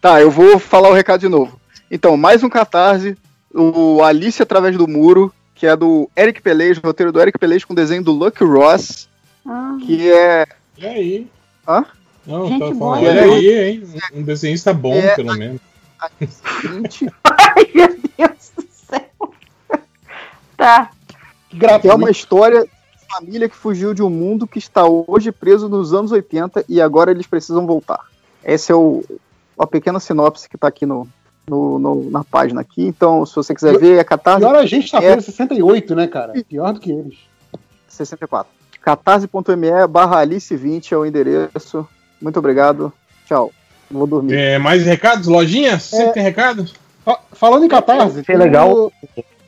Tá, 0.00 0.20
eu 0.20 0.30
vou 0.30 0.58
falar 0.58 0.88
o 0.90 0.92
recado 0.94 1.20
de 1.20 1.28
novo. 1.28 1.58
Então, 1.90 2.16
mais 2.16 2.42
um 2.42 2.48
catarse, 2.48 3.16
o 3.54 4.02
Alice 4.02 4.42
através 4.42 4.76
do 4.76 4.86
muro, 4.88 5.32
que 5.54 5.66
é 5.66 5.74
do 5.76 6.10
Eric 6.16 6.40
Pelez, 6.42 6.78
roteiro 6.78 7.12
do 7.12 7.20
Eric 7.20 7.38
Pelez 7.38 7.64
com 7.64 7.74
desenho 7.74 8.02
do 8.02 8.12
Lucky 8.12 8.44
Ross, 8.44 9.08
Ah, 9.46 9.76
que 9.84 10.10
é 10.12 10.46
E 10.76 10.86
aí? 10.86 11.26
Hã? 11.66 11.84
Não, 12.26 12.46
Gente 12.48 12.58
tá 12.60 12.66
falando, 12.66 12.78
boa. 12.78 12.98
olha 12.98 13.22
aí, 13.22 13.48
hein? 13.70 13.84
Um 14.14 14.22
desenhista 14.22 14.74
bom, 14.74 14.94
É. 14.94 15.14
pelo 15.14 15.34
menos. 15.36 15.60
seguinte, 16.60 17.06
Ai, 17.24 17.70
meu 17.74 17.88
Deus 18.18 18.50
do 18.56 18.64
céu. 18.70 19.32
Tá. 20.56 20.90
que 21.50 21.56
é 21.56 21.58
gratuito. 21.58 21.96
uma 21.96 22.10
história 22.10 22.62
de 22.64 23.06
família 23.08 23.48
que 23.48 23.56
fugiu 23.56 23.94
de 23.94 24.02
um 24.02 24.10
mundo 24.10 24.46
que 24.46 24.58
está 24.58 24.84
hoje 24.86 25.30
preso 25.30 25.68
nos 25.68 25.92
anos 25.94 26.10
80 26.12 26.64
e 26.68 26.80
agora 26.80 27.10
eles 27.10 27.26
precisam 27.26 27.66
voltar. 27.66 28.00
Esse 28.44 28.72
é 28.72 28.74
o, 28.74 29.04
a 29.58 29.66
pequena 29.66 30.00
sinopse 30.00 30.48
que 30.48 30.56
está 30.56 30.68
aqui 30.68 30.84
no, 30.86 31.06
no- 31.48 31.78
no- 31.78 32.10
na 32.10 32.24
página 32.24 32.60
aqui. 32.60 32.82
Então, 32.86 33.24
se 33.24 33.34
você 33.36 33.54
quiser 33.54 33.78
ver, 33.78 33.98
é 33.98 34.04
catarse 34.04 34.40
Pior 34.40 34.54
a 34.54 34.66
gente 34.66 34.90
tá 34.90 34.98
É. 35.02 35.10
vendo 35.10 35.22
68, 35.22 35.94
né, 35.94 36.06
cara? 36.06 36.32
Pior 36.48 36.72
do 36.72 36.80
que 36.80 36.90
eles. 36.90 37.18
64. 37.88 38.50
catarse.me 38.82 39.86
barra 39.88 40.24
Alice20 40.24 40.92
é 40.92 40.96
o 40.96 41.06
endereço. 41.06 41.86
Muito 42.26 42.40
obrigado. 42.40 42.92
Tchau. 43.24 43.52
Vou 43.88 44.04
dormir. 44.04 44.34
É, 44.34 44.58
mais 44.58 44.84
recados? 44.84 45.28
Lojinha? 45.28 45.78
Sempre 45.78 46.14
tem 46.14 46.22
recado? 46.24 46.66
Fa- 47.04 47.20
Falando 47.32 47.64
em 47.64 47.68
catarse. 47.68 48.18
Achei 48.18 48.24
tem 48.24 48.36
legal. 48.36 48.72
o- 48.72 48.92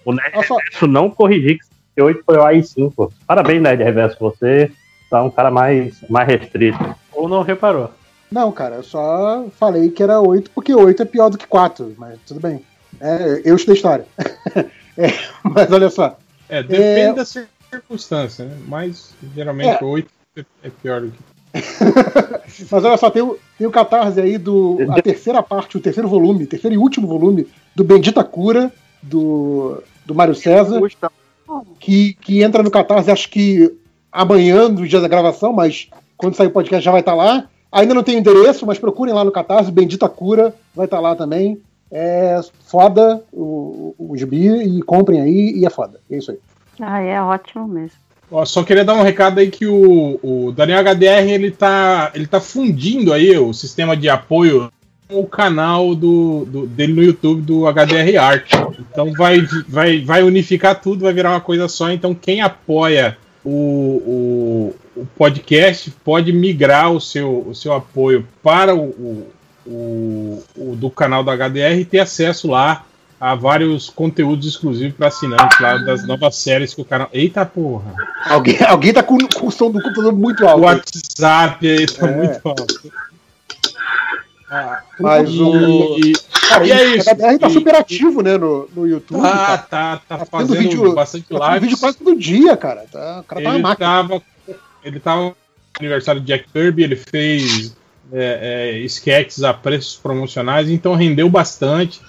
O 0.04 0.12
Nerd 0.12 0.46
só, 0.46 0.54
Reverso 0.56 0.86
não 0.86 1.10
corrigir 1.10 1.58
que 1.58 1.64
68 1.96 2.22
foi 2.24 2.36
o 2.36 2.44
AI5. 2.44 3.12
Parabéns, 3.26 3.60
Nerd 3.60 3.82
Reverso. 3.82 4.16
Você 4.20 4.70
tá 5.10 5.24
um 5.24 5.30
cara 5.30 5.50
mais, 5.50 5.96
mais 6.08 6.28
restrito. 6.28 6.78
Ou 7.12 7.28
não 7.28 7.42
reparou. 7.42 7.90
Não, 8.30 8.52
cara, 8.52 8.76
eu 8.76 8.84
só 8.84 9.46
falei 9.58 9.90
que 9.90 10.04
era 10.04 10.20
8 10.20 10.52
porque 10.52 10.72
8 10.72 11.02
é 11.02 11.04
pior 11.04 11.30
do 11.30 11.36
que 11.38 11.46
4, 11.48 11.94
mas 11.98 12.16
tudo 12.24 12.38
bem. 12.38 12.62
É, 13.00 13.42
eu 13.44 13.56
estudei 13.56 13.74
história. 13.74 14.06
É, 15.00 15.12
mas 15.44 15.70
olha 15.72 15.90
só. 15.90 16.16
É, 16.48 16.60
depende 16.60 17.00
É. 17.00 17.12
da 17.12 17.24
circunstância, 17.24 18.44
né? 18.44 18.56
Mas 18.66 19.14
geralmente 19.34 19.80
É. 19.80 19.84
8 19.84 20.10
é 20.62 20.70
pior 20.82 21.00
do 21.02 21.10
que. 21.12 21.18
Mas 22.70 22.84
olha 22.84 22.96
só, 22.96 23.10
tem 23.10 23.22
o, 23.22 23.38
tem 23.56 23.66
o 23.66 23.70
catarse 23.70 24.20
aí 24.20 24.38
do. 24.38 24.78
A 24.90 25.00
terceira 25.02 25.42
parte, 25.42 25.76
o 25.76 25.80
terceiro 25.80 26.08
volume, 26.08 26.46
terceiro 26.46 26.74
e 26.74 26.78
último 26.78 27.06
volume 27.06 27.46
do 27.74 27.84
Bendita 27.84 28.22
Cura, 28.24 28.72
do, 29.02 29.82
do 30.04 30.14
Mário 30.14 30.34
César, 30.34 30.80
que, 31.78 32.14
que 32.14 32.42
entra 32.42 32.62
no 32.62 32.70
catarse, 32.70 33.10
acho 33.10 33.28
que 33.30 33.72
amanhã, 34.10 34.68
no 34.68 34.86
dia 34.86 35.00
da 35.00 35.08
gravação, 35.08 35.52
mas 35.52 35.88
quando 36.16 36.34
sair 36.34 36.48
o 36.48 36.52
podcast 36.52 36.84
já 36.84 36.90
vai 36.90 37.00
estar 37.00 37.14
lá. 37.14 37.46
Ainda 37.70 37.92
não 37.92 38.02
tem 38.02 38.16
o 38.16 38.18
endereço, 38.18 38.66
mas 38.66 38.78
procurem 38.78 39.14
lá 39.14 39.22
no 39.22 39.30
catarse, 39.30 39.70
Bendita 39.70 40.08
Cura, 40.08 40.54
vai 40.74 40.86
estar 40.86 41.00
lá 41.00 41.14
também. 41.14 41.60
É 41.90 42.40
foda 42.66 43.22
o, 43.30 43.94
o, 43.98 44.12
o 44.12 44.16
gibi 44.16 44.46
e 44.46 44.82
comprem 44.82 45.20
aí 45.20 45.52
e 45.54 45.66
é 45.66 45.70
foda. 45.70 46.00
É 46.10 46.16
isso 46.16 46.30
aí. 46.30 46.38
Ah, 46.80 47.00
é 47.00 47.20
ótimo 47.20 47.68
mesmo. 47.68 47.98
Ó, 48.30 48.44
só 48.44 48.62
queria 48.62 48.84
dar 48.84 48.94
um 48.94 49.02
recado 49.02 49.38
aí 49.40 49.50
que 49.50 49.66
o, 49.66 50.18
o 50.22 50.52
Daniel 50.52 50.80
HDR 50.84 51.30
ele 51.30 51.50
tá, 51.50 52.10
ele 52.14 52.26
tá 52.26 52.40
fundindo 52.40 53.12
aí 53.12 53.36
o 53.38 53.52
sistema 53.54 53.96
de 53.96 54.08
apoio 54.08 54.70
o 55.10 55.26
canal 55.26 55.94
do, 55.94 56.44
do- 56.44 56.66
dele 56.66 56.92
no 56.92 57.02
YouTube 57.02 57.40
do 57.40 57.66
HDR 57.66 58.18
Art. 58.20 58.52
Então 58.78 59.10
vai, 59.14 59.40
vai, 59.66 60.00
vai 60.02 60.22
unificar 60.22 60.78
tudo, 60.80 61.04
vai 61.04 61.14
virar 61.14 61.30
uma 61.30 61.40
coisa 61.40 61.66
só. 61.68 61.90
Então 61.90 62.14
quem 62.14 62.42
apoia 62.42 63.16
o, 63.42 63.50
o, 64.94 65.00
o 65.00 65.06
podcast 65.16 65.90
pode 66.04 66.30
migrar 66.30 66.92
o 66.92 67.00
seu, 67.00 67.46
o 67.48 67.54
seu 67.54 67.72
apoio 67.72 68.28
para 68.42 68.74
o, 68.74 69.26
o, 69.66 70.42
o 70.56 70.76
do 70.76 70.90
canal 70.90 71.24
do 71.24 71.30
HDR 71.30 71.78
e 71.80 71.84
ter 71.86 72.00
acesso 72.00 72.48
lá 72.48 72.84
a 73.20 73.34
vários 73.34 73.90
conteúdos 73.90 74.46
exclusivos 74.46 74.96
para 74.96 75.08
assinantes 75.08 75.58
lá 75.60 75.76
das 75.78 76.06
novas 76.06 76.36
séries 76.36 76.72
que 76.74 76.80
o 76.80 76.84
canal. 76.84 77.08
Eita 77.12 77.44
porra! 77.44 77.92
Alguém, 78.26 78.56
alguém 78.66 78.92
tá 78.92 79.02
com, 79.02 79.18
com 79.18 79.46
o 79.46 79.50
som 79.50 79.70
do 79.70 79.80
computador 79.82 80.12
muito 80.12 80.44
O 80.44 80.48
alto. 80.48 80.62
WhatsApp 80.62 81.68
aí 81.68 81.86
tá 81.86 82.06
É. 82.08 82.16
muito 82.16 82.40
alto. 82.48 82.92
Ah, 84.50 84.82
Mas 84.98 85.28
e, 85.30 85.42
o. 85.42 85.98
e- 85.98 86.12
Cara, 86.48 86.66
e 86.66 86.70
é 86.70 86.76
o 86.76 86.96
isso. 86.96 87.10
HDR 87.10 87.38
tá 87.38 87.48
E- 87.48 87.52
super 87.52 87.74
ativo, 87.74 88.22
né, 88.22 88.38
no, 88.38 88.66
no 88.74 88.86
YouTube. 88.86 89.20
tá, 89.20 89.58
tá, 89.58 89.58
tá, 89.58 89.96
tá 90.08 90.18
Tá 90.18 90.24
fazendo 90.26 90.56
tendo 90.56 90.62
vídeo- 90.70 90.94
bastante 90.94 91.26
tá 91.28 91.46
lives. 91.48 91.60
vídeo 91.62 91.78
quase 91.78 91.98
todo 91.98 92.16
dia, 92.18 92.56
cara. 92.56 92.86
Tá, 92.90 93.20
o 93.20 93.24
cara 93.24 93.42
tá 93.42 93.50
ele 93.54 93.62
máquina. 93.62 93.86
tava, 93.86 94.22
ele 94.82 94.98
tava 95.00 95.20
no 95.24 95.36
aniversário 95.78 96.20
de 96.22 96.26
Jack 96.28 96.46
Kirby, 96.50 96.82
ele 96.84 96.96
fez 96.96 97.76
é, 98.10 98.72
é, 98.72 98.78
sketches 98.86 99.42
a 99.44 99.52
preços 99.52 99.96
promocionais, 99.96 100.70
então 100.70 100.94
rendeu 100.94 101.28
bastante. 101.28 102.00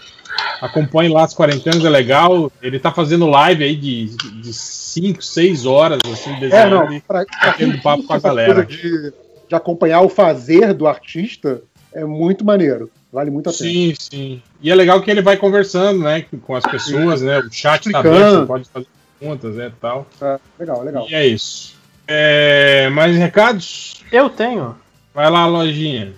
Acompanhe 0.62 1.10
lá 1.10 1.24
as 1.24 1.34
quarentenas, 1.34 1.84
é 1.86 1.90
legal. 1.90 2.52
Ele 2.62 2.80
tá 2.80 2.92
fazendo 2.92 3.28
live 3.28 3.64
aí 3.64 3.76
de 3.76 4.10
5, 4.54 5.22
6 5.24 5.66
horas, 5.66 6.00
assim, 6.12 6.34
É, 6.36 6.40
desenhando. 6.40 6.72
não, 6.92 7.00
pra, 7.02 7.26
pra 7.26 7.52
batendo 7.52 7.82
papo 7.82 8.04
com 8.04 8.14
a 8.14 8.20
galera. 8.20 8.66
De, 8.66 9.14
de 9.48 9.56
acompanhar 9.56 10.02
o 10.02 10.10
fazer 10.10 10.74
do 10.74 10.88
artista, 10.88 11.62
é 11.94 12.04
muito 12.04 12.44
maneiro. 12.46 12.90
Vale 13.12 13.32
muito 13.32 13.50
a 13.50 13.54
pena. 13.54 13.70
Sim, 13.72 13.94
sim. 13.98 14.42
E 14.62 14.70
é 14.70 14.76
legal 14.76 15.02
que 15.02 15.10
ele 15.10 15.22
vai 15.22 15.36
conversando, 15.38 16.04
né, 16.04 16.26
com 16.44 16.54
as 16.56 16.64
pessoas, 16.64 17.22
né? 17.22 17.40
O 17.40 17.52
chat 17.52 17.90
tá 17.90 18.00
aberto, 18.00 18.16
Explicando. 18.16 18.40
você 18.42 18.46
pode 18.48 18.70
fazer 18.70 18.88
perguntas, 19.20 19.56
né, 19.56 19.72
tal. 19.82 20.06
Tá, 20.20 20.40
legal, 20.60 20.84
legal. 20.84 21.08
E 21.10 21.16
é 21.16 21.26
isso. 21.26 21.74
É, 22.08 22.90
mais 22.90 23.16
recados? 23.16 24.04
Eu 24.12 24.30
tenho. 24.30 24.76
Vai 25.14 25.30
lá, 25.30 25.48
lojinha. 25.48 26.14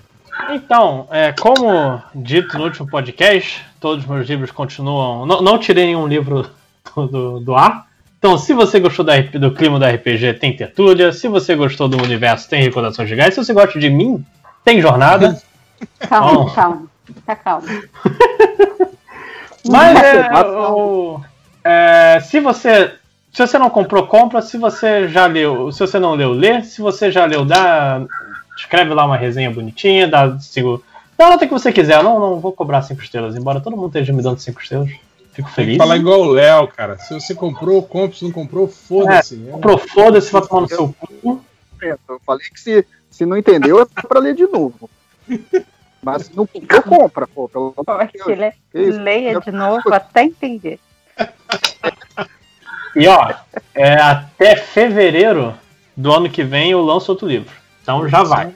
Então, 0.50 1.08
é, 1.12 1.32
como 1.34 2.02
dito 2.16 2.58
no 2.58 2.66
último 2.66 2.90
podcast, 2.90 3.62
todos 3.82 4.06
os 4.06 4.10
meus 4.10 4.30
livros 4.30 4.52
continuam. 4.52 5.26
Não, 5.26 5.42
não 5.42 5.58
tirei 5.58 5.88
nenhum 5.88 6.08
livro 6.08 6.50
do, 6.96 7.08
do, 7.08 7.40
do 7.42 7.56
ar. 7.56 7.88
Então, 8.18 8.38
se 8.38 8.54
você 8.54 8.80
gostou 8.80 9.04
da 9.04 9.20
do 9.20 9.52
clima 9.52 9.80
da 9.80 9.90
RPG, 9.90 10.36
tem 10.36 10.56
Tertúlia. 10.56 11.12
Se 11.12 11.28
você 11.28 11.56
gostou 11.56 11.90
do 11.90 12.02
universo, 12.02 12.48
tem 12.48 12.62
Recordações 12.62 13.10
Gigais. 13.10 13.34
Se 13.34 13.44
você 13.44 13.52
gosta 13.52 13.80
de 13.80 13.90
mim, 13.90 14.24
tem 14.64 14.80
Jornada. 14.80 15.42
Calma, 16.08 16.34
Bom. 16.34 16.50
calma. 16.54 16.84
Tá 17.26 17.36
calma. 17.36 17.68
Mas 19.68 20.00
é, 20.00 20.30
o, 20.46 21.20
É, 21.64 22.20
se 22.22 22.40
você. 22.40 22.94
Se 23.34 23.48
você 23.48 23.58
não 23.58 23.72
comprou, 23.72 24.06
compra. 24.06 24.44
Se 24.44 24.60
você 24.60 25.08
já 25.08 25.26
leu, 25.26 25.72
se 25.72 25.80
você 25.80 25.98
não 25.98 26.14
leu, 26.14 26.32
lê. 26.32 26.62
Se 26.62 26.82
você 26.82 27.12
já 27.12 27.26
leu, 27.26 27.44
dá. 27.44 28.02
Escreve 28.56 28.94
lá 28.94 29.06
uma 29.06 29.18
resenha 29.18 29.50
bonitinha, 29.50 30.08
dá 30.08 30.38
sigo. 30.40 30.84
Dá 31.22 31.28
a 31.28 31.30
nota 31.30 31.46
que 31.46 31.54
você 31.54 31.72
quiser. 31.72 31.98
Eu 31.98 32.04
não, 32.04 32.20
não 32.20 32.40
vou 32.40 32.52
cobrar 32.52 32.82
5 32.82 33.00
estrelas, 33.00 33.36
embora 33.36 33.62
todo 33.62 33.78
mundo 33.78 33.90
esteja 33.90 34.12
me 34.12 34.24
dando 34.24 34.40
5 34.40 34.60
estrelas. 34.60 34.90
Fico 35.32 35.48
feliz. 35.52 35.74
que 35.74 35.78
falar 35.78 35.96
igual 35.96 36.22
o 36.22 36.32
Léo, 36.32 36.68
cara. 36.70 36.98
Se 36.98 37.14
você 37.14 37.36
comprou, 37.36 37.84
compre. 37.84 38.18
Se 38.18 38.26
não 38.26 38.32
comprou, 38.32 38.68
foda-se. 38.68 39.40
É, 39.48 39.52
Comprou, 39.52 39.78
foda-se, 39.78 40.32
vai 40.32 40.42
tomar 40.42 40.62
no 40.62 40.68
seu 40.68 40.96
cu. 41.22 41.40
Eu 41.80 42.20
falei 42.26 42.44
que 42.52 42.60
se, 42.60 42.84
se 43.12 43.24
não 43.24 43.38
entendeu 43.38 43.80
é 43.80 43.86
pra 44.08 44.20
ler 44.20 44.34
de 44.34 44.48
novo. 44.48 44.90
Mas 46.02 46.24
se 46.24 46.36
não 46.36 46.48
comprou, 46.48 46.82
compra, 46.82 47.28
pô. 47.28 47.48
Pelo 47.48 47.76
amor 47.86 48.08
de 48.08 48.18
isso? 48.74 49.00
leia 49.00 49.40
de 49.40 49.52
novo 49.52 49.94
até 49.94 50.24
entender. 50.24 50.80
E 52.96 53.08
ó, 53.08 53.32
é, 53.76 53.94
até 53.94 54.56
fevereiro 54.56 55.54
do 55.96 56.12
ano 56.12 56.32
que 56.32 56.44
vem 56.44 56.72
eu 56.72 56.82
lanço 56.82 57.12
outro 57.12 57.28
livro. 57.28 57.54
Então 57.84 58.10
já 58.10 58.24
vai. 58.24 58.52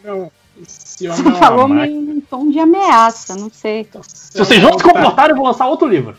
Esse 0.60 1.08
Você 1.08 1.10
homem 1.10 1.26
é 1.26 1.30
uma 1.30 1.38
falou 1.38 1.68
máquina. 1.68 2.15
Tom 2.30 2.50
de 2.50 2.60
ameaça, 2.60 3.36
não 3.36 3.50
sei. 3.50 3.88
Se 4.08 4.38
vocês 4.38 4.62
não 4.62 4.78
se 4.78 4.84
comportarem, 4.84 5.32
eu 5.32 5.38
vou 5.38 5.46
lançar 5.46 5.68
outro 5.68 5.88
livro. 5.88 6.16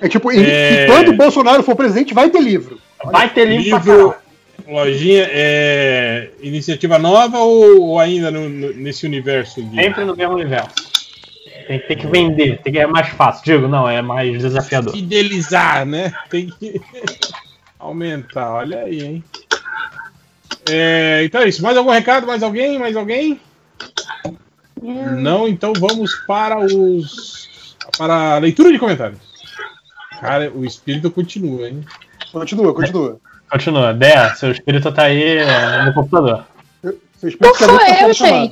É 0.00 0.08
tipo, 0.08 0.30
É. 0.32 0.84
e 0.84 0.86
quando 0.86 1.08
o 1.10 1.16
Bolsonaro 1.16 1.62
for 1.62 1.76
presidente, 1.76 2.12
vai 2.14 2.28
ter 2.30 2.40
livro. 2.40 2.78
Vai 3.04 3.28
ter 3.32 3.44
livro, 3.46 3.80
pra 3.80 3.92
Livro, 3.92 4.14
lojinha, 4.68 5.28
é 5.30 6.30
iniciativa 6.40 6.98
nova 6.98 7.38
ou, 7.38 7.80
ou 7.82 7.98
ainda 8.00 8.30
no- 8.30 8.48
no- 8.48 8.72
nesse 8.74 9.06
universo? 9.06 9.62
De... 9.62 9.74
Sempre 9.76 10.04
no 10.04 10.16
mesmo 10.16 10.34
universo. 10.34 10.70
Tem, 11.66 11.78
tem 11.80 11.96
que 11.96 12.06
vender, 12.08 12.60
tem 12.62 12.72
que 12.72 12.78
é 12.78 12.86
mais 12.86 13.08
fácil. 13.10 13.44
Digo, 13.44 13.68
não, 13.68 13.88
é 13.88 14.02
mais 14.02 14.36
desafiador. 14.40 14.92
Fidelizar, 14.92 15.86
né? 15.86 16.12
Tem 16.28 16.48
que 16.48 16.80
aumentar. 17.78 18.52
Olha 18.52 18.80
aí, 18.82 19.00
hein? 19.04 19.24
É, 20.68 21.22
então 21.24 21.40
é 21.42 21.48
isso. 21.48 21.62
Mais 21.62 21.76
algum 21.76 21.90
recado? 21.90 22.26
Mais 22.26 22.42
alguém? 22.42 22.78
Mais 22.78 22.96
alguém? 22.96 23.40
Não, 24.82 25.46
então 25.46 25.72
vamos 25.78 26.14
para 26.26 26.58
os. 26.58 27.76
para 27.96 28.34
a 28.34 28.38
leitura 28.38 28.72
de 28.72 28.78
comentários. 28.78 29.20
Cara, 30.20 30.50
o 30.54 30.64
espírito 30.64 31.10
continua, 31.10 31.68
hein? 31.68 31.84
Continua, 32.32 32.72
continua. 32.74 33.18
Continua. 33.50 33.92
Dé, 33.92 34.34
seu 34.34 34.50
espírito 34.50 34.90
tá 34.92 35.04
aí 35.04 35.38
é, 35.38 35.84
no 35.84 35.92
computador. 35.92 36.44
Seu 36.82 37.28
espírito 37.28 37.58
tá 37.58 37.68
muito 37.68 37.86
passando 37.86 38.14
chamada. 38.14 38.50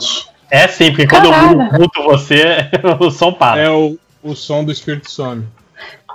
É 0.50 0.66
sim, 0.66 0.90
porque 0.90 1.06
quando 1.06 1.30
Caralho. 1.30 1.62
eu 1.62 1.80
muto 1.80 2.02
você, 2.02 2.68
o 3.00 3.10
som 3.10 3.32
para. 3.32 3.60
É 3.60 3.70
o, 3.70 3.96
o 4.22 4.34
som 4.34 4.64
do 4.64 4.72
espírito 4.72 5.10
some. 5.10 5.46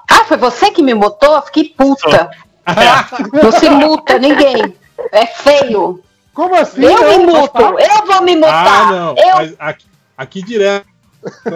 Ah, 0.09 0.25
foi 0.25 0.37
você 0.37 0.69
que 0.71 0.83
me 0.83 0.93
mutou? 0.93 1.35
Eu 1.35 1.41
Fiquei 1.41 1.69
puta. 1.69 2.29
Não 3.33 3.51
se 3.51 3.69
muta 3.69 4.19
ninguém. 4.19 4.73
É 5.11 5.25
feio. 5.25 6.03
Como 6.35 6.53
assim? 6.53 6.83
Eu 6.83 7.01
Não, 7.01 7.17
me 7.17 7.25
muto. 7.25 7.61
Eu 7.61 8.05
vou 8.05 8.21
me 8.21 8.35
mutar. 8.35 8.87
Ah, 8.87 8.91
não. 8.91 9.15
Eu 9.17 9.35
Mas 9.35 9.55
aqui, 9.57 9.85
aqui 10.17 10.43
direto. 10.43 10.85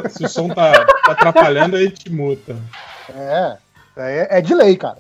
Se 0.10 0.26
o 0.26 0.30
som 0.30 0.48
tá, 0.48 0.72
tá 1.06 1.12
atrapalhando, 1.12 1.76
a 1.76 1.82
gente 1.82 2.10
muta. 2.10 2.56
É, 3.14 3.58
é, 3.98 4.40
é 4.40 4.42
de 4.42 4.56
lei, 4.56 4.76
cara. 4.78 4.98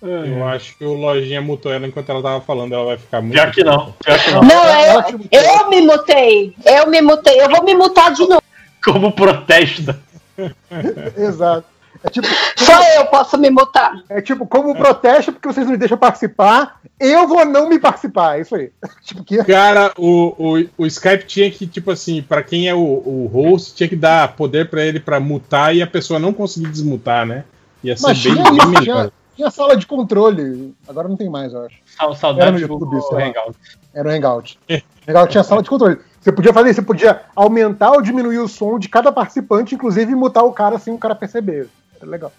Eu 0.00 0.46
acho 0.46 0.78
que 0.78 0.84
o 0.84 0.94
Lojinha 0.94 1.42
mutou 1.42 1.70
ela 1.70 1.86
enquanto 1.86 2.08
ela 2.08 2.22
tava 2.22 2.40
falando. 2.40 2.72
Ela 2.72 2.84
vai 2.86 2.96
ficar 2.96 3.20
muito. 3.20 3.34
Pior 3.34 3.50
que 3.50 3.62
não, 3.62 3.92
pior 3.92 4.18
que 4.18 4.30
não. 4.30 4.42
Não, 4.42 4.80
eu, 4.86 5.18
mutou. 5.18 5.28
eu 5.32 5.68
me 5.68 5.80
mutei. 5.82 6.56
Eu 6.64 6.86
me 6.86 7.02
mutei. 7.02 7.42
Eu 7.42 7.50
vou 7.50 7.64
me 7.64 7.74
mutar 7.74 8.12
de 8.12 8.26
novo. 8.26 8.42
Como 8.82 9.12
protesto. 9.12 9.94
Exato. 11.18 11.66
É 12.02 12.08
tipo, 12.08 12.26
Só 12.56 12.82
eu 12.94 13.06
posso 13.06 13.36
me 13.36 13.50
mutar. 13.50 14.02
é 14.08 14.20
tipo, 14.20 14.46
como 14.46 14.74
protesto 14.74 15.32
porque 15.32 15.48
vocês 15.48 15.66
não 15.66 15.72
me 15.72 15.78
deixam 15.78 15.98
participar, 15.98 16.80
eu 16.98 17.28
vou 17.28 17.44
não 17.44 17.68
me 17.68 17.78
participar. 17.78 18.38
É 18.38 18.42
isso 18.42 18.54
aí. 18.54 18.72
tipo, 19.04 19.22
que 19.22 19.42
Cara, 19.44 19.92
o, 19.98 20.34
o, 20.38 20.66
o 20.78 20.86
Skype 20.86 21.24
tinha 21.26 21.50
que, 21.50 21.66
tipo 21.66 21.90
assim, 21.90 22.22
pra 22.22 22.42
quem 22.42 22.68
é 22.68 22.74
o, 22.74 22.78
o 22.78 23.30
host, 23.32 23.74
tinha 23.74 23.88
que 23.88 23.96
dar 23.96 24.34
poder 24.34 24.70
pra 24.70 24.82
ele 24.82 25.00
pra 25.00 25.20
mutar 25.20 25.74
e 25.74 25.82
a 25.82 25.86
pessoa 25.86 26.18
não 26.18 26.32
conseguir 26.32 26.68
desmutar, 26.68 27.26
né? 27.26 27.44
Ia 27.82 27.96
ser 27.96 28.06
Mas 28.06 28.22
bem, 28.22 28.34
tinha, 28.34 28.44
bem 28.44 28.66
melhor. 28.66 28.82
tinha, 28.82 29.12
tinha 29.36 29.50
sala 29.50 29.76
de 29.76 29.86
controle. 29.86 30.74
Agora 30.88 31.08
não 31.08 31.16
tem 31.16 31.28
mais, 31.30 31.52
eu 31.52 31.64
acho. 31.64 31.76
Sa- 31.86 32.28
Era 32.38 32.52
no 32.52 32.58
YouTube. 32.58 32.96
Hangout. 32.96 33.58
Era 33.94 34.08
o 34.08 34.12
Hangout. 34.12 34.58
O 34.68 35.10
Hangout 35.10 35.30
tinha 35.30 35.42
sala 35.44 35.62
de 35.62 35.68
controle. 35.68 35.98
Você 36.20 36.30
podia 36.30 36.52
fazer 36.52 36.68
isso, 36.70 36.80
você 36.80 36.86
podia 36.86 37.22
aumentar 37.34 37.92
ou 37.92 38.02
diminuir 38.02 38.38
o 38.38 38.48
som 38.48 38.78
de 38.78 38.88
cada 38.90 39.10
participante, 39.10 39.74
inclusive 39.74 40.14
mutar 40.14 40.44
o 40.44 40.52
cara 40.52 40.78
sem 40.78 40.92
o 40.92 40.98
cara 40.98 41.14
perceber. 41.14 41.68
Era 42.00 42.10
legal. 42.10 42.32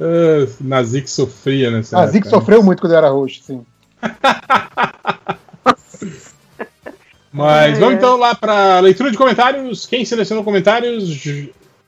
Ah, 0.00 0.46
Nazik 0.60 1.08
sofria 1.08 1.70
nessa 1.70 1.96
época, 2.00 2.18
né? 2.24 2.30
sofreu 2.30 2.62
muito 2.62 2.80
quando 2.80 2.94
era 2.94 3.08
host, 3.08 3.44
sim. 3.44 3.64
Mas 7.32 7.78
vamos 7.78 7.94
então 7.94 8.18
lá 8.18 8.34
pra 8.34 8.78
leitura 8.80 9.10
de 9.10 9.16
comentários. 9.16 9.86
Quem 9.86 10.04
selecionou 10.04 10.44
comentários? 10.44 11.22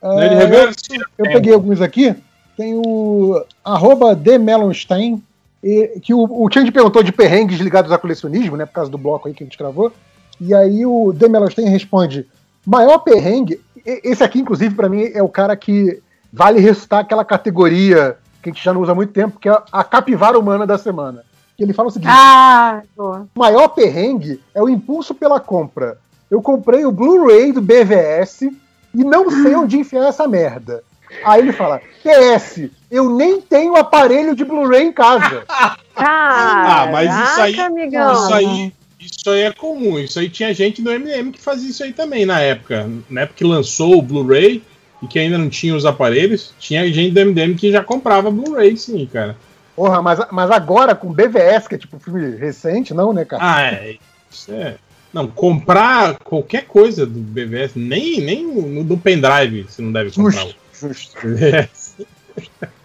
Ah, 0.01 0.15
Nerd 0.15 0.35
Reverso. 0.35 0.79
Eu 1.17 1.25
peguei 1.25 1.53
alguns 1.53 1.81
aqui. 1.81 2.15
Tem 2.57 2.73
o 2.73 3.43
arroba 3.63 4.17
Melonstein, 4.39 5.21
e- 5.63 5.99
que 6.01 6.13
o, 6.13 6.23
o 6.23 6.49
Change 6.51 6.71
perguntou 6.71 7.03
de 7.03 7.11
perrengues 7.11 7.59
ligados 7.59 7.91
a 7.91 7.97
colecionismo, 7.97 8.57
né? 8.57 8.65
Por 8.65 8.73
causa 8.73 8.89
do 8.89 8.97
bloco 8.97 9.27
aí 9.27 9.33
que 9.33 9.43
a 9.43 9.45
gente 9.45 9.57
gravou. 9.57 9.91
E 10.39 10.53
aí 10.53 10.85
o 10.85 11.13
The 11.13 11.27
Melonstein 11.27 11.69
responde: 11.69 12.25
maior 12.65 12.99
perrengue. 12.99 13.59
Esse 13.85 14.23
aqui, 14.23 14.39
inclusive, 14.39 14.73
pra 14.75 14.89
mim, 14.89 15.09
é 15.13 15.21
o 15.21 15.29
cara 15.29 15.55
que 15.55 16.01
vale 16.33 16.59
ressuscitar 16.59 16.99
aquela 16.99 17.23
categoria 17.23 18.17
que 18.41 18.49
a 18.49 18.53
gente 18.53 18.63
já 18.63 18.73
não 18.73 18.81
usa 18.81 18.91
há 18.91 18.95
muito 18.95 19.13
tempo, 19.13 19.39
que 19.39 19.47
é 19.49 19.57
a 19.71 19.83
capivara 19.83 20.37
humana 20.37 20.65
da 20.67 20.77
semana. 20.77 21.23
Que 21.57 21.63
ele 21.63 21.73
fala 21.73 21.87
o 21.87 21.91
seguinte: 21.91 22.11
Ah, 22.11 22.81
boa. 22.97 23.27
o 23.35 23.39
maior 23.39 23.69
perrengue 23.69 24.41
é 24.53 24.61
o 24.61 24.67
impulso 24.69 25.13
pela 25.15 25.39
compra. 25.39 25.97
Eu 26.29 26.41
comprei 26.41 26.85
o 26.85 26.91
Blu-ray 26.91 27.51
do 27.51 27.61
BVS 27.61 28.41
e 28.41 29.03
não 29.03 29.29
sei 29.29 29.55
onde 29.55 29.77
enfiar 29.77 30.07
essa 30.07 30.27
merda. 30.27 30.83
Aí 31.23 31.41
ele 31.41 31.53
fala: 31.53 31.79
PS, 32.03 32.69
eu 32.91 33.09
nem 33.15 33.39
tenho 33.39 33.75
aparelho 33.77 34.35
de 34.35 34.43
Blu-ray 34.43 34.83
em 34.87 34.91
casa. 34.91 35.43
Ah, 35.97 36.89
mas 36.91 37.09
isso 37.09 37.41
aí, 37.41 37.59
amigão. 37.61 38.13
isso 38.13 38.33
aí, 38.33 38.73
isso 39.05 39.29
aí 39.29 39.41
é 39.41 39.51
comum. 39.51 39.99
Isso 39.99 40.19
aí 40.19 40.29
tinha 40.29 40.53
gente 40.53 40.81
do 40.81 40.91
MM 40.91 41.31
que 41.31 41.41
fazia 41.41 41.69
isso 41.69 41.83
aí 41.83 41.93
também 41.93 42.25
na 42.25 42.39
época. 42.39 42.89
Na 43.09 43.21
época 43.21 43.37
que 43.37 43.43
lançou 43.43 43.97
o 43.97 44.01
Blu-ray 44.01 44.63
e 45.01 45.07
que 45.07 45.19
ainda 45.19 45.37
não 45.37 45.49
tinha 45.49 45.75
os 45.75 45.85
aparelhos, 45.85 46.53
tinha 46.59 46.91
gente 46.91 47.13
do 47.13 47.25
MDM 47.25 47.55
que 47.55 47.71
já 47.71 47.83
comprava 47.83 48.31
Blu-ray, 48.31 48.75
sim, 48.77 49.05
cara. 49.11 49.35
Porra, 49.75 50.01
mas, 50.01 50.19
mas 50.31 50.49
agora 50.51 50.95
com 50.95 51.11
BVS, 51.11 51.67
que 51.67 51.75
é 51.75 51.77
tipo 51.77 51.97
um 51.97 51.99
filme 51.99 52.35
recente, 52.37 52.93
não, 52.93 53.11
né, 53.11 53.25
cara? 53.25 53.43
Ah, 53.43 53.61
é. 53.63 53.97
Isso 54.31 54.51
é. 54.53 54.77
Não, 55.13 55.27
comprar 55.27 56.17
qualquer 56.19 56.65
coisa 56.65 57.05
do 57.05 57.19
BVS, 57.19 57.71
nem, 57.75 58.19
nem 58.21 58.45
no, 58.45 58.83
do 58.83 58.97
pendrive 58.97 59.63
você 59.63 59.81
não 59.81 59.91
deve 59.91 60.11
comprar. 60.11 60.41
Justo, 60.41 60.57
justo. 60.93 61.21
BVS. 61.21 61.95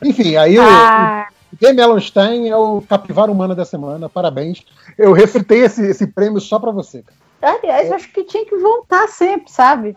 Enfim, 0.02 0.36
aí 0.36 0.58
Ah, 0.58 1.26
o 1.28 1.39
The 1.58 1.72
Melonstein 1.72 2.48
é 2.48 2.56
o 2.56 2.80
capivara 2.82 3.30
humana 3.30 3.54
da 3.54 3.64
semana. 3.64 4.08
Parabéns. 4.08 4.62
Eu 4.96 5.12
refutei 5.12 5.60
esse, 5.64 5.82
esse 5.84 6.06
prêmio 6.06 6.40
só 6.40 6.58
pra 6.58 6.70
você. 6.70 7.02
cara. 7.40 7.58
aliás, 7.58 7.88
eu 7.88 7.94
acho 7.96 8.12
que 8.12 8.22
tinha 8.24 8.44
que 8.44 8.56
voltar 8.56 9.08
sempre, 9.08 9.50
sabe? 9.50 9.96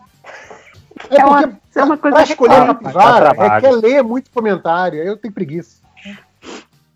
É 1.10 1.20
É 1.20 1.24
uma- 1.24 1.58
é 1.74 1.82
uma 1.84 1.96
coisa 1.96 2.16
pra 2.16 2.24
escolher 2.24 2.54
a 2.54 2.66
capivara, 2.66 3.28
é 3.36 3.60
quer 3.60 3.72
ler 3.72 4.02
muito 4.02 4.30
comentário. 4.30 5.02
Eu 5.02 5.16
tenho 5.16 5.32
preguiça. 5.34 5.82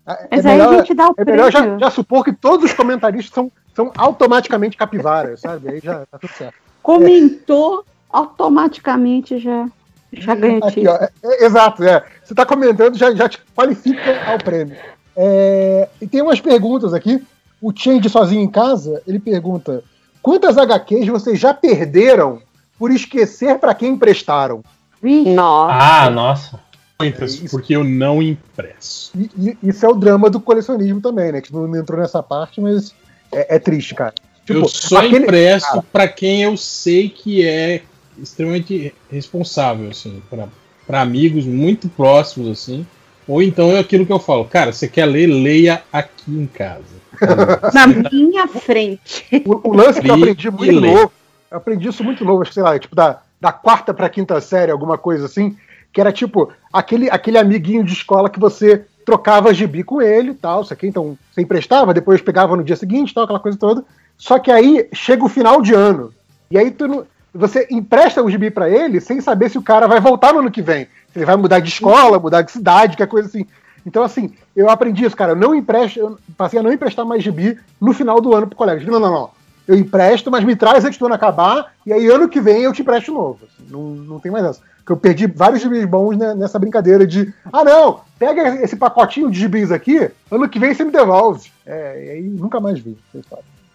É 0.07 0.27
Mas 0.31 0.43
melhor- 0.45 0.69
aí 0.69 0.75
a 0.75 0.77
gente 0.79 0.93
dá 0.95 1.09
o 1.09 1.13
É 1.17 1.25
melhor 1.25 1.51
já, 1.51 1.59
prêmio. 1.61 1.79
já 1.79 1.89
supor 1.91 2.23
que 2.23 2.33
todos 2.33 2.65
os 2.65 2.73
comentaristas 2.73 3.31
são, 3.33 3.51
são 3.75 3.91
automaticamente 3.95 4.75
capivaras, 4.75 5.41
sabe? 5.41 5.69
Aí 5.69 5.79
já 5.79 6.05
tá 6.09 6.17
tudo 6.17 6.31
certo. 6.33 6.55
Comentou, 6.81 7.85
automaticamente 8.09 9.37
já, 9.37 9.67
já 10.13 10.35
ganha 10.35 10.59
o 10.59 10.65
Aqui, 10.67 10.87
ó, 10.87 10.95
é- 10.95 11.09
é- 11.23 11.45
exato, 11.45 11.83
é. 11.83 12.03
Você 12.23 12.33
tá 12.33 12.45
comentando, 12.45 12.97
já, 12.97 13.13
já 13.13 13.27
te 13.29 13.39
qualifica 13.55 14.31
ao 14.31 14.37
prêmio. 14.37 14.75
É, 15.15 15.87
e 16.01 16.07
tem 16.07 16.21
umas 16.21 16.39
perguntas 16.39 16.93
aqui. 16.93 17.21
O 17.61 17.73
Change 17.75 18.07
sozinho 18.09 18.41
em 18.41 18.49
casa, 18.49 19.01
ele 19.05 19.19
pergunta: 19.19 19.83
quantas 20.21 20.57
HQs 20.57 21.07
vocês 21.07 21.39
já 21.39 21.53
perderam 21.53 22.41
por 22.77 22.89
esquecer 22.91 23.59
pra 23.59 23.73
quem 23.75 23.91
emprestaram? 23.93 24.63
Nossa. 25.01 25.73
Ah, 25.73 26.09
nossa. 26.09 26.59
Muitas, 27.01 27.41
É 27.43 27.47
porque 27.49 27.75
eu 27.75 27.83
não 27.83 28.21
impresso. 28.21 29.11
E, 29.17 29.29
e- 29.37 29.57
isso 29.63 29.85
é 29.85 29.89
o 29.89 29.93
drama 29.93 30.29
do 30.29 30.39
colecionismo 30.39 30.99
também, 31.01 31.31
né? 31.31 31.39
Que 31.41 31.53
não 31.53 31.73
entrou 31.75 31.99
nessa 31.99 32.21
parte, 32.21 32.59
mas 32.59 32.93
é, 33.31 33.55
é 33.55 33.59
triste, 33.59 33.95
cara. 33.95 34.13
Tipo, 34.45 34.59
eu 34.59 34.67
só 34.67 34.97
aquele- 34.97 35.23
empresto 35.23 35.69
cara. 35.69 35.85
pra 35.93 36.07
quem 36.07 36.43
eu 36.43 36.57
sei 36.57 37.07
que 37.07 37.45
é 37.45 37.83
extremamente 38.21 38.93
responsável, 39.09 39.89
assim, 39.89 40.21
pra 40.29 40.47
pra 40.89 41.01
amigos 41.01 41.45
muito 41.45 41.87
próximos, 41.87 42.49
assim. 42.49 42.83
Ou 43.27 43.43
então 43.43 43.69
é 43.69 43.77
aquilo 43.77 44.07
que 44.07 44.11
eu 44.11 44.17
falo, 44.17 44.45
cara, 44.45 44.73
você 44.73 44.87
quer 44.87 45.05
ler, 45.05 45.27
leia 45.27 45.83
aqui 45.93 46.31
em 46.31 46.47
casa. 46.47 46.81
na 47.71 47.85
minha 47.85 48.47
frente. 48.47 49.27
O, 49.45 49.69
o 49.69 49.73
lance 49.75 50.01
que 50.01 50.09
eu 50.09 50.15
aprendi 50.15 50.49
muito 50.49 50.81
novo, 50.81 51.11
eu 51.51 51.57
aprendi 51.57 51.87
isso 51.87 52.03
muito 52.03 52.25
novo, 52.25 52.41
acho 52.41 52.49
que 52.49 52.55
sei 52.55 52.63
lá, 52.63 52.79
tipo 52.79 52.95
da, 52.95 53.21
da 53.39 53.51
quarta 53.51 53.93
pra 53.93 54.09
quinta 54.09 54.41
série, 54.41 54.71
alguma 54.71 54.97
coisa 54.97 55.27
assim, 55.27 55.55
que 55.93 56.01
era 56.01 56.11
tipo 56.11 56.51
aquele, 56.73 57.07
aquele 57.11 57.37
amiguinho 57.37 57.83
de 57.83 57.93
escola 57.93 58.27
que 58.27 58.39
você 58.39 58.83
trocava 59.05 59.53
gibi 59.53 59.83
com 59.83 60.01
ele 60.01 60.31
e 60.31 60.35
tal, 60.35 60.63
isso 60.63 60.73
aqui, 60.73 60.87
então 60.87 61.15
você 61.31 61.41
emprestava, 61.41 61.93
depois 61.93 62.19
pegava 62.19 62.57
no 62.57 62.63
dia 62.63 62.75
seguinte, 62.75 63.13
tal, 63.13 63.25
aquela 63.25 63.39
coisa 63.39 63.59
toda. 63.59 63.85
Só 64.17 64.39
que 64.39 64.49
aí 64.49 64.89
chega 64.91 65.23
o 65.23 65.29
final 65.29 65.61
de 65.61 65.75
ano. 65.75 66.11
E 66.49 66.57
aí 66.57 66.71
tu 66.71 66.87
não, 66.87 67.05
você 67.33 67.67
empresta 67.69 68.23
o 68.23 68.29
gibi 68.29 68.49
para 68.49 68.69
ele 68.69 68.99
sem 68.99 69.21
saber 69.21 69.49
se 69.49 69.57
o 69.57 69.61
cara 69.61 69.87
vai 69.87 69.99
voltar 69.99 70.33
no 70.33 70.39
ano 70.39 70.51
que 70.51 70.61
vem. 70.61 70.85
Se 71.11 71.19
ele 71.19 71.25
vai 71.25 71.35
mudar 71.35 71.59
de 71.59 71.69
escola, 71.69 72.19
mudar 72.19 72.41
de 72.41 72.51
cidade, 72.51 72.97
que 72.97 73.03
é 73.03 73.07
coisa 73.07 73.27
assim. 73.27 73.45
Então, 73.85 74.03
assim, 74.03 74.33
eu 74.55 74.69
aprendi 74.69 75.05
isso, 75.05 75.15
cara. 75.15 75.31
Eu 75.31 75.35
não 75.35 75.55
empresto, 75.55 75.99
eu 75.99 76.19
passei 76.37 76.59
a 76.59 76.63
não 76.63 76.71
emprestar 76.71 77.05
mais 77.05 77.23
gibi 77.23 77.57
no 77.79 77.93
final 77.93 78.19
do 78.19 78.33
ano 78.33 78.47
pro 78.47 78.55
colega. 78.55 78.83
Não, 78.89 78.99
não, 78.99 79.11
não. 79.11 79.29
Eu 79.67 79.75
empresto, 79.75 80.31
mas 80.31 80.43
me 80.43 80.55
traz 80.55 80.83
antes 80.83 80.97
do 80.97 81.05
ano 81.05 81.15
acabar, 81.15 81.73
e 81.85 81.93
aí 81.93 82.07
ano 82.07 82.27
que 82.27 82.41
vem 82.41 82.63
eu 82.63 82.73
te 82.73 82.81
empresto 82.81 83.13
novo. 83.13 83.39
Assim, 83.43 83.67
não, 83.69 83.81
não 83.81 84.19
tem 84.19 84.31
mais 84.31 84.45
essa. 84.45 84.61
Porque 84.77 84.91
eu 84.91 84.97
perdi 84.97 85.27
vários 85.27 85.61
gibis 85.61 85.85
bons 85.85 86.17
né, 86.17 86.33
nessa 86.33 86.57
brincadeira 86.57 87.05
de, 87.05 87.31
ah, 87.53 87.63
não, 87.63 87.99
pega 88.17 88.63
esse 88.63 88.75
pacotinho 88.75 89.29
de 89.29 89.39
gibis 89.39 89.71
aqui, 89.71 90.09
ano 90.31 90.49
que 90.49 90.57
vem 90.57 90.73
você 90.73 90.83
me 90.83 90.91
devolve. 90.91 91.51
É, 91.65 92.05
e 92.05 92.09
aí 92.09 92.21
nunca 92.23 92.59
mais 92.59 92.79
vi. 92.79 92.97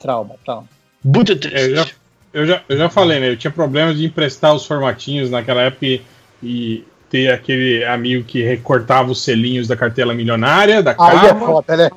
Trauma, 0.00 0.34
trauma. 0.44 0.66
Muito 1.05 1.39
triste. 1.39 1.97
Eu 2.34 2.44
já, 2.46 2.60
eu, 2.68 2.76
já, 2.76 2.90
falei, 2.90 3.20
né? 3.20 3.30
Eu 3.30 3.36
tinha 3.36 3.50
problemas 3.50 3.96
de 3.96 4.04
emprestar 4.04 4.52
os 4.52 4.66
formatinhos 4.66 5.30
naquela 5.30 5.62
época 5.62 5.86
e, 5.86 6.02
e 6.42 6.84
ter 7.08 7.30
aquele 7.32 7.84
amigo 7.84 8.24
que 8.24 8.42
recortava 8.42 9.12
os 9.12 9.22
selinhos 9.22 9.68
da 9.68 9.76
cartela 9.76 10.12
milionária, 10.12 10.82
da 10.82 10.96
Aí 10.98 11.28
é 11.28 11.34
foda, 11.34 11.76
né? 11.76 11.88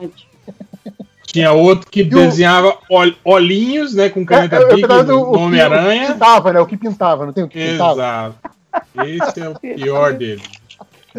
Tinha 1.25 1.51
outro 1.51 1.90
que 1.90 2.03
desenhava 2.03 2.77
ol- 2.90 3.14
olhinhos, 3.25 3.93
né, 3.93 4.09
com 4.09 4.24
caneta 4.25 4.56
É, 4.56 4.59
eu- 4.59 4.69
eu 4.69 4.75
Bic, 4.75 4.88
tava 4.88 5.03
do 5.03 5.19
o 5.19 5.38
Homem-Aranha. 5.40 6.03
O 6.03 6.06
que 6.07 6.14
pintava, 6.14 6.53
né? 6.53 6.59
O 6.59 6.66
que 6.67 6.77
pintava, 6.77 7.25
não 7.25 7.33
tem 7.33 7.43
o 7.43 7.48
que 7.48 7.59
pintava? 7.72 7.93
Exato. 7.93 8.35
Esse 9.06 9.40
é 9.41 9.49
o 9.49 9.56
pior 9.59 10.14
dele. 10.14 10.41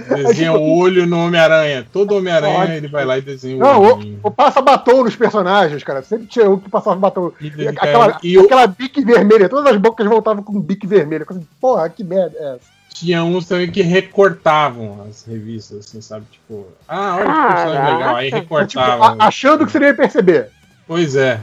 Desenha 0.03 0.53
o 0.53 0.79
olho 0.79 1.07
no 1.07 1.25
Homem-Aranha. 1.27 1.87
Todo 1.93 2.17
Homem-Aranha 2.17 2.75
ele 2.77 2.89
vai 2.89 3.05
lá 3.05 3.19
e 3.19 3.21
desenha 3.21 3.57
o 3.57 3.59
Não, 3.61 3.83
olhinho. 3.83 4.21
o, 4.23 4.29
o 4.29 4.31
passa 4.31 4.61
batom 4.63 5.05
nos 5.05 5.17
personagens, 5.17 5.83
cara. 5.83 6.03
Sempre 6.03 6.27
tinha 6.27 6.49
um 6.51 6.59
que 6.59 6.69
passava 6.69 6.97
batom. 6.97 7.33
E- 7.41 7.69
aquela, 7.69 8.19
e 8.23 8.39
o- 8.39 8.45
aquela 8.45 8.67
bique 8.67 9.05
vermelha, 9.05 9.49
todas 9.49 9.73
as 9.73 9.79
bocas 9.81 10.07
voltavam 10.07 10.43
com 10.43 10.61
bique 10.61 10.87
vermelha. 10.87 11.25
Coisa 11.25 11.41
assim, 11.41 11.49
Porra, 11.61 11.89
que 11.89 12.05
merda 12.05 12.37
é 12.39 12.55
essa? 12.55 12.79
Tinha 12.95 13.23
uns 13.23 13.47
também 13.47 13.71
que 13.71 13.81
recortavam 13.83 15.07
as 15.09 15.25
revistas, 15.25 15.87
assim, 15.87 16.01
sabe? 16.01 16.25
Tipo, 16.33 16.67
ah, 16.89 17.17
olha 17.17 17.27
que 17.27 17.55
personagem 17.55 17.95
legal. 17.95 18.17
Aí 18.17 18.27
Tipo, 18.27 18.39
recortava. 18.41 19.07
a- 19.07 19.27
achando 19.27 19.65
que 19.67 19.73
você 19.73 19.79
não 19.79 19.87
ia 19.87 19.95
perceber. 19.95 20.51
Pois 20.89 21.15
é. 21.15 21.39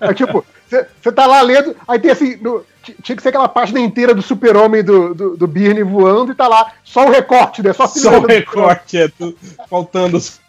É 0.00 0.12
tipo, 0.12 0.44
você 0.68 1.12
tá 1.12 1.26
lá 1.26 1.40
lendo, 1.40 1.74
aí 1.86 1.98
tem 2.00 2.10
assim, 2.10 2.36
no- 2.36 2.62
tinha 3.02 3.14
que 3.16 3.22
ser 3.22 3.28
aquela 3.30 3.48
página 3.48 3.78
inteira 3.80 4.12
do 4.14 4.20
super-homem 4.20 4.82
do, 4.82 5.14
do, 5.14 5.36
do 5.36 5.46
Birne 5.46 5.82
voando 5.84 6.32
e 6.32 6.34
tá 6.34 6.46
lá 6.48 6.72
só 6.82 7.06
o 7.06 7.10
recorte, 7.10 7.62
né? 7.62 7.72
Só, 7.72 7.86
Só 7.86 8.18
o 8.18 8.26
recorte, 8.26 8.98
é 8.98 9.08
tudo, 9.08 9.38
faltando 9.70 10.16
os. 10.18 10.40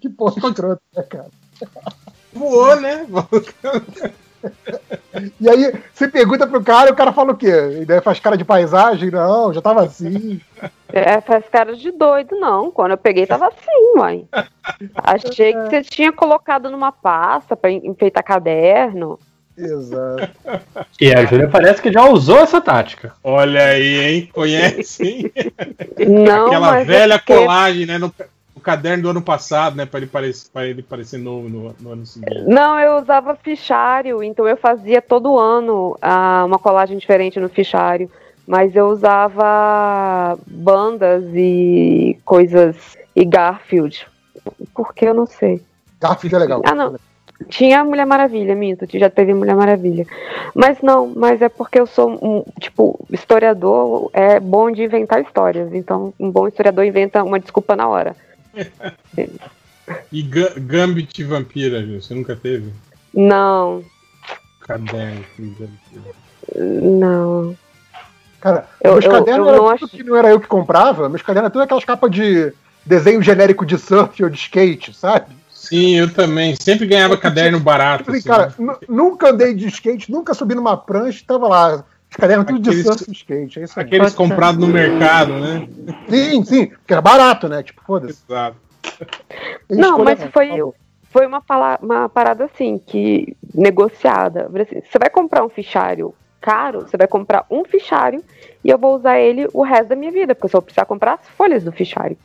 Que 0.00 0.08
porra 0.08 0.34
escrota, 0.38 0.80
né, 0.96 1.02
cara? 1.02 1.26
Voou, 2.32 2.80
né? 2.80 3.06
E 5.40 5.48
aí 5.48 5.72
você 5.92 6.08
pergunta 6.08 6.46
pro 6.46 6.62
cara 6.62 6.88
e 6.88 6.92
o 6.92 6.96
cara 6.96 7.12
fala 7.12 7.32
o 7.32 7.36
quê? 7.36 7.80
E 7.80 7.84
daí 7.84 8.00
faz 8.00 8.18
cara 8.18 8.36
de 8.36 8.44
paisagem? 8.44 9.10
Não, 9.10 9.52
já 9.52 9.60
tava 9.60 9.84
assim. 9.84 10.40
É, 10.92 11.20
faz 11.20 11.44
cara 11.48 11.74
de 11.76 11.90
doido, 11.90 12.36
não. 12.36 12.70
Quando 12.70 12.92
eu 12.92 12.98
peguei, 12.98 13.26
tava 13.26 13.48
assim, 13.48 13.94
mãe. 13.96 14.28
Achei 14.94 15.52
que 15.52 15.70
você 15.70 15.82
tinha 15.82 16.12
colocado 16.12 16.70
numa 16.70 16.92
pasta 16.92 17.56
pra 17.56 17.70
enfeitar 17.70 18.24
caderno. 18.24 19.18
Exato. 19.56 20.30
E 21.00 21.14
a 21.14 21.24
Júlia 21.24 21.48
parece 21.48 21.80
que 21.80 21.92
já 21.92 22.04
usou 22.08 22.38
essa 22.38 22.60
tática. 22.60 23.12
Olha 23.22 23.62
aí, 23.62 24.04
hein? 24.04 24.30
Conhece, 24.32 25.04
hein? 25.04 25.32
Não, 26.08 26.46
Aquela 26.46 26.70
mas 26.72 26.86
velha 26.86 27.18
colagem, 27.20 27.86
né? 27.86 27.98
No 27.98 28.12
caderno 28.64 29.04
do 29.04 29.10
ano 29.10 29.22
passado, 29.22 29.76
né? 29.76 29.86
Pra 29.86 30.00
ele 30.00 30.08
parecer, 30.08 30.48
pra 30.52 30.66
ele 30.66 30.82
parecer 30.82 31.18
novo 31.18 31.48
no, 31.48 31.74
no 31.78 31.92
ano 31.92 32.06
seguinte. 32.06 32.44
Não, 32.46 32.80
eu 32.80 32.96
usava 32.96 33.36
fichário, 33.36 34.22
então 34.22 34.48
eu 34.48 34.56
fazia 34.56 35.00
todo 35.00 35.38
ano 35.38 35.96
ah, 36.00 36.44
uma 36.46 36.58
colagem 36.58 36.98
diferente 36.98 37.38
no 37.38 37.48
fichário. 37.48 38.10
Mas 38.46 38.76
eu 38.76 38.88
usava 38.88 40.38
bandas 40.46 41.24
e 41.32 42.18
coisas. 42.24 42.76
e 43.16 43.24
Garfield. 43.24 44.06
Por 44.74 44.94
que 44.94 45.06
eu 45.06 45.14
não 45.14 45.26
sei? 45.26 45.62
Garfield 46.00 46.34
é 46.34 46.38
legal. 46.38 46.62
Ah, 46.64 46.74
não. 46.74 46.96
Tinha 47.48 47.80
a 47.80 47.84
Mulher 47.84 48.06
Maravilha, 48.06 48.54
minto, 48.54 48.86
já 48.98 49.10
teve 49.10 49.34
Mulher 49.34 49.56
Maravilha. 49.56 50.06
Mas 50.54 50.80
não, 50.82 51.12
mas 51.14 51.42
é 51.42 51.48
porque 51.48 51.80
eu 51.80 51.86
sou 51.86 52.10
um, 52.10 52.44
tipo, 52.60 52.98
historiador 53.10 54.10
é 54.12 54.38
bom 54.38 54.70
de 54.70 54.84
inventar 54.84 55.20
histórias. 55.20 55.72
Então, 55.74 56.12
um 56.18 56.30
bom 56.30 56.46
historiador 56.46 56.84
inventa 56.84 57.24
uma 57.24 57.40
desculpa 57.40 57.74
na 57.74 57.88
hora. 57.88 58.14
E 60.12 60.22
Ga- 60.22 60.54
Gambit 60.56 61.22
Vampira, 61.24 61.82
viu? 61.82 62.00
Você 62.00 62.14
nunca 62.14 62.34
teve? 62.34 62.72
Não, 63.12 63.84
Caderno. 64.60 65.24
com 65.36 65.42
Vampira. 65.54 66.14
não. 66.56 67.56
Cara, 68.40 68.66
Eu- 68.82 68.92
meus 68.92 69.04
eu- 69.06 69.10
cadernos 69.10 69.48
eu 69.48 69.56
não 69.56 69.78
tudo 69.78 69.88
que 69.90 70.02
não 70.02 70.16
era 70.16 70.28
eu 70.30 70.38
que 70.40 70.46
comprava, 70.46 71.08
meus 71.08 71.22
cadernos 71.22 71.46
eram 71.46 71.52
tudo 71.52 71.62
aquelas 71.62 71.84
capas 71.84 72.10
de 72.10 72.52
desenho 72.84 73.22
genérico 73.22 73.64
de 73.64 73.78
surf 73.78 74.22
ou 74.22 74.28
de 74.28 74.36
skate, 74.36 74.92
sabe? 74.94 75.34
Sim, 75.50 75.96
eu 75.96 76.12
também. 76.12 76.54
Sempre 76.60 76.86
ganhava 76.86 77.16
caderno 77.16 77.58
barato. 77.58 78.04
Tipo 78.04 78.10
assim, 78.10 78.18
assim, 78.18 78.28
cara, 78.28 78.46
né? 78.48 78.54
nu- 78.88 78.96
nunca 78.96 79.30
andei 79.30 79.54
de 79.54 79.66
skate, 79.68 80.12
nunca 80.12 80.34
subi 80.34 80.54
numa 80.54 80.76
prancha, 80.76 81.24
tava 81.26 81.48
lá. 81.48 81.84
Os 82.14 82.20
cadernos 82.20 82.46
tudo 82.46 82.60
de 82.60 82.68
Aqueles- 82.70 82.86
surf 82.86 83.04
e 83.08 83.12
skate. 83.12 83.58
É 83.58 83.64
isso 83.64 83.80
aí. 83.80 83.86
Aqueles 83.86 84.14
comprados 84.14 84.60
no 84.60 84.68
mercado, 84.72 85.32
né? 85.32 85.68
Sim, 86.08 86.44
sim, 86.44 86.66
porque 86.66 86.92
era 86.92 87.02
barato, 87.02 87.48
né? 87.48 87.60
Tipo, 87.64 87.82
foda-se. 87.84 88.22
Exato. 88.28 88.56
Não, 89.68 89.98
mas 89.98 90.22
foi, 90.32 90.50
foi 91.10 91.26
uma, 91.26 91.40
pala- 91.40 91.78
uma 91.82 92.08
parada 92.08 92.44
assim, 92.44 92.78
que 92.78 93.36
negociada. 93.52 94.48
Assim, 94.62 94.80
Você 94.88 94.96
vai 94.96 95.10
comprar 95.10 95.44
um 95.44 95.48
fichário 95.48 96.14
caro, 96.40 96.82
você 96.82 96.96
vai 96.96 97.08
comprar 97.08 97.46
um 97.50 97.64
fichário 97.64 98.22
e 98.62 98.70
eu 98.70 98.78
vou 98.78 98.94
usar 98.94 99.18
ele 99.18 99.48
o 99.52 99.62
resto 99.64 99.88
da 99.88 99.96
minha 99.96 100.12
vida, 100.12 100.36
porque 100.36 100.46
eu 100.46 100.50
só 100.50 100.58
vou 100.58 100.62
precisar 100.66 100.84
comprar 100.84 101.14
as 101.14 101.28
folhas 101.30 101.64
do 101.64 101.72
fichário. 101.72 102.16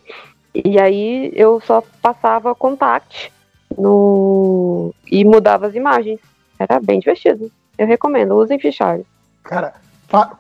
E 0.54 0.80
aí 0.80 1.32
eu 1.34 1.60
só 1.62 1.82
passava 2.00 2.54
contact 2.54 3.32
no 3.76 4.94
e 5.10 5.26
mudava 5.26 5.66
as 5.66 5.74
imagens. 5.74 6.20
Era 6.60 6.80
bem 6.80 7.00
divertido. 7.00 7.50
Eu 7.78 7.88
recomendo, 7.88 8.36
usem 8.36 8.60
fichário. 8.60 9.04
Cara, 9.50 9.74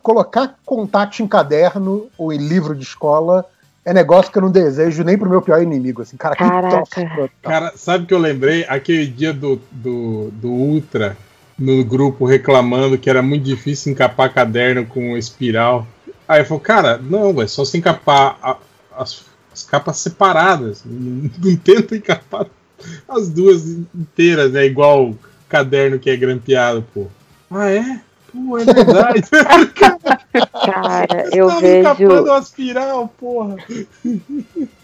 colocar 0.04 0.56
contato 0.64 1.20
em 1.24 1.28
caderno 1.28 2.08
ou 2.16 2.32
em 2.32 2.38
livro 2.38 2.76
de 2.76 2.84
escola 2.84 3.44
é 3.84 3.92
negócio 3.92 4.32
que 4.32 4.38
eu 4.38 4.44
não 4.44 4.52
desejo 4.52 5.04
nem 5.04 5.18
pro 5.18 5.28
meu 5.28 5.42
pior 5.42 5.64
inimigo. 5.64 6.04
Assim, 6.04 6.16
cara, 6.16 6.36
que 6.36 6.44
Caraca. 6.44 6.84
escroto. 7.02 7.34
Cara, 7.42 7.74
sabe 7.76 8.04
o 8.04 8.08
que 8.08 8.14
eu 8.14 8.20
lembrei? 8.20 8.66
Aquele 8.70 9.08
dia 9.08 9.34
do, 9.34 9.60
do, 9.72 10.30
do 10.34 10.50
Ultra 10.50 11.18
no 11.58 11.84
grupo 11.84 12.24
reclamando 12.24 13.00
que 13.00 13.10
era 13.10 13.24
muito 13.24 13.44
difícil 13.46 13.92
encapar 13.92 14.32
caderno 14.32 14.86
com 14.86 15.18
espiral. 15.18 15.88
Aí 16.28 16.42
eu 16.42 16.46
falei, 16.46 16.64
cara, 16.64 16.98
não, 17.00 17.42
é 17.42 17.48
só 17.48 17.66
se 17.66 17.80
encapar 17.80 18.38
a- 18.44 18.58
as, 18.96 19.26
as 19.52 19.64
capas 19.64 19.98
separadas. 19.98 20.84
Não, 20.86 21.32
não 21.44 21.56
tenta 21.58 21.96
encapar 21.96 22.46
as 23.08 23.28
duas 23.28 23.66
inteiras, 23.68 24.52
né? 24.52 24.68
Igual 24.68 25.16
caderno 25.50 25.98
que 25.98 26.12
é 26.12 26.16
grampeado, 26.16 26.86
pô. 26.94 27.08
Ah, 27.50 27.72
é? 27.72 28.02
Pô, 28.32 28.58
é 28.58 28.64
verdade. 28.66 29.22
Cara, 30.66 31.30
eu 31.34 31.48
Tava 31.48 31.60
vejo. 31.62 31.80
encapando 31.80 32.32
a 32.32 32.40
espiral, 32.40 33.14
porra. 33.20 33.56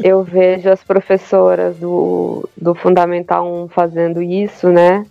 Eu 0.04 0.24
vejo 0.24 0.70
as 0.70 0.84
professoras 0.84 1.78
do, 1.78 2.48
do 2.58 2.74
Fundamental 2.76 3.46
1 3.66 3.68
fazendo 3.70 4.22
isso, 4.22 4.70
né? 4.70 5.06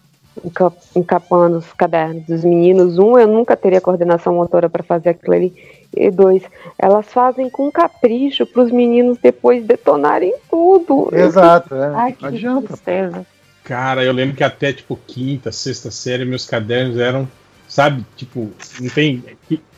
Enca- 0.44 0.72
Encapando 0.96 1.58
os 1.58 1.72
cadernos 1.72 2.24
dos 2.26 2.44
meninos. 2.44 2.98
Um, 2.98 3.18
eu 3.18 3.28
nunca 3.28 3.56
teria 3.56 3.80
coordenação 3.80 4.34
motora 4.34 4.68
para 4.68 4.82
fazer 4.82 5.10
aquilo 5.10 5.34
ali. 5.34 5.54
E 5.96 6.10
dois, 6.10 6.42
elas 6.76 7.06
fazem 7.06 7.48
com 7.48 7.70
capricho 7.70 8.44
para 8.44 8.62
os 8.62 8.72
meninos 8.72 9.16
depois 9.18 9.64
detonarem 9.64 10.34
tudo. 10.50 11.08
Eu 11.12 11.26
Exato, 11.28 11.72
é. 11.74 11.92
Ai, 11.94 12.16
adianta. 12.20 12.66
tristeza. 12.68 13.24
Cara, 13.62 14.02
eu 14.04 14.12
lembro 14.12 14.36
que 14.36 14.42
até 14.44 14.72
tipo 14.72 14.98
quinta, 15.06 15.52
sexta 15.52 15.90
série, 15.90 16.24
meus 16.24 16.44
cadernos 16.44 16.98
eram, 16.98 17.26
sabe, 17.74 18.04
tipo, 18.16 18.52
não 18.80 18.88
tem. 18.88 19.24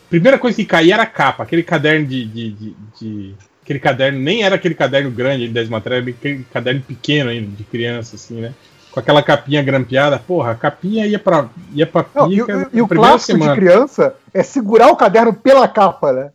primeira 0.07 0.37
coisa 0.37 0.55
que 0.55 0.65
caía 0.65 0.93
era 0.93 1.03
a 1.03 1.07
capa, 1.07 1.41
aquele 1.41 1.63
caderno 1.63 2.05
de. 2.05 2.25
de, 2.25 2.51
de- 2.51 2.75
de- 3.01 3.35
aquele 3.63 3.79
caderno, 3.79 4.19
nem 4.19 4.43
era 4.43 4.55
aquele 4.55 4.75
caderno 4.75 5.11
grande 5.11 5.49
das 5.49 5.67
matérias, 5.67 6.01
era 6.07 6.11
aquele 6.15 6.45
caderno 6.53 6.81
pequeno 6.81 7.29
ainda, 7.29 7.47
de 7.53 7.63
criança, 7.65 8.15
assim, 8.15 8.35
né? 8.39 8.53
Com 8.91 8.99
aquela 9.01 9.21
capinha 9.21 9.61
grampeada, 9.61 10.17
porra, 10.17 10.51
a 10.51 10.55
capinha 10.55 11.05
ia 11.05 11.19
pra, 11.19 11.49
ia 11.73 11.85
pra 11.85 12.05
Não, 12.15 12.31
e, 12.31 12.37
pica 12.39 12.69
e- 12.71 12.77
e 12.77 12.81
o 12.81 12.83
na 12.83 12.87
primeira 12.87 13.11
clássico 13.11 13.39
de 13.39 13.55
criança 13.55 14.15
é 14.33 14.41
segurar 14.43 14.87
o 14.89 14.95
caderno 14.95 15.33
pela 15.33 15.67
capa, 15.67 16.13
né? 16.13 16.29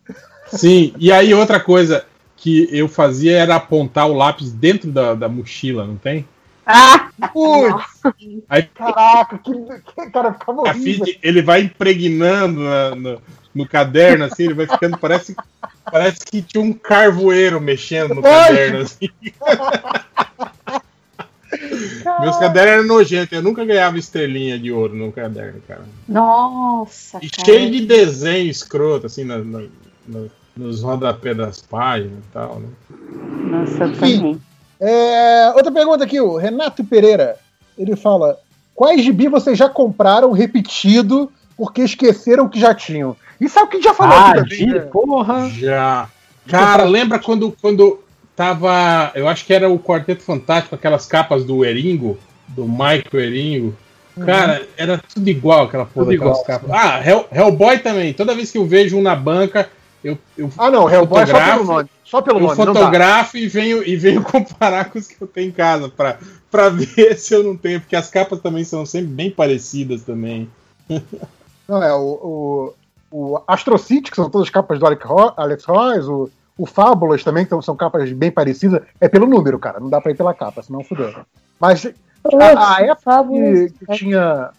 Sim, 0.47 0.93
e 0.99 1.11
aí 1.11 1.33
outra 1.33 1.59
coisa 1.59 2.05
que 2.37 2.67
eu 2.71 2.87
fazia 2.87 3.37
era 3.37 3.55
apontar 3.55 4.07
o 4.07 4.13
lápis 4.13 4.51
dentro 4.51 4.91
da, 4.91 5.15
da 5.15 5.27
mochila, 5.29 5.87
não 5.87 5.95
tem? 5.95 6.27
Ah! 6.65 7.09
Putz, 7.33 7.85
Aí 8.49 8.63
caraca, 8.63 9.37
que, 9.37 9.51
que 9.53 10.11
cara, 10.11 10.33
ficava 10.33 10.61
a 10.61 10.71
horrível. 10.71 11.05
ele 11.21 11.41
vai 11.41 11.61
impregnando 11.61 12.59
na- 12.61 12.95
no, 12.95 13.21
no 13.53 13.67
caderno, 13.67 14.25
assim, 14.25 14.43
ele 14.43 14.53
vai 14.53 14.67
ficando, 14.67 14.97
parece, 14.97 15.35
Parece 15.91 16.19
que 16.25 16.41
tinha 16.41 16.63
um 16.63 16.71
carvoeiro 16.73 17.59
mexendo 17.59 18.15
no 18.15 18.21
caderno. 18.21 18.79
Assim. 18.79 19.09
Meus 22.21 22.37
cadernos 22.37 22.73
eram 22.73 22.83
nojentos. 22.87 23.33
Eu 23.33 23.41
nunca 23.43 23.63
ganhava 23.65 23.97
estrelinha 23.97 24.57
de 24.57 24.71
ouro 24.71 24.95
no 24.95 25.11
caderno, 25.11 25.61
cara. 25.67 25.83
Nossa, 26.07 27.19
E 27.21 27.29
cara. 27.29 27.45
cheio 27.45 27.71
de 27.71 27.85
desenho 27.85 28.49
escroto, 28.49 29.05
assim, 29.07 29.23
na, 29.23 29.37
na- 29.39 29.63
na- 30.07 30.27
nos 30.55 30.81
rodapés 30.81 31.35
das 31.35 31.61
páginas 31.61 32.19
e 32.19 32.31
tal, 32.31 32.59
né? 32.59 32.67
Nossa, 33.49 33.83
eu 33.83 33.93
também. 33.93 34.41
É, 34.85 35.53
outra 35.55 35.71
pergunta 35.71 36.03
aqui, 36.03 36.19
o 36.19 36.35
Renato 36.35 36.83
Pereira. 36.83 37.37
Ele 37.77 37.95
fala: 37.95 38.37
Quais 38.75 39.01
gibi 39.03 39.27
vocês 39.29 39.57
já 39.57 39.69
compraram 39.69 40.31
repetido 40.31 41.31
porque 41.55 41.81
esqueceram 41.83 42.49
que 42.49 42.59
já 42.59 42.73
tinham? 42.73 43.15
Isso 43.39 43.57
é 43.57 43.63
o 43.63 43.67
que 43.67 43.81
já 43.81 43.93
falou 43.93 44.13
Ah, 44.17 44.31
aqui 44.31 44.65
também. 44.65 44.67
né? 44.73 44.79
porra. 44.81 45.49
Já. 45.49 46.09
Cara, 46.47 46.83
lembra 46.83 47.17
quando, 47.19 47.55
quando 47.61 48.03
tava. 48.35 49.11
Eu 49.15 49.27
acho 49.27 49.45
que 49.45 49.53
era 49.53 49.69
o 49.69 49.79
Quarteto 49.79 50.21
Fantástico, 50.21 50.75
aquelas 50.75 51.05
capas 51.05 51.45
do 51.45 51.63
Eringo, 51.63 52.17
do 52.49 52.65
Michael 52.67 53.03
Eringo. 53.13 53.75
Cara, 54.25 54.67
era 54.77 55.01
tudo 55.13 55.27
igual 55.29 55.63
aquela 55.65 55.85
porra 55.85 56.05
Tudo 56.05 56.13
igual, 56.13 56.43
capas. 56.43 56.69
Ah, 56.71 57.01
Hell, 57.03 57.25
Hellboy 57.31 57.79
também. 57.79 58.13
Toda 58.13 58.35
vez 58.35 58.51
que 58.51 58.57
eu 58.57 58.65
vejo 58.65 58.97
um 58.97 59.01
na 59.01 59.15
banca, 59.15 59.69
eu, 60.03 60.17
eu 60.37 60.51
Ah, 60.57 60.69
não, 60.69 60.89
Hellboy 60.89 61.23
é 61.23 61.25
só 61.25 61.43
pelo 61.43 61.63
nome. 61.63 61.89
Só 62.13 62.21
pelo 62.21 62.37
eu 62.37 62.43
nome. 62.43 62.55
fotografo 62.55 63.37
e 63.37 63.47
venho, 63.47 63.83
e 63.83 63.95
venho 63.95 64.21
comparar 64.23 64.91
com 64.91 64.99
os 64.99 65.07
que 65.07 65.19
eu 65.19 65.27
tenho 65.27 65.47
em 65.49 65.51
casa 65.51 65.89
pra, 65.89 66.19
pra 66.51 66.69
ver 66.69 67.17
se 67.17 67.33
eu 67.33 67.43
não 67.43 67.57
tenho, 67.57 67.81
porque 67.81 67.95
as 67.95 68.07
capas 68.07 68.39
também 68.39 68.63
são 68.63 68.85
sempre 68.85 69.07
bem 69.07 69.31
parecidas 69.31 70.03
também. 70.03 70.47
Não, 71.67 71.81
é 71.81 71.91
o, 71.93 72.73
o, 73.11 73.33
o 73.33 73.41
Astro 73.47 73.77
City, 73.79 74.11
que 74.11 74.17
são 74.17 74.29
todas 74.29 74.49
capas 74.49 74.77
do 74.77 74.85
Alex, 74.85 75.03
Ro- 75.05 75.33
Alex 75.37 75.63
Royce, 75.63 76.07
o, 76.09 76.29
o 76.57 76.65
Fábulas 76.67 77.23
também, 77.23 77.45
que 77.45 77.49
são, 77.49 77.61
são 77.61 77.75
capas 77.75 78.11
bem 78.11 78.29
parecidas, 78.29 78.81
é 78.99 79.07
pelo 79.07 79.25
número, 79.25 79.57
cara. 79.57 79.79
Não 79.79 79.89
dá 79.89 79.99
pra 80.01 80.11
ir 80.11 80.15
pela 80.15 80.33
capa, 80.33 80.61
senão 80.61 80.83
fudeu. 80.83 81.15
Mas 81.59 81.87
a, 81.87 82.75
a 82.75 82.81
época 82.81 83.23
que, 83.29 83.69
que 83.69 83.91
eu 83.91 83.95
tinha, 83.95 84.49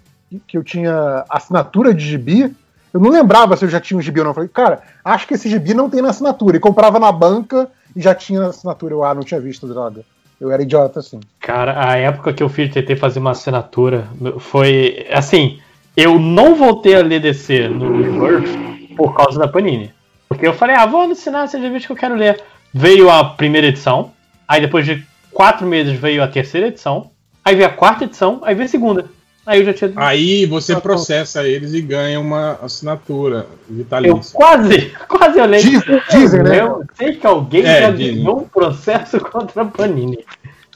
que 0.46 0.58
eu 0.58 0.64
tinha 0.64 1.24
assinatura 1.28 1.92
de 1.94 2.04
gibi, 2.04 2.56
eu 2.94 3.00
não 3.00 3.10
lembrava 3.10 3.56
se 3.56 3.64
eu 3.64 3.68
já 3.68 3.80
tinha 3.80 3.98
um 3.98 4.00
gibi 4.00 4.20
ou 4.20 4.24
não. 4.24 4.30
Eu 4.30 4.34
falei, 4.34 4.48
cara, 4.48 4.80
acho 5.04 5.26
que 5.26 5.34
esse 5.34 5.50
gibi 5.50 5.74
não 5.74 5.90
tem 5.90 6.00
na 6.00 6.10
assinatura. 6.10 6.56
E 6.56 6.60
comprava 6.60 7.00
na 7.00 7.10
banca 7.10 7.68
e 7.94 8.00
já 8.00 8.14
tinha 8.14 8.38
na 8.38 8.46
assinatura. 8.46 8.94
Eu, 8.94 9.02
ah, 9.02 9.12
não 9.12 9.24
tinha 9.24 9.40
visto, 9.40 9.66
droga. 9.66 10.02
Eu 10.40 10.52
era 10.52 10.62
idiota, 10.62 11.00
assim. 11.00 11.18
Cara, 11.40 11.90
a 11.90 11.96
época 11.96 12.32
que 12.32 12.40
eu 12.40 12.48
fiz 12.48 12.72
tentei 12.72 12.94
fazer 12.94 13.18
uma 13.18 13.32
assinatura 13.32 14.06
foi 14.38 15.08
assim. 15.10 15.58
Eu 15.96 16.20
não 16.20 16.54
voltei 16.54 16.94
a 16.94 17.02
ler 17.02 17.20
DC 17.20 17.68
no 17.68 18.00
Rebirth 18.00 18.96
por 18.96 19.12
causa 19.16 19.40
da 19.40 19.48
Panini. 19.48 19.92
Porque 20.28 20.46
eu 20.46 20.54
falei, 20.54 20.76
ah, 20.76 20.86
vou 20.86 21.00
assinar 21.02 21.46
esses 21.46 21.60
revistas 21.60 21.86
que 21.86 21.92
eu 21.92 21.96
quero 21.96 22.14
ler. 22.14 22.40
Veio 22.72 23.10
a 23.10 23.24
primeira 23.24 23.66
edição, 23.66 24.12
aí 24.46 24.60
depois 24.60 24.86
de 24.86 25.04
quatro 25.32 25.66
meses 25.66 25.98
veio 25.98 26.22
a 26.22 26.28
terceira 26.28 26.68
edição, 26.68 27.10
aí 27.44 27.56
veio 27.56 27.68
a 27.68 27.72
quarta 27.72 28.04
edição, 28.04 28.40
aí 28.44 28.54
veio 28.54 28.66
a 28.66 28.70
segunda. 28.70 29.06
Aí 29.46 29.60
eu 29.60 29.66
já 29.66 29.74
tinha. 29.74 29.92
Aí 29.96 30.46
você 30.46 30.74
processa 30.80 31.46
eles 31.46 31.74
e 31.74 31.80
ganha 31.82 32.18
uma 32.18 32.58
assinatura 32.62 33.46
Eu 33.68 33.76
vitalícia. 33.76 34.32
quase, 34.34 34.90
quase 35.08 35.40
olhei. 35.40 35.60
Dizem, 35.60 36.02
dizem, 36.10 36.42
né? 36.42 36.60
Eu 36.62 36.84
sei 36.94 37.16
que 37.16 37.26
alguém 37.26 37.62
É, 37.64 37.82
já 37.82 37.90
dizem. 37.90 38.16
ganhou 38.16 38.38
um 38.40 38.48
processo 38.48 39.20
contra 39.30 39.62
a 39.62 39.64
Panini. 39.66 40.18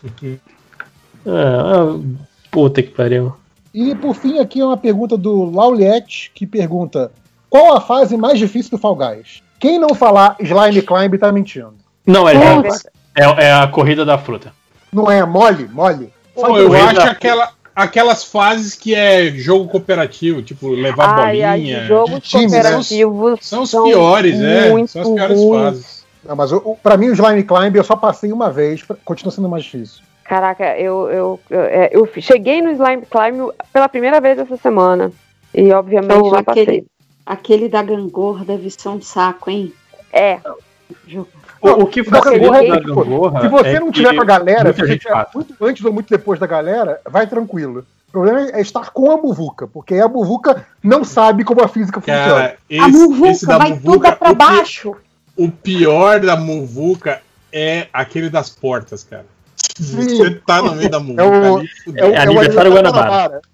Ah, 1.27 1.83
ah, 1.91 2.01
puta 2.51 2.83
que 2.83 2.91
pariu. 2.91 3.35
E 3.75 3.95
por 3.97 4.15
fim, 4.15 4.39
aqui 4.39 4.61
é 4.61 4.65
uma 4.65 4.77
pergunta 4.77 5.17
do 5.17 5.45
Lauliette, 5.51 6.31
que 6.35 6.47
pergunta: 6.47 7.11
Qual 7.51 7.77
a 7.77 7.81
fase 7.81 8.17
mais 8.17 8.39
difícil 8.39 8.71
do 8.71 8.79
Fall 8.79 8.97
Guys? 8.97 9.43
Quem 9.59 9.79
não 9.79 9.95
falar 9.95 10.37
Slime 10.41 10.81
Climb 10.81 11.19
tá 11.19 11.31
mentindo. 11.33 11.75
Não, 12.07 12.27
é, 12.29 12.35
é, 13.15 13.47
é 13.49 13.53
a 13.53 13.67
corrida 13.67 14.05
da 14.05 14.17
fruta. 14.17 14.53
Não 14.93 15.11
é 15.11 15.23
mole? 15.27 15.69
Mole? 15.69 16.11
Pô, 16.35 16.57
eu 16.57 16.73
acho 16.73 17.01
aquela, 17.01 17.51
aquelas 17.83 18.25
fases 18.25 18.75
que 18.75 18.95
é 18.95 19.31
jogo 19.31 19.69
cooperativo, 19.69 20.43
tipo 20.43 20.69
levar 20.71 21.19
Ai, 21.19 21.43
ai, 21.43 21.59
bolinha. 21.59 21.85
jogos 21.87 22.15
de 22.15 22.21
time, 22.21 22.47
né? 22.47 22.49
cooperativos 22.63 23.39
São 23.47 23.63
os 23.63 23.71
são 23.71 23.85
piores, 23.85 24.41
é. 24.41 24.87
São 24.87 25.03
as 25.03 25.09
piores 25.09 25.39
ruins. 25.41 25.63
fases. 25.63 26.05
Não, 26.25 26.37
mas 26.37 26.53
o- 26.53 26.77
pra 26.83 26.97
mim 26.97 27.09
o 27.09 27.13
Slime 27.13 27.43
Climb 27.45 27.77
eu 27.77 27.85
só 27.85 27.97
passei 27.97 28.33
uma 28.33 28.51
vez, 28.51 28.83
continua 29.05 29.31
sendo 29.33 29.49
mais 29.49 29.65
difícil. 29.65 30.03
Caraca, 30.25 30.77
eu, 30.79 31.09
eu, 31.11 31.41
eu, 31.49 31.61
é, 31.61 31.89
eu 31.93 32.07
cheguei 32.21 32.61
no 32.61 32.71
Slime 32.73 33.03
Climb 33.07 33.51
pela 33.73 33.89
primeira 33.89 34.21
vez 34.21 34.39
essa 34.39 34.57
semana. 34.59 35.11
E 35.55 35.73
obviamente 35.73 36.13
Então, 36.19 36.31
não 36.31 36.45
passei. 36.45 36.63
aquele, 36.63 36.87
aquele 37.25 37.69
da 37.69 37.83
gangorra 37.83 38.45
deve 38.45 38.69
ser 38.71 38.89
um 38.91 39.01
saco, 39.01 39.49
hein? 39.51 39.73
É, 40.13 40.39
O, 41.61 41.69
o 41.83 41.87
que 41.87 42.03
da 42.03 42.21
gangorra 42.21 42.65
é 42.65 42.81
gangorra 42.81 43.41
Se 43.41 43.49
você 43.49 43.69
é 43.69 43.81
não 43.81 43.91
tiver 43.91 44.15
com 44.15 44.23
a 44.23 44.25
galera, 44.25 44.73
se 44.73 44.81
você 44.81 44.99
tiver 44.99 45.27
muito 45.35 45.55
antes 45.61 45.85
ou 45.85 45.93
muito 45.93 46.09
depois 46.09 46.39
da 46.39 46.47
galera, 46.47 47.01
vai 47.09 47.27
tranquilo. 47.27 47.85
O 48.09 48.13
problema 48.13 48.49
é 48.53 48.61
estar 48.61 48.91
com 48.91 49.11
a 49.11 49.17
Muvuca, 49.17 49.67
porque 49.67 49.97
a 49.97 50.09
Muvuca 50.09 50.65
não 50.83 51.05
sabe 51.05 51.45
como 51.45 51.63
a 51.63 51.69
física 51.69 52.01
funciona. 52.01 52.25
Cara, 52.27 52.57
esse, 52.71 52.83
a 52.83 52.89
muvuca 52.89 53.59
vai 53.59 53.71
Muvuca, 53.71 54.13
tudo 54.13 54.19
pra 54.19 54.35
baixo. 54.35 54.95
O 55.37 55.51
pior 55.51 56.21
da 56.21 56.37
Muvuca 56.37 57.21
é 57.53 57.89
aquele 57.93 58.31
das 58.31 58.51
portas, 58.51 59.05
cara. 59.05 59.27
Sim. 59.77 60.17
Você 60.17 60.31
tá 60.31 60.63
no 60.63 60.75
meio 60.75 60.91
da 60.91 61.01
Muvuca 61.01 61.23
É 61.23 61.27
o- 61.29 61.57
ali, 61.59 61.69
É, 61.97 62.05
o, 62.05 62.13
É 62.13 62.17
aniversário 62.17 62.73
aniversário 62.73 62.73
Guanabara. 62.73 63.41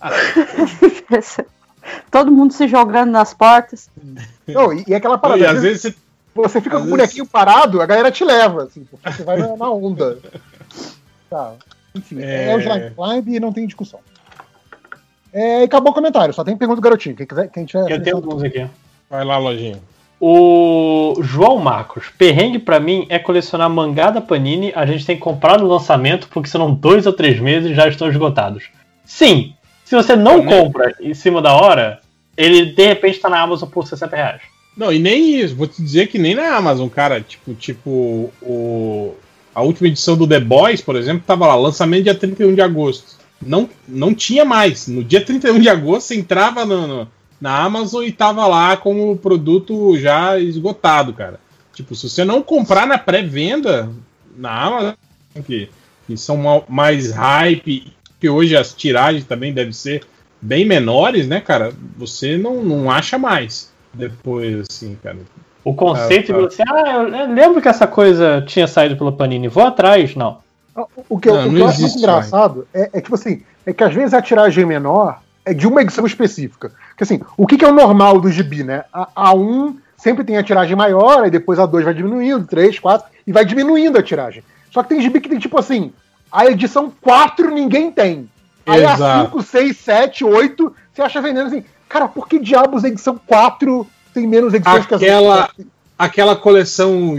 Todo 2.10 2.30
mundo 2.30 2.52
se 2.52 2.68
jogando 2.68 3.10
nas 3.10 3.34
portas. 3.34 3.88
Não, 4.52 4.72
e, 4.72 4.84
e 4.88 4.94
aquela 4.94 5.16
parada. 5.18 5.40
e 5.40 5.44
às 5.46 5.62
vezes 5.62 5.82
vezes 5.82 5.96
você 6.34 6.42
você 6.48 6.60
fica 6.60 6.76
às 6.76 6.82
com 6.82 6.88
o 6.88 6.90
vezes- 6.90 6.90
bonequinho 7.14 7.26
parado, 7.26 7.80
a 7.82 7.86
galera 7.86 8.10
te 8.10 8.24
leva, 8.24 8.64
assim, 8.64 8.84
porque 8.84 9.10
você 9.12 9.22
vai 9.24 9.36
na, 9.38 9.70
onda. 9.70 10.18
Tá. 11.30 11.52
Enfim, 11.94 12.20
é, 12.20 12.50
É. 12.50 12.56
o 12.56 12.60
Slime 12.60 12.90
Climb 12.90 13.28
e 13.36 13.40
não 13.40 13.52
tem 13.52 13.64
discussão. 13.66 14.00
É, 15.32 15.60
e 15.60 15.64
acabou 15.64 15.92
o 15.92 15.94
comentário, 15.94 16.34
só 16.34 16.42
tem 16.42 16.56
pergunta 16.56 16.80
do 16.80 16.84
garotinho. 16.84 17.14
Quem 17.14 17.24
quiser, 17.26 17.48
quem 17.48 17.64
tiver. 17.64 17.88
Eu 17.90 18.02
tenho 18.02 18.16
alguns 18.16 18.42
aqui. 18.42 18.66
vai 19.08 19.24
lá, 19.24 19.38
lojinha. 19.38 19.78
O 20.20 21.14
João 21.22 21.58
Marcos, 21.58 22.06
perrengue 22.18 22.58
pra 22.58 22.78
mim 22.80 23.06
é 23.08 23.18
colecionar 23.18 23.70
mangá 23.70 24.10
da 24.10 24.20
Panini. 24.20 24.72
A 24.74 24.84
gente 24.84 25.06
tem 25.06 25.16
que 25.16 25.22
comprar 25.22 25.58
no 25.58 25.66
lançamento 25.68 26.28
porque 26.28 26.48
senão 26.48 26.74
dois 26.74 27.06
ou 27.06 27.12
três 27.12 27.38
meses 27.40 27.74
já 27.76 27.86
estão 27.88 28.08
esgotados. 28.08 28.64
Sim, 29.04 29.54
se 29.84 29.94
você 29.96 30.14
não 30.16 30.44
compra 30.44 30.94
em 31.00 31.14
cima 31.14 31.40
da 31.40 31.54
hora, 31.54 32.00
ele 32.36 32.66
de 32.66 32.86
repente 32.86 33.18
tá 33.18 33.28
na 33.28 33.40
Amazon 33.40 33.68
por 33.68 33.86
60 33.86 34.14
reais. 34.16 34.42
Não, 34.76 34.92
e 34.92 34.98
nem 34.98 35.40
isso. 35.40 35.54
Vou 35.56 35.66
te 35.66 35.82
dizer 35.82 36.06
que 36.08 36.18
nem 36.18 36.34
na 36.34 36.54
Amazon, 36.56 36.88
cara. 36.88 37.20
Tipo, 37.20 37.54
tipo 37.54 38.32
o, 38.40 39.14
a 39.54 39.62
última 39.62 39.88
edição 39.88 40.16
do 40.16 40.26
The 40.26 40.40
Boys, 40.40 40.80
por 40.80 40.96
exemplo, 40.96 41.22
tava 41.26 41.46
lá, 41.46 41.54
lançamento 41.56 42.04
dia 42.04 42.14
31 42.14 42.54
de 42.54 42.62
agosto. 42.62 43.18
Não, 43.42 43.68
não 43.88 44.14
tinha 44.14 44.44
mais. 44.44 44.86
No 44.86 45.02
dia 45.02 45.20
31 45.24 45.58
de 45.60 45.68
agosto, 45.68 46.06
você 46.08 46.14
entrava 46.16 46.64
no, 46.64 46.86
no- 46.86 47.08
na 47.40 47.56
Amazon 47.64 48.04
e 48.04 48.12
tava 48.12 48.46
lá 48.46 48.76
com 48.76 49.10
o 49.10 49.16
produto 49.16 49.96
já 49.98 50.38
esgotado, 50.38 51.12
cara. 51.14 51.40
Tipo, 51.74 51.94
se 51.94 52.08
você 52.08 52.22
não 52.24 52.42
comprar 52.42 52.86
na 52.86 52.98
pré-venda 52.98 53.90
na 54.36 54.50
Amazon, 54.62 54.94
que, 55.46 55.68
que 56.06 56.16
são 56.18 56.36
ma- 56.36 56.62
mais 56.68 57.10
hype, 57.12 57.92
que 58.20 58.28
hoje 58.28 58.54
as 58.54 58.74
tiragens 58.74 59.24
também 59.24 59.54
devem 59.54 59.72
ser 59.72 60.02
bem 60.40 60.64
menores, 60.64 61.26
né, 61.28 61.40
cara? 61.40 61.72
Você 61.96 62.36
não, 62.36 62.62
não 62.62 62.90
acha 62.90 63.18
mais 63.18 63.70
depois, 63.92 64.66
assim, 64.68 64.96
cara. 65.02 65.18
O 65.64 65.74
conceito 65.74 66.32
Ah, 66.32 66.36
de 66.36 66.42
tá. 66.42 66.50
você, 66.50 66.62
ah, 66.66 66.92
eu 67.26 67.34
lembro 67.34 67.60
que 67.60 67.68
essa 67.68 67.86
coisa 67.86 68.42
tinha 68.46 68.66
saído 68.66 68.96
pela 68.96 69.12
Panini, 69.12 69.48
vou 69.48 69.62
atrás, 69.64 70.14
não. 70.14 70.38
O 71.08 71.18
que, 71.18 71.28
eu- 71.28 71.34
Não, 71.34 71.40
o 71.42 71.48
que 71.48 71.54
não 71.54 71.60
eu 71.60 71.66
acho 71.68 71.80
muito 71.82 71.98
engraçado 71.98 72.66
é, 72.72 72.90
é 72.94 73.00
tipo 73.00 73.14
assim, 73.14 73.42
é 73.66 73.72
que 73.72 73.84
às 73.84 73.92
vezes 73.92 74.14
a 74.14 74.22
tiragem 74.22 74.64
menor 74.64 75.20
é 75.44 75.52
de 75.52 75.66
uma 75.66 75.82
edição 75.82 76.06
específica. 76.06 76.72
Porque 76.90 77.04
assim, 77.04 77.20
o 77.36 77.46
que, 77.46 77.58
que 77.58 77.64
é 77.64 77.68
o 77.68 77.74
normal 77.74 78.20
do 78.20 78.30
gibi, 78.30 78.62
né? 78.64 78.84
A, 78.92 79.08
a 79.14 79.34
1 79.34 79.76
sempre 79.98 80.24
tem 80.24 80.38
a 80.38 80.42
tiragem 80.42 80.74
maior, 80.76 81.24
aí 81.24 81.30
depois 81.30 81.58
a 81.58 81.66
2 81.66 81.84
vai 81.84 81.92
diminuindo, 81.92 82.46
3, 82.46 82.78
4, 82.78 83.06
e 83.26 83.32
vai 83.32 83.44
diminuindo 83.44 83.98
a 83.98 84.02
tiragem. 84.02 84.42
Só 84.70 84.82
que 84.82 84.88
tem 84.90 85.02
gibi 85.02 85.20
que 85.20 85.28
tem 85.28 85.38
tipo 85.38 85.58
assim, 85.58 85.92
a 86.32 86.46
edição 86.46 86.90
4 87.02 87.50
ninguém 87.50 87.90
tem. 87.90 88.30
Aí 88.70 88.84
a 88.84 88.94
Exato. 88.94 89.30
5, 89.30 89.42
6, 89.42 89.76
7, 89.76 90.24
8, 90.24 90.74
você 90.92 91.02
acha 91.02 91.20
vendendo 91.20 91.46
assim, 91.46 91.64
cara, 91.88 92.08
por 92.08 92.28
que 92.28 92.38
diabos 92.38 92.84
a 92.84 92.88
edição 92.88 93.20
4 93.26 93.86
tem 94.14 94.26
menos 94.26 94.54
edições 94.54 94.86
que 94.86 94.94
as 94.94 95.02
Aquela, 95.02 95.42
outras? 95.42 95.66
aquela 95.98 96.36
coleção 96.36 97.16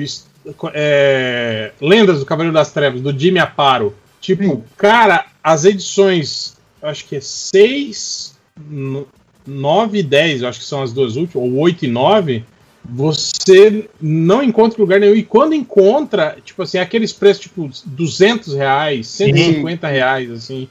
é, 0.74 1.72
Lendas 1.80 2.20
do 2.20 2.26
Cavaleiro 2.26 2.54
das 2.54 2.72
Trevas, 2.72 3.02
do 3.02 3.18
Jimmy 3.18 3.40
Aparo. 3.40 3.96
Tipo, 4.20 4.44
Sim. 4.44 4.64
cara, 4.78 5.26
as 5.44 5.66
edições, 5.66 6.56
eu 6.82 6.90
acho 6.90 7.06
que 7.06 7.16
é 7.16 7.22
6, 7.22 8.36
9 9.46 10.00
e 10.00 10.04
10, 10.04 10.42
eu 10.42 10.50
acho 10.50 10.60
que 10.60 10.66
são 10.66 10.82
as 10.82 10.94
duas 10.94 11.16
últimas, 11.16 11.44
ou 11.44 11.58
8 11.60 11.86
e 11.86 11.88
9, 11.88 12.44
você 12.84 13.90
não 14.00 14.44
encontra 14.44 14.82
lugar 14.82 15.00
nenhum. 15.00 15.16
E 15.16 15.24
quando 15.24 15.54
encontra, 15.54 16.38
tipo 16.44 16.62
assim, 16.64 16.78
aqueles 16.78 17.14
preços, 17.14 17.44
tipo, 17.44 17.70
200 17.86 18.54
reais, 18.54 19.08
150 19.08 19.88
reais, 19.88 20.32
assim. 20.32 20.68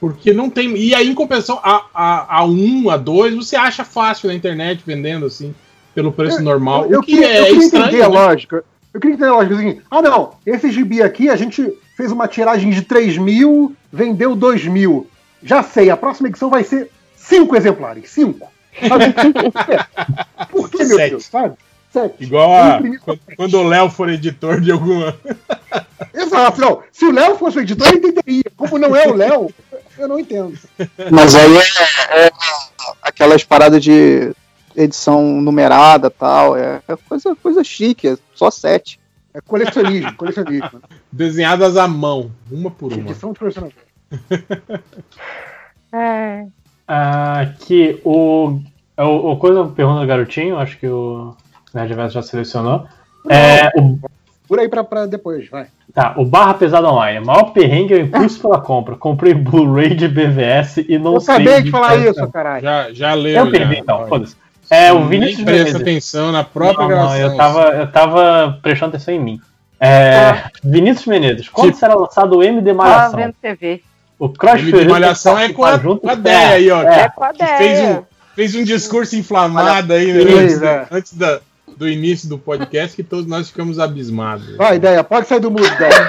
Porque 0.00 0.32
não 0.32 0.48
tem. 0.48 0.74
E 0.76 0.94
aí, 0.94 1.08
em 1.08 1.14
compensação, 1.14 1.60
a, 1.62 1.84
a, 1.92 2.38
a 2.38 2.44
1, 2.44 2.88
a 2.88 2.96
2, 2.96 3.34
você 3.34 3.54
acha 3.54 3.84
fácil 3.84 4.28
na 4.28 4.34
internet 4.34 4.82
vendendo, 4.84 5.26
assim. 5.26 5.54
pelo 5.94 6.10
preço 6.10 6.42
normal. 6.42 6.86
Eu, 6.86 6.92
eu 6.92 7.00
o 7.00 7.02
que 7.02 7.12
queria, 7.12 7.28
é 7.28 7.40
eu 7.40 7.44
queria 7.44 7.64
estranho, 7.64 7.84
entender 7.84 8.02
a 8.02 8.08
né? 8.08 8.14
lógica. 8.14 8.64
Eu 8.94 9.00
queria 9.00 9.14
entender 9.14 9.30
a 9.30 9.34
lógica 9.34 9.54
assim. 9.56 9.80
Ah, 9.90 10.00
não, 10.00 10.32
esse 10.46 10.70
gibi 10.72 11.02
aqui 11.02 11.28
a 11.28 11.36
gente 11.36 11.70
fez 11.96 12.10
uma 12.10 12.26
tiragem 12.26 12.70
de 12.70 12.80
3 12.82 13.18
mil, 13.18 13.76
vendeu 13.92 14.34
2 14.34 14.66
mil. 14.66 15.06
Já 15.42 15.62
sei, 15.62 15.90
a 15.90 15.96
próxima 15.96 16.28
edição 16.28 16.48
vai 16.48 16.64
ser 16.64 16.90
5 17.16 17.54
exemplares. 17.54 18.10
5. 18.10 18.48
Sabe? 18.88 19.04
Por 20.50 20.70
que, 20.70 20.84
meu. 20.84 20.96
Deus? 20.96 21.26
Sabe? 21.26 21.54
Sete. 21.92 22.22
Igual 22.22 22.54
a, 22.54 22.76
imprimi- 22.76 22.98
quando, 22.98 23.20
quando 23.36 23.54
o 23.58 23.62
Léo 23.68 23.90
for 23.90 24.08
editor 24.08 24.60
de 24.60 24.70
alguma. 24.70 25.16
Exato, 26.14 26.60
não. 26.60 26.82
Se 26.92 27.04
o 27.04 27.12
Léo 27.12 27.36
fosse 27.36 27.58
o 27.58 27.62
editor, 27.62 27.88
eu 27.88 27.94
entenderia. 27.94 28.44
Como 28.56 28.78
não 28.78 28.94
é 28.94 29.08
o 29.08 29.14
Léo, 29.14 29.50
eu 29.98 30.06
não 30.08 30.18
entendo. 30.18 30.56
Mas 31.10 31.34
aí 31.34 31.56
é, 31.56 32.26
é 32.26 32.30
aquelas 33.02 33.42
paradas 33.42 33.82
de 33.82 34.32
edição 34.76 35.22
numerada 35.40 36.06
e 36.06 36.10
tal. 36.10 36.56
É, 36.56 36.80
é 36.86 36.96
coisa, 37.08 37.34
coisa 37.34 37.64
chique, 37.64 38.08
é 38.08 38.16
só 38.34 38.50
sete. 38.50 39.00
É 39.34 39.40
colecionismo, 39.40 40.14
colecionismo. 40.14 40.82
Desenhadas 41.10 41.76
à 41.76 41.88
mão, 41.88 42.30
uma 42.50 42.70
por 42.70 42.92
uma. 42.92 43.00
Edição 43.02 43.32
de 43.32 43.38
colecionador. 43.38 43.74
É. 45.92 46.46
Aqui, 46.86 48.00
o, 48.04 48.60
o, 48.96 49.32
o 49.32 49.36
coisa 49.38 49.64
pergunta 49.64 50.00
do 50.02 50.06
garotinho, 50.06 50.56
acho 50.56 50.78
que 50.78 50.86
o 50.86 51.34
Nerdverso 51.74 52.14
já 52.14 52.22
selecionou. 52.22 52.84
É, 53.28 53.68
o, 53.76 53.98
Por 54.48 54.58
aí 54.58 54.68
pra, 54.68 54.82
pra 54.82 55.06
depois, 55.06 55.48
vai. 55.48 55.66
tá, 55.94 56.14
o 56.16 56.24
Barra 56.24 56.54
Pesada 56.54 56.88
Online. 56.88 57.20
O 57.20 57.26
maior 57.26 57.52
perrengue 57.52 57.94
é 57.94 57.96
o 57.98 58.00
impulso 58.00 58.40
pela 58.40 58.60
compra. 58.60 58.96
Comprei 58.96 59.34
Blu-ray 59.34 59.94
de 59.94 60.08
BVS 60.08 60.78
e 60.88 60.98
não 60.98 61.14
Eu 61.14 61.20
sei. 61.20 61.34
acabei 61.34 61.62
de 61.62 61.70
falar 61.70 61.88
quanto- 61.90 62.10
isso, 62.10 62.28
caralho. 62.32 62.62
Já, 62.62 62.92
já 62.92 63.14
leu. 63.14 63.44
Eu 63.46 63.50
perdi 63.50 63.74
já. 63.74 63.80
então, 63.80 64.06
foda-se. 64.08 64.36
É, 64.70 64.92
o 64.92 65.00
Nem 65.00 65.08
Vinícius 65.08 65.42
presta 65.44 65.58
Menezes. 65.64 65.80
atenção 65.80 66.32
na 66.32 66.44
própria 66.44 66.86
não, 66.88 66.88
não, 66.88 66.96
gravação. 67.08 67.18
eu 67.18 67.36
tava, 67.36 67.60
eu 67.74 67.86
tava 67.92 68.58
prestando 68.62 68.90
atenção 68.96 69.14
em 69.14 69.18
mim. 69.20 69.40
É, 69.80 70.44
Vinícius 70.62 71.06
Menezes, 71.06 71.48
quando 71.48 71.68
Tipo- 71.68 71.78
será 71.78 71.94
lançado 71.94 72.36
o 72.36 72.42
MD 72.42 72.72
Tava 72.74 72.88
Malhação? 72.88 73.18
vendo 73.18 73.34
TV. 73.40 73.82
O 74.18 74.28
Crush 74.28 74.60
Ele 74.68 74.84
de 74.84 74.88
malhação 74.88 75.38
é 75.38 75.50
com 75.52 75.64
a, 75.64 75.78
com 75.78 76.08
a 76.08 76.14
Deia 76.14 76.48
aí, 76.50 76.70
ó. 76.70 76.82
É 76.82 77.08
que- 77.08 77.14
com 77.16 77.24
a 77.24 77.32
que 77.32 77.46
fez 77.46 77.80
um, 77.80 78.02
fez 78.36 78.54
um 78.54 78.62
discurso 78.64 79.16
inflamado 79.16 79.92
aí, 79.94 80.12
né? 80.12 80.20
Antes, 80.42 80.62
é. 80.62 80.86
antes 80.90 81.14
da, 81.14 81.40
do 81.80 81.88
início 81.88 82.28
do 82.28 82.36
podcast, 82.38 82.94
que 82.94 83.02
todos 83.02 83.24
nós 83.26 83.48
ficamos 83.48 83.78
abismados. 83.78 84.54
Vai, 84.58 84.76
ideia, 84.76 85.02
pode 85.02 85.26
sair 85.26 85.40
do 85.40 85.50
mudo, 85.50 85.64
ideia. 85.66 86.06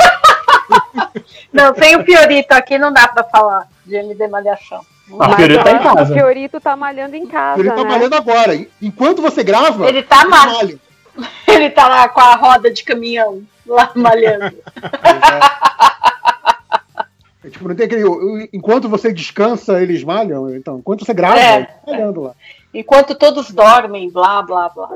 Não, 1.54 1.74
tem 1.74 1.96
o 1.96 2.04
Piorito 2.04 2.54
aqui, 2.54 2.78
não 2.78 2.92
dá 2.94 3.08
pra 3.10 3.24
falar 3.26 3.68
de 3.86 3.96
MD 3.96 4.26
Malhação. 4.28 4.82
Ah, 5.20 5.30
o 5.32 5.36
Fiorito 5.36 5.64
tá 5.64 5.72
em 5.72 5.80
casa. 5.80 6.12
O 6.12 6.16
Fiorito 6.16 6.60
tá 6.62 6.76
malhando 6.78 7.16
em 7.16 7.26
casa, 7.28 7.60
Ele 7.60 7.70
tá 7.70 7.84
né? 7.84 7.90
malhando 7.90 8.16
agora. 8.16 8.68
Enquanto 8.82 9.22
você 9.22 9.44
grava, 9.44 9.88
Ele 9.88 10.02
tá 10.04 10.26
mal. 10.26 10.48
malha. 10.48 10.80
Ele 11.48 11.70
tá 11.70 11.88
lá 11.90 12.08
com 12.10 12.22
a 12.22 12.36
roda 12.36 12.72
de 12.72 12.84
caminhão, 12.86 13.42
lá 13.68 13.92
malhando. 13.96 14.56
É, 17.44 17.50
tipo, 17.50 17.68
não 17.68 17.76
tem 17.76 17.86
aquele. 17.86 18.04
o- 18.06 18.48
Enquanto 18.54 18.88
você 18.88 19.12
descansa, 19.12 19.82
eles 19.82 20.04
malham. 20.04 20.54
Então, 20.56 20.78
enquanto 20.80 21.06
você 21.06 21.14
grava, 21.14 21.40
É. 21.40 21.56
eles 21.58 21.68
estão 21.70 21.94
malhando 21.94 22.22
lá. 22.22 22.32
Enquanto 22.74 23.16
todos 23.16 23.52
dormem, 23.52 24.10
blá, 24.10 24.42
blá, 24.42 24.70
blá. 24.70 24.90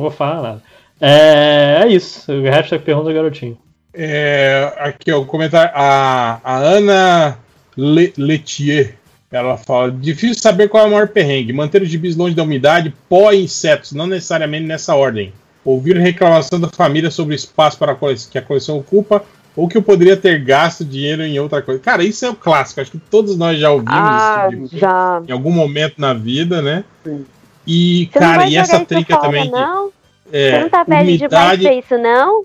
Não 0.00 0.08
vou 0.08 0.10
falar 0.10 0.40
nada. 0.42 0.62
É, 0.98 1.82
é 1.84 1.88
isso. 1.88 2.30
O 2.32 2.42
hashtag 2.42 2.82
pergunta 2.82 3.08
do 3.08 3.14
garotinho. 3.14 3.58
É, 3.92 4.72
aqui, 4.78 5.12
ó, 5.12 5.18
o 5.20 5.26
comentário. 5.26 5.70
A, 5.74 6.40
a 6.42 6.56
Ana 6.56 7.38
Le, 7.76 8.12
Letier. 8.16 8.94
Ela 9.30 9.56
fala: 9.58 9.90
difícil 9.92 10.40
saber 10.40 10.68
qual 10.68 10.84
é 10.84 10.88
o 10.88 10.90
maior 10.90 11.08
perrengue. 11.08 11.52
Manter 11.52 11.82
os 11.82 11.88
gibis 11.88 12.16
longe 12.16 12.34
da 12.34 12.42
umidade, 12.42 12.94
pó 13.08 13.30
e 13.32 13.44
insetos, 13.44 13.92
não 13.92 14.06
necessariamente 14.06 14.66
nessa 14.66 14.94
ordem. 14.94 15.32
Ouvir 15.64 15.96
reclamação 15.98 16.58
da 16.58 16.68
família 16.68 17.10
sobre 17.10 17.34
o 17.34 17.36
espaço 17.36 17.78
para 17.78 17.92
a 17.92 17.94
cole- 17.94 18.16
que 18.30 18.38
a 18.38 18.42
coleção 18.42 18.78
ocupa, 18.78 19.22
ou 19.54 19.68
que 19.68 19.76
eu 19.76 19.82
poderia 19.82 20.16
ter 20.16 20.42
gasto 20.42 20.84
dinheiro 20.84 21.22
em 21.22 21.38
outra 21.38 21.60
coisa. 21.60 21.78
Cara, 21.80 22.02
isso 22.02 22.24
é 22.24 22.30
o 22.30 22.34
clássico. 22.34 22.80
Acho 22.80 22.90
que 22.92 22.98
todos 22.98 23.36
nós 23.36 23.58
já 23.58 23.70
ouvimos 23.70 23.92
Ah, 23.94 24.46
esse 24.48 24.56
tipo 24.56 24.68
de 24.74 24.78
já. 24.80 25.22
em 25.28 25.32
algum 25.32 25.52
momento 25.52 25.94
na 25.98 26.14
vida, 26.14 26.62
né? 26.62 26.82
Sim. 27.04 27.24
E, 27.66 28.08
Você 28.12 28.18
cara, 28.18 28.48
e 28.48 28.56
essa 28.56 28.84
trinca 28.84 29.16
fora, 29.16 29.26
também. 29.28 29.50
não? 29.50 29.90
é, 30.32 30.50
Você 30.50 30.60
não 30.60 30.68
tá 30.68 30.84
velho 30.84 31.18
demais 31.18 31.20
umidade, 31.20 31.62
pra 31.62 31.74
isso, 31.74 31.98
não? 31.98 32.44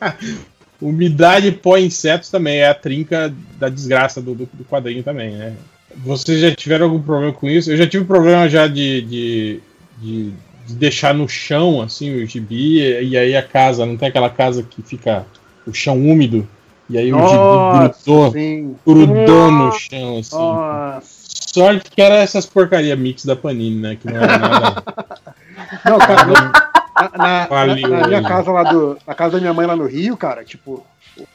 umidade 0.80 1.52
pó 1.52 1.76
insetos 1.76 2.30
também 2.30 2.58
é 2.58 2.68
a 2.68 2.74
trinca 2.74 3.34
da 3.58 3.68
desgraça 3.68 4.20
do, 4.20 4.34
do, 4.34 4.48
do 4.52 4.64
quadrinho 4.64 5.02
também, 5.02 5.30
né? 5.30 5.54
Vocês 5.96 6.40
já 6.40 6.54
tiveram 6.54 6.86
algum 6.86 7.00
problema 7.00 7.32
com 7.32 7.48
isso? 7.48 7.70
Eu 7.70 7.76
já 7.76 7.86
tive 7.86 8.04
problema 8.04 8.48
já 8.48 8.66
de, 8.66 9.00
de, 9.02 9.60
de, 9.98 10.32
de 10.66 10.74
deixar 10.74 11.14
no 11.14 11.28
chão, 11.28 11.80
assim, 11.80 12.14
o 12.14 12.26
gibi, 12.26 12.80
e 12.80 13.16
aí 13.16 13.34
a 13.34 13.42
casa, 13.42 13.86
não 13.86 13.96
tem 13.96 14.08
aquela 14.08 14.28
casa 14.28 14.62
que 14.62 14.82
fica 14.82 15.24
o 15.66 15.72
chão 15.72 15.96
úmido, 15.96 16.46
e 16.88 16.98
aí 16.98 17.12
o 17.12 17.28
gibi 17.28 17.94
grudou, 18.04 18.76
grudou 18.86 19.50
no 19.50 19.64
Nossa. 19.64 19.80
chão, 19.80 20.18
assim. 20.18 20.36
Nossa. 20.36 21.15
Sorte 21.56 21.90
que 21.90 22.02
era 22.02 22.16
essas 22.16 22.44
porcaria 22.46 22.94
mix 22.94 23.24
da 23.24 23.34
Panini, 23.34 23.80
né? 23.80 23.96
Que 23.96 24.06
não 24.06 24.16
era 24.16 24.38
nada. 24.38 24.82
Não, 25.84 25.98
cara, 25.98 26.26
na, 26.26 27.18
na- 27.18 27.66
na 27.88 28.06
minha 28.06 28.18
hein? 28.18 28.24
casa 28.24 28.52
lá 28.52 28.62
do. 28.62 28.96
Na 29.06 29.14
casa 29.14 29.32
da 29.32 29.40
minha 29.40 29.54
mãe 29.54 29.66
lá 29.66 29.74
no 29.74 29.86
Rio, 29.86 30.16
cara, 30.16 30.44
tipo, 30.44 30.86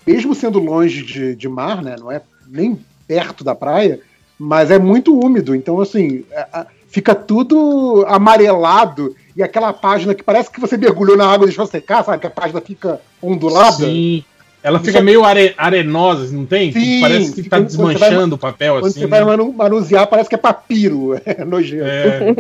mesmo 0.06 0.34
sendo 0.36 0.60
longe 0.60 1.04
de, 1.04 1.36
de 1.36 1.50
mar, 1.50 1.82
né? 1.82 1.96
Não 2.00 2.12
é 2.12 2.22
nem 2.48 2.80
perto 3.08 3.44
da 3.44 3.54
praia, 3.56 4.00
mas 4.40 4.70
é 4.72 4.78
muito 4.80 5.18
úmido. 5.20 5.56
Então, 5.56 5.80
assim, 5.82 6.24
é- 6.32 6.66
fica 6.88 7.16
tudo 7.16 8.06
amarelado 8.08 9.16
e 9.36 9.42
aquela 9.42 9.74
página 9.74 10.14
que 10.14 10.24
parece 10.24 10.52
que 10.52 10.60
você 10.60 10.78
mergulhou 10.78 11.18
na 11.18 11.26
água 11.26 11.46
e 11.46 11.48
deixou 11.48 11.66
secar, 11.66 12.04
sabe? 12.04 12.20
Que 12.20 12.28
a 12.28 12.32
página 12.32 12.62
fica 12.62 13.02
ondulada. 13.22 13.86
Sim. 13.86 14.24
Ela 14.64 14.80
fica 14.80 14.92
Isso- 14.98 15.04
meio 15.04 15.24
are- 15.24 15.54
arenosa, 15.58 16.32
não 16.36 16.46
tem? 16.46 16.72
Sim, 16.72 17.02
Parece 17.02 17.32
que 17.34 17.44
fica- 17.44 17.50
tá 17.50 17.58
quando 17.58 17.70
você 17.72 17.78
vai- 17.78 17.94
desmanchando 17.96 18.36
o 18.36 18.38
papel 18.38 18.74
Quando 18.76 18.86
assim. 18.86 19.00
você 19.00 19.08
vai 19.08 19.20
né? 19.22 19.26
manu- 19.26 19.54
manusear, 19.54 20.06
parece 20.08 20.30
que 20.30 20.36
é 20.36 20.38
papiro. 20.38 21.20
É 21.26 21.44
nojento. 21.44 21.84
É, 21.86 22.36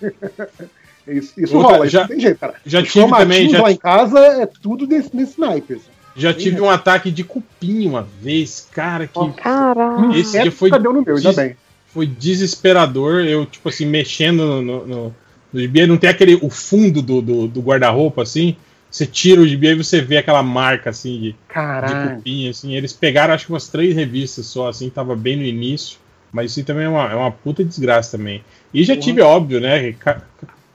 Isso, 1.08 1.34
isso 1.38 1.56
Outra- 1.56 1.72
rola, 1.74 1.86
isso 1.86 1.92
já- 1.92 2.00
não 2.00 2.08
tem 2.08 2.18
jeito, 2.20 2.38
cara. 2.38 2.54
já 2.66 2.80
Os 2.82 2.90
tive 2.92 3.08
também, 3.08 3.48
já 3.48 3.62
lá 3.62 3.70
em 3.70 3.76
casa 3.76 4.18
é 4.18 4.46
tudo 4.46 4.86
desse, 4.88 5.14
nesse 5.14 5.38
naipe. 5.40 5.74
assim. 5.74 5.84
já 6.16 6.32
tive 6.34 6.60
um 6.60 6.68
ataque 6.70 7.10
de 7.12 7.22
cupim 7.22 7.86
uma 7.86 8.04
vez, 8.20 8.66
cara, 8.72 9.06
que 9.06 9.32
Caralho. 9.34 10.16
esse 10.16 10.40
dia 10.40 10.50
foi, 10.50 10.68
deu 10.70 10.92
no 10.92 11.02
meu, 11.02 11.14
ainda 11.16 11.28
des- 11.28 11.36
bem. 11.36 11.56
foi 11.94 12.06
desesperador. 12.06 13.20
Eu, 13.24 13.46
tipo 13.46 13.68
assim, 13.68 13.86
mexendo 13.86 14.38
no, 14.46 14.62
no, 14.62 14.86
no, 14.86 15.14
no 15.52 15.86
não 15.86 15.96
tem 15.96 16.10
aquele 16.10 16.34
o 16.42 16.50
fundo 16.50 17.00
do, 17.00 17.20
do, 17.22 17.46
do 17.46 17.60
guarda-roupa, 17.60 18.22
assim. 18.22 18.56
Você 18.96 19.04
tira 19.04 19.42
o 19.42 19.46
gibi 19.46 19.68
e 19.68 19.74
você 19.74 20.00
vê 20.00 20.16
aquela 20.16 20.42
marca 20.42 20.88
assim 20.88 21.20
de, 21.20 21.32
de 21.32 21.36
Caralho. 21.48 22.16
cupim, 22.16 22.48
assim. 22.48 22.74
Eles 22.74 22.94
pegaram 22.94 23.34
acho 23.34 23.44
que 23.44 23.52
umas 23.52 23.68
três 23.68 23.94
revistas 23.94 24.46
só, 24.46 24.70
assim, 24.70 24.88
tava 24.88 25.14
bem 25.14 25.36
no 25.36 25.42
início. 25.42 25.98
Mas 26.32 26.52
isso 26.52 26.64
também 26.64 26.86
é 26.86 26.88
uma, 26.88 27.12
é 27.12 27.14
uma 27.14 27.30
puta 27.30 27.62
desgraça 27.62 28.16
também. 28.16 28.42
E 28.72 28.82
já 28.84 28.96
tive, 28.96 29.20
óbvio, 29.20 29.60
né? 29.60 29.94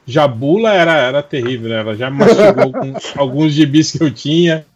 Jabula 0.06 0.72
era, 0.72 0.98
era 0.98 1.24
terrível, 1.24 1.68
né? 1.70 1.80
Ela 1.80 1.96
já 1.96 2.12
mastigou 2.12 2.72
com 2.72 2.94
alguns 3.20 3.54
gibis 3.54 3.92
que 3.92 4.04
eu 4.04 4.12
tinha. 4.12 4.68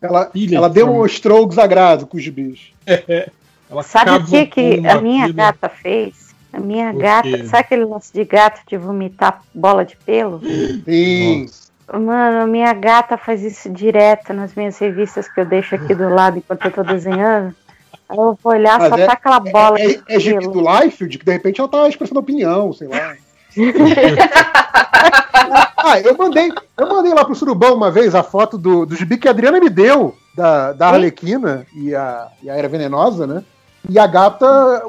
Ela, 0.00 0.26
Pilha 0.26 0.58
ela 0.58 0.68
de 0.68 0.74
demonstrou 0.76 1.42
o 1.42 1.48
desagrado 1.48 2.06
com 2.06 2.18
os 2.18 2.22
gibis. 2.22 2.72
Ela 3.68 3.82
Sabe 3.82 4.10
o 4.12 4.24
que, 4.24 4.46
que 4.46 4.86
a 4.86 5.00
minha 5.00 5.26
gata 5.26 5.68
fez? 5.68 6.32
A 6.52 6.60
minha 6.60 6.92
gata, 6.92 7.28
quê? 7.28 7.46
sabe 7.46 7.62
aquele 7.62 7.84
lance 7.84 8.12
de 8.12 8.24
gato 8.24 8.60
de 8.68 8.76
vomitar 8.76 9.42
bola 9.52 9.84
de 9.84 9.96
pelo? 9.96 10.40
Sim. 10.84 11.46
Mano, 11.92 12.50
minha 12.50 12.72
gata 12.72 13.18
faz 13.18 13.42
isso 13.42 13.68
direto 13.70 14.32
nas 14.32 14.54
minhas 14.54 14.78
revistas 14.78 15.28
que 15.28 15.40
eu 15.40 15.44
deixo 15.44 15.74
aqui 15.74 15.94
do 15.94 16.08
lado 16.08 16.38
enquanto 16.38 16.64
eu 16.64 16.70
tô 16.70 16.82
desenhando. 16.82 17.54
Eu 18.10 18.38
vou 18.42 18.52
olhar, 18.52 18.78
Mas 18.78 18.88
só 18.88 18.96
é- 18.96 19.06
tá 19.06 19.12
aquela 19.12 19.40
bola 19.40 19.78
É, 19.78 20.00
é 20.08 20.20
gibi 20.20 20.40
pelo. 20.40 20.52
do 20.52 20.60
Liefeld 20.60 21.18
que 21.18 21.24
de 21.24 21.32
repente 21.32 21.60
ela 21.60 21.68
tá 21.68 21.88
expressando 21.88 22.20
opinião, 22.20 22.72
sei 22.72 22.88
lá. 22.88 23.14
ah, 25.76 26.00
eu 26.00 26.16
mandei, 26.16 26.50
eu 26.78 26.88
mandei 26.88 27.12
lá 27.12 27.24
pro 27.24 27.34
Surubão 27.34 27.74
uma 27.74 27.90
vez 27.90 28.14
a 28.14 28.22
foto 28.22 28.56
do, 28.56 28.86
do 28.86 28.96
gibi 28.96 29.18
que 29.18 29.28
a 29.28 29.30
Adriana 29.30 29.60
me 29.60 29.68
deu, 29.68 30.16
da, 30.34 30.72
da 30.72 30.88
Arlequina 30.88 31.66
e 31.74 31.94
a, 31.94 32.28
e 32.42 32.48
a 32.48 32.54
Era 32.54 32.68
Venenosa, 32.68 33.26
né? 33.26 33.42
E 33.88 33.98
a 33.98 34.06
gata 34.06 34.82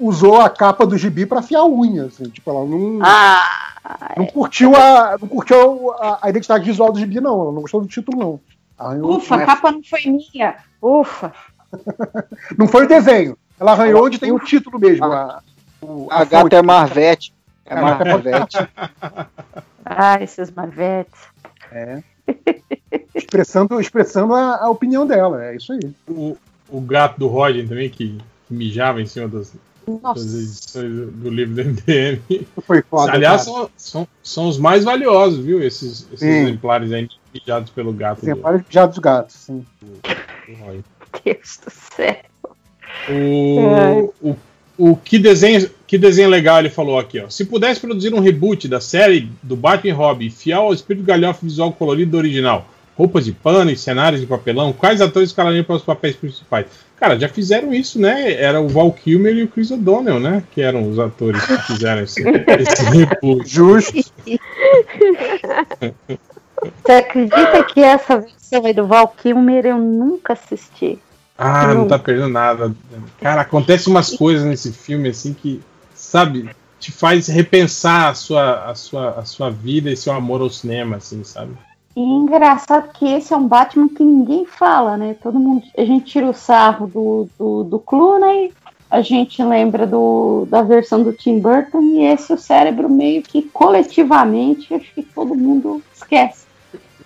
usou 0.00 0.40
a 0.40 0.48
capa 0.50 0.86
do 0.86 0.96
gibi 0.98 1.26
pra 1.26 1.40
afiar 1.40 1.62
a 1.62 1.66
unha, 1.66 2.04
assim, 2.06 2.24
tipo, 2.28 2.50
ela 2.50 2.64
não, 2.64 2.98
Ah, 3.02 4.14
não 4.16 4.26
curtiu, 4.26 4.74
a, 4.74 5.16
não 5.20 5.28
curtiu 5.28 5.92
a, 5.92 6.18
a 6.22 6.30
identidade 6.30 6.64
visual 6.64 6.92
do 6.92 6.98
gibi, 6.98 7.20
não. 7.20 7.40
Ela 7.42 7.52
não 7.52 7.62
gostou 7.62 7.80
do 7.80 7.86
título, 7.88 8.18
não. 8.18 8.40
Arranhou- 8.78 9.16
ufa, 9.16 9.36
a 9.36 9.46
capa 9.46 9.70
não 9.72 9.82
foi 9.82 10.00
minha. 10.06 10.56
Ufa. 10.82 11.32
Não 12.56 12.68
foi 12.68 12.84
o 12.84 12.88
desenho. 12.88 13.36
Ela 13.58 13.72
arranhou 13.72 14.04
onde 14.06 14.16
tem 14.20 14.30
o 14.30 14.38
título 14.38 14.78
mesmo. 14.78 15.04
A, 15.06 15.42
o- 15.82 16.06
A 16.08 16.18
fonte. 16.20 16.30
gata 16.30 16.56
é 16.56 16.62
Marvete. 16.62 17.34
É 17.66 17.74
A 17.74 17.78
é 17.78 17.82
Marvete. 17.82 18.68
Ah, 19.84 20.22
esses 20.22 20.50
marvetes. 20.52 21.20
É. 21.72 22.00
expressando 23.14 23.80
expressando 23.80 24.34
a, 24.34 24.56
a 24.64 24.68
opinião 24.70 25.04
dela, 25.06 25.44
é 25.44 25.56
isso 25.56 25.72
aí. 25.72 25.80
O, 26.08 26.36
o 26.68 26.80
gato 26.80 27.18
do 27.18 27.26
Roger 27.26 27.68
também, 27.68 27.90
que, 27.90 28.18
que 28.46 28.54
mijava 28.54 29.00
em 29.02 29.06
cima 29.06 29.26
das, 29.28 29.52
As 30.02 30.22
edições 30.34 30.92
do, 30.92 31.06
do 31.10 31.30
livro 31.30 31.54
do 31.54 31.62
MDM. 31.70 32.20
Foi 32.66 32.82
foda, 32.82 33.12
Aliás, 33.12 33.42
são, 33.42 33.70
são, 33.76 34.08
são 34.22 34.48
os 34.48 34.58
mais 34.58 34.84
valiosos, 34.84 35.44
viu? 35.44 35.62
Esses, 35.62 36.06
esses 36.12 36.20
Sim. 36.20 36.28
exemplares 36.28 36.92
aí 36.92 37.08
mijados 37.32 37.70
pelo 37.70 37.92
gato. 37.92 38.20
do- 38.20 38.24
Exemplares 38.26 38.62
já 38.70 38.86
dos 38.86 38.98
gatos, 38.98 39.34
sim. 39.36 39.64
do 39.82 40.54
Roy. 40.64 40.80
Deus 41.24 41.60
do 41.64 41.70
céu. 41.70 42.16
O, 43.10 44.12
o, 44.22 44.36
o 44.78 44.96
que, 44.96 45.18
desenho, 45.18 45.68
que 45.86 45.98
desenho 45.98 46.28
legal 46.28 46.58
ele 46.58 46.70
falou 46.70 46.98
aqui, 46.98 47.20
ó. 47.20 47.28
Se 47.28 47.44
pudesse 47.44 47.80
produzir 47.80 48.14
um 48.14 48.20
reboot 48.20 48.66
da 48.68 48.80
série 48.80 49.30
do 49.42 49.56
Batman 49.56 49.90
e 49.90 49.92
Robin, 49.92 50.30
fiel 50.30 50.62
ao 50.62 50.74
espírito 50.74 51.04
galhofa 51.04 51.40
visual 51.44 51.72
colorido 51.72 52.12
do 52.12 52.16
original, 52.16 52.66
roupas 52.96 53.24
de 53.24 53.32
pano 53.32 53.70
e 53.70 53.76
cenários 53.76 54.20
de 54.20 54.26
papelão, 54.26 54.72
quais 54.72 55.00
atores 55.00 55.30
escalariam 55.30 55.64
para 55.64 55.76
os 55.76 55.82
papéis 55.82 56.16
principais? 56.16 56.66
Cara, 56.96 57.18
já 57.18 57.28
fizeram 57.28 57.74
isso, 57.74 58.00
né? 58.00 58.32
Era 58.32 58.60
o 58.60 58.68
Val 58.68 58.92
Kilmer 58.92 59.34
e 59.34 59.42
o 59.42 59.48
Chris 59.48 59.70
O'Donnell, 59.70 60.20
né? 60.20 60.42
Que 60.52 60.62
eram 60.62 60.88
os 60.88 60.98
atores 60.98 61.44
que 61.44 61.56
fizeram 61.62 62.02
esse, 62.02 62.22
esse 62.26 62.84
reboot. 62.84 63.48
Justo. 63.48 63.92
Você 66.82 66.92
acredita 66.92 67.64
que 67.64 67.80
essa 67.80 68.20
versão 68.20 68.64
aí 68.64 68.72
do 68.72 68.86
Val 68.86 69.08
Kilmer 69.08 69.66
eu 69.66 69.78
nunca 69.78 70.32
assisti? 70.34 70.98
Ah, 71.36 71.74
não 71.74 71.88
tá 71.88 71.98
perdendo 71.98 72.28
nada. 72.28 72.74
Cara, 73.20 73.40
acontece 73.40 73.88
umas 73.88 74.16
coisas 74.16 74.44
nesse 74.44 74.72
filme 74.72 75.08
assim 75.08 75.34
que, 75.34 75.60
sabe, 75.94 76.48
te 76.78 76.92
faz 76.92 77.26
repensar 77.26 78.10
a 78.10 78.14
sua, 78.14 78.70
a 78.70 78.74
sua, 78.74 79.10
a 79.18 79.24
sua 79.24 79.50
vida 79.50 79.90
e 79.90 79.96
seu 79.96 80.12
amor 80.12 80.40
ao 80.40 80.48
cinema, 80.48 80.96
assim, 80.96 81.24
sabe? 81.24 81.52
E 81.96 82.00
engraçado 82.00 82.90
que 82.92 83.06
esse 83.06 83.32
é 83.32 83.36
um 83.36 83.46
Batman 83.46 83.88
que 83.88 84.02
ninguém 84.02 84.44
fala, 84.44 84.96
né? 84.96 85.14
Todo 85.22 85.38
mundo. 85.38 85.62
A 85.78 85.84
gente 85.84 86.06
tira 86.06 86.28
o 86.28 86.34
sarro 86.34 86.86
do, 86.88 87.28
do, 87.38 87.64
do 87.64 87.78
Clooney, 87.78 88.52
a 88.90 89.00
gente 89.00 89.42
lembra 89.42 89.86
do, 89.86 90.46
da 90.50 90.62
versão 90.62 91.02
do 91.02 91.12
Tim 91.12 91.38
Burton, 91.38 91.80
e 91.82 92.04
esse 92.04 92.32
o 92.32 92.38
cérebro 92.38 92.88
meio 92.90 93.22
que 93.22 93.42
coletivamente, 93.42 94.74
acho 94.74 94.92
que 94.92 95.02
todo 95.02 95.34
mundo 95.34 95.82
esquece. 95.94 96.44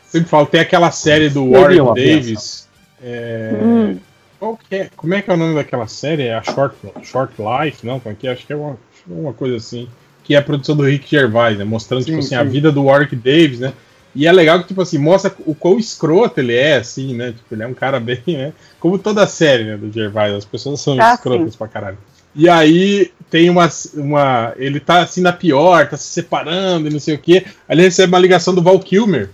Sempre 0.06 0.28
falo, 0.28 0.46
tem 0.46 0.60
aquela 0.60 0.90
série 0.90 1.28
do 1.28 1.50
Warren 1.50 1.84
Davis. 1.94 2.66
é, 3.02 3.60
Hum. 3.62 3.98
qual 4.38 4.56
que 4.56 4.74
é? 4.74 4.90
Como 4.96 5.12
é 5.12 5.20
que 5.20 5.30
é 5.30 5.34
o 5.34 5.36
nome 5.36 5.54
daquela 5.54 5.86
série? 5.86 6.24
É 6.24 6.34
a 6.34 6.42
Short, 6.42 6.74
Short 7.02 7.34
Life? 7.38 7.86
Não, 7.86 8.00
como 8.00 8.14
é 8.14 8.16
que 8.18 8.26
é? 8.26 8.32
Acho 8.32 8.46
que 8.46 8.52
é 8.54 8.56
uma, 8.56 8.78
uma 9.06 9.34
coisa 9.34 9.56
assim. 9.56 9.86
Que 10.24 10.34
é 10.34 10.38
a 10.38 10.42
produção 10.42 10.74
do 10.76 10.82
Rick 10.82 11.10
Gervais, 11.10 11.58
né? 11.58 11.64
Mostrando, 11.64 12.04
tipo 12.04 12.20
Sim, 12.22 12.26
assim, 12.26 12.34
a 12.36 12.42
sim. 12.44 12.50
vida 12.50 12.72
do 12.72 12.84
Warwick 12.84 13.14
Davis, 13.16 13.60
né? 13.60 13.72
E 14.14 14.26
é 14.26 14.32
legal 14.32 14.60
que, 14.60 14.68
tipo 14.68 14.82
assim, 14.82 14.98
mostra 14.98 15.34
o 15.46 15.54
quão 15.54 15.78
escroto 15.78 16.40
ele 16.40 16.54
é, 16.54 16.76
assim, 16.76 17.14
né? 17.14 17.32
Tipo, 17.32 17.54
ele 17.54 17.62
é 17.62 17.66
um 17.66 17.74
cara 17.74 18.00
bem, 18.00 18.22
né? 18.26 18.52
Como 18.80 18.98
toda 18.98 19.22
a 19.22 19.26
série, 19.26 19.64
né, 19.64 19.76
do 19.76 19.92
Gervais, 19.92 20.34
as 20.34 20.44
pessoas 20.44 20.80
são 20.80 21.00
Ah, 21.00 21.14
escrotas 21.14 21.56
pra 21.56 21.68
caralho. 21.68 21.98
E 22.34 22.48
aí 22.48 23.10
tem 23.30 23.50
uma, 23.50 23.68
uma. 23.94 24.54
Ele 24.56 24.78
tá 24.78 25.00
assim 25.00 25.20
na 25.20 25.32
pior, 25.32 25.88
tá 25.88 25.96
se 25.96 26.08
separando 26.08 26.88
e 26.88 26.92
não 26.92 27.00
sei 27.00 27.14
o 27.14 27.18
quê. 27.18 27.44
Aí 27.68 27.74
ele 27.74 27.82
recebe 27.82 28.12
uma 28.12 28.18
ligação 28.18 28.54
do 28.54 28.62
Val 28.62 28.78
Kilmer 28.78 29.30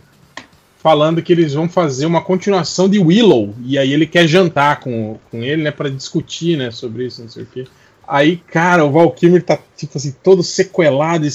falando 0.85 1.23
que 1.23 1.33
eles 1.33 1.55
vão 1.55 1.67
fazer 1.67 2.05
uma 2.05 2.23
continuação 2.23 2.89
de 2.89 2.99
Willow. 2.99 3.55
E 3.65 3.79
aí 3.79 3.93
ele 3.93 4.07
quer 4.07 4.27
jantar 4.27 4.81
com, 4.81 5.19
com 5.31 5.43
ele, 5.43 5.63
né, 5.63 5.71
pra 5.71 5.89
discutir, 5.89 6.59
né, 6.59 6.71
sobre 6.71 7.07
isso, 7.07 7.23
não 7.23 7.29
sei 7.29 7.43
o 7.43 7.47
quê. 7.47 7.67
Aí, 8.07 8.37
cara, 8.37 8.85
o 8.85 8.93
Val 8.93 9.11
Kilmer 9.11 9.43
tá, 9.43 9.59
tipo 9.77 9.97
assim, 9.97 10.15
todo 10.23 10.43
sequelado. 10.43 11.27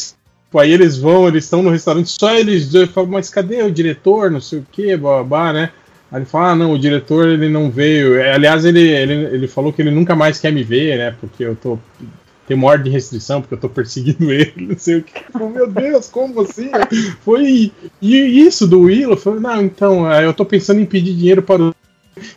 Tipo, 0.50 0.58
aí 0.58 0.72
eles 0.72 0.98
vão, 0.98 1.28
eles 1.28 1.44
estão 1.44 1.62
no 1.62 1.70
restaurante, 1.70 2.10
só 2.10 2.34
eles 2.34 2.70
dois 2.70 2.90
falam, 2.90 3.12
mas 3.12 3.30
cadê 3.30 3.62
o 3.62 3.72
diretor, 3.72 4.32
não 4.32 4.42
sei 4.42 4.58
o 4.58 4.66
quê, 4.72 4.98
babá, 4.98 5.54
né? 5.54 5.70
Aí 6.12 6.18
ele 6.18 6.26
fala, 6.26 6.50
ah, 6.50 6.56
não, 6.56 6.74
o 6.74 6.80
diretor 6.80 7.28
ele 7.28 7.48
não 7.48 7.70
veio. 7.70 8.16
É, 8.18 8.34
Aliás, 8.34 8.66
ele, 8.66 8.82
ele, 8.82 9.14
ele 9.14 9.48
falou 9.48 9.72
que 9.72 9.80
ele 9.80 9.92
nunca 9.92 10.16
mais 10.16 10.40
quer 10.40 10.52
me 10.52 10.64
ver, 10.64 10.98
né? 10.98 11.16
Porque 11.22 11.44
eu 11.44 11.56
tô. 11.56 11.78
Tem 12.48 12.58
uma 12.58 12.66
ordem 12.66 12.86
de 12.86 12.90
restrição, 12.90 13.42
porque 13.42 13.54
eu 13.54 13.60
tô 13.60 13.70
perseguindo 13.70 14.32
ele, 14.34 14.54
não 14.58 14.76
sei 14.76 14.98
o 14.98 15.04
que. 15.04 15.14
Tipo, 15.14 15.50
Meu 15.52 15.68
Deus, 15.70 16.10
como 16.10 16.42
assim? 16.42 16.72
Foi. 17.24 17.72
E 18.02 18.42
isso 18.42 18.66
do 18.66 18.82
Willow? 18.82 19.16
Falei, 19.16 19.40
não, 19.40 19.62
então, 19.62 20.08
aí 20.08 20.26
eu 20.26 20.34
tô 20.34 20.44
pensando 20.44 20.82
em 20.82 20.86
pedir 20.86 21.14
dinheiro 21.14 21.44
para 21.44 21.62
o. 21.62 21.76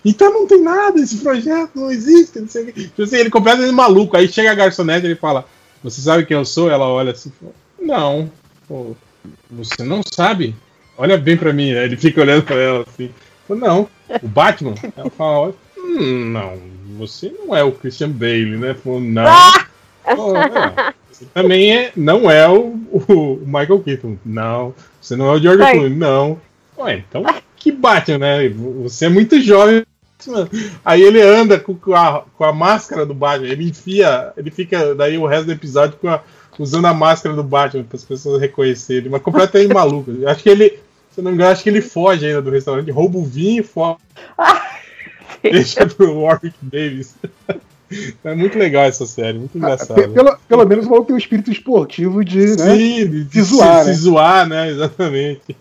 Então 0.05 0.31
não 0.31 0.47
tem 0.47 0.63
nada, 0.63 1.01
esse 1.01 1.17
projeto 1.17 1.71
não 1.77 1.91
existe, 1.91 2.41
não 2.41 2.49
sei 2.49 2.65
o 2.65 2.67
que. 2.67 2.83
Tipo 2.83 3.03
assim, 3.05 3.17
ele 3.17 3.31
completamente 3.31 3.73
maluco. 3.73 4.19
Aí 4.19 4.29
chega 4.29 4.53
a 4.53 4.55
garçonete 4.55 5.07
e 5.07 5.09
ele 5.09 5.17
fala: 5.17 5.47
Você 5.83 6.03
sabe 6.03 6.27
quem 6.27 6.37
eu 6.37 6.45
sou? 6.45 6.71
Ela 6.71 6.87
olha 6.87 7.13
assim 7.13 7.31
e 7.31 7.41
fala, 7.41 7.55
Não. 7.83 8.31
Pô, 8.69 8.97
você 9.51 9.83
não 9.83 10.01
sabe? 10.05 10.55
Olha 10.97 11.17
bem 11.19 11.37
pra 11.37 11.53
mim, 11.53 11.73
né? 11.73 11.85
Ele 11.85 11.97
fica 11.97 12.21
olhando 12.21 12.43
pra 12.43 12.57
ela 12.57 12.85
assim. 12.89 13.11
Fala, 13.47 13.61
não, 13.61 13.89
o 14.23 14.29
Batman? 14.29 14.75
Ela 14.97 15.11
fala, 15.11 15.55
hum, 15.77 16.31
não, 16.31 16.59
você 16.99 17.29
não 17.31 17.57
é 17.57 17.65
o 17.65 17.73
Christian 17.73 18.11
Bale, 18.11 18.57
né? 18.57 18.75
Falou, 18.75 19.01
não. 19.01 19.25
Pô, 20.15 20.37
é, 20.37 20.95
você 21.11 21.25
também 21.35 21.77
é, 21.77 21.93
não 21.97 22.31
é 22.31 22.49
o, 22.49 22.79
o 22.93 23.41
Michael 23.45 23.81
Keaton. 23.81 24.17
Não. 24.25 24.75
Você 25.01 25.17
não 25.17 25.27
é 25.27 25.33
o 25.37 25.39
George 25.41 25.63
Ai. 25.63 25.73
Clooney. 25.73 25.97
Não. 25.97 26.41
Ué, 26.79 27.05
então 27.09 27.25
que 27.57 27.71
Batman, 27.73 28.19
né? 28.19 28.49
Você 28.83 29.07
é 29.07 29.09
muito 29.09 29.41
jovem. 29.41 29.85
Aí 30.85 31.03
ele 31.03 31.21
anda 31.21 31.59
com, 31.59 31.75
com 31.75 31.95
a, 31.95 32.25
com 32.37 32.45
a 32.45 32.53
máscara 32.53 33.05
do 33.05 33.15
Batman. 33.15 33.49
Ele 33.49 33.69
enfia. 33.69 34.33
Ele 34.37 34.51
fica 34.51 34.95
daí 34.95 35.19
o 35.19 35.27
resto 35.27 35.47
do 35.47 35.53
episódio 35.53 35.97
com 36.01 36.09
a- 36.09 36.23
usando 36.63 36.87
a 36.87 36.95
máscara 36.95 37.35
do 37.35 37.43
Batman 37.43 37.85
para 37.85 37.97
as 37.97 38.05
pessoas 38.05 38.41
reconhecerem. 38.41 39.11
Mas 39.11 39.23
completamente 39.23 39.73
maluco. 39.75 40.11
Acho 40.27 40.43
que 40.43 40.49
ele. 40.49 40.79
Se 41.11 41.21
eu 41.21 41.25
não 41.25 41.31
me 41.31 41.37
engano, 41.37 41.51
acho 41.53 41.63
que 41.63 41.69
ele 41.69 41.83
foge 41.83 42.25
ainda 42.25 42.41
do 42.41 42.51
restaurante, 42.51 42.91
rouba 42.91 43.19
o 43.19 43.25
vinho 43.25 43.61
e 43.61 43.63
foge. 43.65 43.99
Deixa 45.43 45.87
pro 45.87 46.21
Warwick 46.21 46.57
Davis. 46.63 47.15
É 48.25 48.35
muito 48.35 48.59
legal 48.59 48.85
essa 48.85 49.05
série, 49.05 49.39
muito 49.39 49.59
engraçado. 49.59 49.97
Pe- 49.97 50.09
Pelo, 50.09 50.39
pelo 50.49 50.67
menos 50.67 50.87
vão 50.87 51.05
ter 51.05 51.13
o 51.13 51.19
espírito 51.19 51.51
esportivo 51.53 52.25
de, 52.25 52.39
né? 52.57 52.75
Sim, 52.75 53.07
de, 53.07 53.29
se 53.31 53.43
zoar, 53.43 53.83
se, 53.83 53.87
né? 53.89 53.93
se 53.95 54.01
zoar, 54.01 54.49
né? 54.49 54.71
Exatamente. 54.71 55.55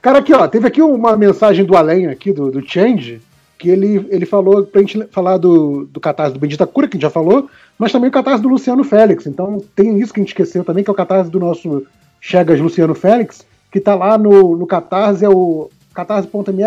Cara, 0.00 0.20
aqui, 0.20 0.32
ó, 0.32 0.46
teve 0.46 0.68
aqui 0.68 0.80
uma 0.80 1.16
mensagem 1.16 1.64
do 1.64 1.76
Além 1.76 2.06
aqui, 2.06 2.32
do, 2.32 2.52
do 2.52 2.64
Change, 2.64 3.20
que 3.58 3.68
ele, 3.70 4.06
ele 4.10 4.26
falou 4.26 4.64
pra 4.64 4.80
gente 4.82 5.02
falar 5.10 5.38
do, 5.38 5.86
do 5.90 5.98
catarse 6.00 6.34
do 6.34 6.40
Bendita 6.40 6.66
Cura, 6.66 6.86
que 6.88 6.96
a 6.96 6.98
gente 6.98 7.02
já 7.02 7.10
falou, 7.10 7.48
mas 7.78 7.90
também 7.92 8.08
o 8.08 8.12
catarse 8.12 8.42
do 8.42 8.48
Luciano 8.48 8.84
Félix. 8.84 9.26
Então 9.26 9.62
tem 9.74 9.98
isso 9.98 10.12
que 10.12 10.20
a 10.20 10.22
gente 10.22 10.28
esqueceu 10.30 10.62
também, 10.64 10.84
que 10.84 10.90
é 10.90 10.92
o 10.92 10.96
catarse 10.96 11.30
do 11.30 11.40
nosso 11.40 11.86
Chegas 12.20 12.60
Luciano 12.60 12.94
Félix, 12.94 13.46
que 13.70 13.80
tá 13.80 13.94
lá 13.94 14.18
no, 14.18 14.56
no 14.56 14.66
catarse, 14.66 15.24
é 15.24 15.28
o 15.28 15.70
catarse.me 15.94 16.62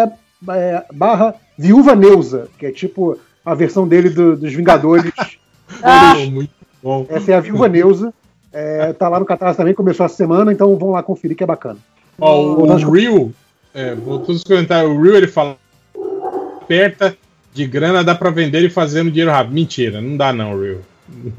é, 0.56 0.84
barra 0.94 1.36
Viúva 1.58 1.96
Neuza, 1.96 2.48
que 2.58 2.66
é 2.66 2.72
tipo 2.72 3.18
a 3.46 3.54
versão 3.54 3.88
dele 3.88 4.10
do- 4.10 4.36
dos 4.36 4.54
Vingadores. 4.54 5.12
Ah, 5.84 6.16
muito 6.32 6.50
bom. 6.82 7.06
Essa 7.10 7.32
é 7.32 7.36
a 7.36 7.40
Viúva 7.40 7.68
Neuza. 7.70 8.12
É, 8.52 8.92
tá 8.94 9.08
lá 9.08 9.20
no 9.20 9.26
catarse 9.26 9.56
também, 9.56 9.72
começou 9.76 10.04
essa 10.04 10.16
semana, 10.16 10.52
então 10.52 10.76
vão 10.78 10.90
lá 10.90 11.04
conferir 11.04 11.38
que 11.38 11.44
é 11.44 11.48
bacana. 11.48 11.78
Ó, 12.20 12.42
o, 12.42 12.64
o 12.64 12.92
Real, 12.92 13.30
é, 13.72 13.94
voltou 13.94 14.34
os 14.34 14.44
comentários. 14.44 14.92
O 14.92 15.00
Real 15.00 15.16
ele 15.18 15.28
fala: 15.28 15.56
aperta 16.70 17.18
de 17.54 17.66
grana 17.66 18.04
dá 18.04 18.14
pra 18.14 18.30
vender 18.30 18.64
e 18.64 18.70
fazer 18.70 19.02
no 19.04 19.10
dinheiro 19.10 19.32
rápido. 19.32 19.54
Mentira, 19.54 20.00
não 20.00 20.16
dá 20.16 20.32
não, 20.32 20.60
Real. 20.60 20.78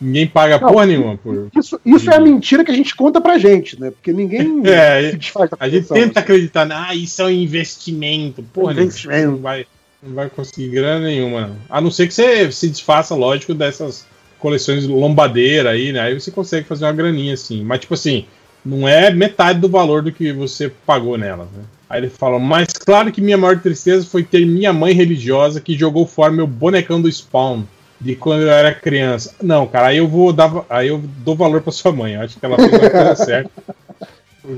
Ninguém 0.00 0.26
paga 0.26 0.58
Não, 0.58 0.72
porra 0.72 0.84
nenhuma 0.84 1.16
por. 1.16 1.48
Isso, 1.56 1.80
isso 1.86 2.10
é 2.10 2.16
a 2.16 2.20
mentira 2.20 2.64
que 2.64 2.72
a 2.72 2.74
gente 2.74 2.92
conta 2.96 3.20
pra 3.20 3.38
gente, 3.38 3.80
né? 3.80 3.92
Porque 3.92 4.12
ninguém 4.12 4.60
É, 4.66 5.10
se 5.12 5.16
desfaz 5.16 5.48
da 5.48 5.56
A 5.60 5.68
gente 5.68 5.86
tenta 5.86 6.18
acreditar, 6.18 6.64
né? 6.66 6.74
ah, 6.76 6.92
isso 6.92 7.22
é 7.22 7.26
um 7.26 7.30
investimento. 7.30 8.42
Porra, 8.52 8.72
Investimento. 8.72 9.30
não 9.30 9.36
vai, 9.38 9.64
não 10.02 10.12
vai 10.12 10.28
conseguir 10.28 10.70
grana 10.70 11.06
nenhuma, 11.06 11.46
não. 11.46 11.56
A 11.70 11.80
não 11.80 11.88
ser 11.88 12.08
que 12.08 12.14
você 12.14 12.50
se 12.50 12.68
desfaça, 12.68 13.14
lógico, 13.14 13.54
dessas 13.54 14.04
coleções 14.40 14.88
lombadeira 14.88 15.70
aí, 15.70 15.92
né? 15.92 16.00
Aí 16.00 16.18
você 16.18 16.32
consegue 16.32 16.66
fazer 16.66 16.84
uma 16.84 16.92
graninha 16.92 17.34
assim. 17.34 17.62
Mas, 17.62 17.78
tipo 17.78 17.94
assim, 17.94 18.24
não 18.66 18.88
é 18.88 19.08
metade 19.08 19.60
do 19.60 19.68
valor 19.68 20.02
do 20.02 20.10
que 20.10 20.32
você 20.32 20.68
pagou 20.84 21.16
nelas, 21.16 21.46
né? 21.52 21.62
Aí 21.92 22.00
ele 22.00 22.08
fala, 22.08 22.38
mas 22.38 22.68
claro 22.68 23.12
que 23.12 23.20
minha 23.20 23.36
maior 23.36 23.60
tristeza 23.60 24.06
foi 24.06 24.22
ter 24.22 24.46
minha 24.46 24.72
mãe 24.72 24.94
religiosa 24.94 25.60
que 25.60 25.76
jogou 25.76 26.06
fora 26.06 26.32
meu 26.32 26.46
bonecão 26.46 27.02
do 27.02 27.12
Spawn 27.12 27.64
de 28.00 28.16
quando 28.16 28.44
eu 28.44 28.50
era 28.50 28.74
criança. 28.74 29.34
Não, 29.42 29.66
cara, 29.66 29.88
aí 29.88 29.98
eu 29.98 30.08
vou 30.08 30.32
dar, 30.32 30.64
aí 30.70 30.88
eu 30.88 31.02
dou 31.18 31.36
valor 31.36 31.60
pra 31.60 31.70
sua 31.70 31.92
mãe. 31.92 32.14
Eu 32.14 32.22
acho 32.22 32.40
que 32.40 32.46
ela 32.46 32.56
fez 32.56 32.72
a 32.72 32.90
coisa 32.90 33.14
certa. 33.14 33.50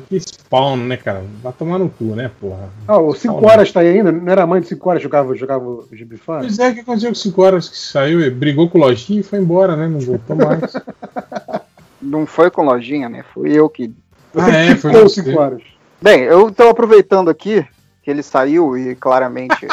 Que 0.09 0.21
Spawn, 0.21 0.77
né, 0.77 0.97
cara? 0.97 1.25
Vai 1.43 1.53
tomar 1.53 1.81
no 1.81 1.91
cu, 1.91 2.05
né, 2.15 2.31
porra? 2.41 2.69
Ah, 2.87 2.99
o 2.99 3.13
5 3.13 3.35
Spawn, 3.35 3.51
horas 3.51 3.73
tá 3.73 3.81
aí 3.81 3.89
ainda? 3.89 4.13
Não 4.13 4.31
era 4.31 4.45
a 4.45 4.47
mãe 4.47 4.61
de 4.61 4.69
5 4.69 4.89
horas 4.89 5.01
que 5.01 5.03
jogava, 5.03 5.35
jogava 5.35 5.65
o 5.65 5.89
Gibi 5.91 6.17
Fã? 6.17 6.39
Pois 6.39 6.57
é, 6.61 6.71
o 6.71 6.75
que 6.75 6.81
aconteceu 6.83 7.09
com 7.09 7.17
5 7.17 7.43
horas 7.43 7.69
que 7.69 7.77
saiu? 7.77 8.33
Brigou 8.33 8.71
com 8.71 8.79
o 8.79 8.81
Lojinha 8.81 9.19
e 9.19 9.25
foi 9.25 9.41
embora, 9.41 9.75
né? 9.75 9.89
Não 9.89 9.99
voltou 9.99 10.37
mais. 10.37 10.73
Não 12.01 12.27
foi 12.27 12.49
com 12.49 12.63
lojinha, 12.63 13.09
né? 13.09 13.25
Fui 13.35 13.51
eu 13.53 13.69
que. 13.69 13.93
Ah, 14.37 14.51
é, 14.51 14.77
foi 14.77 14.93
Ficou 14.93 15.09
você. 15.09 15.25
5 15.25 15.41
horas. 15.41 15.74
Bem, 16.05 16.21
eu 16.21 16.53
tô 16.53 16.69
aproveitando 16.69 17.31
aqui 17.31 17.67
que 18.03 18.11
ele 18.11 18.23
saiu 18.23 18.77
e 18.77 18.95
claramente. 18.95 19.67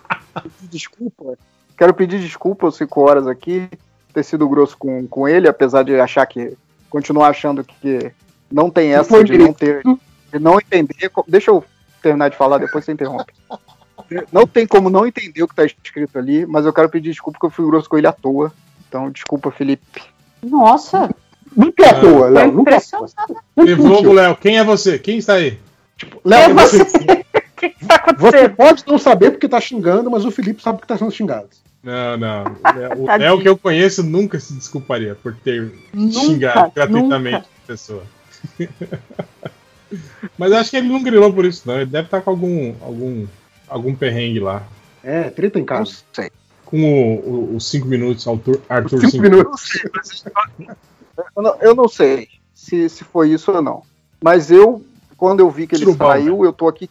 desculpa. 0.70 1.36
Quero 1.76 1.92
pedir 1.92 2.18
desculpa 2.18 2.64
aos 2.64 2.78
5 2.78 2.98
horas 2.98 3.26
aqui, 3.26 3.68
ter 4.10 4.22
sido 4.22 4.48
grosso 4.48 4.74
com, 4.78 5.06
com 5.06 5.28
ele, 5.28 5.46
apesar 5.46 5.82
de 5.82 5.94
achar 6.00 6.24
que. 6.24 6.56
continuar 6.88 7.28
achando 7.28 7.62
que 7.62 8.10
não 8.50 8.70
tem 8.70 8.94
essa 8.94 9.10
foi 9.10 9.22
de 9.22 9.36
não 9.36 9.52
ter. 9.52 9.82
de 9.82 10.38
não 10.38 10.58
entender. 10.58 11.12
Deixa 11.28 11.50
eu 11.50 11.62
terminar 12.02 12.30
de 12.30 12.38
falar, 12.38 12.56
depois 12.56 12.82
você 12.82 12.92
interrompe. 12.92 13.34
Não 14.30 14.46
tem 14.46 14.66
como 14.66 14.88
não 14.88 15.04
entender 15.04 15.42
o 15.42 15.48
que 15.48 15.54
tá 15.54 15.64
escrito 15.64 16.16
ali, 16.16 16.46
mas 16.46 16.64
eu 16.64 16.72
quero 16.72 16.88
pedir 16.88 17.10
desculpa 17.10 17.38
porque 17.38 17.46
eu 17.46 17.50
fui 17.50 17.66
grosso 17.66 17.88
com 17.88 17.98
ele 17.98 18.06
à 18.06 18.12
toa. 18.12 18.52
Então, 18.86 19.10
desculpa, 19.10 19.50
Felipe. 19.50 20.00
Nossa, 20.44 21.10
Nunca 21.56 21.84
é 21.84 21.88
à 21.88 22.00
toa, 22.00 22.28
Léo. 22.28 22.52
Nunca 22.52 22.70
é 22.72 22.76
à 22.76 22.80
toa. 22.80 23.08
impressionada. 23.08 23.34
Evolvo, 23.56 24.12
Léo. 24.12 24.36
Quem 24.36 24.58
é 24.58 24.64
você? 24.64 24.98
Quem 24.98 25.16
está 25.16 25.34
aí? 25.34 25.58
Léo, 26.24 26.54
você, 26.54 26.84
que 27.56 27.70
tá 27.86 28.14
você 28.18 28.48
pode 28.48 28.84
não 28.86 28.98
saber 28.98 29.30
porque 29.30 29.48
tá 29.48 29.60
xingando, 29.60 30.10
mas 30.10 30.24
o 30.24 30.30
Felipe 30.30 30.62
sabe 30.62 30.80
que 30.80 30.86
tá 30.86 30.96
sendo 30.98 31.10
xingado. 31.10 31.48
Não, 31.82 32.16
não. 32.16 32.44
O 32.98 33.06
Léo 33.06 33.40
que 33.40 33.48
eu 33.48 33.56
conheço 33.56 34.02
nunca 34.02 34.38
se 34.40 34.52
desculparia 34.54 35.14
por 35.14 35.34
ter 35.36 35.72
Nunca, 35.94 36.20
xingado 36.20 36.72
gratuitamente 36.74 37.36
nunca. 37.36 37.48
a 37.64 37.66
pessoa. 37.66 38.02
Mas 40.36 40.52
acho 40.52 40.70
que 40.70 40.76
ele 40.76 40.88
não 40.88 41.02
grilou 41.02 41.32
por 41.32 41.44
isso, 41.44 41.62
não. 41.66 41.76
Ele 41.76 41.86
deve 41.86 42.06
estar 42.06 42.20
com 42.20 42.30
algum, 42.30 42.74
algum, 42.82 43.26
algum 43.68 43.94
perrengue 43.94 44.40
lá. 44.40 44.66
É, 45.02 45.30
treta 45.30 45.58
em 45.58 45.62
Não 45.62 45.66
casa. 45.66 45.98
sei. 46.12 46.30
Com 46.64 47.54
os 47.54 47.64
5 47.70 47.86
minutos, 47.86 48.26
Arthur, 48.26 48.60
Arthur 48.68 48.98
Cinco 49.02 49.10
cinco 49.12 49.22
minutos. 49.22 49.84
Eu 51.36 51.42
não, 51.42 51.56
eu 51.60 51.74
não 51.76 51.88
sei 51.88 52.28
se, 52.52 52.88
se 52.88 53.04
foi 53.04 53.30
isso 53.30 53.52
ou 53.52 53.62
não. 53.62 53.82
Mas 54.20 54.50
eu, 54.50 54.84
quando 55.16 55.40
eu 55.40 55.50
vi 55.50 55.66
que 55.66 55.74
ele 55.76 55.92
saiu, 55.94 56.44
eu 56.44 56.52
tô 56.52 56.68
aqui 56.68 56.88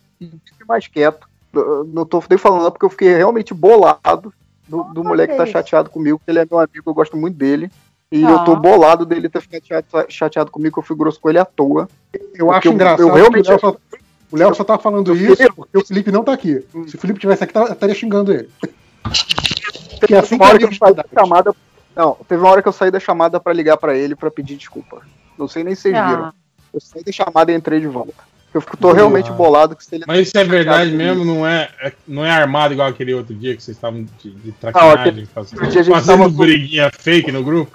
mais 0.67 0.87
quieto. 0.87 1.27
Eu 1.53 1.83
Não 1.85 2.05
tô 2.05 2.21
nem 2.29 2.37
falando 2.37 2.71
porque 2.71 2.85
eu 2.85 2.89
fiquei 2.89 3.15
realmente 3.15 3.53
bolado 3.53 4.33
do, 4.67 4.83
do 4.85 5.03
moleque 5.03 5.33
que 5.33 5.37
tá 5.37 5.45
chateado 5.45 5.89
comigo, 5.89 6.19
que 6.23 6.29
ele 6.31 6.39
é 6.39 6.45
meu 6.49 6.59
amigo, 6.59 6.83
eu 6.89 6.93
gosto 6.93 7.15
muito 7.15 7.37
dele. 7.37 7.71
E 8.11 8.23
Ah. 8.25 8.29
eu 8.31 8.39
tô 8.43 8.55
bolado 8.55 9.05
dele 9.05 9.27
ter 9.29 9.41
ficado 9.41 9.63
chateado, 9.65 10.05
chateado 10.11 10.51
comigo, 10.51 10.73
que 10.73 10.79
eu 10.79 10.83
fui 10.83 10.95
grosso 10.95 11.19
com 11.19 11.29
ele 11.29 11.39
à 11.39 11.45
toa. 11.45 11.87
Eu 12.33 12.51
acho 12.51 12.67
eu- 12.67 12.73
engraçado 12.73 13.01
eu 13.07 13.13
realmente- 13.13 13.45
que 13.45 13.49
o 13.49 13.51
Léo 13.51 13.59
só, 13.59 13.75
o 14.31 14.37
Léo 14.37 14.55
só 14.55 14.63
tá 14.63 14.77
falando 14.77 15.15
isso 15.15 15.53
porque 15.55 15.77
o 15.77 15.85
Felipe 15.85 16.11
não 16.11 16.23
tá 16.23 16.33
aqui. 16.33 16.63
Se 16.87 16.95
o 16.95 16.99
Felipe 16.99 17.19
tivesse 17.19 17.43
aqui, 17.43 17.53
tá- 17.53 17.61
eu 17.65 17.73
estaria 17.73 17.95
xingando 17.95 18.31
ele. 18.31 18.49
Que 20.05 20.13
é 20.13 20.19
assim 20.19 20.37
Teve 20.37 20.43
uma 20.43 20.49
hora 20.49 20.59
que 20.59 20.67
que 20.67 20.73
eu 20.73 20.77
saí 20.77 20.93
da 20.93 21.05
chamada. 21.13 21.55
Não, 21.95 22.17
teve 22.27 22.41
uma 22.41 22.51
hora 22.51 22.61
que 22.61 22.67
eu 22.67 22.73
saí 22.73 22.91
da 22.91 22.99
chamada 22.99 23.39
pra 23.39 23.53
ligar 23.53 23.77
pra 23.77 23.95
ele 23.95 24.15
pra 24.15 24.29
pedir 24.29 24.55
desculpa. 24.57 25.01
Não 25.37 25.47
sei 25.47 25.63
nem 25.63 25.73
se 25.75 25.83
vocês 25.83 25.95
Ah. 25.95 26.07
viram. 26.07 26.33
Eu 26.75 26.81
saí 26.81 27.03
da 27.03 27.11
chamada 27.11 27.51
e 27.51 27.55
entrei 27.55 27.79
de 27.79 27.87
volta. 27.87 28.13
Eu 28.53 28.61
fico, 28.61 28.77
tô 28.77 28.91
realmente 28.91 29.31
bolado 29.31 29.75
que 29.75 29.83
se 29.83 29.95
ele. 29.95 30.03
Mas 30.07 30.27
isso 30.27 30.37
é 30.37 30.43
verdade 30.43 30.91
mesmo, 30.91 31.25
não 31.25 31.45
é, 31.47 31.69
é- 31.81 31.93
não 32.07 32.25
é 32.25 32.29
armado 32.31 32.73
igual 32.73 32.87
aquele 32.89 33.13
outro 33.13 33.33
dia 33.33 33.55
que 33.55 33.63
vocês 33.63 33.75
estavam 33.75 34.03
de, 34.03 34.29
de 34.31 34.47
Não, 34.47 34.53
traquinagem, 34.59 34.99
aquele- 35.01 35.25
fazendo, 35.25 35.59
dia 35.59 35.67
a 35.67 35.83
gente 35.83 35.93
fazendo 35.93 36.17
tava- 36.19 36.29
briguinha 36.29 36.91
fake 36.97 37.31
no 37.31 37.43
grupo. 37.43 37.71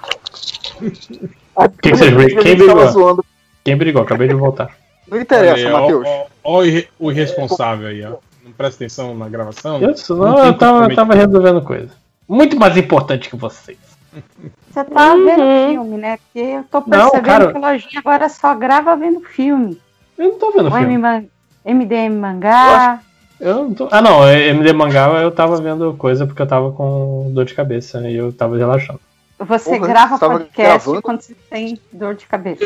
Ah, 1.55 1.67
que 1.69 1.89
vocês 1.89 2.13
brigam? 2.13 2.43
Quem 2.43 2.57
tava 2.57 2.85
brigou? 2.85 3.25
Quem 3.63 3.77
brigou? 3.77 4.01
Acabei 4.03 4.27
de 4.27 4.33
voltar. 4.33 4.75
Não 5.07 5.19
interessa, 5.19 5.67
Olha 5.67 5.79
Matheus. 5.81 6.07
ó 6.43 6.59
o 6.59 6.63
irre- 6.65 6.87
o 6.97 7.11
irresponsável 7.11 7.87
aí, 7.87 8.03
ó. 8.05 8.15
Não 8.43 8.51
presta 8.51 8.83
atenção 8.83 9.15
na 9.15 9.29
gravação? 9.29 9.87
Isso, 9.91 10.15
Não 10.15 10.31
não, 10.31 10.45
eu 10.45 10.53
tava, 10.57 10.85
eu 10.85 10.95
tava 10.95 11.13
resolvendo 11.13 11.61
coisa. 11.61 11.89
Muito 12.27 12.57
mais 12.57 12.75
importante 12.77 13.29
que 13.29 13.35
vocês. 13.35 13.77
Você 14.71 14.83
tá 14.85 15.13
Uhum. 15.13 15.25
vendo 15.25 15.69
filme, 15.73 15.97
né? 15.97 16.17
Porque 16.17 16.39
eu 16.39 16.63
tô 16.63 16.79
Não, 16.79 16.89
percebendo 17.11 17.23
cara. 17.25 17.51
que 17.51 17.57
o 17.57 17.61
Lojinha 17.61 17.99
agora 17.99 18.29
só 18.29 18.55
grava 18.55 18.95
vendo 18.95 19.19
filme. 19.21 19.81
Eu 20.17 20.29
não 20.29 20.39
tô 20.39 20.51
vendo 20.51 20.67
O 20.67 20.71
filme. 20.71 20.93
M- 20.95 21.29
MDM 21.65 22.15
Mangá. 22.19 22.99
Eu 23.39 23.55
não 23.55 23.73
tô... 23.73 23.87
Ah, 23.91 24.01
não, 24.01 24.27
MD 24.29 24.71
Mangá 24.71 25.07
eu 25.21 25.31
tava 25.31 25.57
vendo 25.61 25.93
coisa 25.97 26.25
porque 26.27 26.41
eu 26.41 26.47
tava 26.47 26.71
com 26.71 27.31
dor 27.33 27.43
de 27.45 27.53
cabeça 27.53 27.99
e 28.09 28.15
eu 28.15 28.31
tava 28.31 28.55
relaxando. 28.57 28.99
Você 29.39 29.71
Porra, 29.77 29.87
grava 29.87 30.17
você 30.17 30.25
podcast 30.27 30.55
gravando? 30.85 31.01
quando 31.01 31.21
você 31.21 31.33
tem 31.49 31.79
dor 31.91 32.13
de 32.15 32.25
cabeça. 32.27 32.63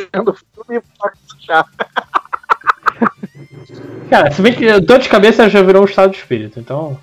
Cara, 4.09 4.31
se 4.31 4.41
bem 4.41 4.53
que 4.53 4.79
dor 4.81 4.99
de 4.99 5.09
cabeça 5.09 5.49
já 5.49 5.61
virou 5.61 5.81
um 5.81 5.85
estado 5.85 6.11
de 6.11 6.17
espírito, 6.17 6.59
então. 6.59 6.97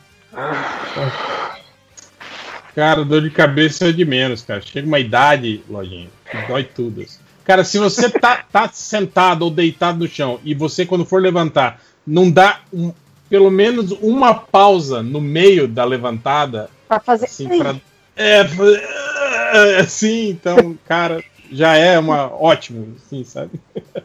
Cara, 2.74 3.04
dor 3.04 3.22
de 3.22 3.30
cabeça 3.30 3.88
é 3.88 3.92
de 3.92 4.04
menos, 4.04 4.42
cara. 4.42 4.60
Chega 4.62 4.86
uma 4.86 4.98
idade, 4.98 5.62
lojinha, 5.68 6.08
que 6.30 6.36
dói 6.48 6.64
tudo. 6.64 7.02
assim. 7.02 7.18
Cara, 7.44 7.64
se 7.64 7.78
você 7.78 8.08
tá, 8.08 8.44
tá 8.50 8.68
sentado 8.72 9.42
ou 9.42 9.50
deitado 9.50 9.98
no 9.98 10.08
chão 10.08 10.38
e 10.44 10.54
você, 10.54 10.86
quando 10.86 11.04
for 11.04 11.20
levantar, 11.20 11.82
não 12.06 12.30
dá 12.30 12.60
um- 12.72 12.92
pelo 13.28 13.50
menos 13.50 13.90
uma 14.00 14.34
pausa 14.34 15.02
no 15.02 15.20
meio 15.20 15.66
da 15.66 15.84
levantada, 15.84 16.70
Pra 16.88 17.00
fazer. 17.00 17.24
assim, 17.26 17.48
pra. 17.58 17.74
É, 18.16 18.42
assim, 19.80 20.28
então, 20.30 20.78
cara, 20.86 21.22
já 21.50 21.76
é 21.76 21.98
uma 21.98 22.26
ótimo, 22.32 22.94
assim, 22.96 23.24
sabe? 23.24 23.50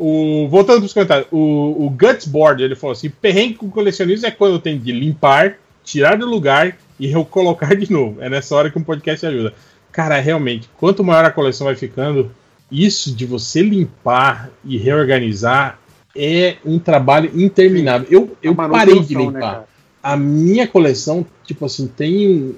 O, 0.00 0.46
voltando 0.48 0.76
para 0.78 0.86
os 0.86 0.92
comentários, 0.92 1.26
o, 1.32 1.86
o 1.86 1.90
Gutsboard 1.90 2.62
ele 2.62 2.76
falou 2.76 2.92
assim: 2.92 3.10
perrengue 3.10 3.54
com 3.54 3.68
colecionismo 3.68 4.26
é 4.28 4.30
quando 4.30 4.60
tem 4.60 4.78
de 4.78 4.92
limpar, 4.92 5.58
tirar 5.82 6.16
do 6.16 6.24
lugar 6.24 6.76
e 6.98 7.06
recolocar 7.06 7.76
de 7.76 7.90
novo. 7.92 8.20
É 8.20 8.28
nessa 8.28 8.54
hora 8.54 8.70
que 8.70 8.78
um 8.78 8.82
podcast 8.82 9.24
ajuda. 9.26 9.54
Cara, 9.92 10.18
realmente, 10.20 10.68
quanto 10.76 11.04
maior 11.04 11.24
a 11.24 11.30
coleção 11.30 11.66
vai 11.66 11.74
ficando, 11.74 12.30
isso 12.70 13.14
de 13.14 13.24
você 13.24 13.62
limpar 13.62 14.50
e 14.64 14.76
reorganizar 14.76 15.78
é 16.16 16.56
um 16.64 16.78
trabalho 16.78 17.30
interminável. 17.34 18.06
Eu, 18.10 18.36
eu 18.42 18.54
parei 18.54 19.00
de 19.00 19.14
né, 19.14 19.22
limpar. 19.22 19.40
cara? 19.40 19.68
a 20.02 20.16
minha 20.16 20.66
coleção, 20.66 21.26
tipo 21.44 21.66
assim, 21.66 21.86
tem, 21.86 22.54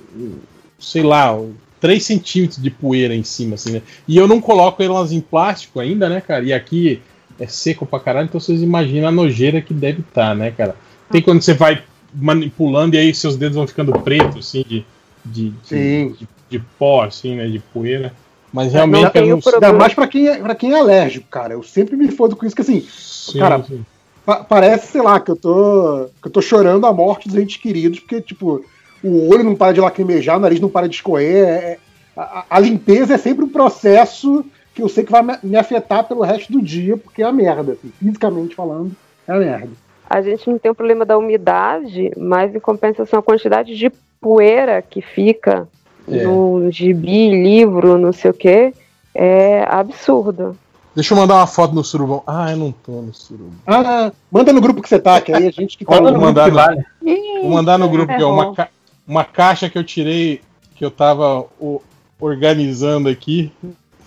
sei 0.78 1.02
lá, 1.02 1.34
um 1.34 1.54
3 1.80 2.04
centímetros 2.04 2.62
de 2.62 2.70
poeira 2.70 3.14
em 3.14 3.24
cima, 3.24 3.54
assim, 3.54 3.72
né? 3.72 3.82
E 4.06 4.16
eu 4.16 4.28
não 4.28 4.40
coloco 4.40 4.82
elas 4.82 5.12
em 5.12 5.20
plástico 5.20 5.80
ainda, 5.80 6.08
né, 6.08 6.20
cara? 6.20 6.44
E 6.44 6.52
aqui 6.52 7.00
é 7.38 7.46
seco 7.46 7.86
pra 7.86 7.98
caralho, 7.98 8.26
então 8.26 8.40
vocês 8.40 8.62
imaginam 8.62 9.08
a 9.08 9.12
nojeira 9.12 9.60
que 9.60 9.72
deve 9.72 10.00
estar, 10.00 10.34
né, 10.34 10.50
cara? 10.50 10.76
Tem 11.10 11.22
quando 11.22 11.42
você 11.42 11.54
vai 11.54 11.82
manipulando 12.14 12.96
e 12.96 12.98
aí 12.98 13.14
seus 13.14 13.36
dedos 13.36 13.56
vão 13.56 13.66
ficando 13.66 13.92
pretos, 14.00 14.46
assim, 14.48 14.62
de, 14.66 14.84
de, 15.24 15.50
de, 15.50 15.54
Sim. 15.64 16.16
de, 16.18 16.28
de 16.50 16.58
pó, 16.78 17.04
assim, 17.04 17.36
né, 17.36 17.46
de 17.48 17.58
poeira. 17.58 18.12
Mas 18.52 18.72
realmente 18.72 19.14
não 19.14 19.22
eu 19.22 19.36
não. 19.36 19.52
Ainda 19.54 19.72
mais 19.72 19.94
pra 19.94 20.06
quem, 20.08 20.28
é, 20.28 20.36
pra 20.38 20.54
quem 20.54 20.72
é 20.72 20.78
alérgico, 20.80 21.28
cara. 21.28 21.52
Eu 21.54 21.62
sempre 21.62 21.96
me 21.96 22.10
fodo 22.10 22.34
com 22.34 22.44
isso, 22.44 22.56
que 22.56 22.62
assim, 22.62 22.80
Sim, 22.80 23.38
cara, 23.38 23.62
sim. 23.62 23.84
pa- 24.26 24.42
parece, 24.42 24.90
sei 24.92 25.02
lá, 25.02 25.20
que 25.20 25.30
eu 25.30 25.36
tô. 25.36 26.08
que 26.20 26.26
eu 26.28 26.32
tô 26.32 26.42
chorando 26.42 26.84
a 26.86 26.92
morte 26.92 27.28
dos 27.28 27.36
entes 27.36 27.56
queridos, 27.58 28.00
porque, 28.00 28.20
tipo, 28.20 28.64
o 29.04 29.28
olho 29.32 29.44
não 29.44 29.54
para 29.54 29.72
de 29.72 29.80
lacrimejar, 29.80 30.36
o 30.36 30.40
nariz 30.40 30.58
não 30.58 30.68
para 30.68 30.88
de 30.88 30.96
escorrer. 30.96 31.44
é- 31.46 31.78
a, 32.16 32.22
a- 32.40 32.44
a 32.50 32.58
limpeza 32.58 33.14
é 33.14 33.18
sempre 33.18 33.44
um 33.44 33.48
processo 33.48 34.44
que 34.74 34.82
eu 34.82 34.88
sei 34.88 35.04
que 35.04 35.12
vai 35.12 35.22
me, 35.22 35.34
me 35.44 35.56
afetar 35.56 36.02
pelo 36.04 36.22
resto 36.22 36.52
do 36.52 36.60
dia, 36.60 36.96
porque 36.96 37.22
é 37.22 37.26
a 37.26 37.32
merda, 37.32 37.72
assim, 37.72 37.92
fisicamente 38.00 38.54
falando, 38.56 38.90
é 39.28 39.32
a 39.32 39.38
merda. 39.38 39.70
A 40.10 40.20
gente 40.20 40.50
não 40.50 40.58
tem 40.58 40.70
o 40.70 40.74
problema 40.74 41.04
da 41.04 41.16
umidade, 41.16 42.10
mas 42.16 42.52
em 42.52 42.58
compensação 42.58 43.20
a 43.20 43.22
quantidade 43.22 43.76
de 43.76 43.90
poeira 44.20 44.82
que 44.82 45.00
fica 45.00 45.68
É. 46.10 46.24
no 46.24 46.68
gibi, 46.70 47.30
livro, 47.30 47.96
não 47.96 48.12
sei 48.12 48.32
o 48.32 48.34
que, 48.34 48.74
é 49.14 49.64
absurdo. 49.68 50.58
Deixa 50.96 51.14
eu 51.14 51.18
mandar 51.18 51.36
uma 51.36 51.46
foto 51.46 51.72
no 51.72 51.84
surubão. 51.84 52.24
Ah, 52.26 52.50
eu 52.50 52.56
não 52.56 52.72
tô 52.72 52.90
no 53.02 53.14
surubão. 53.14 53.52
Ah, 53.64 54.10
manda 54.30 54.52
no 54.52 54.60
grupo 54.60 54.82
que 54.82 54.88
você 54.88 54.98
tá, 54.98 55.20
que 55.20 55.32
aí 55.32 55.46
a 55.46 55.50
gente 55.52 55.78
que 55.78 55.84
tá 55.84 56.00
Vou 56.00 56.10
no 56.10 56.18
mandar 56.20 56.50
grupo 56.50 56.60
no- 56.68 56.76
que 56.76 56.84
vale. 57.04 57.40
Vou 57.42 57.50
mandar 57.52 57.78
no 57.78 57.88
grupo 57.88 58.08
que 58.16 58.20
é 58.22 58.26
uma, 58.26 58.52
ca- 58.52 58.68
uma 59.06 59.24
caixa 59.24 59.70
que 59.70 59.78
eu 59.78 59.84
tirei, 59.84 60.40
que 60.74 60.84
eu 60.84 60.90
tava 60.90 61.46
o- 61.60 61.80
organizando 62.20 63.08
aqui. 63.08 63.52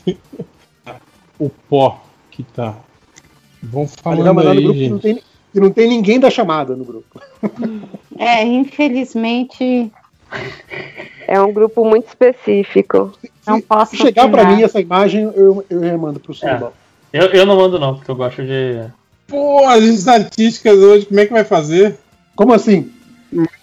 o 1.39 1.49
pó 1.49 2.01
que 2.29 2.43
tá. 2.43 2.75
Vão 3.61 3.85
vai 3.85 3.95
falando 4.03 4.35
mandar 4.35 4.53
no 4.53 4.59
aí, 4.59 4.63
grupo 4.63 4.77
que 4.79 4.89
não, 4.89 4.99
gente. 4.99 5.15
tem, 5.15 5.23
que 5.53 5.59
não 5.59 5.71
tem 5.71 5.87
ninguém 5.87 6.19
da 6.19 6.29
chamada 6.29 6.75
no 6.75 6.83
grupo. 6.83 7.21
É, 8.15 8.43
infelizmente, 8.43 9.91
É 11.27 11.41
um 11.41 11.51
grupo 11.51 11.83
muito 11.83 12.07
específico. 12.07 13.11
não 13.45 13.59
posso. 13.59 13.91
Se 13.91 13.97
chegar 13.97 14.29
pra 14.29 14.43
opinar. 14.43 14.57
mim 14.57 14.63
essa 14.63 14.79
imagem, 14.79 15.23
eu, 15.35 15.65
eu 15.69 15.79
remando 15.79 16.19
pro 16.19 16.33
Surubão. 16.33 16.71
Eu, 17.11 17.27
eu 17.27 17.45
não 17.45 17.55
mando 17.55 17.79
não, 17.79 17.95
porque 17.95 18.11
eu 18.11 18.15
gosto 18.15 18.43
de. 18.43 18.83
Pô, 19.27 19.67
as 19.67 19.83
estatísticas 19.83 20.77
hoje, 20.77 21.05
como 21.07 21.19
é 21.19 21.25
que 21.25 21.33
vai 21.33 21.43
fazer? 21.43 21.97
Como 22.35 22.53
assim? 22.53 22.91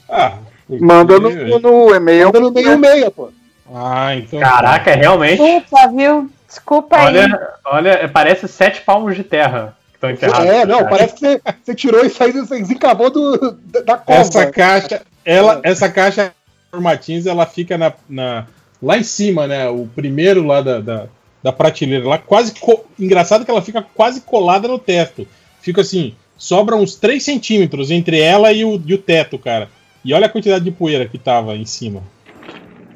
Ah, 0.08 0.34
Manda 0.68 1.18
no, 1.18 1.30
no 1.58 1.94
e-mail. 1.94 2.26
Manda 2.26 2.40
no 2.40 2.50
meio 2.50 2.78
meia, 2.78 3.10
pô. 3.10 3.30
Ah, 3.72 4.16
então. 4.16 4.40
Caraca, 4.40 4.94
realmente. 4.94 5.38
Desculpa, 5.40 5.88
viu? 5.88 6.30
Desculpa 6.46 6.96
aí. 6.96 7.06
Olha, 7.16 7.48
olha, 7.64 8.08
parece 8.08 8.48
sete 8.48 8.80
palmos 8.82 9.14
de 9.14 9.22
terra 9.22 9.76
estão 10.00 10.10
enterrados. 10.10 10.46
É, 10.46 10.64
não, 10.66 10.78
cara. 10.78 10.90
parece 10.90 11.14
que 11.14 11.20
você, 11.20 11.40
você 11.62 11.74
tirou 11.74 12.04
isso 12.04 12.22
aí, 12.22 12.32
você 12.32 12.58
desencavou 12.60 13.10
do, 13.10 13.58
da, 13.66 13.80
da 13.80 13.96
cova. 13.98 14.20
Essa 14.20 14.46
caixa, 14.50 15.02
ela, 15.24 15.60
essa 15.62 15.88
caixa 15.90 16.32
Martins, 16.72 17.26
ela 17.26 17.44
fica 17.46 17.76
na, 17.76 17.92
na- 18.08 18.46
lá 18.82 18.96
em 18.96 19.02
cima, 19.02 19.46
né? 19.46 19.68
O 19.68 19.86
primeiro 19.86 20.44
lá 20.44 20.60
da, 20.62 20.80
da, 20.80 21.06
da 21.42 21.52
prateleira, 21.52 22.08
lá 22.08 22.18
quase 22.18 22.54
co- 22.58 22.84
engraçado 22.98 23.44
que 23.44 23.50
ela 23.50 23.62
fica 23.62 23.82
quase 23.94 24.22
colada 24.22 24.66
no 24.66 24.78
teto. 24.78 25.26
Fica 25.60 25.82
assim, 25.82 26.14
sobra 26.36 26.76
uns 26.76 26.94
3 26.96 27.22
centímetros 27.22 27.90
entre 27.90 28.18
ela 28.20 28.52
e 28.52 28.64
o, 28.64 28.80
e 28.86 28.94
o 28.94 28.98
teto, 28.98 29.38
cara. 29.38 29.68
E 30.02 30.14
olha 30.14 30.26
a 30.26 30.30
quantidade 30.30 30.64
de 30.64 30.70
poeira 30.70 31.06
que 31.06 31.18
tava 31.18 31.54
em 31.56 31.66
cima. 31.66 32.02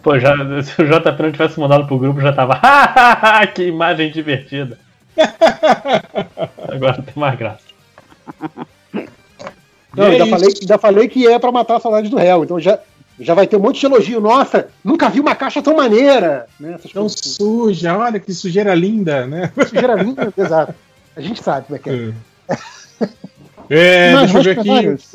Pô, 0.02 0.18
já, 0.18 0.34
se 0.62 0.80
o 0.80 0.86
JP 0.86 1.22
não 1.22 1.32
tivesse 1.32 1.60
mandado 1.60 1.86
pro 1.86 1.98
grupo, 1.98 2.20
já 2.20 2.32
tava. 2.32 2.58
que 3.54 3.64
imagem 3.64 4.10
divertida. 4.10 4.78
Agora 6.74 7.02
tem 7.02 7.14
mais 7.16 7.38
graça. 7.38 7.62
Não, 9.96 10.08
E 10.12 10.16
é 10.16 10.18
isso. 10.18 10.30
falei, 10.30 10.48
ainda 10.60 10.78
falei 10.78 11.08
que 11.08 11.26
é 11.26 11.38
pra 11.38 11.52
matar 11.52 11.76
a 11.76 11.80
saudade 11.80 12.08
do 12.08 12.16
réu. 12.16 12.44
Então 12.44 12.58
já, 12.58 12.78
Já 13.20 13.32
vai 13.34 13.46
ter 13.46 13.56
um 13.56 13.60
monte 13.60 13.78
de 13.80 13.86
elogio. 13.86 14.20
Nossa, 14.20 14.68
nunca 14.84 15.08
vi 15.08 15.20
uma 15.20 15.34
caixa 15.36 15.62
tão 15.62 15.76
maneira. 15.76 16.46
Né? 16.58 16.78
Tão 16.92 17.02
coisas 17.02 17.20
assim. 17.20 17.30
suja, 17.30 17.96
olha 17.96 18.18
que 18.18 18.34
sujeira 18.34 18.74
linda, 18.74 19.26
né? 19.26 19.52
Sujeira 19.68 19.94
linda, 19.94 20.32
exato. 20.36 20.74
A 21.16 21.20
gente 21.20 21.42
sabe 21.42 21.66
como 21.66 21.76
é 21.76 21.78
que 21.78 21.90
é. 21.90 23.08
É, 23.70 24.12
Mas, 24.12 24.32
deixa 24.32 24.50
eu 24.50 24.62
ver 24.64 24.88
aqui. 24.90 25.06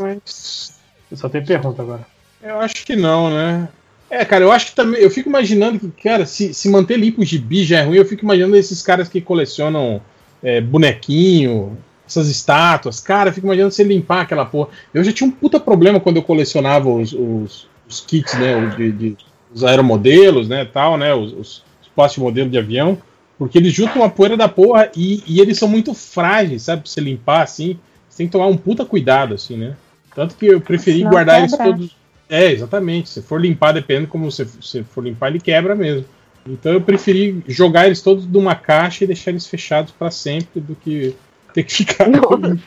Eu 1.12 1.18
só 1.18 1.28
tenho 1.30 1.46
pergunta 1.46 1.82
agora. 1.82 2.06
Eu 2.42 2.60
acho 2.62 2.86
que 2.86 2.96
não, 2.96 3.30
né? 3.30 3.68
É, 4.10 4.26
cara, 4.26 4.44
eu 4.44 4.52
acho 4.52 4.68
que 4.68 4.76
também. 4.76 5.02
Eu 5.02 5.10
fico 5.12 5.30
imaginando 5.30 5.80
que, 5.80 5.88
cara, 6.02 6.26
se, 6.26 6.54
se 6.54 6.70
manter 6.70 6.98
limpo 6.98 7.22
o 7.22 7.26
gibi 7.26 7.64
já 7.64 7.80
é 7.80 7.84
ruim, 7.84 7.98
eu 7.98 8.06
fico 8.06 8.24
imaginando 8.26 8.56
esses 8.56 8.82
caras 8.82 9.08
que 9.08 9.22
colecionam 9.22 10.02
é, 10.42 10.60
bonequinho, 10.60 11.78
essas 12.08 12.28
estátuas. 12.28 13.00
Cara, 13.00 13.30
eu 13.30 13.34
fico 13.34 13.46
imaginando 13.46 13.72
você 13.74 13.84
limpar 13.84 14.22
aquela 14.22 14.46
porra. 14.46 14.70
Eu 14.94 15.04
já 15.04 15.12
tinha 15.12 15.28
um 15.28 15.32
puta 15.32 15.60
problema 15.60 16.00
quando 16.00 16.18
eu 16.18 16.24
colecionava 16.24 16.90
os, 16.90 17.14
os, 17.14 17.68
os 17.88 18.02
kits, 18.02 18.34
né? 18.38 18.56
os 18.58 18.76
De, 18.76 18.92
de- 18.92 19.18
os 19.54 19.64
aeromodelos, 19.64 20.48
né? 20.48 20.64
Tal, 20.66 20.98
né? 20.98 21.14
Os, 21.14 21.32
os, 21.34 21.64
os 21.82 21.88
plásticos 21.96 22.24
modelo 22.24 22.50
de 22.50 22.58
avião. 22.58 22.98
Porque 23.38 23.58
eles 23.58 23.74
juntam 23.74 24.02
uma 24.02 24.10
poeira 24.10 24.36
da 24.36 24.50
porra 24.50 24.92
e, 24.96 25.24
e 25.26 25.40
eles 25.40 25.58
são 25.58 25.68
muito 25.68 25.94
frágeis, 25.94 26.64
sabe? 26.64 26.82
Pra 26.84 26.92
você 26.92 27.00
limpar 27.02 27.44
assim. 27.44 27.80
Você 28.10 28.18
tem 28.18 28.26
que 28.28 28.32
tomar 28.32 28.48
um 28.48 28.58
puta 28.58 28.84
cuidado, 28.86 29.36
assim, 29.36 29.56
né? 29.56 29.76
Tanto 30.16 30.36
que 30.36 30.48
eu 30.48 30.60
preferi 30.60 31.00
Senão 31.00 31.12
guardar 31.12 31.40
eles 31.40 31.56
todos. 31.56 31.99
É, 32.30 32.52
exatamente. 32.52 33.10
Se 33.10 33.22
for 33.22 33.42
limpar, 33.42 33.72
dependendo 33.74 34.08
como 34.08 34.30
você, 34.30 34.46
você 34.46 34.84
for 34.84 35.04
limpar, 35.04 35.30
ele 35.30 35.40
quebra 35.40 35.76
mesmo. 35.76 36.06
Então 36.48 36.72
eu 36.72 36.82
preferi 36.82 37.44
jogar 37.48 37.88
eles 37.88 38.02
todos 38.02 38.26
numa 38.26 38.56
caixa 38.56 39.04
e 39.04 39.08
deixar 39.08 39.32
eles 39.32 39.48
fechados 39.48 39.92
pra 39.92 40.10
sempre 40.10 40.62
do 40.62 40.76
que 40.76 41.16
ter 41.54 41.64
que 41.64 41.74
ficar 41.74 42.08
manter 42.08 42.60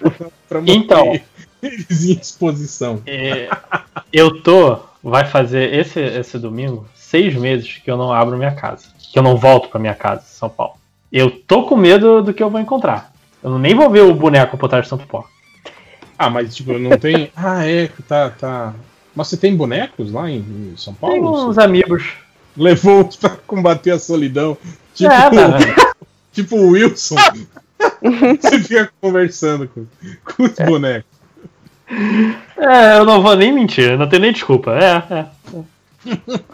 Então. 0.66 1.18
eles 1.62 2.05
em 2.05 2.12
exposição. 2.12 3.00
É, 3.07 3.49
eu 4.12 4.42
tô. 4.42 4.78
Vai 5.02 5.24
fazer 5.24 5.74
esse, 5.74 5.99
esse 6.00 6.39
domingo 6.39 6.86
seis 6.94 7.34
meses 7.34 7.81
que 7.84 7.91
eu 7.91 7.97
não 7.97 8.12
abro 8.12 8.36
minha 8.36 8.52
casa. 8.55 8.86
Que 8.99 9.18
eu 9.18 9.23
não 9.23 9.36
volto 9.36 9.68
pra 9.68 9.81
minha 9.81 9.94
casa, 9.94 10.23
São 10.26 10.49
Paulo. 10.49 10.74
Eu 11.10 11.31
tô 11.31 11.65
com 11.65 11.76
medo 11.76 12.23
do 12.23 12.32
que 12.32 12.42
eu 12.42 12.49
vou 12.49 12.60
encontrar. 12.60 13.12
Eu 13.42 13.58
nem 13.58 13.74
vou 13.74 13.91
ver 13.91 14.02
o 14.02 14.15
boneco 14.15 14.57
por 14.57 14.68
trás 14.68 14.84
de 14.84 14.89
Santo 14.91 15.07
Pó. 15.07 15.24
Ah, 16.16 16.31
mas 16.31 16.55
tipo, 16.55 16.78
não 16.78 16.97
tem. 16.97 17.31
Ah, 17.34 17.66
é, 17.66 17.89
tá, 18.08 18.31
tá. 18.31 18.74
Mas 19.15 19.28
você 19.28 19.36
tem 19.36 19.55
bonecos 19.57 20.10
lá 20.12 20.31
em, 20.31 20.39
em 20.39 20.74
São 20.76 20.94
Paulo? 20.94 21.15
Tem 21.16 21.24
uns 21.24 21.55
Você 21.55 21.60
amigos. 21.62 22.05
Levou 22.57 23.05
uns 23.07 23.16
pra 23.16 23.31
combater 23.31 23.91
a 23.92 23.99
solidão. 23.99 24.57
Tipo, 24.94 25.12
É, 25.12 25.31
tá. 25.31 25.92
tipo 26.32 26.57
o 26.57 26.70
Wilson. 26.70 27.16
você 28.41 28.58
fica 28.60 28.91
conversando 29.00 29.68
com, 29.68 29.86
com 30.24 30.44
os 30.44 30.52
bonecos. 30.55 31.10
É, 32.57 32.99
eu 32.99 33.05
não 33.05 33.20
vou 33.23 33.36
nem 33.36 33.52
mentir, 33.52 33.99
não 33.99 34.08
tem 34.08 34.18
nem 34.20 34.32
desculpa. 34.32 34.73
É, 34.78 35.15
é. 35.15 35.26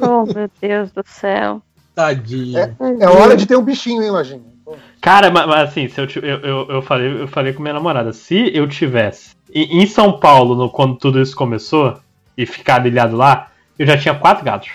Oh, 0.00 0.24
meu 0.24 0.50
Deus 0.60 0.90
do 0.90 1.02
céu. 1.06 1.62
Tadinho. 1.94 2.58
É, 2.58 2.74
é 3.00 3.08
hora 3.08 3.36
de 3.36 3.46
ter 3.46 3.56
um 3.56 3.62
bichinho, 3.62 4.02
hein, 4.02 4.10
Lojinha? 4.10 4.42
Cara, 5.00 5.30
mas, 5.30 5.46
mas 5.46 5.68
assim, 5.70 5.88
se 5.88 6.00
eu, 6.00 6.06
eu, 6.22 6.38
eu, 6.40 6.66
eu, 6.70 6.82
falei, 6.82 7.22
eu 7.22 7.28
falei 7.28 7.52
com 7.52 7.62
minha 7.62 7.72
namorada, 7.74 8.12
se 8.12 8.50
eu 8.54 8.68
tivesse 8.68 9.30
em, 9.54 9.82
em 9.82 9.86
São 9.86 10.18
Paulo, 10.18 10.54
no- 10.54 10.68
quando 10.70 10.96
tudo 10.96 11.20
isso 11.20 11.34
começou, 11.36 11.98
e 12.38 12.46
ficar 12.46 12.86
ilhado 12.86 13.16
lá, 13.16 13.48
eu 13.78 13.84
já 13.84 13.98
tinha 13.98 14.14
quatro 14.14 14.44
gatos. 14.44 14.70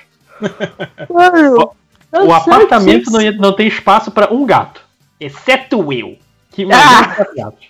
O 2.11 2.31
apartamento 2.33 3.09
não, 3.11 3.21
ia- 3.21 3.31
não 3.31 3.53
tem 3.53 3.67
espaço 3.67 4.11
pra 4.11 4.31
um 4.31 4.45
gato. 4.45 4.81
Exceto 5.19 5.91
eu. 5.91 6.17
Que 6.51 6.67
Ah! 6.71 7.15
quatro 7.15 7.33
gatos. 7.35 7.67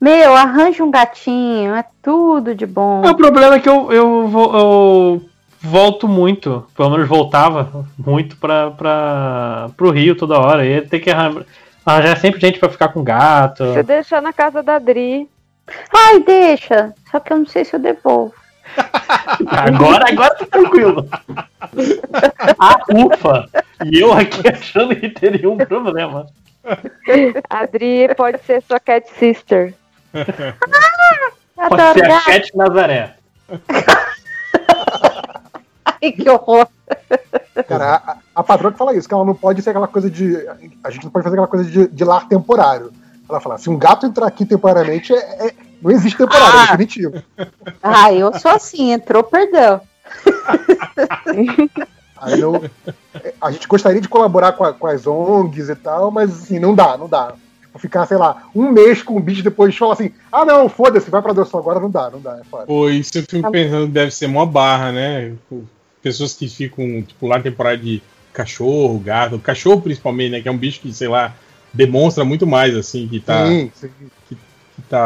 Meu, 0.00 0.34
arranja 0.34 0.82
um 0.82 0.90
gatinho, 0.90 1.74
é 1.76 1.84
tudo 2.02 2.54
de 2.56 2.66
bom. 2.66 3.04
É, 3.04 3.10
O 3.10 3.14
problema 3.16 3.54
é 3.54 3.60
que 3.60 3.68
eu, 3.68 3.92
eu, 3.92 4.26
vou- 4.26 4.56
eu 4.58 5.22
volto 5.60 6.08
muito, 6.08 6.66
pelo 6.76 6.90
menos 6.90 7.06
voltava 7.08 7.86
muito 7.96 8.36
pra, 8.38 8.72
pra, 8.72 9.70
pro 9.76 9.90
Rio 9.92 10.16
toda 10.16 10.40
hora. 10.40 10.66
E 10.66 10.80
tem 10.80 10.98
que 11.00 11.08
arran- 11.10 11.44
arranjar 11.86 12.16
sempre 12.18 12.40
gente 12.40 12.58
pra 12.58 12.68
ficar 12.68 12.88
com 12.88 13.04
gato. 13.04 13.72
Se 13.72 13.78
eu 13.78 13.84
deixar 13.84 14.20
na 14.20 14.32
casa 14.32 14.60
da 14.60 14.80
Dri. 14.80 15.28
Ai, 15.94 16.18
deixa. 16.20 16.92
Só 17.08 17.20
que 17.20 17.32
eu 17.32 17.38
não 17.38 17.46
sei 17.46 17.64
se 17.64 17.76
eu 17.76 17.80
devolvo. 17.80 18.34
Agora, 19.46 20.04
agora 20.10 20.34
tá 20.36 20.46
tranquilo. 20.46 21.08
Ah, 22.58 22.78
ufa! 22.92 23.48
E 23.84 24.00
eu 24.00 24.12
aqui 24.12 24.46
achando 24.48 24.94
que 24.96 25.08
teria 25.10 25.50
um 25.50 25.56
problema. 25.58 26.26
A 27.50 27.66
Dri 27.66 28.14
pode 28.16 28.38
ser 28.44 28.62
sua 28.62 28.78
cat 28.80 29.08
sister. 29.18 29.74
Ah, 31.58 31.68
Pode 31.68 31.82
ser 31.94 32.10
a. 32.10 32.20
Cat 32.20 32.50
Nazaré. 32.56 33.14
Ai, 35.84 36.12
que 36.12 36.28
horror. 36.28 36.66
Cara, 37.68 37.96
a, 37.96 38.16
a 38.36 38.42
patroa 38.42 38.72
que 38.72 38.78
fala 38.78 38.94
isso, 38.94 39.08
que 39.08 39.14
ela 39.14 39.24
não 39.24 39.34
pode 39.34 39.62
ser 39.62 39.70
aquela 39.70 39.88
coisa 39.88 40.10
de. 40.10 40.36
A 40.82 40.90
gente 40.90 41.04
não 41.04 41.10
pode 41.10 41.24
fazer 41.24 41.36
aquela 41.36 41.48
coisa 41.48 41.68
de, 41.70 41.88
de 41.88 42.04
lar 42.04 42.28
temporário. 42.28 42.92
Ela 43.28 43.40
fala, 43.40 43.58
se 43.58 43.70
um 43.70 43.78
gato 43.78 44.06
entrar 44.06 44.26
aqui 44.26 44.44
temporariamente, 44.44 45.12
é, 45.14 45.46
é- 45.48 45.54
não 45.82 45.90
existe 45.90 46.16
temporário, 46.16 46.58
é 46.60 46.62
definitivo. 46.76 47.22
Ah, 47.82 48.12
eu 48.12 48.32
sou 48.38 48.50
assim, 48.52 48.92
entrou, 48.92 49.22
perdeu. 49.24 49.80
Aí 52.16 52.40
eu- 52.40 52.62
a 53.40 53.50
gente 53.50 53.66
gostaria 53.66 54.00
de 54.00 54.08
colaborar 54.08 54.52
com, 54.52 54.64
a- 54.64 54.72
com 54.72 54.86
as 54.86 55.06
ONGs 55.06 55.68
e 55.68 55.74
tal, 55.74 56.10
mas 56.10 56.30
assim, 56.30 56.58
não 56.58 56.74
dá, 56.74 56.96
não 56.96 57.08
dá. 57.08 57.34
Tipo, 57.60 57.78
ficar, 57.78 58.06
sei 58.06 58.16
lá, 58.16 58.44
um 58.54 58.70
mês 58.70 59.02
com 59.02 59.16
o 59.16 59.20
bicho 59.20 59.42
depois 59.42 59.76
falar 59.76 59.94
assim, 59.94 60.12
ah 60.30 60.44
não, 60.44 60.68
foda-se, 60.68 61.10
vai 61.10 61.20
pra 61.20 61.32
adoção 61.32 61.58
agora, 61.58 61.80
não 61.80 61.90
dá, 61.90 62.10
não 62.10 62.20
dá, 62.20 62.38
é 62.40 62.44
foda. 62.44 62.66
Pô, 62.66 62.88
isso 62.88 63.10
eu 63.16 63.24
fico 63.28 63.50
pensando 63.50 63.86
que 63.86 63.92
deve 63.92 64.10
ser 64.12 64.28
mó 64.28 64.46
barra, 64.46 64.92
né? 64.92 65.32
Pô, 65.48 65.60
Pessoas 66.02 66.34
que 66.34 66.48
ficam, 66.48 67.00
tipo, 67.02 67.26
lá 67.28 67.40
temporada 67.40 67.78
de 67.78 68.02
cachorro, 68.32 68.98
gato, 68.98 69.38
cachorro 69.38 69.80
principalmente, 69.80 70.32
né? 70.32 70.40
Que 70.40 70.48
é 70.48 70.52
um 70.52 70.56
bicho 70.58 70.80
que, 70.80 70.92
sei 70.92 71.06
lá, 71.08 71.32
demonstra 71.72 72.24
muito 72.24 72.44
mais, 72.46 72.76
assim, 72.76 73.06
que 73.08 73.20
tá, 73.20 73.46
Sim, 73.46 73.70
sim. 73.74 73.90
que 74.28 74.36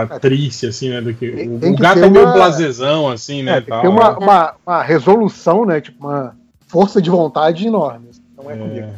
tá 0.07 0.19
triste, 0.19 0.67
assim, 0.67 0.91
né? 0.91 1.01
Do 1.01 1.15
que. 1.15 1.29
O, 1.29 1.59
tem 1.61 1.73
o 1.73 1.77
gato 1.77 1.99
é 2.01 2.09
meio 2.11 2.25
uma- 2.25 2.33
blasezão, 2.35 3.09
assim, 3.09 3.43
né? 3.43 3.59
É, 3.59 3.61
tem 3.61 3.69
tal, 3.69 3.81
que 3.81 3.87
ter 3.87 3.93
uma, 3.93 4.11
né? 4.11 4.17
uma, 4.21 4.55
uma 4.67 4.83
resolução, 4.83 5.65
né? 5.65 5.81
Tipo, 5.81 6.07
uma 6.07 6.35
força 6.67 7.01
de 7.01 7.09
vontade 7.09 7.67
enorme. 7.67 8.09
Não 8.37 8.51
é 8.51 8.57
comigo. 8.57 8.89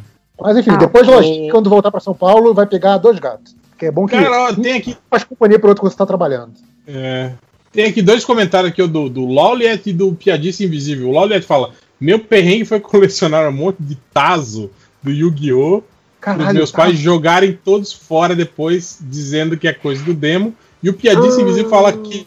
Mas 0.41 0.57
enfim, 0.57 0.71
Ah, 0.71 0.77
depois. 0.77 1.05
Lojinha, 1.07 1.51
quando 1.51 1.69
voltar 1.69 1.91
pra 1.91 1.99
São 1.99 2.13
Paulo, 2.13 2.53
vai 2.53 2.65
pegar 2.65 2.97
dois 2.97 3.19
gatos. 3.19 3.55
Que 3.77 3.85
é 3.85 3.91
bom 3.91 4.05
que 4.05 4.15
Cara, 4.17 4.53
tem 4.55 4.73
aqui. 4.73 4.97
faz 5.09 5.23
companhia 5.23 5.57
pro 5.59 5.69
outro 5.69 5.81
quando 5.81 5.91
você 5.91 5.97
tá 5.97 6.05
trabalhando. 6.05 6.51
É. 6.87 7.31
Tem 7.71 7.85
aqui 7.85 8.01
dois 8.01 8.25
comentários 8.25 8.71
aqui, 8.71 8.85
do, 8.87 9.07
do 9.09 9.25
Lawliet 9.27 9.87
e 9.89 9.93
do 9.93 10.11
Piadice 10.13 10.65
Invisível. 10.65 11.09
O 11.09 11.11
Lawliet 11.13 11.45
fala: 11.45 11.71
Meu 12.01 12.19
perrengue 12.19 12.65
foi 12.65 12.79
colecionar 12.79 13.47
um 13.47 13.51
monte 13.51 13.77
de 13.79 13.95
Tazo 14.13 14.71
do 15.03 15.11
Yu-Gi-Oh! 15.11 15.77
Os 15.77 15.83
Caralho, 16.19 16.53
meus 16.55 16.71
tá- 16.71 16.79
pais 16.79 16.97
jogarem 16.97 17.57
todos 17.63 17.93
fora 17.93 18.35
depois, 18.35 18.97
dizendo 19.01 19.55
que 19.55 19.67
é 19.67 19.73
coisa 19.73 20.03
do 20.03 20.13
demo. 20.13 20.53
E 20.81 20.89
o 20.89 20.93
Piadice 20.93 21.39
Ah. 21.39 21.41
Invisível 21.43 21.69
fala 21.69 21.93
que 21.93 22.25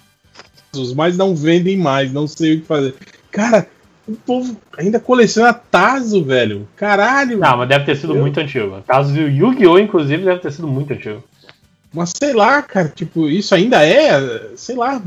mas 0.95 1.17
não 1.19 1.35
vendem 1.37 1.77
mais, 1.77 2.13
não 2.13 2.27
sei 2.27 2.55
o 2.57 2.61
que 2.61 2.67
fazer. 2.67 2.95
Cara, 3.31 3.67
o 4.09 4.13
povo 4.15 4.57
ainda 4.79 4.99
coleciona 4.99 5.53
Tazo, 5.53 6.25
velho. 6.25 6.67
Caralho. 6.77 7.39
Não, 7.39 7.59
mas 7.59 7.69
deve 7.69 7.85
ter 7.85 7.97
sido 7.97 8.15
muito 8.15 8.41
antigo. 8.41 8.79
O 8.79 8.83
caso 8.83 9.13
do 9.13 9.21
Yu-Gi-Oh! 9.21 9.79
inclusive, 9.79 10.25
deve 10.25 10.41
ter 10.41 10.51
sido 10.51 10.67
muito 10.67 10.93
antigo. 10.95 11.23
Mas 11.93 12.13
sei 12.17 12.33
lá, 12.33 12.63
cara, 12.63 12.89
tipo, 12.89 13.29
isso 13.29 13.55
ainda 13.55 13.87
é, 13.87 14.49
sei 14.57 14.75
lá, 14.77 15.01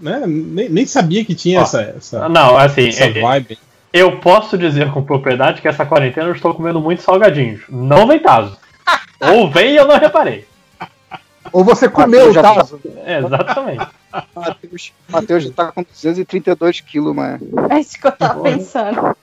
né? 0.00 0.24
Nem, 0.26 0.68
nem 0.68 0.86
sabia 0.86 1.24
que 1.24 1.36
tinha 1.36 1.60
Ó, 1.60 1.62
essa, 1.62 1.82
essa, 1.96 2.28
Não, 2.28 2.56
assim, 2.56 2.88
essa 2.88 3.04
é- 3.04 3.20
vibe. 3.20 3.58
eu 3.92 4.18
posso 4.18 4.58
dizer 4.58 4.90
com 4.90 5.04
propriedade 5.04 5.62
que 5.62 5.68
essa 5.68 5.86
quarentena 5.86 6.26
eu 6.26 6.32
estou 6.34 6.52
comendo 6.52 6.80
muitos 6.80 7.04
salgadinhos. 7.04 7.60
Não 7.68 8.08
vem 8.08 8.18
taso. 8.18 8.56
Ou 9.22 9.48
vem 9.48 9.74
e 9.74 9.76
eu 9.76 9.86
não 9.86 9.98
reparei. 10.00 10.46
Ou 11.52 11.62
você 11.64 11.88
comeu 11.88 12.30
o 12.30 12.32
já- 12.32 12.42
Tazo. 12.42 12.80
É, 13.04 13.18
exatamente. 13.18 13.86
Matheus, 14.34 14.92
Matheus 15.08 15.44
já 15.44 15.50
tá 15.52 15.72
com 15.72 15.82
232 15.82 16.80
quilos, 16.80 17.14
mas. 17.14 17.40
É 17.70 17.78
isso 17.80 17.98
que 18.00 18.06
eu 18.06 18.12
tava 18.12 18.42
pensando. 18.42 19.16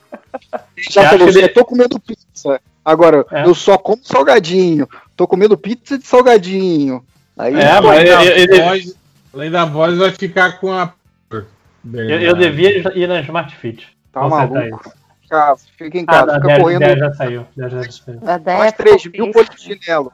Já 0.90 1.09
falou, 1.09 1.27
que 1.27 1.33
só 1.33 1.40
ele- 1.40 1.49
tô 1.49 1.66
comendo 1.66 1.99
pizza. 1.99 2.61
Agora, 2.83 3.25
É. 3.32 3.45
eu 3.45 3.53
só 3.53 3.77
como 3.77 3.99
salgadinho. 4.03 4.88
Tô 5.16 5.27
comendo 5.27 5.58
pizza 5.58 5.98
de 5.98 6.06
salgadinho. 6.08 7.03
Aí, 7.38 7.53
É, 7.56 7.80
mas 7.82 7.85
Além 7.85 8.06
da 8.06 8.25
eu- 8.25 8.45
eu- 8.58 8.66
voz, 8.66 8.95
além 9.33 9.51
da 9.51 9.66
voz, 9.66 9.98
vai 9.98 10.11
ficar 10.11 10.59
com 10.59 10.72
a. 10.72 10.93
Eu, 11.32 12.19
eu 12.19 12.35
devia 12.35 12.91
ir 12.98 13.08
na 13.08 13.22
Smart 13.22 13.56
Fit. 13.56 13.88
tá 14.11 14.27
maluco. 14.27 14.91
Fica, 15.22 15.56
fica 15.77 15.98
em 15.99 16.03
Ah, 16.08 16.11
casa, 16.11 16.25
não, 16.25 16.33
fica 16.35 16.48
10, 16.48 16.59
correndo. 16.61 16.80
10 16.80 16.99
já 16.99 17.14
saiu. 17.14 17.45
10 17.56 17.72
já 17.72 17.83
saiu. 17.91 18.17
Ideia 18.17 18.58
Faz 18.58 18.67
é 18.67 18.72
3 18.72 19.06
mil 19.06 19.11
fofinha. 19.27 19.32
polichinelo. 19.33 20.14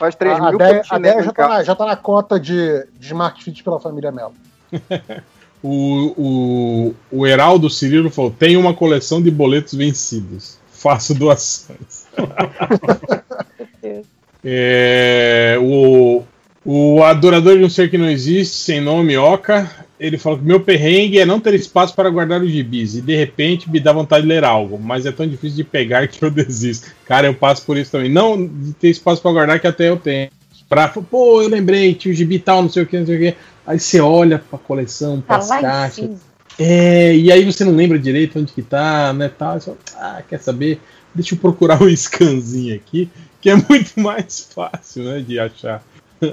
Faz 0.00 0.14
3 0.14 0.34
A, 0.40 0.46
a 0.46 0.48
mil 0.48 0.58
Déia- 0.58 0.82
a 0.90 0.98
Déia 0.98 1.20
em 1.20 1.22
já, 1.24 1.32
tá 1.32 1.48
na, 1.48 1.62
já 1.62 1.74
tá 1.76 1.84
na 1.84 1.94
cota 1.94 2.40
de, 2.40 2.86
de 2.98 3.06
Smart 3.08 3.44
Fit 3.44 3.62
pela 3.62 3.78
família 3.78 4.10
Melo. 4.10 4.34
O, 5.62 6.14
o, 6.16 6.94
o 7.18 7.26
Heraldo 7.26 7.68
Cirilo 7.68 8.08
falou: 8.10 8.30
tem 8.30 8.56
uma 8.56 8.72
coleção 8.72 9.20
de 9.20 9.30
boletos 9.30 9.74
vencidos. 9.74 10.56
Faço 10.72 11.14
doações. 11.14 12.06
É, 14.42 15.58
o, 15.60 16.22
o 16.70 16.96
O 16.96 17.02
adorador 17.02 17.58
de 17.58 17.64
um 17.64 17.70
ser 17.70 17.90
que 17.90 17.98
não 17.98 18.08
existe, 18.08 18.56
sem 18.56 18.80
nome, 18.80 19.16
Oca, 19.16 19.70
ele 19.98 20.16
falou 20.16 20.38
que 20.38 20.44
meu 20.44 20.60
perrengue 20.60 21.18
é 21.18 21.26
não 21.26 21.40
ter 21.40 21.54
espaço 21.54 21.94
para 21.94 22.08
guardar 22.08 22.40
os 22.40 22.50
gibis 22.50 22.94
e 22.94 23.00
de 23.00 23.16
repente 23.16 23.70
me 23.70 23.80
dá 23.80 23.92
vontade 23.92 24.22
de 24.22 24.28
ler 24.28 24.44
algo, 24.44 24.78
mas 24.78 25.04
é 25.04 25.12
tão 25.12 25.26
difícil 25.26 25.56
de 25.56 25.64
pegar 25.64 26.06
que 26.06 26.24
eu 26.24 26.30
desisto. 26.32 26.90
Cara, 27.04 27.26
eu 27.26 27.34
passo 27.34 27.66
por 27.66 27.76
isso 27.76 27.90
também. 27.90 28.08
Não 28.08 28.46
de 28.46 28.72
ter 28.74 28.88
espaço 28.88 29.20
para 29.20 29.32
guardar 29.32 29.60
que 29.60 29.66
até 29.66 29.88
eu 29.88 29.96
tenho. 29.96 30.30
Pra, 30.68 30.88
pô, 30.88 31.42
eu 31.42 31.48
lembrei, 31.48 31.92
tinha 31.94 32.12
o 32.12 32.16
gibi 32.16 32.38
tal, 32.38 32.62
não 32.62 32.70
sei 32.70 32.84
o 32.84 32.86
que, 32.86 32.98
não 32.98 33.06
sei 33.06 33.16
o 33.16 33.18
que. 33.18 33.36
Aí 33.66 33.80
você 33.80 34.00
olha 34.00 34.38
pra 34.38 34.58
coleção, 34.58 35.20
Tá 35.20 35.34
pras 35.38 35.50
em 35.50 35.60
caixas. 35.60 36.10
É, 36.58 37.16
e 37.16 37.32
aí 37.32 37.44
você 37.44 37.64
não 37.64 37.74
lembra 37.74 37.98
direito 37.98 38.38
onde 38.38 38.52
que 38.52 38.62
tá, 38.62 39.12
né, 39.12 39.28
tal. 39.28 39.60
Fala, 39.60 39.76
ah, 39.96 40.22
quer 40.28 40.38
saber? 40.38 40.80
Deixa 41.12 41.34
eu 41.34 41.38
procurar 41.38 41.80
um 41.82 41.96
scanzinho 41.96 42.74
aqui, 42.76 43.10
que 43.40 43.50
é 43.50 43.56
muito 43.56 43.98
mais 43.98 44.48
fácil, 44.54 45.02
né, 45.02 45.20
de 45.20 45.38
achar. 45.38 45.82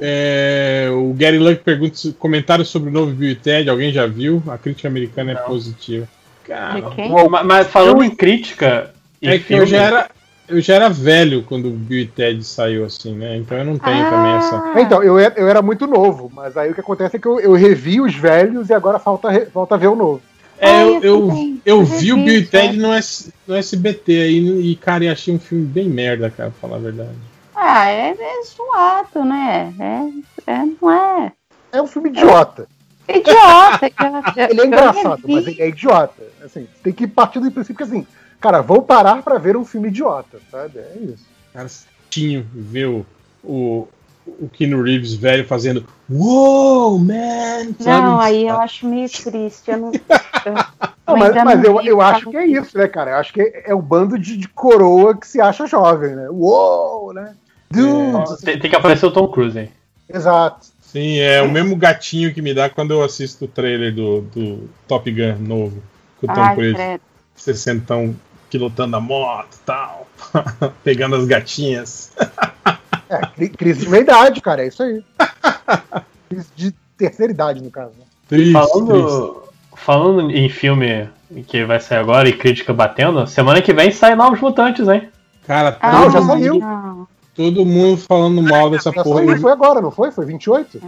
É, 0.00 0.88
o 0.92 1.12
Gary 1.14 1.38
Luck 1.38 1.62
pergunta 1.62 1.96
se- 1.96 2.12
comentários 2.12 2.68
sobre 2.68 2.88
o 2.90 2.92
novo 2.92 3.12
Bill 3.12 3.30
e 3.30 3.34
Ted. 3.34 3.68
Alguém 3.68 3.92
já 3.92 4.06
viu? 4.06 4.42
A 4.48 4.58
crítica 4.58 4.88
americana 4.88 5.32
é 5.32 5.34
positiva. 5.36 6.08
Cara, 6.44 6.80
Ma- 7.30 7.42
Mas 7.44 7.66
falando 7.68 8.02
em 8.02 8.10
crítica. 8.10 8.90
é 9.22 9.38
que 9.38 9.52
eu 9.54 9.58
filme- 9.58 9.66
já 9.66 9.82
era 9.82 10.10
eu 10.48 10.60
já 10.60 10.74
era 10.76 10.88
velho 10.88 11.42
quando 11.42 11.66
o 11.66 11.72
Bill 11.72 12.00
e 12.02 12.06
Ted 12.06 12.42
saiu 12.44 12.84
assim, 12.84 13.14
né? 13.14 13.36
Então 13.36 13.58
eu 13.58 13.64
não 13.64 13.78
tenho 13.78 14.04
também 14.08 14.32
essa. 14.34 14.62
Então, 14.76 15.02
eu 15.02 15.18
era, 15.18 15.34
eu 15.36 15.48
era 15.48 15.60
muito 15.60 15.86
novo, 15.86 16.30
mas 16.32 16.56
aí 16.56 16.70
o 16.70 16.74
que 16.74 16.80
acontece 16.80 17.16
é 17.16 17.18
que 17.18 17.26
eu, 17.26 17.40
eu 17.40 17.52
revi 17.54 18.00
os 18.00 18.14
velhos 18.14 18.68
e 18.70 18.74
agora 18.74 18.98
falta, 18.98 19.28
falta 19.52 19.76
ver 19.76 19.88
o 19.88 19.96
novo. 19.96 20.22
É, 20.58 20.82
eu, 20.84 21.02
eu, 21.02 21.58
eu 21.66 21.84
vi 21.84 22.12
o 22.12 22.16
Bill 22.16 22.38
e 22.38 22.46
Ted 22.46 22.76
no, 22.78 22.92
S- 22.94 23.32
no 23.46 23.54
SBT 23.56 24.12
aí 24.22 24.70
e, 24.70 24.76
cara, 24.76 25.04
eu 25.04 25.12
achei 25.12 25.34
um 25.34 25.38
filme 25.38 25.66
bem 25.66 25.88
merda, 25.88 26.30
cara, 26.30 26.50
pra 26.50 26.60
falar 26.68 26.76
a 26.80 26.84
verdade. 26.84 27.10
Ah, 27.56 27.88
é, 27.88 28.10
é 28.10 28.42
zoado, 28.44 29.24
né? 29.24 29.74
É, 30.46 30.52
é, 30.52 30.66
não 30.80 30.90
é. 30.90 31.32
É 31.72 31.80
um 31.80 31.86
filme 31.86 32.10
idiota. 32.10 32.68
Idiota. 33.08 33.86
idiota. 33.86 34.50
Ele 34.50 34.60
é 34.60 34.66
engraçado, 34.66 35.22
mas 35.26 35.46
ele 35.46 35.62
é 35.62 35.68
idiota. 35.68 36.22
Assim, 36.44 36.68
tem 36.82 36.92
que 36.92 37.06
partir 37.06 37.40
do 37.40 37.50
princípio 37.50 37.76
que 37.76 37.82
assim, 37.82 38.06
cara, 38.38 38.60
vou 38.60 38.82
parar 38.82 39.22
pra 39.22 39.38
ver 39.38 39.56
um 39.56 39.64
filme 39.64 39.88
idiota, 39.88 40.38
sabe? 40.50 40.78
É 40.80 40.98
isso. 41.00 41.24
Cara, 41.52 41.68
tinho 42.10 42.46
ver 42.52 42.88
o, 42.88 43.06
o, 43.42 43.88
o 44.26 44.48
Keanu 44.50 44.82
Reeves 44.82 45.14
velho 45.14 45.46
fazendo 45.46 45.86
Uou, 46.10 46.98
man! 46.98 47.74
Não, 47.78 47.84
sabe? 47.84 48.24
aí 48.24 48.46
eu 48.46 48.60
acho 48.60 48.86
meio 48.86 49.08
triste. 49.08 49.70
Eu 49.70 49.78
não, 49.78 49.92
Não, 51.06 51.16
mas 51.16 51.34
mas 51.34 51.62
não 51.62 51.80
eu, 51.80 51.80
eu 51.82 51.96
o 51.98 52.00
acho 52.02 52.30
que 52.30 52.36
é 52.36 52.46
isso, 52.46 52.76
né, 52.76 52.88
cara? 52.88 53.12
Eu 53.12 53.16
acho 53.16 53.32
que 53.32 53.40
é, 53.40 53.70
é 53.70 53.74
um 53.74 53.80
bando 53.80 54.18
de, 54.18 54.36
de 54.36 54.48
coroa 54.48 55.16
que 55.16 55.26
se 55.26 55.40
acha 55.40 55.66
jovem, 55.66 56.14
né? 56.14 56.28
Uou, 56.30 57.12
né? 57.12 57.34
Dude! 57.70 58.40
Tem, 58.44 58.58
tem 58.58 58.70
que 58.70 58.76
aparecer 58.76 59.06
o 59.06 59.10
Tom 59.10 59.28
Cruise 59.28 59.58
aí. 59.58 59.70
Exato. 60.12 60.66
Sim, 60.82 61.18
é 61.18 61.42
o 61.42 61.50
mesmo 61.50 61.76
gatinho 61.76 62.32
que 62.32 62.40
me 62.40 62.54
dá 62.54 62.70
quando 62.70 62.92
eu 62.92 63.02
assisto 63.02 63.44
o 63.44 63.48
trailer 63.48 63.92
do, 63.94 64.20
do 64.22 64.70
Top 64.86 65.10
Gun 65.10 65.36
novo. 65.40 65.82
Com 66.20 66.30
o 66.30 66.34
Tom 66.34 66.40
Ai, 66.40 66.54
Cruise. 66.54 66.74
credo. 66.74 67.00
Sessentão 67.34 68.16
pilotando 68.48 68.96
a 68.96 69.00
moto 69.00 69.54
e 69.54 69.58
tal. 69.66 70.06
Pegando 70.84 71.16
as 71.16 71.24
gatinhas. 71.26 72.12
É, 73.08 73.20
cri- 73.24 73.48
crise 73.50 73.80
de 73.82 73.88
meia-idade, 73.88 74.40
cara, 74.40 74.64
é 74.64 74.66
isso 74.66 74.82
aí. 74.82 75.00
crise 76.28 76.48
de 76.56 76.72
terceira 76.98 77.32
idade, 77.32 77.62
no 77.62 77.70
caso. 77.70 77.92
Né? 77.96 78.04
Triste, 78.28 78.52
falando, 78.52 79.42
falando 79.76 80.30
em 80.32 80.48
filme 80.48 81.08
que 81.46 81.64
vai 81.64 81.78
sair 81.78 81.98
agora 81.98 82.28
e 82.28 82.32
crítica 82.36 82.72
batendo, 82.74 83.24
semana 83.28 83.62
que 83.62 83.72
vem 83.72 83.92
sai 83.92 84.16
Novos 84.16 84.40
Mutantes, 84.40 84.88
hein? 84.88 85.08
Cara, 85.46 85.76
Ah, 85.80 86.00
todo, 86.02 86.12
já 86.14 86.22
saiu. 86.22 86.60
Todo 87.36 87.64
mundo 87.66 87.96
falando 87.98 88.42
mal 88.42 88.70
dessa 88.70 88.92
porra. 88.92 89.22
Eu, 89.24 89.38
foi 89.38 89.52
agora, 89.52 89.80
não 89.80 89.90
foi? 89.90 90.10
Foi 90.10 90.24
28? 90.26 90.80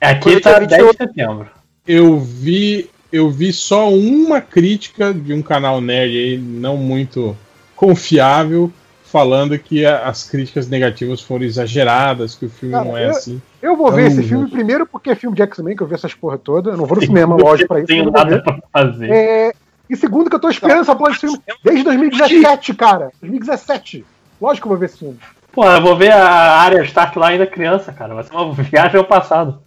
Aqui 0.00 0.32
Foi 0.32 0.40
tá 0.40 0.58
dia 0.58 0.66
10 0.66 0.70
de 0.82 0.88
28. 0.88 0.96
setembro. 1.14 1.46
eu 1.86 2.18
vi, 2.18 2.88
eu 3.12 3.30
vi 3.30 3.52
só 3.52 3.88
uma 3.90 4.40
crítica 4.40 5.12
de 5.12 5.32
um 5.34 5.42
canal 5.42 5.80
nerd 5.80 6.16
aí, 6.16 6.38
não 6.38 6.76
muito 6.76 7.36
confiável, 7.76 8.70
falando 9.04 9.58
que 9.58 9.84
a- 9.84 10.06
as 10.08 10.22
críticas 10.28 10.68
negativas 10.68 11.20
foram 11.20 11.44
exageradas, 11.44 12.34
que 12.34 12.46
o 12.46 12.50
filme 12.50 12.74
Cara, 12.74 12.84
não 12.84 12.96
é 12.96 13.06
eu- 13.06 13.10
assim. 13.10 13.42
Eu 13.60 13.76
vou 13.76 13.90
ver 13.92 14.06
esse 14.06 14.22
filme 14.22 14.48
primeiro 14.48 14.86
porque 14.86 15.10
é 15.10 15.14
filme 15.14 15.36
de 15.36 15.42
X-Men, 15.42 15.76
que 15.76 15.82
eu 15.82 15.86
vi 15.86 15.94
essas 15.94 16.14
porra 16.14 16.38
toda. 16.38 16.70
Eu 16.70 16.76
não 16.76 16.86
vou 16.86 16.96
no 16.96 17.02
cinema, 17.04 17.36
lógico, 17.36 17.68
pra 17.68 17.78
isso. 17.78 17.88
Tem 17.88 17.98
eu 17.98 18.04
não 18.06 18.12
vou 18.12 18.24
nada 18.24 18.42
pra 18.42 18.58
fazer. 18.72 19.10
É, 19.10 19.52
e 19.88 19.96
segundo 19.96 20.30
que 20.30 20.36
eu 20.36 20.40
tô 20.40 20.48
esperando 20.48 20.80
essa 20.82 20.94
porra 20.94 21.10
desse 21.10 21.20
filme 21.22 21.38
desde 21.64 21.84
2017, 21.84 22.74
cara. 22.74 23.10
2017. 23.20 24.04
Lógico 24.40 24.62
que 24.62 24.66
eu 24.68 24.70
vou 24.70 24.78
ver 24.78 24.86
esse 24.86 24.98
filme. 24.98 25.18
Pô, 25.52 25.64
eu 25.64 25.82
vou 25.82 25.96
ver 25.96 26.12
a 26.12 26.58
área 26.60 26.82
Stark 26.84 27.18
lá 27.18 27.28
ainda 27.28 27.46
criança, 27.46 27.92
cara. 27.92 28.14
Vai 28.14 28.24
ser 28.24 28.34
uma 28.34 28.52
viagem 28.54 28.98
ao 28.98 29.04
passado. 29.04 29.58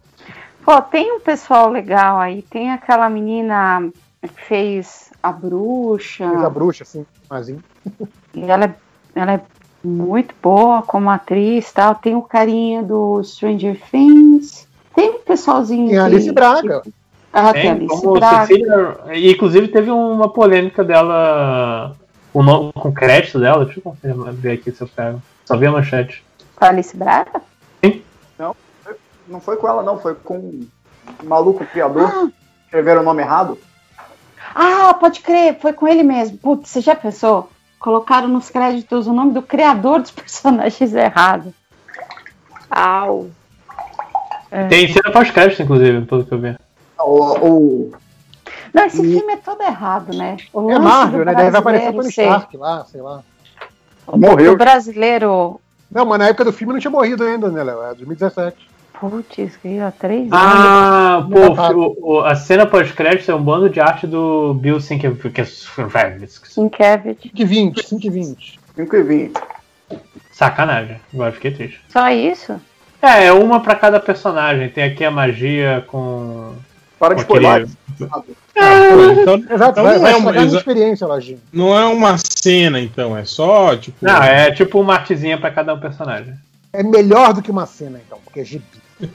Pô, 0.64 0.82
tem 0.82 1.12
um 1.12 1.20
pessoal 1.20 1.70
legal 1.70 2.18
aí. 2.20 2.42
Tem 2.44 2.72
aquela 2.72 3.10
menina 3.10 3.90
que 4.22 4.30
fez 4.48 5.12
a 5.22 5.32
bruxa. 5.32 6.30
Fez 6.30 6.44
a 6.44 6.50
bruxa, 6.50 6.84
assim, 6.84 7.06
mazinho. 7.30 7.62
E 8.34 8.44
ela, 8.50 8.66
é- 8.66 8.76
ela 9.14 9.34
é 9.34 9.42
muito 9.84 10.34
boa 10.42 10.82
como 10.82 11.10
atriz 11.10 11.70
tal. 11.74 11.96
Tem 11.96 12.16
o 12.16 12.22
carinha 12.22 12.82
do 12.82 13.22
Stranger 13.24 13.78
Things. 13.92 14.66
Tem 14.96 15.10
um 15.10 15.20
pessoalzinho. 15.20 15.90
Tem 15.90 15.98
a 15.98 16.08
que- 16.08 16.16
Alice 16.16 16.32
Braga. 16.32 16.82
Ah, 17.34 17.52
tem 17.52 17.62
a 17.62 17.64
Tem 17.64 17.72
Alice 17.72 17.88
como 18.02 18.14
Braga. 18.14 18.46
Cecília. 18.48 18.98
E 19.14 19.32
inclusive 19.34 19.68
teve 19.68 19.92
uma 19.92 20.30
polêmica 20.30 20.82
dela 20.82 21.94
com, 22.32 22.40
o 22.40 22.44
nome- 22.44 22.72
com 22.74 22.88
o 22.88 22.94
crédito 22.94 23.38
dela. 23.38 23.66
Deixa 23.66 23.82
eu 23.84 24.34
ver 24.34 24.52
aqui 24.54 24.72
se 24.72 24.82
eu 24.82 24.88
pego. 24.88 25.22
Só 25.46 25.58
vi 25.58 25.66
a 25.68 25.72
manchete. 25.72 26.24
Com 26.56 26.66
a 26.66 26.70
Alice 26.70 26.96
Braga? 26.96 27.42
Não, 28.40 28.56
não 29.28 29.40
foi 29.42 29.58
com 29.58 29.68
ela, 29.68 29.84
não. 29.84 30.00
Foi 30.00 30.16
com 30.16 30.38
o 30.38 31.26
maluco 31.26 31.66
criador. 31.66 32.32
Escreveram 32.66 33.02
o 33.02 33.06
nome 33.06 33.22
errado. 33.22 33.58
Ah, 34.56 34.94
pode 34.94 35.22
crer, 35.22 35.60
foi 35.60 35.74
com 35.74 35.88
ele 35.88 36.04
mesmo. 36.04 36.38
Putz, 36.38 36.70
você 36.70 36.82
já 36.82 36.96
pensou? 36.96 37.50
Colocaram 37.80 38.28
nos 38.28 38.50
créditos 38.50 39.08
o 39.08 39.14
nome 39.14 39.34
do 39.34 39.42
criador 39.42 40.02
dos 40.02 40.12
personagens 40.12 40.94
errado. 40.94 41.54
Au. 42.70 43.30
É. 44.52 44.68
Tem 44.68 44.88
cena 44.92 45.12
pós-crédito, 45.12 45.62
inclusive, 45.64 46.06
pelo 46.06 46.26
que 46.26 46.32
eu 46.32 46.40
vi. 46.40 46.56
O, 47.00 47.48
o- 47.48 47.92
Não, 48.74 48.86
esse 48.86 48.98
filme 49.02 49.34
é 49.34 49.38
todo 49.38 49.62
errado, 49.62 50.16
né? 50.16 50.38
O 50.54 50.70
É 50.72 50.80
Marvel, 50.80 51.26
né? 51.26 51.34
Deve 51.34 51.58
aparecer 51.58 51.92
brasileiro 51.92 51.98
Tony 51.98 52.10
Stark 52.10 52.58
lá, 52.58 52.86
sei 52.86 53.02
lá. 53.02 53.24
O 54.08 54.56
brasileiro. 54.58 55.60
Não, 55.92 56.06
mas 56.06 56.20
na 56.20 56.28
época 56.28 56.46
do 56.46 56.54
filme 56.54 56.74
não 56.74 56.80
tinha 56.80 56.92
morrido 56.92 57.24
ainda, 57.24 57.50
né, 57.50 57.64
Léo? 57.64 57.84
É 57.84 57.94
2017. 57.94 58.58
Putz, 59.00 59.56
que 59.58 59.80
há 59.80 59.92
três 59.92 60.30
Ah, 60.32 61.18
anos. 61.18 61.30
pô, 61.58 61.74
o- 61.74 62.14
o- 62.16 62.20
a 62.22 62.36
cena 62.36 62.66
pós-crédito 62.66 63.30
é 63.30 63.36
um 63.36 63.42
bando 63.44 63.70
de 63.70 63.80
arte 63.80 64.08
do 64.08 64.54
Bill 64.54 64.80
Sienkiewicz. 64.80 65.68
Sienkiewicz. 65.76 66.42
5 66.54 66.78
e 67.36 67.44
20, 67.46 67.86
5 67.86 68.06
e 68.06 68.10
20. 68.10 68.60
5 68.76 68.96
e 68.96 69.04
20. 69.04 69.34
Sacanagem, 70.32 71.00
agora 71.14 71.32
fiquei 71.32 71.52
triste. 71.52 71.82
Só 71.90 72.10
isso? 72.10 72.60
É, 73.02 73.26
é 73.26 73.34
uma 73.34 73.60
pra 73.60 73.76
cada 73.76 74.00
personagem. 74.00 74.70
Tem 74.70 74.86
aqui 74.86 75.04
a 75.04 75.12
magia 75.12 75.84
com. 75.88 76.54
Para 77.04 77.16
de 77.16 77.22
spoiler. 77.22 77.68
Então, 78.00 79.36
Exato, 79.36 79.72
então 79.72 79.84
vai, 79.84 79.96
não, 79.96 80.02
vai 80.02 80.14
é 80.14 80.16
uma, 80.16 80.58
experiência, 80.58 81.06
Lojinha. 81.06 81.38
não 81.52 81.78
é 81.78 81.84
uma 81.86 82.16
cena, 82.18 82.80
então, 82.80 83.18
é 83.18 83.26
só, 83.26 83.76
tipo. 83.76 83.98
Não, 84.02 84.24
é 84.24 84.52
tipo 84.52 84.80
uma 84.80 84.94
artezinha 84.94 85.38
pra 85.38 85.52
cada 85.52 85.74
um 85.74 85.80
personagem. 85.82 86.34
É 86.72 86.82
melhor 86.82 87.34
do 87.34 87.42
que 87.42 87.52
uma 87.52 87.66
cena, 87.66 88.00
então, 88.06 88.20
porque 88.24 88.40
é 88.40 88.46
gibi. 88.46 88.64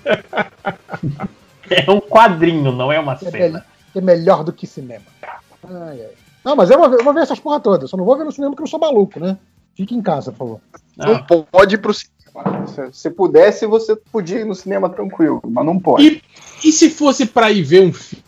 É 1.70 1.91
um 1.91 2.00
quadrinho, 2.00 2.73
não 2.73 2.91
é 2.91 2.99
uma 2.99 3.12
É, 3.12 3.17
cena. 3.17 3.65
é 3.94 4.00
melhor 4.00 4.42
do 4.42 4.52
que 4.55 4.67
cinema. 4.67 5.05
Ai, 5.23 6.00
ai. 6.00 6.08
Não, 6.42 6.57
mas 6.57 6.70
eu 6.70 6.78
vou, 6.78 6.89
ver, 6.89 7.00
eu 7.00 7.05
vou 7.05 7.12
ver 7.12 7.20
essas 7.20 7.39
porra 7.39 7.60
todas. 7.60 7.91
Só 7.91 7.97
não 7.97 8.07
vou 8.07 8.17
ver 8.17 8.25
no 8.25 8.33
cinema 8.33 8.52
porque 8.52 8.62
eu 8.62 8.67
sou 8.67 8.81
maluco, 8.81 9.20
né? 9.20 9.36
Fique 9.76 9.94
em 9.94 10.00
casa, 10.00 10.33
por 10.33 10.39
favor. 10.39 10.60
Ah, 10.99 11.07
Não 11.07 11.23
pode 11.44 11.75
ir 11.75 11.78
pro 11.78 11.92
cinema. 11.92 12.17
Se, 12.67 12.92
se 12.92 13.10
pudesse, 13.10 13.67
você 13.67 13.97
podia 13.97 14.41
ir 14.41 14.44
no 14.44 14.55
cinema 14.55 14.89
tranquilo, 14.89 15.41
mas 15.44 15.65
não 15.65 15.78
pode. 15.78 16.07
E, 16.07 16.23
e 16.68 16.73
se 16.73 16.91
fosse 16.91 17.26
pra 17.26 17.50
ir 17.50 17.62
ver 17.62 17.83
um 17.83 17.92
filme, 17.92 18.25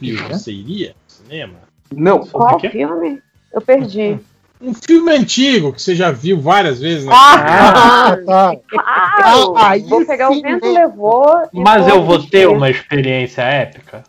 viu, 0.00 0.28
você 0.28 0.52
iria 0.52 0.88
no 0.90 1.24
cinema? 1.24 1.54
Não. 1.94 2.20
Qual 2.20 2.60
filme? 2.60 3.22
Eu 3.52 3.60
perdi. 3.60 4.18
Um 4.60 4.74
filme 4.74 5.12
antigo 5.12 5.72
que 5.72 5.80
você 5.80 5.94
já 5.94 6.10
viu 6.10 6.40
várias 6.40 6.80
vezes 6.80 7.04
na 7.04 7.12
Ah, 7.14 8.16
tá. 8.26 8.56
Claro! 8.68 9.56
Ah, 9.56 9.70
aí 9.70 9.82
vou 9.82 10.04
pegar 10.04 10.32
sim, 10.32 10.40
o 10.40 10.42
vento 10.42 10.72
né? 10.72 10.80
levou. 10.80 11.48
Mas 11.52 11.86
eu 11.86 12.02
vou 12.02 12.18
ter 12.18 12.38
assistir. 12.38 12.46
uma 12.48 12.68
experiência 12.68 13.42
épica. 13.42 14.02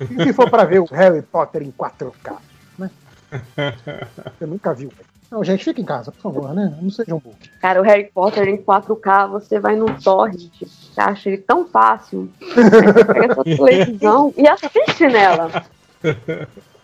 E 0.00 0.22
se 0.22 0.32
for 0.32 0.48
pra 0.48 0.64
ver 0.64 0.78
o 0.78 0.84
Harry 0.84 1.20
Potter 1.22 1.62
em 1.62 1.72
4K? 1.72 2.36
Né? 2.78 2.90
Você 4.38 4.46
nunca 4.46 4.72
viu. 4.72 4.92
Não, 5.30 5.44
gente, 5.44 5.62
fica 5.64 5.80
em 5.80 5.84
casa, 5.84 6.10
por 6.10 6.20
favor, 6.22 6.54
né? 6.54 6.74
Não 6.80 6.90
sejam 6.90 7.18
burros. 7.18 7.38
Cara, 7.60 7.80
o 7.80 7.84
Harry 7.84 8.10
Potter 8.12 8.48
em 8.48 8.56
4K, 8.56 9.28
você 9.30 9.60
vai 9.60 9.76
no 9.76 9.86
torrent, 10.00 10.50
você 10.60 11.00
acha 11.00 11.28
ele 11.28 11.38
tão 11.38 11.66
fácil. 11.66 12.30
Você 12.40 13.04
pega 13.04 13.34
sua 13.34 13.44
televisão 13.44 14.32
e 14.36 14.48
assiste 14.48 15.06
nela. 15.06 15.64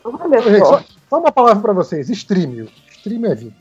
Olha 0.05 0.43
Gente, 0.43 0.59
só. 0.59 0.79
só, 0.79 0.85
só 1.09 1.19
uma 1.21 1.33
palavra 1.33 1.63
pra 1.63 1.73
vocês: 1.73 2.11
streamio. 2.11 2.69
Streamio 2.91 3.31
é 3.33 3.35
vida. 3.35 3.57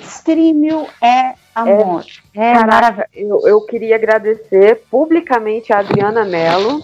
streaming 0.00 0.86
é 1.02 1.34
amor. 1.54 2.04
É, 2.34 2.54
Caraca, 2.54 2.66
maravilhoso. 2.66 3.46
eu, 3.46 3.48
eu 3.48 3.60
queria 3.66 3.96
agradecer 3.96 4.82
publicamente 4.90 5.72
a 5.72 5.80
Adriana 5.80 6.24
Mello 6.24 6.82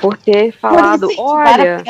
por 0.00 0.16
ter 0.18 0.52
falado, 0.52 1.08
Por 1.08 1.18
olha, 1.18 1.82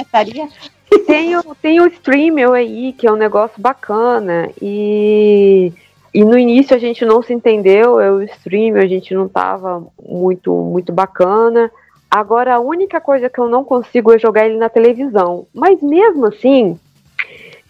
tem 1.06 1.36
o, 1.36 1.54
tem 1.54 1.80
o 1.80 1.86
Streamel 1.86 2.52
aí, 2.52 2.92
que 2.92 3.06
é 3.06 3.12
um 3.12 3.16
negócio 3.16 3.60
bacana, 3.60 4.50
e, 4.60 5.72
e 6.14 6.24
no 6.24 6.38
início 6.38 6.74
a 6.74 6.78
gente 6.78 7.04
não 7.04 7.22
se 7.22 7.32
entendeu, 7.32 8.00
eu 8.00 8.16
o 8.16 8.78
a 8.78 8.86
gente 8.86 9.14
não 9.14 9.28
tava 9.28 9.86
muito, 10.02 10.52
muito 10.52 10.92
bacana. 10.92 11.70
Agora 12.10 12.54
a 12.54 12.60
única 12.60 13.00
coisa 13.00 13.28
que 13.28 13.38
eu 13.38 13.48
não 13.48 13.64
consigo 13.64 14.12
é 14.12 14.18
jogar 14.18 14.46
ele 14.46 14.56
na 14.56 14.68
televisão. 14.68 15.46
Mas 15.52 15.82
mesmo 15.82 16.26
assim, 16.26 16.78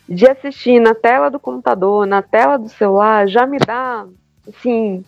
de 0.09 0.29
assistir 0.29 0.79
na 0.79 0.95
tela 0.95 1.31
do 1.31 1.41
computador, 1.41 2.07
na 2.07 2.23
tela 2.23 2.57
do 2.57 2.69
celular, 2.69 3.27
já 3.27 3.47
me 3.47 3.59
dá, 3.59 4.07
assim, 4.49 5.05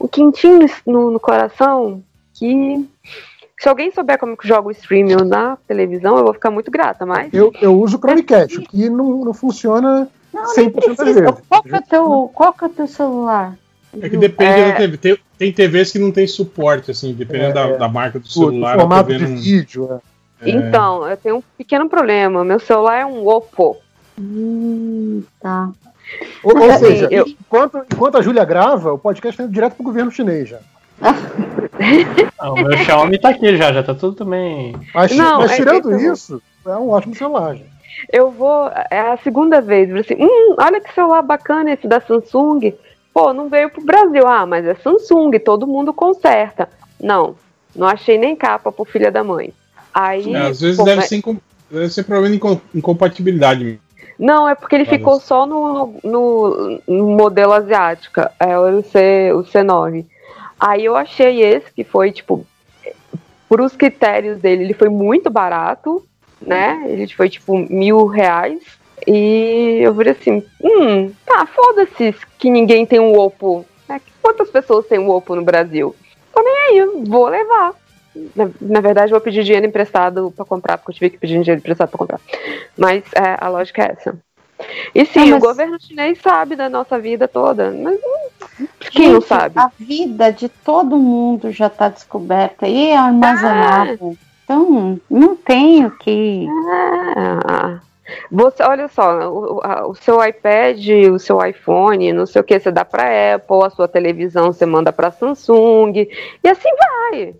um 0.00 0.06
quentinho 0.06 0.68
no, 0.86 1.10
no 1.10 1.18
coração 1.18 2.02
que 2.34 2.86
se 3.58 3.68
alguém 3.68 3.90
souber 3.90 4.18
como 4.18 4.36
que 4.36 4.46
joga 4.46 4.68
o 4.68 4.70
streaming 4.70 5.14
na 5.24 5.56
televisão, 5.66 6.16
eu 6.18 6.24
vou 6.24 6.34
ficar 6.34 6.50
muito 6.50 6.70
grata, 6.70 7.04
mas 7.06 7.32
Eu, 7.32 7.52
eu 7.60 7.78
uso 7.80 7.96
o 7.96 8.00
Chromecast, 8.00 8.60
que 8.60 8.88
não, 8.90 9.24
não 9.24 9.32
funciona 9.34 10.08
Não, 10.32 10.42
nem 10.56 10.70
100% 10.70 10.74
das 10.74 10.96
precisa. 10.96 11.20
vezes. 11.22 11.40
Qual 11.48 11.62
que 11.62 11.74
é 11.74 11.78
o 11.78 11.82
teu, 11.82 12.30
qual 12.34 12.52
que 12.52 12.64
é 12.64 12.66
o 12.66 12.70
teu 12.70 12.86
celular? 12.86 13.56
É 14.00 14.08
que 14.10 14.16
depende 14.18 14.50
É. 14.60 14.68
da 14.72 14.76
TV. 14.76 14.96
Tem, 14.98 15.16
tem 15.38 15.52
TVs 15.52 15.90
que 15.92 15.98
não 15.98 16.12
tem 16.12 16.26
suporte, 16.26 16.90
assim, 16.90 17.14
dependendo 17.14 17.50
É, 17.50 17.52
da, 17.52 17.60
é. 17.68 17.76
da 17.78 17.88
marca 17.88 18.18
do 18.18 18.26
O, 18.26 18.28
celular. 18.28 18.76
a 18.76 18.80
formato 18.80 19.14
de 19.16 19.26
não- 19.26 19.36
vídeo. 19.38 20.00
é. 20.42 20.50
é. 20.50 20.52
Então, 20.52 21.08
eu 21.08 21.16
tenho 21.16 21.36
um 21.36 21.42
pequeno 21.56 21.88
problema. 21.88 22.44
Meu 22.44 22.60
celular 22.60 22.98
é 23.00 23.06
um 23.06 23.26
Oppo. 23.26 23.78
Hum, 24.18 25.22
tá. 25.40 25.70
Ou, 26.44 26.56
ou 26.58 26.70
Assim, 26.70 26.84
seja, 26.86 27.08
eu- 27.10 27.26
enquanto, 27.26 27.78
enquanto 27.92 28.18
a 28.18 28.22
Júlia 28.22 28.44
grava, 28.44 28.92
o 28.92 28.98
podcast 28.98 29.36
tá 29.36 29.44
indo 29.44 29.52
direto 29.52 29.74
pro 29.74 29.84
governo 29.84 30.10
chinês 30.10 30.48
já. 30.50 30.58
Ah, 32.38 32.50
o 32.52 32.54
meu 32.56 32.76
Xiaomi 32.78 33.18
tá 33.18 33.30
aqui 33.30 33.56
já, 33.56 33.72
já 33.72 33.82
tá 33.82 33.94
tudo 33.94 34.14
também. 34.16 34.74
Mas, 34.94 35.14
Não, 35.16 35.38
mas 35.40 35.52
é- 35.52 35.56
tirando 35.56 35.92
é 35.94 36.02
isso, 36.02 36.42
é 36.66 36.70
um 36.76 36.90
ótimo 36.90 37.14
celular. 37.14 37.54
gente. 37.54 37.70
Eu 38.12 38.30
vou. 38.30 38.70
É 38.90 39.00
a 39.12 39.16
segunda 39.18 39.60
vez. 39.60 39.94
Assim, 39.94 40.14
hum, 40.18 40.54
olha 40.58 40.80
que 40.80 40.92
celular 40.94 41.22
bacana 41.22 41.72
esse 41.72 41.86
da 41.86 42.00
Samsung. 42.00 42.74
Pô, 43.12 43.32
não 43.32 43.48
veio 43.48 43.70
pro 43.70 43.82
Brasil. 43.84 44.26
Ah, 44.26 44.44
mas 44.46 44.66
é 44.66 44.74
Samsung, 44.74 45.30
todo 45.38 45.66
mundo 45.66 45.92
conserta. 45.94 46.68
Não, 47.00 47.34
não 47.74 47.86
achei 47.86 48.18
nem 48.18 48.36
capa 48.36 48.70
pro 48.72 48.84
filha 48.84 49.10
da 49.10 49.24
mãe. 49.24 49.52
Aí. 49.94 50.34
É, 50.34 50.46
às 50.48 50.60
vezes 50.60 50.76
pô, 50.76 50.84
deve 50.84 50.96
mas- 50.96 51.08
ser, 51.08 51.16
incom- 51.16 51.36
deve 51.70 51.88
ser 51.90 52.04
problema 52.04 52.30
de 52.30 52.36
incom- 52.36 52.60
incompatibilidade. 52.74 53.64
mesmo. 53.64 53.80
Não, 54.18 54.48
é 54.48 54.54
porque 54.54 54.74
ele 54.76 54.84
Vários. 54.84 54.98
ficou 55.00 55.20
só 55.20 55.46
no, 55.46 55.94
no, 56.02 56.80
no 56.88 57.06
modelo 57.16 57.52
asiática, 57.52 58.30
é 58.40 58.58
o, 58.58 58.82
C, 58.82 59.30
o 59.34 59.42
C9. 59.44 60.04
Aí 60.58 60.84
eu 60.84 60.96
achei 60.96 61.42
esse 61.42 61.72
que 61.72 61.84
foi, 61.84 62.10
tipo, 62.10 62.46
por 63.48 63.60
os 63.60 63.76
critérios 63.76 64.38
dele, 64.38 64.64
ele 64.64 64.74
foi 64.74 64.88
muito 64.88 65.30
barato, 65.30 66.04
né? 66.40 66.84
Ele 66.88 67.06
foi, 67.08 67.28
tipo, 67.28 67.56
mil 67.56 68.06
reais. 68.06 68.62
E 69.06 69.80
eu 69.82 69.94
falei 69.94 70.12
assim, 70.12 70.42
hum, 70.62 71.12
tá, 71.24 71.46
foda-se 71.46 72.14
que 72.38 72.50
ninguém 72.50 72.86
tem 72.86 72.98
um 72.98 73.16
Oppo. 73.18 73.64
né? 73.88 74.00
Quantas 74.22 74.50
pessoas 74.50 74.86
têm 74.86 74.98
um 74.98 75.10
Oppo 75.10 75.34
no 75.36 75.42
Brasil? 75.44 75.94
Tô 76.32 76.42
nem 76.42 76.56
aí, 76.80 77.04
vou 77.06 77.28
levar. 77.28 77.74
Na, 78.34 78.50
na 78.60 78.80
verdade, 78.80 79.12
vou 79.12 79.20
pedir 79.20 79.44
dinheiro 79.44 79.66
emprestado 79.66 80.32
pra 80.34 80.44
comprar, 80.44 80.78
porque 80.78 80.90
eu 80.90 80.94
tive 80.94 81.10
que 81.10 81.18
pedir 81.18 81.38
dinheiro 81.40 81.60
emprestado 81.60 81.90
pra 81.90 81.98
comprar. 81.98 82.20
Mas 82.76 83.04
é, 83.14 83.36
a 83.38 83.48
lógica 83.48 83.82
é 83.82 83.92
essa. 83.92 84.18
E 84.94 85.04
sim, 85.04 85.30
Não, 85.30 85.36
o 85.38 85.40
governo 85.40 85.78
chinês 85.80 86.18
sabe 86.20 86.56
da 86.56 86.68
nossa 86.68 86.98
vida 86.98 87.28
toda, 87.28 87.70
mas 87.70 87.98
quem 88.90 89.08
não 89.08 89.20
Gente, 89.20 89.26
sabe? 89.28 89.58
A 89.58 89.70
vida 89.78 90.32
de 90.32 90.48
todo 90.48 90.96
mundo 90.96 91.50
já 91.50 91.66
está 91.66 91.88
descoberta 91.88 92.66
e 92.66 92.88
é 92.88 92.96
armazenada. 92.96 93.98
Ah. 94.02 94.12
Então, 94.44 95.00
não 95.10 95.36
tem 95.36 95.84
o 95.84 95.90
que. 95.90 96.46
Ah, 97.44 97.80
você, 98.30 98.62
olha 98.62 98.86
só, 98.88 99.28
o, 99.28 99.60
a- 99.62 99.86
o 99.88 99.94
seu 99.94 100.24
iPad, 100.24 100.78
o 101.12 101.18
seu 101.18 101.44
iPhone, 101.44 102.12
não 102.12 102.24
sei 102.26 102.40
o 102.40 102.44
que, 102.44 102.58
você 102.58 102.70
dá 102.70 102.84
para 102.84 103.34
Apple, 103.34 103.64
a 103.64 103.70
sua 103.70 103.88
televisão 103.88 104.52
você 104.52 104.64
manda 104.64 104.92
para 104.92 105.10
Samsung, 105.10 105.92
e 106.44 106.48
assim 106.48 106.68
vai. 106.78 107.34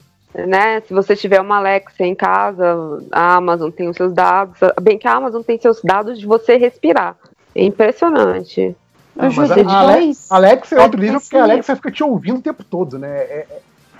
Né? 0.46 0.80
Se 0.82 0.92
você 0.92 1.16
tiver 1.16 1.40
uma 1.40 1.56
Alexa 1.58 2.04
em 2.04 2.14
casa, 2.14 3.02
a 3.10 3.36
Amazon 3.36 3.70
tem 3.70 3.88
os 3.88 3.96
seus 3.96 4.12
dados, 4.12 4.58
bem 4.82 4.98
que 4.98 5.08
a 5.08 5.14
Amazon 5.14 5.40
tem 5.42 5.58
seus 5.58 5.80
dados 5.82 6.18
de 6.18 6.26
você 6.26 6.56
respirar. 6.56 7.16
É 7.54 7.64
impressionante. 7.64 8.76
Não, 9.14 9.32
mas 9.32 9.50
a, 9.50 9.54
a 9.54 9.78
Ale- 9.80 9.92
dois- 10.02 10.30
Alexa 10.30 10.76
é 10.76 10.82
outro 10.82 11.00
nível, 11.00 11.20
porque 11.20 11.36
a. 11.36 11.42
Alexa 11.42 11.74
fica 11.76 11.90
te 11.90 12.04
ouvindo 12.04 12.38
o 12.38 12.42
tempo 12.42 12.62
todo, 12.62 12.98
né? 12.98 13.08
É, 13.18 13.46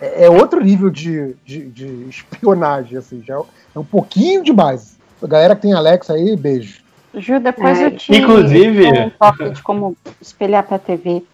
é- 0.03 0.25
é 0.25 0.31
outro 0.31 0.63
nível 0.63 0.91
de, 0.91 1.35
de, 1.43 1.71
de 1.71 1.87
espionagem, 2.11 2.99
assim, 2.99 3.23
já 3.27 3.37
é 3.75 3.79
um 3.79 3.85
pouquinho 3.85 4.43
demais. 4.43 4.99
A 5.23 5.27
galera 5.27 5.57
que 5.57 5.63
tem 5.63 5.73
Alexa 5.73 6.13
aí, 6.13 6.37
beijo. 6.37 6.85
Ju, 7.15 7.41
depois 7.41 7.79
É, 7.81 7.87
eu 7.87 7.97
te 7.97 8.15
inclusive- 8.15 8.91
um 8.91 9.09
toque 9.09 9.49
de 9.49 9.63
como 9.63 9.97
espelhar 10.21 10.65
pra 10.65 10.79
TV. 10.79 11.25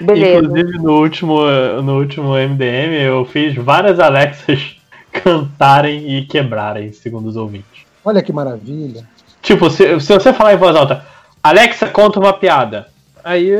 Beleza. 0.00 0.46
Inclusive 0.46 0.78
no 0.78 1.00
último, 1.00 1.40
no 1.82 1.98
último 1.98 2.34
MDM 2.34 2.94
eu 3.02 3.24
fiz 3.24 3.54
várias 3.54 3.98
Alexas 3.98 4.76
cantarem 5.12 6.16
e 6.16 6.26
quebrarem, 6.26 6.92
segundo 6.92 7.28
os 7.28 7.36
ouvintes. 7.36 7.86
Olha 8.04 8.22
que 8.22 8.32
maravilha. 8.32 9.04
Tipo, 9.42 9.70
se, 9.70 9.98
se 10.00 10.12
você 10.12 10.32
falar 10.32 10.54
em 10.54 10.58
voz 10.58 10.76
alta, 10.76 11.04
Alexa, 11.42 11.88
conta 11.88 12.20
uma 12.20 12.32
piada. 12.32 12.88
Aí, 13.24 13.50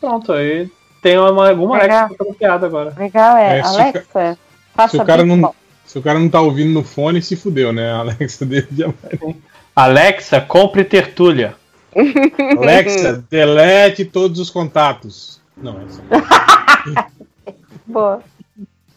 pronto, 0.00 0.32
aí 0.32 0.68
tem 1.02 1.18
uma, 1.18 1.50
alguma 1.50 1.78
Legal. 1.78 1.98
Alexa 1.98 2.16
contando 2.16 2.36
piada 2.36 2.66
agora. 2.66 2.94
Legal 2.96 3.36
é, 3.36 3.58
É, 3.58 3.60
Alexa, 3.60 4.38
faça 4.74 4.96
Se 4.96 5.02
o, 5.02 5.04
cara 5.04 5.24
não, 5.24 5.54
se 5.84 5.98
o 5.98 6.02
cara 6.02 6.18
não 6.18 6.28
tá 6.28 6.40
ouvindo 6.40 6.72
no 6.72 6.84
fone, 6.84 7.20
se 7.20 7.36
fudeu, 7.36 7.72
né? 7.72 7.90
A 7.90 7.98
Alexa 7.98 8.46
dele 8.46 8.68
já 8.76 8.86
vai. 8.86 9.36
Alexa, 9.74 10.40
compre 10.40 10.84
tertúlia. 10.84 11.54
Alexa, 12.58 13.24
delete 13.28 14.04
todos 14.04 14.38
os 14.38 14.48
contatos. 14.48 15.41
Não, 15.62 15.80
é 15.80 15.84
só. 15.88 16.02
Boa. 17.86 18.22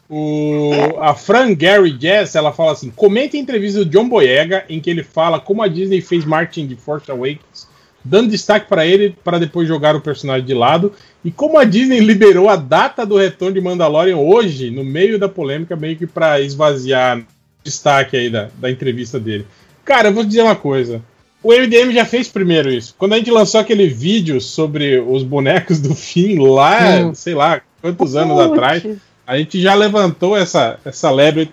O, 0.10 0.72
a 1.00 1.16
Fran 1.16 1.56
Gary 1.56 1.96
Jess, 2.00 2.36
ela 2.36 2.52
fala 2.52 2.74
assim: 2.74 2.90
comente 2.90 3.38
a 3.38 3.40
entrevista 3.40 3.84
do 3.84 3.90
John 3.90 4.08
Boyega 4.08 4.66
em 4.70 4.80
que 4.80 4.90
ele 4.90 5.04
fala 5.04 5.40
como 5.40 5.64
a 5.64 5.68
Disney 5.68 6.02
fez 6.02 6.26
marketing 6.26 6.68
de 6.68 6.76
Force 6.76 7.10
Awakens, 7.10 7.68
dando 8.04 8.30
destaque 8.30 8.68
para 8.68 8.86
ele 8.86 9.16
para 9.24 9.40
depois 9.40 9.68
jogar 9.68 9.96
o 9.96 10.02
personagem 10.02 10.46
de 10.46 10.54
lado, 10.54 10.94
e 11.24 11.32
como 11.32 11.58
a 11.58 11.64
Disney 11.64 12.00
liberou 12.00 12.50
a 12.50 12.56
data 12.56 13.04
do 13.06 13.18
retorno 13.18 13.56
de 13.56 13.62
Mandalorian 13.62 14.18
hoje, 14.18 14.70
no 14.70 14.84
meio 14.84 15.18
da 15.18 15.28
polêmica, 15.28 15.76
meio 15.76 15.98
que 15.98 16.06
para 16.06 16.40
esvaziar 16.40 17.20
o 17.20 17.26
destaque 17.64 18.16
aí 18.16 18.30
da, 18.30 18.50
da 18.60 18.70
entrevista 18.70 19.20
dele. 19.20 19.48
Cara, 19.84 20.10
eu 20.10 20.14
vou 20.14 20.24
dizer 20.24 20.44
uma 20.44 20.56
coisa. 20.56 21.02
O 21.46 21.54
MDM 21.54 21.94
já 21.94 22.06
fez 22.06 22.28
primeiro 22.28 22.72
isso. 22.72 22.96
Quando 22.98 23.14
a 23.14 23.18
gente 23.18 23.30
lançou 23.30 23.62
aquele 23.62 23.88
vídeo 23.88 24.42
sobre 24.42 25.00
os 25.00 25.22
bonecos 25.22 25.80
do 25.80 25.94
fim 25.94 26.40
lá, 26.40 27.02
Hum. 27.02 27.14
sei 27.14 27.36
lá, 27.36 27.62
quantos 27.82 28.16
anos 28.16 28.40
atrás, 28.40 28.84
a 29.28 29.38
gente 29.38 29.62
já 29.62 29.76
levantou 29.76 30.36
essa, 30.36 30.80
essa 30.84 31.12
lebre, 31.12 31.48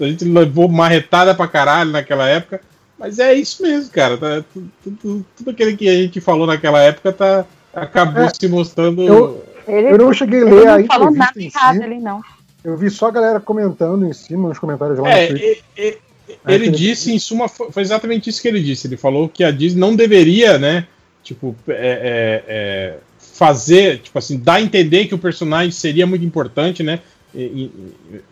a 0.00 0.04
gente 0.04 0.24
levou 0.26 0.68
marretada 0.68 1.34
pra 1.34 1.48
caralho 1.48 1.90
naquela 1.90 2.28
época, 2.28 2.60
mas 2.98 3.18
é 3.18 3.32
isso 3.32 3.62
mesmo, 3.62 3.90
cara. 3.90 4.18
tá- 4.18 4.44
tu- 4.52 4.68
tu- 4.84 4.90
tu- 5.00 5.24
tudo 5.38 5.50
aquilo 5.50 5.74
que 5.78 5.88
a 5.88 5.94
gente 5.94 6.20
falou 6.20 6.46
naquela 6.46 6.82
época 6.82 7.10
tá, 7.10 7.46
acabou 7.74 8.24
É, 8.24 8.30
se 8.38 8.48
mostrando. 8.48 9.02
eu- 9.02 9.42
Ele, 9.66 9.92
Eu 9.92 9.98
não 9.98 10.12
cheguei 10.12 10.42
a 10.42 10.44
ler 10.44 10.66
a 10.68 10.78
não 10.78 10.86
falou 10.86 11.10
nada 11.10 11.32
errado 11.36 11.76
si. 11.76 11.82
ali, 11.82 11.98
não. 12.00 12.20
Eu 12.64 12.76
vi 12.76 12.90
só 12.90 13.08
a 13.08 13.10
galera 13.10 13.40
comentando 13.40 14.04
em 14.06 14.12
cima, 14.12 14.48
nos 14.48 14.58
comentários 14.58 14.98
lá 14.98 15.10
É, 15.10 15.22
no 15.30 15.38
Twitter. 15.38 15.62
Ah, 15.78 16.07
ele 16.46 16.68
disse, 16.70 17.12
em 17.12 17.18
suma, 17.18 17.48
foi 17.48 17.82
exatamente 17.82 18.28
isso 18.30 18.40
que 18.42 18.48
ele 18.48 18.62
disse. 18.62 18.86
Ele 18.86 18.96
falou 18.96 19.28
que 19.28 19.42
a 19.44 19.50
Disney 19.50 19.80
não 19.80 19.94
deveria, 19.96 20.58
né, 20.58 20.86
tipo, 21.22 21.54
é, 21.68 21.72
é, 21.72 22.44
é, 22.48 22.94
fazer, 23.18 23.98
tipo 23.98 24.18
assim, 24.18 24.38
dar 24.38 24.54
a 24.54 24.60
entender 24.60 25.06
que 25.06 25.14
o 25.14 25.18
personagem 25.18 25.70
seria 25.70 26.06
muito 26.06 26.24
importante, 26.24 26.82
né? 26.82 27.00
E, 27.34 27.40
e- 27.42 27.70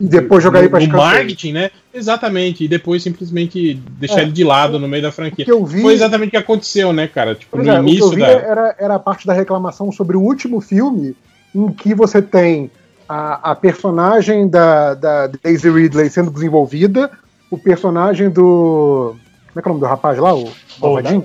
depois 0.00 0.42
jogar 0.42 0.60
ele 0.60 0.70
no 0.70 0.78
escanteio. 0.78 1.02
marketing, 1.02 1.52
né? 1.52 1.70
Exatamente. 1.92 2.64
E 2.64 2.68
depois 2.68 3.02
simplesmente 3.02 3.74
deixar 3.74 4.20
É. 4.20 4.22
ele 4.22 4.32
de 4.32 4.42
lado 4.42 4.78
no 4.78 4.88
meio 4.88 5.02
da 5.02 5.10
O 5.10 5.12
franquia. 5.12 5.44
vi, 5.66 5.82
Foi 5.82 5.92
exatamente 5.92 6.28
o 6.28 6.30
que 6.30 6.36
aconteceu, 6.38 6.92
né, 6.94 7.06
cara? 7.06 7.34
Tipo, 7.34 7.58
no 7.58 7.62
é, 7.62 7.66
o 7.66 7.72
que 7.74 7.78
eu 7.78 7.82
início 7.88 8.10
vi 8.10 8.20
da. 8.22 8.26
era, 8.28 8.76
era 8.78 8.94
a 8.94 8.98
parte 8.98 9.26
da 9.26 9.34
reclamação 9.34 9.92
sobre 9.92 10.16
o 10.16 10.20
último 10.22 10.62
filme, 10.62 11.14
em 11.54 11.70
que 11.72 11.94
você 11.94 12.22
tem 12.22 12.70
a, 13.06 13.50
a 13.52 13.54
personagem 13.54 14.48
da, 14.48 14.94
da 14.94 15.26
Daisy 15.42 15.70
Ridley 15.70 16.08
sendo 16.08 16.30
desenvolvida, 16.30 17.10
o 17.50 17.58
personagem 17.58 18.28
do. 18.30 19.16
Como 19.48 19.58
é 19.60 19.62
que 19.62 19.68
é 19.68 19.70
o 19.70 19.74
nome 19.74 19.80
do 19.80 19.86
rapaz 19.86 20.18
lá? 20.18 20.34
O, 20.34 20.50
malvadinho? 20.80 21.24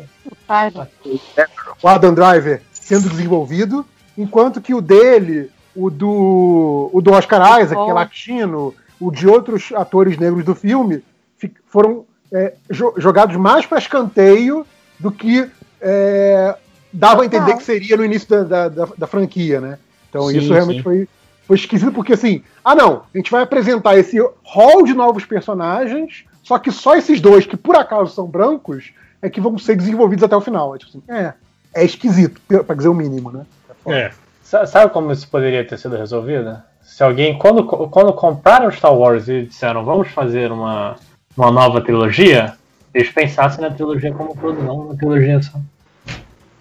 O 1.82 1.88
Adam 1.88 2.14
Driver 2.14 2.62
sendo 2.74 3.10
desenvolvido, 3.10 3.86
enquanto 4.18 4.62
que 4.62 4.74
o 4.74 4.82
dele, 4.82 5.50
o 5.76 5.90
do, 5.90 6.90
o 6.94 7.02
do 7.02 7.12
Oscar 7.12 7.62
Isaac, 7.62 7.82
que 7.84 7.90
é 7.90 7.94
latino, 7.94 8.74
o 9.00 9.12
de 9.12 9.28
outros 9.28 9.72
atores 9.74 10.18
negros 10.18 10.44
do 10.44 10.54
filme, 10.54 11.04
fi- 11.38 11.54
foram 11.68 12.06
é, 12.32 12.54
jo- 12.70 12.94
jogados 12.98 13.36
mais 13.38 13.66
para 13.66 13.78
escanteio 13.80 14.66
do 15.00 15.12
que 15.12 15.50
é, 15.82 16.56
dava 16.92 17.24
a 17.24 17.26
entender 17.26 17.56
que 17.56 17.64
seria 17.64 17.96
no 17.98 18.04
início 18.06 18.28
da, 18.30 18.44
da, 18.44 18.70
da- 18.86 18.94
da 18.98 19.08
franquia, 19.08 19.60
né? 19.62 19.80
Então 20.10 20.28
Sim, 20.28 20.38
isso 20.38 20.54
realmente 20.54 20.78
sim. 20.78 20.84
foi, 20.84 21.08
foi 21.52 21.58
esquisito, 21.58 21.92
porque 21.92 22.14
assim, 22.14 22.42
ah 22.64 22.74
não, 22.74 23.04
a 23.14 23.18
gente 23.18 23.30
vai 23.30 23.44
apresentar 23.44 23.98
esse 23.98 24.18
hall 24.46 24.84
de 24.86 24.94
novos 24.94 25.26
personagens, 25.26 26.24
só 26.42 26.58
que 26.58 26.72
só 26.72 26.96
esses 26.96 27.20
dois, 27.20 27.46
que 27.46 27.58
por 27.58 27.76
acaso 27.76 28.14
são 28.14 28.26
brancos, 28.26 28.94
é 29.22 29.30
que 29.30 29.42
vão 29.42 29.58
ser 29.58 29.76
desenvolvidos 29.76 30.24
até 30.24 30.34
o 30.34 30.40
final. 30.40 30.74
É, 30.74 30.78
tipo 30.78 30.92
assim, 30.92 31.04
é, 31.10 31.34
é 31.74 31.84
esquisito, 31.84 32.40
pra 32.66 32.74
dizer 32.74 32.88
o 32.88 32.94
mínimo, 32.94 33.32
né? 33.34 33.46
É. 33.86 34.12
Sa- 34.42 34.66
Sabe 34.66 34.94
como 34.94 35.12
isso 35.12 35.28
poderia 35.28 35.66
ter 35.68 35.78
sido 35.78 35.98
resolvido? 35.98 36.58
Se 36.82 37.04
alguém, 37.04 37.38
quando, 37.38 37.66
quando 37.66 38.14
compraram 38.14 38.72
Star 38.72 38.96
Wars 38.96 39.28
e 39.28 39.44
disseram 39.44 39.84
vamos 39.84 40.08
fazer 40.08 40.54
uma, 40.54 40.96
uma 41.36 41.52
nova 41.52 41.82
trilogia, 41.82 42.54
eles 42.94 43.10
pensassem 43.10 43.60
na 43.60 43.72
trilogia 43.72 44.14
como 44.14 44.34
produto, 44.38 44.64
não 44.64 44.88
na 44.88 44.96
trilogia 44.96 45.42
só. 45.42 45.60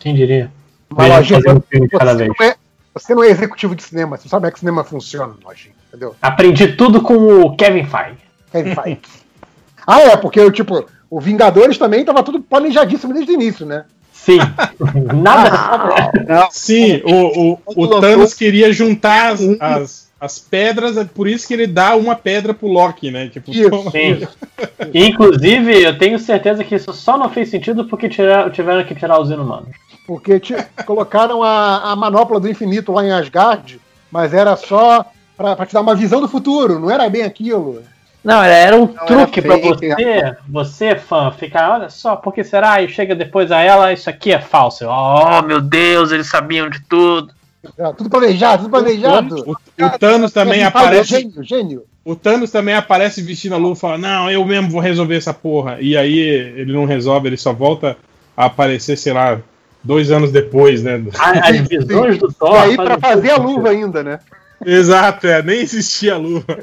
Quem 0.01 0.17
diria? 0.17 0.51
Lojinha, 0.91 1.41
fazer 1.41 1.81
um 1.81 1.89
cada 1.89 2.15
vez. 2.15 2.29
não 2.37 2.45
é, 2.47 2.57
você 3.03 3.15
não 3.15 3.25
é 3.25 3.29
executivo 3.29 3.75
de 3.75 3.83
cinema, 3.83 4.17
você 4.17 4.29
sabe 4.29 4.43
como 4.43 4.47
é 4.47 4.51
que 4.51 4.59
cinema 4.61 4.85
funciona, 4.85 5.35
Lojinha, 5.45 5.75
entendeu? 5.89 6.15
Aprendi 6.21 6.73
tudo 6.73 7.01
com 7.01 7.15
o 7.43 7.57
Kevin 7.57 7.85
Feige. 7.85 8.19
Kevin 8.53 8.75
Feige. 8.75 9.01
ah, 9.87 10.01
é, 10.01 10.17
porque 10.17 10.51
tipo, 10.51 10.87
o 11.09 11.21
Vingadores 11.21 11.79
também 11.79 12.05
tava 12.05 12.23
tudo 12.23 12.41
planejadíssimo 12.41 13.13
desde 13.15 13.33
o 13.33 13.35
início, 13.35 13.67
né? 13.67 13.85
Sim. 14.13 14.39
Nada. 15.23 16.49
Sim, 16.51 17.01
o, 17.05 17.53
o, 17.53 17.59
o 17.67 18.01
Thanos 18.01 18.35
queria 18.35 18.73
juntar 18.73 19.33
as, 19.33 19.41
as, 19.59 20.11
as 20.21 20.39
pedras, 20.39 20.97
é 20.99 21.05
por 21.05 21.27
isso 21.27 21.49
que 21.49 21.55
ele 21.55 21.67
dá 21.67 21.97
uma 21.97 22.15
pedra 22.15 22.53
pro 22.53 22.69
Loki, 22.69 23.11
né? 23.11 23.29
Tipo, 23.29 23.51
toma- 23.71 23.91
Sim. 23.91 24.29
Inclusive, 24.93 25.83
eu 25.83 25.99
tenho 25.99 26.19
certeza 26.19 26.63
que 26.63 26.75
isso 26.75 26.93
só 26.93 27.17
não 27.17 27.31
fez 27.31 27.49
sentido 27.49 27.87
porque 27.87 28.09
tiveram 28.09 28.85
que 28.85 28.95
tirar 28.95 29.19
os 29.19 29.31
inumanos. 29.31 29.71
Porque 30.11 30.41
ti- 30.41 30.57
colocaram 30.85 31.41
a, 31.41 31.93
a 31.93 31.95
manopla 31.95 32.41
do 32.41 32.49
infinito 32.49 32.91
lá 32.91 33.05
em 33.05 33.13
Asgard, 33.13 33.81
mas 34.11 34.35
era 34.35 34.57
só 34.57 35.05
pra, 35.37 35.55
pra 35.55 35.65
te 35.65 35.73
dar 35.73 35.83
uma 35.83 35.95
visão 35.95 36.21
do 36.21 36.27
futuro, 36.27 36.81
não 36.81 36.91
era 36.91 37.09
bem 37.09 37.23
aquilo. 37.23 37.85
Não, 38.25 38.43
era 38.43 38.75
um 38.75 38.87
Não, 38.87 39.07
truque 39.07 39.39
era 39.39 39.47
pra 39.49 39.59
fake, 39.59 39.89
você, 39.89 40.37
você 40.49 40.97
fã, 40.97 41.31
ficar, 41.31 41.75
olha 41.75 41.89
só, 41.89 42.17
porque 42.17 42.43
será? 42.43 42.83
E 42.83 42.89
chega 42.89 43.15
depois 43.15 43.53
a 43.53 43.61
ela, 43.61 43.93
isso 43.93 44.11
aqui 44.11 44.33
é 44.33 44.41
falso. 44.41 44.85
Oh, 44.89 45.43
meu 45.43 45.61
Deus, 45.61 46.11
eles 46.11 46.27
sabiam 46.27 46.69
de 46.69 46.81
tudo. 46.89 47.33
Era 47.79 47.93
tudo 47.93 48.11
planejado, 48.11 48.65
tudo 48.65 48.71
planejado. 48.73 49.45
O, 49.47 49.53
o 49.53 49.91
Thanos 49.97 50.33
também 50.33 50.63
é 50.63 50.65
aparece. 50.65 51.21
Gênio, 51.21 51.45
gênio. 51.45 51.85
O 52.05 52.17
Thanos 52.17 52.51
também 52.51 52.75
aparece 52.75 53.23
vestindo 53.23 53.55
a 53.55 53.59
luva 53.59 53.75
e 53.77 53.81
fala: 53.81 53.97
Não, 53.99 54.29
eu 54.29 54.45
mesmo 54.45 54.71
vou 54.71 54.81
resolver 54.81 55.15
essa 55.17 55.33
porra. 55.33 55.77
E 55.81 55.97
aí 55.97 56.19
ele 56.19 56.73
não 56.73 56.85
resolve, 56.85 57.29
ele 57.29 57.37
só 57.37 57.53
volta 57.53 57.97
a 58.37 58.47
aparecer, 58.47 58.97
sei 58.97 59.13
lá, 59.13 59.39
dois 59.83 60.11
anos 60.11 60.31
depois, 60.33 60.83
né? 60.83 61.03
As 61.19 61.57
visões 61.69 62.19
do 62.19 62.33
Thor. 62.33 62.55
E 62.55 62.59
aí 62.71 62.77
pra 62.77 62.99
fazem 62.99 63.01
fazer 63.01 63.31
a 63.31 63.37
luva 63.37 63.71
ainda, 63.71 64.03
né? 64.03 64.19
Exato, 64.65 65.27
é, 65.27 65.43
nem 65.43 65.61
existia 65.61 66.15
a 66.15 66.19
luva. 66.19 66.59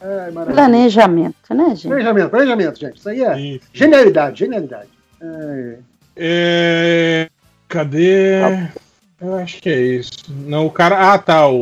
Ai, 0.00 0.30
maravilha. 0.30 0.54
Planejamento, 0.54 1.54
né, 1.54 1.68
gente? 1.70 1.88
Planejamento, 1.88 2.30
planejamento, 2.30 2.80
gente. 2.80 2.98
Isso 2.98 3.08
aí 3.08 3.22
é 3.22 3.34
Sim, 3.34 3.60
genialidade, 3.72 4.38
genialidade. 4.38 4.88
Ai, 5.20 5.78
É, 6.16 7.28
Cadê? 7.72 8.42
Eu 9.18 9.34
acho 9.36 9.62
que 9.62 9.70
é 9.70 9.80
isso. 9.80 10.10
Não, 10.28 10.66
o 10.66 10.70
cara. 10.70 11.14
Ah, 11.14 11.18
tá. 11.18 11.46
O, 11.48 11.56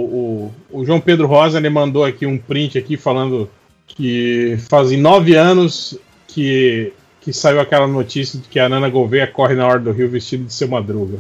o, 0.70 0.81
o 0.81 0.84
João 0.84 1.00
Pedro 1.00 1.28
Rosa 1.28 1.59
ele 1.59 1.70
mandou 1.70 2.05
aqui 2.05 2.26
um 2.26 2.36
print 2.36 2.76
aqui 2.76 2.97
falando 2.97 3.49
que 3.86 4.57
fazem 4.68 4.99
nove 4.99 5.36
anos 5.36 5.97
que, 6.26 6.92
que 7.20 7.32
saiu 7.32 7.60
aquela 7.60 7.86
notícia 7.86 8.39
de 8.39 8.49
que 8.49 8.58
a 8.58 8.68
Nana 8.68 8.89
Gouveia 8.89 9.26
corre 9.26 9.55
na 9.55 9.66
hora 9.66 9.78
do 9.78 9.92
Rio 9.92 10.08
vestido 10.08 10.44
de 10.44 10.52
seu 10.55 10.68
madruga. 10.68 11.18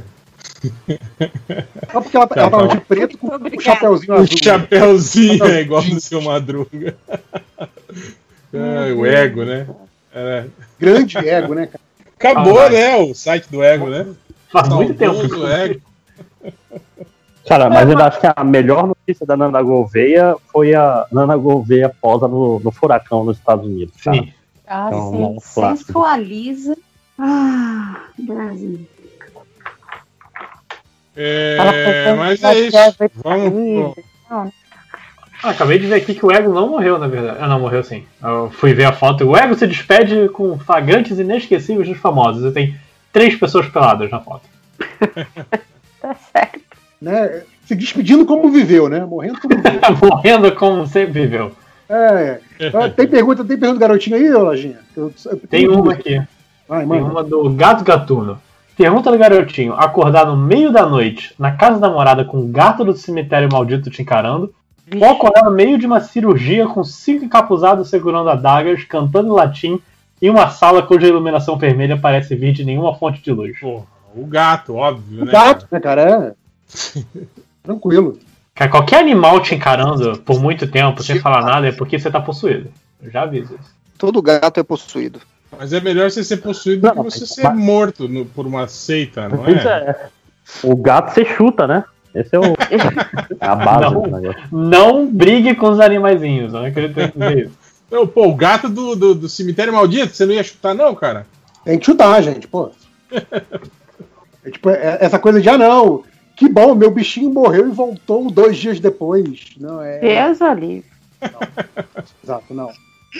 Só 1.92 2.00
porque 2.00 2.16
ela, 2.16 2.26
Tá 2.26 2.40
ela 2.40 2.50
tava 2.50 2.68
de 2.68 2.80
preto 2.80 3.18
com 3.18 3.28
o 3.28 3.34
Obrigada. 3.34 3.62
chapéuzinho 3.62 4.12
O 4.12 4.16
azul. 4.20 4.38
chapéuzinho 4.42 5.44
é 5.44 5.60
igual 5.60 5.82
do 5.82 6.00
seu 6.00 6.20
madruga. 6.22 6.96
Ah, 7.58 8.94
o 8.96 9.06
ego, 9.06 9.44
né? 9.44 9.66
É. 10.14 10.44
Grande 10.78 11.16
ego, 11.18 11.54
né, 11.54 11.66
cara? 11.66 11.80
Acabou, 12.18 12.60
Ah, 12.60 12.68
né? 12.70 12.96
O 12.96 13.14
site 13.14 13.46
do 13.50 13.62
ego, 13.62 13.86
né? 13.88 14.06
Faz 14.50 14.68
muito 14.68 14.94
tempo. 14.94 15.46
Ego. 15.46 15.80
Cara, 17.46 17.68
mas 17.70 17.88
eu 17.88 17.98
acho 17.98 18.20
que 18.20 18.26
a 18.34 18.44
melhor 18.44 18.86
notícia 18.86 19.24
da 19.26 19.36
Nana 19.36 19.62
Gouveia 19.62 20.36
foi 20.52 20.74
a 20.74 21.06
Nana 21.10 21.36
Gouveia 21.36 21.88
posa 22.00 22.28
no, 22.28 22.60
no 22.60 22.70
furacão 22.70 23.24
nos 23.24 23.38
Estados 23.38 23.64
Unidos. 23.66 23.94
Cara. 24.02 24.18
Sim. 24.18 24.32
Ah, 24.72 24.86
Então, 24.88 25.10
sim, 25.10 25.24
um 25.24 25.40
sensualiza. 25.76 26.76
Ah, 27.18 28.02
Brasil. 28.18 28.86
É, 31.16 32.14
mas 32.16 32.42
é 32.42 32.54
isso. 32.60 32.76
Vamos. 33.16 33.50
pro- 33.52 34.04
Ah, 35.42 35.50
acabei 35.50 35.78
de 35.78 35.86
ver 35.86 35.94
aqui 35.96 36.14
que 36.14 36.24
o 36.24 36.30
Ego 36.30 36.52
não 36.52 36.68
morreu, 36.68 36.98
na 36.98 37.08
verdade. 37.08 37.38
Ah, 37.40 37.48
não, 37.48 37.58
morreu 37.60 37.82
sim. 37.82 38.04
Eu 38.22 38.50
fui 38.50 38.72
ver 38.74 38.84
a 38.84 38.92
foto. 38.92 39.24
O 39.26 39.36
Ego 39.36 39.54
se 39.54 39.66
despede 39.66 40.28
com 40.28 40.58
flagrantes 40.58 41.18
inesquecíveis 41.18 41.88
dos 41.88 41.98
famosos. 41.98 42.44
E 42.44 42.52
tem 42.54 42.76
três 43.12 43.34
pessoas 43.36 43.66
peladas 43.68 44.10
na 44.10 44.20
foto. 44.20 44.44
Tá 46.00 46.14
certo. 46.32 46.60
né? 47.02 47.42
Se 47.66 47.74
despedindo 47.74 48.24
como 48.24 48.48
viveu, 48.48 48.88
né? 48.88 49.04
Morrendo 49.04 49.38
como 49.38 49.54
viveu. 49.56 49.80
Morrendo 50.10 50.54
como 50.54 50.86
sempre 50.86 51.20
viveu. 51.20 51.52
É, 51.92 52.40
é. 52.60 52.88
Tem 52.90 53.06
pergunta, 53.08 53.44
tem 53.44 53.58
pergunta 53.58 53.74
do 53.74 53.80
garotinho 53.80 54.14
aí, 54.16 54.30
Lojinha? 54.30 54.78
Eu- 54.96 55.12
eu- 55.26 55.36
Tem 55.48 55.68
uma 55.68 55.92
aqui. 55.92 56.22
Vai, 56.68 56.86
Tem 56.86 57.00
uma 57.02 57.24
do 57.24 57.50
Gato 57.50 57.82
Gatuno. 57.82 58.38
Pergunta 58.76 59.10
do 59.10 59.18
garotinho: 59.18 59.72
acordar 59.74 60.24
no 60.24 60.36
meio 60.36 60.70
da 60.72 60.86
noite, 60.86 61.34
na 61.36 61.50
casa 61.50 61.80
da 61.80 61.90
morada 61.90 62.24
com 62.24 62.38
o 62.40 62.46
gato 62.46 62.84
do 62.84 62.96
cemitério 62.96 63.48
maldito 63.50 63.90
te 63.90 64.02
encarando, 64.02 64.54
ou 64.94 65.04
acordar 65.10 65.44
no 65.44 65.50
meio 65.50 65.76
de 65.76 65.84
uma 65.84 66.00
cirurgia 66.00 66.66
com 66.68 66.84
cinco 66.84 67.24
encapuzados 67.24 67.90
segurando 67.90 68.30
adagas, 68.30 68.84
cantando 68.84 69.28
em 69.28 69.32
latim, 69.32 69.80
em 70.22 70.30
uma 70.30 70.48
sala 70.48 70.82
cuja 70.82 71.08
iluminação 71.08 71.58
vermelha 71.58 71.98
parece 72.00 72.36
vir 72.36 72.52
de 72.52 72.64
nenhuma 72.64 72.94
fonte 72.94 73.20
de 73.20 73.32
luz. 73.32 73.58
Pô, 73.58 73.82
o 74.14 74.24
gato, 74.26 74.76
óbvio, 74.76 75.22
O 75.22 75.24
né? 75.24 75.32
gato, 75.32 75.66
né, 75.72 75.80
cara? 75.80 76.02
É. 76.02 76.34
Tranquilo. 77.64 78.16
Cara, 78.60 78.70
qualquer 78.70 79.00
animal 79.00 79.40
te 79.40 79.54
encarando 79.54 80.18
por 80.18 80.38
muito 80.38 80.66
tempo 80.66 81.02
sem 81.02 81.18
falar 81.18 81.40
nada 81.42 81.68
é 81.68 81.72
porque 81.72 81.98
você 81.98 82.10
tá 82.10 82.20
possuído. 82.20 82.70
Eu 83.02 83.10
já 83.10 83.22
aviso 83.22 83.54
isso. 83.58 83.70
Todo 83.96 84.20
gato 84.20 84.60
é 84.60 84.62
possuído. 84.62 85.18
Mas 85.58 85.72
é 85.72 85.80
melhor 85.80 86.10
você 86.10 86.22
ser 86.22 86.36
possuído 86.36 86.86
do 86.86 86.92
que 86.94 87.02
você 87.10 87.24
ser 87.24 87.44
mas- 87.44 87.56
morto 87.56 88.06
no- 88.06 88.26
por 88.26 88.46
uma 88.46 88.68
seita, 88.68 89.30
não 89.30 89.38
Pois 89.38 89.64
é? 89.64 89.70
é. 89.70 90.08
O 90.62 90.76
gato 90.76 91.14
você 91.14 91.24
chuta, 91.24 91.66
né? 91.66 91.84
Esse 92.14 92.36
é, 92.36 92.38
o, 92.38 92.42
é 93.40 93.46
a 93.46 93.54
base 93.56 93.94
Não. 93.94 94.02
do 94.02 94.10
negócio. 94.20 94.42
Não 94.52 95.06
brigue 95.10 95.54
com 95.54 95.70
os 95.70 95.80
animaizinhos, 95.80 96.52
eu 96.52 96.60
não 96.60 96.66
acredito 96.66 97.12
dizer 97.18 97.38
isso. 97.46 97.58
Não, 97.90 98.06
pô, 98.06 98.26
o 98.28 98.34
gato 98.34 98.68
do, 98.68 98.94
do, 98.94 99.14
do 99.14 99.28
cemitério 99.30 99.72
maldito, 99.72 100.14
você 100.14 100.26
não 100.26 100.34
ia 100.34 100.42
chutar, 100.44 100.74
não, 100.74 100.94
cara? 100.94 101.26
Tem 101.64 101.78
que 101.78 101.86
chutar, 101.86 102.22
gente, 102.22 102.46
pô. 102.46 102.70
É, 104.42 104.50
tipo, 104.50 104.70
é- 104.70 104.98
essa 105.02 105.18
coisa 105.18 105.38
de, 105.40 105.48
ah, 105.50 105.58
não, 105.58 106.02
que 106.40 106.48
bom, 106.48 106.74
meu 106.74 106.90
bichinho 106.90 107.28
morreu 107.28 107.68
e 107.68 107.70
voltou 107.70 108.30
dois 108.30 108.56
dias 108.56 108.80
depois. 108.80 109.50
Não, 109.60 109.82
é. 109.82 109.98
Deus 109.98 110.40
ali. 110.40 110.82
Exato, 112.24 112.54
não. 112.54 112.70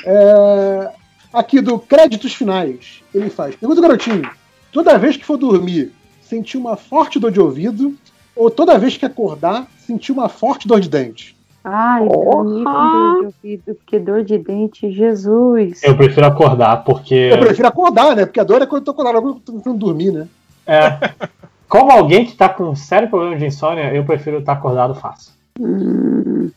É, 0.06 0.90
aqui 1.30 1.60
do 1.60 1.78
créditos 1.78 2.32
finais, 2.32 3.02
ele 3.14 3.28
faz. 3.28 3.54
Pergunta, 3.56 3.82
garotinho: 3.82 4.26
toda 4.72 4.96
vez 4.96 5.18
que 5.18 5.26
for 5.26 5.36
dormir, 5.36 5.92
sentir 6.22 6.56
uma 6.56 6.78
forte 6.78 7.18
dor 7.18 7.30
de 7.30 7.38
ouvido, 7.38 7.94
ou 8.34 8.50
toda 8.50 8.78
vez 8.78 8.96
que 8.96 9.04
acordar, 9.04 9.66
sentir 9.76 10.12
uma 10.12 10.30
forte 10.30 10.66
dor 10.66 10.80
de 10.80 10.88
dente? 10.88 11.36
Ai, 11.62 12.08
dormir 12.08 12.64
com 12.64 12.72
dor 12.72 13.20
de 13.20 13.26
ouvido, 13.26 13.74
porque 13.74 13.98
dor 13.98 14.24
de 14.24 14.38
dente, 14.38 14.90
Jesus. 14.90 15.82
Eu 15.82 15.94
prefiro 15.94 16.24
acordar, 16.24 16.84
porque. 16.84 17.14
Eu 17.14 17.38
prefiro 17.38 17.68
acordar, 17.68 18.16
né? 18.16 18.24
Porque 18.24 18.40
a 18.40 18.44
dor 18.44 18.62
é 18.62 18.66
quando 18.66 18.80
eu 18.80 18.84
tô 18.86 18.90
acordado, 18.92 19.28
eu 19.28 19.34
tô 19.34 19.52
tentando 19.52 19.76
dormir, 19.76 20.10
né? 20.10 20.26
É, 20.66 21.10
como 21.70 21.90
alguém 21.92 22.26
que 22.26 22.36
tá 22.36 22.48
com 22.48 22.64
um 22.64 22.74
sério 22.76 23.08
problema 23.08 23.36
de 23.36 23.46
insônia, 23.46 23.94
eu 23.94 24.04
prefiro 24.04 24.40
estar 24.40 24.52
acordado 24.52 24.94
fácil. 24.94 25.32
Hum, 25.58 26.50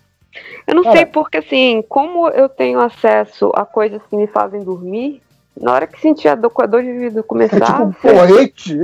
Eu 0.68 0.76
não 0.76 0.84
Cara. 0.84 0.96
sei 0.98 1.06
porque, 1.06 1.38
assim, 1.38 1.84
como 1.88 2.28
eu 2.30 2.50
tenho 2.50 2.80
acesso 2.80 3.52
a 3.54 3.64
coisas 3.66 4.02
que 4.10 4.16
me 4.18 4.26
fazem 4.28 4.62
dormir, 4.64 5.22
na 5.60 5.72
hora 5.74 5.86
que 5.86 6.02
sentir 6.02 6.28
a 6.30 6.36
dor, 6.36 6.52
a 6.58 6.66
dor 6.66 6.82
de 6.82 7.20
É 7.20 7.22
começar, 7.22 7.66
tipo 7.66 7.84
um 7.84 7.92
você- 7.92 8.12
porrete. 8.14 8.80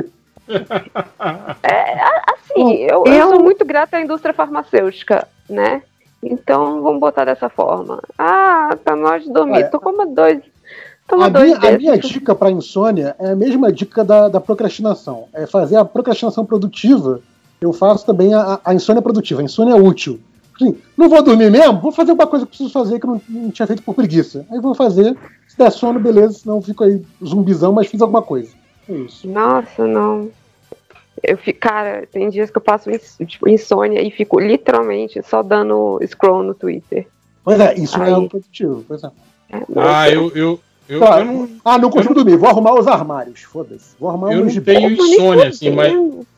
é, 1.64 2.02
assim, 2.34 2.74
eu, 2.84 3.04
eu 3.06 3.14
Eu- 3.14 3.30
sou 3.30 3.44
muito 3.44 3.66
grata 3.66 3.98
à 3.98 4.02
indústria 4.02 4.34
farmacêutica, 4.34 5.28
né? 5.50 5.82
Então, 6.22 6.82
vamos 6.82 7.00
botar 7.00 7.26
dessa 7.26 7.50
forma. 7.50 8.02
Ah, 8.18 8.78
tá 8.84 8.96
na 8.96 9.10
hora 9.10 9.20
de 9.22 9.32
dormir, 9.32 9.54
Olha, 9.60 9.70
tu 9.70 9.80
coma 9.80 10.06
dois. 10.06 10.40
Toma 11.10 11.26
A 11.26 11.30
minha, 11.30 11.58
a 11.58 11.78
minha 11.78 11.98
dica 11.98 12.36
para 12.36 12.52
insônia 12.52 13.16
é 13.20 13.32
a 13.32 13.36
mesma 13.36 13.72
dica 13.72 14.04
da, 14.04 14.28
da 14.30 14.40
procrastinação. 14.40 15.26
É 15.34 15.48
fazer 15.48 15.76
a 15.76 15.84
procrastinação 15.84 16.46
produtiva. 16.46 17.20
Eu 17.60 17.74
faço 17.74 18.06
também 18.06 18.34
a, 18.34 18.60
a 18.64 18.74
insônia 18.74 19.02
produtiva, 19.02 19.42
a 19.42 19.44
insônia 19.44 19.76
útil. 19.76 20.20
Assim, 20.56 20.78
não 20.96 21.10
vou 21.10 21.22
dormir 21.24 21.50
mesmo? 21.50 21.80
Vou 21.80 21.92
fazer 21.92 22.12
alguma 22.12 22.28
coisa 22.28 22.46
que 22.46 22.50
eu 22.50 22.50
preciso 22.50 22.72
fazer 22.72 23.00
que 23.00 23.06
eu 23.06 23.12
não, 23.12 23.22
não 23.28 23.50
tinha 23.52 23.66
feito 23.66 23.82
por 23.82 23.96
preguiça. 23.96 24.46
Aí 24.52 24.60
vou 24.62 24.76
fazer. 24.76 25.18
Se 25.48 25.58
der 25.58 25.72
sono, 25.72 26.00
beleza. 26.00 26.40
Senão 26.40 26.58
eu 26.58 26.62
fico 26.62 26.84
aí 26.84 27.02
zumbizão, 27.26 27.74
mas 27.74 27.88
fiz 27.88 28.02
alguma 28.02 28.22
coisa. 28.22 28.52
É 28.88 28.94
isso. 28.94 29.28
Nossa, 29.28 29.88
não. 29.88 30.30
Eu 31.24 31.38
fico, 31.38 31.60
cara, 31.60 32.08
tem 32.12 32.30
dias 32.30 32.50
que 32.52 32.58
eu 32.58 32.62
passo 32.62 32.90
ins- 32.90 33.18
tipo, 33.26 33.50
insônia 33.50 34.02
e 34.02 34.12
fico 34.12 34.40
literalmente 34.40 35.22
só 35.24 35.42
dando 35.44 36.00
scroll 36.06 36.44
no 36.44 36.54
Twitter. 36.54 37.08
Pois 37.44 37.60
é, 37.60 37.74
isso 37.76 37.98
não 37.98 38.06
é 38.06 38.08
Aí. 38.10 38.14
algo 38.14 38.30
positivo. 38.30 38.86
Pois 38.88 39.04
é. 39.04 39.10
Ah, 39.76 40.10
eu, 40.10 40.32
eu, 40.36 40.60
eu, 40.90 41.00
Tá, 41.00 41.20
eu 41.20 41.26
não, 41.26 41.50
ah, 41.64 41.78
não 41.78 41.90
consigo 41.90 42.16
dormir. 42.16 42.36
Vou 42.36 42.50
arrumar 42.50 42.74
os 42.74 42.88
armários. 42.88 43.42
Foda-se. 43.42 43.96
Vou 44.00 44.10
arrumar 44.10 44.34
eu 44.34 44.44
uns 44.44 44.56
não 44.56 44.64
tenho 44.64 44.90
insônia, 44.90 45.48
assim, 45.48 45.70
mas, 45.70 45.94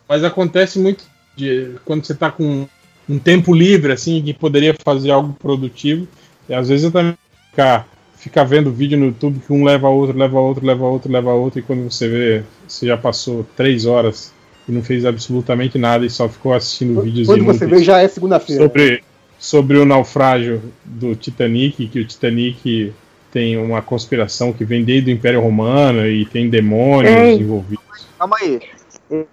mas 0.07 0.23
acontece 0.23 0.77
muito 0.77 1.05
de, 1.35 1.71
quando 1.85 2.05
você 2.05 2.13
tá 2.13 2.29
com 2.29 2.67
um 3.09 3.17
tempo 3.17 3.53
livre, 3.53 3.93
assim, 3.93 4.21
que 4.21 4.33
poderia 4.33 4.75
fazer 4.83 5.11
algo 5.11 5.33
produtivo. 5.33 6.07
E 6.47 6.53
às 6.53 6.69
vezes 6.69 6.83
eu 6.83 6.91
também 6.91 7.15
ficar, 7.49 7.87
ficar 8.15 8.43
vendo 8.43 8.71
vídeo 8.71 8.97
no 8.97 9.07
YouTube 9.07 9.41
que 9.45 9.53
um 9.53 9.63
leva 9.63 9.87
a 9.87 9.89
outro, 9.89 10.17
leva 10.17 10.37
a 10.37 10.41
outro, 10.41 10.65
leva 10.65 10.83
a 10.83 10.89
outro, 10.89 11.11
leva 11.11 11.31
a 11.31 11.33
outro, 11.33 11.59
e 11.59 11.63
quando 11.63 11.89
você 11.89 12.07
vê, 12.07 12.43
você 12.67 12.87
já 12.87 12.97
passou 12.97 13.45
três 13.55 13.85
horas 13.85 14.33
e 14.67 14.71
não 14.71 14.83
fez 14.83 15.05
absolutamente 15.05 15.77
nada 15.77 16.05
e 16.05 16.09
só 16.09 16.29
ficou 16.29 16.53
assistindo 16.53 17.01
vídeos 17.01 17.27
Quando 17.27 17.45
você 17.45 17.65
vê, 17.65 17.83
já 17.83 17.99
é 17.99 18.07
segunda-feira. 18.07 18.63
sobre, 18.63 19.03
sobre 19.39 19.77
o 19.77 19.85
naufrágio 19.85 20.61
do 20.85 21.15
Titanic, 21.15 21.87
que 21.87 21.99
o 21.99 22.05
Titanic 22.05 22.93
tem 23.31 23.57
uma 23.57 23.81
conspiração 23.81 24.51
que 24.51 24.65
vem 24.65 24.83
desde 24.83 25.11
o 25.11 25.13
Império 25.13 25.41
Romano 25.41 26.05
e 26.05 26.25
tem 26.25 26.49
demônios 26.49 27.15
Ei. 27.15 27.35
envolvidos. 27.35 28.07
Calma 28.17 28.37
aí. 28.41 28.61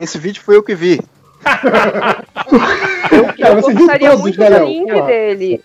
Esse 0.00 0.18
vídeo 0.18 0.42
foi 0.42 0.56
eu 0.56 0.62
que 0.62 0.74
vi. 0.74 1.00
Cara, 3.38 3.54
você 3.54 3.72
viu 3.72 3.86
Gostaria 3.86 4.10
todos, 4.10 4.22
muito 4.22 4.38
do 4.38 4.64
link 4.64 4.92
Pô. 4.92 5.02
dele. 5.02 5.62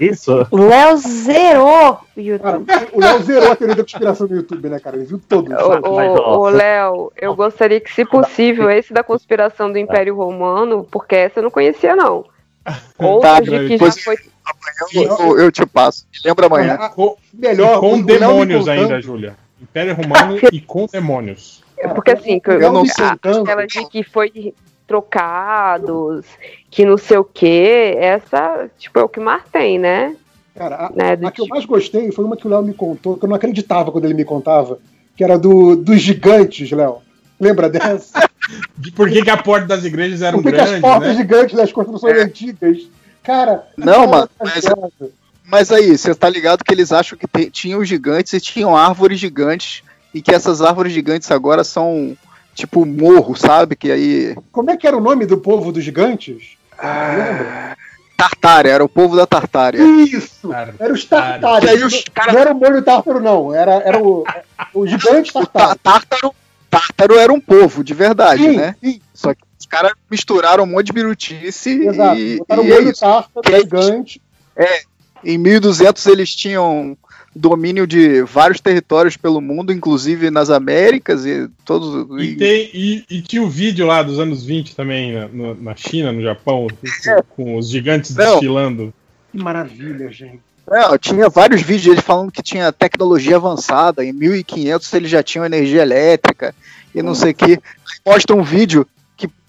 Isso. 0.00 0.46
O 0.50 0.56
Léo 0.56 0.96
zerou 0.96 1.98
o 2.16 2.20
YouTube. 2.20 2.64
O 2.92 3.00
Léo 3.00 3.22
zerou 3.22 3.52
a 3.52 3.56
teoria 3.56 3.76
da 3.76 3.82
conspiração 3.82 4.26
no 4.26 4.36
YouTube, 4.36 4.68
né, 4.68 4.78
cara? 4.80 4.96
Ele 4.96 5.04
viu 5.04 5.20
todos. 5.28 5.52
Ô, 5.52 6.48
Léo, 6.48 7.12
eu 7.16 7.34
gostaria 7.34 7.80
que, 7.80 7.92
se 7.92 8.04
possível, 8.04 8.70
esse 8.70 8.92
da 8.92 9.02
conspiração 9.02 9.70
do 9.70 9.78
Império 9.78 10.16
Romano, 10.16 10.86
porque 10.90 11.14
essa 11.14 11.40
eu 11.40 11.44
não 11.44 11.50
conhecia, 11.50 11.94
não. 11.94 12.24
Outras 12.98 13.44
de 13.44 13.68
que 13.68 13.76
já 13.76 13.92
foi. 13.92 14.16
Eu, 14.92 15.02
eu- 15.02 15.38
eu 15.40 15.52
te 15.52 15.64
passo. 15.66 16.06
Me 16.12 16.28
lembra 16.28 16.46
amanhã. 16.46 16.76
Com, 16.94 17.16
Melhor, 17.32 17.76
e 17.76 17.80
com 17.80 18.02
demônios 18.02 18.68
ainda, 18.68 19.00
Júlia. 19.00 19.36
Império 19.60 19.94
Romano 19.94 20.38
e 20.52 20.60
com 20.60 20.86
demônios. 20.86 21.62
Porque 21.94 22.10
assim, 22.12 22.38
que 22.38 22.50
eu, 22.50 22.60
Eu 22.60 22.72
não 22.72 22.84
sei 22.86 23.04
aquela 23.06 23.66
de 23.66 23.86
que 23.88 24.02
foi 24.02 24.54
trocados, 24.86 26.24
que 26.70 26.84
não 26.84 26.96
sei 26.98 27.16
o 27.18 27.24
que, 27.24 27.94
essa, 27.98 28.68
tipo, 28.78 28.98
é 28.98 29.02
o 29.02 29.08
que 29.08 29.20
mais 29.20 29.42
tem, 29.52 29.78
né? 29.78 30.14
Cara, 30.54 30.86
a, 30.86 30.90
Né, 30.90 31.18
a 31.26 31.30
que 31.30 31.40
eu 31.40 31.46
mais 31.48 31.64
gostei 31.64 32.12
foi 32.12 32.24
uma 32.24 32.36
que 32.36 32.46
o 32.46 32.50
Léo 32.50 32.62
me 32.62 32.74
contou, 32.74 33.16
que 33.16 33.24
eu 33.24 33.28
não 33.28 33.36
acreditava 33.36 33.90
quando 33.90 34.04
ele 34.04 34.14
me 34.14 34.24
contava, 34.24 34.78
que 35.16 35.24
era 35.24 35.38
do, 35.38 35.74
dos 35.76 36.00
gigantes, 36.00 36.70
Léo. 36.70 36.98
Lembra 37.40 37.68
dessa? 37.68 38.28
De 38.76 38.92
por 38.92 39.08
que, 39.10 39.22
que 39.22 39.30
a 39.30 39.38
porta 39.38 39.66
das 39.66 39.84
igrejas 39.84 40.20
eram 40.20 40.42
Por 40.42 40.50
que, 40.52 40.56
que 40.56 40.60
as 40.62 40.68
grandes, 40.68 40.82
portas 40.90 41.08
né? 41.08 41.14
gigantes 41.14 41.56
das 41.56 41.72
construções 41.72 42.18
antigas? 42.18 42.78
Cara, 43.24 43.66
Não, 43.76 43.92
cara, 43.94 44.06
mano, 44.06 44.30
mas- 44.42 44.64
cara, 44.64 44.88
Mas 45.46 45.72
aí, 45.72 45.96
você 45.96 46.14
tá 46.14 46.28
ligado 46.28 46.64
que 46.64 46.72
eles 46.72 46.92
acham 46.92 47.18
que 47.18 47.26
te- 47.26 47.50
tinham 47.50 47.84
gigantes 47.84 48.32
e 48.32 48.40
tinham 48.40 48.76
árvores 48.76 49.18
gigantes, 49.20 49.82
e 50.12 50.22
que 50.22 50.34
essas 50.34 50.62
árvores 50.62 50.92
gigantes 50.92 51.30
agora 51.30 51.64
são 51.64 52.16
tipo 52.54 52.84
morro, 52.86 53.34
sabe? 53.36 53.76
Que 53.76 53.90
aí. 53.90 54.36
Como 54.52 54.70
é 54.70 54.76
que 54.76 54.86
era 54.86 54.96
o 54.96 55.00
nome 55.00 55.26
do 55.26 55.36
povo 55.38 55.70
dos 55.72 55.82
gigantes? 55.84 56.56
Lembra? 56.82 57.76
Tartária, 58.16 58.70
era 58.70 58.84
o 58.84 58.88
povo 58.88 59.16
da 59.16 59.26
Tartária. 59.26 59.78
Isso! 59.82 60.50
Era 60.78 60.92
os 60.92 61.04
tartários. 61.04 61.80
E 61.80 61.84
os 61.84 62.04
Não 62.32 62.38
era 62.38 62.52
o 62.52 62.54
molho 62.56 62.80
tártaro, 62.82 63.20
não. 63.20 63.52
Era, 63.52 63.72
era 63.84 64.02
o, 64.02 64.24
o 64.72 64.86
gigante 64.86 65.32
tartário. 65.32 65.78
Tártaro, 65.82 66.34
Tártaro 66.70 67.18
era 67.18 67.32
um 67.32 67.40
povo, 67.40 67.82
de 67.84 67.92
verdade, 67.92 68.42
Sim, 68.42 68.56
né? 68.56 68.76
Só 69.12 69.34
que 69.34 69.42
caras 69.74 69.92
misturaram 70.10 70.64
um 70.64 70.66
monte 70.66 70.86
de 70.86 70.92
birutice 70.92 71.70
Exato. 71.70 72.18
e, 72.18 72.36
Botaram 72.38 72.62
o 72.62 72.66
e 72.66 72.70
é 72.72 72.74
molho 72.74 72.90
isso. 72.90 73.00
tártaro, 73.00 73.56
gigante. 73.60 74.22
É, 74.56 74.82
em 75.24 75.38
1200 75.38 76.06
eles 76.06 76.34
tinham 76.34 76.96
domínio 77.36 77.86
de 77.86 78.22
vários 78.22 78.60
territórios 78.60 79.16
pelo 79.16 79.40
mundo, 79.40 79.72
inclusive 79.72 80.30
nas 80.30 80.50
Américas 80.50 81.26
e 81.26 81.48
todos. 81.64 82.06
E, 82.22 82.36
tem, 82.36 82.70
e, 82.72 83.04
e 83.10 83.22
tinha 83.22 83.42
o 83.42 83.48
vídeo 83.50 83.86
lá 83.86 84.02
dos 84.02 84.20
anos 84.20 84.44
20 84.44 84.76
também, 84.76 85.12
na, 85.12 85.26
no- 85.28 85.54
na 85.54 85.74
China, 85.74 86.12
no 86.12 86.22
Japão, 86.22 86.68
com, 87.36 87.44
com 87.44 87.58
os 87.58 87.68
gigantes 87.68 88.14
Não. 88.14 88.32
desfilando. 88.34 88.94
Que 89.32 89.38
maravilha, 89.42 90.10
gente. 90.12 90.38
Não, 90.70 90.96
tinha 90.96 91.28
vários 91.28 91.60
vídeos 91.60 91.92
ele 91.96 92.00
falando 92.02 92.30
que 92.32 92.42
tinha 92.42 92.72
tecnologia 92.72 93.36
avançada. 93.36 94.04
Em 94.04 94.12
1500 94.12 94.94
eles 94.94 95.10
já 95.10 95.22
tinham 95.22 95.44
energia 95.44 95.82
elétrica 95.82 96.54
e 96.94 97.02
não 97.02 97.14
sei 97.14 97.32
o 97.32 97.34
que. 97.34 97.58
Mostra 98.06 98.34
um 98.36 98.42
vídeo 98.42 98.86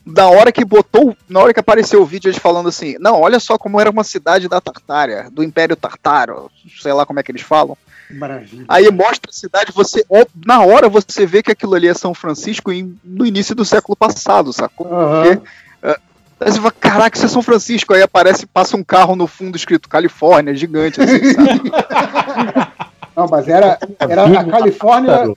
na 0.06 0.27
hora 0.30 0.51
que 0.51 0.64
botou, 0.64 1.16
na 1.27 1.40
hora 1.40 1.53
que 1.53 1.59
apareceu 1.59 2.01
o 2.01 2.06
vídeo, 2.06 2.27
eles 2.30 2.38
falando 2.40 2.69
assim: 2.69 2.95
Não, 3.00 3.19
olha 3.22 3.40
só 3.40 3.58
como 3.58 3.80
era 3.82 3.90
uma 3.90 4.03
cidade 4.03 4.48
da 4.48 4.61
Tartária, 4.61 5.27
do 5.32 5.43
Império 5.43 5.75
Tartaro, 5.75 6.51
sei 6.80 6.93
lá 6.93 7.06
como 7.06 7.19
é 7.19 7.24
que 7.24 7.32
eles 7.32 7.42
falam. 7.42 7.75
Maravilha. 8.11 8.66
Aí 8.67 8.92
mostra 8.92 9.32
a 9.32 9.34
cidade, 9.34 9.72
você 9.74 10.06
na 10.45 10.61
hora 10.64 10.88
você 10.88 11.25
vê 11.25 11.42
que 11.42 11.51
aquilo 11.51 11.74
ali 11.74 11.88
é 11.88 11.93
São 11.95 12.14
Francisco 12.14 12.72
em- 12.72 12.95
no 13.03 13.25
início 13.25 13.56
do 13.56 13.66
século 13.66 13.95
passado, 13.95 14.53
sacou? 14.53 14.85
Porque, 14.88 15.42
é, 15.82 16.00
aí 16.40 16.51
você 16.51 16.59
fala, 16.59 16.72
caraca, 16.72 17.17
isso 17.17 17.25
é 17.25 17.30
São 17.30 17.42
Francisco. 17.42 17.95
Aí 17.95 18.03
aparece, 18.03 18.45
passa 18.45 18.77
um 18.77 18.84
carro 18.84 19.16
no 19.16 19.25
fundo 19.25 19.56
escrito 19.58 19.90
Califórnia, 19.90 20.53
gigante, 20.53 21.01
assim, 21.01 21.34
sabe? 21.34 21.72
Não, 23.16 23.27
mas 23.27 23.48
era, 23.48 23.80
era 23.98 24.25
a 24.40 24.43
Califórnia 24.45 25.34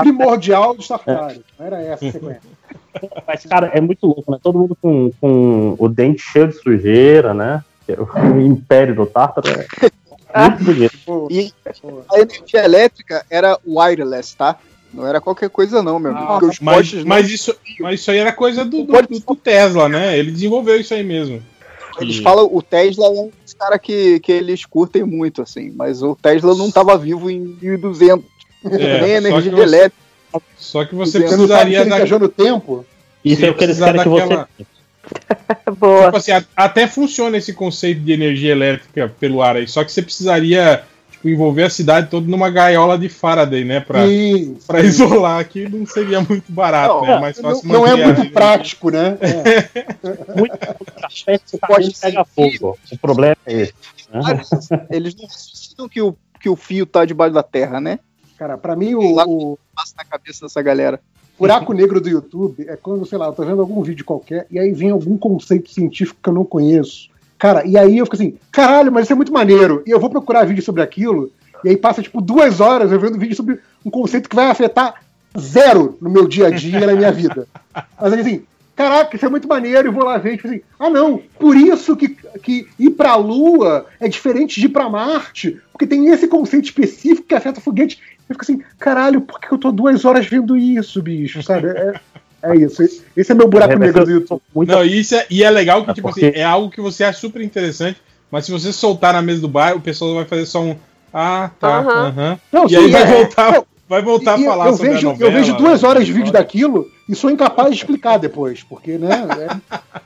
primordial 0.00 0.74
dos 0.74 0.88
tartários. 0.88 1.42
Não 1.58 1.66
era 1.66 1.80
essa 1.82 2.06
a 2.06 2.12
sequência. 2.12 2.40
Mas, 3.26 3.44
cara, 3.46 3.70
é 3.74 3.80
muito 3.80 4.06
louco, 4.06 4.30
né? 4.30 4.38
Todo 4.42 4.58
mundo 4.58 4.76
com, 4.80 5.10
com 5.20 5.76
o 5.78 5.88
dente 5.88 6.22
cheio 6.22 6.48
de 6.48 6.54
sujeira, 6.54 7.32
né? 7.34 7.62
O 7.88 8.38
império 8.40 8.94
do 8.94 9.06
Tártaro 9.06 9.48
é 9.50 10.48
muito 10.48 10.64
bonito. 10.64 10.92
E 11.30 11.52
a 12.10 12.20
energia 12.20 12.64
elétrica 12.64 13.24
era 13.30 13.58
wireless, 13.66 14.34
tá? 14.36 14.58
Não 14.94 15.06
era 15.06 15.20
qualquer 15.20 15.48
coisa, 15.50 15.82
não, 15.82 15.98
meu 15.98 16.12
os 16.12 16.58
Mas, 16.60 16.76
postes 16.76 17.04
mas 17.04 17.30
isso, 17.30 17.54
mas 17.80 18.00
isso 18.00 18.10
aí 18.10 18.18
era 18.18 18.32
coisa 18.32 18.62
do, 18.64 18.84
do, 18.84 18.92
do- 19.02 19.20
do 19.20 19.36
Tesla, 19.36 19.88
né? 19.88 20.18
Ele 20.18 20.30
desenvolveu 20.30 20.78
isso 20.80 20.92
aí 20.94 21.02
mesmo. 21.02 21.42
Eles 22.00 22.16
E- 22.16 22.22
falam, 22.22 22.48
o 22.50 22.62
Tesla 22.62 23.06
é 23.06 23.10
um 23.10 23.30
dos 23.42 23.54
caras 23.54 23.78
que, 23.82 24.20
que 24.20 24.32
eles 24.32 24.64
curtem 24.66 25.02
muito, 25.04 25.40
assim, 25.42 25.70
mas 25.74 26.02
o 26.02 26.14
Tesla 26.14 26.54
não 26.54 26.68
estava 26.68 26.96
vivo 26.96 27.30
em 27.30 27.38
1200. 27.60 28.24
É, 28.64 29.20
nem 29.20 29.30
só 29.32 29.38
energia 29.38 29.42
que 29.42 29.56
você- 29.56 29.62
elétrica. 29.62 30.02
Só 30.56 30.84
que 30.84 30.94
você 30.94 31.10
Você 31.12 31.18
não 31.18 31.28
sabe 31.28 31.38
precisaria 31.40 31.84
da. 31.84 31.96
viajou 31.96 32.18
no 32.18 32.28
tempo? 32.28 32.86
Isso 33.24 33.44
é 33.44 33.50
o 33.50 33.54
que 33.54 33.66
que 33.66 33.74
você. 33.74 33.80
daquela- 33.92 34.48
Boa. 35.78 36.04
Tipo 36.06 36.16
assim, 36.16 36.32
a- 36.32 36.44
até 36.56 36.86
funciona 36.86 37.36
esse 37.36 37.52
conceito 37.52 38.00
de 38.00 38.12
energia 38.12 38.52
elétrica 38.52 39.12
pelo 39.20 39.42
ar 39.42 39.56
aí, 39.56 39.66
só 39.66 39.84
que 39.84 39.90
você 39.92 40.00
precisaria 40.00 40.84
tipo, 41.10 41.28
envolver 41.28 41.64
a 41.64 41.70
cidade 41.70 42.08
toda 42.08 42.26
numa 42.30 42.48
gaiola 42.50 42.96
de 42.96 43.08
Faraday, 43.08 43.64
né? 43.64 43.80
Pra, 43.80 44.06
Sim, 44.06 44.56
pra 44.66 44.80
sim. 44.80 44.86
isolar, 44.86 45.44
que 45.48 45.68
não 45.68 45.84
seria 45.84 46.20
muito 46.20 46.44
barato, 46.50 46.94
Não, 46.94 47.02
né? 47.02 47.12
É 47.14 47.20
mais 47.20 47.36
Não, 47.40 47.50
fácil 47.50 47.68
não 47.68 47.86
é 47.86 47.90
manter 47.90 48.02
a 48.02 48.06
muito 48.14 48.32
prático, 48.32 48.90
né? 48.90 49.18
É. 49.20 50.36
Muito 50.38 50.56
café 50.58 51.40
pode 51.66 51.92
pegar 52.00 52.24
fogo. 52.24 52.78
O 52.90 52.98
problema 52.98 53.36
é 53.46 53.52
esse. 53.62 53.74
né? 54.12 54.86
Eles 54.90 55.14
não 55.14 55.26
raciocinam 55.26 55.88
que 55.88 56.00
o, 56.00 56.16
que 56.40 56.48
o 56.48 56.56
fio 56.56 56.86
tá 56.86 57.04
debaixo 57.04 57.34
da 57.34 57.42
terra, 57.42 57.80
né? 57.80 57.98
Cara, 58.42 58.58
pra 58.58 58.74
mim, 58.74 58.92
o, 58.94 59.20
o 59.24 59.58
Passa 59.72 59.94
na 59.96 60.04
cabeça 60.04 60.44
dessa 60.44 60.60
galera. 60.60 61.00
buraco 61.38 61.70
negro 61.72 62.00
do 62.00 62.08
YouTube 62.08 62.66
é 62.68 62.74
quando, 62.74 63.06
sei 63.06 63.16
lá, 63.16 63.26
eu 63.26 63.32
tô 63.32 63.44
vendo 63.44 63.60
algum 63.60 63.80
vídeo 63.82 64.04
qualquer 64.04 64.48
e 64.50 64.58
aí 64.58 64.72
vem 64.72 64.90
algum 64.90 65.16
conceito 65.16 65.70
científico 65.70 66.18
que 66.20 66.28
eu 66.28 66.34
não 66.34 66.44
conheço. 66.44 67.08
Cara, 67.38 67.64
e 67.64 67.78
aí 67.78 67.98
eu 67.98 68.04
fico 68.04 68.16
assim, 68.16 68.36
caralho, 68.50 68.90
mas 68.90 69.04
isso 69.04 69.12
é 69.12 69.16
muito 69.16 69.32
maneiro. 69.32 69.80
E 69.86 69.92
eu 69.92 70.00
vou 70.00 70.10
procurar 70.10 70.44
vídeo 70.44 70.60
sobre 70.60 70.82
aquilo, 70.82 71.30
e 71.62 71.68
aí 71.68 71.76
passa, 71.76 72.02
tipo, 72.02 72.20
duas 72.20 72.58
horas 72.60 72.90
eu 72.90 72.98
vendo 72.98 73.16
vídeo 73.16 73.36
sobre 73.36 73.60
um 73.86 73.90
conceito 73.92 74.28
que 74.28 74.34
vai 74.34 74.50
afetar 74.50 75.04
zero 75.38 75.96
no 76.00 76.10
meu 76.10 76.26
dia 76.26 76.48
a 76.48 76.50
dia 76.50 76.80
e 76.80 76.86
na 76.86 76.94
minha 76.94 77.12
vida. 77.12 77.46
Mas 77.72 78.12
assim, 78.12 78.42
caraca, 78.74 79.14
isso 79.14 79.24
é 79.24 79.28
muito 79.28 79.46
maneiro, 79.46 79.86
eu 79.86 79.92
vou 79.92 80.04
lá 80.04 80.18
ver, 80.18 80.36
tipo 80.36 80.48
assim, 80.48 80.62
ah 80.80 80.90
não, 80.90 81.22
por 81.38 81.56
isso 81.56 81.94
que, 81.94 82.08
que 82.42 82.66
ir 82.76 82.90
pra 82.90 83.14
Lua 83.14 83.86
é 84.00 84.08
diferente 84.08 84.58
de 84.58 84.66
ir 84.66 84.70
pra 84.70 84.90
Marte, 84.90 85.60
porque 85.72 85.86
tem 85.86 86.08
esse 86.08 86.28
conceito 86.28 86.64
específico 86.64 87.26
que 87.26 87.34
afeta 87.34 87.60
foguete. 87.60 88.00
Eu 88.32 88.34
fico 88.34 88.42
assim, 88.42 88.62
caralho, 88.78 89.20
por 89.20 89.38
que 89.38 89.52
eu 89.52 89.58
tô 89.58 89.70
duas 89.70 90.04
horas 90.04 90.26
vendo 90.26 90.56
isso, 90.56 91.02
bicho, 91.02 91.42
sabe? 91.42 91.68
É, 91.68 91.94
é 92.42 92.56
isso, 92.56 92.82
esse 93.16 93.30
é 93.30 93.34
meu 93.34 93.46
buraco 93.46 93.78
negro 93.78 94.04
do 94.04 94.10
YouTube. 94.10 94.40
Não, 94.66 94.84
e 94.84 95.00
isso 95.00 95.14
é, 95.14 95.26
e 95.30 95.44
é 95.44 95.50
legal 95.50 95.84
que, 95.84 95.92
tipo 95.94 96.08
porque- 96.08 96.26
assim, 96.26 96.38
é 96.38 96.44
algo 96.44 96.70
que 96.70 96.80
você 96.80 97.04
acha 97.04 97.18
super 97.20 97.42
interessante, 97.42 98.00
mas 98.30 98.46
se 98.46 98.50
você 98.50 98.72
soltar 98.72 99.12
na 99.12 99.20
mesa 99.22 99.40
do 99.42 99.48
bar, 99.48 99.76
o 99.76 99.80
pessoal 99.80 100.14
vai 100.14 100.24
fazer 100.24 100.46
só 100.46 100.62
um. 100.62 100.76
Ah, 101.12 101.50
tá. 101.60 101.78
Aham. 101.80 102.06
aham." 102.08 102.38
Não, 102.50 102.64
E 102.64 102.70
sim, 102.70 102.76
aí 102.76 102.90
vai 102.90 103.02
é. 103.02 103.06
voltar, 103.06 103.52
Não, 103.52 103.66
vai 103.86 104.02
voltar 104.02 104.38
E 104.40 104.46
a 104.46 104.50
falar 104.50 104.66
eu 104.68 104.72
sobre 104.72 104.88
vejo, 104.92 105.08
a 105.08 105.12
novela. 105.12 105.30
Eu 105.30 105.34
vejo 105.36 105.56
duas 105.58 105.82
né? 105.82 105.88
horas 105.88 106.06
de 106.06 106.12
vídeo 106.12 106.32
daquilo 106.32 106.90
e 107.08 107.14
sou 107.14 107.30
incapaz 107.30 107.68
de 107.70 107.76
explicar 107.76 108.16
depois, 108.18 108.62
porque, 108.62 108.92
né? 108.96 109.10
é- 109.38 110.02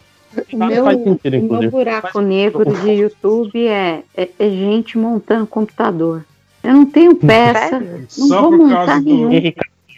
O 0.53 0.57
meu, 0.67 0.85
faz 0.85 1.03
sentido, 1.03 1.43
meu 1.61 1.71
buraco 1.71 2.21
negro 2.21 2.65
de 2.83 2.91
YouTube 2.91 3.67
é, 3.69 4.03
é, 4.15 4.29
é 4.39 4.51
gente 4.51 4.99
montando 4.99 5.47
computador. 5.47 6.25
Eu 6.67 6.73
não 6.75 6.87
tenho 6.87 7.15
peça, 7.17 7.81
não 7.81 8.07
Só 8.29 8.41
vou 8.43 8.59
por 8.59 8.69
causa 8.71 9.01
do, 9.01 9.29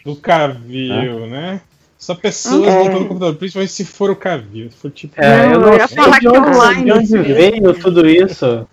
do 0.05 0.15
cavio, 0.17 1.25
né? 1.27 1.61
Só 1.97 2.15
pessoas 2.15 2.65
É. 2.67 2.83
montando 2.83 3.07
computador, 3.07 3.35
principalmente 3.35 3.73
se 3.73 3.83
for 3.83 4.09
o 4.09 4.15
Cavio. 4.15 4.71
Se 4.71 4.77
for 4.77 4.89
tipo. 4.89 5.13
É, 5.21 5.47
eu 5.47 5.49
Não, 5.51 5.59
não 5.61 5.67
eu 5.69 5.77
ia 5.79 5.87
sei 5.87 5.97
falar 5.97 6.19
de 6.19 6.19
que 6.21 6.27
onde, 6.29 6.49
online, 6.57 6.83
de 6.85 6.91
onde 6.93 7.07
sim. 7.07 7.21
veio 7.21 7.73
tudo 7.73 8.07
isso. 8.09 8.67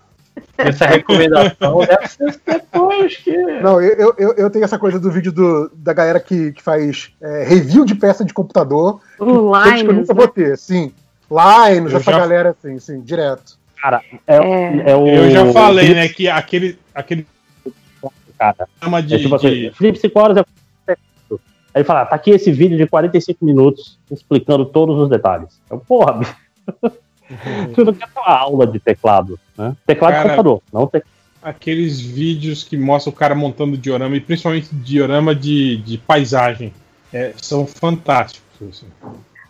Essa 0.57 0.85
recomendação 0.87 1.79
deve 1.79 2.07
ser 2.07 2.39
depois 2.45 3.17
que. 3.17 3.35
Não, 3.35 3.81
eu, 3.81 4.13
eu- 4.17 4.33
eu, 4.37 4.49
tenho 4.49 4.63
essa 4.63 4.79
coisa 4.79 4.97
do 4.97 5.11
vídeo 5.11 5.31
do, 5.33 5.69
da 5.75 5.91
galera 5.91 6.19
que, 6.21 6.53
que 6.53 6.63
faz 6.63 7.09
é, 7.21 7.43
review 7.43 7.83
de 7.83 7.95
peça 7.95 8.23
de 8.23 8.33
computador. 8.33 9.01
O 9.19 9.51
que 9.51 9.81
eu 9.81 9.93
nunca 9.93 10.13
né? 10.13 10.19
vou 10.19 10.27
ter, 10.29 10.57
sim. 10.57 10.93
Eu 11.29 11.87
essa 11.97 11.99
já- 12.11 12.19
galera, 12.19 12.55
assim, 12.57 12.79
sim, 12.79 13.01
direto. 13.01 13.57
Cara, 13.81 14.01
é, 14.25 14.35
É. 14.37 14.91
é 14.91 14.95
o. 14.95 15.05
Eu 15.05 15.29
já 15.31 15.51
falei, 15.51 15.93
né, 15.93 16.07
que 16.07 16.29
aquele. 16.29 16.79
aquele 16.95 17.27
Cara, 18.37 18.67
programa 18.79 19.01
de. 19.01 19.15
é 19.15 19.19
tipo 19.19 19.35
assim, 19.35 19.49
de- 19.49 19.71
Felipe, 19.71 19.99
5 19.99 20.19
horas 20.19 20.37
é. 20.37 20.45
Aí 21.73 21.81
ele 21.81 21.83
fala, 21.83 22.05
tá 22.05 22.15
aqui 22.15 22.31
esse 22.31 22.51
vídeo 22.51 22.75
de 22.77 22.87
45 22.87 23.45
minutos 23.45 23.99
explicando 24.09 24.65
todos 24.65 24.97
os 24.97 25.09
detalhes. 25.09 25.59
Eu, 25.69 25.77
porra, 25.79 26.13
bicho. 26.13 26.35
tu 27.75 27.85
não 27.85 27.93
quer 27.93 28.07
uma 28.15 28.25
aula 28.27 28.65
de 28.65 28.79
teclado, 28.79 29.39
né? 29.57 29.75
Teclado 29.85 30.11
Cara, 30.13 30.23
de 30.23 30.29
computador, 30.29 30.61
não 30.73 30.87
teclado. 30.87 31.13
aqueles 31.43 31.99
vídeos 31.99 32.63
que 32.63 32.75
mostram 32.77 33.13
o 33.13 33.15
cara 33.15 33.35
montando 33.35 33.77
diorama, 33.77 34.15
e 34.15 34.21
principalmente 34.21 34.73
diorama 34.73 35.35
de, 35.35 35.77
de 35.77 35.97
paisagem. 35.99 36.73
É, 37.13 37.33
são 37.41 37.67
fantásticos. 37.67 38.69
assim. 38.69 38.87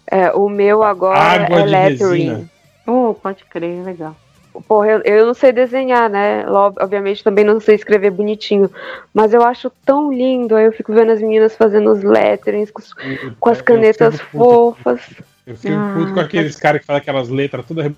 É, 0.10 0.32
o 0.34 0.50
meu 0.50 0.84
agora 0.84 1.20
Água 1.20 1.60
é 1.60 1.64
de 1.64 1.70
lettering. 1.70 2.28
resina. 2.30 2.50
Oh, 2.86 3.14
pode 3.14 3.44
crer, 3.46 3.84
legal. 3.84 4.16
Porra, 4.61 4.88
eu, 4.88 5.02
eu 5.02 5.26
não 5.26 5.34
sei 5.34 5.52
desenhar, 5.52 6.10
né? 6.10 6.45
Lo- 6.45 6.74
Obviamente 6.80 7.24
também 7.24 7.44
não 7.44 7.60
sei 7.60 7.76
escrever 7.76 8.11
bonitinho. 8.11 8.69
Mas 9.14 9.34
eu 9.34 9.44
acho 9.44 9.72
tão 9.86 10.11
lindo. 10.11 10.56
Aí 10.56 10.66
eu 10.66 10.72
fico 10.72 10.94
vendo 10.94 11.11
as 11.11 11.22
meninas 11.22 11.56
fazendo 11.56 11.92
os 11.92 12.03
letterings 12.03 12.72
com, 12.72 12.82
com 13.40 13.50
as 13.50 13.60
Eu 13.60 13.64
canetas 13.64 14.19
fofas. 14.22 15.02
Eu 15.45 15.56
fico 15.56 15.74
Ah, 15.74 15.92
puto 15.94 16.14
com 16.14 16.19
aqueles 16.19 16.56
caras 16.56 16.82
que 16.82 16.88
fazem 16.88 17.02
aquelas 17.02 17.30
letras 17.30 17.66
todas. 17.66 17.92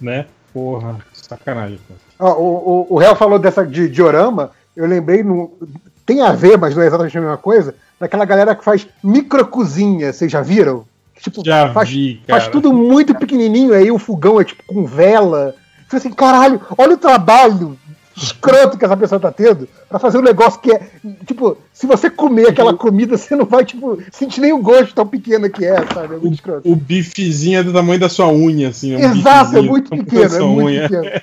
Né? 0.00 0.26
Porra, 0.52 0.98
sacanagem. 1.12 1.78
cara. 1.88 2.00
Ó, 2.18 2.40
o, 2.40 2.86
o, 2.90 2.94
o 2.94 2.98
Real 2.98 3.16
falou 3.16 3.38
dessa 3.38 3.64
de 3.66 3.88
diorama, 3.88 4.50
eu 4.76 4.86
lembrei, 4.86 5.22
no, 5.22 5.56
tem 6.04 6.20
a 6.22 6.32
ver, 6.32 6.58
mas 6.58 6.74
não 6.74 6.82
é 6.82 6.86
exatamente 6.86 7.16
a 7.16 7.20
mesma 7.20 7.36
coisa, 7.36 7.74
daquela 7.98 8.24
galera 8.24 8.54
que 8.54 8.64
faz 8.64 8.86
microcozinha, 9.02 10.12
vocês 10.12 10.30
já 10.30 10.40
viram? 10.42 10.84
Tipo, 11.22 11.44
Já 11.44 11.72
faz, 11.72 11.88
vi, 11.88 12.20
faz 12.28 12.48
tudo 12.48 12.72
muito 12.72 13.14
pequenininho, 13.14 13.72
aí 13.72 13.90
o 13.90 13.98
fogão 13.98 14.40
é 14.40 14.44
tipo 14.44 14.62
com 14.66 14.84
vela. 14.84 15.54
Você 15.88 15.96
assim, 15.98 16.10
caralho, 16.12 16.60
olha 16.76 16.94
o 16.94 16.98
trabalho 16.98 17.78
escroto 18.14 18.76
que 18.76 18.84
essa 18.84 18.96
pessoa 18.96 19.18
tá 19.18 19.32
tendo 19.32 19.66
pra 19.88 19.98
fazer 19.98 20.18
um 20.18 20.22
negócio 20.22 20.60
que 20.60 20.70
é, 20.70 20.80
tipo, 21.26 21.56
se 21.72 21.86
você 21.86 22.10
comer 22.10 22.48
aquela 22.48 22.74
comida, 22.74 23.16
você 23.16 23.34
não 23.34 23.46
vai, 23.46 23.64
tipo, 23.64 23.98
sentir 24.12 24.40
nem 24.40 24.52
o 24.52 24.58
gosto 24.58 24.94
tão 24.94 25.06
pequeno 25.06 25.48
que 25.48 25.64
é, 25.64 25.76
sabe? 25.94 26.14
É 26.14 26.18
muito 26.18 26.34
escroto. 26.34 26.70
O 26.70 26.76
bifezinho 26.76 27.60
é 27.60 27.62
do 27.62 27.72
tamanho 27.72 27.98
da 28.00 28.08
sua 28.10 28.28
unha, 28.28 28.68
assim. 28.68 28.94
um 28.96 28.98
Exato, 28.98 29.56
é 29.56 29.62
muito 29.62 29.90
pequeno, 29.90 30.34
é 30.36 30.40
muito 30.40 30.66
unha. 30.66 30.82
pequeno. 30.88 31.20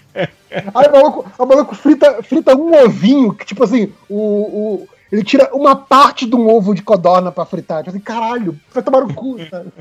Aí 0.73 0.87
o 0.87 0.91
maluco, 0.91 1.25
o 1.37 1.45
maluco 1.45 1.75
frita, 1.75 2.23
frita 2.23 2.55
um 2.57 2.83
ovinho, 2.85 3.33
que 3.33 3.45
tipo 3.45 3.63
assim, 3.63 3.91
o, 4.09 4.15
o- 4.17 4.87
ele 5.11 5.23
tira 5.23 5.49
uma 5.53 5.75
parte 5.75 6.25
de 6.25 6.35
um 6.35 6.47
ovo 6.49 6.73
de 6.75 6.81
codorna 6.81 7.31
pra 7.31 7.45
fritar. 7.45 7.79
Tipo 7.79 7.89
assim, 7.89 7.99
caralho, 7.99 8.59
vai 8.73 8.83
tomar 8.83 9.01
no 9.01 9.13
cu, 9.13 9.37
sabe? 9.49 9.71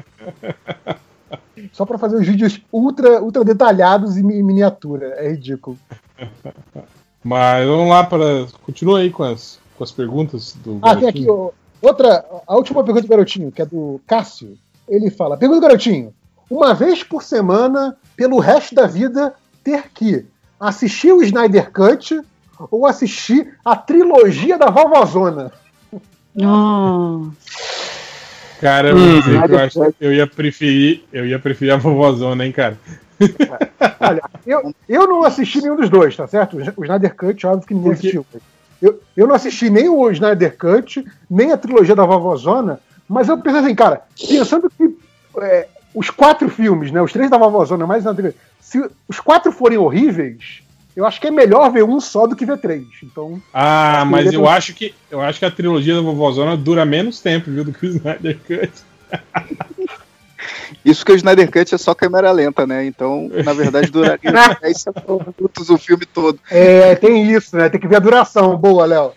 Só 1.73 1.85
pra 1.85 1.99
fazer 1.99 2.17
os 2.17 2.27
vídeos 2.27 2.61
ultra, 2.73 3.23
ultra 3.23 3.45
detalhados 3.45 4.17
e 4.17 4.23
mi- 4.23 4.43
miniatura. 4.43 5.09
É 5.19 5.29
ridículo. 5.31 5.77
Mas 7.23 7.67
vamos 7.67 7.89
lá 7.89 8.05
para. 8.05 8.47
Continua 8.65 9.01
aí 9.01 9.11
com 9.11 9.25
as, 9.25 9.59
com 9.77 9.85
as 9.85 9.91
perguntas 9.93 10.55
do. 10.65 10.79
Ah, 10.83 10.95
tem 10.97 11.09
aqui 11.09 11.25
garotinho. 11.25 11.33
ó, 11.33 11.51
outra, 11.87 12.25
a 12.47 12.55
última 12.57 12.83
pergunta 12.85 13.07
do 13.07 13.11
garotinho, 13.11 13.51
que 13.53 13.61
é 13.61 13.67
do 13.67 14.01
Cássio. 14.07 14.57
Ele 14.89 15.11
fala: 15.11 15.37
Pergunta 15.37 15.61
do 15.61 15.67
garotinho. 15.67 16.15
Uma 16.51 16.73
vez 16.75 17.03
por 17.03 17.23
semana, 17.23 17.97
pelo 18.17 18.39
resto 18.39 18.75
da 18.75 18.87
vida, 18.87 19.35
ter 19.63 19.91
que 19.93 20.25
assistir 20.59 21.13
o 21.13 21.23
Snyder 21.23 21.71
Cut 21.73 22.21
ou 22.70 22.87
assistir 22.87 23.55
a 23.65 23.77
trilogia 23.77 24.59
da 24.59 24.70
Vovozona? 24.70 25.53
Oh, 26.41 27.31
Cara, 28.61 28.89
eu, 28.89 28.97
Hum, 28.97 29.20
eu, 29.49 29.59
acho, 29.59 29.93
que 29.93 30.05
eu 30.05 30.12
ia 30.12 30.27
preferir. 30.27 31.05
Eu 31.12 31.27
ia 31.27 31.39
preferir 31.39 31.73
a 31.73 31.77
vovozona, 31.77 32.45
hein, 32.45 32.53
cara. 32.53 32.77
Olha, 34.01 34.23
eu, 34.47 34.75
eu 34.89 35.07
não 35.07 35.25
assisti 35.25 35.61
nenhum 35.61 35.77
dos 35.77 35.89
dois, 35.89 36.17
tá 36.17 36.27
certo? 36.27 36.57
O 36.77 36.85
Snyder 36.85 37.15
Cut, 37.15 37.47
óbvio 37.47 37.67
que 37.67 37.75
ninguém 37.75 37.93
assistiu. 37.93 38.27
Eu, 38.81 39.01
eu 39.17 39.27
não 39.27 39.35
assisti 39.35 39.70
nem 39.70 39.89
o 39.89 40.11
Snyder 40.11 40.57
Cut, 40.57 41.05
nem 41.28 41.53
a 41.53 41.57
trilogia 41.57 41.97
da 41.97 42.05
Vovozona, 42.05 42.81
mas 43.09 43.28
eu 43.28 43.39
penso 43.39 43.59
assim, 43.59 43.75
cara, 43.75 44.03
pensando 44.28 44.70
que 44.70 44.97
é, 45.41 45.69
os 45.95 46.11
quatro 46.11 46.49
filmes, 46.49 46.91
né, 46.93 47.01
os 47.03 47.12
três 47.12 47.31
da 47.31 47.39
Vovozona, 47.39 47.87
mais 47.87 48.07
a 48.07 48.15
trilogia, 48.15 48.39
se 48.61 48.78
os 49.09 49.19
quatro 49.20 49.51
forem 49.51 49.78
horríveis, 49.78 50.62
eu 50.99 51.07
acho 51.07 51.20
que 51.20 51.28
é 51.28 51.31
melhor 51.31 51.70
ver 51.70 51.85
um 51.85 52.01
só 52.01 52.27
do 52.27 52.35
que 52.35 52.44
ver 52.44 52.59
três. 52.59 52.85
Então, 53.05 53.41
Ah, 53.55 54.05
mas 54.05 54.33
eu 54.33 54.49
acho 54.49 54.75
que 54.75 54.93
eu 55.10 55.20
acho 55.20 55.39
que 55.39 55.44
a 55.44 55.51
trilogia 55.51 55.94
da 55.94 56.01
vovozona 56.01 56.57
dura 56.57 56.85
menos 56.85 57.20
tempo, 57.20 57.51
viu, 57.51 57.62
do 57.65 57.73
que 57.73 57.86
o 57.86 57.89
Snyder 57.91 58.36
Cut. 58.47 58.73
Isso 60.85 61.05
que 61.05 61.12
o 61.12 61.15
Snyder 61.17 61.51
Cut 61.51 61.75
é 61.75 61.78
só 61.78 61.94
câmera 61.94 62.31
lenta, 62.33 62.67
né? 62.67 62.85
Então, 62.85 63.28
na 63.44 63.52
verdade, 63.52 63.91
duraria 63.91 64.31
10 64.60 64.85
minutos 65.39 65.70
o 65.70 65.78
filme 65.78 66.05
todo. 66.05 66.39
é, 66.51 66.94
tem 66.97 67.31
isso, 67.31 67.57
né? 67.57 67.68
Tem 67.68 67.81
que 67.81 67.89
ver 67.89 67.97
a 67.97 68.01
duração. 68.01 68.57
Boa, 68.57 68.85
Léo. 68.85 69.12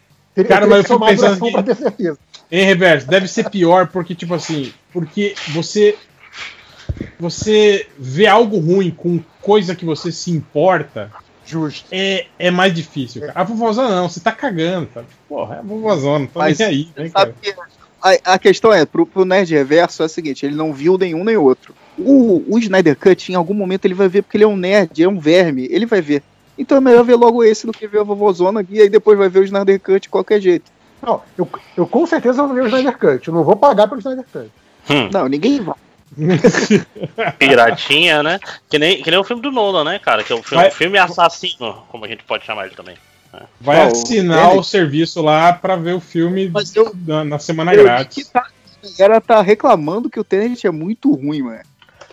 Cara, 0.48 0.66
mas 0.68 0.78
eu 0.80 0.84
fico 0.84 1.04
a 1.04 1.08
pensando 1.08 1.40
que- 1.42 1.52
pra 1.52 1.64
ter 1.64 1.76
certeza. 1.76 2.18
Em 2.52 2.66
reverso, 2.66 3.08
deve 3.08 3.28
ser 3.28 3.50
pior 3.50 3.88
porque, 3.88 4.14
tipo 4.14 4.34
assim, 4.34 4.72
porque 4.94 5.34
você. 5.50 5.96
Você 7.20 7.88
vê 7.98 8.28
algo 8.28 8.60
ruim 8.60 8.92
com 8.92 9.20
coisa 9.42 9.76
que 9.76 9.86
você 9.86 10.12
se 10.12 10.32
importa. 10.32 11.10
Justo. 11.52 11.86
É, 11.92 12.28
é 12.40 12.50
mais 12.50 12.74
difícil, 12.74 13.22
cara. 13.22 13.34
A 13.36 13.44
vovozona 13.44 13.90
não, 13.90 14.08
você 14.08 14.22
tá 14.22 14.32
cagando, 14.32 14.88
sabe? 14.94 15.08
Porra, 15.28 15.56
é 15.56 15.60
a 15.60 15.62
vovozona, 15.62 16.20
não 16.20 16.28
tá 16.28 16.40
Mas 16.40 16.60
nem 16.60 16.68
aí, 16.68 16.90
né, 16.96 17.10
Sabe 17.10 17.34
cara? 17.34 17.36
que 17.42 17.56
a, 18.02 18.34
a 18.34 18.40
questão 18.40 18.72
é, 18.74 18.86
pro, 18.86 19.06
pro 19.06 19.26
Nerd 19.26 19.54
Reverso 19.54 20.02
é 20.02 20.06
a 20.06 20.10
seguinte, 20.10 20.46
ele 20.46 20.56
não 20.56 20.74
viu 20.74 20.98
nenhum 20.98 21.26
nem 21.26 21.36
outro. 21.36 21.76
O, 21.98 22.42
o 22.48 22.58
Snyder 22.58 22.96
Cut, 22.96 23.32
em 23.32 23.36
algum 23.36 23.54
momento, 23.54 23.84
ele 23.84 23.94
vai 23.94 24.08
ver, 24.08 24.22
porque 24.22 24.38
ele 24.38 24.46
é 24.46 24.48
um 24.48 24.56
nerd, 24.56 25.04
é 25.04 25.08
um 25.10 25.20
verme, 25.20 25.68
ele 25.70 25.86
vai 25.86 26.02
ver. 26.02 26.24
Então 26.58 26.78
é 26.78 26.82
melhor 26.82 27.04
ver 27.04 27.16
logo 27.16 27.44
esse 27.44 27.66
do 27.66 27.74
que 27.74 27.88
ver 27.88 28.00
a 28.00 28.04
vovozona 28.04 28.66
e 28.70 28.80
aí 28.80 28.90
depois 28.90 29.18
vai 29.18 29.28
ver 29.28 29.40
o 29.40 29.44
Snyder 29.44 29.80
Cut 29.80 30.00
de 30.02 30.10
qualquer 30.10 30.40
jeito. 30.40 30.72
Não, 31.02 31.22
eu, 31.38 31.48
eu 31.76 31.86
com 31.86 32.06
certeza 32.06 32.44
vou 32.44 32.54
ver 32.54 32.64
o 32.64 32.68
Snyder 32.68 32.98
Cut. 32.98 33.28
Eu 33.28 33.34
não 33.34 33.44
vou 33.44 33.56
pagar 33.56 33.88
pelo 33.88 34.00
Snyder 34.00 34.26
Cut. 34.32 34.50
Hum, 34.90 35.10
Não, 35.12 35.28
ninguém 35.28 35.60
vai. 35.60 35.76
piratinha, 37.38 38.24
né? 38.24 38.40
Que 38.70 38.78
nem, 38.80 39.02
que 39.02 39.10
nem 39.10 39.20
o 39.20 39.24
filme 39.24 39.42
do 39.42 39.52
Nolan, 39.52 39.84
né, 39.84 40.00
cara? 40.00 40.24
Que 40.24 40.32
é 40.34 40.36
o 40.36 40.44
filme, 40.44 40.64
Vai- 40.64 40.72
filme 40.72 40.98
assassino, 40.98 41.84
como 41.90 42.06
a 42.06 42.08
gente 42.08 42.24
pode 42.24 42.46
chamar 42.46 42.66
ele 42.66 42.76
também. 42.76 42.96
Vai 43.62 43.78
Qual? 43.78 43.88
assinar 43.88 44.50
Ele? 44.52 44.60
o 44.60 44.64
serviço 44.64 45.22
lá 45.22 45.54
pra 45.54 45.78
ver 45.78 45.94
o 45.96 46.02
filme 46.02 46.50
Mas 46.50 46.76
eu- 46.76 46.94
na, 47.08 47.24
na 47.24 47.40
semana 47.40 47.74
Eu 47.74 47.84
grátis. 47.84 48.28
tá- 48.28 48.46
a 48.84 48.98
galera 49.00 49.22
tá 49.22 49.42
reclamando 49.42 50.10
que 50.10 50.20
o 50.20 50.24
Tenet 50.24 50.68
é 50.68 50.72
muito 50.72 51.14
ruim, 51.14 51.42
mano. 51.44 51.60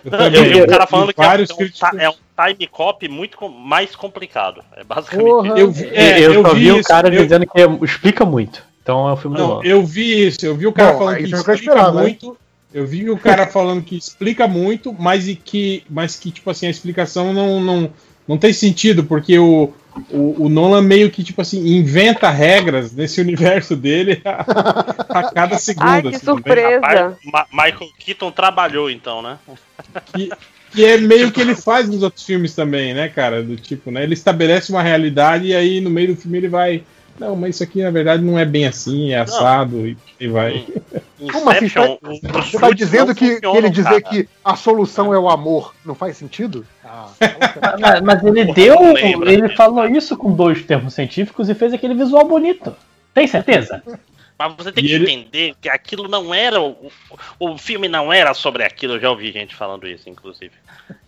Eu 0.05 0.13
eu 0.13 0.45
vi 0.45 0.63
o 0.63 0.67
cara 0.69 0.87
falando 0.87 1.13
que 1.13 1.21
é, 1.21 1.25
é 1.25 1.29
um, 1.33 1.47
críticos- 1.57 1.99
é 1.99 2.09
um 2.09 2.15
time 2.47 2.67
cop 2.69 3.09
muito 3.09 3.37
com- 3.37 3.49
mais 3.49 3.97
complicado. 3.97 4.63
É 4.77 4.85
basicamente 4.85 5.27
Porra. 5.29 5.49
isso. 5.49 5.59
Eu, 5.59 5.71
vi- 5.73 5.89
é, 5.93 6.19
eu, 6.21 6.35
eu 6.35 6.43
só 6.43 6.55
vi 6.55 6.61
vi 6.61 6.71
o 6.73 6.83
cara 6.85 7.13
eu- 7.13 7.23
dizendo 7.25 7.47
que 7.49 7.85
explica 7.85 8.25
muito. 8.25 8.63
Então 8.81 9.09
é 9.09 9.13
o 9.13 9.17
filme 9.17 9.37
do 9.37 9.43
Não, 9.43 9.49
Nolan. 9.57 9.65
eu 9.65 9.85
vi 9.85 10.29
isso, 10.29 10.47
eu 10.47 10.55
vi 10.55 10.69
o 10.69 10.73
cara 10.73 10.93
Bom, 10.93 10.99
falando 11.01 11.17
que 11.17 11.25
o 11.25 11.37
explica 11.37 11.91
né? 11.93 12.03
muito. 12.03 12.39
Eu 12.73 12.87
vi 12.87 13.09
o 13.11 13.19
cara 13.19 13.47
falando 13.51 13.83
que 13.83 13.97
explica 13.97 14.47
muito, 14.47 14.93
mas 14.93 15.29
e 15.29 15.35
que, 15.35 15.83
mas 15.89 16.17
que 16.17 16.31
tipo 16.31 16.51
assim 16.51 16.67
a 16.67 16.71
explicação 16.71 17.33
não, 17.33 17.61
não, 17.61 17.91
não 18.27 18.39
tem 18.39 18.53
sentido 18.53 19.05
porque 19.05 19.39
o, 19.39 19.73
o, 20.11 20.45
o 20.45 20.49
Nolan 20.49 20.83
meio 20.83 21.11
que 21.11 21.25
tipo 21.25 21.41
assim 21.41 21.67
inventa 21.67 22.31
regras 22.31 22.93
nesse 22.93 23.21
universo 23.23 23.75
dele 23.75 24.21
a, 24.25 25.19
a 25.21 25.31
cada 25.33 25.59
segundo. 25.59 25.87
Ai, 25.87 26.03
que 26.03 26.09
assim, 26.09 26.25
surpresa. 26.25 26.81
Rapaz, 26.81 27.17
Ma- 27.25 27.47
Michael 27.53 27.91
Keaton 27.99 28.31
trabalhou 28.31 28.91
então, 28.91 29.23
né? 29.23 29.39
que, 30.13 30.31
que 30.73 30.85
é 30.85 30.99
meio 30.99 31.33
que 31.33 31.41
ele 31.41 31.55
faz 31.55 31.89
nos 31.89 32.03
outros 32.03 32.25
filmes 32.25 32.55
também, 32.55 32.93
né, 32.93 33.09
cara? 33.09 33.43
Do 33.43 33.57
tipo, 33.57 33.91
né? 33.91 34.03
Ele 34.03 34.15
estabelece 34.15 34.71
uma 34.71 34.83
realidade 34.83 35.47
e 35.47 35.55
aí 35.55 35.81
no 35.81 35.91
meio 35.91 36.15
do 36.15 36.21
filme 36.21 36.39
ele 36.39 36.49
vai. 36.49 36.83
Não, 37.19 37.35
mas 37.37 37.57
isso 37.57 37.63
aqui 37.65 37.83
na 37.83 37.91
verdade 37.91 38.23
não 38.23 38.39
é 38.39 38.45
bem 38.45 38.67
assim, 38.67 39.13
é 39.13 39.19
assado 39.19 39.87
e, 39.87 39.97
e 40.21 40.29
vai. 40.29 40.65
Como 41.33 41.51
assim? 41.51 41.67
Os 41.67 42.21
Você 42.51 42.59
tá 42.59 42.71
dizendo 42.71 43.15
que, 43.15 43.41
que 43.41 43.47
ele 43.47 43.69
dizer 43.71 44.03
cara. 44.03 44.15
que 44.15 44.29
a 44.45 44.55
solução 44.57 45.13
é 45.13 45.19
o 45.19 45.29
amor 45.29 45.75
não 45.85 45.95
faz 45.95 46.17
sentido? 46.17 46.65
Ah, 46.85 47.09
Mas, 47.81 48.01
mas 48.03 48.25
ele 48.25 48.45
Porra, 48.47 48.55
deu. 48.55 48.93
lembra, 48.93 49.33
Ele 49.33 49.43
né? 49.43 49.49
falou 49.57 49.87
isso 49.87 50.17
com 50.17 50.33
dois 50.33 50.63
termos 50.65 50.95
científicos 50.95 51.49
e 51.49 51.55
fez 51.55 51.73
aquele 51.75 51.95
visual 51.95 52.27
bonito. 52.27 52.75
Tem 53.13 53.27
certeza? 53.27 53.83
Mas 54.39 54.55
você 54.57 54.71
tem 54.71 54.85
E 54.85 54.87
que 54.89 54.95
ele- 54.95 55.11
entender 55.11 55.55
que 55.61 55.69
aquilo 55.69 56.07
não 56.09 56.33
era. 56.33 56.61
O, 56.61 56.91
o 57.41 57.51
o 57.51 57.59
filme 57.59 57.89
não 57.89 58.13
era 58.13 58.33
sobre 58.35 58.63
aquilo. 58.63 58.95
Eu 58.95 59.01
já 59.01 59.11
ouvi 59.11 59.33
gente 59.33 59.55
falando 59.57 59.87
isso, 59.89 60.09
inclusive. 60.09 60.53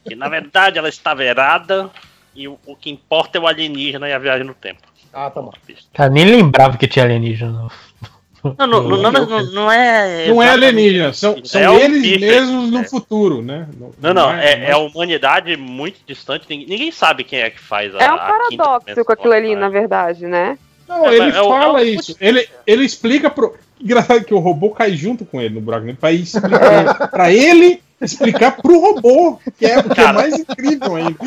Que 0.04 0.14
na 0.16 0.28
verdade 0.28 0.78
ela 0.78 0.88
estava 0.88 1.24
errada 1.24 1.88
e 2.34 2.48
o, 2.48 2.58
o 2.66 2.74
que 2.74 2.90
importa 2.90 3.38
é 3.38 3.40
o 3.40 3.46
alienígena 3.46 4.08
e 4.08 4.12
a 4.12 4.18
viagem 4.18 4.44
no 4.46 4.54
tempo. 4.54 4.80
Ah, 5.12 5.30
tá 5.30 5.40
bom. 5.40 5.52
Cara, 5.92 6.10
nem 6.10 6.24
lembrava 6.24 6.76
que 6.76 6.86
tinha 6.86 7.04
alienígena. 7.04 7.68
Não, 8.42 8.66
não, 8.66 8.82
não, 8.82 9.12
não, 9.12 9.26
não, 9.26 9.52
não 9.52 9.70
é. 9.70 10.28
Não 10.28 10.42
é 10.42 10.48
alienígena, 10.48 11.12
são, 11.12 11.44
são 11.44 11.60
É 11.60 11.84
eles 11.84 12.00
bicho, 12.00 12.20
mesmos 12.20 12.70
no 12.70 12.78
é. 12.78 12.84
futuro, 12.84 13.42
né? 13.42 13.68
Não, 14.00 14.14
não, 14.14 14.32
é, 14.32 14.64
é 14.64 14.72
a 14.72 14.78
humanidade 14.78 15.58
muito 15.58 15.98
distante. 16.06 16.46
Ninguém, 16.48 16.66
ninguém 16.66 16.90
sabe 16.90 17.22
quem 17.22 17.40
é 17.40 17.50
que 17.50 17.60
faz 17.60 17.94
a. 17.94 17.98
É 17.98 18.10
um 18.10 18.16
paradoxo 18.16 19.04
com 19.04 19.12
aquilo 19.12 19.34
ali, 19.34 19.54
na 19.54 19.68
verdade, 19.68 20.26
né? 20.26 20.56
Não, 20.88 21.06
É, 21.06 21.16
ele 21.16 21.28
é 21.28 21.32
fala 21.32 21.80
é 21.80 21.84
isso. 21.84 22.16
Ele, 22.18 22.48
ele 22.66 22.84
explica 22.84 23.28
pro. 23.28 23.54
Engraçado 23.78 24.24
que 24.24 24.34
o 24.34 24.38
robô 24.38 24.70
cai 24.70 24.92
junto 24.92 25.24
com 25.24 25.40
ele 25.40 25.54
no 25.54 25.60
buraco, 25.60 25.86
né? 25.86 25.96
Pra, 25.98 26.10
explicar, 26.10 27.08
pra 27.12 27.32
ele 27.32 27.82
explicar 28.00 28.52
pro 28.52 28.80
robô, 28.80 29.38
que 29.58 29.66
é 29.66 29.78
o 29.78 29.88
que 29.88 30.00
é 30.00 30.12
mais 30.12 30.38
incrível 30.38 30.96
ainda. 30.96 31.18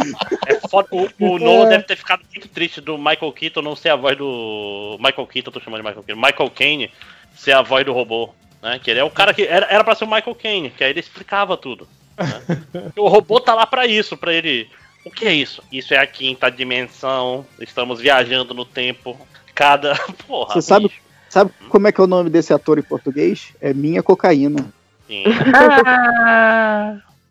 É 0.48 0.68
foda. 0.68 0.88
O, 0.92 1.08
o 1.20 1.40
Nolan 1.40 1.70
deve 1.70 1.84
ter 1.84 1.96
ficado 1.96 2.24
muito 2.34 2.48
triste 2.48 2.82
do 2.82 2.98
Michael 2.98 3.32
Keaton 3.32 3.62
não 3.62 3.76
ser 3.76 3.90
a 3.90 3.96
voz 3.96 4.18
do. 4.18 4.98
Michael 5.00 5.28
Keaton, 5.28 5.50
eu 5.50 5.54
tô 5.54 5.60
chamando 5.60 5.82
de 5.82 5.88
Michael 5.88 6.04
Keaton. 6.04 6.22
Michael 6.22 6.52
Caine 6.52 6.92
ser 7.36 7.54
a 7.54 7.62
voz 7.62 7.86
do 7.86 7.94
robô. 7.94 8.30
Né? 8.62 8.80
Que 8.82 8.92
ele 8.92 9.00
é 9.00 9.04
o 9.04 9.12
cara 9.12 9.34
que. 9.34 9.44
Era, 9.44 9.68
era 9.68 9.84
pra 9.84 9.96
ser 9.96 10.06
o 10.06 10.08
Michael 10.08 10.36
Caine, 10.36 10.70
que 10.72 10.84
aí 10.84 10.90
ele 10.90 11.00
explicava 11.00 11.56
tudo. 11.58 11.88
né? 12.18 12.92
o 12.98 13.08
robô 13.08 13.40
tá 13.40 13.54
lá 13.54 13.68
pra 13.68 13.86
isso, 13.86 14.18
pra 14.18 14.34
ele. 14.34 14.70
O 15.06 15.12
que 15.12 15.26
é 15.26 15.34
isso? 15.34 15.62
Isso 15.72 15.94
é 15.94 15.98
a 15.98 16.08
quinta 16.08 16.50
dimensão. 16.50 17.46
Estamos 17.60 18.00
viajando 18.00 18.54
no 18.54 18.66
tempo. 18.66 19.20
Cada. 19.54 19.96
Porra. 20.26 20.54
Você 20.54 20.62
sabe, 20.62 20.92
sabe 21.30 21.52
como 21.70 21.88
é 21.88 21.92
que 21.92 22.00
é 22.00 22.04
o 22.04 22.08
nome 22.08 22.30
desse 22.30 22.54
ator 22.54 22.80
em 22.80 22.84
português? 22.84 23.54
É 23.62 23.74
Minha 23.74 24.02
Cocaína. 24.02 24.74
Sim. 25.08 25.24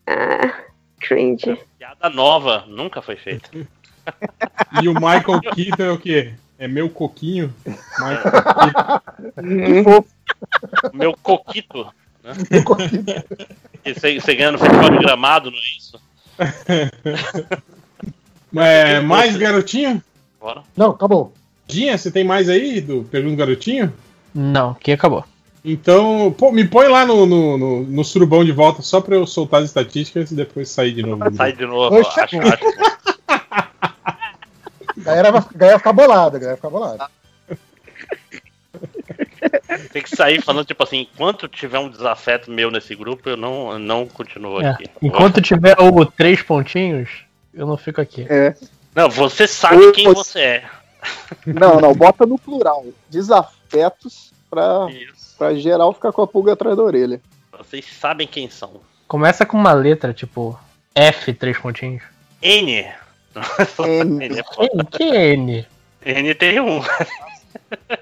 Ah, 0.05 0.52
cringe. 1.01 1.57
Piada 1.78 2.10
nova, 2.10 2.65
nunca 2.67 3.01
foi 3.01 3.15
feita. 3.17 3.49
E 4.83 4.89
o 4.89 4.94
Michael 4.94 5.41
Keaton 5.55 5.83
é 5.84 5.91
o 5.92 5.99
quê? 5.99 6.34
É 6.59 6.67
meu 6.67 6.91
coquinho? 6.91 7.55
Michael. 8.01 10.05
Meu 10.92 11.17
coquito. 11.23 11.86
Né? 12.25 12.33
E 13.84 13.94
Você 13.94 14.18
você 14.18 14.34
ganha 14.34 14.51
no 14.51 14.59
futebol 14.59 14.91
de 14.91 14.99
gramado, 14.99 15.52
não 15.52 15.59
é 15.59 15.62
isso? 15.78 16.01
É, 18.55 19.01
mais 19.01 19.34
garotinho? 19.36 20.02
Bora. 20.39 20.62
Não, 20.76 20.91
acabou. 20.91 21.33
Dinha, 21.67 21.97
você 21.97 22.10
tem 22.10 22.23
mais 22.23 22.51
aí 22.51 22.83
do 22.83 23.02
Pergunta 23.05 23.36
Garotinho? 23.36 23.91
Não, 24.34 24.75
que 24.75 24.92
acabou. 24.92 25.25
Então, 25.65 26.34
pô, 26.36 26.50
me 26.50 26.66
põe 26.66 26.89
lá 26.89 27.07
no, 27.07 27.24
no, 27.24 27.57
no, 27.57 27.82
no 27.84 28.05
surubão 28.05 28.44
de 28.44 28.50
volta 28.50 28.82
só 28.82 29.00
pra 29.00 29.15
eu 29.15 29.24
soltar 29.26 29.60
as 29.60 29.66
estatísticas 29.66 30.32
e 30.32 30.34
depois 30.34 30.68
sair 30.68 30.92
de 30.92 31.02
novo. 31.02 31.23
Sai 31.36 31.52
de 31.52 31.65
novo, 31.65 31.97
Oxe. 31.97 32.20
acho, 32.20 32.36
acho. 32.41 32.65
A 35.02 35.05
galera 35.05 35.32
vai, 35.32 35.42
galera 35.55 35.78
ficar 35.78 35.92
bolada, 35.92 36.39
galera 36.39 36.57
vai 36.60 36.70
ficar 36.70 36.70
bolada. 36.70 37.08
Tem 39.92 40.02
que 40.02 40.15
sair 40.15 40.42
falando, 40.42 40.66
tipo 40.66 40.82
assim, 40.82 41.08
enquanto 41.12 41.49
tiver 41.49 41.78
um 41.78 41.89
desafeto 41.89 42.50
meu 42.50 42.70
nesse 42.70 42.94
grupo, 42.94 43.28
eu 43.28 43.36
não, 43.36 43.73
eu 43.73 43.78
não 43.78 44.07
continuo 44.07 44.60
É, 44.60 44.70
aqui. 44.70 44.84
Enquanto 45.00 45.41
tiver 45.41 45.76
o 45.81 46.05
três 46.05 46.42
pontinhos, 46.42 47.08
eu 47.55 47.66
não 47.66 47.76
fico 47.76 48.00
aqui. 48.00 48.26
É. 48.28 48.55
Não, 48.94 49.08
você 49.08 49.47
sabe 49.47 49.92
quem 49.92 50.08
Ô, 50.08 50.15
você 50.15 50.41
é. 50.41 50.65
Não, 51.47 51.81
não, 51.81 51.94
bota 51.94 52.26
no 52.26 52.39
plural. 52.39 52.84
Desafetos 53.08 54.32
pra, 54.50 54.86
pra 55.42 55.54
geral 55.56 55.92
ficar 55.92 56.12
com 56.12 56.22
a 56.22 56.26
pulga 56.26 56.52
atrás 56.52 56.76
da 56.76 56.82
orelha. 56.84 57.20
Vocês 57.58 57.84
sabem 58.00 58.26
quem 58.28 58.48
são. 58.48 58.80
Começa 59.08 59.44
com 59.44 59.56
uma 59.56 59.72
letra, 59.72 60.14
tipo 60.14 60.58
F, 60.94 61.32
três 61.34 61.58
pontinhos. 61.58 62.02
N. 62.40 62.86
N. 63.78 64.24
N 64.28 64.38
é 64.38 64.84
quem 64.96 65.16
é 65.16 65.32
N? 65.34 65.66
N 66.04 66.34
tem 66.36 66.60
um. 66.60 66.80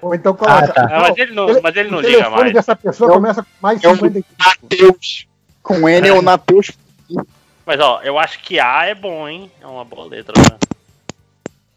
Ou 0.01 0.13
então 0.13 0.35
coloca. 0.35 0.65
Ah, 0.65 0.67
tá. 0.67 0.87
Ah, 0.91 0.99
mas 1.01 1.17
ele 1.17 1.33
não, 1.33 1.61
mas 1.61 1.75
ele 1.75 1.89
não 1.89 1.97
o 1.97 2.01
liga 2.01 2.29
mais. 2.29 2.53
dessa 2.53 2.75
pessoa 2.75 3.09
É 3.09 3.11
o- 3.11 3.15
começa 3.15 3.41
com 3.41 3.49
mais 3.59 3.83
é 3.83 3.87
o- 3.87 3.95
55. 3.95 4.27
Mateus. 4.39 5.27
Com 5.63 5.89
N 5.89 6.07
é 6.07 6.13
o 6.13 6.21
Nateus. 6.21 6.71
Mas 7.65 7.79
ó, 7.79 8.01
eu 8.03 8.19
acho 8.19 8.39
que 8.39 8.59
A 8.59 8.85
é 8.85 8.93
bom, 8.95 9.27
hein? 9.27 9.51
É 9.61 9.65
uma 9.65 9.83
boa 9.85 10.05
letra. 10.07 10.33
Né? 10.37 10.57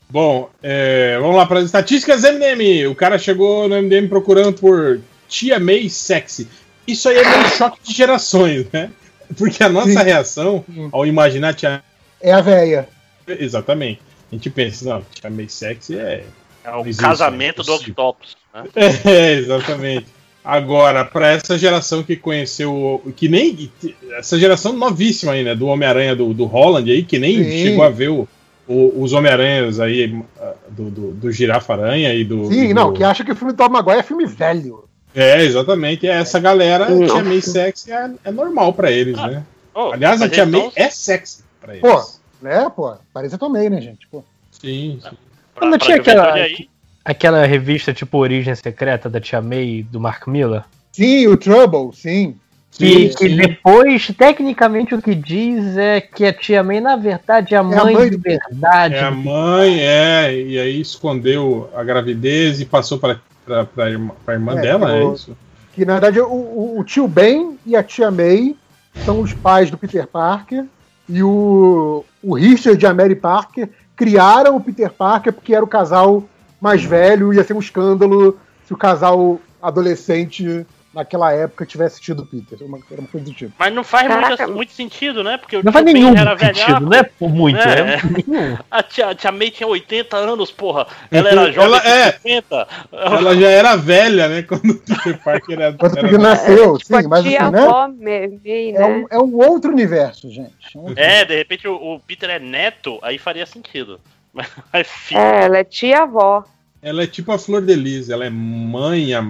Bom, 0.08 0.48
é, 0.62 1.18
vamos 1.20 1.36
lá 1.36 1.46
para 1.46 1.58
as 1.58 1.64
estatísticas 1.66 2.22
MDM. 2.22 2.86
O 2.88 2.94
cara 2.94 3.18
chegou 3.18 3.68
no 3.68 3.74
MDM 3.76 4.08
procurando 4.08 4.52
por 4.58 5.00
Tia 5.34 5.58
May 5.58 5.88
sexy. 5.90 6.46
Isso 6.86 7.08
aí 7.08 7.16
é 7.16 7.28
meio 7.28 7.48
choque 7.50 7.78
de 7.82 7.92
gerações, 7.92 8.66
né? 8.72 8.90
Porque 9.36 9.64
a 9.64 9.68
nossa 9.68 9.88
Sim. 9.90 10.04
reação 10.04 10.64
ao 10.92 11.04
imaginar 11.04 11.54
Tia 11.54 11.82
É 12.20 12.32
a 12.32 12.40
véia. 12.40 12.88
Exatamente. 13.26 14.00
A 14.30 14.34
gente 14.34 14.48
pensa, 14.48 14.84
não, 14.88 15.02
Tia 15.12 15.28
May 15.30 15.48
sexy 15.48 15.98
é. 15.98 16.24
É 16.62 16.70
o 16.70 16.80
Existe, 16.82 17.02
casamento 17.02 17.62
é 17.62 17.64
do. 17.64 17.74
Octopus. 17.74 18.36
Né? 18.54 18.64
É, 19.04 19.32
exatamente. 19.32 20.06
Agora, 20.44 21.04
para 21.04 21.32
essa 21.32 21.58
geração 21.58 22.02
que 22.04 22.14
conheceu. 22.16 23.02
Que 23.16 23.28
nem. 23.28 23.72
Essa 24.16 24.38
geração 24.38 24.72
novíssima 24.74 25.32
aí, 25.32 25.42
né? 25.42 25.54
Do 25.56 25.66
Homem-Aranha 25.66 26.14
do, 26.14 26.32
do 26.32 26.44
Holland 26.44 26.88
aí, 26.92 27.02
que 27.02 27.18
nem 27.18 27.42
Sim. 27.42 27.50
chegou 27.62 27.82
a 27.84 27.90
ver 27.90 28.10
o- 28.10 28.28
o- 28.68 29.02
os 29.02 29.12
Homem-Aranhas 29.12 29.80
aí 29.80 30.22
ah, 30.40 30.52
do, 30.68 30.90
do, 30.90 31.10
do 31.12 31.32
Girafa-Aranha 31.32 32.14
e 32.14 32.24
do. 32.24 32.46
Sim, 32.52 32.68
e 32.68 32.74
não, 32.74 32.92
do- 32.92 32.96
que 32.96 33.02
acha 33.02 33.24
que 33.24 33.32
o 33.32 33.36
filme 33.36 33.52
do 33.52 33.56
Tom 33.56 33.68
Maguire 33.70 33.98
é 34.00 34.02
filme 34.02 34.26
velho. 34.26 34.83
É, 35.14 35.42
exatamente. 35.42 36.06
Essa 36.06 36.40
galera, 36.40 36.88
Nossa. 36.88 37.14
Tia 37.14 37.24
May 37.24 37.40
sexy 37.40 37.92
é, 37.92 38.10
é 38.24 38.30
normal 38.30 38.72
pra 38.72 38.90
eles, 38.90 39.16
né? 39.16 39.42
Oh, 39.74 39.92
Aliás, 39.92 40.20
a 40.22 40.28
Tia 40.28 40.44
May 40.46 40.60
então- 40.60 40.72
é 40.76 40.90
sexy 40.90 41.42
pra 41.60 41.74
eles. 41.76 41.82
Pô, 41.82 42.04
né, 42.42 42.70
pô? 42.74 42.94
Parece 43.12 43.38
também, 43.38 43.70
né, 43.70 43.80
gente? 43.80 44.06
Pô. 44.08 44.24
Sim, 44.50 45.00
sim. 45.02 45.16
Pra- 45.54 45.68
Não 45.68 45.78
tinha 45.78 45.96
aquela, 45.98 46.32
aí, 46.32 46.68
aquela 47.04 47.46
revista 47.46 47.92
tipo 47.92 48.18
Origem 48.18 48.54
Secreta 48.54 49.08
da 49.08 49.20
Tia 49.20 49.40
May 49.40 49.86
do 49.88 50.00
Mark 50.00 50.26
Miller? 50.26 50.62
Sim, 50.92 51.26
o 51.28 51.36
Trouble, 51.36 51.90
sim. 51.96 52.36
Que, 52.76 52.86
Sim, 52.88 53.08
que 53.16 53.28
sim. 53.28 53.36
depois, 53.36 54.08
tecnicamente, 54.18 54.96
o 54.96 55.00
que 55.00 55.14
diz 55.14 55.76
é 55.76 56.00
que 56.00 56.24
a 56.24 56.32
Tia 56.32 56.60
May, 56.60 56.80
na 56.80 56.96
verdade, 56.96 57.54
é 57.54 57.58
a 57.58 57.62
mãe, 57.62 57.94
mãe 57.94 58.10
de 58.10 58.16
verdade. 58.16 58.96
É 58.96 59.00
a 59.04 59.12
mãe, 59.12 59.78
é, 59.80 60.34
e 60.36 60.58
aí 60.58 60.80
escondeu 60.80 61.70
a 61.72 61.84
gravidez 61.84 62.60
e 62.60 62.64
passou 62.64 62.98
pra, 62.98 63.20
pra, 63.44 63.64
pra 63.64 63.90
irmã, 63.90 64.12
pra 64.24 64.34
irmã 64.34 64.52
É, 64.58 64.60
dela, 64.62 64.90
é 64.92 65.02
o- 65.04 65.14
isso? 65.14 65.36
Que 65.72 65.84
na 65.84 65.94
verdade 65.94 66.20
o, 66.20 66.26
o- 66.28 66.78
o 66.78 66.84
tio 66.84 67.08
Ben 67.08 67.58
e 67.66 67.74
a 67.76 67.82
tia 67.82 68.10
May 68.10 68.56
são 69.04 69.20
os 69.20 69.32
pais 69.32 69.70
do 69.70 69.76
Peter 69.78 70.06
Parker. 70.06 70.64
E 71.08 71.22
o, 71.22 72.04
o 72.22 72.34
Richard 72.34 72.82
e 72.82 72.86
a 72.86 72.94
Mary 72.94 73.14
Parker 73.16 73.68
criaram 73.96 74.56
o 74.56 74.60
Peter 74.60 74.90
Parker 74.90 75.32
porque 75.32 75.54
era 75.54 75.64
o 75.64 75.68
casal 75.68 76.24
mais 76.60 76.82
velho. 76.84 77.32
Ia 77.32 77.44
ser 77.44 77.52
um 77.54 77.58
escândalo 77.58 78.38
se 78.66 78.72
o 78.72 78.76
casal 78.76 79.38
adolescente 79.60 80.64
naquela 80.94 81.32
época 81.32 81.66
tivesse 81.66 82.00
tido 82.00 82.20
o 82.22 82.26
Peter. 82.26 82.62
Uma, 82.62 82.78
era 82.90 83.00
uma 83.00 83.08
coisa 83.08 83.26
do 83.26 83.32
tipo. 83.32 83.52
Mas 83.58 83.74
não 83.74 83.82
faz 83.84 84.08
muito, 84.08 84.52
muito 84.52 84.72
sentido, 84.72 85.22
né? 85.24 85.36
Porque 85.36 85.56
o 85.56 85.64
Não 85.64 85.72
faz 85.72 85.84
nenhum 85.84 86.16
era 86.16 86.38
sentido, 86.38 86.80
não 86.80 86.92
é 86.98 87.02
por 87.02 87.28
muito, 87.30 87.58
É. 87.58 87.96
é. 87.96 88.58
A 88.70 88.82
tia, 88.82 89.08
a 89.08 89.14
tia 89.14 89.30
May 89.32 89.50
tinha 89.50 89.66
80 89.68 90.16
anos, 90.16 90.50
porra. 90.50 90.86
Ela 91.10 91.28
era 91.30 91.52
jovem 91.52 91.64
Ela- 91.64 91.86
é. 91.88 92.12
50. 92.12 92.68
Ela 92.92 93.36
já 93.36 93.48
era 93.48 93.76
velha, 93.76 94.28
né? 94.28 94.42
Quando 94.48 94.70
o 94.70 94.74
Peter 94.78 95.22
Parker 95.22 95.60
era. 95.60 95.72
Quando 95.74 95.94
o 95.94 95.98
era- 95.98 96.18
nasceu, 96.18 96.78
Tipo, 96.78 97.00
sim, 97.00 97.08
mas 97.08 97.24
tia 97.24 97.42
assim, 97.42 97.50
né? 97.52 98.24
É 98.44 98.72
né? 98.72 98.84
um, 98.86 99.06
é 99.10 99.18
um 99.18 99.36
outro 99.36 99.70
universo, 99.72 100.30
gente. 100.30 100.54
É 100.74 100.78
um 100.78 100.82
outro 100.82 101.02
É, 101.02 101.24
de 101.24 101.36
repente 101.36 101.66
o, 101.68 101.74
o 101.74 102.00
Peter 102.00 102.30
é 102.30 102.38
neto, 102.38 102.98
aí 103.02 103.18
faria 103.18 103.46
sentido. 103.46 104.00
Mas 104.32 104.48
é 104.72 104.84
filho. 104.84 105.20
É, 105.20 105.44
ela 105.44 105.58
é 105.58 105.64
tia 105.64 106.02
avó. 106.02 106.44
Ela 106.82 107.04
é 107.04 107.06
tipo 107.06 107.32
a 107.32 107.38
Flor 107.38 107.62
de 107.62 107.74
Lis, 107.74 108.10
ela 108.10 108.26
é 108.26 108.30
mãe, 108.30 109.14
a, 109.14 109.22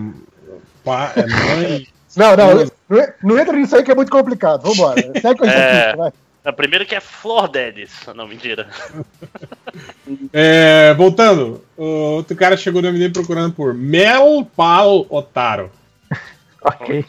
pá, 0.84 1.12
é 1.16 1.26
mãe. 1.26 1.86
Não, 2.16 2.36
não, 2.36 2.70
não, 2.88 2.98
é- 3.00 3.14
não 3.22 3.38
entra 3.38 3.56
nisso 3.56 3.74
aí 3.76 3.82
que 3.82 3.90
é 3.90 3.94
muito 3.94 4.10
complicado. 4.12 4.62
Vambora. 4.62 5.00
Segue 5.20 5.38
com 5.38 5.44
a 5.44 5.48
É. 5.48 5.50
estatística, 5.50 5.96
vai. 5.96 6.12
A 6.44 6.52
primeira 6.52 6.84
que 6.84 6.94
é 6.94 7.00
Flor 7.00 7.48
Dedes. 7.48 7.90
Não, 8.14 8.26
mentira. 8.28 8.68
É, 10.32 10.94
voltando, 10.94 11.64
o 11.76 11.84
outro 12.16 12.36
cara 12.36 12.56
chegou 12.56 12.80
no 12.80 12.86
MD 12.88 13.08
procurando 13.08 13.52
por 13.54 13.74
Mel 13.74 14.46
Pal 14.56 15.06
Otaro. 15.08 15.70
Ok. 16.62 17.04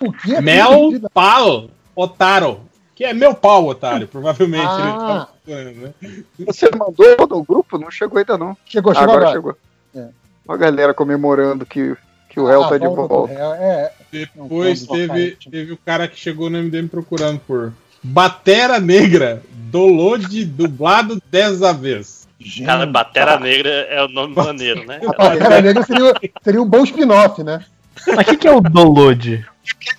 O 0.00 0.12
que 0.12 0.34
é 0.34 0.40
Mel 0.40 0.90
Pal 1.12 1.68
Otaro. 1.94 2.60
Que 2.96 3.04
é 3.04 3.12
meu 3.12 3.34
pau, 3.34 3.66
otário, 3.66 4.08
provavelmente. 4.08 4.64
Ah. 4.66 4.80
ele 4.80 4.92
tava 4.98 5.28
procurando, 5.44 5.76
né? 5.82 6.24
Você 6.46 6.70
mandou 6.74 7.28
no 7.28 7.44
grupo? 7.44 7.78
Não 7.78 7.90
chegou 7.90 8.18
ainda 8.18 8.38
não. 8.38 8.56
Chegou, 8.64 8.94
chegou 8.94 9.14
agora. 9.14 9.28
agora. 9.28 9.32
chegou. 9.36 9.56
É. 9.94 10.08
Uma 10.48 10.56
galera 10.56 10.94
comemorando 10.94 11.66
que, 11.66 11.94
que 12.36 12.40
o 12.40 12.44
réu 12.44 12.64
Ah, 12.64 12.68
tá 12.68 12.76
de 12.76 12.86
volta 12.86 13.32
réu, 13.32 13.52
É, 13.54 13.92
Depois 14.12 14.86
Não, 14.86 14.94
teve, 14.94 15.06
totalmente. 15.06 15.50
teve 15.50 15.72
o 15.72 15.78
cara 15.78 16.06
que 16.06 16.18
chegou 16.20 16.50
no 16.50 16.58
MDM 16.62 16.86
procurando 16.86 17.40
por 17.40 17.72
Batera 18.02 18.78
Negra, 18.78 19.42
Dolode 19.70 20.44
dublado 20.44 21.18
dessa 21.32 21.72
vez. 21.72 22.28
gente. 22.38 22.66
Cara, 22.66 22.84
Batera 22.84 23.40
Negra 23.40 23.70
é 23.70 24.02
o 24.04 24.08
nome 24.08 24.34
maneiro, 24.34 24.84
né? 24.86 25.00
A 25.08 25.14
Pantera 25.14 25.62
Negra 25.62 25.82
seria, 25.82 26.12
seria 26.44 26.62
um 26.62 26.66
bom 26.68 26.84
spin-off, 26.84 27.42
né? 27.42 27.64
Mas 28.06 28.18
o 28.26 28.30
que, 28.30 28.36
que 28.36 28.46
é 28.48 28.52
o 28.52 28.60
download? 28.60 29.42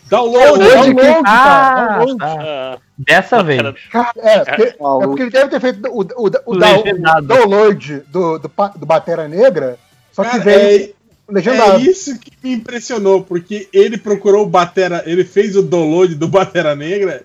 Download, 0.08 0.60
Download, 0.60 0.94
download. 0.94 1.24
cara, 1.24 1.24
Ah, 1.26 1.98
download. 1.98 2.18
tá. 2.20 2.36
Ah, 2.40 2.78
Dessa 3.00 3.44
vez. 3.44 3.62
Cara, 3.92 4.12
é, 4.18 4.40
porque, 4.46 4.62
é 4.64 4.72
porque 5.08 5.22
ele 5.24 5.32
deve 5.32 5.50
ter 5.50 5.60
feito 5.60 5.88
o, 5.90 6.02
o, 6.02 6.28
o, 6.46 6.56
o, 6.56 7.22
download 7.22 8.04
do, 8.12 8.38
do, 8.40 8.48
do 8.78 8.86
Batera 8.86 9.28
Negra, 9.28 9.78
só 10.14 10.24
que 10.24 10.30
Cara, 10.32 10.44
veio. 10.44 10.84
é, 10.84 10.90
Legendado. 11.30 11.80
É 11.80 11.82
isso 11.82 12.18
que 12.18 12.32
me 12.42 12.54
impressionou, 12.54 13.22
porque 13.22 13.68
ele 13.74 13.98
procurou 13.98 14.44
o 14.44 14.50
Batera, 14.50 15.04
ele 15.06 15.26
fez 15.26 15.56
o 15.56 15.62
download 15.62 16.16
do 16.16 16.28
Batera 16.28 16.76
Negra 16.76 17.24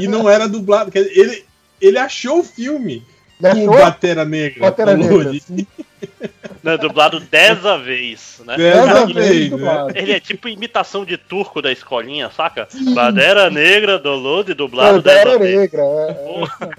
e 0.00 0.08
não 0.08 0.28
era 0.28 0.48
dublado. 0.48 0.90
Quer 0.90 1.04
dizer, 1.04 1.18
ele, 1.18 1.44
ele 1.80 1.98
achou 1.98 2.40
o 2.40 2.44
filme 2.44 3.04
com 3.40 3.68
o? 3.68 3.78
Batera 3.78 4.24
Negra. 4.24 4.60
Batera 4.60 4.96
download. 4.96 5.42
Negra. 5.48 5.66
Não, 6.62 6.72
é 6.72 6.78
dublado 6.78 7.20
dessa 7.20 7.78
vez, 7.78 8.40
né? 8.44 8.56
Dessa 8.56 9.02
ele, 9.02 9.14
vez, 9.14 9.50
né? 9.52 9.86
ele 9.94 10.12
é 10.12 10.20
tipo 10.20 10.48
imitação 10.48 11.04
de 11.04 11.16
turco 11.16 11.62
da 11.62 11.70
escolinha, 11.70 12.30
saca? 12.30 12.66
Bandeira 12.94 13.50
negra, 13.50 13.98
download, 13.98 14.52
dublado 14.54 15.02
Bandeira 15.02 15.24
dessa 15.24 15.38
vez. 15.38 15.60
negra. 15.60 15.82
É, 15.82 16.10
é. 16.10 16.70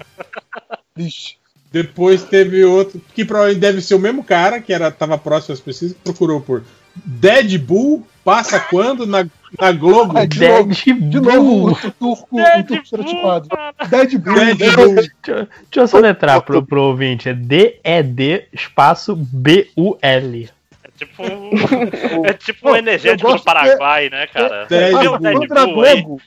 Vixe. 0.94 1.36
Depois 1.72 2.22
teve 2.22 2.64
outro, 2.64 3.00
que 3.14 3.24
provavelmente 3.24 3.60
deve 3.60 3.80
ser 3.80 3.94
o 3.94 3.98
mesmo 3.98 4.22
cara, 4.24 4.60
que 4.60 4.72
era, 4.72 4.90
tava 4.90 5.18
próximo 5.18 5.52
às 5.52 5.60
pesquisas, 5.60 5.96
que 5.96 6.02
procurou 6.02 6.40
por 6.40 6.62
Deadpool, 7.04 8.06
passa 8.24 8.58
quando 8.58 9.06
na, 9.06 9.26
na 9.58 9.72
Globo? 9.72 10.16
Ah, 10.16 10.24
de 10.24 10.48
novo, 10.48 10.72
de 10.74 11.20
novo, 11.20 11.70
o 11.70 11.74
turco, 11.92 12.40
o 12.40 12.64
turco 12.64 12.82
estereotipado. 12.82 13.48
Deadpool. 13.88 14.34
Deadpool. 14.34 14.94
Deixa, 14.94 15.10
deixa 15.24 15.48
eu 15.76 15.88
soletrar 15.88 16.40
pro, 16.42 16.64
pro 16.64 16.82
ouvinte. 16.82 17.28
É 17.28 17.34
D-E-D 17.34 18.48
espaço 18.52 19.14
B-U-L. 19.14 20.48
É 20.82 20.90
tipo 20.96 21.22
um, 21.22 22.24
é 22.24 22.32
tipo 22.32 22.70
um 22.70 22.76
energético 22.76 23.36
do 23.36 23.42
Paraguai, 23.42 24.08
né, 24.08 24.26
cara? 24.28 24.66
Deadpool. 24.66 25.00
Viu 25.00 25.12
o 25.12 25.20
Contra 25.20 25.66
Deadpool? 25.66 25.82
Globo. 25.84 26.20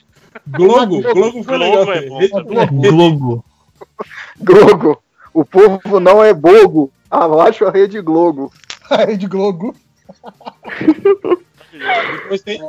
Globo, 0.46 1.02
Globo 1.02 1.42
foi 1.42 1.58
legal. 1.58 1.84
Globo 1.84 3.44
é. 3.46 4.44
Globo. 4.44 5.02
O 5.32 5.44
povo 5.44 6.00
não 6.00 6.22
é 6.22 6.32
bogo. 6.32 6.92
Abaixo 7.10 7.64
a 7.64 7.70
rede 7.70 8.00
Globo. 8.00 8.52
A 8.90 9.04
Rede 9.04 9.28
Globo. 9.28 9.72
Depois 12.22 12.42
tem, 12.42 12.60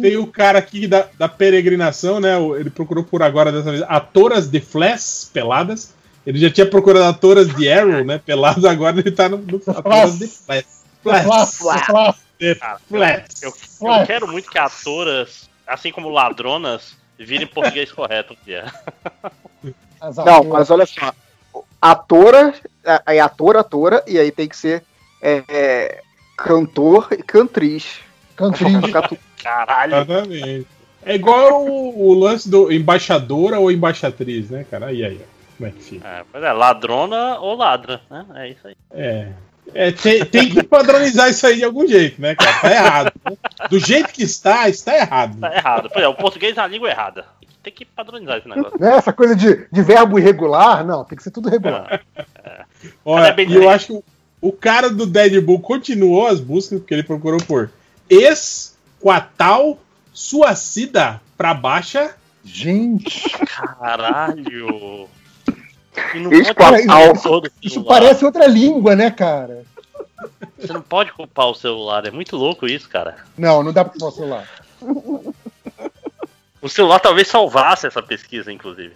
tem 0.00 0.16
o 0.16 0.26
cara 0.26 0.58
aqui 0.58 0.88
da, 0.88 1.06
da 1.16 1.28
peregrinação, 1.28 2.18
né? 2.18 2.36
Ele 2.58 2.70
procurou 2.70 3.04
por 3.04 3.22
agora 3.22 3.52
dessa 3.52 3.70
vez 3.70 3.82
atoras 3.88 4.48
de 4.48 4.60
Flash 4.60 5.30
peladas. 5.32 5.94
Ele 6.26 6.38
já 6.38 6.50
tinha 6.50 6.66
procurado 6.66 7.04
atoras 7.04 7.54
de 7.54 7.70
Arrow, 7.70 8.04
né? 8.04 8.18
Peladas, 8.18 8.64
agora 8.64 8.98
ele 8.98 9.12
tá 9.12 9.28
no, 9.28 9.38
no 9.38 9.62
atoras 9.68 10.18
de 10.18 10.26
Flash. 10.26 10.66
Flash, 11.02 11.56
Flash. 11.56 11.86
Flash. 12.88 13.42
Eu, 13.42 13.52
eu 13.88 14.06
quero 14.06 14.26
muito 14.26 14.50
que 14.50 14.58
atoras, 14.58 15.48
assim 15.66 15.92
como 15.92 16.08
ladronas, 16.08 16.96
virem 17.18 17.46
português 17.46 17.92
correto 17.92 18.34
um 18.34 18.44
dia. 18.44 18.72
Não, 20.26 20.44
mas 20.44 20.70
olha 20.70 20.86
só. 20.86 21.12
Atora, 21.80 22.54
é, 22.84 23.16
é 23.16 23.20
ator, 23.20 23.56
atora, 23.56 24.04
e 24.06 24.18
aí 24.18 24.30
tem 24.30 24.48
que 24.48 24.56
ser 24.56 24.82
é, 25.22 25.42
é, 25.48 26.02
cantor 26.36 27.08
e 27.12 27.22
cantriz. 27.22 28.00
Cantriz. 28.36 28.72
Caralho. 29.42 29.96
Exatamente. 29.96 30.66
É 31.02 31.14
igual 31.14 31.64
o, 31.64 32.08
o 32.08 32.14
lance 32.14 32.48
do 32.48 32.70
embaixadora 32.70 33.58
ou 33.58 33.70
embaixatriz, 33.70 34.50
né, 34.50 34.66
cara? 34.70 34.86
Aí, 34.86 35.04
aí, 35.04 35.20
ó. 35.22 35.40
Como 35.56 35.68
é 35.68 35.72
que 35.72 35.82
fica? 35.82 36.08
É, 36.08 36.24
pois 36.30 36.42
é, 36.42 36.52
ladrona 36.52 37.38
ou 37.38 37.54
ladra, 37.54 38.00
né? 38.10 38.24
É 38.34 38.48
isso 38.48 38.66
aí. 38.66 38.74
É. 38.92 39.28
É, 39.74 39.92
tem, 39.92 40.24
tem 40.24 40.48
que 40.48 40.62
padronizar 40.62 41.30
isso 41.30 41.46
aí 41.46 41.56
de 41.56 41.64
algum 41.64 41.86
jeito, 41.86 42.20
né, 42.20 42.34
cara? 42.34 42.60
Tá 42.60 42.72
errado. 42.72 43.12
Do 43.68 43.78
jeito 43.78 44.12
que 44.12 44.22
está, 44.22 44.68
está 44.68 44.96
errado. 44.96 45.38
Tá 45.38 45.54
errado. 45.54 45.90
Pois 45.92 46.04
é, 46.04 46.08
o 46.08 46.14
português 46.14 46.56
é 46.56 46.60
a 46.60 46.66
língua 46.66 46.88
errada. 46.88 47.24
Tem 47.62 47.72
que 47.72 47.84
padronizar 47.84 48.38
esse 48.38 48.48
negócio. 48.48 48.80
Né, 48.80 48.96
Essa 48.96 49.12
coisa 49.12 49.36
de, 49.36 49.66
de 49.70 49.82
verbo 49.82 50.18
irregular, 50.18 50.84
não, 50.84 51.04
tem 51.04 51.16
que 51.16 51.22
ser 51.22 51.30
tudo 51.30 51.50
regular. 51.50 52.00
Olha, 53.04 53.26
Cadê 53.26 53.44
Ben 53.44 53.54
e 53.54 53.56
eu 53.56 53.68
acho 53.68 53.86
que 53.86 54.04
o, 54.40 54.52
cara 54.52 54.88
do 54.88 55.06
Deadpool 55.06 55.60
continuou 55.60 56.26
as 56.26 56.40
buscas, 56.40 56.78
porque 56.78 56.94
ele 56.94 57.02
procurou 57.02 57.38
por 57.42 57.70
ex-quatal 58.08 59.78
suacida 60.12 61.20
pra 61.36 61.52
baixa. 61.52 62.14
Gente, 62.42 63.28
Caralho. 63.78 65.06
E 66.14 66.18
não 66.20 66.32
Isso, 66.32 66.54
pode 66.54 66.82
culpar 66.82 67.14
isso- 67.14 67.28
o 67.30 67.42
isso 67.62 67.84
parece 67.84 68.24
outra 68.24 68.46
língua, 68.46 68.94
né, 68.96 69.10
cara? 69.10 69.64
Você 70.58 70.72
não 70.72 70.82
pode 70.82 71.12
culpar 71.12 71.46
o 71.46 71.54
celular, 71.54 72.04
é 72.06 72.10
muito 72.10 72.36
louco 72.36 72.66
isso, 72.66 72.88
cara. 72.88 73.16
Não, 73.38 73.62
não 73.62 73.72
dá 73.72 73.84
pra 73.84 73.98
falar 73.98 74.12
celular. 74.12 74.48
O 76.60 76.68
celular 76.68 76.98
talvez 77.00 77.28
salvasse 77.28 77.86
essa 77.86 78.02
pesquisa, 78.02 78.52
inclusive. 78.52 78.92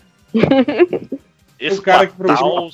Esse 1.58 1.78
O 1.81 1.83
cara 1.83 2.07
que 2.07 2.12
quatal- 2.15 2.68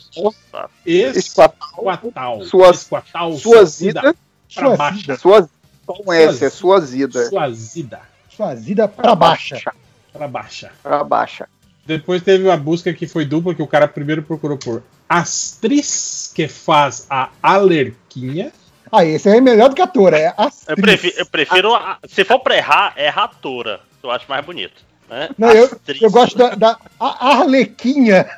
Ex-quatal. 0.85 2.43
Suas- 2.43 2.77
Ex-quatal 2.83 3.33
Suazida. 3.37 4.15
pra 4.55 4.77
baixa. 4.77 5.17
Sua, 5.17 5.49
com 5.87 6.13
S, 6.13 6.45
é 6.45 6.51
Suazida. 6.51 7.29
Suazida. 7.29 8.01
Suazida 8.37 8.89
pra 8.89 9.15
baixa. 9.15 9.73
Pra 10.13 10.27
baixa. 10.27 10.73
Pra 10.83 11.05
baixa. 11.05 11.49
Depois 11.87 12.23
teve 12.23 12.45
uma 12.45 12.57
busca 12.57 12.93
que 12.93 13.07
foi 13.07 13.25
dupla, 13.25 13.55
que 13.55 13.63
o 13.63 13.67
cara 13.67 13.89
primeiro 13.89 14.23
procurou 14.23 14.57
por 14.59 14.83
atriz 15.09 16.31
que 16.35 16.47
faz 16.47 17.07
a 17.11 17.31
Alerquinha. 17.43 18.53
Ah, 18.93 19.05
esse 19.05 19.29
aí 19.29 19.39
é 19.39 19.41
melhor 19.41 19.69
do 19.69 19.75
que 19.77 19.83
a 19.83 19.87
Tora, 19.87 20.19
é 20.19 20.29
Eu 20.29 20.33
atriz. 20.45 20.65
prefiro, 20.81 21.15
eu 21.19 21.27
prefiro 21.27 21.75
a- 21.75 21.99
se 22.09 22.25
for 22.25 22.39
pra 22.41 22.57
errar, 22.57 22.93
erra 22.97 23.25
a 23.25 23.29
Tora, 23.29 23.81
que 24.01 24.07
eu 24.07 24.11
acho 24.11 24.25
mais 24.29 24.45
bonito. 24.45 24.85
Né? 25.09 25.29
Não, 25.39 25.51
eu, 25.51 25.69
eu 26.01 26.11
gosto 26.11 26.37
da, 26.39 26.55
da 26.55 26.79
a 26.99 27.39
Arlequinha. 27.41 28.29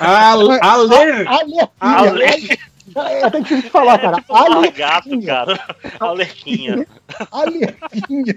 A, 0.00 0.30
Aler, 0.32 0.58
Arlequinha. 0.62 1.70
Ale- 1.80 2.58
É 2.96 3.24
até 3.24 3.40
difícil 3.40 3.62
de 3.64 3.70
falar, 3.70 3.98
cara. 3.98 4.16
Tipo 4.16 4.32
um 5.16 5.22
cara. 5.22 5.76
Alerquinha. 6.00 6.86
Arlequinha. 7.30 8.34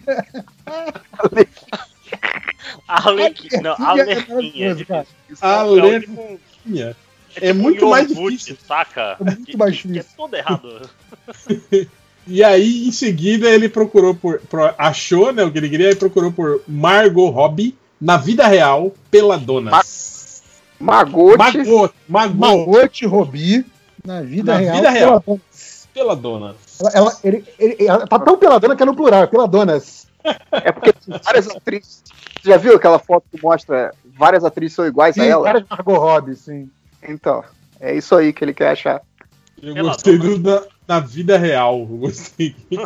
Arlequinha. 2.88 3.62
Não, 3.62 3.74
Arlequinha 3.86 4.76
é. 4.90 5.06
Alerquinha. 5.42 6.96
É 7.36 7.48
tipo 7.52 7.60
muito 7.62 7.90
mais 7.90 8.08
difícil. 8.08 8.58
saca? 8.68 9.18
É 9.20 9.24
muito 9.24 9.58
mais 9.58 9.82
que 9.82 9.88
difícil. 9.88 10.10
É 10.14 10.18
todo 10.18 10.34
errado. 10.36 10.90
E 12.32 12.44
aí, 12.44 12.88
em 12.88 12.92
seguida, 12.92 13.50
ele 13.50 13.68
procurou 13.68 14.14
por. 14.14 14.40
pro- 14.42 14.72
achou, 14.78 15.34
né? 15.34 15.44
O 15.44 15.52
que 15.52 15.58
ele 15.58 15.70
queria, 15.70 15.90
e 15.90 15.96
procurou 15.96 16.32
por 16.32 16.62
Margot 16.68 17.28
Robbie 17.32 17.76
na 18.00 18.18
vida 18.18 18.46
real, 18.46 18.94
peladonas. 19.10 20.44
Magote. 20.80 21.38
Magot, 21.38 21.94
Magot, 22.08 22.36
Magote 22.38 23.06
Robi 23.08 23.66
na 24.06 24.22
vida 24.22 24.54
Na 24.54 24.60
real. 24.60 24.76
vida 24.76 24.90
real. 24.92 25.22
peladona. 25.22 25.42
peladonas. 25.92 26.56
Ela, 26.80 26.92
ela- 26.94 27.18
ele- 27.24 27.44
ele- 27.58 27.88
ela 27.88 28.06
tá 28.06 28.20
tão 28.20 28.38
peladona 28.38 28.76
que 28.76 28.84
é 28.84 28.86
no 28.86 28.96
plural, 28.96 29.24
é 29.24 29.28
peladonas. 29.28 30.06
É 30.52 30.72
porque 30.72 30.94
tem 30.94 31.20
várias 31.24 31.48
atrizes. 31.50 32.04
Você 32.42 32.50
já 32.50 32.58
viu 32.58 32.76
aquela 32.76 33.00
foto 33.00 33.26
que 33.32 33.42
mostra 33.42 33.94
várias 34.18 34.44
atrizes 34.44 34.76
são 34.76 34.86
iguais 34.86 35.18
a 35.18 35.24
Sim, 35.24 35.30
ela? 35.30 35.44
várias 35.44 35.68
Margot 35.70 35.98
Robbie, 35.98 36.36
sim. 36.36 36.70
Então, 37.08 37.44
é 37.80 37.96
isso 37.96 38.16
aí 38.16 38.34
que 38.34 38.44
ele 38.44 38.54
quer 38.54 38.70
achar. 38.72 39.02
Eu 39.62 39.76
gostei 39.84 40.18
do, 40.18 40.38
da, 40.40 40.64
na 40.88 41.00
vida 41.00 41.38
real. 41.38 41.80
Eu 41.80 41.98
gostei. 41.98 42.56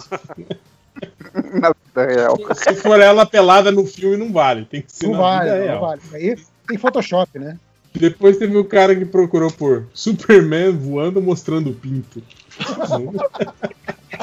Na 1.60 1.72
vida 1.74 2.06
real. 2.14 2.38
Se 2.56 2.76
for 2.76 3.00
ela 3.02 3.26
pelada 3.26 3.72
no 3.72 3.84
filme, 3.86 4.16
não 4.16 4.32
vale. 4.32 4.64
Tem 4.66 4.82
que 4.82 4.92
ser 4.92 5.08
Não 5.08 5.14
na 5.14 5.20
vale, 5.20 5.44
vida 5.50 5.58
não 5.60 5.66
real. 5.66 5.82
vale. 5.82 6.02
Aí 6.14 6.38
tem 6.68 6.78
Photoshop, 6.78 7.40
né? 7.40 7.58
Depois 7.96 8.38
teve 8.38 8.56
o 8.58 8.64
cara 8.66 8.96
que 8.96 9.04
procurou 9.06 9.52
por 9.52 9.88
Superman 9.94 10.72
voando 10.72 11.22
mostrando 11.22 11.72
o 11.72 11.74
pinto. 11.74 12.22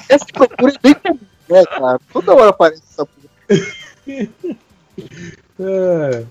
Essa 0.09 0.27
procura 0.33 0.73
é 0.73 0.79
bem 0.83 0.95
comum, 0.95 1.19
né, 1.51 1.65
cara? 1.67 2.01
Toda 2.12 2.35
hora 2.35 2.51
aparece 2.51 2.83
essa 2.91 3.07
porra. 3.07 3.29
É. 5.62 6.25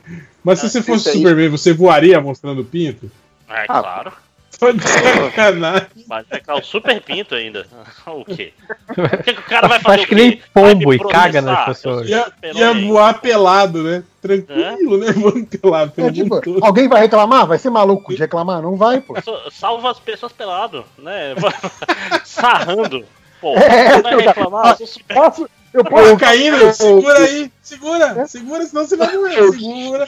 Mas 0.44 0.60
se 0.60 0.66
Ah, 0.66 0.70
você 0.70 0.82
fosse 0.82 1.02
isso 1.02 1.10
aí. 1.10 1.18
Superman, 1.18 1.50
você 1.50 1.74
voaria 1.74 2.20
mostrando 2.20 2.62
o 2.62 2.66
pinto? 2.66 3.12
É 3.48 3.66
Ah. 3.68 3.82
claro. 3.82 4.14
Só 4.52 4.72
de 4.72 4.82
sacanagem. 4.84 5.88
Mas 6.08 6.26
é 6.32 6.42
é 6.46 6.54
o 6.54 6.62
super 6.64 7.00
pinto 7.02 7.34
ainda. 7.36 7.66
O 8.08 8.26
quê? 8.26 8.52
O 8.90 9.24
que, 9.24 9.34
que 9.34 9.40
o 9.40 9.44
cara 9.44 9.68
vai 9.68 9.80
fazer? 9.80 9.98
Faz 9.98 10.04
o 10.04 10.08
que 10.08 10.16
nem 10.16 10.42
pombo 10.54 10.94
e 10.94 11.00
caga 11.00 11.42
nas 11.42 11.66
pessoas. 11.66 12.10
Ia, 12.10 12.32
ia 12.54 12.74
voar 12.74 13.22
pelado, 13.22 13.84
né? 13.84 14.04
Tranquilo, 14.22 14.98
né? 14.98 15.12
Voando 15.14 15.46
pelado 15.46 15.92
pelo 15.92 16.08
É, 16.08 16.12
tipo, 16.12 16.36
mundo 16.36 16.42
todo. 16.44 16.66
alguém 16.66 16.88
vai 16.90 17.02
reclamar? 17.02 17.46
Vai 17.48 17.58
ser 17.60 17.70
maluco 17.70 18.12
de 18.14 18.20
reclamar? 18.20 18.62
Não 18.62 18.76
vai, 18.76 19.00
pô. 19.00 19.14
Salva 19.52 19.92
as 19.92 20.00
pessoas 20.00 20.34
pelado, 20.34 20.84
né? 20.98 21.36
Sarrando. 22.26 23.06
Pô, 23.42 23.56
É, 23.56 23.94
você 23.96 24.02
vai 24.02 24.14
eu- 24.14 24.20
reclamar? 24.20 24.72
Eu 24.72 24.78
sou 24.78 24.88
super 24.88 25.14
Posso, 25.16 25.50
eu 25.74 25.84
posso. 25.86 26.18
Caíno, 26.18 26.74
segura 26.74 27.20
aí, 27.20 27.52
segura, 27.62 28.28
segura, 28.28 28.66
senão 28.66 28.86
você 28.86 28.96
vai 28.98 29.16
morrer. 29.16 29.52
Segura. 29.52 30.08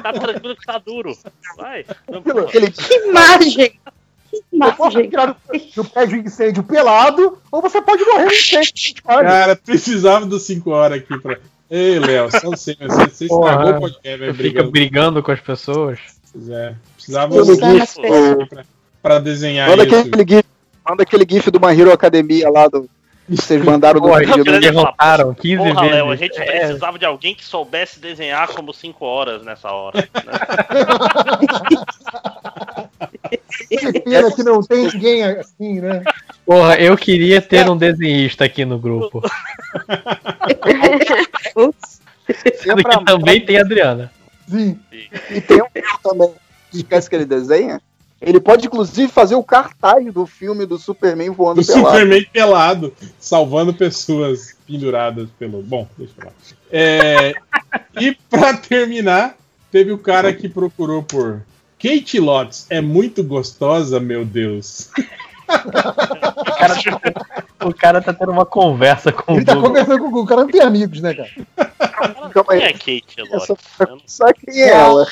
tá 0.00 0.12
tranquilo 0.12 0.56
que 0.56 0.66
tá 0.66 0.78
duro. 0.78 1.16
Vai. 1.56 1.84
Aquele 2.46 2.70
Que 2.70 2.94
imagem! 3.08 3.72
Que 4.30 4.38
Eu 4.52 4.72
posso 4.74 4.92
imagem! 5.00 5.10
tirar 5.10 5.26
do, 5.26 5.36
do 5.82 5.84
pé 5.84 6.06
de 6.06 6.16
incêndio 6.18 6.62
pelado, 6.62 7.38
ou 7.50 7.60
você 7.60 7.82
pode 7.82 8.04
morrer 8.04 8.26
no 8.26 8.32
incêndio. 8.32 8.94
Olha, 9.04 9.28
Cara, 9.28 9.56
precisava 9.56 10.24
dos 10.24 10.42
5 10.44 10.70
horas 10.70 10.98
aqui 10.98 11.18
pra. 11.18 11.38
Ei, 11.70 11.98
Léo, 12.00 12.30
só 12.32 12.50
você, 12.50 12.74
você, 12.80 13.06
você 13.08 13.26
Porra, 13.28 13.50
estragou 13.52 13.76
o 13.76 13.80
podcast, 13.80 14.18
né? 14.26 14.34
Fica 14.34 14.62
Brigando. 14.64 15.22
com 15.22 15.30
as 15.32 15.40
pessoas. 15.40 15.98
É, 16.48 16.74
precisava 16.96 17.44
GIFs 17.44 17.60
mas- 17.60 17.94
pra, 18.48 18.64
pra 19.02 19.18
desenhar 19.18 19.68
Manda 19.68 19.84
isso. 19.84 19.96
aquele, 19.98 20.26
gif, 20.28 20.44
manda 20.90 21.02
aquele 21.04 21.24
gif 21.28 21.50
do 21.50 21.60
My 21.60 21.78
Hero 21.78 21.92
Academia 21.92 22.50
lá 22.50 22.66
do, 22.68 22.88
Vocês 23.28 23.64
mandaram 23.64 24.00
no 24.00 24.08
Porra, 24.08 24.20
vídeo. 24.20 24.42
queria 24.44 24.72
falar, 24.72 24.72
derrotaram 24.72 25.34
15 25.34 25.56
Porra, 25.56 25.80
vezes. 25.82 25.94
Léo, 25.96 26.10
a 26.10 26.16
gente 26.16 26.40
É. 26.40 26.58
precisava 26.66 26.98
de 26.98 27.04
alguém 27.04 27.34
que 27.34 27.44
soubesse 27.44 28.00
desenhar 28.00 28.48
como 28.48 28.74
5 28.74 29.04
horas 29.04 29.44
nessa 29.44 29.70
hora. 29.70 30.08
Que 33.68 34.00
pena 34.00 34.32
que 34.34 34.42
não 34.42 34.60
tem 34.62 34.86
ninguém 34.88 35.22
assim, 35.22 35.80
né? 35.80 36.02
Porra, 36.44 36.74
eu 36.76 36.96
queria 36.96 37.40
ter 37.40 37.68
um 37.70 37.76
desenhista 37.76 38.44
aqui 38.44 38.64
no 38.64 38.78
grupo. 38.78 39.22
Sendo 42.56 42.82
que 42.84 43.04
também 43.04 43.44
tem 43.44 43.58
a 43.58 43.60
Adriana. 43.60 44.10
Sim. 44.48 44.78
E 45.30 45.40
tem 45.40 45.62
um 45.62 45.66
também. 46.02 46.30
Esquece 46.74 47.08
que 47.08 47.16
ele 47.16 47.24
desenha? 47.24 47.80
Ele 48.20 48.38
pode, 48.38 48.66
inclusive, 48.66 49.10
fazer 49.10 49.34
o 49.34 49.42
cartaz 49.42 50.12
do 50.12 50.26
filme 50.26 50.66
do 50.66 50.78
Superman 50.78 51.30
voando 51.30 51.62
Do 51.62 51.66
pelado. 51.66 51.88
Superman 51.88 52.26
pelado, 52.32 52.94
salvando 53.18 53.72
pessoas 53.72 54.54
penduradas 54.66 55.28
pelo. 55.38 55.62
Bom, 55.62 55.88
deixa 55.96 56.12
eu 56.16 56.22
falar. 56.22 56.34
É, 56.70 57.34
e 57.98 58.14
pra 58.28 58.54
terminar, 58.54 59.36
teve 59.70 59.90
o 59.90 59.98
cara 59.98 60.34
que 60.34 60.48
procurou 60.48 61.02
por 61.02 61.42
Kate 61.82 62.20
Lots 62.20 62.66
é 62.68 62.82
muito 62.82 63.24
gostosa, 63.24 63.98
meu 63.98 64.22
Deus. 64.22 64.90
O 65.50 65.72
cara, 66.58 66.74
o 67.64 67.74
cara 67.74 68.00
tá 68.02 68.12
tendo 68.12 68.30
uma 68.32 68.46
conversa 68.46 69.10
com 69.10 69.32
Ele 69.32 69.42
o 69.42 69.44
tá 69.44 69.54
Google. 69.54 69.68
conversando 69.70 69.98
com 69.98 70.04
o 70.04 70.08
Google, 70.10 70.22
o 70.22 70.26
cara 70.26 70.40
não 70.42 70.50
tem 70.50 70.60
amigos, 70.60 71.00
né, 71.00 71.14
cara? 71.14 71.30
Calma 72.32 72.50
Quem 72.50 72.62
é 72.62 72.72
Kate 72.72 73.22
Lotz? 73.30 73.52
Só 74.06 74.32
quem 74.32 74.62
é 74.62 74.68
ela? 74.68 75.06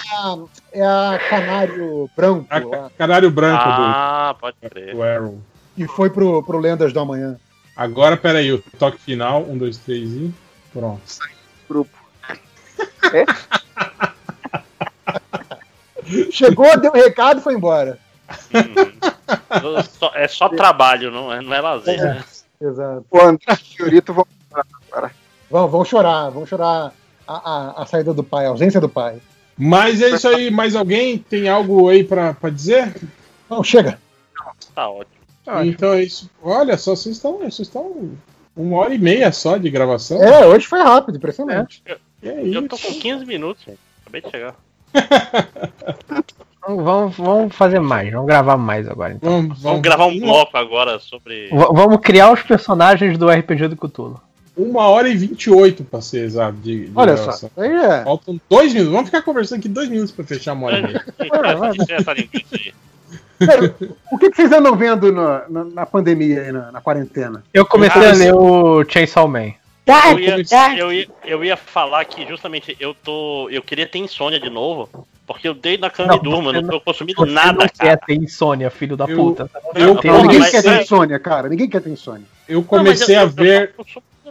A, 0.74 0.78
é 0.78 0.82
a 1.16 1.18
Canário 1.28 2.10
Branco, 2.16 2.68
lá, 2.68 2.90
Canário 2.96 3.30
branco 3.30 3.62
Ah, 3.64 4.36
pode 4.40 4.56
do, 4.62 4.68
crer. 4.70 4.94
do 4.94 5.02
Arrow. 5.02 5.38
que 5.76 5.86
foi 5.86 6.10
pro, 6.10 6.42
pro 6.42 6.58
Lendas 6.58 6.92
do 6.92 7.00
Amanhã. 7.00 7.36
Agora, 7.76 8.16
peraí, 8.16 8.52
o 8.52 8.62
toque 8.78 8.98
final. 8.98 9.42
Um, 9.42 9.56
dois, 9.56 9.78
três 9.78 10.10
e. 10.10 10.34
Pronto. 10.72 11.00
Grupo. 11.68 11.96
Chegou, 16.30 16.78
deu 16.78 16.90
o 16.92 16.94
recado 16.94 17.40
e 17.40 17.42
foi 17.42 17.54
embora. 17.54 17.98
Só- 19.98 20.12
É 20.14 20.26
só 20.28 20.48
trabalho, 20.48 21.10
não 21.10 21.32
é, 21.32 21.40
não 21.40 21.54
é 21.54 21.60
lazer. 21.60 22.00
né? 22.02 22.24
Exato. 22.60 23.04
O 23.10 23.18
André 23.20 23.44
e 23.48 23.52
o 23.52 23.56
Fiorito 23.56 24.12
vão 24.12 24.26
agora. 24.52 25.10
Vão, 25.50 25.68
vão 25.68 25.84
chorar, 25.84 26.30
vão 26.30 26.44
chorar 26.46 26.92
a, 27.26 27.34
a, 27.78 27.82
a 27.82 27.86
saída 27.86 28.12
do 28.12 28.22
pai, 28.24 28.46
a 28.46 28.48
ausência 28.50 28.80
do 28.80 28.88
pai. 28.88 29.18
Mas 29.58 30.00
é 30.00 30.10
isso 30.10 30.28
aí. 30.28 30.50
Mais 30.50 30.74
alguém 30.76 31.18
tem 31.18 31.48
algo 31.48 31.88
aí 31.88 32.04
pra, 32.04 32.32
pra 32.34 32.48
dizer? 32.50 32.94
Não, 33.50 33.62
chega. 33.64 33.98
Tá 34.74 34.88
ótimo. 34.88 35.16
Então 35.64 35.92
é 35.94 36.02
isso. 36.04 36.30
Olha 36.42 36.76
só, 36.76 36.94
vocês 36.94 37.16
estão. 37.16 37.38
Vocês 37.38 37.60
estão. 37.60 38.12
Uma 38.56 38.76
hora 38.78 38.94
e 38.94 38.98
meia 38.98 39.30
só 39.32 39.56
de 39.56 39.70
gravação. 39.70 40.22
É, 40.22 40.44
hoje 40.46 40.66
foi 40.66 40.80
rápido, 40.80 41.16
impressionante. 41.16 41.82
E 42.22 42.28
é 42.28 42.40
Eu 42.56 42.68
tô 42.68 42.76
com 42.76 42.92
15 42.92 43.24
minutos, 43.24 43.64
gente. 43.64 43.78
Acabei 44.02 44.20
de 44.20 44.30
chegar. 44.30 44.54
Então, 46.58 46.76
Vamos, 46.84 47.16
vamos 47.16 47.54
fazer 47.56 47.80
mais, 47.80 48.10
vamos 48.12 48.26
gravar 48.26 48.56
mais 48.56 48.86
agora. 48.88 49.14
Então. 49.14 49.30
Vamos, 49.42 49.62
Vamos 49.62 49.80
gravar 49.80 50.06
um 50.06 50.18
bloco 50.20 50.56
agora 50.56 50.98
sobre. 50.98 51.48
V- 51.48 51.68
vamos 51.72 52.00
criar 52.00 52.30
os 52.32 52.42
personagens 52.42 53.16
do 53.16 53.30
RPG 53.30 53.68
do 53.68 53.76
Cthulhu. 53.76 54.20
Uma 54.58 54.88
hora 54.88 55.08
e 55.08 55.16
vinte 55.16 55.44
e 55.44 55.50
oito 55.50 55.84
pra 55.84 56.00
ser 56.00 56.24
exato. 56.24 56.56
De, 56.58 56.86
de 56.86 56.92
Olha 56.94 57.14
gravação. 57.14 57.48
só, 57.54 57.62
aí 57.62 57.70
é. 57.70 58.02
Faltam 58.02 58.40
dois 58.50 58.72
minutos. 58.72 58.92
Vamos 58.92 59.06
ficar 59.08 59.22
conversando 59.22 59.60
aqui 59.60 59.68
dois 59.68 59.88
minutos 59.88 60.10
pra 60.12 60.24
fechar 60.24 60.52
uma 60.54 60.66
hora? 60.66 61.04
Pera, 63.38 63.74
o 64.10 64.18
que, 64.18 64.30
que 64.30 64.36
vocês 64.36 64.50
andam 64.52 64.74
vendo 64.76 65.12
na, 65.12 65.44
na, 65.48 65.64
na 65.64 65.86
pandemia 65.86 66.42
aí, 66.42 66.52
na, 66.52 66.72
na 66.72 66.80
quarentena? 66.80 67.44
Eu 67.54 67.64
comecei 67.64 68.02
Ah, 68.04 68.10
a 68.10 68.14
ler 68.14 68.34
o 68.34 68.84
Chainsaw 68.84 69.28
Man. 69.28 69.52
Eu 69.86 70.18
ia, 70.18 70.76
eu, 70.76 70.92
ia, 70.92 71.08
eu 71.24 71.44
ia 71.44 71.56
falar 71.56 72.04
que 72.04 72.26
justamente 72.26 72.76
eu 72.78 72.92
tô. 72.92 73.48
Eu 73.48 73.62
queria 73.62 73.86
ter 73.86 73.98
insônia 73.98 74.38
de 74.40 74.50
novo. 74.50 75.06
Porque 75.26 75.46
eu 75.46 75.52
dei 75.54 75.76
na 75.76 75.90
cama 75.90 76.08
Não, 76.08 76.16
e 76.16 76.22
durmo, 76.22 76.50
você 76.50 76.60
não 76.60 76.68
tô 76.68 76.72
não- 76.76 76.80
consumindo 76.80 77.20
Você 77.20 77.30
nada, 77.30 77.52
não 77.52 77.58
cara. 77.68 77.96
quer 77.98 77.98
ter 78.06 78.14
insônia, 78.14 78.70
filho 78.70 78.96
da 78.96 79.04
Eu- 79.04 79.16
puta. 79.16 79.50
eu- 79.74 79.88
Não 79.88 79.96
Porra, 79.96 80.22
Ninguém 80.22 80.38
mas 80.40 80.50
quer 80.50 80.62
ter 80.62 80.68
é- 80.70 80.82
insônia, 80.82 81.18
cara. 81.18 81.48
Ninguém 81.50 81.68
quer 81.68 81.82
ter 81.82 81.90
insônia. 81.90 82.24
Eu 82.48 82.56
Não, 82.60 82.64
comecei 82.64 83.14
eu- 83.14 83.20
a 83.20 83.22
eu- 83.24 83.28
ver. 83.28 83.74
Eu, 83.78 83.84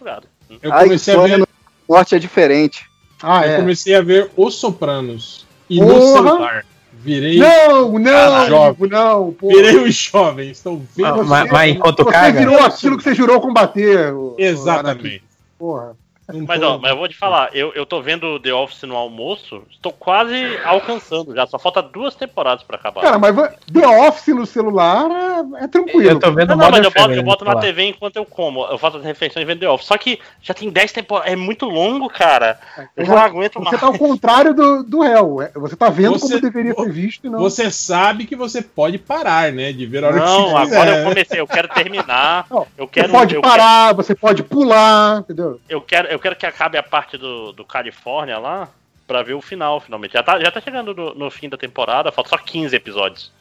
sou 0.08 0.22
drogado. 0.22 0.28
Eu 0.62 0.74
A 0.74 0.84
comecei 0.84 1.16
a 1.16 1.22
ver. 1.22 1.38
no 1.40 1.48
norte 1.90 2.16
é 2.16 2.20
diferente. 2.20 2.86
Ah, 3.22 3.46
Eu 3.46 3.52
é. 3.54 3.56
comecei 3.58 3.96
a 3.96 4.02
ver 4.02 4.32
Os 4.36 4.56
Sopranos. 4.56 5.46
E 5.70 5.80
no 5.82 5.88
Porra! 5.88 6.12
celular. 6.30 6.66
Virei. 7.00 7.38
Não, 7.38 8.00
não, 8.00 8.48
jovem. 8.48 8.90
Não, 8.90 9.32
pô. 9.34 9.50
Virei 9.50 9.78
um 9.78 9.90
jovem. 9.92 10.50
Estou 10.50 10.82
vendo. 10.96 11.22
Ah, 11.22 11.24
mas, 11.24 11.52
mas 11.52 11.72
enquanto 11.76 12.04
Você 12.04 12.12
caga. 12.12 12.40
virou 12.40 12.60
aquilo 12.60 12.98
que 12.98 13.04
você 13.04 13.14
jurou 13.14 13.40
combater. 13.40 14.14
o- 14.14 14.30
o 14.30 14.30
Anakin. 14.32 14.44
Exatamente. 14.44 15.24
Porra. 15.60 15.96
Não 16.28 16.46
Mas, 16.46 16.62
ó, 16.62 16.78
mas 16.78 16.92
eu 16.92 16.98
vou 16.98 17.08
te 17.08 17.16
falar, 17.16 17.50
eu, 17.54 17.72
eu 17.74 17.86
tô 17.86 18.02
vendo 18.02 18.40
The 18.40 18.54
Office 18.54 18.84
no 18.84 18.96
almoço, 18.96 19.64
estou 19.72 19.92
quase 19.94 20.36
alcançando 20.66 21.34
já, 21.34 21.48
só 21.48 21.58
falta 21.58 21.82
duas 21.82 22.16
temporadas 22.16 22.64
pra 22.64 22.78
acabar. 22.78 23.02
Cara, 23.02 23.18
mas 23.18 23.36
The 23.72 23.88
Office 23.88 24.36
no 24.36 24.46
celular 24.46 25.10
é, 25.60 25.64
é 25.64 25.68
tranquilo. 25.68 26.10
Eu 26.10 26.20
tô 26.20 26.32
vendo 26.32 26.50
não, 26.50 26.58
não, 26.58 26.70
mas 26.72 26.84
eu 26.84 26.92
boto, 26.92 27.14
eu 27.14 27.24
boto 27.24 27.46
na. 27.46 27.58
TV 27.58 27.86
enquanto 27.86 28.18
eu 28.18 28.26
como. 28.26 28.66
Eu 28.66 28.78
faço 28.78 28.98
as 28.98 29.04
refeições 29.04 29.46
vendo 29.46 29.60
The 29.62 29.70
Office. 29.70 29.88
Só 29.88 29.98
que 29.98 30.20
já 30.42 30.54
tem 30.54 30.70
10 30.70 30.92
temporadas. 30.92 31.32
É 31.32 31.36
muito 31.36 31.66
longo, 31.66 32.08
cara. 32.10 32.60
Eu 32.96 33.06
já 33.06 33.14
não 33.16 33.22
aguento 33.22 33.54
Você 33.56 33.64
mais. 33.66 33.80
tá 33.80 33.88
ao 33.88 33.98
contrário 33.98 34.54
do, 34.54 34.84
do 34.84 35.02
réu. 35.02 35.42
é, 35.42 35.52
Você 35.56 35.76
tá 35.76 35.90
vendo 35.90 36.20
Você- 36.20 36.28
como 36.40 36.42
deveria 36.42 36.74
ser 36.76 36.92
visto 36.92 37.26
e 37.26 37.30
não. 37.30 37.40
Você 37.40 37.72
sabe 37.72 38.26
que 38.26 38.36
você 38.36 38.62
pode 38.62 38.98
parar, 38.98 39.52
né? 39.52 39.72
De 39.72 39.86
ver 39.86 40.04
a 40.04 40.08
hora 40.10 40.18
Não, 40.18 40.26
que 40.46 40.52
você 40.52 40.76
agora 40.76 40.98
eu 40.98 41.04
comecei. 41.08 41.40
Eu 41.40 41.48
quero 41.48 41.68
terminar. 41.70 42.46
Não, 42.50 42.68
Eu 42.78 42.88
quero. 42.88 43.08
você 43.08 43.14
pode 43.18 43.36
eu 43.36 43.42
parar, 43.42 43.94
você 43.94 44.14
pode 44.16 44.44
pular, 44.44 45.20
entendeu? 45.22 45.60
Eu 45.68 45.82
quero, 45.82 46.08
eu 46.08 46.17
quero 46.20 46.36
que 46.36 46.46
acabe 46.46 46.78
a 46.78 46.84
parte 46.84 47.18
do, 47.18 47.52
do 47.52 47.64
Califórnia 47.66 48.38
lá 48.38 48.70
pra 49.08 49.24
ver 49.24 49.34
o 49.34 49.42
final, 49.42 49.80
finalmente. 49.80 50.14
Já 50.14 50.24
tá, 50.24 50.40
já 50.40 50.52
tá 50.52 50.60
chegando 50.62 50.94
no, 50.94 51.14
no 51.16 51.32
fim 51.32 51.48
da 51.50 51.58
temporada, 51.58 52.12
falta 52.12 52.30
só 52.32 52.38
15 52.38 52.76
episódios. 52.76 53.32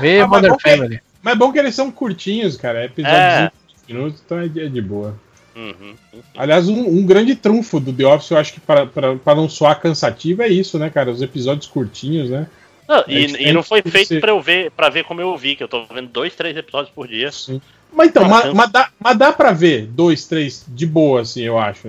Vê 0.00 0.20
Ah, 0.20 0.26
mas 0.26 0.42
Modern 0.42 0.52
bom 0.52 0.58
que-. 0.88 1.00
Mas 1.22 1.34
é 1.34 1.36
bom 1.36 1.52
que 1.52 1.58
eles 1.58 1.74
são 1.74 1.90
curtinhos, 1.90 2.56
cara. 2.56 2.82
É 2.82 2.84
episódio 2.86 3.16
É. 3.18 3.44
de 3.46 3.52
20 3.88 3.94
minutos, 3.96 4.22
então 4.24 4.38
é 4.38 4.48
de, 4.48 4.60
é 4.60 4.68
de 4.68 4.80
boa. 4.80 5.18
Uhum. 5.56 5.94
Aliás, 6.36 6.68
um, 6.68 6.86
um 6.86 7.04
grande 7.06 7.34
trunfo 7.34 7.80
do 7.80 7.92
The 7.92 8.04
Office, 8.06 8.30
eu 8.30 8.36
acho 8.38 8.52
que 8.52 8.60
para- 8.60 8.86
para 8.86 9.16
para 9.16 9.34
não 9.34 9.48
soar 9.48 9.80
cansativo 9.80 10.42
é 10.42 10.48
isso, 10.48 10.78
né, 10.78 10.90
cara? 10.90 11.10
Os 11.10 11.22
episódios 11.22 11.66
curtinhos, 11.66 12.28
né? 12.28 12.46
Não, 12.86 12.98
É 12.98 13.04
e, 13.08 13.48
e 13.48 13.52
não 13.52 13.62
foi 13.62 13.80
feito 13.82 14.08
você- 14.08 14.20
pra 14.20 14.30
eu 14.32 14.40
ver 14.40 14.70
para 14.70 14.90
ver 14.90 15.04
como 15.04 15.20
eu 15.20 15.34
vi, 15.36 15.56
que 15.56 15.62
eu 15.62 15.68
tô 15.68 15.84
vendo 15.86 16.08
dois, 16.08 16.34
três 16.34 16.56
episódios 16.56 16.92
por 16.94 17.08
dia. 17.08 17.32
Sim. 17.32 17.60
Mas 17.92 18.08
então, 18.08 18.28
mas 18.54 18.70
dá, 18.70 18.90
mas 19.00 19.16
dá 19.16 19.32
pra 19.32 19.52
ver 19.52 19.86
dois, 19.86 20.26
três 20.26 20.64
de 20.68 20.84
boa, 20.86 21.22
assim, 21.22 21.42
eu 21.42 21.58
acho. 21.58 21.88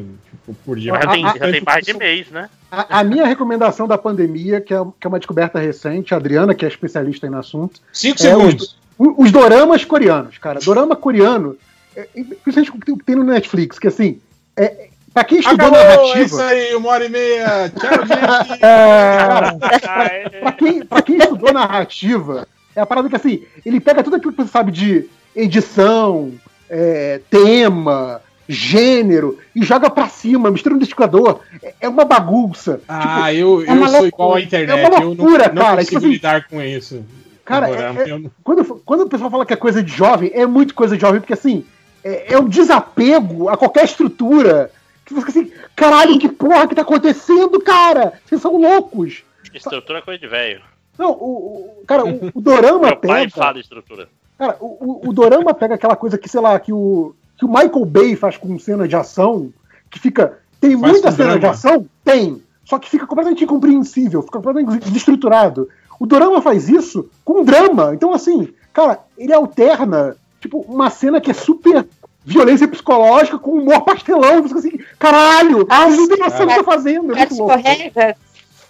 Por 0.66 0.78
dia. 0.78 0.94
Já 0.94 1.08
tem, 1.12 1.22
já 1.24 1.34
tem 1.52 1.62
mais 1.62 1.86
de 1.86 1.94
mês, 1.94 2.28
né? 2.30 2.50
A, 2.72 3.00
a 3.00 3.04
minha 3.04 3.26
recomendação 3.26 3.88
da 3.88 3.98
pandemia, 3.98 4.62
que 4.62 4.74
é, 4.74 4.78
que 5.00 5.06
é 5.06 5.08
uma 5.08 5.20
descoberta 5.20 5.60
recente, 5.60 6.14
a 6.14 6.18
Adriana, 6.18 6.54
que 6.56 6.64
é 6.66 6.68
especialista 6.68 7.26
aí 7.26 7.30
no 7.30 7.38
assunto, 7.40 7.82
Cinco 7.92 8.16
É, 8.22 8.24
segundos. 8.24 8.78
o- 8.98 9.24
os 9.24 9.32
doramas 9.32 9.84
coreanos, 9.84 10.38
cara. 10.38 10.60
Dorama 10.60 10.96
coreano, 10.96 11.58
é, 11.96 12.02
é, 12.16 12.24
principalmente 12.44 12.72
o 12.94 12.98
que 12.98 13.04
tem- 13.06 13.16
no 13.16 13.24
Netflix, 13.26 13.78
que 13.78 13.88
assim, 13.88 14.20
é, 14.56 14.88
pra 15.14 15.24
quem 15.26 15.40
estudou 15.40 15.68
Acabou, 15.68 15.80
é 15.80 15.96
narrativa. 15.98 16.24
isso 16.26 16.42
aí, 16.42 16.76
uma 16.76 16.90
hora 16.90 17.06
e 17.06 17.10
meia. 17.10 17.70
Tchau, 17.70 18.06
gente. 18.08 18.60
Cara, 18.60 19.54
pra, 19.56 19.70
pra 20.42 20.52
quem, 20.54 20.86
pra 20.86 21.02
quem 21.02 21.18
estudou 21.18 21.52
narrativa, 21.54 22.48
é 22.76 22.80
a 22.82 22.86
parada 22.86 23.10
que 23.10 23.16
assim, 23.16 23.44
ele 23.66 23.80
pega 23.82 24.04
tudo 24.04 24.16
aquilo 24.16 24.32
que 24.34 24.44
você 24.44 24.50
sabe 24.50 24.72
de 24.72 25.10
edição, 25.36 26.32
é, 26.70 27.22
tema, 27.30 28.22
gênero, 28.48 29.38
e 29.56 29.64
joga 29.64 29.90
pra 29.90 30.08
cima, 30.08 30.50
mistura 30.52 30.74
no 30.76 30.80
liquidificador. 30.80 31.40
É, 31.62 31.74
é 31.82 31.90
uma 31.90 32.06
bagunça. 32.06 32.82
Ah, 32.88 33.34
eu, 33.34 33.62
é 33.62 33.70
eu 33.72 33.76
sou 33.76 33.76
loucura. 33.78 34.08
igual 34.08 34.34
à 34.36 34.42
internet. 34.42 34.80
É 34.80 34.88
uma 34.88 34.96
eu 34.96 35.00
não, 35.00 35.08
loucura, 35.08 35.48
não 35.54 35.62
cara. 35.64 35.76
consigo 35.78 35.86
Tipo 35.90 35.98
assim, 35.98 36.10
lidar 36.10 36.48
com 36.48 36.62
isso. 36.62 37.06
Cara, 37.44 37.70
é- 37.70 38.10
é- 38.12 38.22
quando, 38.44 38.64
quando 38.86 39.02
o 39.02 39.10
pessoal 39.10 39.32
fala 39.32 39.46
que 39.46 39.54
é 39.54 39.58
coisa 39.58 39.82
de 39.82 39.92
jovem, 39.94 40.32
é 40.34 40.46
muito 40.46 40.74
coisa 40.76 40.96
de 40.96 41.02
jovem, 41.02 41.20
porque 41.22 41.34
assim, 41.34 41.66
é, 42.04 42.34
é 42.34 42.40
um 42.40 42.48
desapego 42.48 43.50
a 43.50 43.58
qualquer 43.58 43.86
estrutura. 43.86 44.72
Que 45.06 45.14
você 45.14 45.26
fica 45.26 45.40
assim, 45.40 45.52
caralho, 45.76 46.20
que 46.20 46.28
porra 46.28 46.68
que 46.68 46.76
tá 46.76 46.82
acontecendo, 46.82 47.60
cara? 47.62 48.14
Vocês 48.26 48.42
são 48.42 48.58
loucos. 48.58 49.24
Estrutura 49.54 50.00
é 50.00 50.02
coisa 50.02 50.20
de 50.20 50.28
velho. 50.28 50.62
Não, 50.98 51.12
o, 51.12 51.80
o- 51.80 51.84
cara, 51.88 52.04
o, 52.06 52.32
o 52.34 52.42
Dorama 52.42 52.80
Meu 52.88 52.98
pai 52.98 53.22
pega. 53.28 53.30
fala 53.32 53.60
estrutura. 53.60 54.10
Cara, 54.38 54.58
o, 54.60 54.66
o, 55.06 55.10
o 55.10 55.14
Dorama 55.14 55.54
pega 55.54 55.76
aquela 55.76 55.96
coisa 55.96 56.18
que, 56.18 56.28
sei 56.28 56.42
lá, 56.42 56.60
que 56.60 56.74
o, 56.74 57.16
que 57.38 57.46
o 57.46 57.50
Michael 57.50 57.86
Bay 57.86 58.16
faz 58.16 58.36
com 58.38 58.58
cena 58.60 58.88
de 58.88 58.96
ação, 58.96 59.52
que 59.90 60.00
fica. 60.00 60.40
Tem 60.60 60.78
Faz 60.78 60.92
muita 60.94 61.12
cena 61.12 61.34
de 61.34 61.40
drama. 61.40 61.54
ação? 61.54 61.86
Tem. 62.04 62.42
Só 62.66 62.80
que 62.80 62.90
fica 62.90 63.06
completamente 63.06 63.44
incompreensível, 63.44 64.22
fica 64.24 64.40
completamente 64.40 64.84
desestruturado. 64.86 65.70
O 66.00 66.06
Dorama 66.06 66.42
faz 66.42 66.68
isso 66.68 67.10
com 67.24 67.44
drama. 67.44 67.94
Então, 67.94 68.14
assim, 68.14 68.50
cara, 68.74 69.00
ele 69.18 69.34
alterna, 69.34 70.16
tipo, 70.42 70.60
uma 70.68 70.90
cena 70.90 71.22
que 71.22 71.32
é 71.32 71.34
super 71.34 71.88
violência 72.26 72.68
psicológica 72.68 73.38
com 73.40 73.52
humor 73.52 73.82
pastelão. 73.86 74.42
Você 74.42 74.48
fica 74.50 74.60
assim, 74.60 74.80
caralho, 75.00 75.66
Ah, 75.70 75.86
eles 75.86 75.98
não 75.98 76.08
tem 76.10 76.18
noção 76.18 76.40
do 76.40 76.48
que 76.48 76.54
cara. 76.54 76.64
tá 76.64 76.72
fazendo. 76.72 77.16
É 77.18 77.24
escorrega, 77.24 78.18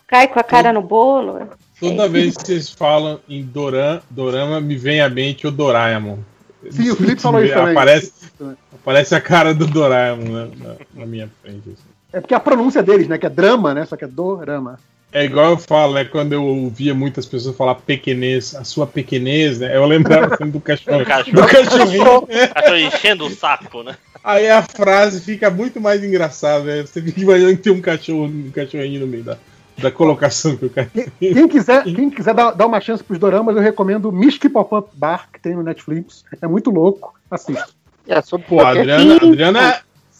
cai 0.06 0.28
com 0.28 0.40
a 0.40 0.44
cara 0.44 0.72
no 0.72 0.82
bolo. 0.82 1.40
Toda 1.80 2.08
vez 2.08 2.36
que 2.36 2.46
vocês 2.46 2.70
falam 2.70 3.20
em 3.30 3.44
Doran, 3.44 4.02
Dorama, 4.10 4.60
me 4.60 4.76
vem 4.76 5.00
à 5.02 5.10
mente 5.10 5.46
o 5.48 5.52
Doraemon. 5.52 6.18
Sim, 6.72 6.90
o 6.92 6.96
Felipe 6.96 7.22
falou 7.22 7.44
isso 7.44 7.54
também. 7.54 7.72
Aparece, 7.72 8.12
aparece 8.74 9.16
a 9.16 9.22
cara 9.22 9.54
do 9.54 9.66
Doraemon 9.66 10.24
né, 10.24 10.50
na, 10.58 11.02
na 11.02 11.06
minha 11.06 11.30
frente. 11.42 11.70
assim. 11.70 11.98
É 12.12 12.22
porque 12.22 12.34
a 12.34 12.40
pronúncia 12.40 12.82
deles, 12.82 13.08
né? 13.08 13.18
Que 13.18 13.26
é 13.26 13.30
drama, 13.30 13.74
né? 13.74 13.86
Só 13.86 13.96
que 13.96 14.06
é 14.06 14.08
dorama. 14.08 14.80
É 15.12 15.24
igual 15.24 15.52
eu 15.52 15.58
falo, 15.58 15.94
né? 15.94 16.04
Quando 16.04 16.34
eu 16.34 16.44
ouvia 16.44 16.94
muitas 16.94 17.26
pessoas 17.26 17.56
falar 17.56 17.76
pequenez, 17.76 18.54
a 18.56 18.64
sua 18.64 18.86
pequenez, 18.86 19.60
né? 19.60 19.76
Eu 19.76 19.86
lembrava 19.86 20.30
sempre 20.36 20.52
do 20.52 20.60
cachorro. 20.60 21.00
Do 21.00 21.06
cachorro. 21.06 21.42
Do 21.42 21.48
cachorrinho. 21.48 22.28
Cachorro 22.54 22.78
enchendo 22.78 23.26
o 23.26 23.30
saco, 23.30 23.84
né? 23.84 23.96
Aí 24.24 24.50
a 24.50 24.62
frase 24.62 25.22
fica 25.22 25.50
muito 25.50 25.80
mais 25.80 26.04
engraçada, 26.04 26.64
né? 26.64 26.82
Você 26.82 27.02
fica 27.02 27.22
imaginando 27.22 27.56
que 27.56 27.64
tem 27.64 27.72
um 27.72 27.82
cachorro, 27.82 28.26
um 28.26 28.52
cachorrinho 28.52 29.02
no 29.02 29.08
meio 29.08 29.24
da, 29.24 29.38
da 29.78 29.92
colocação 29.92 30.56
que 30.58 30.66
o 30.66 30.70
cara. 30.70 30.90
Quem 31.20 31.48
quiser, 31.48 31.84
quem 31.84 32.10
quiser 32.10 32.34
dar, 32.34 32.52
dar 32.52 32.66
uma 32.66 32.82
chance 32.82 33.04
pros 33.04 33.20
doramas, 33.20 33.56
eu 33.56 33.62
recomendo 33.62 34.10
o 34.10 34.12
Mystic 34.12 34.52
Pop-Up 34.52 34.90
Bar, 34.94 35.30
que 35.32 35.40
tem 35.40 35.56
no 35.56 35.64
Netflix. 35.64 36.24
É 36.42 36.48
muito 36.48 36.70
louco. 36.72 37.14
Assista. 37.30 37.68
É, 38.08 38.22
sobre 38.22 38.48
Pô, 38.48 38.62
a 38.62 38.70
Adriana, 38.70 39.14
a 39.14 39.26
Adriana, 39.28 39.60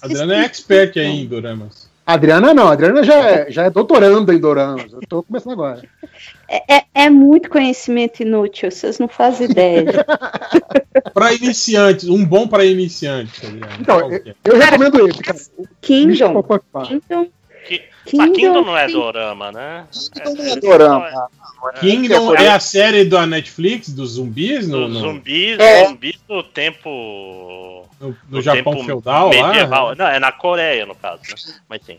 a 0.02 0.06
Adriana 0.06 0.36
é 0.36 0.46
expert 0.46 0.98
aí 0.98 1.22
em 1.22 1.26
doramas. 1.26 1.88
A 2.06 2.14
Adriana 2.14 2.54
não, 2.54 2.68
a 2.70 2.72
Adriana 2.72 3.04
já 3.04 3.16
é, 3.16 3.52
já 3.52 3.64
é 3.66 3.70
doutoranda 3.70 4.34
em 4.34 4.40
doramas. 4.40 4.94
Eu 4.94 5.00
tô 5.10 5.24
começando 5.24 5.54
agora. 5.54 5.82
É, 6.48 6.76
é- 6.78 6.84
é 6.94 7.10
muito 7.10 7.50
conhecimento 7.50 8.22
inútil, 8.22 8.72
vocês 8.72 8.98
não 8.98 9.08
fazem 9.10 9.50
ideia. 9.50 10.06
Pra 11.14 11.34
iniciantes, 11.34 12.08
um 12.08 12.24
bom 12.26 12.48
pra 12.48 12.64
iniciantes, 12.66 13.44
Adriana. 13.44 13.74
Então, 13.80 14.00
Qual 14.00 14.12
eu, 14.12 14.18
é? 14.26 14.36
eu 14.46 14.58
recomendo 14.58 15.10
esse, 15.10 15.20
cara. 15.22 15.40
Kingdom. 15.82 16.34
Pop-Up 16.34 16.66
Bar. 16.74 16.88
Kingdom. 16.88 17.28
Que, 17.68 17.82
Kingdom 18.06 18.24
a 18.24 18.30
Kingdom 18.34 18.66
não 18.66 18.78
é 18.78 18.88
dorama, 18.88 19.52
né? 19.52 19.86
não 20.26 20.46
é 20.46 20.56
dorama. 20.56 21.30
Kingdom 21.80 22.34
é 22.36 22.48
a 22.50 22.60
série 22.60 23.04
da 23.04 23.26
Netflix 23.26 23.90
dos 23.90 24.12
zumbis 24.12 24.68
no, 24.68 24.86
Dos 24.88 24.94
no, 24.94 25.00
zumbis, 25.02 25.60
É. 25.60 25.86
zumbis 25.88 26.16
no 26.30 26.42
tempo. 26.44 26.90
no- 28.00 28.10
no 28.10 28.16
no 28.30 28.42
Japão 28.42 28.74
tempo 28.76 28.86
feudal 28.86 29.30
medieval. 29.30 29.88
lá? 29.90 29.96
Não, 29.96 30.08
é 30.08 30.20
na 30.20 30.32
Coreia, 30.32 30.86
no 30.86 30.96
caso, 30.96 31.22
né? 31.24 31.54
Mas 31.68 31.82
sim. 31.86 31.98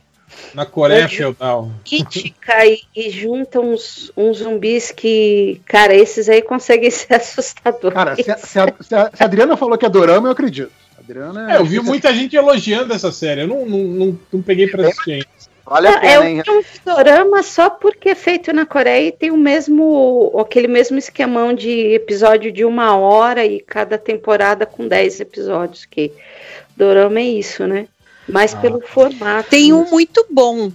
Na 0.55 0.65
Coreia 0.65 1.03
Eu- 1.03 1.09
feudal. 1.09 1.71
Mítica 1.91 2.65
e, 2.67 2.81
e 2.95 3.11
junta 3.11 3.61
uns, 3.61 4.13
uns 4.17 4.39
zumbis 4.39 4.93
que, 4.93 5.61
cara, 5.67 5.95
esses 5.95 6.29
aí 6.29 6.41
conseguem 6.43 6.91
ser 6.91 7.15
assustadores. 7.15 7.95
Cara, 7.95 8.15
se 8.17 8.31
a, 8.31 8.37
se, 8.39 8.59
a, 8.61 8.75
se 8.81 8.95
a- 8.95 9.11
se 9.13 9.23
a 9.23 9.27
Adriana 9.27 9.57
falou 9.57 9.77
que 9.77 9.85
é 9.87 9.89
dorama, 9.91 10.29
eu 10.29 10.33
acredito. 10.33 10.71
Adriana 10.99 11.55
É, 11.55 11.57
eu 11.57 11.65
vi 11.65 11.81
muita 11.81 12.13
gente 12.15 12.37
elogiando 12.37 12.93
essa 12.93 13.11
série. 13.11 13.41
Eu 13.43 13.49
não, 13.49 13.65
não, 13.67 13.79
não, 13.79 14.19
não 14.33 14.43
peguei 14.43 14.67
pra 14.69 14.87
assistir 14.89 15.13
ainda. 15.13 15.27
Vale 15.69 15.89
a 15.89 15.93
Não, 15.93 16.01
pena, 16.01 16.25
é 16.25 16.31
hein? 16.31 16.43
um 16.49 16.63
dorama 16.85 17.43
só 17.43 17.69
porque 17.69 18.11
é 18.11 18.15
feito 18.15 18.53
na 18.53 18.65
Coreia 18.65 19.09
e 19.09 19.13
tem 19.13 19.31
o 19.31 19.37
mesmo, 19.37 20.33
aquele 20.41 20.67
mesmo 20.69 20.97
esquemão 20.99 21.53
de 21.53 21.71
episódio 21.95 22.51
de 22.51 22.65
uma 22.65 22.97
hora 22.97 23.45
e 23.45 23.61
cada 23.61 23.99
temporada 23.99 24.65
com 24.65 24.89
10 24.89 25.21
episódios, 25.21 25.85
que 25.85 26.11
dorama 26.77 27.21
é 27.21 27.25
isso, 27.25 27.67
né? 27.67 27.87
Mas 28.29 28.55
Ah. 28.55 28.59
pelo 28.61 28.81
formato. 28.81 29.51
Tem 29.51 29.73
um 29.73 29.89
muito 29.91 30.25
bom. 30.31 30.71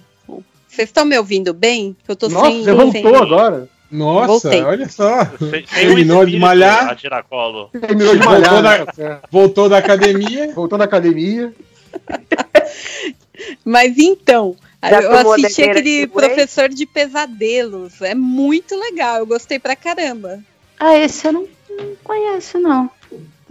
Vocês 0.67 0.89
estão 0.89 1.05
me 1.05 1.17
ouvindo 1.17 1.53
bem? 1.53 1.95
Eu 2.07 2.15
tô 2.15 2.27
Nossa, 2.29 2.47
sem. 2.47 2.63
você 2.63 2.71
voltou 2.73 2.93
sem- 2.93 3.15
agora. 3.15 3.67
Nossa, 3.91 4.27
Voltei. 4.27 4.63
olha 4.63 4.89
só. 4.89 5.21
Um 5.39 5.61
Terminou 5.61 6.25
de 6.25 6.39
malhar, 6.39 6.89
A 6.89 6.95
tiracolo. 6.95 7.69
Terminou 7.79 8.15
de 8.17 8.23
Voltou 8.23 8.51
malhar, 8.61 8.85
da- 8.85 8.93
certo. 8.93 9.27
voltou 9.31 9.69
da 9.69 9.77
academia. 9.77 10.51
Voltou 10.53 10.77
da 10.79 10.85
academia. 10.85 11.53
Mas 13.63 13.97
então, 13.97 14.55
eu 14.91 15.11
assisti 15.43 15.61
aquele 15.63 16.07
professor 16.07 16.69
de 16.69 16.85
pesadelos. 16.85 18.01
É 18.01 18.13
muito 18.15 18.75
legal. 18.77 19.17
Eu 19.19 19.25
gostei 19.25 19.59
pra 19.59 19.75
caramba. 19.75 20.43
Ah, 20.79 20.97
esse 20.97 21.25
eu 21.27 21.31
não, 21.33 21.47
não 21.69 21.95
conheço, 22.03 22.59
não. 22.59 22.89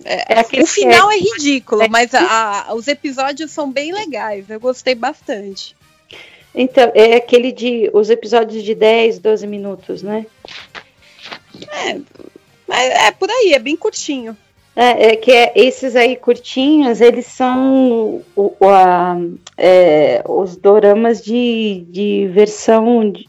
É, 0.05 0.35
É 0.35 0.41
aquele 0.41 0.62
o 0.65 0.67
final 0.67 1.09
que 1.09 1.15
é 1.15 1.19
ridículo, 1.19 1.89
mas 1.89 2.12
a- 2.15 2.67
a- 2.69 2.75
os 2.75 2.89
episódios 2.89 3.51
são 3.52 3.70
bem 3.70 3.93
legais. 3.93 4.51
Eu 4.51 4.59
gostei 4.61 4.94
bastante. 4.94 5.77
Então, 6.55 6.91
é 6.94 7.15
aquele 7.17 7.51
de. 7.52 7.89
Os 7.94 8.11
episódios 8.11 8.62
de 8.62 8.75
10, 8.75 9.19
12 9.19 9.47
minutos, 9.47 10.02
né? 10.02 10.27
Mas 12.69 12.91
é 12.91 13.11
por 13.12 13.31
aí, 13.31 13.52
é 13.55 13.59
bem 13.59 13.77
curtinho. 13.77 14.36
É, 14.75 15.12
é 15.12 15.17
que 15.17 15.31
é- 15.31 15.52
esses 15.55 15.94
aí 15.94 16.17
curtinhos, 16.17 17.01
eles 17.01 17.26
são 17.26 18.23
o- 18.34 18.55
o- 18.59 18.68
a- 18.68 19.18
é, 19.59 20.23
os 20.26 20.57
doramas 20.57 21.23
de, 21.23 21.84
de 21.91 22.26
versão. 22.33 23.10
de- 23.10 23.26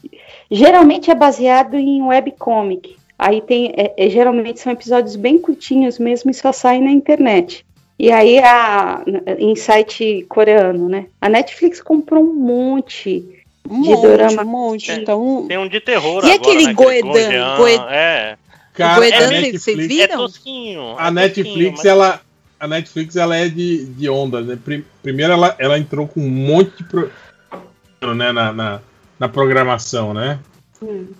geralmente 0.50 1.10
é 1.10 1.14
baseado 1.14 1.74
em 1.76 2.02
webcomic. 2.02 2.96
Aí 3.18 3.40
tem. 3.40 3.72
é- 3.76 3.92
é- 3.96 4.10
geralmente 4.10 4.58
são 4.60 4.72
episódios 4.72 5.16
bem 5.16 5.38
curtinhos 5.38 5.98
mesmo 5.98 6.30
e 6.30 6.34
só 6.34 6.50
saem 6.52 6.82
na 6.82 6.90
internet. 6.90 7.64
E 7.98 8.10
aí 8.10 8.38
a, 8.40 9.02
em 9.38 9.54
site 9.54 10.26
coreano, 10.28 10.88
né? 10.88 11.06
A 11.20 11.28
Netflix 11.28 11.80
comprou 11.80 12.24
um 12.24 12.34
monte 12.34 13.24
Um 13.70 13.82
de 13.82 13.90
monte, 13.90 14.02
dorama. 14.02 14.42
um 14.42 14.46
monte. 14.46 14.90
Então, 14.92 15.44
Tem 15.46 15.56
um 15.58 15.68
de 15.68 15.78
terror 15.80 16.24
E 16.24 16.30
agora, 16.32 16.34
aquele 16.34 16.66
né? 16.66 16.72
Goedan, 16.74 17.08
Goedan, 17.08 17.56
Goe- 17.56 17.86
É. 17.90 18.36
Cara, 18.74 18.96
Goedan, 19.00 19.52
vocês- 19.52 19.78
É 19.78 19.86
viram? 19.86 20.16
tosquinho. 20.18 20.98
a 20.98 21.08
é 21.08 21.10
Netflix, 21.10 21.48
tosquinho, 21.48 21.72
mas- 21.76 21.84
ela, 21.84 22.20
a 22.60 22.68
Netflix, 22.68 23.16
ela 23.16 23.36
é 23.36 23.48
de, 23.48 23.84
de 23.86 24.08
onda, 24.10 24.40
né? 24.42 24.58
Pri- 24.62 24.84
Primeiro, 25.02 25.32
ela, 25.32 25.54
ela 25.58 25.78
entrou 25.78 26.06
com 26.08 26.20
um 26.20 26.28
monte 26.28 26.78
de 26.78 26.84
pro, 26.84 27.10
né, 28.14 28.32
na, 28.32 28.52
na, 28.52 28.80
na 29.18 29.28
programação, 29.28 30.12
né? 30.12 30.38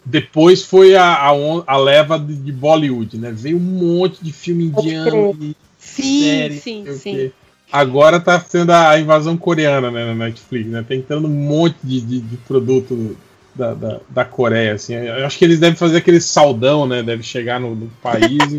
Depois 0.04 0.62
foi 0.62 0.94
a, 0.94 1.14
a, 1.14 1.32
on- 1.32 1.64
a 1.66 1.76
leva 1.76 2.18
de, 2.18 2.34
de 2.34 2.52
Bollywood, 2.52 3.16
né? 3.18 3.32
Veio 3.32 3.56
um 3.56 3.60
monte 3.60 4.22
de 4.22 4.32
filme 4.32 4.64
indiano, 4.64 5.32
de 5.34 5.56
Sim, 5.78 6.22
série, 6.22 6.58
sim, 6.58 6.84
sim. 6.92 7.14
quê. 7.14 7.32
Agora 7.72 8.20
tá 8.20 8.38
sendo 8.40 8.70
a 8.72 8.98
invasão 9.00 9.36
coreana 9.36 9.90
né, 9.90 10.06
na 10.06 10.14
Netflix, 10.26 10.66
né? 10.68 10.84
Tá 10.86 10.94
entrando 10.94 11.26
um 11.26 11.30
monte 11.30 11.76
de, 11.82 12.00
de, 12.00 12.20
de 12.20 12.36
produto 12.38 13.16
da, 13.54 13.74
da, 13.74 14.00
da 14.08 14.24
Coreia, 14.24 14.74
assim. 14.74 14.94
Eu 14.94 15.26
acho 15.26 15.38
que 15.38 15.44
eles 15.44 15.58
devem 15.60 15.76
fazer 15.76 15.98
aquele 15.98 16.20
saldão, 16.20 16.86
né? 16.86 17.02
Deve 17.02 17.22
chegar 17.22 17.60
no, 17.60 17.74
no 17.74 17.88
país 18.02 18.30
e 18.52 18.58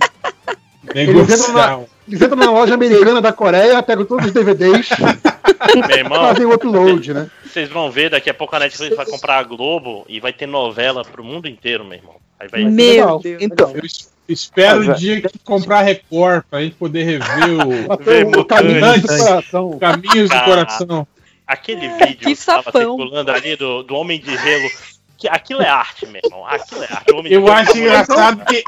negociar. 0.94 1.54
na, 1.80 1.84
eles 2.08 2.22
entram 2.22 2.38
na 2.38 2.52
loja 2.52 2.74
americana 2.76 3.22
da 3.22 3.34
Coreia, 3.34 3.82
pegam 3.82 4.06
todos 4.06 4.28
os 4.28 4.32
DVDs 4.32 4.90
Meu 5.76 5.90
e 5.90 6.00
irmão, 6.00 6.22
fazem 6.28 6.46
o 6.46 6.54
upload, 6.54 7.14
né? 7.14 7.30
vocês 7.44 7.70
vão 7.70 7.90
ver, 7.90 8.10
daqui 8.12 8.30
a 8.30 8.34
pouco 8.34 8.56
a 8.56 8.60
Netflix 8.60 8.96
vai 8.96 9.06
comprar 9.06 9.40
a 9.40 9.44
Globo 9.44 10.06
e 10.08 10.20
vai 10.20 10.32
ter 10.34 10.46
novela 10.46 11.04
pro 11.04 11.24
mundo 11.24 11.48
inteiro, 11.48 11.84
meu 11.84 11.98
irmão. 11.98 12.16
Aí 12.40 12.48
vai 12.48 12.66
Meu 12.66 13.20
Deus. 13.20 13.42
legal. 13.42 13.72
Eu 13.74 13.86
es- 13.86 14.12
espero 14.28 14.84
Ah, 14.90 14.92
o 14.92 14.96
dia 14.96 15.22
que 15.22 15.40
comprar 15.40 15.82
Record 15.82 16.44
pra 16.50 16.62
gente 16.62 16.76
poder 16.76 17.04
rever 17.04 17.66
o 17.66 17.92
Até 17.94 18.24
o 18.26 18.44
caminho 18.46 19.02
do 19.02 19.08
coração. 19.08 19.80
Caminhos 19.80 20.30
do. 20.30 20.42
Coração. 20.44 21.08
Aquele 21.48 21.88
vídeo 21.90 22.18
Que 22.18 22.36
que 22.36 22.46
tava 22.46 22.64
safão. 22.64 22.98
circulando 22.98 23.32
ali 23.32 23.56
do, 23.56 23.84
do 23.84 23.96
Homem 23.96 24.20
de 24.20 24.36
Gelo. 24.38 24.70
Que, 25.18 25.28
aquilo 25.30 25.62
é 25.62 25.68
arte, 25.70 26.06
meu 26.08 26.22
irmão. 26.24 26.46
Aquilo 26.46 26.84
é 26.84 26.88
arte. 26.92 27.12
O 27.14 27.18
Homem 27.18 27.30
de 27.30 27.36
Eu 27.36 27.48
acho 27.52 27.72
tá 27.72 27.78
engraçado 27.80 28.46
que. 28.46 28.64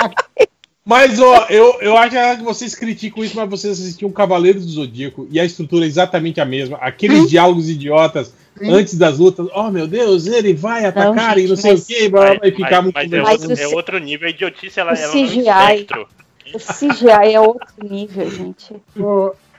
Mas, 0.85 1.19
ó, 1.19 1.47
eu, 1.49 1.81
eu 1.81 1.97
acho 1.97 2.15
que 2.37 2.43
vocês 2.43 2.73
criticam 2.73 3.21
isso, 3.21 3.35
mas 3.35 3.49
vocês 3.49 3.77
assistiam 3.77 4.09
Cavaleiros 4.09 4.65
do 4.65 4.71
Zodíaco 4.71 5.27
e 5.29 5.37
a 5.37 5.43
estrutura 5.43 5.83
é 5.83 5.87
exatamente 5.87 6.39
a 6.39 6.45
mesma. 6.45 6.77
Aqueles 6.77 7.29
diálogos 7.29 7.69
idiotas 7.69 8.33
Sim. 8.57 8.71
antes 8.71 8.97
das 8.97 9.17
lutas. 9.17 9.49
Oh, 9.53 9.69
meu 9.69 9.85
Deus, 9.85 10.27
ele 10.27 10.53
vai 10.53 10.85
atacar 10.85 11.37
e 11.37 11.45
não 11.47 11.57
sei 11.57 11.71
mas- 11.73 11.89
o 11.89 12.09
blá, 12.09 12.21
blá, 12.21 12.35
e 12.35 12.39
Mas, 12.39 12.55
ficar 12.55 12.81
muito. 12.81 12.95
mas 12.95 13.11
é, 13.11 13.21
Mas 13.21 13.41
outro, 13.41 13.55
o 13.55 13.59
é 13.59 13.67
outro 13.75 13.97
nível. 13.99 14.27
A 14.27 14.31
idiotice 14.31 14.79
ela, 14.79 14.93
o 14.93 14.95
ela 14.95 15.07
não 15.13 15.19
é 15.19 15.23
um 15.23 15.27
CGI. 15.27 15.41
espectro. 15.49 16.07
O 16.53 16.57
CGI 16.59 17.33
é 17.33 17.39
outro 17.41 17.67
nível, 17.83 18.31
gente. 18.31 18.73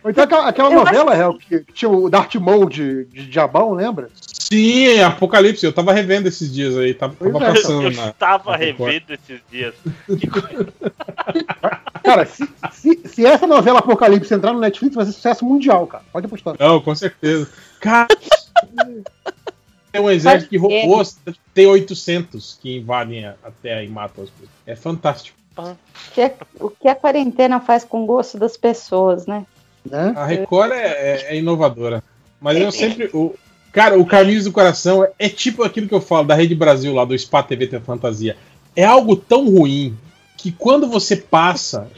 Ou 0.05 0.11
então 0.11 0.25
aquela, 0.25 0.49
aquela 0.49 0.71
novela, 0.71 1.17
Hel, 1.17 1.35
que, 1.35 1.61
que 1.61 1.73
tinha 1.73 1.91
o 1.91 2.09
Darth 2.09 2.35
Maul 2.37 2.69
de, 2.69 3.05
de 3.07 3.27
Diabão, 3.27 3.73
lembra? 3.73 4.09
Sim, 4.23 5.01
Apocalipse. 5.01 5.67
Eu 5.67 5.73
tava 5.73 5.93
revendo 5.93 6.29
esses 6.29 6.53
dias 6.53 6.77
aí. 6.77 6.95
Tava, 6.95 7.15
tava 7.15 7.45
é. 7.45 7.53
passando 7.53 7.83
Eu 7.83 7.91
na. 7.91 8.09
estava 8.09 8.53
na 8.53 8.57
revendo 8.57 9.13
esses 9.13 9.41
dias. 9.51 9.75
Que 10.07 10.27
coisa. 10.27 10.69
Cara, 12.03 12.25
se, 12.25 12.49
se, 12.73 13.01
se 13.07 13.27
essa 13.27 13.47
novela 13.47 13.81
Apocalipse 13.81 14.33
entrar 14.33 14.53
no 14.53 14.61
Netflix, 14.61 14.95
vai 14.95 15.05
ser 15.05 15.13
sucesso 15.13 15.45
mundial, 15.45 15.87
cara. 15.87 16.05
Pode 16.11 16.25
apostar. 16.25 16.55
Não, 16.59 16.81
com 16.81 16.95
certeza. 16.95 17.51
Cara, 17.81 18.09
tem 19.93 20.01
um 20.01 20.11
exército 20.11 20.51
ser. 20.51 20.57
robôs, 20.59 21.19
tem 21.53 21.67
800 21.67 22.59
que 22.63 22.79
invadem 22.79 23.27
a, 23.27 23.35
a 23.45 23.51
Terra 23.51 23.83
e 23.83 23.89
matam 23.89 24.25
as 24.25 24.31
pessoas. 24.31 24.51
É 24.67 24.75
fantástico. 24.75 25.37
O 25.59 25.77
que, 26.15 26.21
é- 26.21 26.37
o 26.61 26.71
que 26.71 26.89
a 26.89 26.95
quarentena 26.95 27.61
faz 27.61 27.85
com 27.85 28.05
o 28.05 28.07
gosto 28.07 28.39
das 28.39 28.57
pessoas, 28.57 29.27
né? 29.27 29.45
Né? 29.91 30.13
A 30.17 30.25
Record 30.27 30.73
é, 30.73 30.77
é- 30.77 31.27
é 31.31 31.37
inovadora. 31.37 32.03
Mas 32.41 32.57
eu 32.59 32.71
sempre. 32.71 33.11
O, 33.13 33.35
cara, 33.73 33.99
o 33.99 34.07
Caminhos 34.07 34.45
do 34.45 34.53
Coração 34.53 35.05
é, 35.05 35.11
é 35.19 35.29
tipo 35.29 35.63
aquilo 35.65 35.89
que 35.89 35.95
eu 35.95 36.01
falo 36.01 36.27
da 36.27 36.35
Rede 36.35 36.55
Brasil 36.55 36.95
lá, 36.95 37.05
do 37.05 37.19
Spa 37.19 37.43
TV 37.43 37.67
Tem 37.67 37.81
Fantasia. 37.81 38.37
É 38.77 38.85
algo 38.85 39.17
tão 39.17 39.49
ruim 39.49 39.97
que 40.37 40.53
quando 40.53 40.87
você 40.89 41.17
passa. 41.17 41.89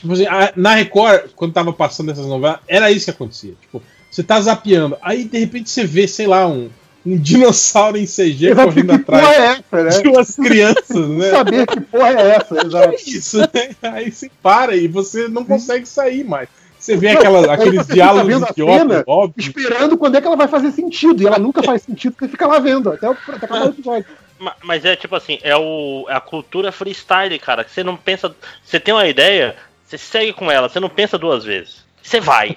Tipo 0.00 0.12
assim, 0.12 0.26
a- 0.26 0.52
na 0.56 0.74
Record, 0.74 1.30
quando 1.36 1.52
tava 1.52 1.72
passando 1.72 2.10
essas 2.10 2.26
novelas, 2.26 2.58
era 2.68 2.90
isso 2.90 3.04
que 3.06 3.10
acontecia. 3.12 3.54
Tipo, 3.60 3.82
você 4.10 4.22
tá 4.22 4.40
zapeando, 4.40 4.96
aí 5.02 5.24
de 5.24 5.38
repente 5.38 5.70
você 5.70 5.84
vê, 5.84 6.06
sei 6.08 6.26
lá, 6.26 6.46
um, 6.46 6.68
um 7.04 7.16
dinossauro 7.16 7.96
em 7.96 8.04
CG 8.06 8.54
correndo 8.54 8.92
atrás 8.92 9.26
é 9.28 9.46
essa, 9.46 9.82
né? 9.84 10.02
de 10.02 10.08
umas 10.08 10.34
crianças, 10.36 11.08
né? 11.08 11.30
Saber 11.30 11.66
que 11.66 11.80
porra 11.80 12.10
é 12.10 12.28
essa, 12.36 12.54
exato. 12.66 12.94
É 12.94 12.96
isso, 13.10 13.38
né? 13.38 13.48
Aí 13.82 14.10
você 14.10 14.30
para 14.42 14.76
e 14.76 14.88
você 14.88 15.28
não 15.28 15.44
consegue 15.44 15.86
sair 15.86 16.24
mais. 16.24 16.48
Você 16.86 16.96
vê 16.96 17.08
aquelas, 17.10 17.48
aqueles 17.48 17.86
Você 17.86 17.92
diálogos 17.94 18.22
fica 18.26 18.34
vendo 18.38 18.46
a 18.46 18.50
idiotas, 18.50 18.80
cena, 18.96 19.04
óbvio. 19.06 19.34
Esperando 19.36 19.98
quando 19.98 20.14
é 20.16 20.20
que 20.20 20.26
ela 20.26 20.36
vai 20.36 20.48
fazer 20.48 20.70
sentido. 20.70 21.22
E 21.22 21.26
ela 21.26 21.38
nunca 21.38 21.62
faz 21.62 21.82
sentido 21.82 22.12
porque 22.12 22.28
fica 22.28 22.46
lá 22.46 22.58
vendo. 22.58 22.90
Até, 22.90 23.08
o, 23.08 23.12
até 23.12 23.32
acabar 23.46 23.66
o 23.66 23.70
episódio. 23.70 24.06
Ma- 24.38 24.54
Mas 24.62 24.84
é 24.84 24.94
tipo 24.94 25.16
assim, 25.16 25.38
é, 25.42 25.56
o, 25.56 26.06
é 26.08 26.14
a 26.14 26.20
cultura 26.20 26.70
freestyle, 26.70 27.38
cara. 27.38 27.64
que 27.64 27.70
Você 27.72 27.82
não 27.82 27.96
pensa. 27.96 28.34
Você 28.64 28.78
tem 28.78 28.94
uma 28.94 29.06
ideia, 29.06 29.56
você 29.84 29.98
segue 29.98 30.32
com 30.32 30.50
ela, 30.50 30.68
você 30.68 30.78
não 30.78 30.88
pensa 30.88 31.18
duas 31.18 31.44
vezes. 31.44 31.84
Você 32.02 32.20
vai. 32.20 32.56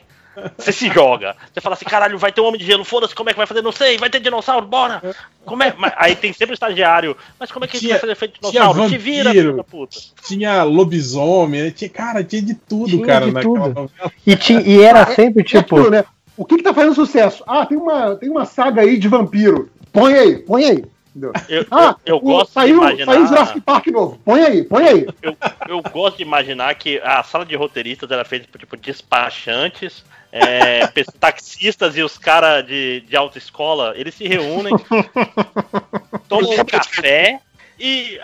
Você 0.58 0.72
se 0.72 0.90
joga. 0.90 1.36
Você 1.54 1.62
fala 1.62 1.76
assim, 1.76 1.86
caralho, 1.86 2.18
vai 2.18 2.32
ter 2.32 2.42
um 2.42 2.46
homem 2.46 2.60
de 2.60 2.66
gelo, 2.66 2.84
foda-se, 2.86 3.14
como 3.16 3.30
é 3.30 3.34
que 3.34 3.38
vai 3.38 3.48
fazer? 3.48 3.62
Não 3.62 3.72
sei, 3.72 3.98
vai 3.98 4.10
ter 4.10 4.20
dinossauro, 4.20 4.66
bora! 4.66 5.02
Como 5.46 5.64
é? 5.64 5.74
Mas 5.78 5.94
aí 5.98 6.16
tem 6.16 6.32
sempre 6.34 6.54
o 6.54 6.56
estagiário. 6.56 7.16
Mas 7.40 7.52
como 7.52 7.66
é 7.66 7.68
que 7.68 7.78
a 7.78 7.80
gente 7.80 7.88
Tinha- 7.88 7.94
vai 7.96 8.02
fazer 8.02 8.12
efeito 8.14 8.34
de 8.34 8.40
tinha 8.52 8.62
dinossauro? 8.64 8.90
Te 8.90 8.98
vira, 8.98 9.24
vampiro. 9.26 9.44
filho 9.46 9.58
da 9.58 9.64
puta. 9.64 9.98
Tinha 10.28 10.64
lobisomem, 10.64 11.64
né? 11.64 11.72
tinha, 11.72 11.90
cara, 11.90 12.24
tinha 12.24 12.42
de 12.42 12.54
tudo, 12.54 12.90
Tinha 12.90 13.06
cara, 13.06 13.26
de 13.26 13.32
naquela 13.32 13.74
tudo. 13.74 13.92
E, 14.26 14.36
ti- 14.36 14.54
e 14.66 14.82
era 14.82 15.00
É- 15.02 15.06
sempre 15.16 15.42
é 15.42 15.46
tipo. 15.46 15.76
aquilo, 15.78 15.92
né? 15.92 16.06
O 16.38 16.46
que 16.46 16.58
que 16.58 16.64
tá 16.64 16.74
fazendo 16.74 16.96
sucesso? 16.96 17.44
Ah, 17.48 17.66
tem 17.66 17.78
uma, 17.78 18.16
tem 18.16 18.30
uma 18.30 18.46
saga 18.46 18.82
aí 18.82 18.98
de 18.98 19.08
vampiro. 19.08 19.70
Põe 19.92 20.14
aí, 20.14 20.38
põe 20.38 20.64
aí. 20.66 20.84
Entendeu? 21.14 21.34
Eu, 21.50 21.66
Ah, 21.72 21.96
eu, 22.06 22.16
eu 22.16 22.18
o- 22.18 22.20
gosto 22.22 22.52
saiu, 22.54 22.76
de 22.76 22.82
imaginar. 22.86 23.06
saiu 23.14 23.28
Jurassic 23.28 23.62
Park 23.62 23.88
novo. 23.88 24.20
Põe 24.24 24.42
aí, 24.44 24.64
põe 24.64 24.88
aí. 24.88 25.08
eu, 25.24 25.36
eu 25.68 25.82
gosto 25.92 26.18
de 26.18 26.24
imaginar 26.24 26.74
que 26.76 27.00
a 27.04 27.24
sala 27.24 27.46
de 27.46 27.56
roteiristas 27.56 28.10
era 28.12 28.24
feita 28.24 28.48
por 28.50 28.60
tipo 28.60 28.78
despachantes, 28.78 30.04
é, 30.32 30.88
taxistas 31.20 31.98
e 31.98 32.04
os 32.04 32.18
caras 32.18 32.66
de, 32.66 33.02
de 33.02 33.16
autoescola, 33.16 33.94
eles 33.96 34.14
se 34.16 34.28
reúnem, 34.28 34.74
tomam 36.28 36.52
um 36.52 36.66
café 36.66 37.40
e. 37.80 38.20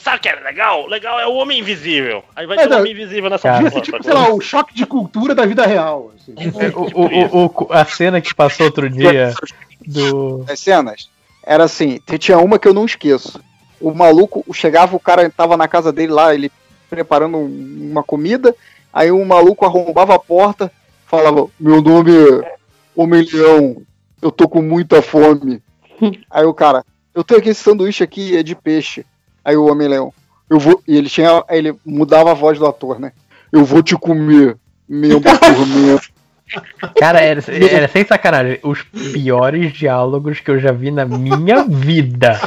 Sabe 0.00 0.16
o 0.16 0.20
que 0.20 0.28
é 0.28 0.34
legal? 0.36 0.86
Legal 0.86 1.20
é 1.20 1.26
o 1.26 1.34
Homem 1.34 1.60
Invisível. 1.60 2.24
Aí 2.34 2.46
vai 2.46 2.56
É, 2.58 2.66
ter 2.66 2.74
o 2.74 2.78
Homem 2.78 2.92
Invisível 2.92 3.30
nessa 3.30 3.48
Cara. 3.48 3.70
porra. 3.70 3.82
Tipo, 3.82 4.02
sei 4.02 4.12
lá, 4.14 4.28
o 4.32 4.40
choque 4.40 4.74
de 4.74 4.86
cultura 4.86 5.34
da 5.34 5.44
vida 5.46 5.66
real. 5.66 6.12
assim. 6.16 6.34
O, 6.74 7.00
o- 7.00 7.46
o- 7.46 7.64
o- 7.68 7.72
a 7.72 7.84
cena 7.84 8.20
que 8.20 8.34
passou 8.34 8.66
outro 8.66 8.88
dia 8.88 9.34
do. 9.86 10.44
As 10.48 10.58
cenas. 10.60 11.10
Era 11.44 11.64
assim, 11.64 12.00
tinha 12.18 12.38
uma 12.38 12.58
que 12.58 12.66
eu 12.66 12.74
não 12.74 12.84
esqueço. 12.86 13.40
O 13.80 13.92
maluco, 13.94 14.44
chegava, 14.52 14.96
o 14.96 15.00
cara 15.00 15.30
tava 15.30 15.56
na 15.56 15.68
casa 15.68 15.92
dele 15.92 16.12
lá, 16.12 16.34
ele 16.34 16.50
preparando 16.90 17.36
um- 17.36 17.88
uma 17.92 18.02
comida, 18.02 18.54
aí 18.92 19.12
o 19.12 19.24
maluco 19.24 19.64
arrombava 19.64 20.14
a 20.14 20.18
porta, 20.18 20.72
falava, 21.06 21.48
meu 21.58 21.80
nome 21.80 22.12
é 22.12 22.56
Homem-Leão, 22.94 23.82
eu 24.20 24.30
tô 24.30 24.48
com 24.48 24.60
muita 24.60 25.00
fome. 25.00 25.62
aí 26.30 26.44
o 26.44 26.54
cara, 26.54 26.84
eu 27.14 27.24
tenho 27.24 27.40
aqui 27.40 27.48
esse 27.50 27.62
sanduíche 27.62 28.04
aqui, 28.04 28.36
é 28.36 28.42
de 28.42 28.54
peixe. 28.54 29.06
Aí 29.44 29.56
o 29.56 29.66
Homem-Leão, 29.66 30.12
eu 30.50 30.58
vou. 30.58 30.82
E 30.86 30.96
ele 30.96 31.08
tinha. 31.08 31.44
Ele 31.48 31.74
mudava 31.84 32.30
a 32.30 32.34
voz 32.34 32.58
do 32.58 32.66
ator, 32.66 32.98
né? 32.98 33.12
Eu 33.50 33.64
vou 33.64 33.82
te 33.82 33.96
comer, 33.96 34.56
membro 34.88 35.20
por 35.38 35.66
membro. 35.66 36.15
Cara, 36.98 37.20
era, 37.20 37.42
era 37.50 37.88
sem 37.88 38.04
sacanagem. 38.04 38.58
Os 38.62 38.82
piores 39.12 39.72
diálogos 39.72 40.38
que 40.40 40.50
eu 40.50 40.60
já 40.60 40.70
vi 40.72 40.90
na 40.90 41.04
minha 41.04 41.64
vida. 41.64 42.40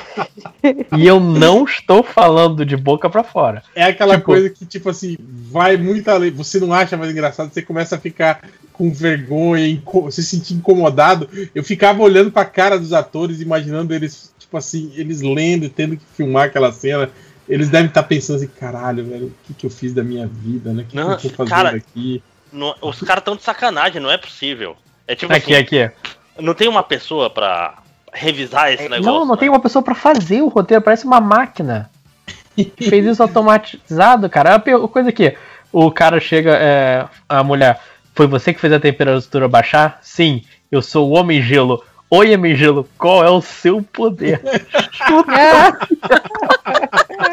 E 0.97 1.05
eu 1.05 1.19
não 1.19 1.65
estou 1.65 2.01
falando 2.03 2.65
de 2.65 2.77
boca 2.77 3.09
pra 3.09 3.23
fora. 3.23 3.61
É 3.75 3.83
aquela 3.83 4.15
Tipo- 4.15 4.25
coisa 4.27 4.49
que, 4.49 4.65
tipo 4.65 4.89
assim, 4.89 5.17
vai 5.51 5.75
muito 5.77 6.07
além. 6.09 6.31
Você 6.31 6.59
não 6.59 6.73
acha 6.73 6.95
mais 6.95 7.11
engraçado, 7.11 7.53
você 7.53 7.61
começa 7.61 7.95
a 7.95 7.99
ficar 7.99 8.41
com 8.71 8.91
vergonha, 8.91 9.67
inco- 9.67 10.09
se 10.11 10.23
sentir 10.23 10.53
incomodado. 10.53 11.27
Eu 11.53 11.63
ficava 11.63 12.01
olhando 12.01 12.31
pra 12.31 12.45
cara 12.45 12.79
dos 12.79 12.93
atores, 12.93 13.41
imaginando 13.41 13.93
eles, 13.93 14.33
tipo 14.39 14.55
assim, 14.55 14.91
eles 14.95 15.21
lendo 15.21 15.65
e 15.65 15.69
tendo 15.69 15.97
que 15.97 16.03
filmar 16.15 16.45
aquela 16.45 16.71
cena. 16.71 17.09
Eles 17.47 17.67
devem 17.67 17.87
estar 17.87 18.03
pensando 18.03 18.37
assim, 18.37 18.47
caralho, 18.59 19.03
velho, 19.03 19.25
o 19.25 19.31
que, 19.43 19.53
que 19.55 19.65
eu 19.65 19.69
fiz 19.69 19.91
da 19.91 20.03
minha 20.03 20.27
vida, 20.27 20.71
né? 20.71 20.83
O 20.83 20.85
que, 20.85 20.95
Não, 20.95 21.17
que 21.17 21.27
eu 21.27 21.31
tô 21.31 21.37
fazendo 21.37 21.49
cara, 21.53 21.69
aqui? 21.75 22.21
Não- 22.51 22.75
os 22.81 22.99
caras 23.01 23.21
estão 23.21 23.35
de 23.35 23.43
sacanagem, 23.43 24.01
não 24.01 24.11
é 24.11 24.17
possível. 24.17 24.75
É 25.07 25.15
tipo 25.15 25.31
Aqui, 25.33 25.53
assim, 25.55 25.81
aqui. 25.81 25.91
não 26.39 26.53
tem 26.53 26.67
uma 26.67 26.83
pessoa 26.83 27.29
pra 27.29 27.75
revisar 28.13 28.71
esse 28.71 28.83
negócio. 28.89 29.03
Não, 29.03 29.25
não 29.25 29.37
tem 29.37 29.49
uma 29.49 29.59
pessoa 29.59 29.83
pra 29.83 29.95
fazer 29.95 30.41
o 30.41 30.47
roteiro, 30.47 30.83
parece 30.83 31.05
uma 31.05 31.19
máquina. 31.21 31.89
Fez 32.77 33.05
isso 33.05 33.21
automatizado, 33.23 34.29
cara. 34.29 34.55
A 34.55 34.59
pior 34.59 34.87
coisa 34.87 35.09
aqui, 35.09 35.35
o 35.71 35.91
cara 35.91 36.19
chega, 36.19 36.51
é, 36.55 37.05
a 37.27 37.43
mulher, 37.43 37.79
foi 38.15 38.27
você 38.27 38.53
que 38.53 38.59
fez 38.59 38.73
a 38.73 38.79
temperatura 38.79 39.47
baixar? 39.47 39.99
Sim, 40.01 40.43
eu 40.71 40.81
sou 40.81 41.09
o 41.09 41.13
Homem 41.15 41.41
Gelo. 41.41 41.83
Oi, 42.11 42.33
Homem 42.35 42.55
Gelo, 42.55 42.89
qual 42.97 43.23
é 43.23 43.29
o 43.29 43.41
seu 43.41 43.81
poder? 43.83 44.41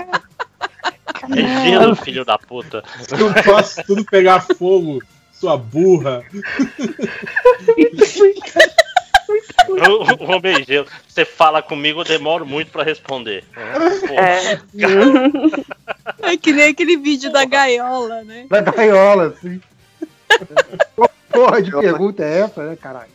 É 1.34 1.64
gelo, 1.70 1.94
filho 1.96 2.24
da 2.24 2.38
puta. 2.38 2.82
Eu 3.18 3.32
faço 3.42 3.82
tudo 3.86 4.04
pegar 4.04 4.40
fogo, 4.56 5.02
sua 5.32 5.56
burra. 5.56 6.22
O, 9.68 10.24
o 10.24 10.30
homem 10.36 10.64
gelo. 10.64 10.86
Você 11.08 11.24
fala 11.24 11.60
comigo, 11.62 12.00
eu 12.00 12.04
demoro 12.04 12.46
muito 12.46 12.70
pra 12.70 12.84
responder. 12.84 13.42
É. 14.10 14.60
É 16.22 16.36
que 16.36 16.52
nem 16.52 16.68
aquele 16.70 16.96
vídeo 16.96 17.32
da 17.32 17.44
gaiola, 17.44 18.22
né? 18.22 18.46
Da 18.48 18.60
gaiola. 18.60 19.34
Qual 20.94 21.10
porra 21.30 21.60
de 21.62 21.70
pergunta 21.72 22.22
é 22.24 22.40
essa, 22.40 22.62
né, 22.68 22.76
caralho? 22.76 23.10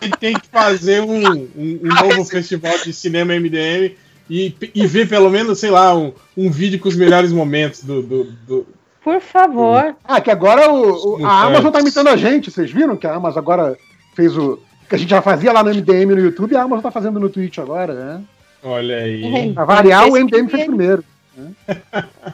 Tem- 0.00 0.10
Tem 0.20 0.34
que 0.34 0.48
fazer 0.48 1.00
um, 1.00 1.26
um- 1.26 1.80
um 1.82 1.88
novo 2.08 2.24
festival 2.26 2.76
de 2.78 2.92
cinema 2.92 3.32
MDM 3.34 3.96
e, 4.28 4.54
e 4.74 4.86
ver 4.86 5.08
pelo 5.08 5.28
menos, 5.30 5.58
sei 5.58 5.70
lá, 5.70 5.94
um, 5.96 6.12
um 6.36 6.50
vídeo 6.50 6.78
com 6.78 6.88
os 6.88 6.96
melhores 6.96 7.32
momentos 7.32 7.82
do. 7.84 8.02
do, 8.02 8.24
do- 8.46 8.66
Por 9.02 9.20
favor. 9.20 9.94
Ah, 10.04 10.20
que 10.20 10.30
agora 10.30 10.70
o, 10.70 11.20
o- 11.20 11.26
a. 11.26 11.42
Amazon 11.44 11.70
tá 11.72 11.80
imitando 11.80 12.08
a 12.08 12.16
gente, 12.16 12.50
vocês 12.50 12.70
viram? 12.70 12.96
Que 12.96 13.06
a 13.06 13.14
Amazon 13.14 13.38
agora 13.38 13.76
fez 14.14 14.36
o. 14.36 14.58
Que 14.88 14.94
a 14.94 14.98
gente 14.98 15.10
já 15.10 15.22
fazia 15.22 15.52
lá 15.52 15.62
no 15.62 15.70
MDM 15.70 16.14
no 16.14 16.20
YouTube 16.20 16.52
e 16.52 16.56
a 16.56 16.62
Amazon 16.62 16.82
tá 16.82 16.90
fazendo 16.90 17.18
no 17.20 17.28
Twitch 17.28 17.58
agora, 17.58 17.94
né? 17.94 18.20
Olha 18.62 18.96
aí. 18.96 19.52
Pra 19.52 19.64
variar, 19.64 20.06
o 20.08 20.12
MDM 20.16 20.48
fez 20.48 20.64
primeiro. 20.66 21.04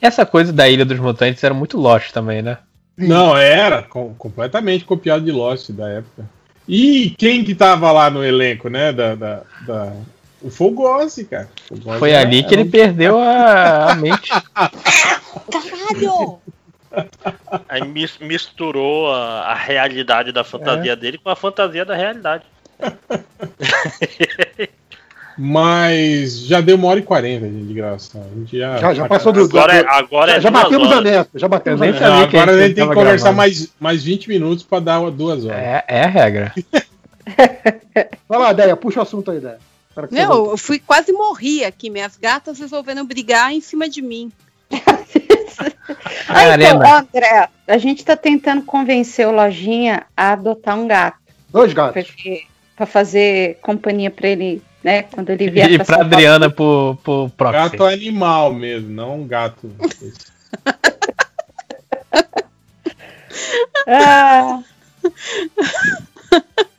Essa 0.00 0.24
coisa 0.24 0.52
da 0.52 0.68
Ilha 0.68 0.84
dos 0.84 0.98
Mutantes 0.98 1.42
era 1.44 1.52
muito 1.52 1.78
Lost 1.78 2.10
também, 2.12 2.40
né? 2.42 2.58
Não, 2.96 3.36
era 3.36 3.82
com- 3.82 4.14
completamente 4.14 4.84
copiado 4.84 5.24
de 5.24 5.30
Lost 5.32 5.70
da 5.70 5.88
época. 5.88 6.24
E 6.68 7.10
quem 7.18 7.44
que 7.44 7.54
tava 7.54 7.90
lá 7.92 8.08
no 8.10 8.24
elenco, 8.24 8.68
né? 8.68 8.92
Da, 8.92 9.14
da, 9.14 9.42
da- 9.66 9.92
O 10.42 10.50
Fogossi, 10.50 11.24
cara. 11.24 11.48
Fogossi 11.68 11.98
Foi 11.98 12.10
era- 12.10 12.22
ali 12.26 12.42
que 12.42 12.54
ele 12.54 12.64
perdeu 12.64 13.18
a, 13.18 13.92
a 13.92 13.94
mente. 13.94 14.30
Caralho! 15.50 16.38
Aí 17.68 17.86
mis- 17.86 18.18
misturou 18.20 19.12
a, 19.12 19.42
a 19.42 19.54
realidade 19.54 20.32
da 20.32 20.42
fantasia 20.42 20.96
dele 20.96 21.18
com 21.18 21.30
a 21.30 21.36
fantasia 21.36 21.84
da 21.84 21.94
realidade. 21.94 22.42
Mas 25.38 26.40
já 26.46 26.60
deu 26.60 26.76
uma 26.76 26.88
hora 26.88 26.98
e 26.98 27.02
quarenta 27.02 27.46
gente, 27.46 27.64
de 27.66 27.72
gravação. 27.74 28.20
A 28.22 28.38
gente 28.38 28.58
já, 28.58 28.76
Já, 28.78 28.92
já 28.94 29.06
passou 29.08 29.32
do. 29.32 29.40
Agora 29.44 29.72
é- 29.74 29.82
do- 29.82 29.88
agora 29.88 30.32
já, 30.32 30.36
é 30.36 30.40
já 30.40 30.50
batemos 30.50 30.86
a 30.88 30.96
horas. 30.96 31.04
meta, 31.04 31.30
já 31.38 31.48
batemos 31.48 31.80
a 31.80 31.84
nem 31.84 31.92
meta. 31.94 32.06
Agora 32.06 32.52
a 32.52 32.54
a 32.54 32.58
gente 32.66 32.74
tem 32.74 32.88
que 32.88 32.94
conversar 32.94 33.24
gravando. 33.32 33.36
mais, 33.36 33.72
mais 33.80 34.02
20 34.04 34.28
minutos 34.28 34.64
pra 34.64 34.80
dar 34.80 35.10
duas 35.10 35.44
horas. 35.46 35.58
É, 35.58 35.84
é 35.88 36.02
a 36.04 36.08
regra. 36.08 36.52
Vai 38.28 38.38
lá, 38.38 38.52
Deia, 38.52 38.76
puxa 38.76 38.98
o 38.98 39.02
assunto 39.02 39.30
aí, 39.30 39.38
Deia. 39.40 39.58
Meu, 40.10 40.28
volte. 40.28 40.50
eu 40.50 40.56
fui 40.58 40.78
quase 40.78 41.12
morri 41.12 41.64
aqui. 41.64 41.90
Minhas 41.90 42.16
gatas 42.16 42.58
resolveram 42.58 43.04
brigar 43.04 43.52
em 43.52 43.60
cima 43.60 43.88
de 43.88 44.02
mim. 44.02 44.32
Ah, 46.28 46.54
então, 46.54 46.80
Arena. 46.80 46.98
André, 46.98 47.48
a 47.66 47.76
gente 47.76 48.04
tá 48.04 48.16
tentando 48.16 48.62
convencer 48.62 49.26
o 49.26 49.32
Lojinha 49.32 50.06
a 50.16 50.32
adotar 50.32 50.78
um 50.78 50.86
gato. 50.86 51.18
Dois 51.50 51.72
gatos. 51.72 52.06
Pra 52.76 52.86
fazer 52.86 53.58
companhia 53.60 54.10
pra 54.10 54.28
ele, 54.28 54.62
né? 54.82 55.02
Quando 55.02 55.30
ele 55.30 55.50
vier 55.50 55.70
E 55.72 55.76
pra 55.76 55.84
São 55.84 55.96
Paulo. 55.96 56.14
Adriana 56.14 56.48
pro, 56.48 56.96
pro 57.02 57.30
proxy. 57.36 57.70
Gato 57.70 57.84
animal 57.84 58.54
mesmo, 58.54 58.88
não 58.88 59.20
um 59.20 59.26
gato. 59.26 59.70
Ah, 63.86 64.62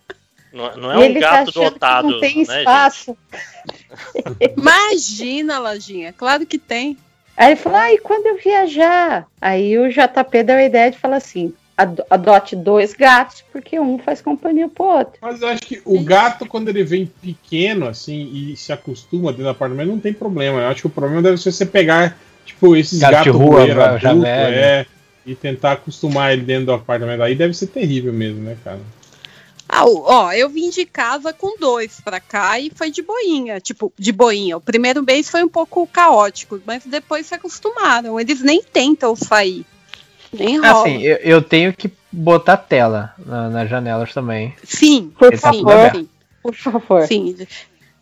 Não, 0.61 0.77
não 0.77 0.91
é 0.91 0.95
e 0.95 0.98
um 0.99 1.03
ele 1.03 1.19
tá 1.19 1.31
gato 1.31 1.49
achando 1.49 1.72
dotado, 1.72 2.07
que 2.07 2.14
não 2.14 2.19
tem 2.19 2.38
né, 2.38 2.59
espaço. 2.59 3.17
Imagina, 4.57 5.59
Lojinha. 5.59 6.14
Claro 6.14 6.45
que 6.45 6.57
tem. 6.57 6.98
Aí 7.35 7.51
ele 7.51 7.56
falou, 7.56 7.80
ah, 7.80 7.91
e 7.91 7.98
quando 7.98 8.27
eu 8.27 8.38
viajar? 8.38 9.25
Aí 9.40 9.77
o 9.77 9.90
JP 9.90 10.43
deu 10.43 10.57
a 10.57 10.64
ideia 10.64 10.91
de 10.91 10.98
falar 10.98 11.17
assim, 11.17 11.53
ado- 11.75 12.03
adote 12.09 12.56
dois 12.56 12.93
gatos, 12.93 13.43
porque 13.51 13.80
um 13.80 13.98
faz 13.98 14.22
companhia 14.22 14.67
pro 14.67 14.85
outro. 14.85 15.14
Mas 15.22 15.41
eu 15.41 15.48
acho 15.48 15.61
que 15.61 15.81
o 15.85 15.99
gato, 16.01 16.45
quando 16.45 16.69
ele 16.69 16.83
vem 16.83 17.06
pequeno, 17.06 17.88
assim, 17.88 18.31
e 18.33 18.56
se 18.56 18.72
acostuma 18.72 19.31
dentro 19.31 19.45
do 19.45 19.49
apartamento, 19.49 19.90
não 19.90 19.99
tem 19.99 20.14
problema. 20.14 20.59
Eu 20.61 20.67
acho 20.67 20.81
que 20.81 20.88
o 20.88 20.91
problema 20.91 21.22
deve 21.22 21.38
ser 21.38 21.51
você 21.51 21.65
pegar, 21.65 22.17
tipo, 22.45 22.75
esses 22.75 22.99
Gato 22.99 23.23
de 23.23 23.30
gatos 23.30 23.41
rua, 23.41 23.67
já 23.98 24.09
adulto, 24.11 24.27
é, 24.27 24.85
e 25.25 25.33
tentar 25.33 25.73
acostumar 25.73 26.33
ele 26.33 26.43
dentro 26.43 26.65
do 26.65 26.73
apartamento. 26.73 27.23
Aí 27.23 27.33
deve 27.33 27.53
ser 27.53 27.67
terrível 27.67 28.14
mesmo, 28.14 28.41
né, 28.43 28.57
cara? 28.64 28.80
Ah, 29.74 29.85
ó, 29.85 30.33
eu 30.33 30.50
vim 30.50 30.69
de 30.69 30.85
casa 30.85 31.32
com 31.32 31.58
dois 31.58 32.01
pra 32.01 32.19
cá 32.19 32.59
e 32.59 32.69
foi 32.75 32.91
de 32.91 33.01
boinha, 33.01 33.61
tipo, 33.61 33.93
de 33.98 34.11
boinha. 34.11 34.58
O 34.58 34.61
primeiro 34.61 35.01
mês 35.01 35.30
foi 35.30 35.41
um 35.43 35.48
pouco 35.48 35.88
caótico, 35.88 36.59
mas 36.66 36.83
depois 36.85 37.25
se 37.27 37.33
acostumaram. 37.33 38.19
Eles 38.19 38.41
nem 38.41 38.61
tentam 38.61 39.16
sair. 39.16 39.66
Nem 40.33 40.58
rola. 40.59 40.82
Assim, 40.82 41.01
eu, 41.01 41.16
eu 41.17 41.41
tenho 41.41 41.74
que 41.74 41.90
botar 42.11 42.58
tela 42.58 43.14
na- 43.25 43.50
nas 43.50 43.69
janelas 43.69 44.14
também. 44.14 44.53
Sim, 44.64 45.14
Por 45.17 45.32
sim, 45.33 45.38
favor. 45.38 45.91
sim. 45.95 46.09
Por 46.43 46.53
favor. 46.56 47.08
Sim. 47.08 47.38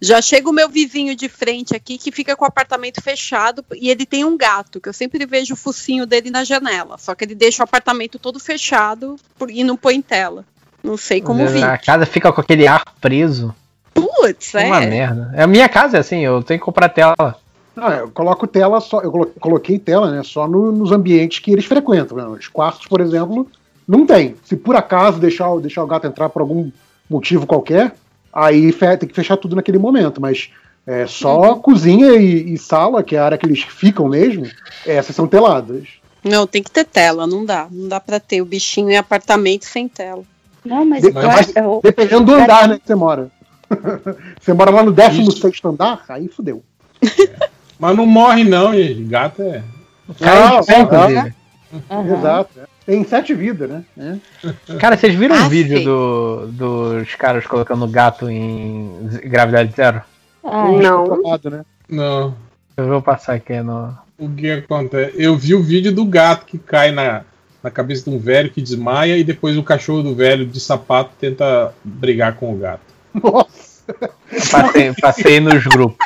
Já 0.02 0.22
chega 0.24 0.50
o 0.50 0.54
meu 0.54 0.70
vizinho 0.70 1.14
de 1.16 1.28
frente 1.30 1.76
aqui 1.76 1.98
que 2.00 2.12
fica 2.12 2.36
com 2.36 2.46
o 2.46 2.48
apartamento 2.48 3.00
fechado 3.02 3.64
e 3.76 3.90
ele 3.92 4.06
tem 4.08 4.24
um 4.26 4.38
gato, 4.38 4.80
que 4.80 4.90
eu 4.90 4.94
sempre 4.94 5.24
vejo 5.26 5.54
o 5.54 5.58
focinho 5.58 6.06
dele 6.08 6.32
na 6.32 6.44
janela. 6.44 6.98
Só 6.98 7.14
que 7.14 7.26
ele 7.26 7.36
deixa 7.36 7.62
o 7.62 7.66
apartamento 7.66 8.18
todo 8.18 8.40
fechado 8.40 9.18
por- 9.38 9.52
e 9.52 9.64
não 9.64 9.76
põe 9.78 10.02
tela. 10.02 10.46
Não 10.84 10.98
sei 10.98 11.22
como 11.22 11.46
vi. 11.48 11.62
A 11.64 11.78
casa 11.78 12.06
fica 12.06 12.32
com 12.32 12.42
aquele 12.42 12.66
ar 12.68 12.84
preso. 13.02 13.54
Putz, 13.94 14.56
é. 14.56 14.66
Uma 14.66 14.80
merda. 14.82 15.34
A 15.38 15.48
minha 15.48 15.68
casa 15.68 15.98
é 15.98 16.00
assim, 16.00 16.20
eu 16.20 16.42
tenho 16.44 16.60
que 16.60 16.66
comprar 16.66 16.90
tela. 16.90 17.16
Ah, 17.76 17.94
eu 18.00 18.10
coloco 18.12 18.46
tela 18.48 18.80
só, 18.82 19.02
eu 19.02 19.12
colo- 19.12 19.32
coloquei 19.40 19.80
tela, 19.80 20.12
né, 20.12 20.22
só 20.24 20.48
no- 20.48 20.72
nos 20.72 20.92
ambientes 20.92 21.40
que 21.40 21.52
eles 21.52 21.66
frequentam. 21.66 22.18
Né? 22.18 22.26
Os 22.26 22.48
quartos, 22.48 22.86
por 22.88 23.00
exemplo, 23.02 23.48
não 23.88 24.06
tem. 24.06 24.36
Se 24.44 24.56
por 24.56 24.76
acaso 24.76 25.20
deixar, 25.20 25.50
o- 25.52 25.60
deixar 25.62 25.84
o 25.84 25.88
gato 25.88 26.06
entrar 26.08 26.30
por 26.30 26.42
algum 26.42 26.70
motivo 27.10 27.46
qualquer, 27.48 27.96
aí 28.34 28.72
tem 28.74 29.08
que 29.08 29.16
fechar 29.16 29.38
tudo 29.38 29.56
naquele 29.56 29.78
momento. 29.78 30.20
Mas 30.22 30.50
é, 30.86 31.06
só 31.08 31.56
cozinha 31.56 32.14
e, 32.16 32.54
e 32.54 32.58
sala, 32.58 33.04
que 33.04 33.16
é 33.16 33.20
a 33.20 33.26
área 33.26 33.38
que 33.38 33.46
eles 33.46 33.62
ficam 33.64 34.08
mesmo, 34.10 34.46
essas 34.86 35.16
são 35.16 35.28
teladas. 35.28 35.84
Não, 36.24 36.46
tem 36.46 36.62
que 36.62 36.70
ter 36.72 36.84
tela, 36.84 37.26
não 37.26 37.46
dá. 37.46 37.68
Não 37.72 37.88
dá 37.88 38.00
pra 38.00 38.20
ter 38.20 38.42
o 38.42 38.46
bichinho 38.46 38.90
em 38.90 38.98
apartamento 38.98 39.64
sem 39.66 39.88
tela. 39.88 40.24
Não, 40.66 40.86
mas 40.86 41.02
De- 41.04 41.12
mas 41.12 41.54
dependendo 41.82 42.26
do 42.26 42.34
andar 42.36 42.68
né, 42.68 42.80
que 42.80 42.88
você 42.88 42.96
mora. 42.96 43.30
você 44.40 44.54
mora 44.54 44.72
lá 44.72 44.84
no 44.84 44.92
16 44.92 45.60
andar, 45.64 46.04
aí 46.10 46.28
fudeu. 46.28 46.64
Mas 47.80 47.96
não 47.96 48.06
morre, 48.06 48.44
não, 48.44 48.74
gente. 48.74 49.04
Gato 49.04 49.42
é. 49.42 49.64
Não, 50.20 50.64
pé, 50.64 50.78
não, 50.78 50.84
inclusive. 50.84 51.34
Exato. 52.18 52.60
é. 52.60 52.64
Tem 52.86 53.04
sete 53.04 53.34
vidas, 53.36 53.70
né? 53.70 53.84
É. 53.98 54.74
Cara, 54.80 54.98
vocês 54.98 55.14
viram 55.14 55.36
Ah, 55.36 55.44
um 55.44 55.50
vídeo 55.50 55.84
do, 55.84 56.48
dos 56.48 57.14
caras 57.16 57.46
colocando 57.46 57.88
gato 57.88 58.28
em 58.30 59.08
gravidade 59.26 59.72
zero? 59.76 60.02
não. 60.44 61.06
Né? 61.52 61.66
Não. 61.88 62.36
Eu 62.76 62.88
vou 62.88 63.02
passar 63.02 63.34
aqui 63.36 63.62
no. 63.62 63.96
O 64.18 64.30
que 64.30 64.50
acontece? 64.52 65.14
Eu 65.16 65.38
vi 65.38 65.54
o 65.54 65.62
vídeo 65.62 65.94
do 65.94 66.04
gato 66.06 66.46
que 66.46 66.58
cai 66.58 66.92
na, 66.92 67.22
na 67.64 67.70
cabeça 67.70 68.10
de 68.10 68.16
um 68.16 68.20
velho 68.20 68.50
que 68.50 68.62
desmaia 68.62 69.18
e 69.18 69.24
depois 69.24 69.58
o 69.58 69.64
cachorro 69.64 70.02
do 70.04 70.16
velho 70.16 70.46
de 70.46 70.60
sapato 70.60 71.12
tenta 71.20 71.74
brigar 71.84 72.36
com 72.36 72.54
o 72.54 72.58
gato. 72.58 72.82
Nossa. 73.14 73.70
Passei, 74.52 74.94
passei 74.94 75.40
nos 75.40 75.64
grupos. 75.66 76.06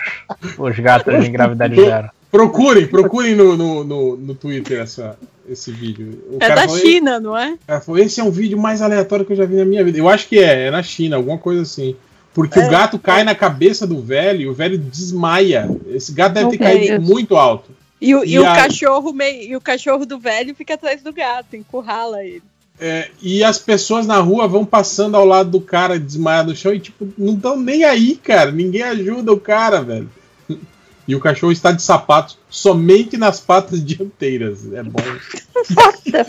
Os 0.57 0.79
gatos 0.79 1.13
em 1.25 1.31
gravidade 1.31 1.75
zero. 1.75 2.09
Procurem, 2.31 2.87
procurem 2.87 3.35
no, 3.35 3.55
no, 3.55 3.83
no, 3.83 4.17
no 4.17 4.33
Twitter 4.35 4.79
essa, 4.81 5.15
esse 5.47 5.71
vídeo. 5.71 6.23
O 6.31 6.37
É 6.39 6.47
da 6.49 6.63
falou, 6.63 6.79
China, 6.79 7.19
não 7.19 7.37
é? 7.37 7.57
Cara 7.67 7.81
falou, 7.81 8.01
esse 8.01 8.19
é 8.19 8.23
um 8.23 8.31
vídeo 8.31 8.57
mais 8.57 8.81
aleatório 8.81 9.23
que 9.25 9.33
eu 9.33 9.37
já 9.37 9.45
vi 9.45 9.55
na 9.57 9.65
minha 9.65 9.83
vida. 9.83 9.99
Eu 9.99 10.09
acho 10.09 10.27
que 10.27 10.39
é, 10.39 10.67
é 10.67 10.71
na 10.71 10.81
China, 10.81 11.17
alguma 11.17 11.37
coisa 11.37 11.61
assim. 11.61 11.95
Porque 12.33 12.57
É. 12.59 12.65
o 12.65 12.69
gato 12.71 12.97
cai 12.97 13.23
na 13.23 13.35
cabeça 13.35 13.85
do 13.85 14.01
velho 14.01 14.41
e 14.41 14.47
o 14.47 14.53
velho 14.53 14.77
desmaia. 14.79 15.69
Esse 15.89 16.11
gato 16.11 16.33
deve 16.33 16.57
ter 16.57 16.63
Ok. 16.63 16.67
caído 16.87 17.01
muito 17.05 17.35
alto. 17.35 17.69
E, 18.05 18.13
o, 18.15 18.23
e 18.25 18.33
E 18.33 18.39
o 18.39 18.45
a- 18.47 18.55
cachorro 18.55 19.13
meio, 19.13 19.51
e 19.51 19.55
o 19.55 19.61
cachorro 19.61 20.05
do 20.05 20.19
velho 20.19 20.53
fica 20.53 20.73
atrás 20.73 21.01
do 21.01 21.13
gato, 21.13 21.55
encurrala 21.55 22.21
ele. 22.23 22.43
É, 22.79 23.09
e 23.21 23.43
as 23.43 23.57
pessoas 23.59 24.05
na 24.05 24.17
rua 24.17 24.47
vão 24.47 24.65
passando 24.65 25.15
ao 25.15 25.25
lado 25.25 25.51
do 25.51 25.61
cara 25.61 25.97
desmaiado 25.99 26.49
no 26.49 26.55
chão 26.55 26.73
e, 26.73 26.79
tipo, 26.79 27.07
não 27.17 27.35
estão 27.35 27.57
nem 27.57 27.83
aí, 27.85 28.15
cara. 28.15 28.51
Ninguém 28.51 28.83
ajuda 28.83 29.31
o 29.31 29.39
cara, 29.39 29.81
velho. 29.81 30.09
E 31.05 31.13
o 31.15 31.19
cachorro 31.19 31.51
está 31.51 31.73
de 31.73 31.81
sapatos 31.81 32.37
somente 32.49 33.17
nas 33.17 33.37
patas 33.37 33.83
dianteiras. 33.83 34.71
É 34.71 34.81
bom. 34.81 35.01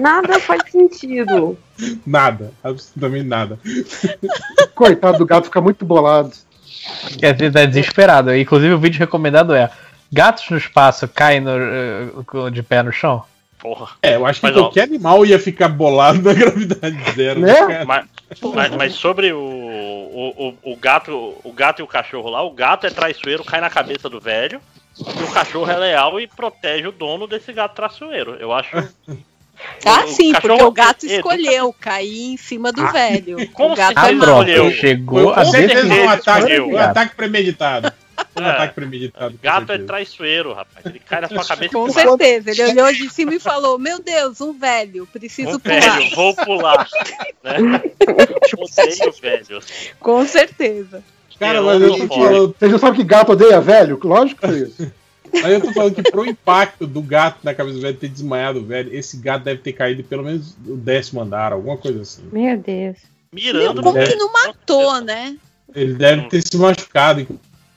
Nada 0.00 0.38
faz 0.40 0.70
sentido. 0.70 1.56
Nada. 2.06 2.52
Absolutamente 2.62 3.24
nada. 3.26 3.58
Coitado 4.74 5.16
do 5.18 5.24
gato, 5.26 5.44
fica 5.46 5.60
muito 5.62 5.82
bolado. 5.84 6.30
Quer 7.18 7.32
dizer, 7.32 7.52
tá 7.52 7.64
desesperado. 7.64 8.34
Inclusive, 8.36 8.74
o 8.74 8.78
vídeo 8.78 8.98
recomendado 8.98 9.54
é: 9.54 9.70
Gatos 10.12 10.48
no 10.50 10.56
espaço 10.56 11.06
caem 11.08 11.40
no, 11.40 11.50
eh, 11.50 12.08
com- 12.26 12.50
de 12.50 12.62
pé 12.62 12.82
no 12.82 12.92
chão? 12.92 13.22
Porra. 13.58 13.88
É, 14.02 14.14
eu 14.14 14.24
acho 14.24 14.40
que 14.40 14.46
Mas, 14.46 14.56
ó, 14.56 14.60
qualquer 14.60 14.84
animal 14.84 15.26
ia 15.26 15.38
ficar 15.38 15.68
bolado 15.68 16.22
na 16.22 16.32
gravidade 16.32 16.96
zero. 17.14 17.40
Né? 17.40 17.84
Mas, 17.84 18.06
mas- 18.54 18.70
mas 18.76 18.92
sobre 18.94 19.32
o, 19.32 19.38
o, 19.38 20.54
o, 20.64 20.72
o 20.72 20.76
gato 20.76 21.34
o 21.42 21.52
gato 21.52 21.80
e 21.80 21.82
o 21.82 21.86
cachorro 21.86 22.30
lá, 22.30 22.42
o 22.42 22.50
gato 22.52 22.86
é 22.86 22.90
traiçoeiro, 22.90 23.44
cai 23.44 23.60
na 23.60 23.68
cabeça 23.68 24.08
do 24.08 24.20
velho, 24.20 24.60
e 24.98 25.22
o 25.24 25.30
cachorro 25.32 25.70
é 25.70 25.76
leal 25.76 26.20
e 26.20 26.26
protege 26.28 26.86
o 26.86 26.92
dono 26.92 27.26
desse 27.26 27.52
gato 27.52 27.74
traiçoeiro. 27.74 28.36
Eu 28.38 28.52
acho. 28.52 28.70
Ah, 29.84 30.04
O 30.04 30.08
sim, 30.08 30.30
cachorro 30.32 30.56
porque 30.56 30.64
o 30.64 30.70
gato 30.70 31.04
educa- 31.04 31.16
escolheu 31.16 31.72
cair 31.80 32.32
em 32.32 32.36
cima 32.36 32.70
do 32.70 32.80
Ah, 32.80 32.92
velho. 32.92 33.50
com 33.50 33.72
O 33.72 33.74
gato 33.74 34.00
certeza 34.00 34.50
é. 34.50 34.70
Chegou 34.70 35.34
Com 35.34 35.40
a 35.40 35.44
certeza 35.44 35.94
um 35.94 36.08
ataque, 36.08 36.60
um 36.60 36.78
ataque 36.78 37.16
premeditado. 37.16 37.92
Um 38.36 38.42
É. 38.42 38.50
ataque 38.50 38.74
premeditado. 38.74 39.38
Gato 39.42 39.72
é 39.72 39.78
traiçoeiro, 39.78 40.52
rapaz. 40.52 40.84
Ele 40.86 40.98
cai 41.00 41.20
na 41.20 41.28
sua 41.28 41.44
cabeça 41.46 41.72
Com 41.72 41.88
e 41.88 41.92
certeza. 41.92 42.50
Ele 42.50 42.62
olhou 42.82 42.92
de 42.92 43.10
cima 43.10 43.34
e 43.34 43.40
falou: 43.40 43.78
Meu 43.78 44.00
Deus, 44.02 44.40
um 44.40 44.52
velho, 44.52 45.06
preciso 45.06 45.56
Um 45.56 45.58
pular. 45.58 45.80
velho, 45.98 46.14
vou 46.16 46.34
pular. 46.34 46.88
Né? 47.44 47.58
Odeio 48.58 49.12
velho. 49.20 49.60
Com 50.00 50.24
certeza. 50.26 51.02
Cara, 51.38 51.62
mas 51.62 51.80
eu 51.80 52.08
Vocês 52.48 52.72
não 52.72 52.78
sabem 52.78 52.96
que 53.00 53.04
gato 53.04 53.32
odeia 53.32 53.60
velho? 53.60 53.98
Lógico 54.02 54.40
que 54.40 54.46
é 54.46 54.58
isso. 54.58 54.92
aí 55.44 55.52
eu 55.52 55.60
tô 55.60 55.72
falando 55.72 55.94
que 55.94 56.02
pro 56.10 56.26
impacto 56.26 56.84
do 56.86 57.00
gato 57.00 57.38
na 57.44 57.54
cabeça 57.54 57.76
do 57.76 57.82
velho 57.82 57.96
ter 57.96 58.08
desmaiado 58.08 58.58
o 58.58 58.64
velho, 58.64 58.92
esse 58.92 59.16
gato 59.18 59.44
deve 59.44 59.60
ter 59.60 59.72
caído 59.72 60.02
pelo 60.02 60.24
menos 60.24 60.56
o 60.66 60.76
décimo 60.76 61.20
andar, 61.20 61.52
alguma 61.52 61.76
coisa 61.76 62.02
assim. 62.02 62.22
Meu 62.32 62.56
Deus. 62.58 62.96
Meu, 63.32 63.52
Mirando 63.54 63.82
como 63.82 63.98
no 63.98 64.04
que 64.06 64.16
não 64.16 64.32
matou, 64.32 65.00
né? 65.00 65.36
Ele 65.74 65.94
deve 65.94 66.22
ter 66.28 66.42
se 66.42 66.56
machucado. 66.56 67.26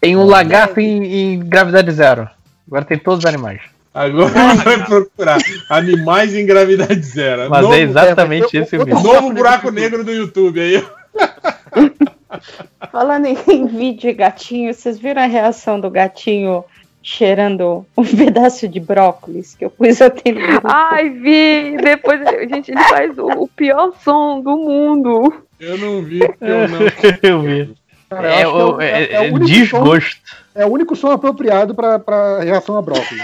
Tem 0.02 0.18
um 0.18 0.26
lagarto 0.26 0.80
em, 0.82 1.04
em 1.36 1.40
gravidade 1.40 1.92
zero. 1.92 2.28
Agora 2.68 2.84
tem 2.84 2.98
todos 2.98 3.20
os 3.20 3.26
animais. 3.26 3.62
Agora 3.94 4.56
vai 4.56 4.84
procurar 4.86 5.38
animais 5.70 6.34
em 6.36 6.46
gravidade 6.46 7.02
zero. 7.02 7.50
Mas 7.50 7.62
novo, 7.62 7.74
é 7.76 7.80
exatamente 7.82 8.58
eu- 8.58 8.64
esse 8.64 8.76
o 8.78 8.86
vídeo. 8.86 9.00
novo 9.02 9.32
buraco 9.32 9.70
negro 9.70 10.04
do 10.04 10.12
YouTube 10.12 10.60
aí. 10.60 10.84
Falando 12.92 13.26
em 13.28 13.68
vídeo 13.68 14.10
e 14.10 14.14
gatinho, 14.14 14.74
vocês 14.74 14.98
viram 14.98 15.22
a 15.22 15.26
reação 15.26 15.80
do 15.80 15.90
gatinho 15.90 16.64
cheirando 17.04 17.86
um 17.98 18.04
pedaço 18.16 18.68
de 18.68 18.80
brócolis 18.80 19.56
que 19.56 19.66
eu 19.66 19.70
pus 19.70 20.02
até 20.02 20.32
no? 20.32 20.40
Ai, 20.64 21.10
vi! 21.10 21.78
Depois, 21.78 22.22
gente, 22.50 22.72
ele 22.72 22.84
faz 22.84 23.18
o, 23.18 23.28
o 23.28 23.48
pior 23.48 23.92
som 24.04 24.40
do 24.42 24.56
mundo. 24.58 25.34
Eu 25.60 25.78
não 25.78 26.02
vi, 26.02 26.22
eu 26.22 26.68
não. 26.68 26.80
Eu 27.22 27.42
vi. 27.42 27.74
Cara, 28.12 28.28
É, 28.28 28.46
o- 28.46 28.82
é- 28.82 29.04
é- 29.04 29.14
é 29.14 29.20
o 29.22 29.24
é 29.24 29.28
único 29.32 29.46
desgosto. 29.46 30.20
É 30.54 30.66
o 30.66 30.70
único 30.70 30.98
som 30.98 31.12
apropriado 31.12 31.74
pra, 31.74 31.98
pra 31.98 32.40
reação 32.42 32.76
a 32.78 32.82
brócolis. 32.82 33.24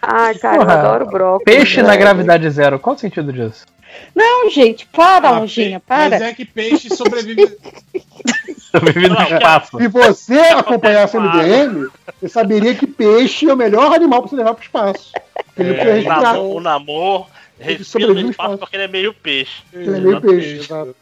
Ai, 0.00 0.36
cara, 0.36 0.58
Porra, 0.58 0.72
eu 0.74 0.78
adoro 0.78 1.06
brócolis. 1.06 1.44
Peixe 1.44 1.82
na 1.82 1.96
gravidade 1.96 2.48
zero. 2.48 2.78
Qual 2.78 2.94
o 2.94 2.98
sentido 2.98 3.32
disso? 3.32 3.66
Não, 4.14 4.48
gente, 4.48 4.86
para, 4.86 5.28
Ah, 5.38 5.44
para. 5.84 6.10
Mas 6.10 6.22
é 6.22 6.32
que 6.34 6.44
peixe 6.44 6.88
sobrevive. 6.94 7.58
Sobrevive 8.70 9.08
no 9.08 9.20
espaço. 9.22 9.76
Se 9.78 9.88
você 9.88 10.38
acompanhasse 10.38 11.16
o 11.16 11.20
MDM, 11.20 11.88
você 12.20 12.28
saberia 12.28 12.74
que 12.74 12.86
peixe 12.86 13.48
é 13.48 13.52
o 13.52 13.56
melhor 13.56 13.92
animal 13.94 14.20
pra 14.20 14.30
você 14.30 14.36
levar 14.36 14.54
pro 14.54 14.62
espaço. 14.62 15.10
Ele 15.56 15.70
É, 15.74 15.82
O 15.82 15.94
respirar. 15.94 16.20
namor, 16.22 16.56
o 16.56 16.60
namor 16.60 17.26
respira 17.58 17.84
sobrevive 18.06 18.22
no 18.24 18.30
espaço. 18.30 18.58
porque 18.58 18.76
ele 18.76 18.84
é 18.84 18.88
meio 18.88 19.12
peixe. 19.14 19.62
Ele 19.72 19.96
é 19.96 20.00
meio 20.00 20.20
peixe, 20.20 20.58
exato. 20.58 20.94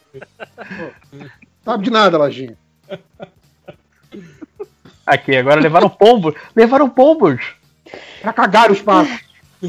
Sabe 1.65 1.85
de 1.85 1.91
nada, 1.91 2.17
Lajinha. 2.17 2.57
Aqui, 5.07 5.37
agora 5.37 5.61
levaram 5.61 5.89
pombos. 5.89 6.35
Levaram 6.55 6.89
pombos. 6.89 7.41
Pra 8.21 8.33
cagar 8.33 8.71
o 8.71 8.75
espaço. 8.75 9.21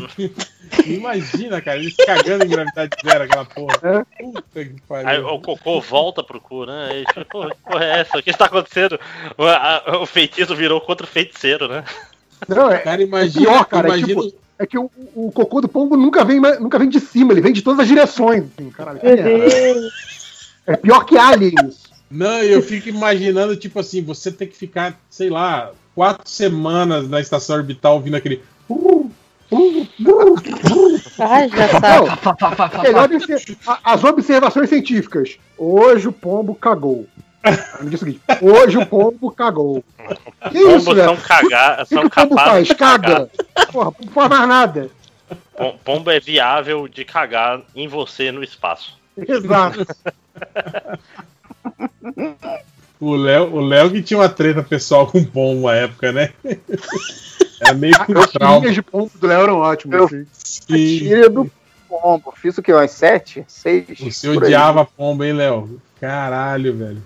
Imagina, 0.86 1.62
cara, 1.62 1.78
eles 1.78 1.96
cagando 1.96 2.44
em 2.44 2.50
gravidade 2.50 2.92
zero, 3.06 3.24
aquela 3.24 3.46
porra. 3.46 4.06
Puta 4.20 4.44
que 4.54 4.60
Aí 4.60 4.76
pariu. 4.88 5.28
o 5.28 5.40
cocô 5.42 5.80
volta 5.80 6.22
pro 6.24 6.42
cu, 6.42 6.66
né? 6.66 6.90
Aí, 6.92 7.06
tipo, 7.06 7.50
que 7.50 7.56
porra 7.64 7.86
é 7.86 8.00
essa? 8.02 8.18
O 8.18 8.24
que 8.24 8.30
está 8.32 8.46
acontecendo? 8.46 9.00
O, 9.38 9.44
a- 9.46 10.00
o 10.02 10.06
feitiço 10.06 10.56
virou 10.56 10.82
contra 10.82 11.06
o 11.06 11.10
feiticeiro, 11.10 11.68
né? 11.70 11.86
Não, 12.50 12.70
é, 12.72 12.80
Cara, 12.80 13.02
é 13.02 13.06
imagina. 13.06 13.46
pior, 13.46 13.66
cara. 13.66 13.88
É, 13.88 13.98
imagina 13.98 14.22
tipo, 14.24 14.38
é 14.60 14.66
que 14.66 14.78
o, 14.78 14.92
o 15.16 15.32
cocô 15.32 15.62
do 15.62 15.70
pombo 15.70 15.96
nunca 15.96 16.26
vem, 16.26 16.40
nunca 16.42 16.78
vem 16.78 16.90
de 16.90 17.00
cima, 17.00 17.32
ele 17.32 17.42
vem 17.42 17.54
de 17.54 17.62
todas 17.62 17.80
as 17.82 17.88
direções. 17.88 18.44
Assim, 18.58 18.70
caralho. 18.72 19.00
É 20.66 20.76
pior 20.76 21.06
que 21.06 21.18
aliens. 21.18 21.87
Não, 22.10 22.42
eu 22.42 22.62
fico 22.62 22.88
imaginando, 22.90 23.56
tipo 23.58 23.80
assim, 23.80 24.02
você 24.02 24.32
tem 24.32 24.48
que 24.48 24.56
ficar, 24.56 24.98
sei 25.10 25.30
lá, 25.30 25.72
quatro 25.94 26.30
semanas 26.30 27.10
na 27.10 27.20
estação 27.20 27.56
orbital 27.58 27.96
ouvindo 27.96 28.16
aquele. 28.16 28.42
Já 31.18 31.44
melhor 32.84 33.10
as 33.84 34.04
observações 34.04 34.70
científicas. 34.70 35.38
Hoje 35.58 36.08
o 36.08 36.12
pombo 36.12 36.56
cagou. 36.56 37.08
Hoje 38.42 38.78
o 38.78 38.86
pombo 38.86 39.32
cagou. 39.32 39.84
Que 40.52 40.60
Pombos 40.64 40.88
isso, 40.88 40.96
são 40.96 41.18
cagar, 41.18 41.86
são 41.86 42.02
que 42.02 42.08
o 42.08 42.10
pombo 42.10 42.36
capazes. 42.36 42.74
Caga. 42.74 43.30
Porra, 43.72 43.94
não 44.04 44.12
faz 44.12 44.30
mais 44.30 44.48
nada. 44.50 44.90
Pom- 45.56 45.78
Pombo 45.84 46.12
é 46.12 46.20
viável 46.20 46.88
de 46.88 47.04
cagar 47.04 47.62
em 47.76 47.88
você 47.88 48.32
no 48.32 48.44
espaço. 48.44 48.98
Exato. 49.18 49.86
O 53.00 53.16
Léo, 53.16 53.54
o 53.54 53.60
Léo 53.62 53.92
que 53.92 54.02
tinha 54.02 54.20
uma 54.20 54.30
treta 54.30 54.64
pessoal 54.64 55.06
com 55.06 55.20
o 55.20 55.26
pombo 55.26 55.62
uma 55.62 55.76
época, 55.76 56.12
né? 56.12 56.32
Era 57.62 57.74
meio 57.76 57.94
com 58.06 58.18
As 58.18 58.32
trauma. 58.32 58.60
linhas 58.60 58.74
de 58.74 58.82
pombo 58.82 59.12
do 59.14 59.28
Léo 59.28 59.42
eram 59.42 59.58
ótimas. 59.60 60.02
assim. 60.04 60.26
Tira 60.66 61.30
do 61.30 61.52
pombo. 61.88 62.34
Fiz 62.36 62.58
o 62.58 62.62
que? 62.64 62.74
Umas 62.74 62.92
sete? 62.92 63.46
Seis? 63.48 63.86
Você 64.00 64.30
aí. 64.30 64.38
odiava 64.38 64.84
pombo, 64.84 65.24
hein, 65.24 65.34
Léo? 65.34 65.80
Caralho, 66.00 66.76
velho. 66.76 67.04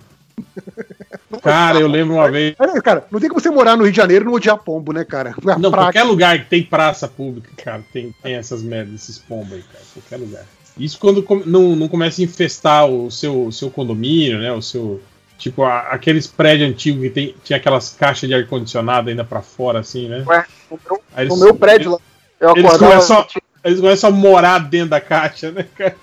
Cara, 1.42 1.80
eu 1.80 1.88
lembro 1.88 2.16
uma 2.16 2.32
vez. 2.32 2.56
Cara, 2.84 3.06
não 3.12 3.20
tem 3.20 3.30
como 3.30 3.42
você 3.42 3.50
morar 3.50 3.76
no 3.76 3.84
Rio 3.84 3.92
de 3.92 3.98
Janeiro 3.98 4.24
e 4.24 4.28
não 4.28 4.34
odiar 4.34 4.58
pombo, 4.58 4.94
né, 4.94 5.04
cara? 5.04 5.32
É 5.32 5.60
Não, 5.60 5.72
qualquer 5.72 6.04
lugar 6.04 6.40
que 6.40 6.50
tem 6.50 6.64
praça 6.64 7.08
pública, 7.08 7.50
cara, 7.58 7.84
tem, 7.92 8.14
tem 8.24 8.36
essas 8.36 8.62
merdas, 8.64 8.96
esses 8.96 9.18
pombos 9.20 9.54
aí, 9.54 9.64
cara. 9.64 9.84
Qualquer 9.94 10.18
lugar. 10.18 10.46
Isso 10.84 10.98
quando 11.00 11.26
não, 11.46 11.76
não 11.76 11.88
começa 11.88 12.22
a 12.22 12.24
infestar 12.24 12.86
o 12.88 13.12
seu, 13.12 13.46
o 13.48 13.52
seu 13.52 13.70
condomínio, 13.70 14.40
né? 14.40 14.52
O 14.52 14.62
seu. 14.62 15.02
Tipo, 15.38 15.64
a- 15.64 15.88
aqueles 15.92 16.28
prédios 16.28 16.70
antigos 16.70 17.02
que 17.04 17.10
tem, 17.10 17.36
tinha 17.44 17.58
aquelas 17.58 17.90
caixas 17.94 18.28
de 18.30 18.36
ar-condicionado 18.36 19.10
ainda 19.10 19.24
pra 19.24 19.42
fora, 19.42 19.80
assim, 19.80 20.08
né? 20.08 20.24
Ué, 20.28 20.46
no 20.70 20.80
meu, 20.88 21.02
eles- 21.18 21.40
meu 21.40 21.56
prédio 21.56 21.92
lá, 21.92 21.98
eu 22.40 22.50
Eles 22.52 22.66
acordava, 22.66 22.92
começam, 22.94 23.18
a, 23.20 23.28
eles 23.68 23.80
começam 23.80 24.10
a 24.10 24.14
morar 24.14 24.60
dentro 24.60 24.90
da 24.90 25.02
caixa, 25.02 25.52
né, 25.52 25.66
cara? 25.76 25.96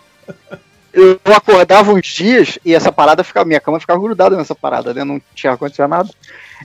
eu 0.93 1.21
acordava 1.27 1.93
uns 1.93 2.07
dias 2.07 2.59
e 2.65 2.75
essa 2.75 2.91
parada 2.91 3.23
ficava, 3.23 3.47
minha 3.47 3.61
cama 3.61 3.79
ficava 3.79 4.01
grudada 4.01 4.37
nessa 4.37 4.55
parada, 4.55 4.93
né? 4.93 5.05
Não 5.05 5.21
tinha 5.35 5.53
ar-condicionado. 5.53 6.11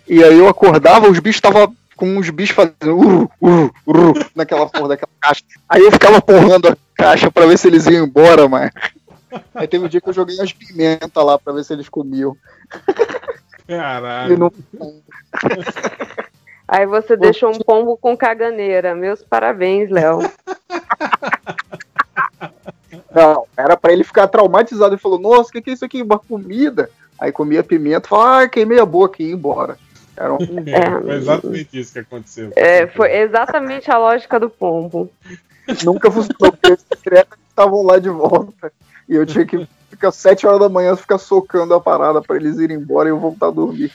E 0.07 0.23
aí 0.23 0.37
eu 0.37 0.47
acordava, 0.47 1.09
os 1.09 1.19
bichos 1.19 1.37
estavam 1.37 1.75
com 1.95 2.17
uns 2.17 2.29
bichos 2.31 2.55
fazendo 2.55 2.97
uru, 2.97 3.31
uru, 3.39 3.73
uru, 3.85 4.13
naquela 4.35 4.67
porra 4.67 4.89
daquela 4.89 5.11
caixa. 5.21 5.43
Aí 5.69 5.81
eu 5.81 5.91
ficava 5.91 6.19
porrando 6.21 6.75
caixa 7.03 7.29
pra 7.31 7.45
ver 7.45 7.57
se 7.57 7.67
eles 7.67 7.85
iam 7.87 8.05
embora, 8.05 8.47
mano. 8.47 8.71
Aí 9.53 9.67
teve 9.67 9.83
um 9.85 9.87
dia 9.89 9.99
que 9.99 10.07
eu 10.09 10.13
joguei 10.13 10.35
umas 10.37 10.53
pimentas 10.53 11.11
lá 11.25 11.37
pra 11.37 11.53
ver 11.53 11.63
se 11.63 11.73
eles 11.73 11.89
comiam. 11.89 12.35
E 13.67 13.75
Caralho. 13.75 14.37
não- 14.37 14.53
Aí 16.67 16.85
você 16.85 17.17
deixou 17.17 17.49
um 17.51 17.59
pombo 17.59 17.97
com 17.97 18.15
caganeira. 18.15 18.95
Meus 18.95 19.21
parabéns, 19.21 19.89
Léo. 19.89 20.19
Não, 23.13 23.45
era 23.57 23.75
pra 23.75 23.91
ele 23.91 24.03
ficar 24.03 24.27
traumatizado. 24.27 24.93
Ele 24.95 25.01
falou, 25.01 25.19
nossa, 25.19 25.49
o 25.49 25.51
que, 25.51 25.61
que 25.61 25.69
é 25.71 25.73
isso 25.73 25.85
aqui? 25.85 26.01
Uma 26.01 26.19
comida. 26.19 26.89
Aí 27.19 27.31
comia 27.31 27.63
pimenta 27.63 28.07
e 28.07 28.09
falava, 28.09 28.43
ah, 28.43 28.49
queimei 28.49 28.79
a 28.79 28.85
boca 28.85 29.21
e 29.21 29.27
ia 29.27 29.33
embora. 29.33 29.77
Era 30.15 30.33
um... 30.33 30.37
É, 30.67 31.01
foi 31.01 31.15
exatamente 31.15 31.79
isso 31.79 31.93
que 31.93 31.99
aconteceu. 31.99 32.51
É, 32.55 32.87
foi 32.87 33.11
exatamente 33.17 33.89
a 33.91 33.97
lógica 33.97 34.39
do 34.39 34.49
pombo. 34.49 35.09
Nunca 35.83 36.11
funcionou, 36.11 36.51
porque 36.51 36.73
os 36.73 36.81
secretos 36.81 37.37
estavam 37.49 37.83
lá 37.83 37.99
de 37.99 38.09
volta. 38.09 38.71
E 39.07 39.15
eu 39.15 39.25
tinha 39.25 39.45
que 39.45 39.67
ficar 39.89 40.11
sete 40.11 40.45
horas 40.47 40.59
da 40.59 40.69
manhã 40.69 40.95
ficar 40.95 41.17
socando 41.17 41.73
a 41.73 41.79
parada 41.79 42.21
pra 42.21 42.35
eles 42.35 42.57
irem 42.57 42.77
embora 42.77 43.09
e 43.09 43.11
eu 43.11 43.19
voltar 43.19 43.47
a 43.47 43.51
dormir. 43.51 43.91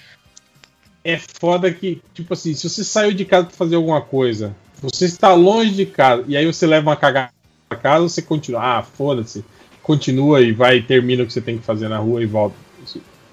É 1.04 1.18
foda 1.18 1.72
que, 1.72 2.02
tipo 2.14 2.34
assim, 2.34 2.54
se 2.54 2.68
você 2.68 2.84
saiu 2.84 3.12
de 3.12 3.24
casa 3.24 3.46
pra 3.46 3.56
fazer 3.56 3.76
alguma 3.76 4.00
coisa, 4.00 4.54
você 4.80 5.06
está 5.06 5.32
longe 5.32 5.70
de 5.70 5.86
casa, 5.86 6.24
e 6.26 6.36
aí 6.36 6.46
você 6.46 6.66
leva 6.66 6.88
uma 6.90 6.96
cagada 6.96 7.30
pra 7.68 7.78
casa, 7.78 8.02
você 8.08 8.20
continua, 8.22 8.78
ah, 8.78 8.82
foda-se, 8.82 9.44
continua 9.82 10.40
e 10.40 10.52
vai, 10.52 10.82
termina 10.82 11.22
o 11.22 11.26
que 11.26 11.32
você 11.32 11.40
tem 11.40 11.58
que 11.58 11.64
fazer 11.64 11.88
na 11.88 11.98
rua 11.98 12.22
e 12.22 12.26
volta. 12.26 12.56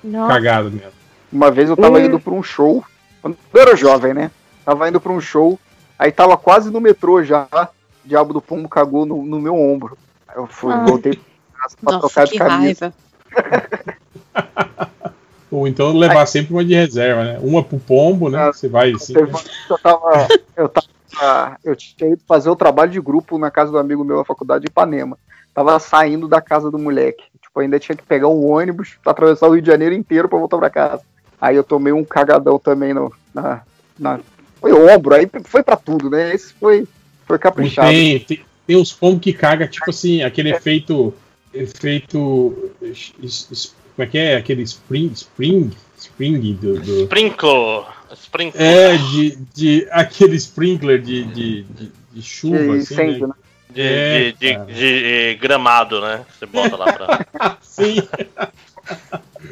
Nossa. 0.04 0.34
Cagada 0.34 0.70
mesmo. 0.70 0.92
Uma 1.32 1.52
vez 1.52 1.70
eu 1.70 1.76
tava 1.76 1.98
Hum. 1.98 2.06
indo 2.06 2.20
pra 2.20 2.34
um 2.34 2.44
show, 2.44 2.84
quando 3.22 3.38
eu 3.54 3.62
era 3.62 3.76
jovem, 3.76 4.14
né? 4.14 4.32
Tava 4.64 4.88
indo 4.88 5.02
pra 5.02 5.12
um 5.12 5.20
show, 5.20 5.60
aí 6.00 6.12
tava 6.12 6.38
quase 6.38 6.72
no 6.72 6.80
metrô 6.80 7.24
já, 7.24 7.48
diabo 8.06 8.34
do 8.34 8.42
pombo 8.42 8.70
cagou 8.70 9.06
no, 9.06 9.24
no 9.26 9.40
meu 9.40 9.56
ombro. 9.56 9.98
Aí 10.28 10.38
eu 10.38 10.48
fui, 10.48 10.74
Ai. 10.74 10.86
voltei 10.86 11.14
pra 11.14 11.62
casa 11.62 11.78
pra 11.82 11.94
Nossa, 11.94 12.08
trocar 12.08 12.26
de 12.26 12.38
camisa. 12.38 12.94
raiva. 13.32 14.86
Ou 15.52 15.68
então 15.68 15.96
levar 15.96 16.26
sempre 16.26 16.54
uma 16.54 16.66
de 16.66 16.74
reserva, 16.74 17.24
né? 17.24 17.40
Uma 17.42 17.64
pro 17.64 17.80
pombo, 17.80 18.30
né? 18.30 18.48
Você 18.48 18.68
vai 18.68 18.92
assim. 18.92 19.14
Que 19.14 19.20
eu 19.70 19.78
tava. 19.78 20.28
Eu 20.56 20.70
tava. 20.70 21.58
Eu 21.64 21.76
tinha 21.76 22.12
ido 22.12 22.22
fazer 22.28 22.50
o 22.50 22.56
trabalho 22.56 22.92
de 22.92 23.00
grupo 23.00 23.38
na 23.38 23.50
casa 23.50 23.72
do 23.72 23.78
amigo 23.78 24.04
meu 24.04 24.18
da 24.18 24.26
faculdade 24.26 24.64
de 24.64 24.68
Ipanema. 24.68 25.18
Tava 25.54 25.80
saindo 25.80 26.28
da 26.28 26.42
casa 26.42 26.70
do 26.70 26.78
moleque. 26.78 27.24
Tipo, 27.42 27.62
ainda 27.62 27.80
tinha 27.80 27.96
que 27.96 28.04
pegar 28.04 28.28
um 28.28 28.52
ônibus 28.52 28.98
pra 29.02 29.12
atravessar 29.12 29.48
o 29.48 29.54
Rio 29.54 29.62
de 29.62 29.68
Janeiro 29.68 29.96
inteiro 29.96 30.28
pra 30.28 30.38
voltar 30.38 30.58
pra 30.58 30.70
casa. 30.70 31.04
Aí 31.40 31.56
eu 31.56 31.64
tomei 31.64 31.94
um 31.94 32.04
cagadão 32.04 32.60
também 32.60 32.94
no, 32.94 33.14
na, 33.34 33.62
na. 33.98 34.20
Foi 34.60 34.74
ombro, 34.74 35.16
aí 35.16 35.30
foi 35.46 35.64
pra 35.64 35.78
tudo, 35.78 36.10
né? 36.10 36.34
Esse 36.34 36.54
foi, 36.54 36.86
foi 37.28 37.40
caprichado. 37.40 37.90
Tem, 37.90 38.20
tem, 38.20 38.46
tem 38.68 38.78
uns 38.78 38.92
pombos 38.94 39.22
que 39.22 39.34
caga, 39.34 39.68
tipo 39.68 39.90
assim, 39.90 40.22
aquele 40.24 40.52
efeito. 40.52 41.14
Efeito. 41.54 42.72
es- 42.82 43.74
Como 43.96 44.06
é 44.06 44.10
que 44.10 44.18
é? 44.18 44.36
Aquele 44.38 44.62
spring. 44.64 45.12
Spring? 45.14 45.72
Spring 45.98 46.54
do. 46.54 46.80
do- 46.80 47.04
Sprinkle. 47.04 47.86
Sprinkle. 48.14 48.62
é, 48.62 48.98
de, 48.98 49.36
de. 49.54 49.88
Aquele 49.92 50.36
sprinkler 50.36 51.02
de, 51.02 51.24
de, 51.24 51.64
de, 51.64 51.92
de 52.14 52.22
chuva, 52.22 52.58
De 52.58 52.70
assim. 52.72 52.94
incêndio, 52.94 53.28
né? 53.28 53.34
né? 53.34 53.36
De, 53.74 53.82
É, 53.82 54.32
de, 54.32 54.74
de- 54.74 55.36
gramado, 55.42 56.00
né? 56.02 56.26
Você 56.38 56.46
bota 56.46 56.76
lá 56.76 56.94
pra. 56.94 57.58
Sim. 57.62 57.98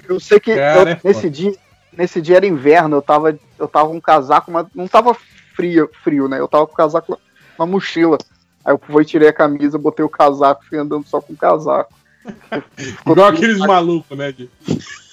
Eu 0.07 0.19
sei 0.19 0.39
que 0.39 0.55
Cara, 0.55 0.81
eu- 0.91 0.93
é 0.93 0.99
nesse 1.03 1.29
dia, 1.29 1.53
nesse 1.97 2.21
dia 2.21 2.37
era 2.37 2.45
inverno, 2.45 2.97
eu 2.97 3.01
tava, 3.01 3.37
eu 3.59 3.67
tava 3.67 3.89
com 3.89 3.95
um 3.95 4.01
casaco, 4.01 4.51
mas 4.51 4.65
não 4.75 4.87
tava 4.87 5.15
frio, 5.55 5.89
frio, 6.03 6.27
né? 6.27 6.39
Eu 6.39 6.47
tava 6.47 6.65
com 6.67 6.73
o 6.73 6.77
casaco, 6.77 7.19
uma 7.63 7.71
mochila. 7.71 8.17
Aí 8.63 8.73
eu 8.73 8.79
fui, 8.79 9.03
tirei 9.03 9.29
a 9.29 9.33
camisa, 9.33 9.77
botei 9.77 10.05
o 10.05 10.09
casaco, 10.09 10.65
fui 10.67 10.77
andando 10.77 11.05
só 11.07 11.19
com 11.21 11.33
o 11.33 11.37
casaco. 11.37 11.93
Igual 13.05 13.27
aqueles 13.27 13.57
malucos, 13.57 14.17
né? 14.17 14.31
De 14.31 14.49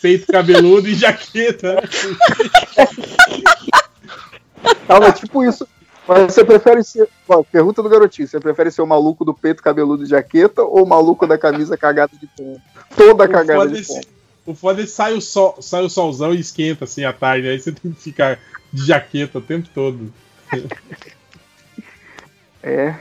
peito 0.00 0.30
cabeludo 0.30 0.88
e 0.88 0.94
jaqueta. 0.94 1.74
né? 1.74 1.80
Tava 4.86 5.12
tipo 5.12 5.44
isso. 5.44 5.66
Mas 6.06 6.32
você 6.32 6.44
prefere 6.44 6.82
ser. 6.82 7.08
Ó, 7.28 7.42
pergunta 7.42 7.82
do 7.82 7.88
garotinho: 7.88 8.26
você 8.26 8.40
prefere 8.40 8.70
ser 8.70 8.82
o 8.82 8.86
maluco 8.86 9.24
do 9.24 9.34
peito 9.34 9.62
cabeludo 9.62 10.04
e 10.04 10.06
jaqueta 10.06 10.62
ou 10.62 10.84
o 10.84 10.88
maluco 10.88 11.26
da 11.26 11.38
camisa 11.38 11.76
cagada 11.76 12.12
de 12.20 12.26
pombo? 12.36 12.60
Toda 12.96 13.28
cagada 13.28 13.68
de 13.68 13.80
é, 13.80 13.84
pombo. 13.84 14.06
o 14.46 14.54
foda 14.54 14.82
é 14.82 14.84
que 14.84 14.90
sai 14.90 15.14
o, 15.14 15.20
sol, 15.20 15.56
sai 15.60 15.84
o 15.84 15.90
solzão 15.90 16.34
e 16.34 16.40
esquenta 16.40 16.84
assim 16.84 17.04
à 17.04 17.12
tarde. 17.12 17.48
Aí 17.48 17.60
você 17.60 17.72
tem 17.72 17.92
que 17.92 18.00
ficar 18.00 18.40
de 18.72 18.86
jaqueta 18.86 19.38
o 19.38 19.42
tempo 19.42 19.68
todo. 19.72 20.12
É. 22.62 22.94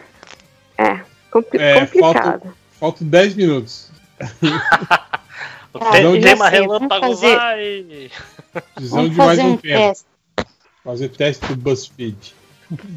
É, 0.78 1.02
compli- 1.32 1.60
É, 1.62 1.86
complicado. 1.86 2.54
Faltam 2.80 3.08
10 3.08 3.36
minutos. 3.36 3.90
O 5.72 5.80
já 6.20 6.30
tema 6.30 6.50
sei, 6.50 6.60
relâmpago 6.60 7.08
fazer- 7.16 7.36
vai. 7.36 8.12
Precisamos 8.74 9.12
de 9.12 9.16
mais 9.18 9.40
um 9.40 9.48
um 9.52 9.58
tempo. 9.58 9.62
teste. 9.84 10.06
Fazer 10.84 11.10
teste 11.10 11.46
do 11.46 11.56
BuzzFeed. 11.58 12.34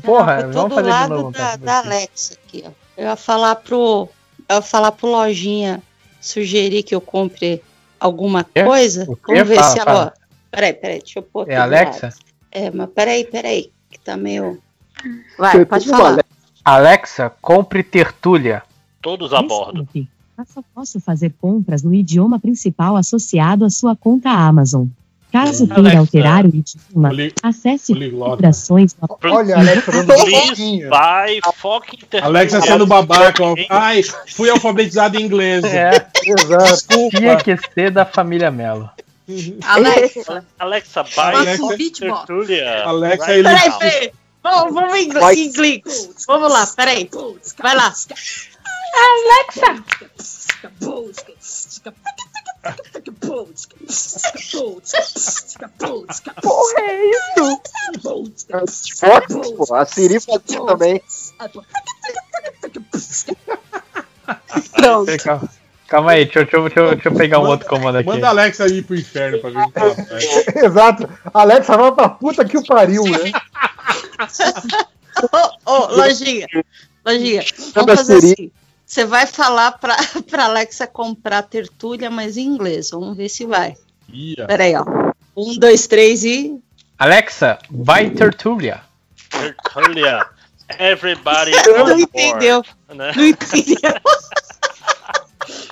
Porra, 0.02 0.40
eu 0.40 0.46
tô 0.52 0.52
vamos 0.52 0.74
fazer 0.74 0.82
de 0.86 0.90
lado 0.90 1.14
novo. 1.14 1.30
da, 1.32 1.56
da 1.56 1.78
Alexa 1.80 2.34
aqui, 2.34 2.64
ó. 2.66 2.70
Eu 2.96 3.04
ia 3.08 3.16
falar 3.16 3.56
pro. 3.56 4.08
Eu 4.48 4.56
ia 4.56 4.62
falar 4.62 4.92
pro 4.92 5.06
lojinha 5.08 5.82
sugerir 6.20 6.82
que 6.82 6.94
eu 6.94 7.00
compre 7.02 7.62
alguma 8.00 8.42
Quê? 8.44 8.64
coisa. 8.64 9.04
Vamos 9.26 9.48
ver 9.48 9.56
Fala, 9.56 9.70
se 9.70 9.78
ela. 9.78 9.84
fala. 9.84 10.14
Peraí, 10.50 10.72
peraí, 10.72 10.98
deixa 11.00 11.18
eu 11.18 11.22
pôr 11.22 11.42
aqui. 11.42 11.52
É 11.52 11.56
Alexa? 11.56 12.06
lado. 12.06 12.14
É, 12.50 12.70
mas 12.70 12.88
peraí, 12.90 13.24
peraí. 13.26 13.70
Que 13.90 13.98
tá 14.00 14.16
meio. 14.16 14.62
Vai, 15.38 15.62
pode 15.66 15.86
falar. 15.88 16.21
Alexa? 16.64 17.22
Alexa, 17.24 17.32
compre 17.40 17.82
tertúlia. 17.82 18.62
Todos 19.00 19.32
a 19.32 19.42
bordo. 19.42 19.86
Só 20.52 20.60
posso 20.74 20.98
fazer 21.00 21.32
compras 21.40 21.82
no 21.82 21.94
idioma 21.94 22.38
principal 22.38 22.96
associado 22.96 23.64
à 23.64 23.70
sua 23.70 23.94
conta 23.94 24.28
Amazon. 24.30 24.86
Caso 25.30 25.66
queira 25.66 25.80
Alexa, 25.80 25.98
alterar 25.98 26.44
o 26.44 26.48
idioma, 26.48 27.08
Poli- 27.08 27.32
acesse 27.42 27.94
configurações 27.94 28.92
da 28.92 29.08
Olha, 29.30 29.56
Alexa 29.56 29.90
dando 29.92 30.06
Please 30.14 30.88
buy 30.88 31.40
fucking. 31.54 31.98
Alexa 32.20 32.60
sendo 32.60 32.86
babaca. 32.86 33.42
Ai, 33.70 34.02
fui 34.02 34.50
alfabetizado 34.50 35.18
em 35.18 35.24
inglês. 35.24 35.64
É, 35.64 36.06
Exato. 36.24 37.08
tinha 37.16 37.36
que 37.36 37.56
ser 37.74 37.90
da 37.90 38.04
família 38.04 38.50
Melo. 38.50 38.90
Alexa, 39.64 40.44
Alexa, 40.58 41.02
buy 41.02 41.10
Alexa- 41.34 41.56
fucking 41.62 41.76
beatbox. 41.78 42.26
tertúlia. 42.26 42.84
Alexa 42.84 43.26
Right 43.26 43.38
ele- 43.38 43.48
Peraí, 43.48 43.68
now. 43.70 43.78
peraí. 43.78 44.12
Vamos, 44.42 44.74
vamos 44.74 44.94
em 44.98 45.08
Vai. 45.10 45.34
inglês. 45.36 45.82
Vamos 46.26 46.50
lá, 46.52 46.66
peraí. 46.66 47.08
Vai 47.58 47.74
lá. 47.76 47.92
Porra, 56.40 56.80
é 56.80 57.10
isso? 57.10 57.60
Fox, 58.98 59.34
pô. 59.56 59.74
A 59.74 59.84
Siri 59.84 60.20
fazia 60.20 60.64
também. 60.66 61.02
Pronto. 64.72 65.16
Calma, 65.24 65.48
calma 65.88 66.10
aí, 66.12 66.24
deixa, 66.24 66.40
eu- 66.40 66.44
deixa, 66.44 66.56
eu- 66.56 66.62
deixa, 66.64 66.80
eu- 66.80 66.94
deixa 66.94 67.08
eu 67.08 67.14
pegar 67.14 67.38
um 67.40 67.46
outro 67.46 67.68
comando 67.68 67.96
aqui. 67.98 68.08
Manda 68.08 68.26
a 68.26 68.30
Alexa 68.30 68.66
ir 68.66 68.82
pro 68.84 68.96
inferno 68.96 69.38
pra 69.40 69.50
ver 69.50 69.58
o 69.58 69.70
que 69.70 69.78
ela 69.78 69.94
faz. 70.06 70.46
Exato. 70.56 71.08
Alexa, 71.32 71.76
vai 71.76 71.92
pra 71.92 72.08
puta 72.08 72.44
que 72.44 72.56
o 72.56 72.64
pariu, 72.64 73.02
né? 73.04 73.32
Ô, 75.66 75.72
ô, 75.72 75.86
lojinha, 75.94 76.46
lojinha, 77.04 77.44
Cada 77.74 77.94
vamos 77.94 77.94
fazer 77.94 78.16
assim. 78.16 78.50
Você 78.84 79.06
vai 79.06 79.26
falar 79.26 79.72
pra, 79.72 79.96
pra 80.30 80.44
Alexa 80.44 80.86
comprar 80.86 81.42
tertúlia, 81.42 82.10
mas 82.10 82.36
em 82.36 82.46
inglês. 82.46 82.90
Vamos 82.90 83.16
ver 83.16 83.28
se 83.28 83.46
vai. 83.46 83.74
Peraí, 84.46 84.74
ó. 84.76 84.84
Um, 85.36 85.58
dois, 85.58 85.86
três 85.86 86.24
e. 86.24 86.58
Alexa, 86.98 87.58
vai 87.70 88.10
Tertulia. 88.10 88.82
Tertulia. 89.30 90.26
Everybody 90.78 91.52
Não 91.66 91.98
entendeu. 91.98 92.64
né? 92.94 93.12
Não 93.16 93.24
entendeu. 93.24 93.94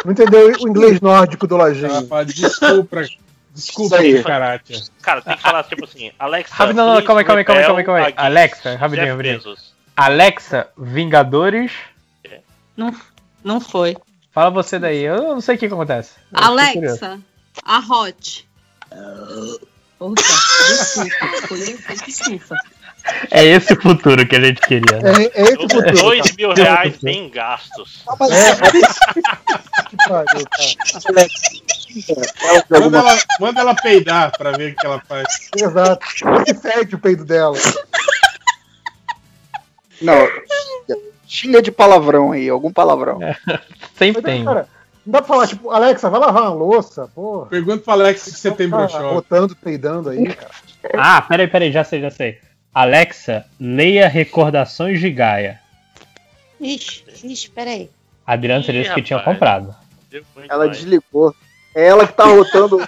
Não 0.05 0.13
entendeu 0.13 0.53
o 0.61 0.69
inglês 0.69 1.01
nórdico 1.01 1.47
do 1.47 1.57
Lojinho. 1.57 2.09
Desculpa, 2.27 3.05
desculpa, 3.55 3.97
aí. 3.97 4.23
Karate. 4.23 4.91
Cara, 5.03 5.23
tem 5.23 5.37
que 5.37 5.43
falar 5.43 5.65
tipo 5.65 5.85
assim, 5.85 6.12
Alexa. 6.19 6.55
Rápido, 6.55 6.77
não, 6.77 6.95
não, 6.95 7.03
calma 7.03 7.20
aí, 7.20 7.25
calma 7.25 7.41
aí, 7.41 7.45
calma 7.45 7.61
aí, 7.61 7.67
calma 7.67 7.79
aí, 7.79 7.85
calma 7.85 8.07
aí. 8.07 8.15
Alexa, 8.17 8.77
rapidinho, 8.77 9.17
rapidinho. 9.17 9.57
Alexa, 9.97 10.69
Vingadores. 10.79 11.73
Não, 12.77 12.95
não 13.45 13.61
foi. 13.61 13.97
Fala 14.33 14.51
você 14.51 14.79
daí, 14.79 15.03
eu 15.03 15.17
não 15.17 15.41
sei 15.41 15.57
o 15.57 15.59
que 15.59 15.69
que 15.69 15.75
acontece. 15.75 16.15
Eu. 16.33 16.43
Alexa, 16.45 17.20
a 17.65 17.79
Hot. 17.79 18.49
Opa, 19.99 20.23
desculpa. 20.69 21.95
desculpa. 22.07 22.57
É 23.31 23.45
esse 23.45 23.73
o 23.73 23.81
futuro 23.81 24.27
que 24.27 24.37
a 24.37 24.41
gente 24.41 24.61
queria. 24.61 24.99
né? 25.01 25.25
É, 25.35 25.41
é 25.41 25.45
esse 25.45 25.57
o 25.57 25.61
futuro. 25.61 25.93
Dois 25.93 26.23
cara. 26.23 26.35
mil 26.37 26.53
reais 26.53 26.97
bem 27.03 27.29
gastos. 27.31 28.05
Que 29.89 29.97
pariu, 30.09 30.45
cara. 30.51 31.27
Manda 32.70 32.99
ela, 32.99 33.19
manda 33.41 33.61
ela 33.61 33.75
peidar 33.75 34.33
pra 34.37 34.53
ver 34.53 34.73
o 34.73 34.77
que 34.77 34.87
ela 34.87 35.01
faz. 35.07 35.27
Exato. 35.57 36.07
Que 36.45 36.55
fede 36.55 36.95
o 36.95 36.99
peido 36.99 37.25
dela. 37.25 37.57
Não. 40.01 40.29
Xinga 41.27 41.62
de 41.62 41.70
palavrão 41.70 42.33
aí, 42.33 42.49
algum 42.49 42.73
palavrão. 42.73 43.20
Sempre 43.97 44.23
Mas, 44.23 44.45
cara, 44.45 44.69
não 45.07 45.12
dá 45.12 45.19
pra 45.19 45.29
falar, 45.29 45.47
tipo, 45.47 45.70
Alexa, 45.70 46.11
vai 46.11 46.20
lavar 46.20 46.43
uma 46.43 46.55
louça, 46.55 47.09
porra. 47.15 47.47
Pergunta 47.47 47.85
pra 47.85 47.95
Alexa 47.95 48.31
que 48.31 48.37
você 48.37 48.51
tem 48.51 48.69
broxó. 48.69 49.12
rotando, 49.12 49.55
peidando 49.55 50.11
aí, 50.11 50.35
cara. 50.35 50.51
Ah, 50.95 51.23
peraí, 51.23 51.47
peraí, 51.47 51.70
já 51.70 51.85
sei, 51.85 52.01
já 52.01 52.11
sei. 52.11 52.39
Alexa, 52.75 53.45
leia 53.59 54.09
Recordações 54.09 55.01
de 55.01 55.11
Gaia. 55.11 55.61
Ixi, 56.61 57.05
ixi, 57.25 57.51
peraí. 57.51 57.91
A 58.27 58.35
Adriana 58.35 58.63
disse 58.63 58.95
que 58.95 59.03
tinha 59.03 59.19
comprado. 59.21 59.75
Ela 60.49 60.69
desligou. 60.69 61.35
É 61.75 61.87
ela 61.87 62.07
que 62.07 62.13
tá 62.13 62.25
rotando. 62.25 62.81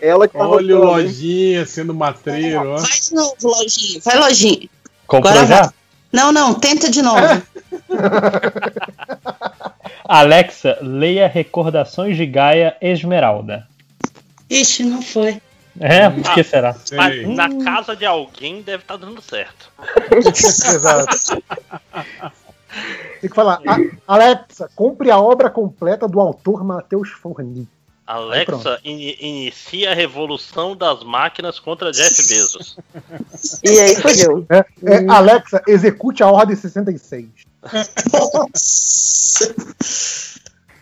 É 0.00 0.08
ela 0.08 0.26
que 0.26 0.36
tá 0.36 0.46
Olha 0.48 0.76
o 0.76 0.80
rotando. 0.80 1.00
hein? 1.00 1.06
Lojinha 1.06 1.66
sendo 1.66 1.94
matreiro. 1.94 2.76
Vai 2.76 2.90
de 3.00 3.14
novo, 3.14 3.36
lojinha. 3.42 4.00
Vai, 4.04 4.18
lojinha. 4.18 4.68
Comprou 5.06 5.32
Agora 5.32 5.46
já? 5.46 5.62
vai. 5.62 5.70
Não, 6.12 6.32
não, 6.32 6.54
tenta 6.54 6.90
de 6.90 7.00
novo. 7.02 7.20
Alexa, 10.04 10.78
leia 10.82 11.28
Recordações 11.28 12.16
de 12.16 12.26
Gaia 12.26 12.76
Esmeralda. 12.80 13.66
Ixi, 14.50 14.82
não 14.84 15.00
foi. 15.00 15.40
É, 15.80 16.10
por 16.10 16.34
que 16.34 16.44
será? 16.44 16.76
Mas 16.92 17.26
na 17.28 17.64
casa 17.64 17.96
de 17.96 18.04
alguém 18.04 18.60
deve 18.62 18.82
estar 18.82 18.96
dando 18.96 19.22
certo. 19.22 19.70
Exato. 20.14 21.42
Tem 23.20 23.30
que 23.30 23.34
falar, 23.34 23.60
"A- 23.66 23.78
Alexa, 24.14 24.70
compre 24.74 25.10
a 25.10 25.18
obra 25.18 25.50
completa 25.50 26.06
do 26.08 26.20
autor 26.20 26.64
Matheus 26.64 27.10
Forni. 27.10 27.68
Alexa 28.06 28.78
ini- 28.84 29.16
inicia 29.20 29.92
a 29.92 29.94
revolução 29.94 30.76
das 30.76 31.02
máquinas 31.04 31.58
contra 31.58 31.90
Jeff 31.92 32.14
Bezos. 32.28 32.76
E 33.62 33.68
aí 33.80 33.96
fodeu. 33.96 34.44
É, 34.50 34.64
é, 34.84 35.06
Alexa, 35.08 35.62
execute 35.66 36.22
a 36.22 36.26
ordem 36.30 36.56
66. 36.56 37.26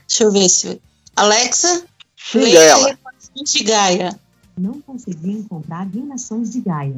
Deixa 0.09 0.25
eu 0.25 0.33
ver 0.33 0.49
se. 0.49 0.81
Alexa, 1.15 1.85
Xinga 2.17 2.44
leia 2.44 2.59
ela. 2.60 2.89
Recordações 2.89 3.52
de 3.52 3.65
Gaia. 3.65 4.20
Não 4.60 4.78
consegui 4.82 5.32
encontrar 5.32 5.86
Reinações 5.86 6.50
de 6.50 6.60
Gaia. 6.60 6.94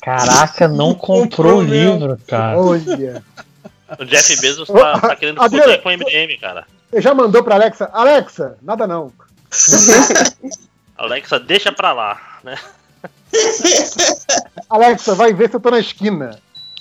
Caraca, 0.00 0.68
não 0.68 0.94
comprou 0.94 1.58
o 1.58 1.62
livro, 1.62 2.16
cara. 2.28 2.56
Olha. 2.56 3.24
O 3.98 4.04
Jeff 4.04 4.40
Bezos 4.40 4.68
tá, 4.68 5.00
tá 5.00 5.16
querendo 5.16 5.38
foder 5.38 5.82
com 5.82 5.88
o 5.88 5.92
MDM, 5.92 6.38
cara. 6.40 6.64
Você 6.90 7.00
já 7.00 7.12
mandou 7.12 7.42
pra 7.42 7.56
Alexa? 7.56 7.90
Alexa, 7.92 8.56
nada 8.62 8.86
não. 8.86 9.12
Alexa, 10.96 11.40
deixa 11.40 11.72
pra 11.72 11.92
lá, 11.92 12.38
né? 12.44 12.56
Alexa, 14.70 15.16
vai 15.16 15.32
ver 15.32 15.50
se 15.50 15.56
eu 15.56 15.60
tô 15.60 15.70
na 15.72 15.80
esquina. 15.80 16.38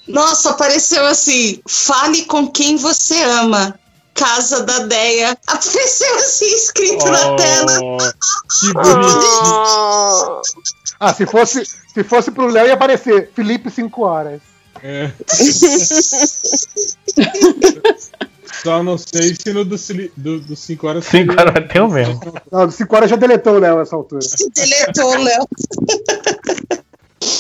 Nossa, 0.08 0.52
apareceu 0.52 1.04
assim: 1.08 1.62
fale 1.68 2.26
com 2.26 2.48
quem 2.48 2.78
você 2.78 3.24
ama. 3.24 3.78
Casa 4.16 4.64
da 4.64 4.80
Deia. 4.80 5.38
Apareceu 5.46 6.16
assim 6.16 6.56
escrito 6.56 7.06
na 7.06 7.36
tela. 7.36 8.14
Que 8.60 8.74
bonitinho. 8.74 10.42
Ah, 11.00 11.14
se 11.14 11.26
fosse, 11.26 11.66
se 11.66 12.04
fosse 12.04 12.32
pro 12.32 12.48
Léo 12.48 12.68
ia 12.68 12.74
aparecer 12.74 13.30
Felipe 13.36 13.70
5 13.70 14.04
horas. 14.04 14.42
É. 14.82 15.12
Só 18.64 18.82
não 18.82 18.98
sei 18.98 19.36
se 19.36 19.54
no 19.54 19.64
do 19.64 19.78
5 19.78 20.12
do, 20.18 20.40
do 20.40 20.56
cinco 20.56 20.88
horas. 20.88 21.06
5 21.06 21.34
horas 21.34 21.54
tem 21.72 21.82
o 21.82 21.88
mesmo. 21.88 22.20
Não, 22.52 22.72
5 22.72 22.96
horas 22.96 23.10
já 23.10 23.16
deletou 23.16 23.56
o 23.56 23.60
Léo 23.60 23.78
nessa 23.78 23.96
altura. 23.96 24.26
Deletou, 24.56 25.18
Léo. 25.18 25.48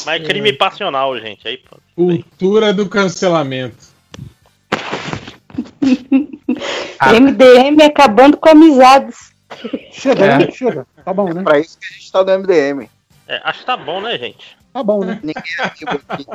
Mas 0.06 0.22
é 0.22 0.26
crime 0.26 0.54
passional, 0.54 1.18
gente. 1.20 1.48
Aí, 1.48 1.58
pô. 1.58 1.78
Cultura 1.95 2.74
do 2.74 2.88
cancelamento. 2.88 3.94
MDM 5.85 7.81
acabando 7.83 8.38
com 8.38 8.49
amizades. 8.49 9.33
Chega, 9.91 10.25
É. 10.25 10.38
né? 10.39 10.51
Chega. 10.51 10.85
Tá 11.03 11.14
bom, 11.14 11.31
né? 11.33 11.43
Pra 11.43 11.59
isso 11.59 11.77
que 11.80 11.85
a 11.85 11.89
gente 11.97 12.11
tá 12.11 12.23
no 12.23 12.39
MDM. 12.39 12.89
É, 13.27 13.41
acho 13.43 13.59
que 13.59 13.65
tá 13.65 13.77
bom, 13.77 14.01
né, 14.01 14.17
gente? 14.17 14.57
Tá 14.73 14.83
bom, 14.83 15.03
né? 15.03 15.19
Ninguém 15.23 15.43
é 15.59 15.64
amigo 15.64 16.01
aqui. 16.09 16.25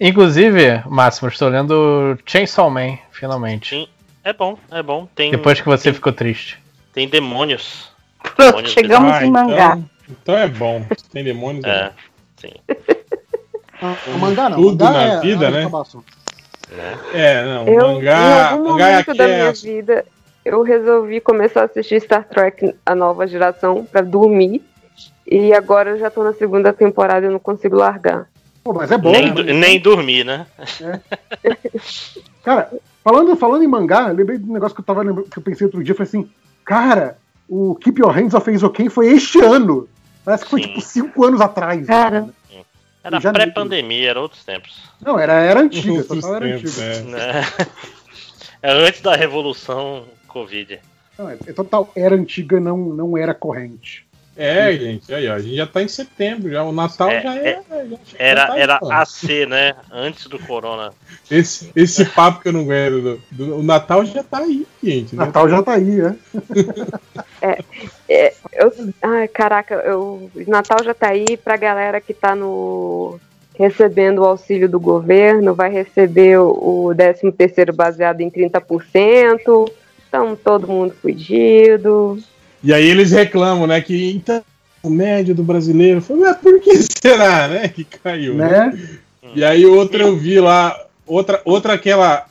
Inclusive, 0.00 0.82
Máximo, 0.86 1.28
estou 1.28 1.48
lendo 1.48 2.18
Chainsaw 2.26 2.68
Man, 2.70 2.98
finalmente. 3.12 3.70
Sim. 3.70 3.88
É 4.24 4.32
bom, 4.32 4.58
é 4.70 4.82
bom. 4.82 5.06
Tem, 5.14 5.30
Depois 5.30 5.60
que 5.60 5.66
você 5.68 5.92
ficou 5.92 6.12
triste. 6.12 6.58
tem 6.92 7.06
demônios. 7.08 7.90
Pronto, 8.22 8.38
Demônios 8.46 8.72
chegamos 8.72 9.12
Ah, 9.12 9.24
em 9.26 9.30
mangá. 9.30 9.76
Então, 9.76 9.90
então 10.22 10.38
é 10.38 10.48
bom. 10.48 10.84
Tem 11.12 11.22
demônios. 11.22 11.64
É, 11.64 11.82
né? 11.84 11.92
sim. 12.36 12.52
O 14.14 14.18
mangá 14.18 14.48
não. 14.48 14.56
Tudo 14.56 14.82
mangá 14.84 14.96
na 15.06 15.12
é 15.14 15.20
vida, 15.20 15.48
a 15.48 15.50
né? 16.70 16.98
É, 17.12 17.44
não. 17.44 17.66
Eu, 17.68 17.94
mangá, 17.94 18.18
em 18.18 18.52
algum 18.52 18.68
mangá 18.70 18.88
é 18.88 18.92
momento 18.92 19.14
da 19.14 19.26
minha 19.26 19.48
aqui. 19.50 19.62
vida, 19.66 20.04
eu 20.44 20.62
resolvi 20.62 21.20
começar 21.20 21.62
a 21.62 21.64
assistir 21.64 22.00
Star 22.00 22.24
Trek, 22.28 22.74
a 22.84 22.94
nova 22.94 23.26
geração, 23.26 23.84
pra 23.84 24.00
dormir. 24.02 24.62
E 25.26 25.52
agora 25.54 25.90
eu 25.90 25.98
já 25.98 26.10
tô 26.10 26.22
na 26.22 26.34
segunda 26.34 26.72
temporada 26.72 27.24
e 27.24 27.28
eu 27.28 27.32
não 27.32 27.38
consigo 27.38 27.76
largar. 27.76 28.28
Pô, 28.62 28.72
mas 28.72 28.90
é 28.90 28.98
bom. 28.98 29.10
nem, 29.10 29.26
né? 29.28 29.32
do- 29.32 29.44
nem 29.44 29.80
dormir, 29.80 30.24
né? 30.24 30.46
Cara, 32.42 32.70
falando, 33.02 33.34
falando 33.36 33.62
em 33.64 33.68
mangá, 33.68 34.08
lembrei 34.08 34.38
de 34.38 34.48
um 34.48 34.52
negócio 34.52 34.74
que 34.74 34.80
eu 34.80 34.84
tava 34.84 35.02
que 35.04 35.38
eu 35.38 35.42
pensei 35.42 35.66
outro 35.66 35.82
dia, 35.82 35.94
falei 35.94 36.08
assim, 36.08 36.28
cara, 36.64 37.16
o 37.48 37.74
Keep 37.76 38.00
Your 38.00 38.10
Hands 38.12 38.34
Off 38.34 38.50
Ace 38.50 38.64
Okay 38.64 38.88
foi 38.88 39.08
este 39.08 39.40
ano. 39.40 39.88
Parece 40.24 40.44
que 40.44 40.50
foi 40.50 40.62
Sim. 40.62 40.68
tipo 40.68 40.80
cinco 40.80 41.24
anos 41.24 41.40
atrás. 41.40 41.86
Cara. 41.86 42.28
Era 43.04 43.20
Já 43.20 43.32
pré-pandemia, 43.32 44.10
era 44.10 44.20
outros 44.20 44.42
tempos. 44.44 44.82
Não, 45.00 45.18
era, 45.18 45.34
era 45.34 45.60
antiga, 45.60 45.92
Outros 45.92 46.20
total 46.22 46.36
era 46.36 46.46
tempos, 46.46 46.78
antiga. 46.78 46.84
é. 46.84 47.02
Né? 47.02 47.42
É 48.62 48.72
antes 48.72 49.02
da 49.02 49.14
revolução 49.14 50.06
Covid. 50.26 50.80
Não, 51.18 51.28
é, 51.28 51.36
é 51.46 51.52
total, 51.52 51.92
era 51.94 52.14
antiga, 52.14 52.58
não, 52.58 52.78
não 52.78 53.18
era 53.18 53.34
corrente. 53.34 54.03
É, 54.36 54.72
gente, 54.72 55.14
aí, 55.14 55.28
ó, 55.28 55.34
a 55.34 55.38
gente 55.38 55.54
já 55.54 55.66
tá 55.66 55.80
em 55.82 55.86
setembro, 55.88 56.50
já. 56.50 56.62
O 56.64 56.72
Natal 56.72 57.08
É, 57.10 57.22
já 57.22 57.36
é- 57.36 57.48
é. 57.70 57.86
já- 57.88 57.96
Era, 58.18 58.46
tá 58.48 58.58
era 58.58 58.78
ó. 58.82 58.90
AC, 58.92 59.46
né? 59.46 59.74
Antes 59.92 60.26
do 60.26 60.38
corona. 60.40 60.92
Esse, 61.30 61.70
esse 61.76 62.04
papo 62.04 62.40
que 62.40 62.48
eu 62.48 62.52
não 62.52 62.62
aguento. 62.62 63.00
Do, 63.00 63.20
do- 63.46 63.56
o 63.58 63.62
Natal 63.62 64.04
já 64.04 64.24
tá 64.24 64.38
aí, 64.38 64.66
gente. 64.82 65.14
Né? 65.14 65.24
Natal 65.24 65.48
já 65.48 65.62
tá 65.62 65.74
aí, 65.74 65.84
né? 65.84 66.16
É, 68.08 68.32
eu, 68.52 68.72
ai, 69.02 69.28
caraca, 69.28 69.74
eu, 69.76 70.30
Natal 70.46 70.82
já 70.82 70.94
tá 70.94 71.08
aí 71.10 71.36
pra 71.36 71.56
galera 71.56 72.00
que 72.00 72.12
tá 72.14 72.34
no 72.34 73.18
recebendo 73.56 74.18
o 74.20 74.24
auxílio 74.24 74.68
do 74.68 74.80
governo, 74.80 75.54
vai 75.54 75.70
receber 75.70 76.38
o 76.40 76.92
13 76.96 77.30
terceiro 77.30 77.72
baseado 77.72 78.20
em 78.20 78.28
30%. 78.30 79.70
Então 80.08 80.34
todo 80.36 80.66
mundo 80.68 80.92
fudido. 81.00 82.18
E 82.64 82.72
aí 82.72 82.88
eles 82.88 83.10
reclamam, 83.12 83.66
né? 83.66 83.80
Que 83.80 84.12
então, 84.12 84.42
o 84.82 84.88
médio 84.90 85.34
do 85.34 85.42
brasileiro. 85.44 86.00
Falei, 86.00 86.22
mas 86.24 86.36
por 86.38 86.58
que 86.60 86.72
será, 87.00 87.46
né? 87.48 87.68
Que 87.68 87.84
caiu. 87.84 88.34
Né? 88.34 88.76
E 89.34 89.44
aí 89.44 89.64
outra 89.66 90.02
eu 90.04 90.16
vi 90.16 90.40
lá, 90.40 90.76
outra, 91.06 91.40
outra 91.44 91.74
aquela 91.74 92.26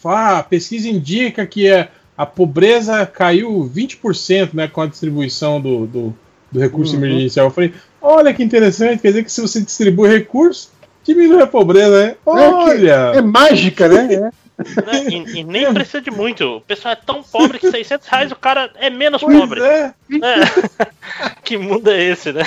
Fala, 0.00 0.18
ah, 0.18 0.38
a 0.38 0.42
pesquisa 0.42 0.86
indica 0.88 1.46
que 1.46 1.70
a, 1.70 1.88
a 2.18 2.26
pobreza 2.26 3.06
caiu 3.06 3.70
20% 3.74 4.50
né, 4.52 4.68
com 4.68 4.82
a 4.82 4.86
distribuição 4.86 5.60
do, 5.60 5.86
do, 5.86 6.14
do 6.50 6.60
recurso 6.60 6.94
Uhum. 6.96 7.04
emergencial. 7.04 7.46
Eu 7.46 7.50
falei, 7.50 7.72
olha 8.00 8.34
que 8.34 8.42
interessante, 8.42 9.00
quer 9.00 9.08
dizer 9.08 9.24
que 9.24 9.32
se 9.32 9.40
você 9.40 9.60
distribui 9.62 10.08
recurso, 10.10 10.70
diminui 11.04 11.40
a 11.40 11.46
pobreza, 11.46 12.06
né? 12.06 12.10
que- 12.10 12.16
Olha! 12.26 13.12
É 13.14 13.22
mágica, 13.22 13.88
né? 13.88 14.30
né? 14.58 15.04
E, 15.08 15.40
e 15.40 15.44
nem 15.44 15.72
precisa 15.72 16.00
de 16.00 16.10
muito. 16.10 16.56
O 16.56 16.60
pessoal 16.60 16.92
é 16.92 16.96
tão 16.96 17.22
pobre 17.22 17.58
que 17.58 17.70
600 17.70 18.06
reais 18.08 18.32
o 18.32 18.36
cara 18.36 18.70
é 18.76 18.90
menos 18.90 19.22
Pois 19.22 19.38
pobre. 19.38 19.60
é. 19.60 19.94
É. 20.10 20.90
que 21.42 21.56
mundo 21.56 21.90
é 21.90 22.02
esse, 22.02 22.32
né? 22.32 22.42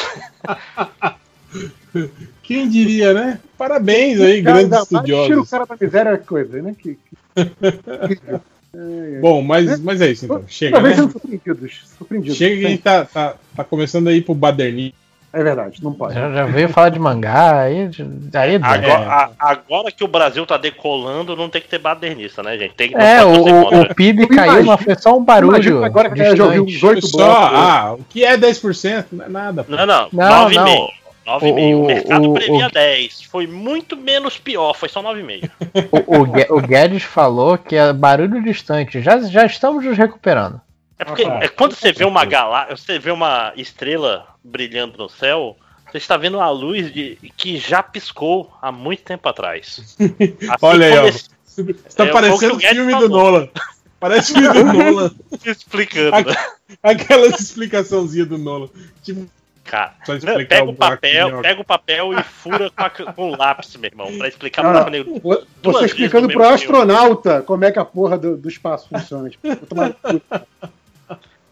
Quem 2.43 2.69
diria, 2.69 3.14
né? 3.14 3.40
Parabéns 3.58 4.19
aí, 4.19 4.42
grandes 4.42 4.74
ainda 4.74 4.85
mais 4.92 5.06
Tira 5.06 5.42
o 5.42 5.48
cara 5.48 5.66
da 5.66 5.77
miséria 5.80 6.17
coisa, 6.17 6.61
né? 6.61 6.75
Que, 6.77 6.95
que... 6.95 7.17
Bom, 9.22 9.42
mas, 9.42 9.80
mas 9.80 10.01
é 10.01 10.11
isso 10.11 10.25
então. 10.25 10.43
Chega, 10.48 10.77
Toda 10.77 10.90
vez 10.90 11.00
né? 11.00 11.11
surpreendidos. 11.98 12.38
Chega 12.38 12.58
que 12.58 12.66
a 12.66 12.69
gente 12.69 12.82
tá, 12.82 13.06
tá, 13.06 13.35
tá 13.56 13.64
começando 13.64 14.09
aí 14.09 14.22
pro 14.22 14.35
badernismo. 14.35 15.05
É 15.38 15.43
verdade, 15.43 15.83
não 15.83 15.91
pode. 15.91 16.14
Já, 16.14 16.31
já 16.31 16.45
veio 16.45 16.69
falar 16.69 16.89
de 16.89 16.97
mangá, 16.99 17.59
aí. 17.64 17.89
aí 18.33 18.55
Agora, 18.55 19.09
a- 19.09 19.30
agora 19.38 19.91
que 19.91 20.03
o 20.03 20.07
Brasil 20.07 20.45
tá 20.45 20.55
decolando, 20.55 21.35
não 21.35 21.49
tem 21.49 21.61
que 21.61 21.67
ter 21.67 21.77
badernista, 21.77 22.41
né, 22.41 22.57
gente? 22.57 22.73
Tem, 22.73 22.93
É, 22.95 23.22
o, 23.23 23.31
o, 23.43 23.81
o 23.81 23.95
PIB 23.95 24.27
caiu, 24.27 24.64
mas 24.64 24.81
foi 24.81 24.95
só 24.95 25.17
um 25.17 25.23
barulho. 25.23 25.83
agora 25.83 26.09
que 26.09 26.35
já 26.35 26.43
ouviu 26.45 26.64
uns 26.64 26.72
distante. 26.72 26.93
oito 26.95 27.07
Só, 27.07 27.17
blocos. 27.17 27.57
ah, 27.59 27.93
o 27.99 28.03
que 28.09 28.23
é 28.23 28.38
10%? 28.38 29.05
Não 29.11 29.25
é 29.25 29.30
nada. 29.30 29.65
Não, 29.67 29.85
não, 29.85 30.07
Não, 30.14 30.49
9,5. 30.49 30.55
não. 30.55 30.89
9,5. 31.25 31.75
O, 31.75 31.81
O- 31.83 31.85
mercado 31.88 32.30
o- 32.31 32.33
previa 32.35 32.67
o- 32.67 32.72
10. 32.72 33.22
Foi 33.23 33.45
muito 33.47 33.97
menos 33.97 34.38
pior, 34.38 34.73
foi 34.75 34.88
só 34.88 35.01
9,5. 35.01 35.49
O, 35.91 36.53
o, 36.53 36.57
o 36.57 36.61
Guedes 36.61 37.03
falou 37.03 37.57
que 37.57 37.75
é 37.75 37.91
barulho 37.91 38.41
distante. 38.41 39.01
Já, 39.01 39.19
já 39.19 39.45
estamos 39.45 39.83
nos 39.83 39.97
recuperando. 39.97 40.61
É 40.98 41.03
porque 41.06 41.24
é 41.24 41.48
quando 41.49 41.74
você 41.75 41.91
vê 41.91 42.06
uma 42.06 42.24
galáxia, 42.25 42.77
você 42.77 42.99
vê 42.99 43.11
uma 43.11 43.51
estrela 43.57 44.27
brilhando 44.43 44.98
no 44.98 45.09
céu, 45.09 45.57
você 45.91 45.98
está 45.98 46.15
vendo 46.17 46.40
a 46.40 46.49
luz 46.49 46.91
de, 46.93 47.17
que 47.35 47.57
já 47.57 47.83
piscou 47.83 48.51
há 48.61 48.72
muito 48.72 49.03
tempo 49.03 49.27
atrás. 49.27 49.95
Assim 49.99 50.48
Olha 50.61 50.85
aí, 50.88 50.98
ó. 50.98 51.06
esse- 51.07 51.30
Você 51.45 51.64
tá 51.95 52.06
É, 52.06 52.11
parecendo 52.11 52.56
o 52.56 52.59
filme 52.59 52.93
do 52.93 52.99
falou. 53.01 53.09
Nolan. 53.09 53.49
Parece 53.99 54.33
filme 54.33 54.48
do 54.49 54.64
Nolan. 54.74 55.11
explicando, 55.45 56.15
Aqu- 56.15 56.30
né? 56.30 56.35
Aquelas 56.83 57.40
explicaçõezinhas 57.40 58.27
do 58.27 58.38
Nolan. 58.38 58.69
Tipo, 59.03 59.27
Cara, 59.64 59.95
não, 60.07 60.45
pega 60.45 60.64
o 60.69 60.75
papel, 60.75 61.41
pega 61.41 61.61
o 61.61 61.65
papel 61.65 62.14
e 62.14 62.22
fura 62.24 62.69
com, 62.69 62.83
a- 62.83 62.90
com 62.90 63.32
o 63.32 63.35
lápis, 63.38 63.75
meu 63.77 63.90
irmão, 63.90 64.15
pra 64.15 64.27
explicar 64.27 64.64
Ah, 64.64 64.88
negro. 64.91 65.19
vo- 65.19 65.43
duas 65.61 65.77
Você 65.77 65.85
explicando 65.88 66.27
pro 66.27 66.43
astronauta 66.48 67.41
como 67.41 67.65
é 67.65 67.72
que 67.72 67.80
a 67.80 67.85
porra 67.85 68.15
do, 68.17 68.38
do 68.38 68.48
espaço 68.48 68.88
funciona. 68.90 69.27
Tipo, 69.30 69.48
vou 69.56 69.56
tomar 69.67 69.88
no 69.90 69.93
cu. 69.95 70.22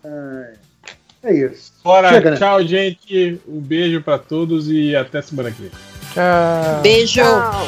É, 0.06 1.34
isso. 1.34 1.74
bora. 1.84 2.10
Chega, 2.10 2.32
né? 2.32 2.38
Tchau, 2.38 2.64
gente. 2.64 3.40
Um 3.48 3.60
beijo 3.60 4.02
pra 4.02 4.18
todos 4.18 4.70
e 4.70 4.96
até 4.96 5.22
semana 5.22 5.52
que 5.52 5.62
vem. 5.62 5.72
Tchau. 6.14 6.82
Beijo. 6.82 7.22
Tchau. 7.22 7.68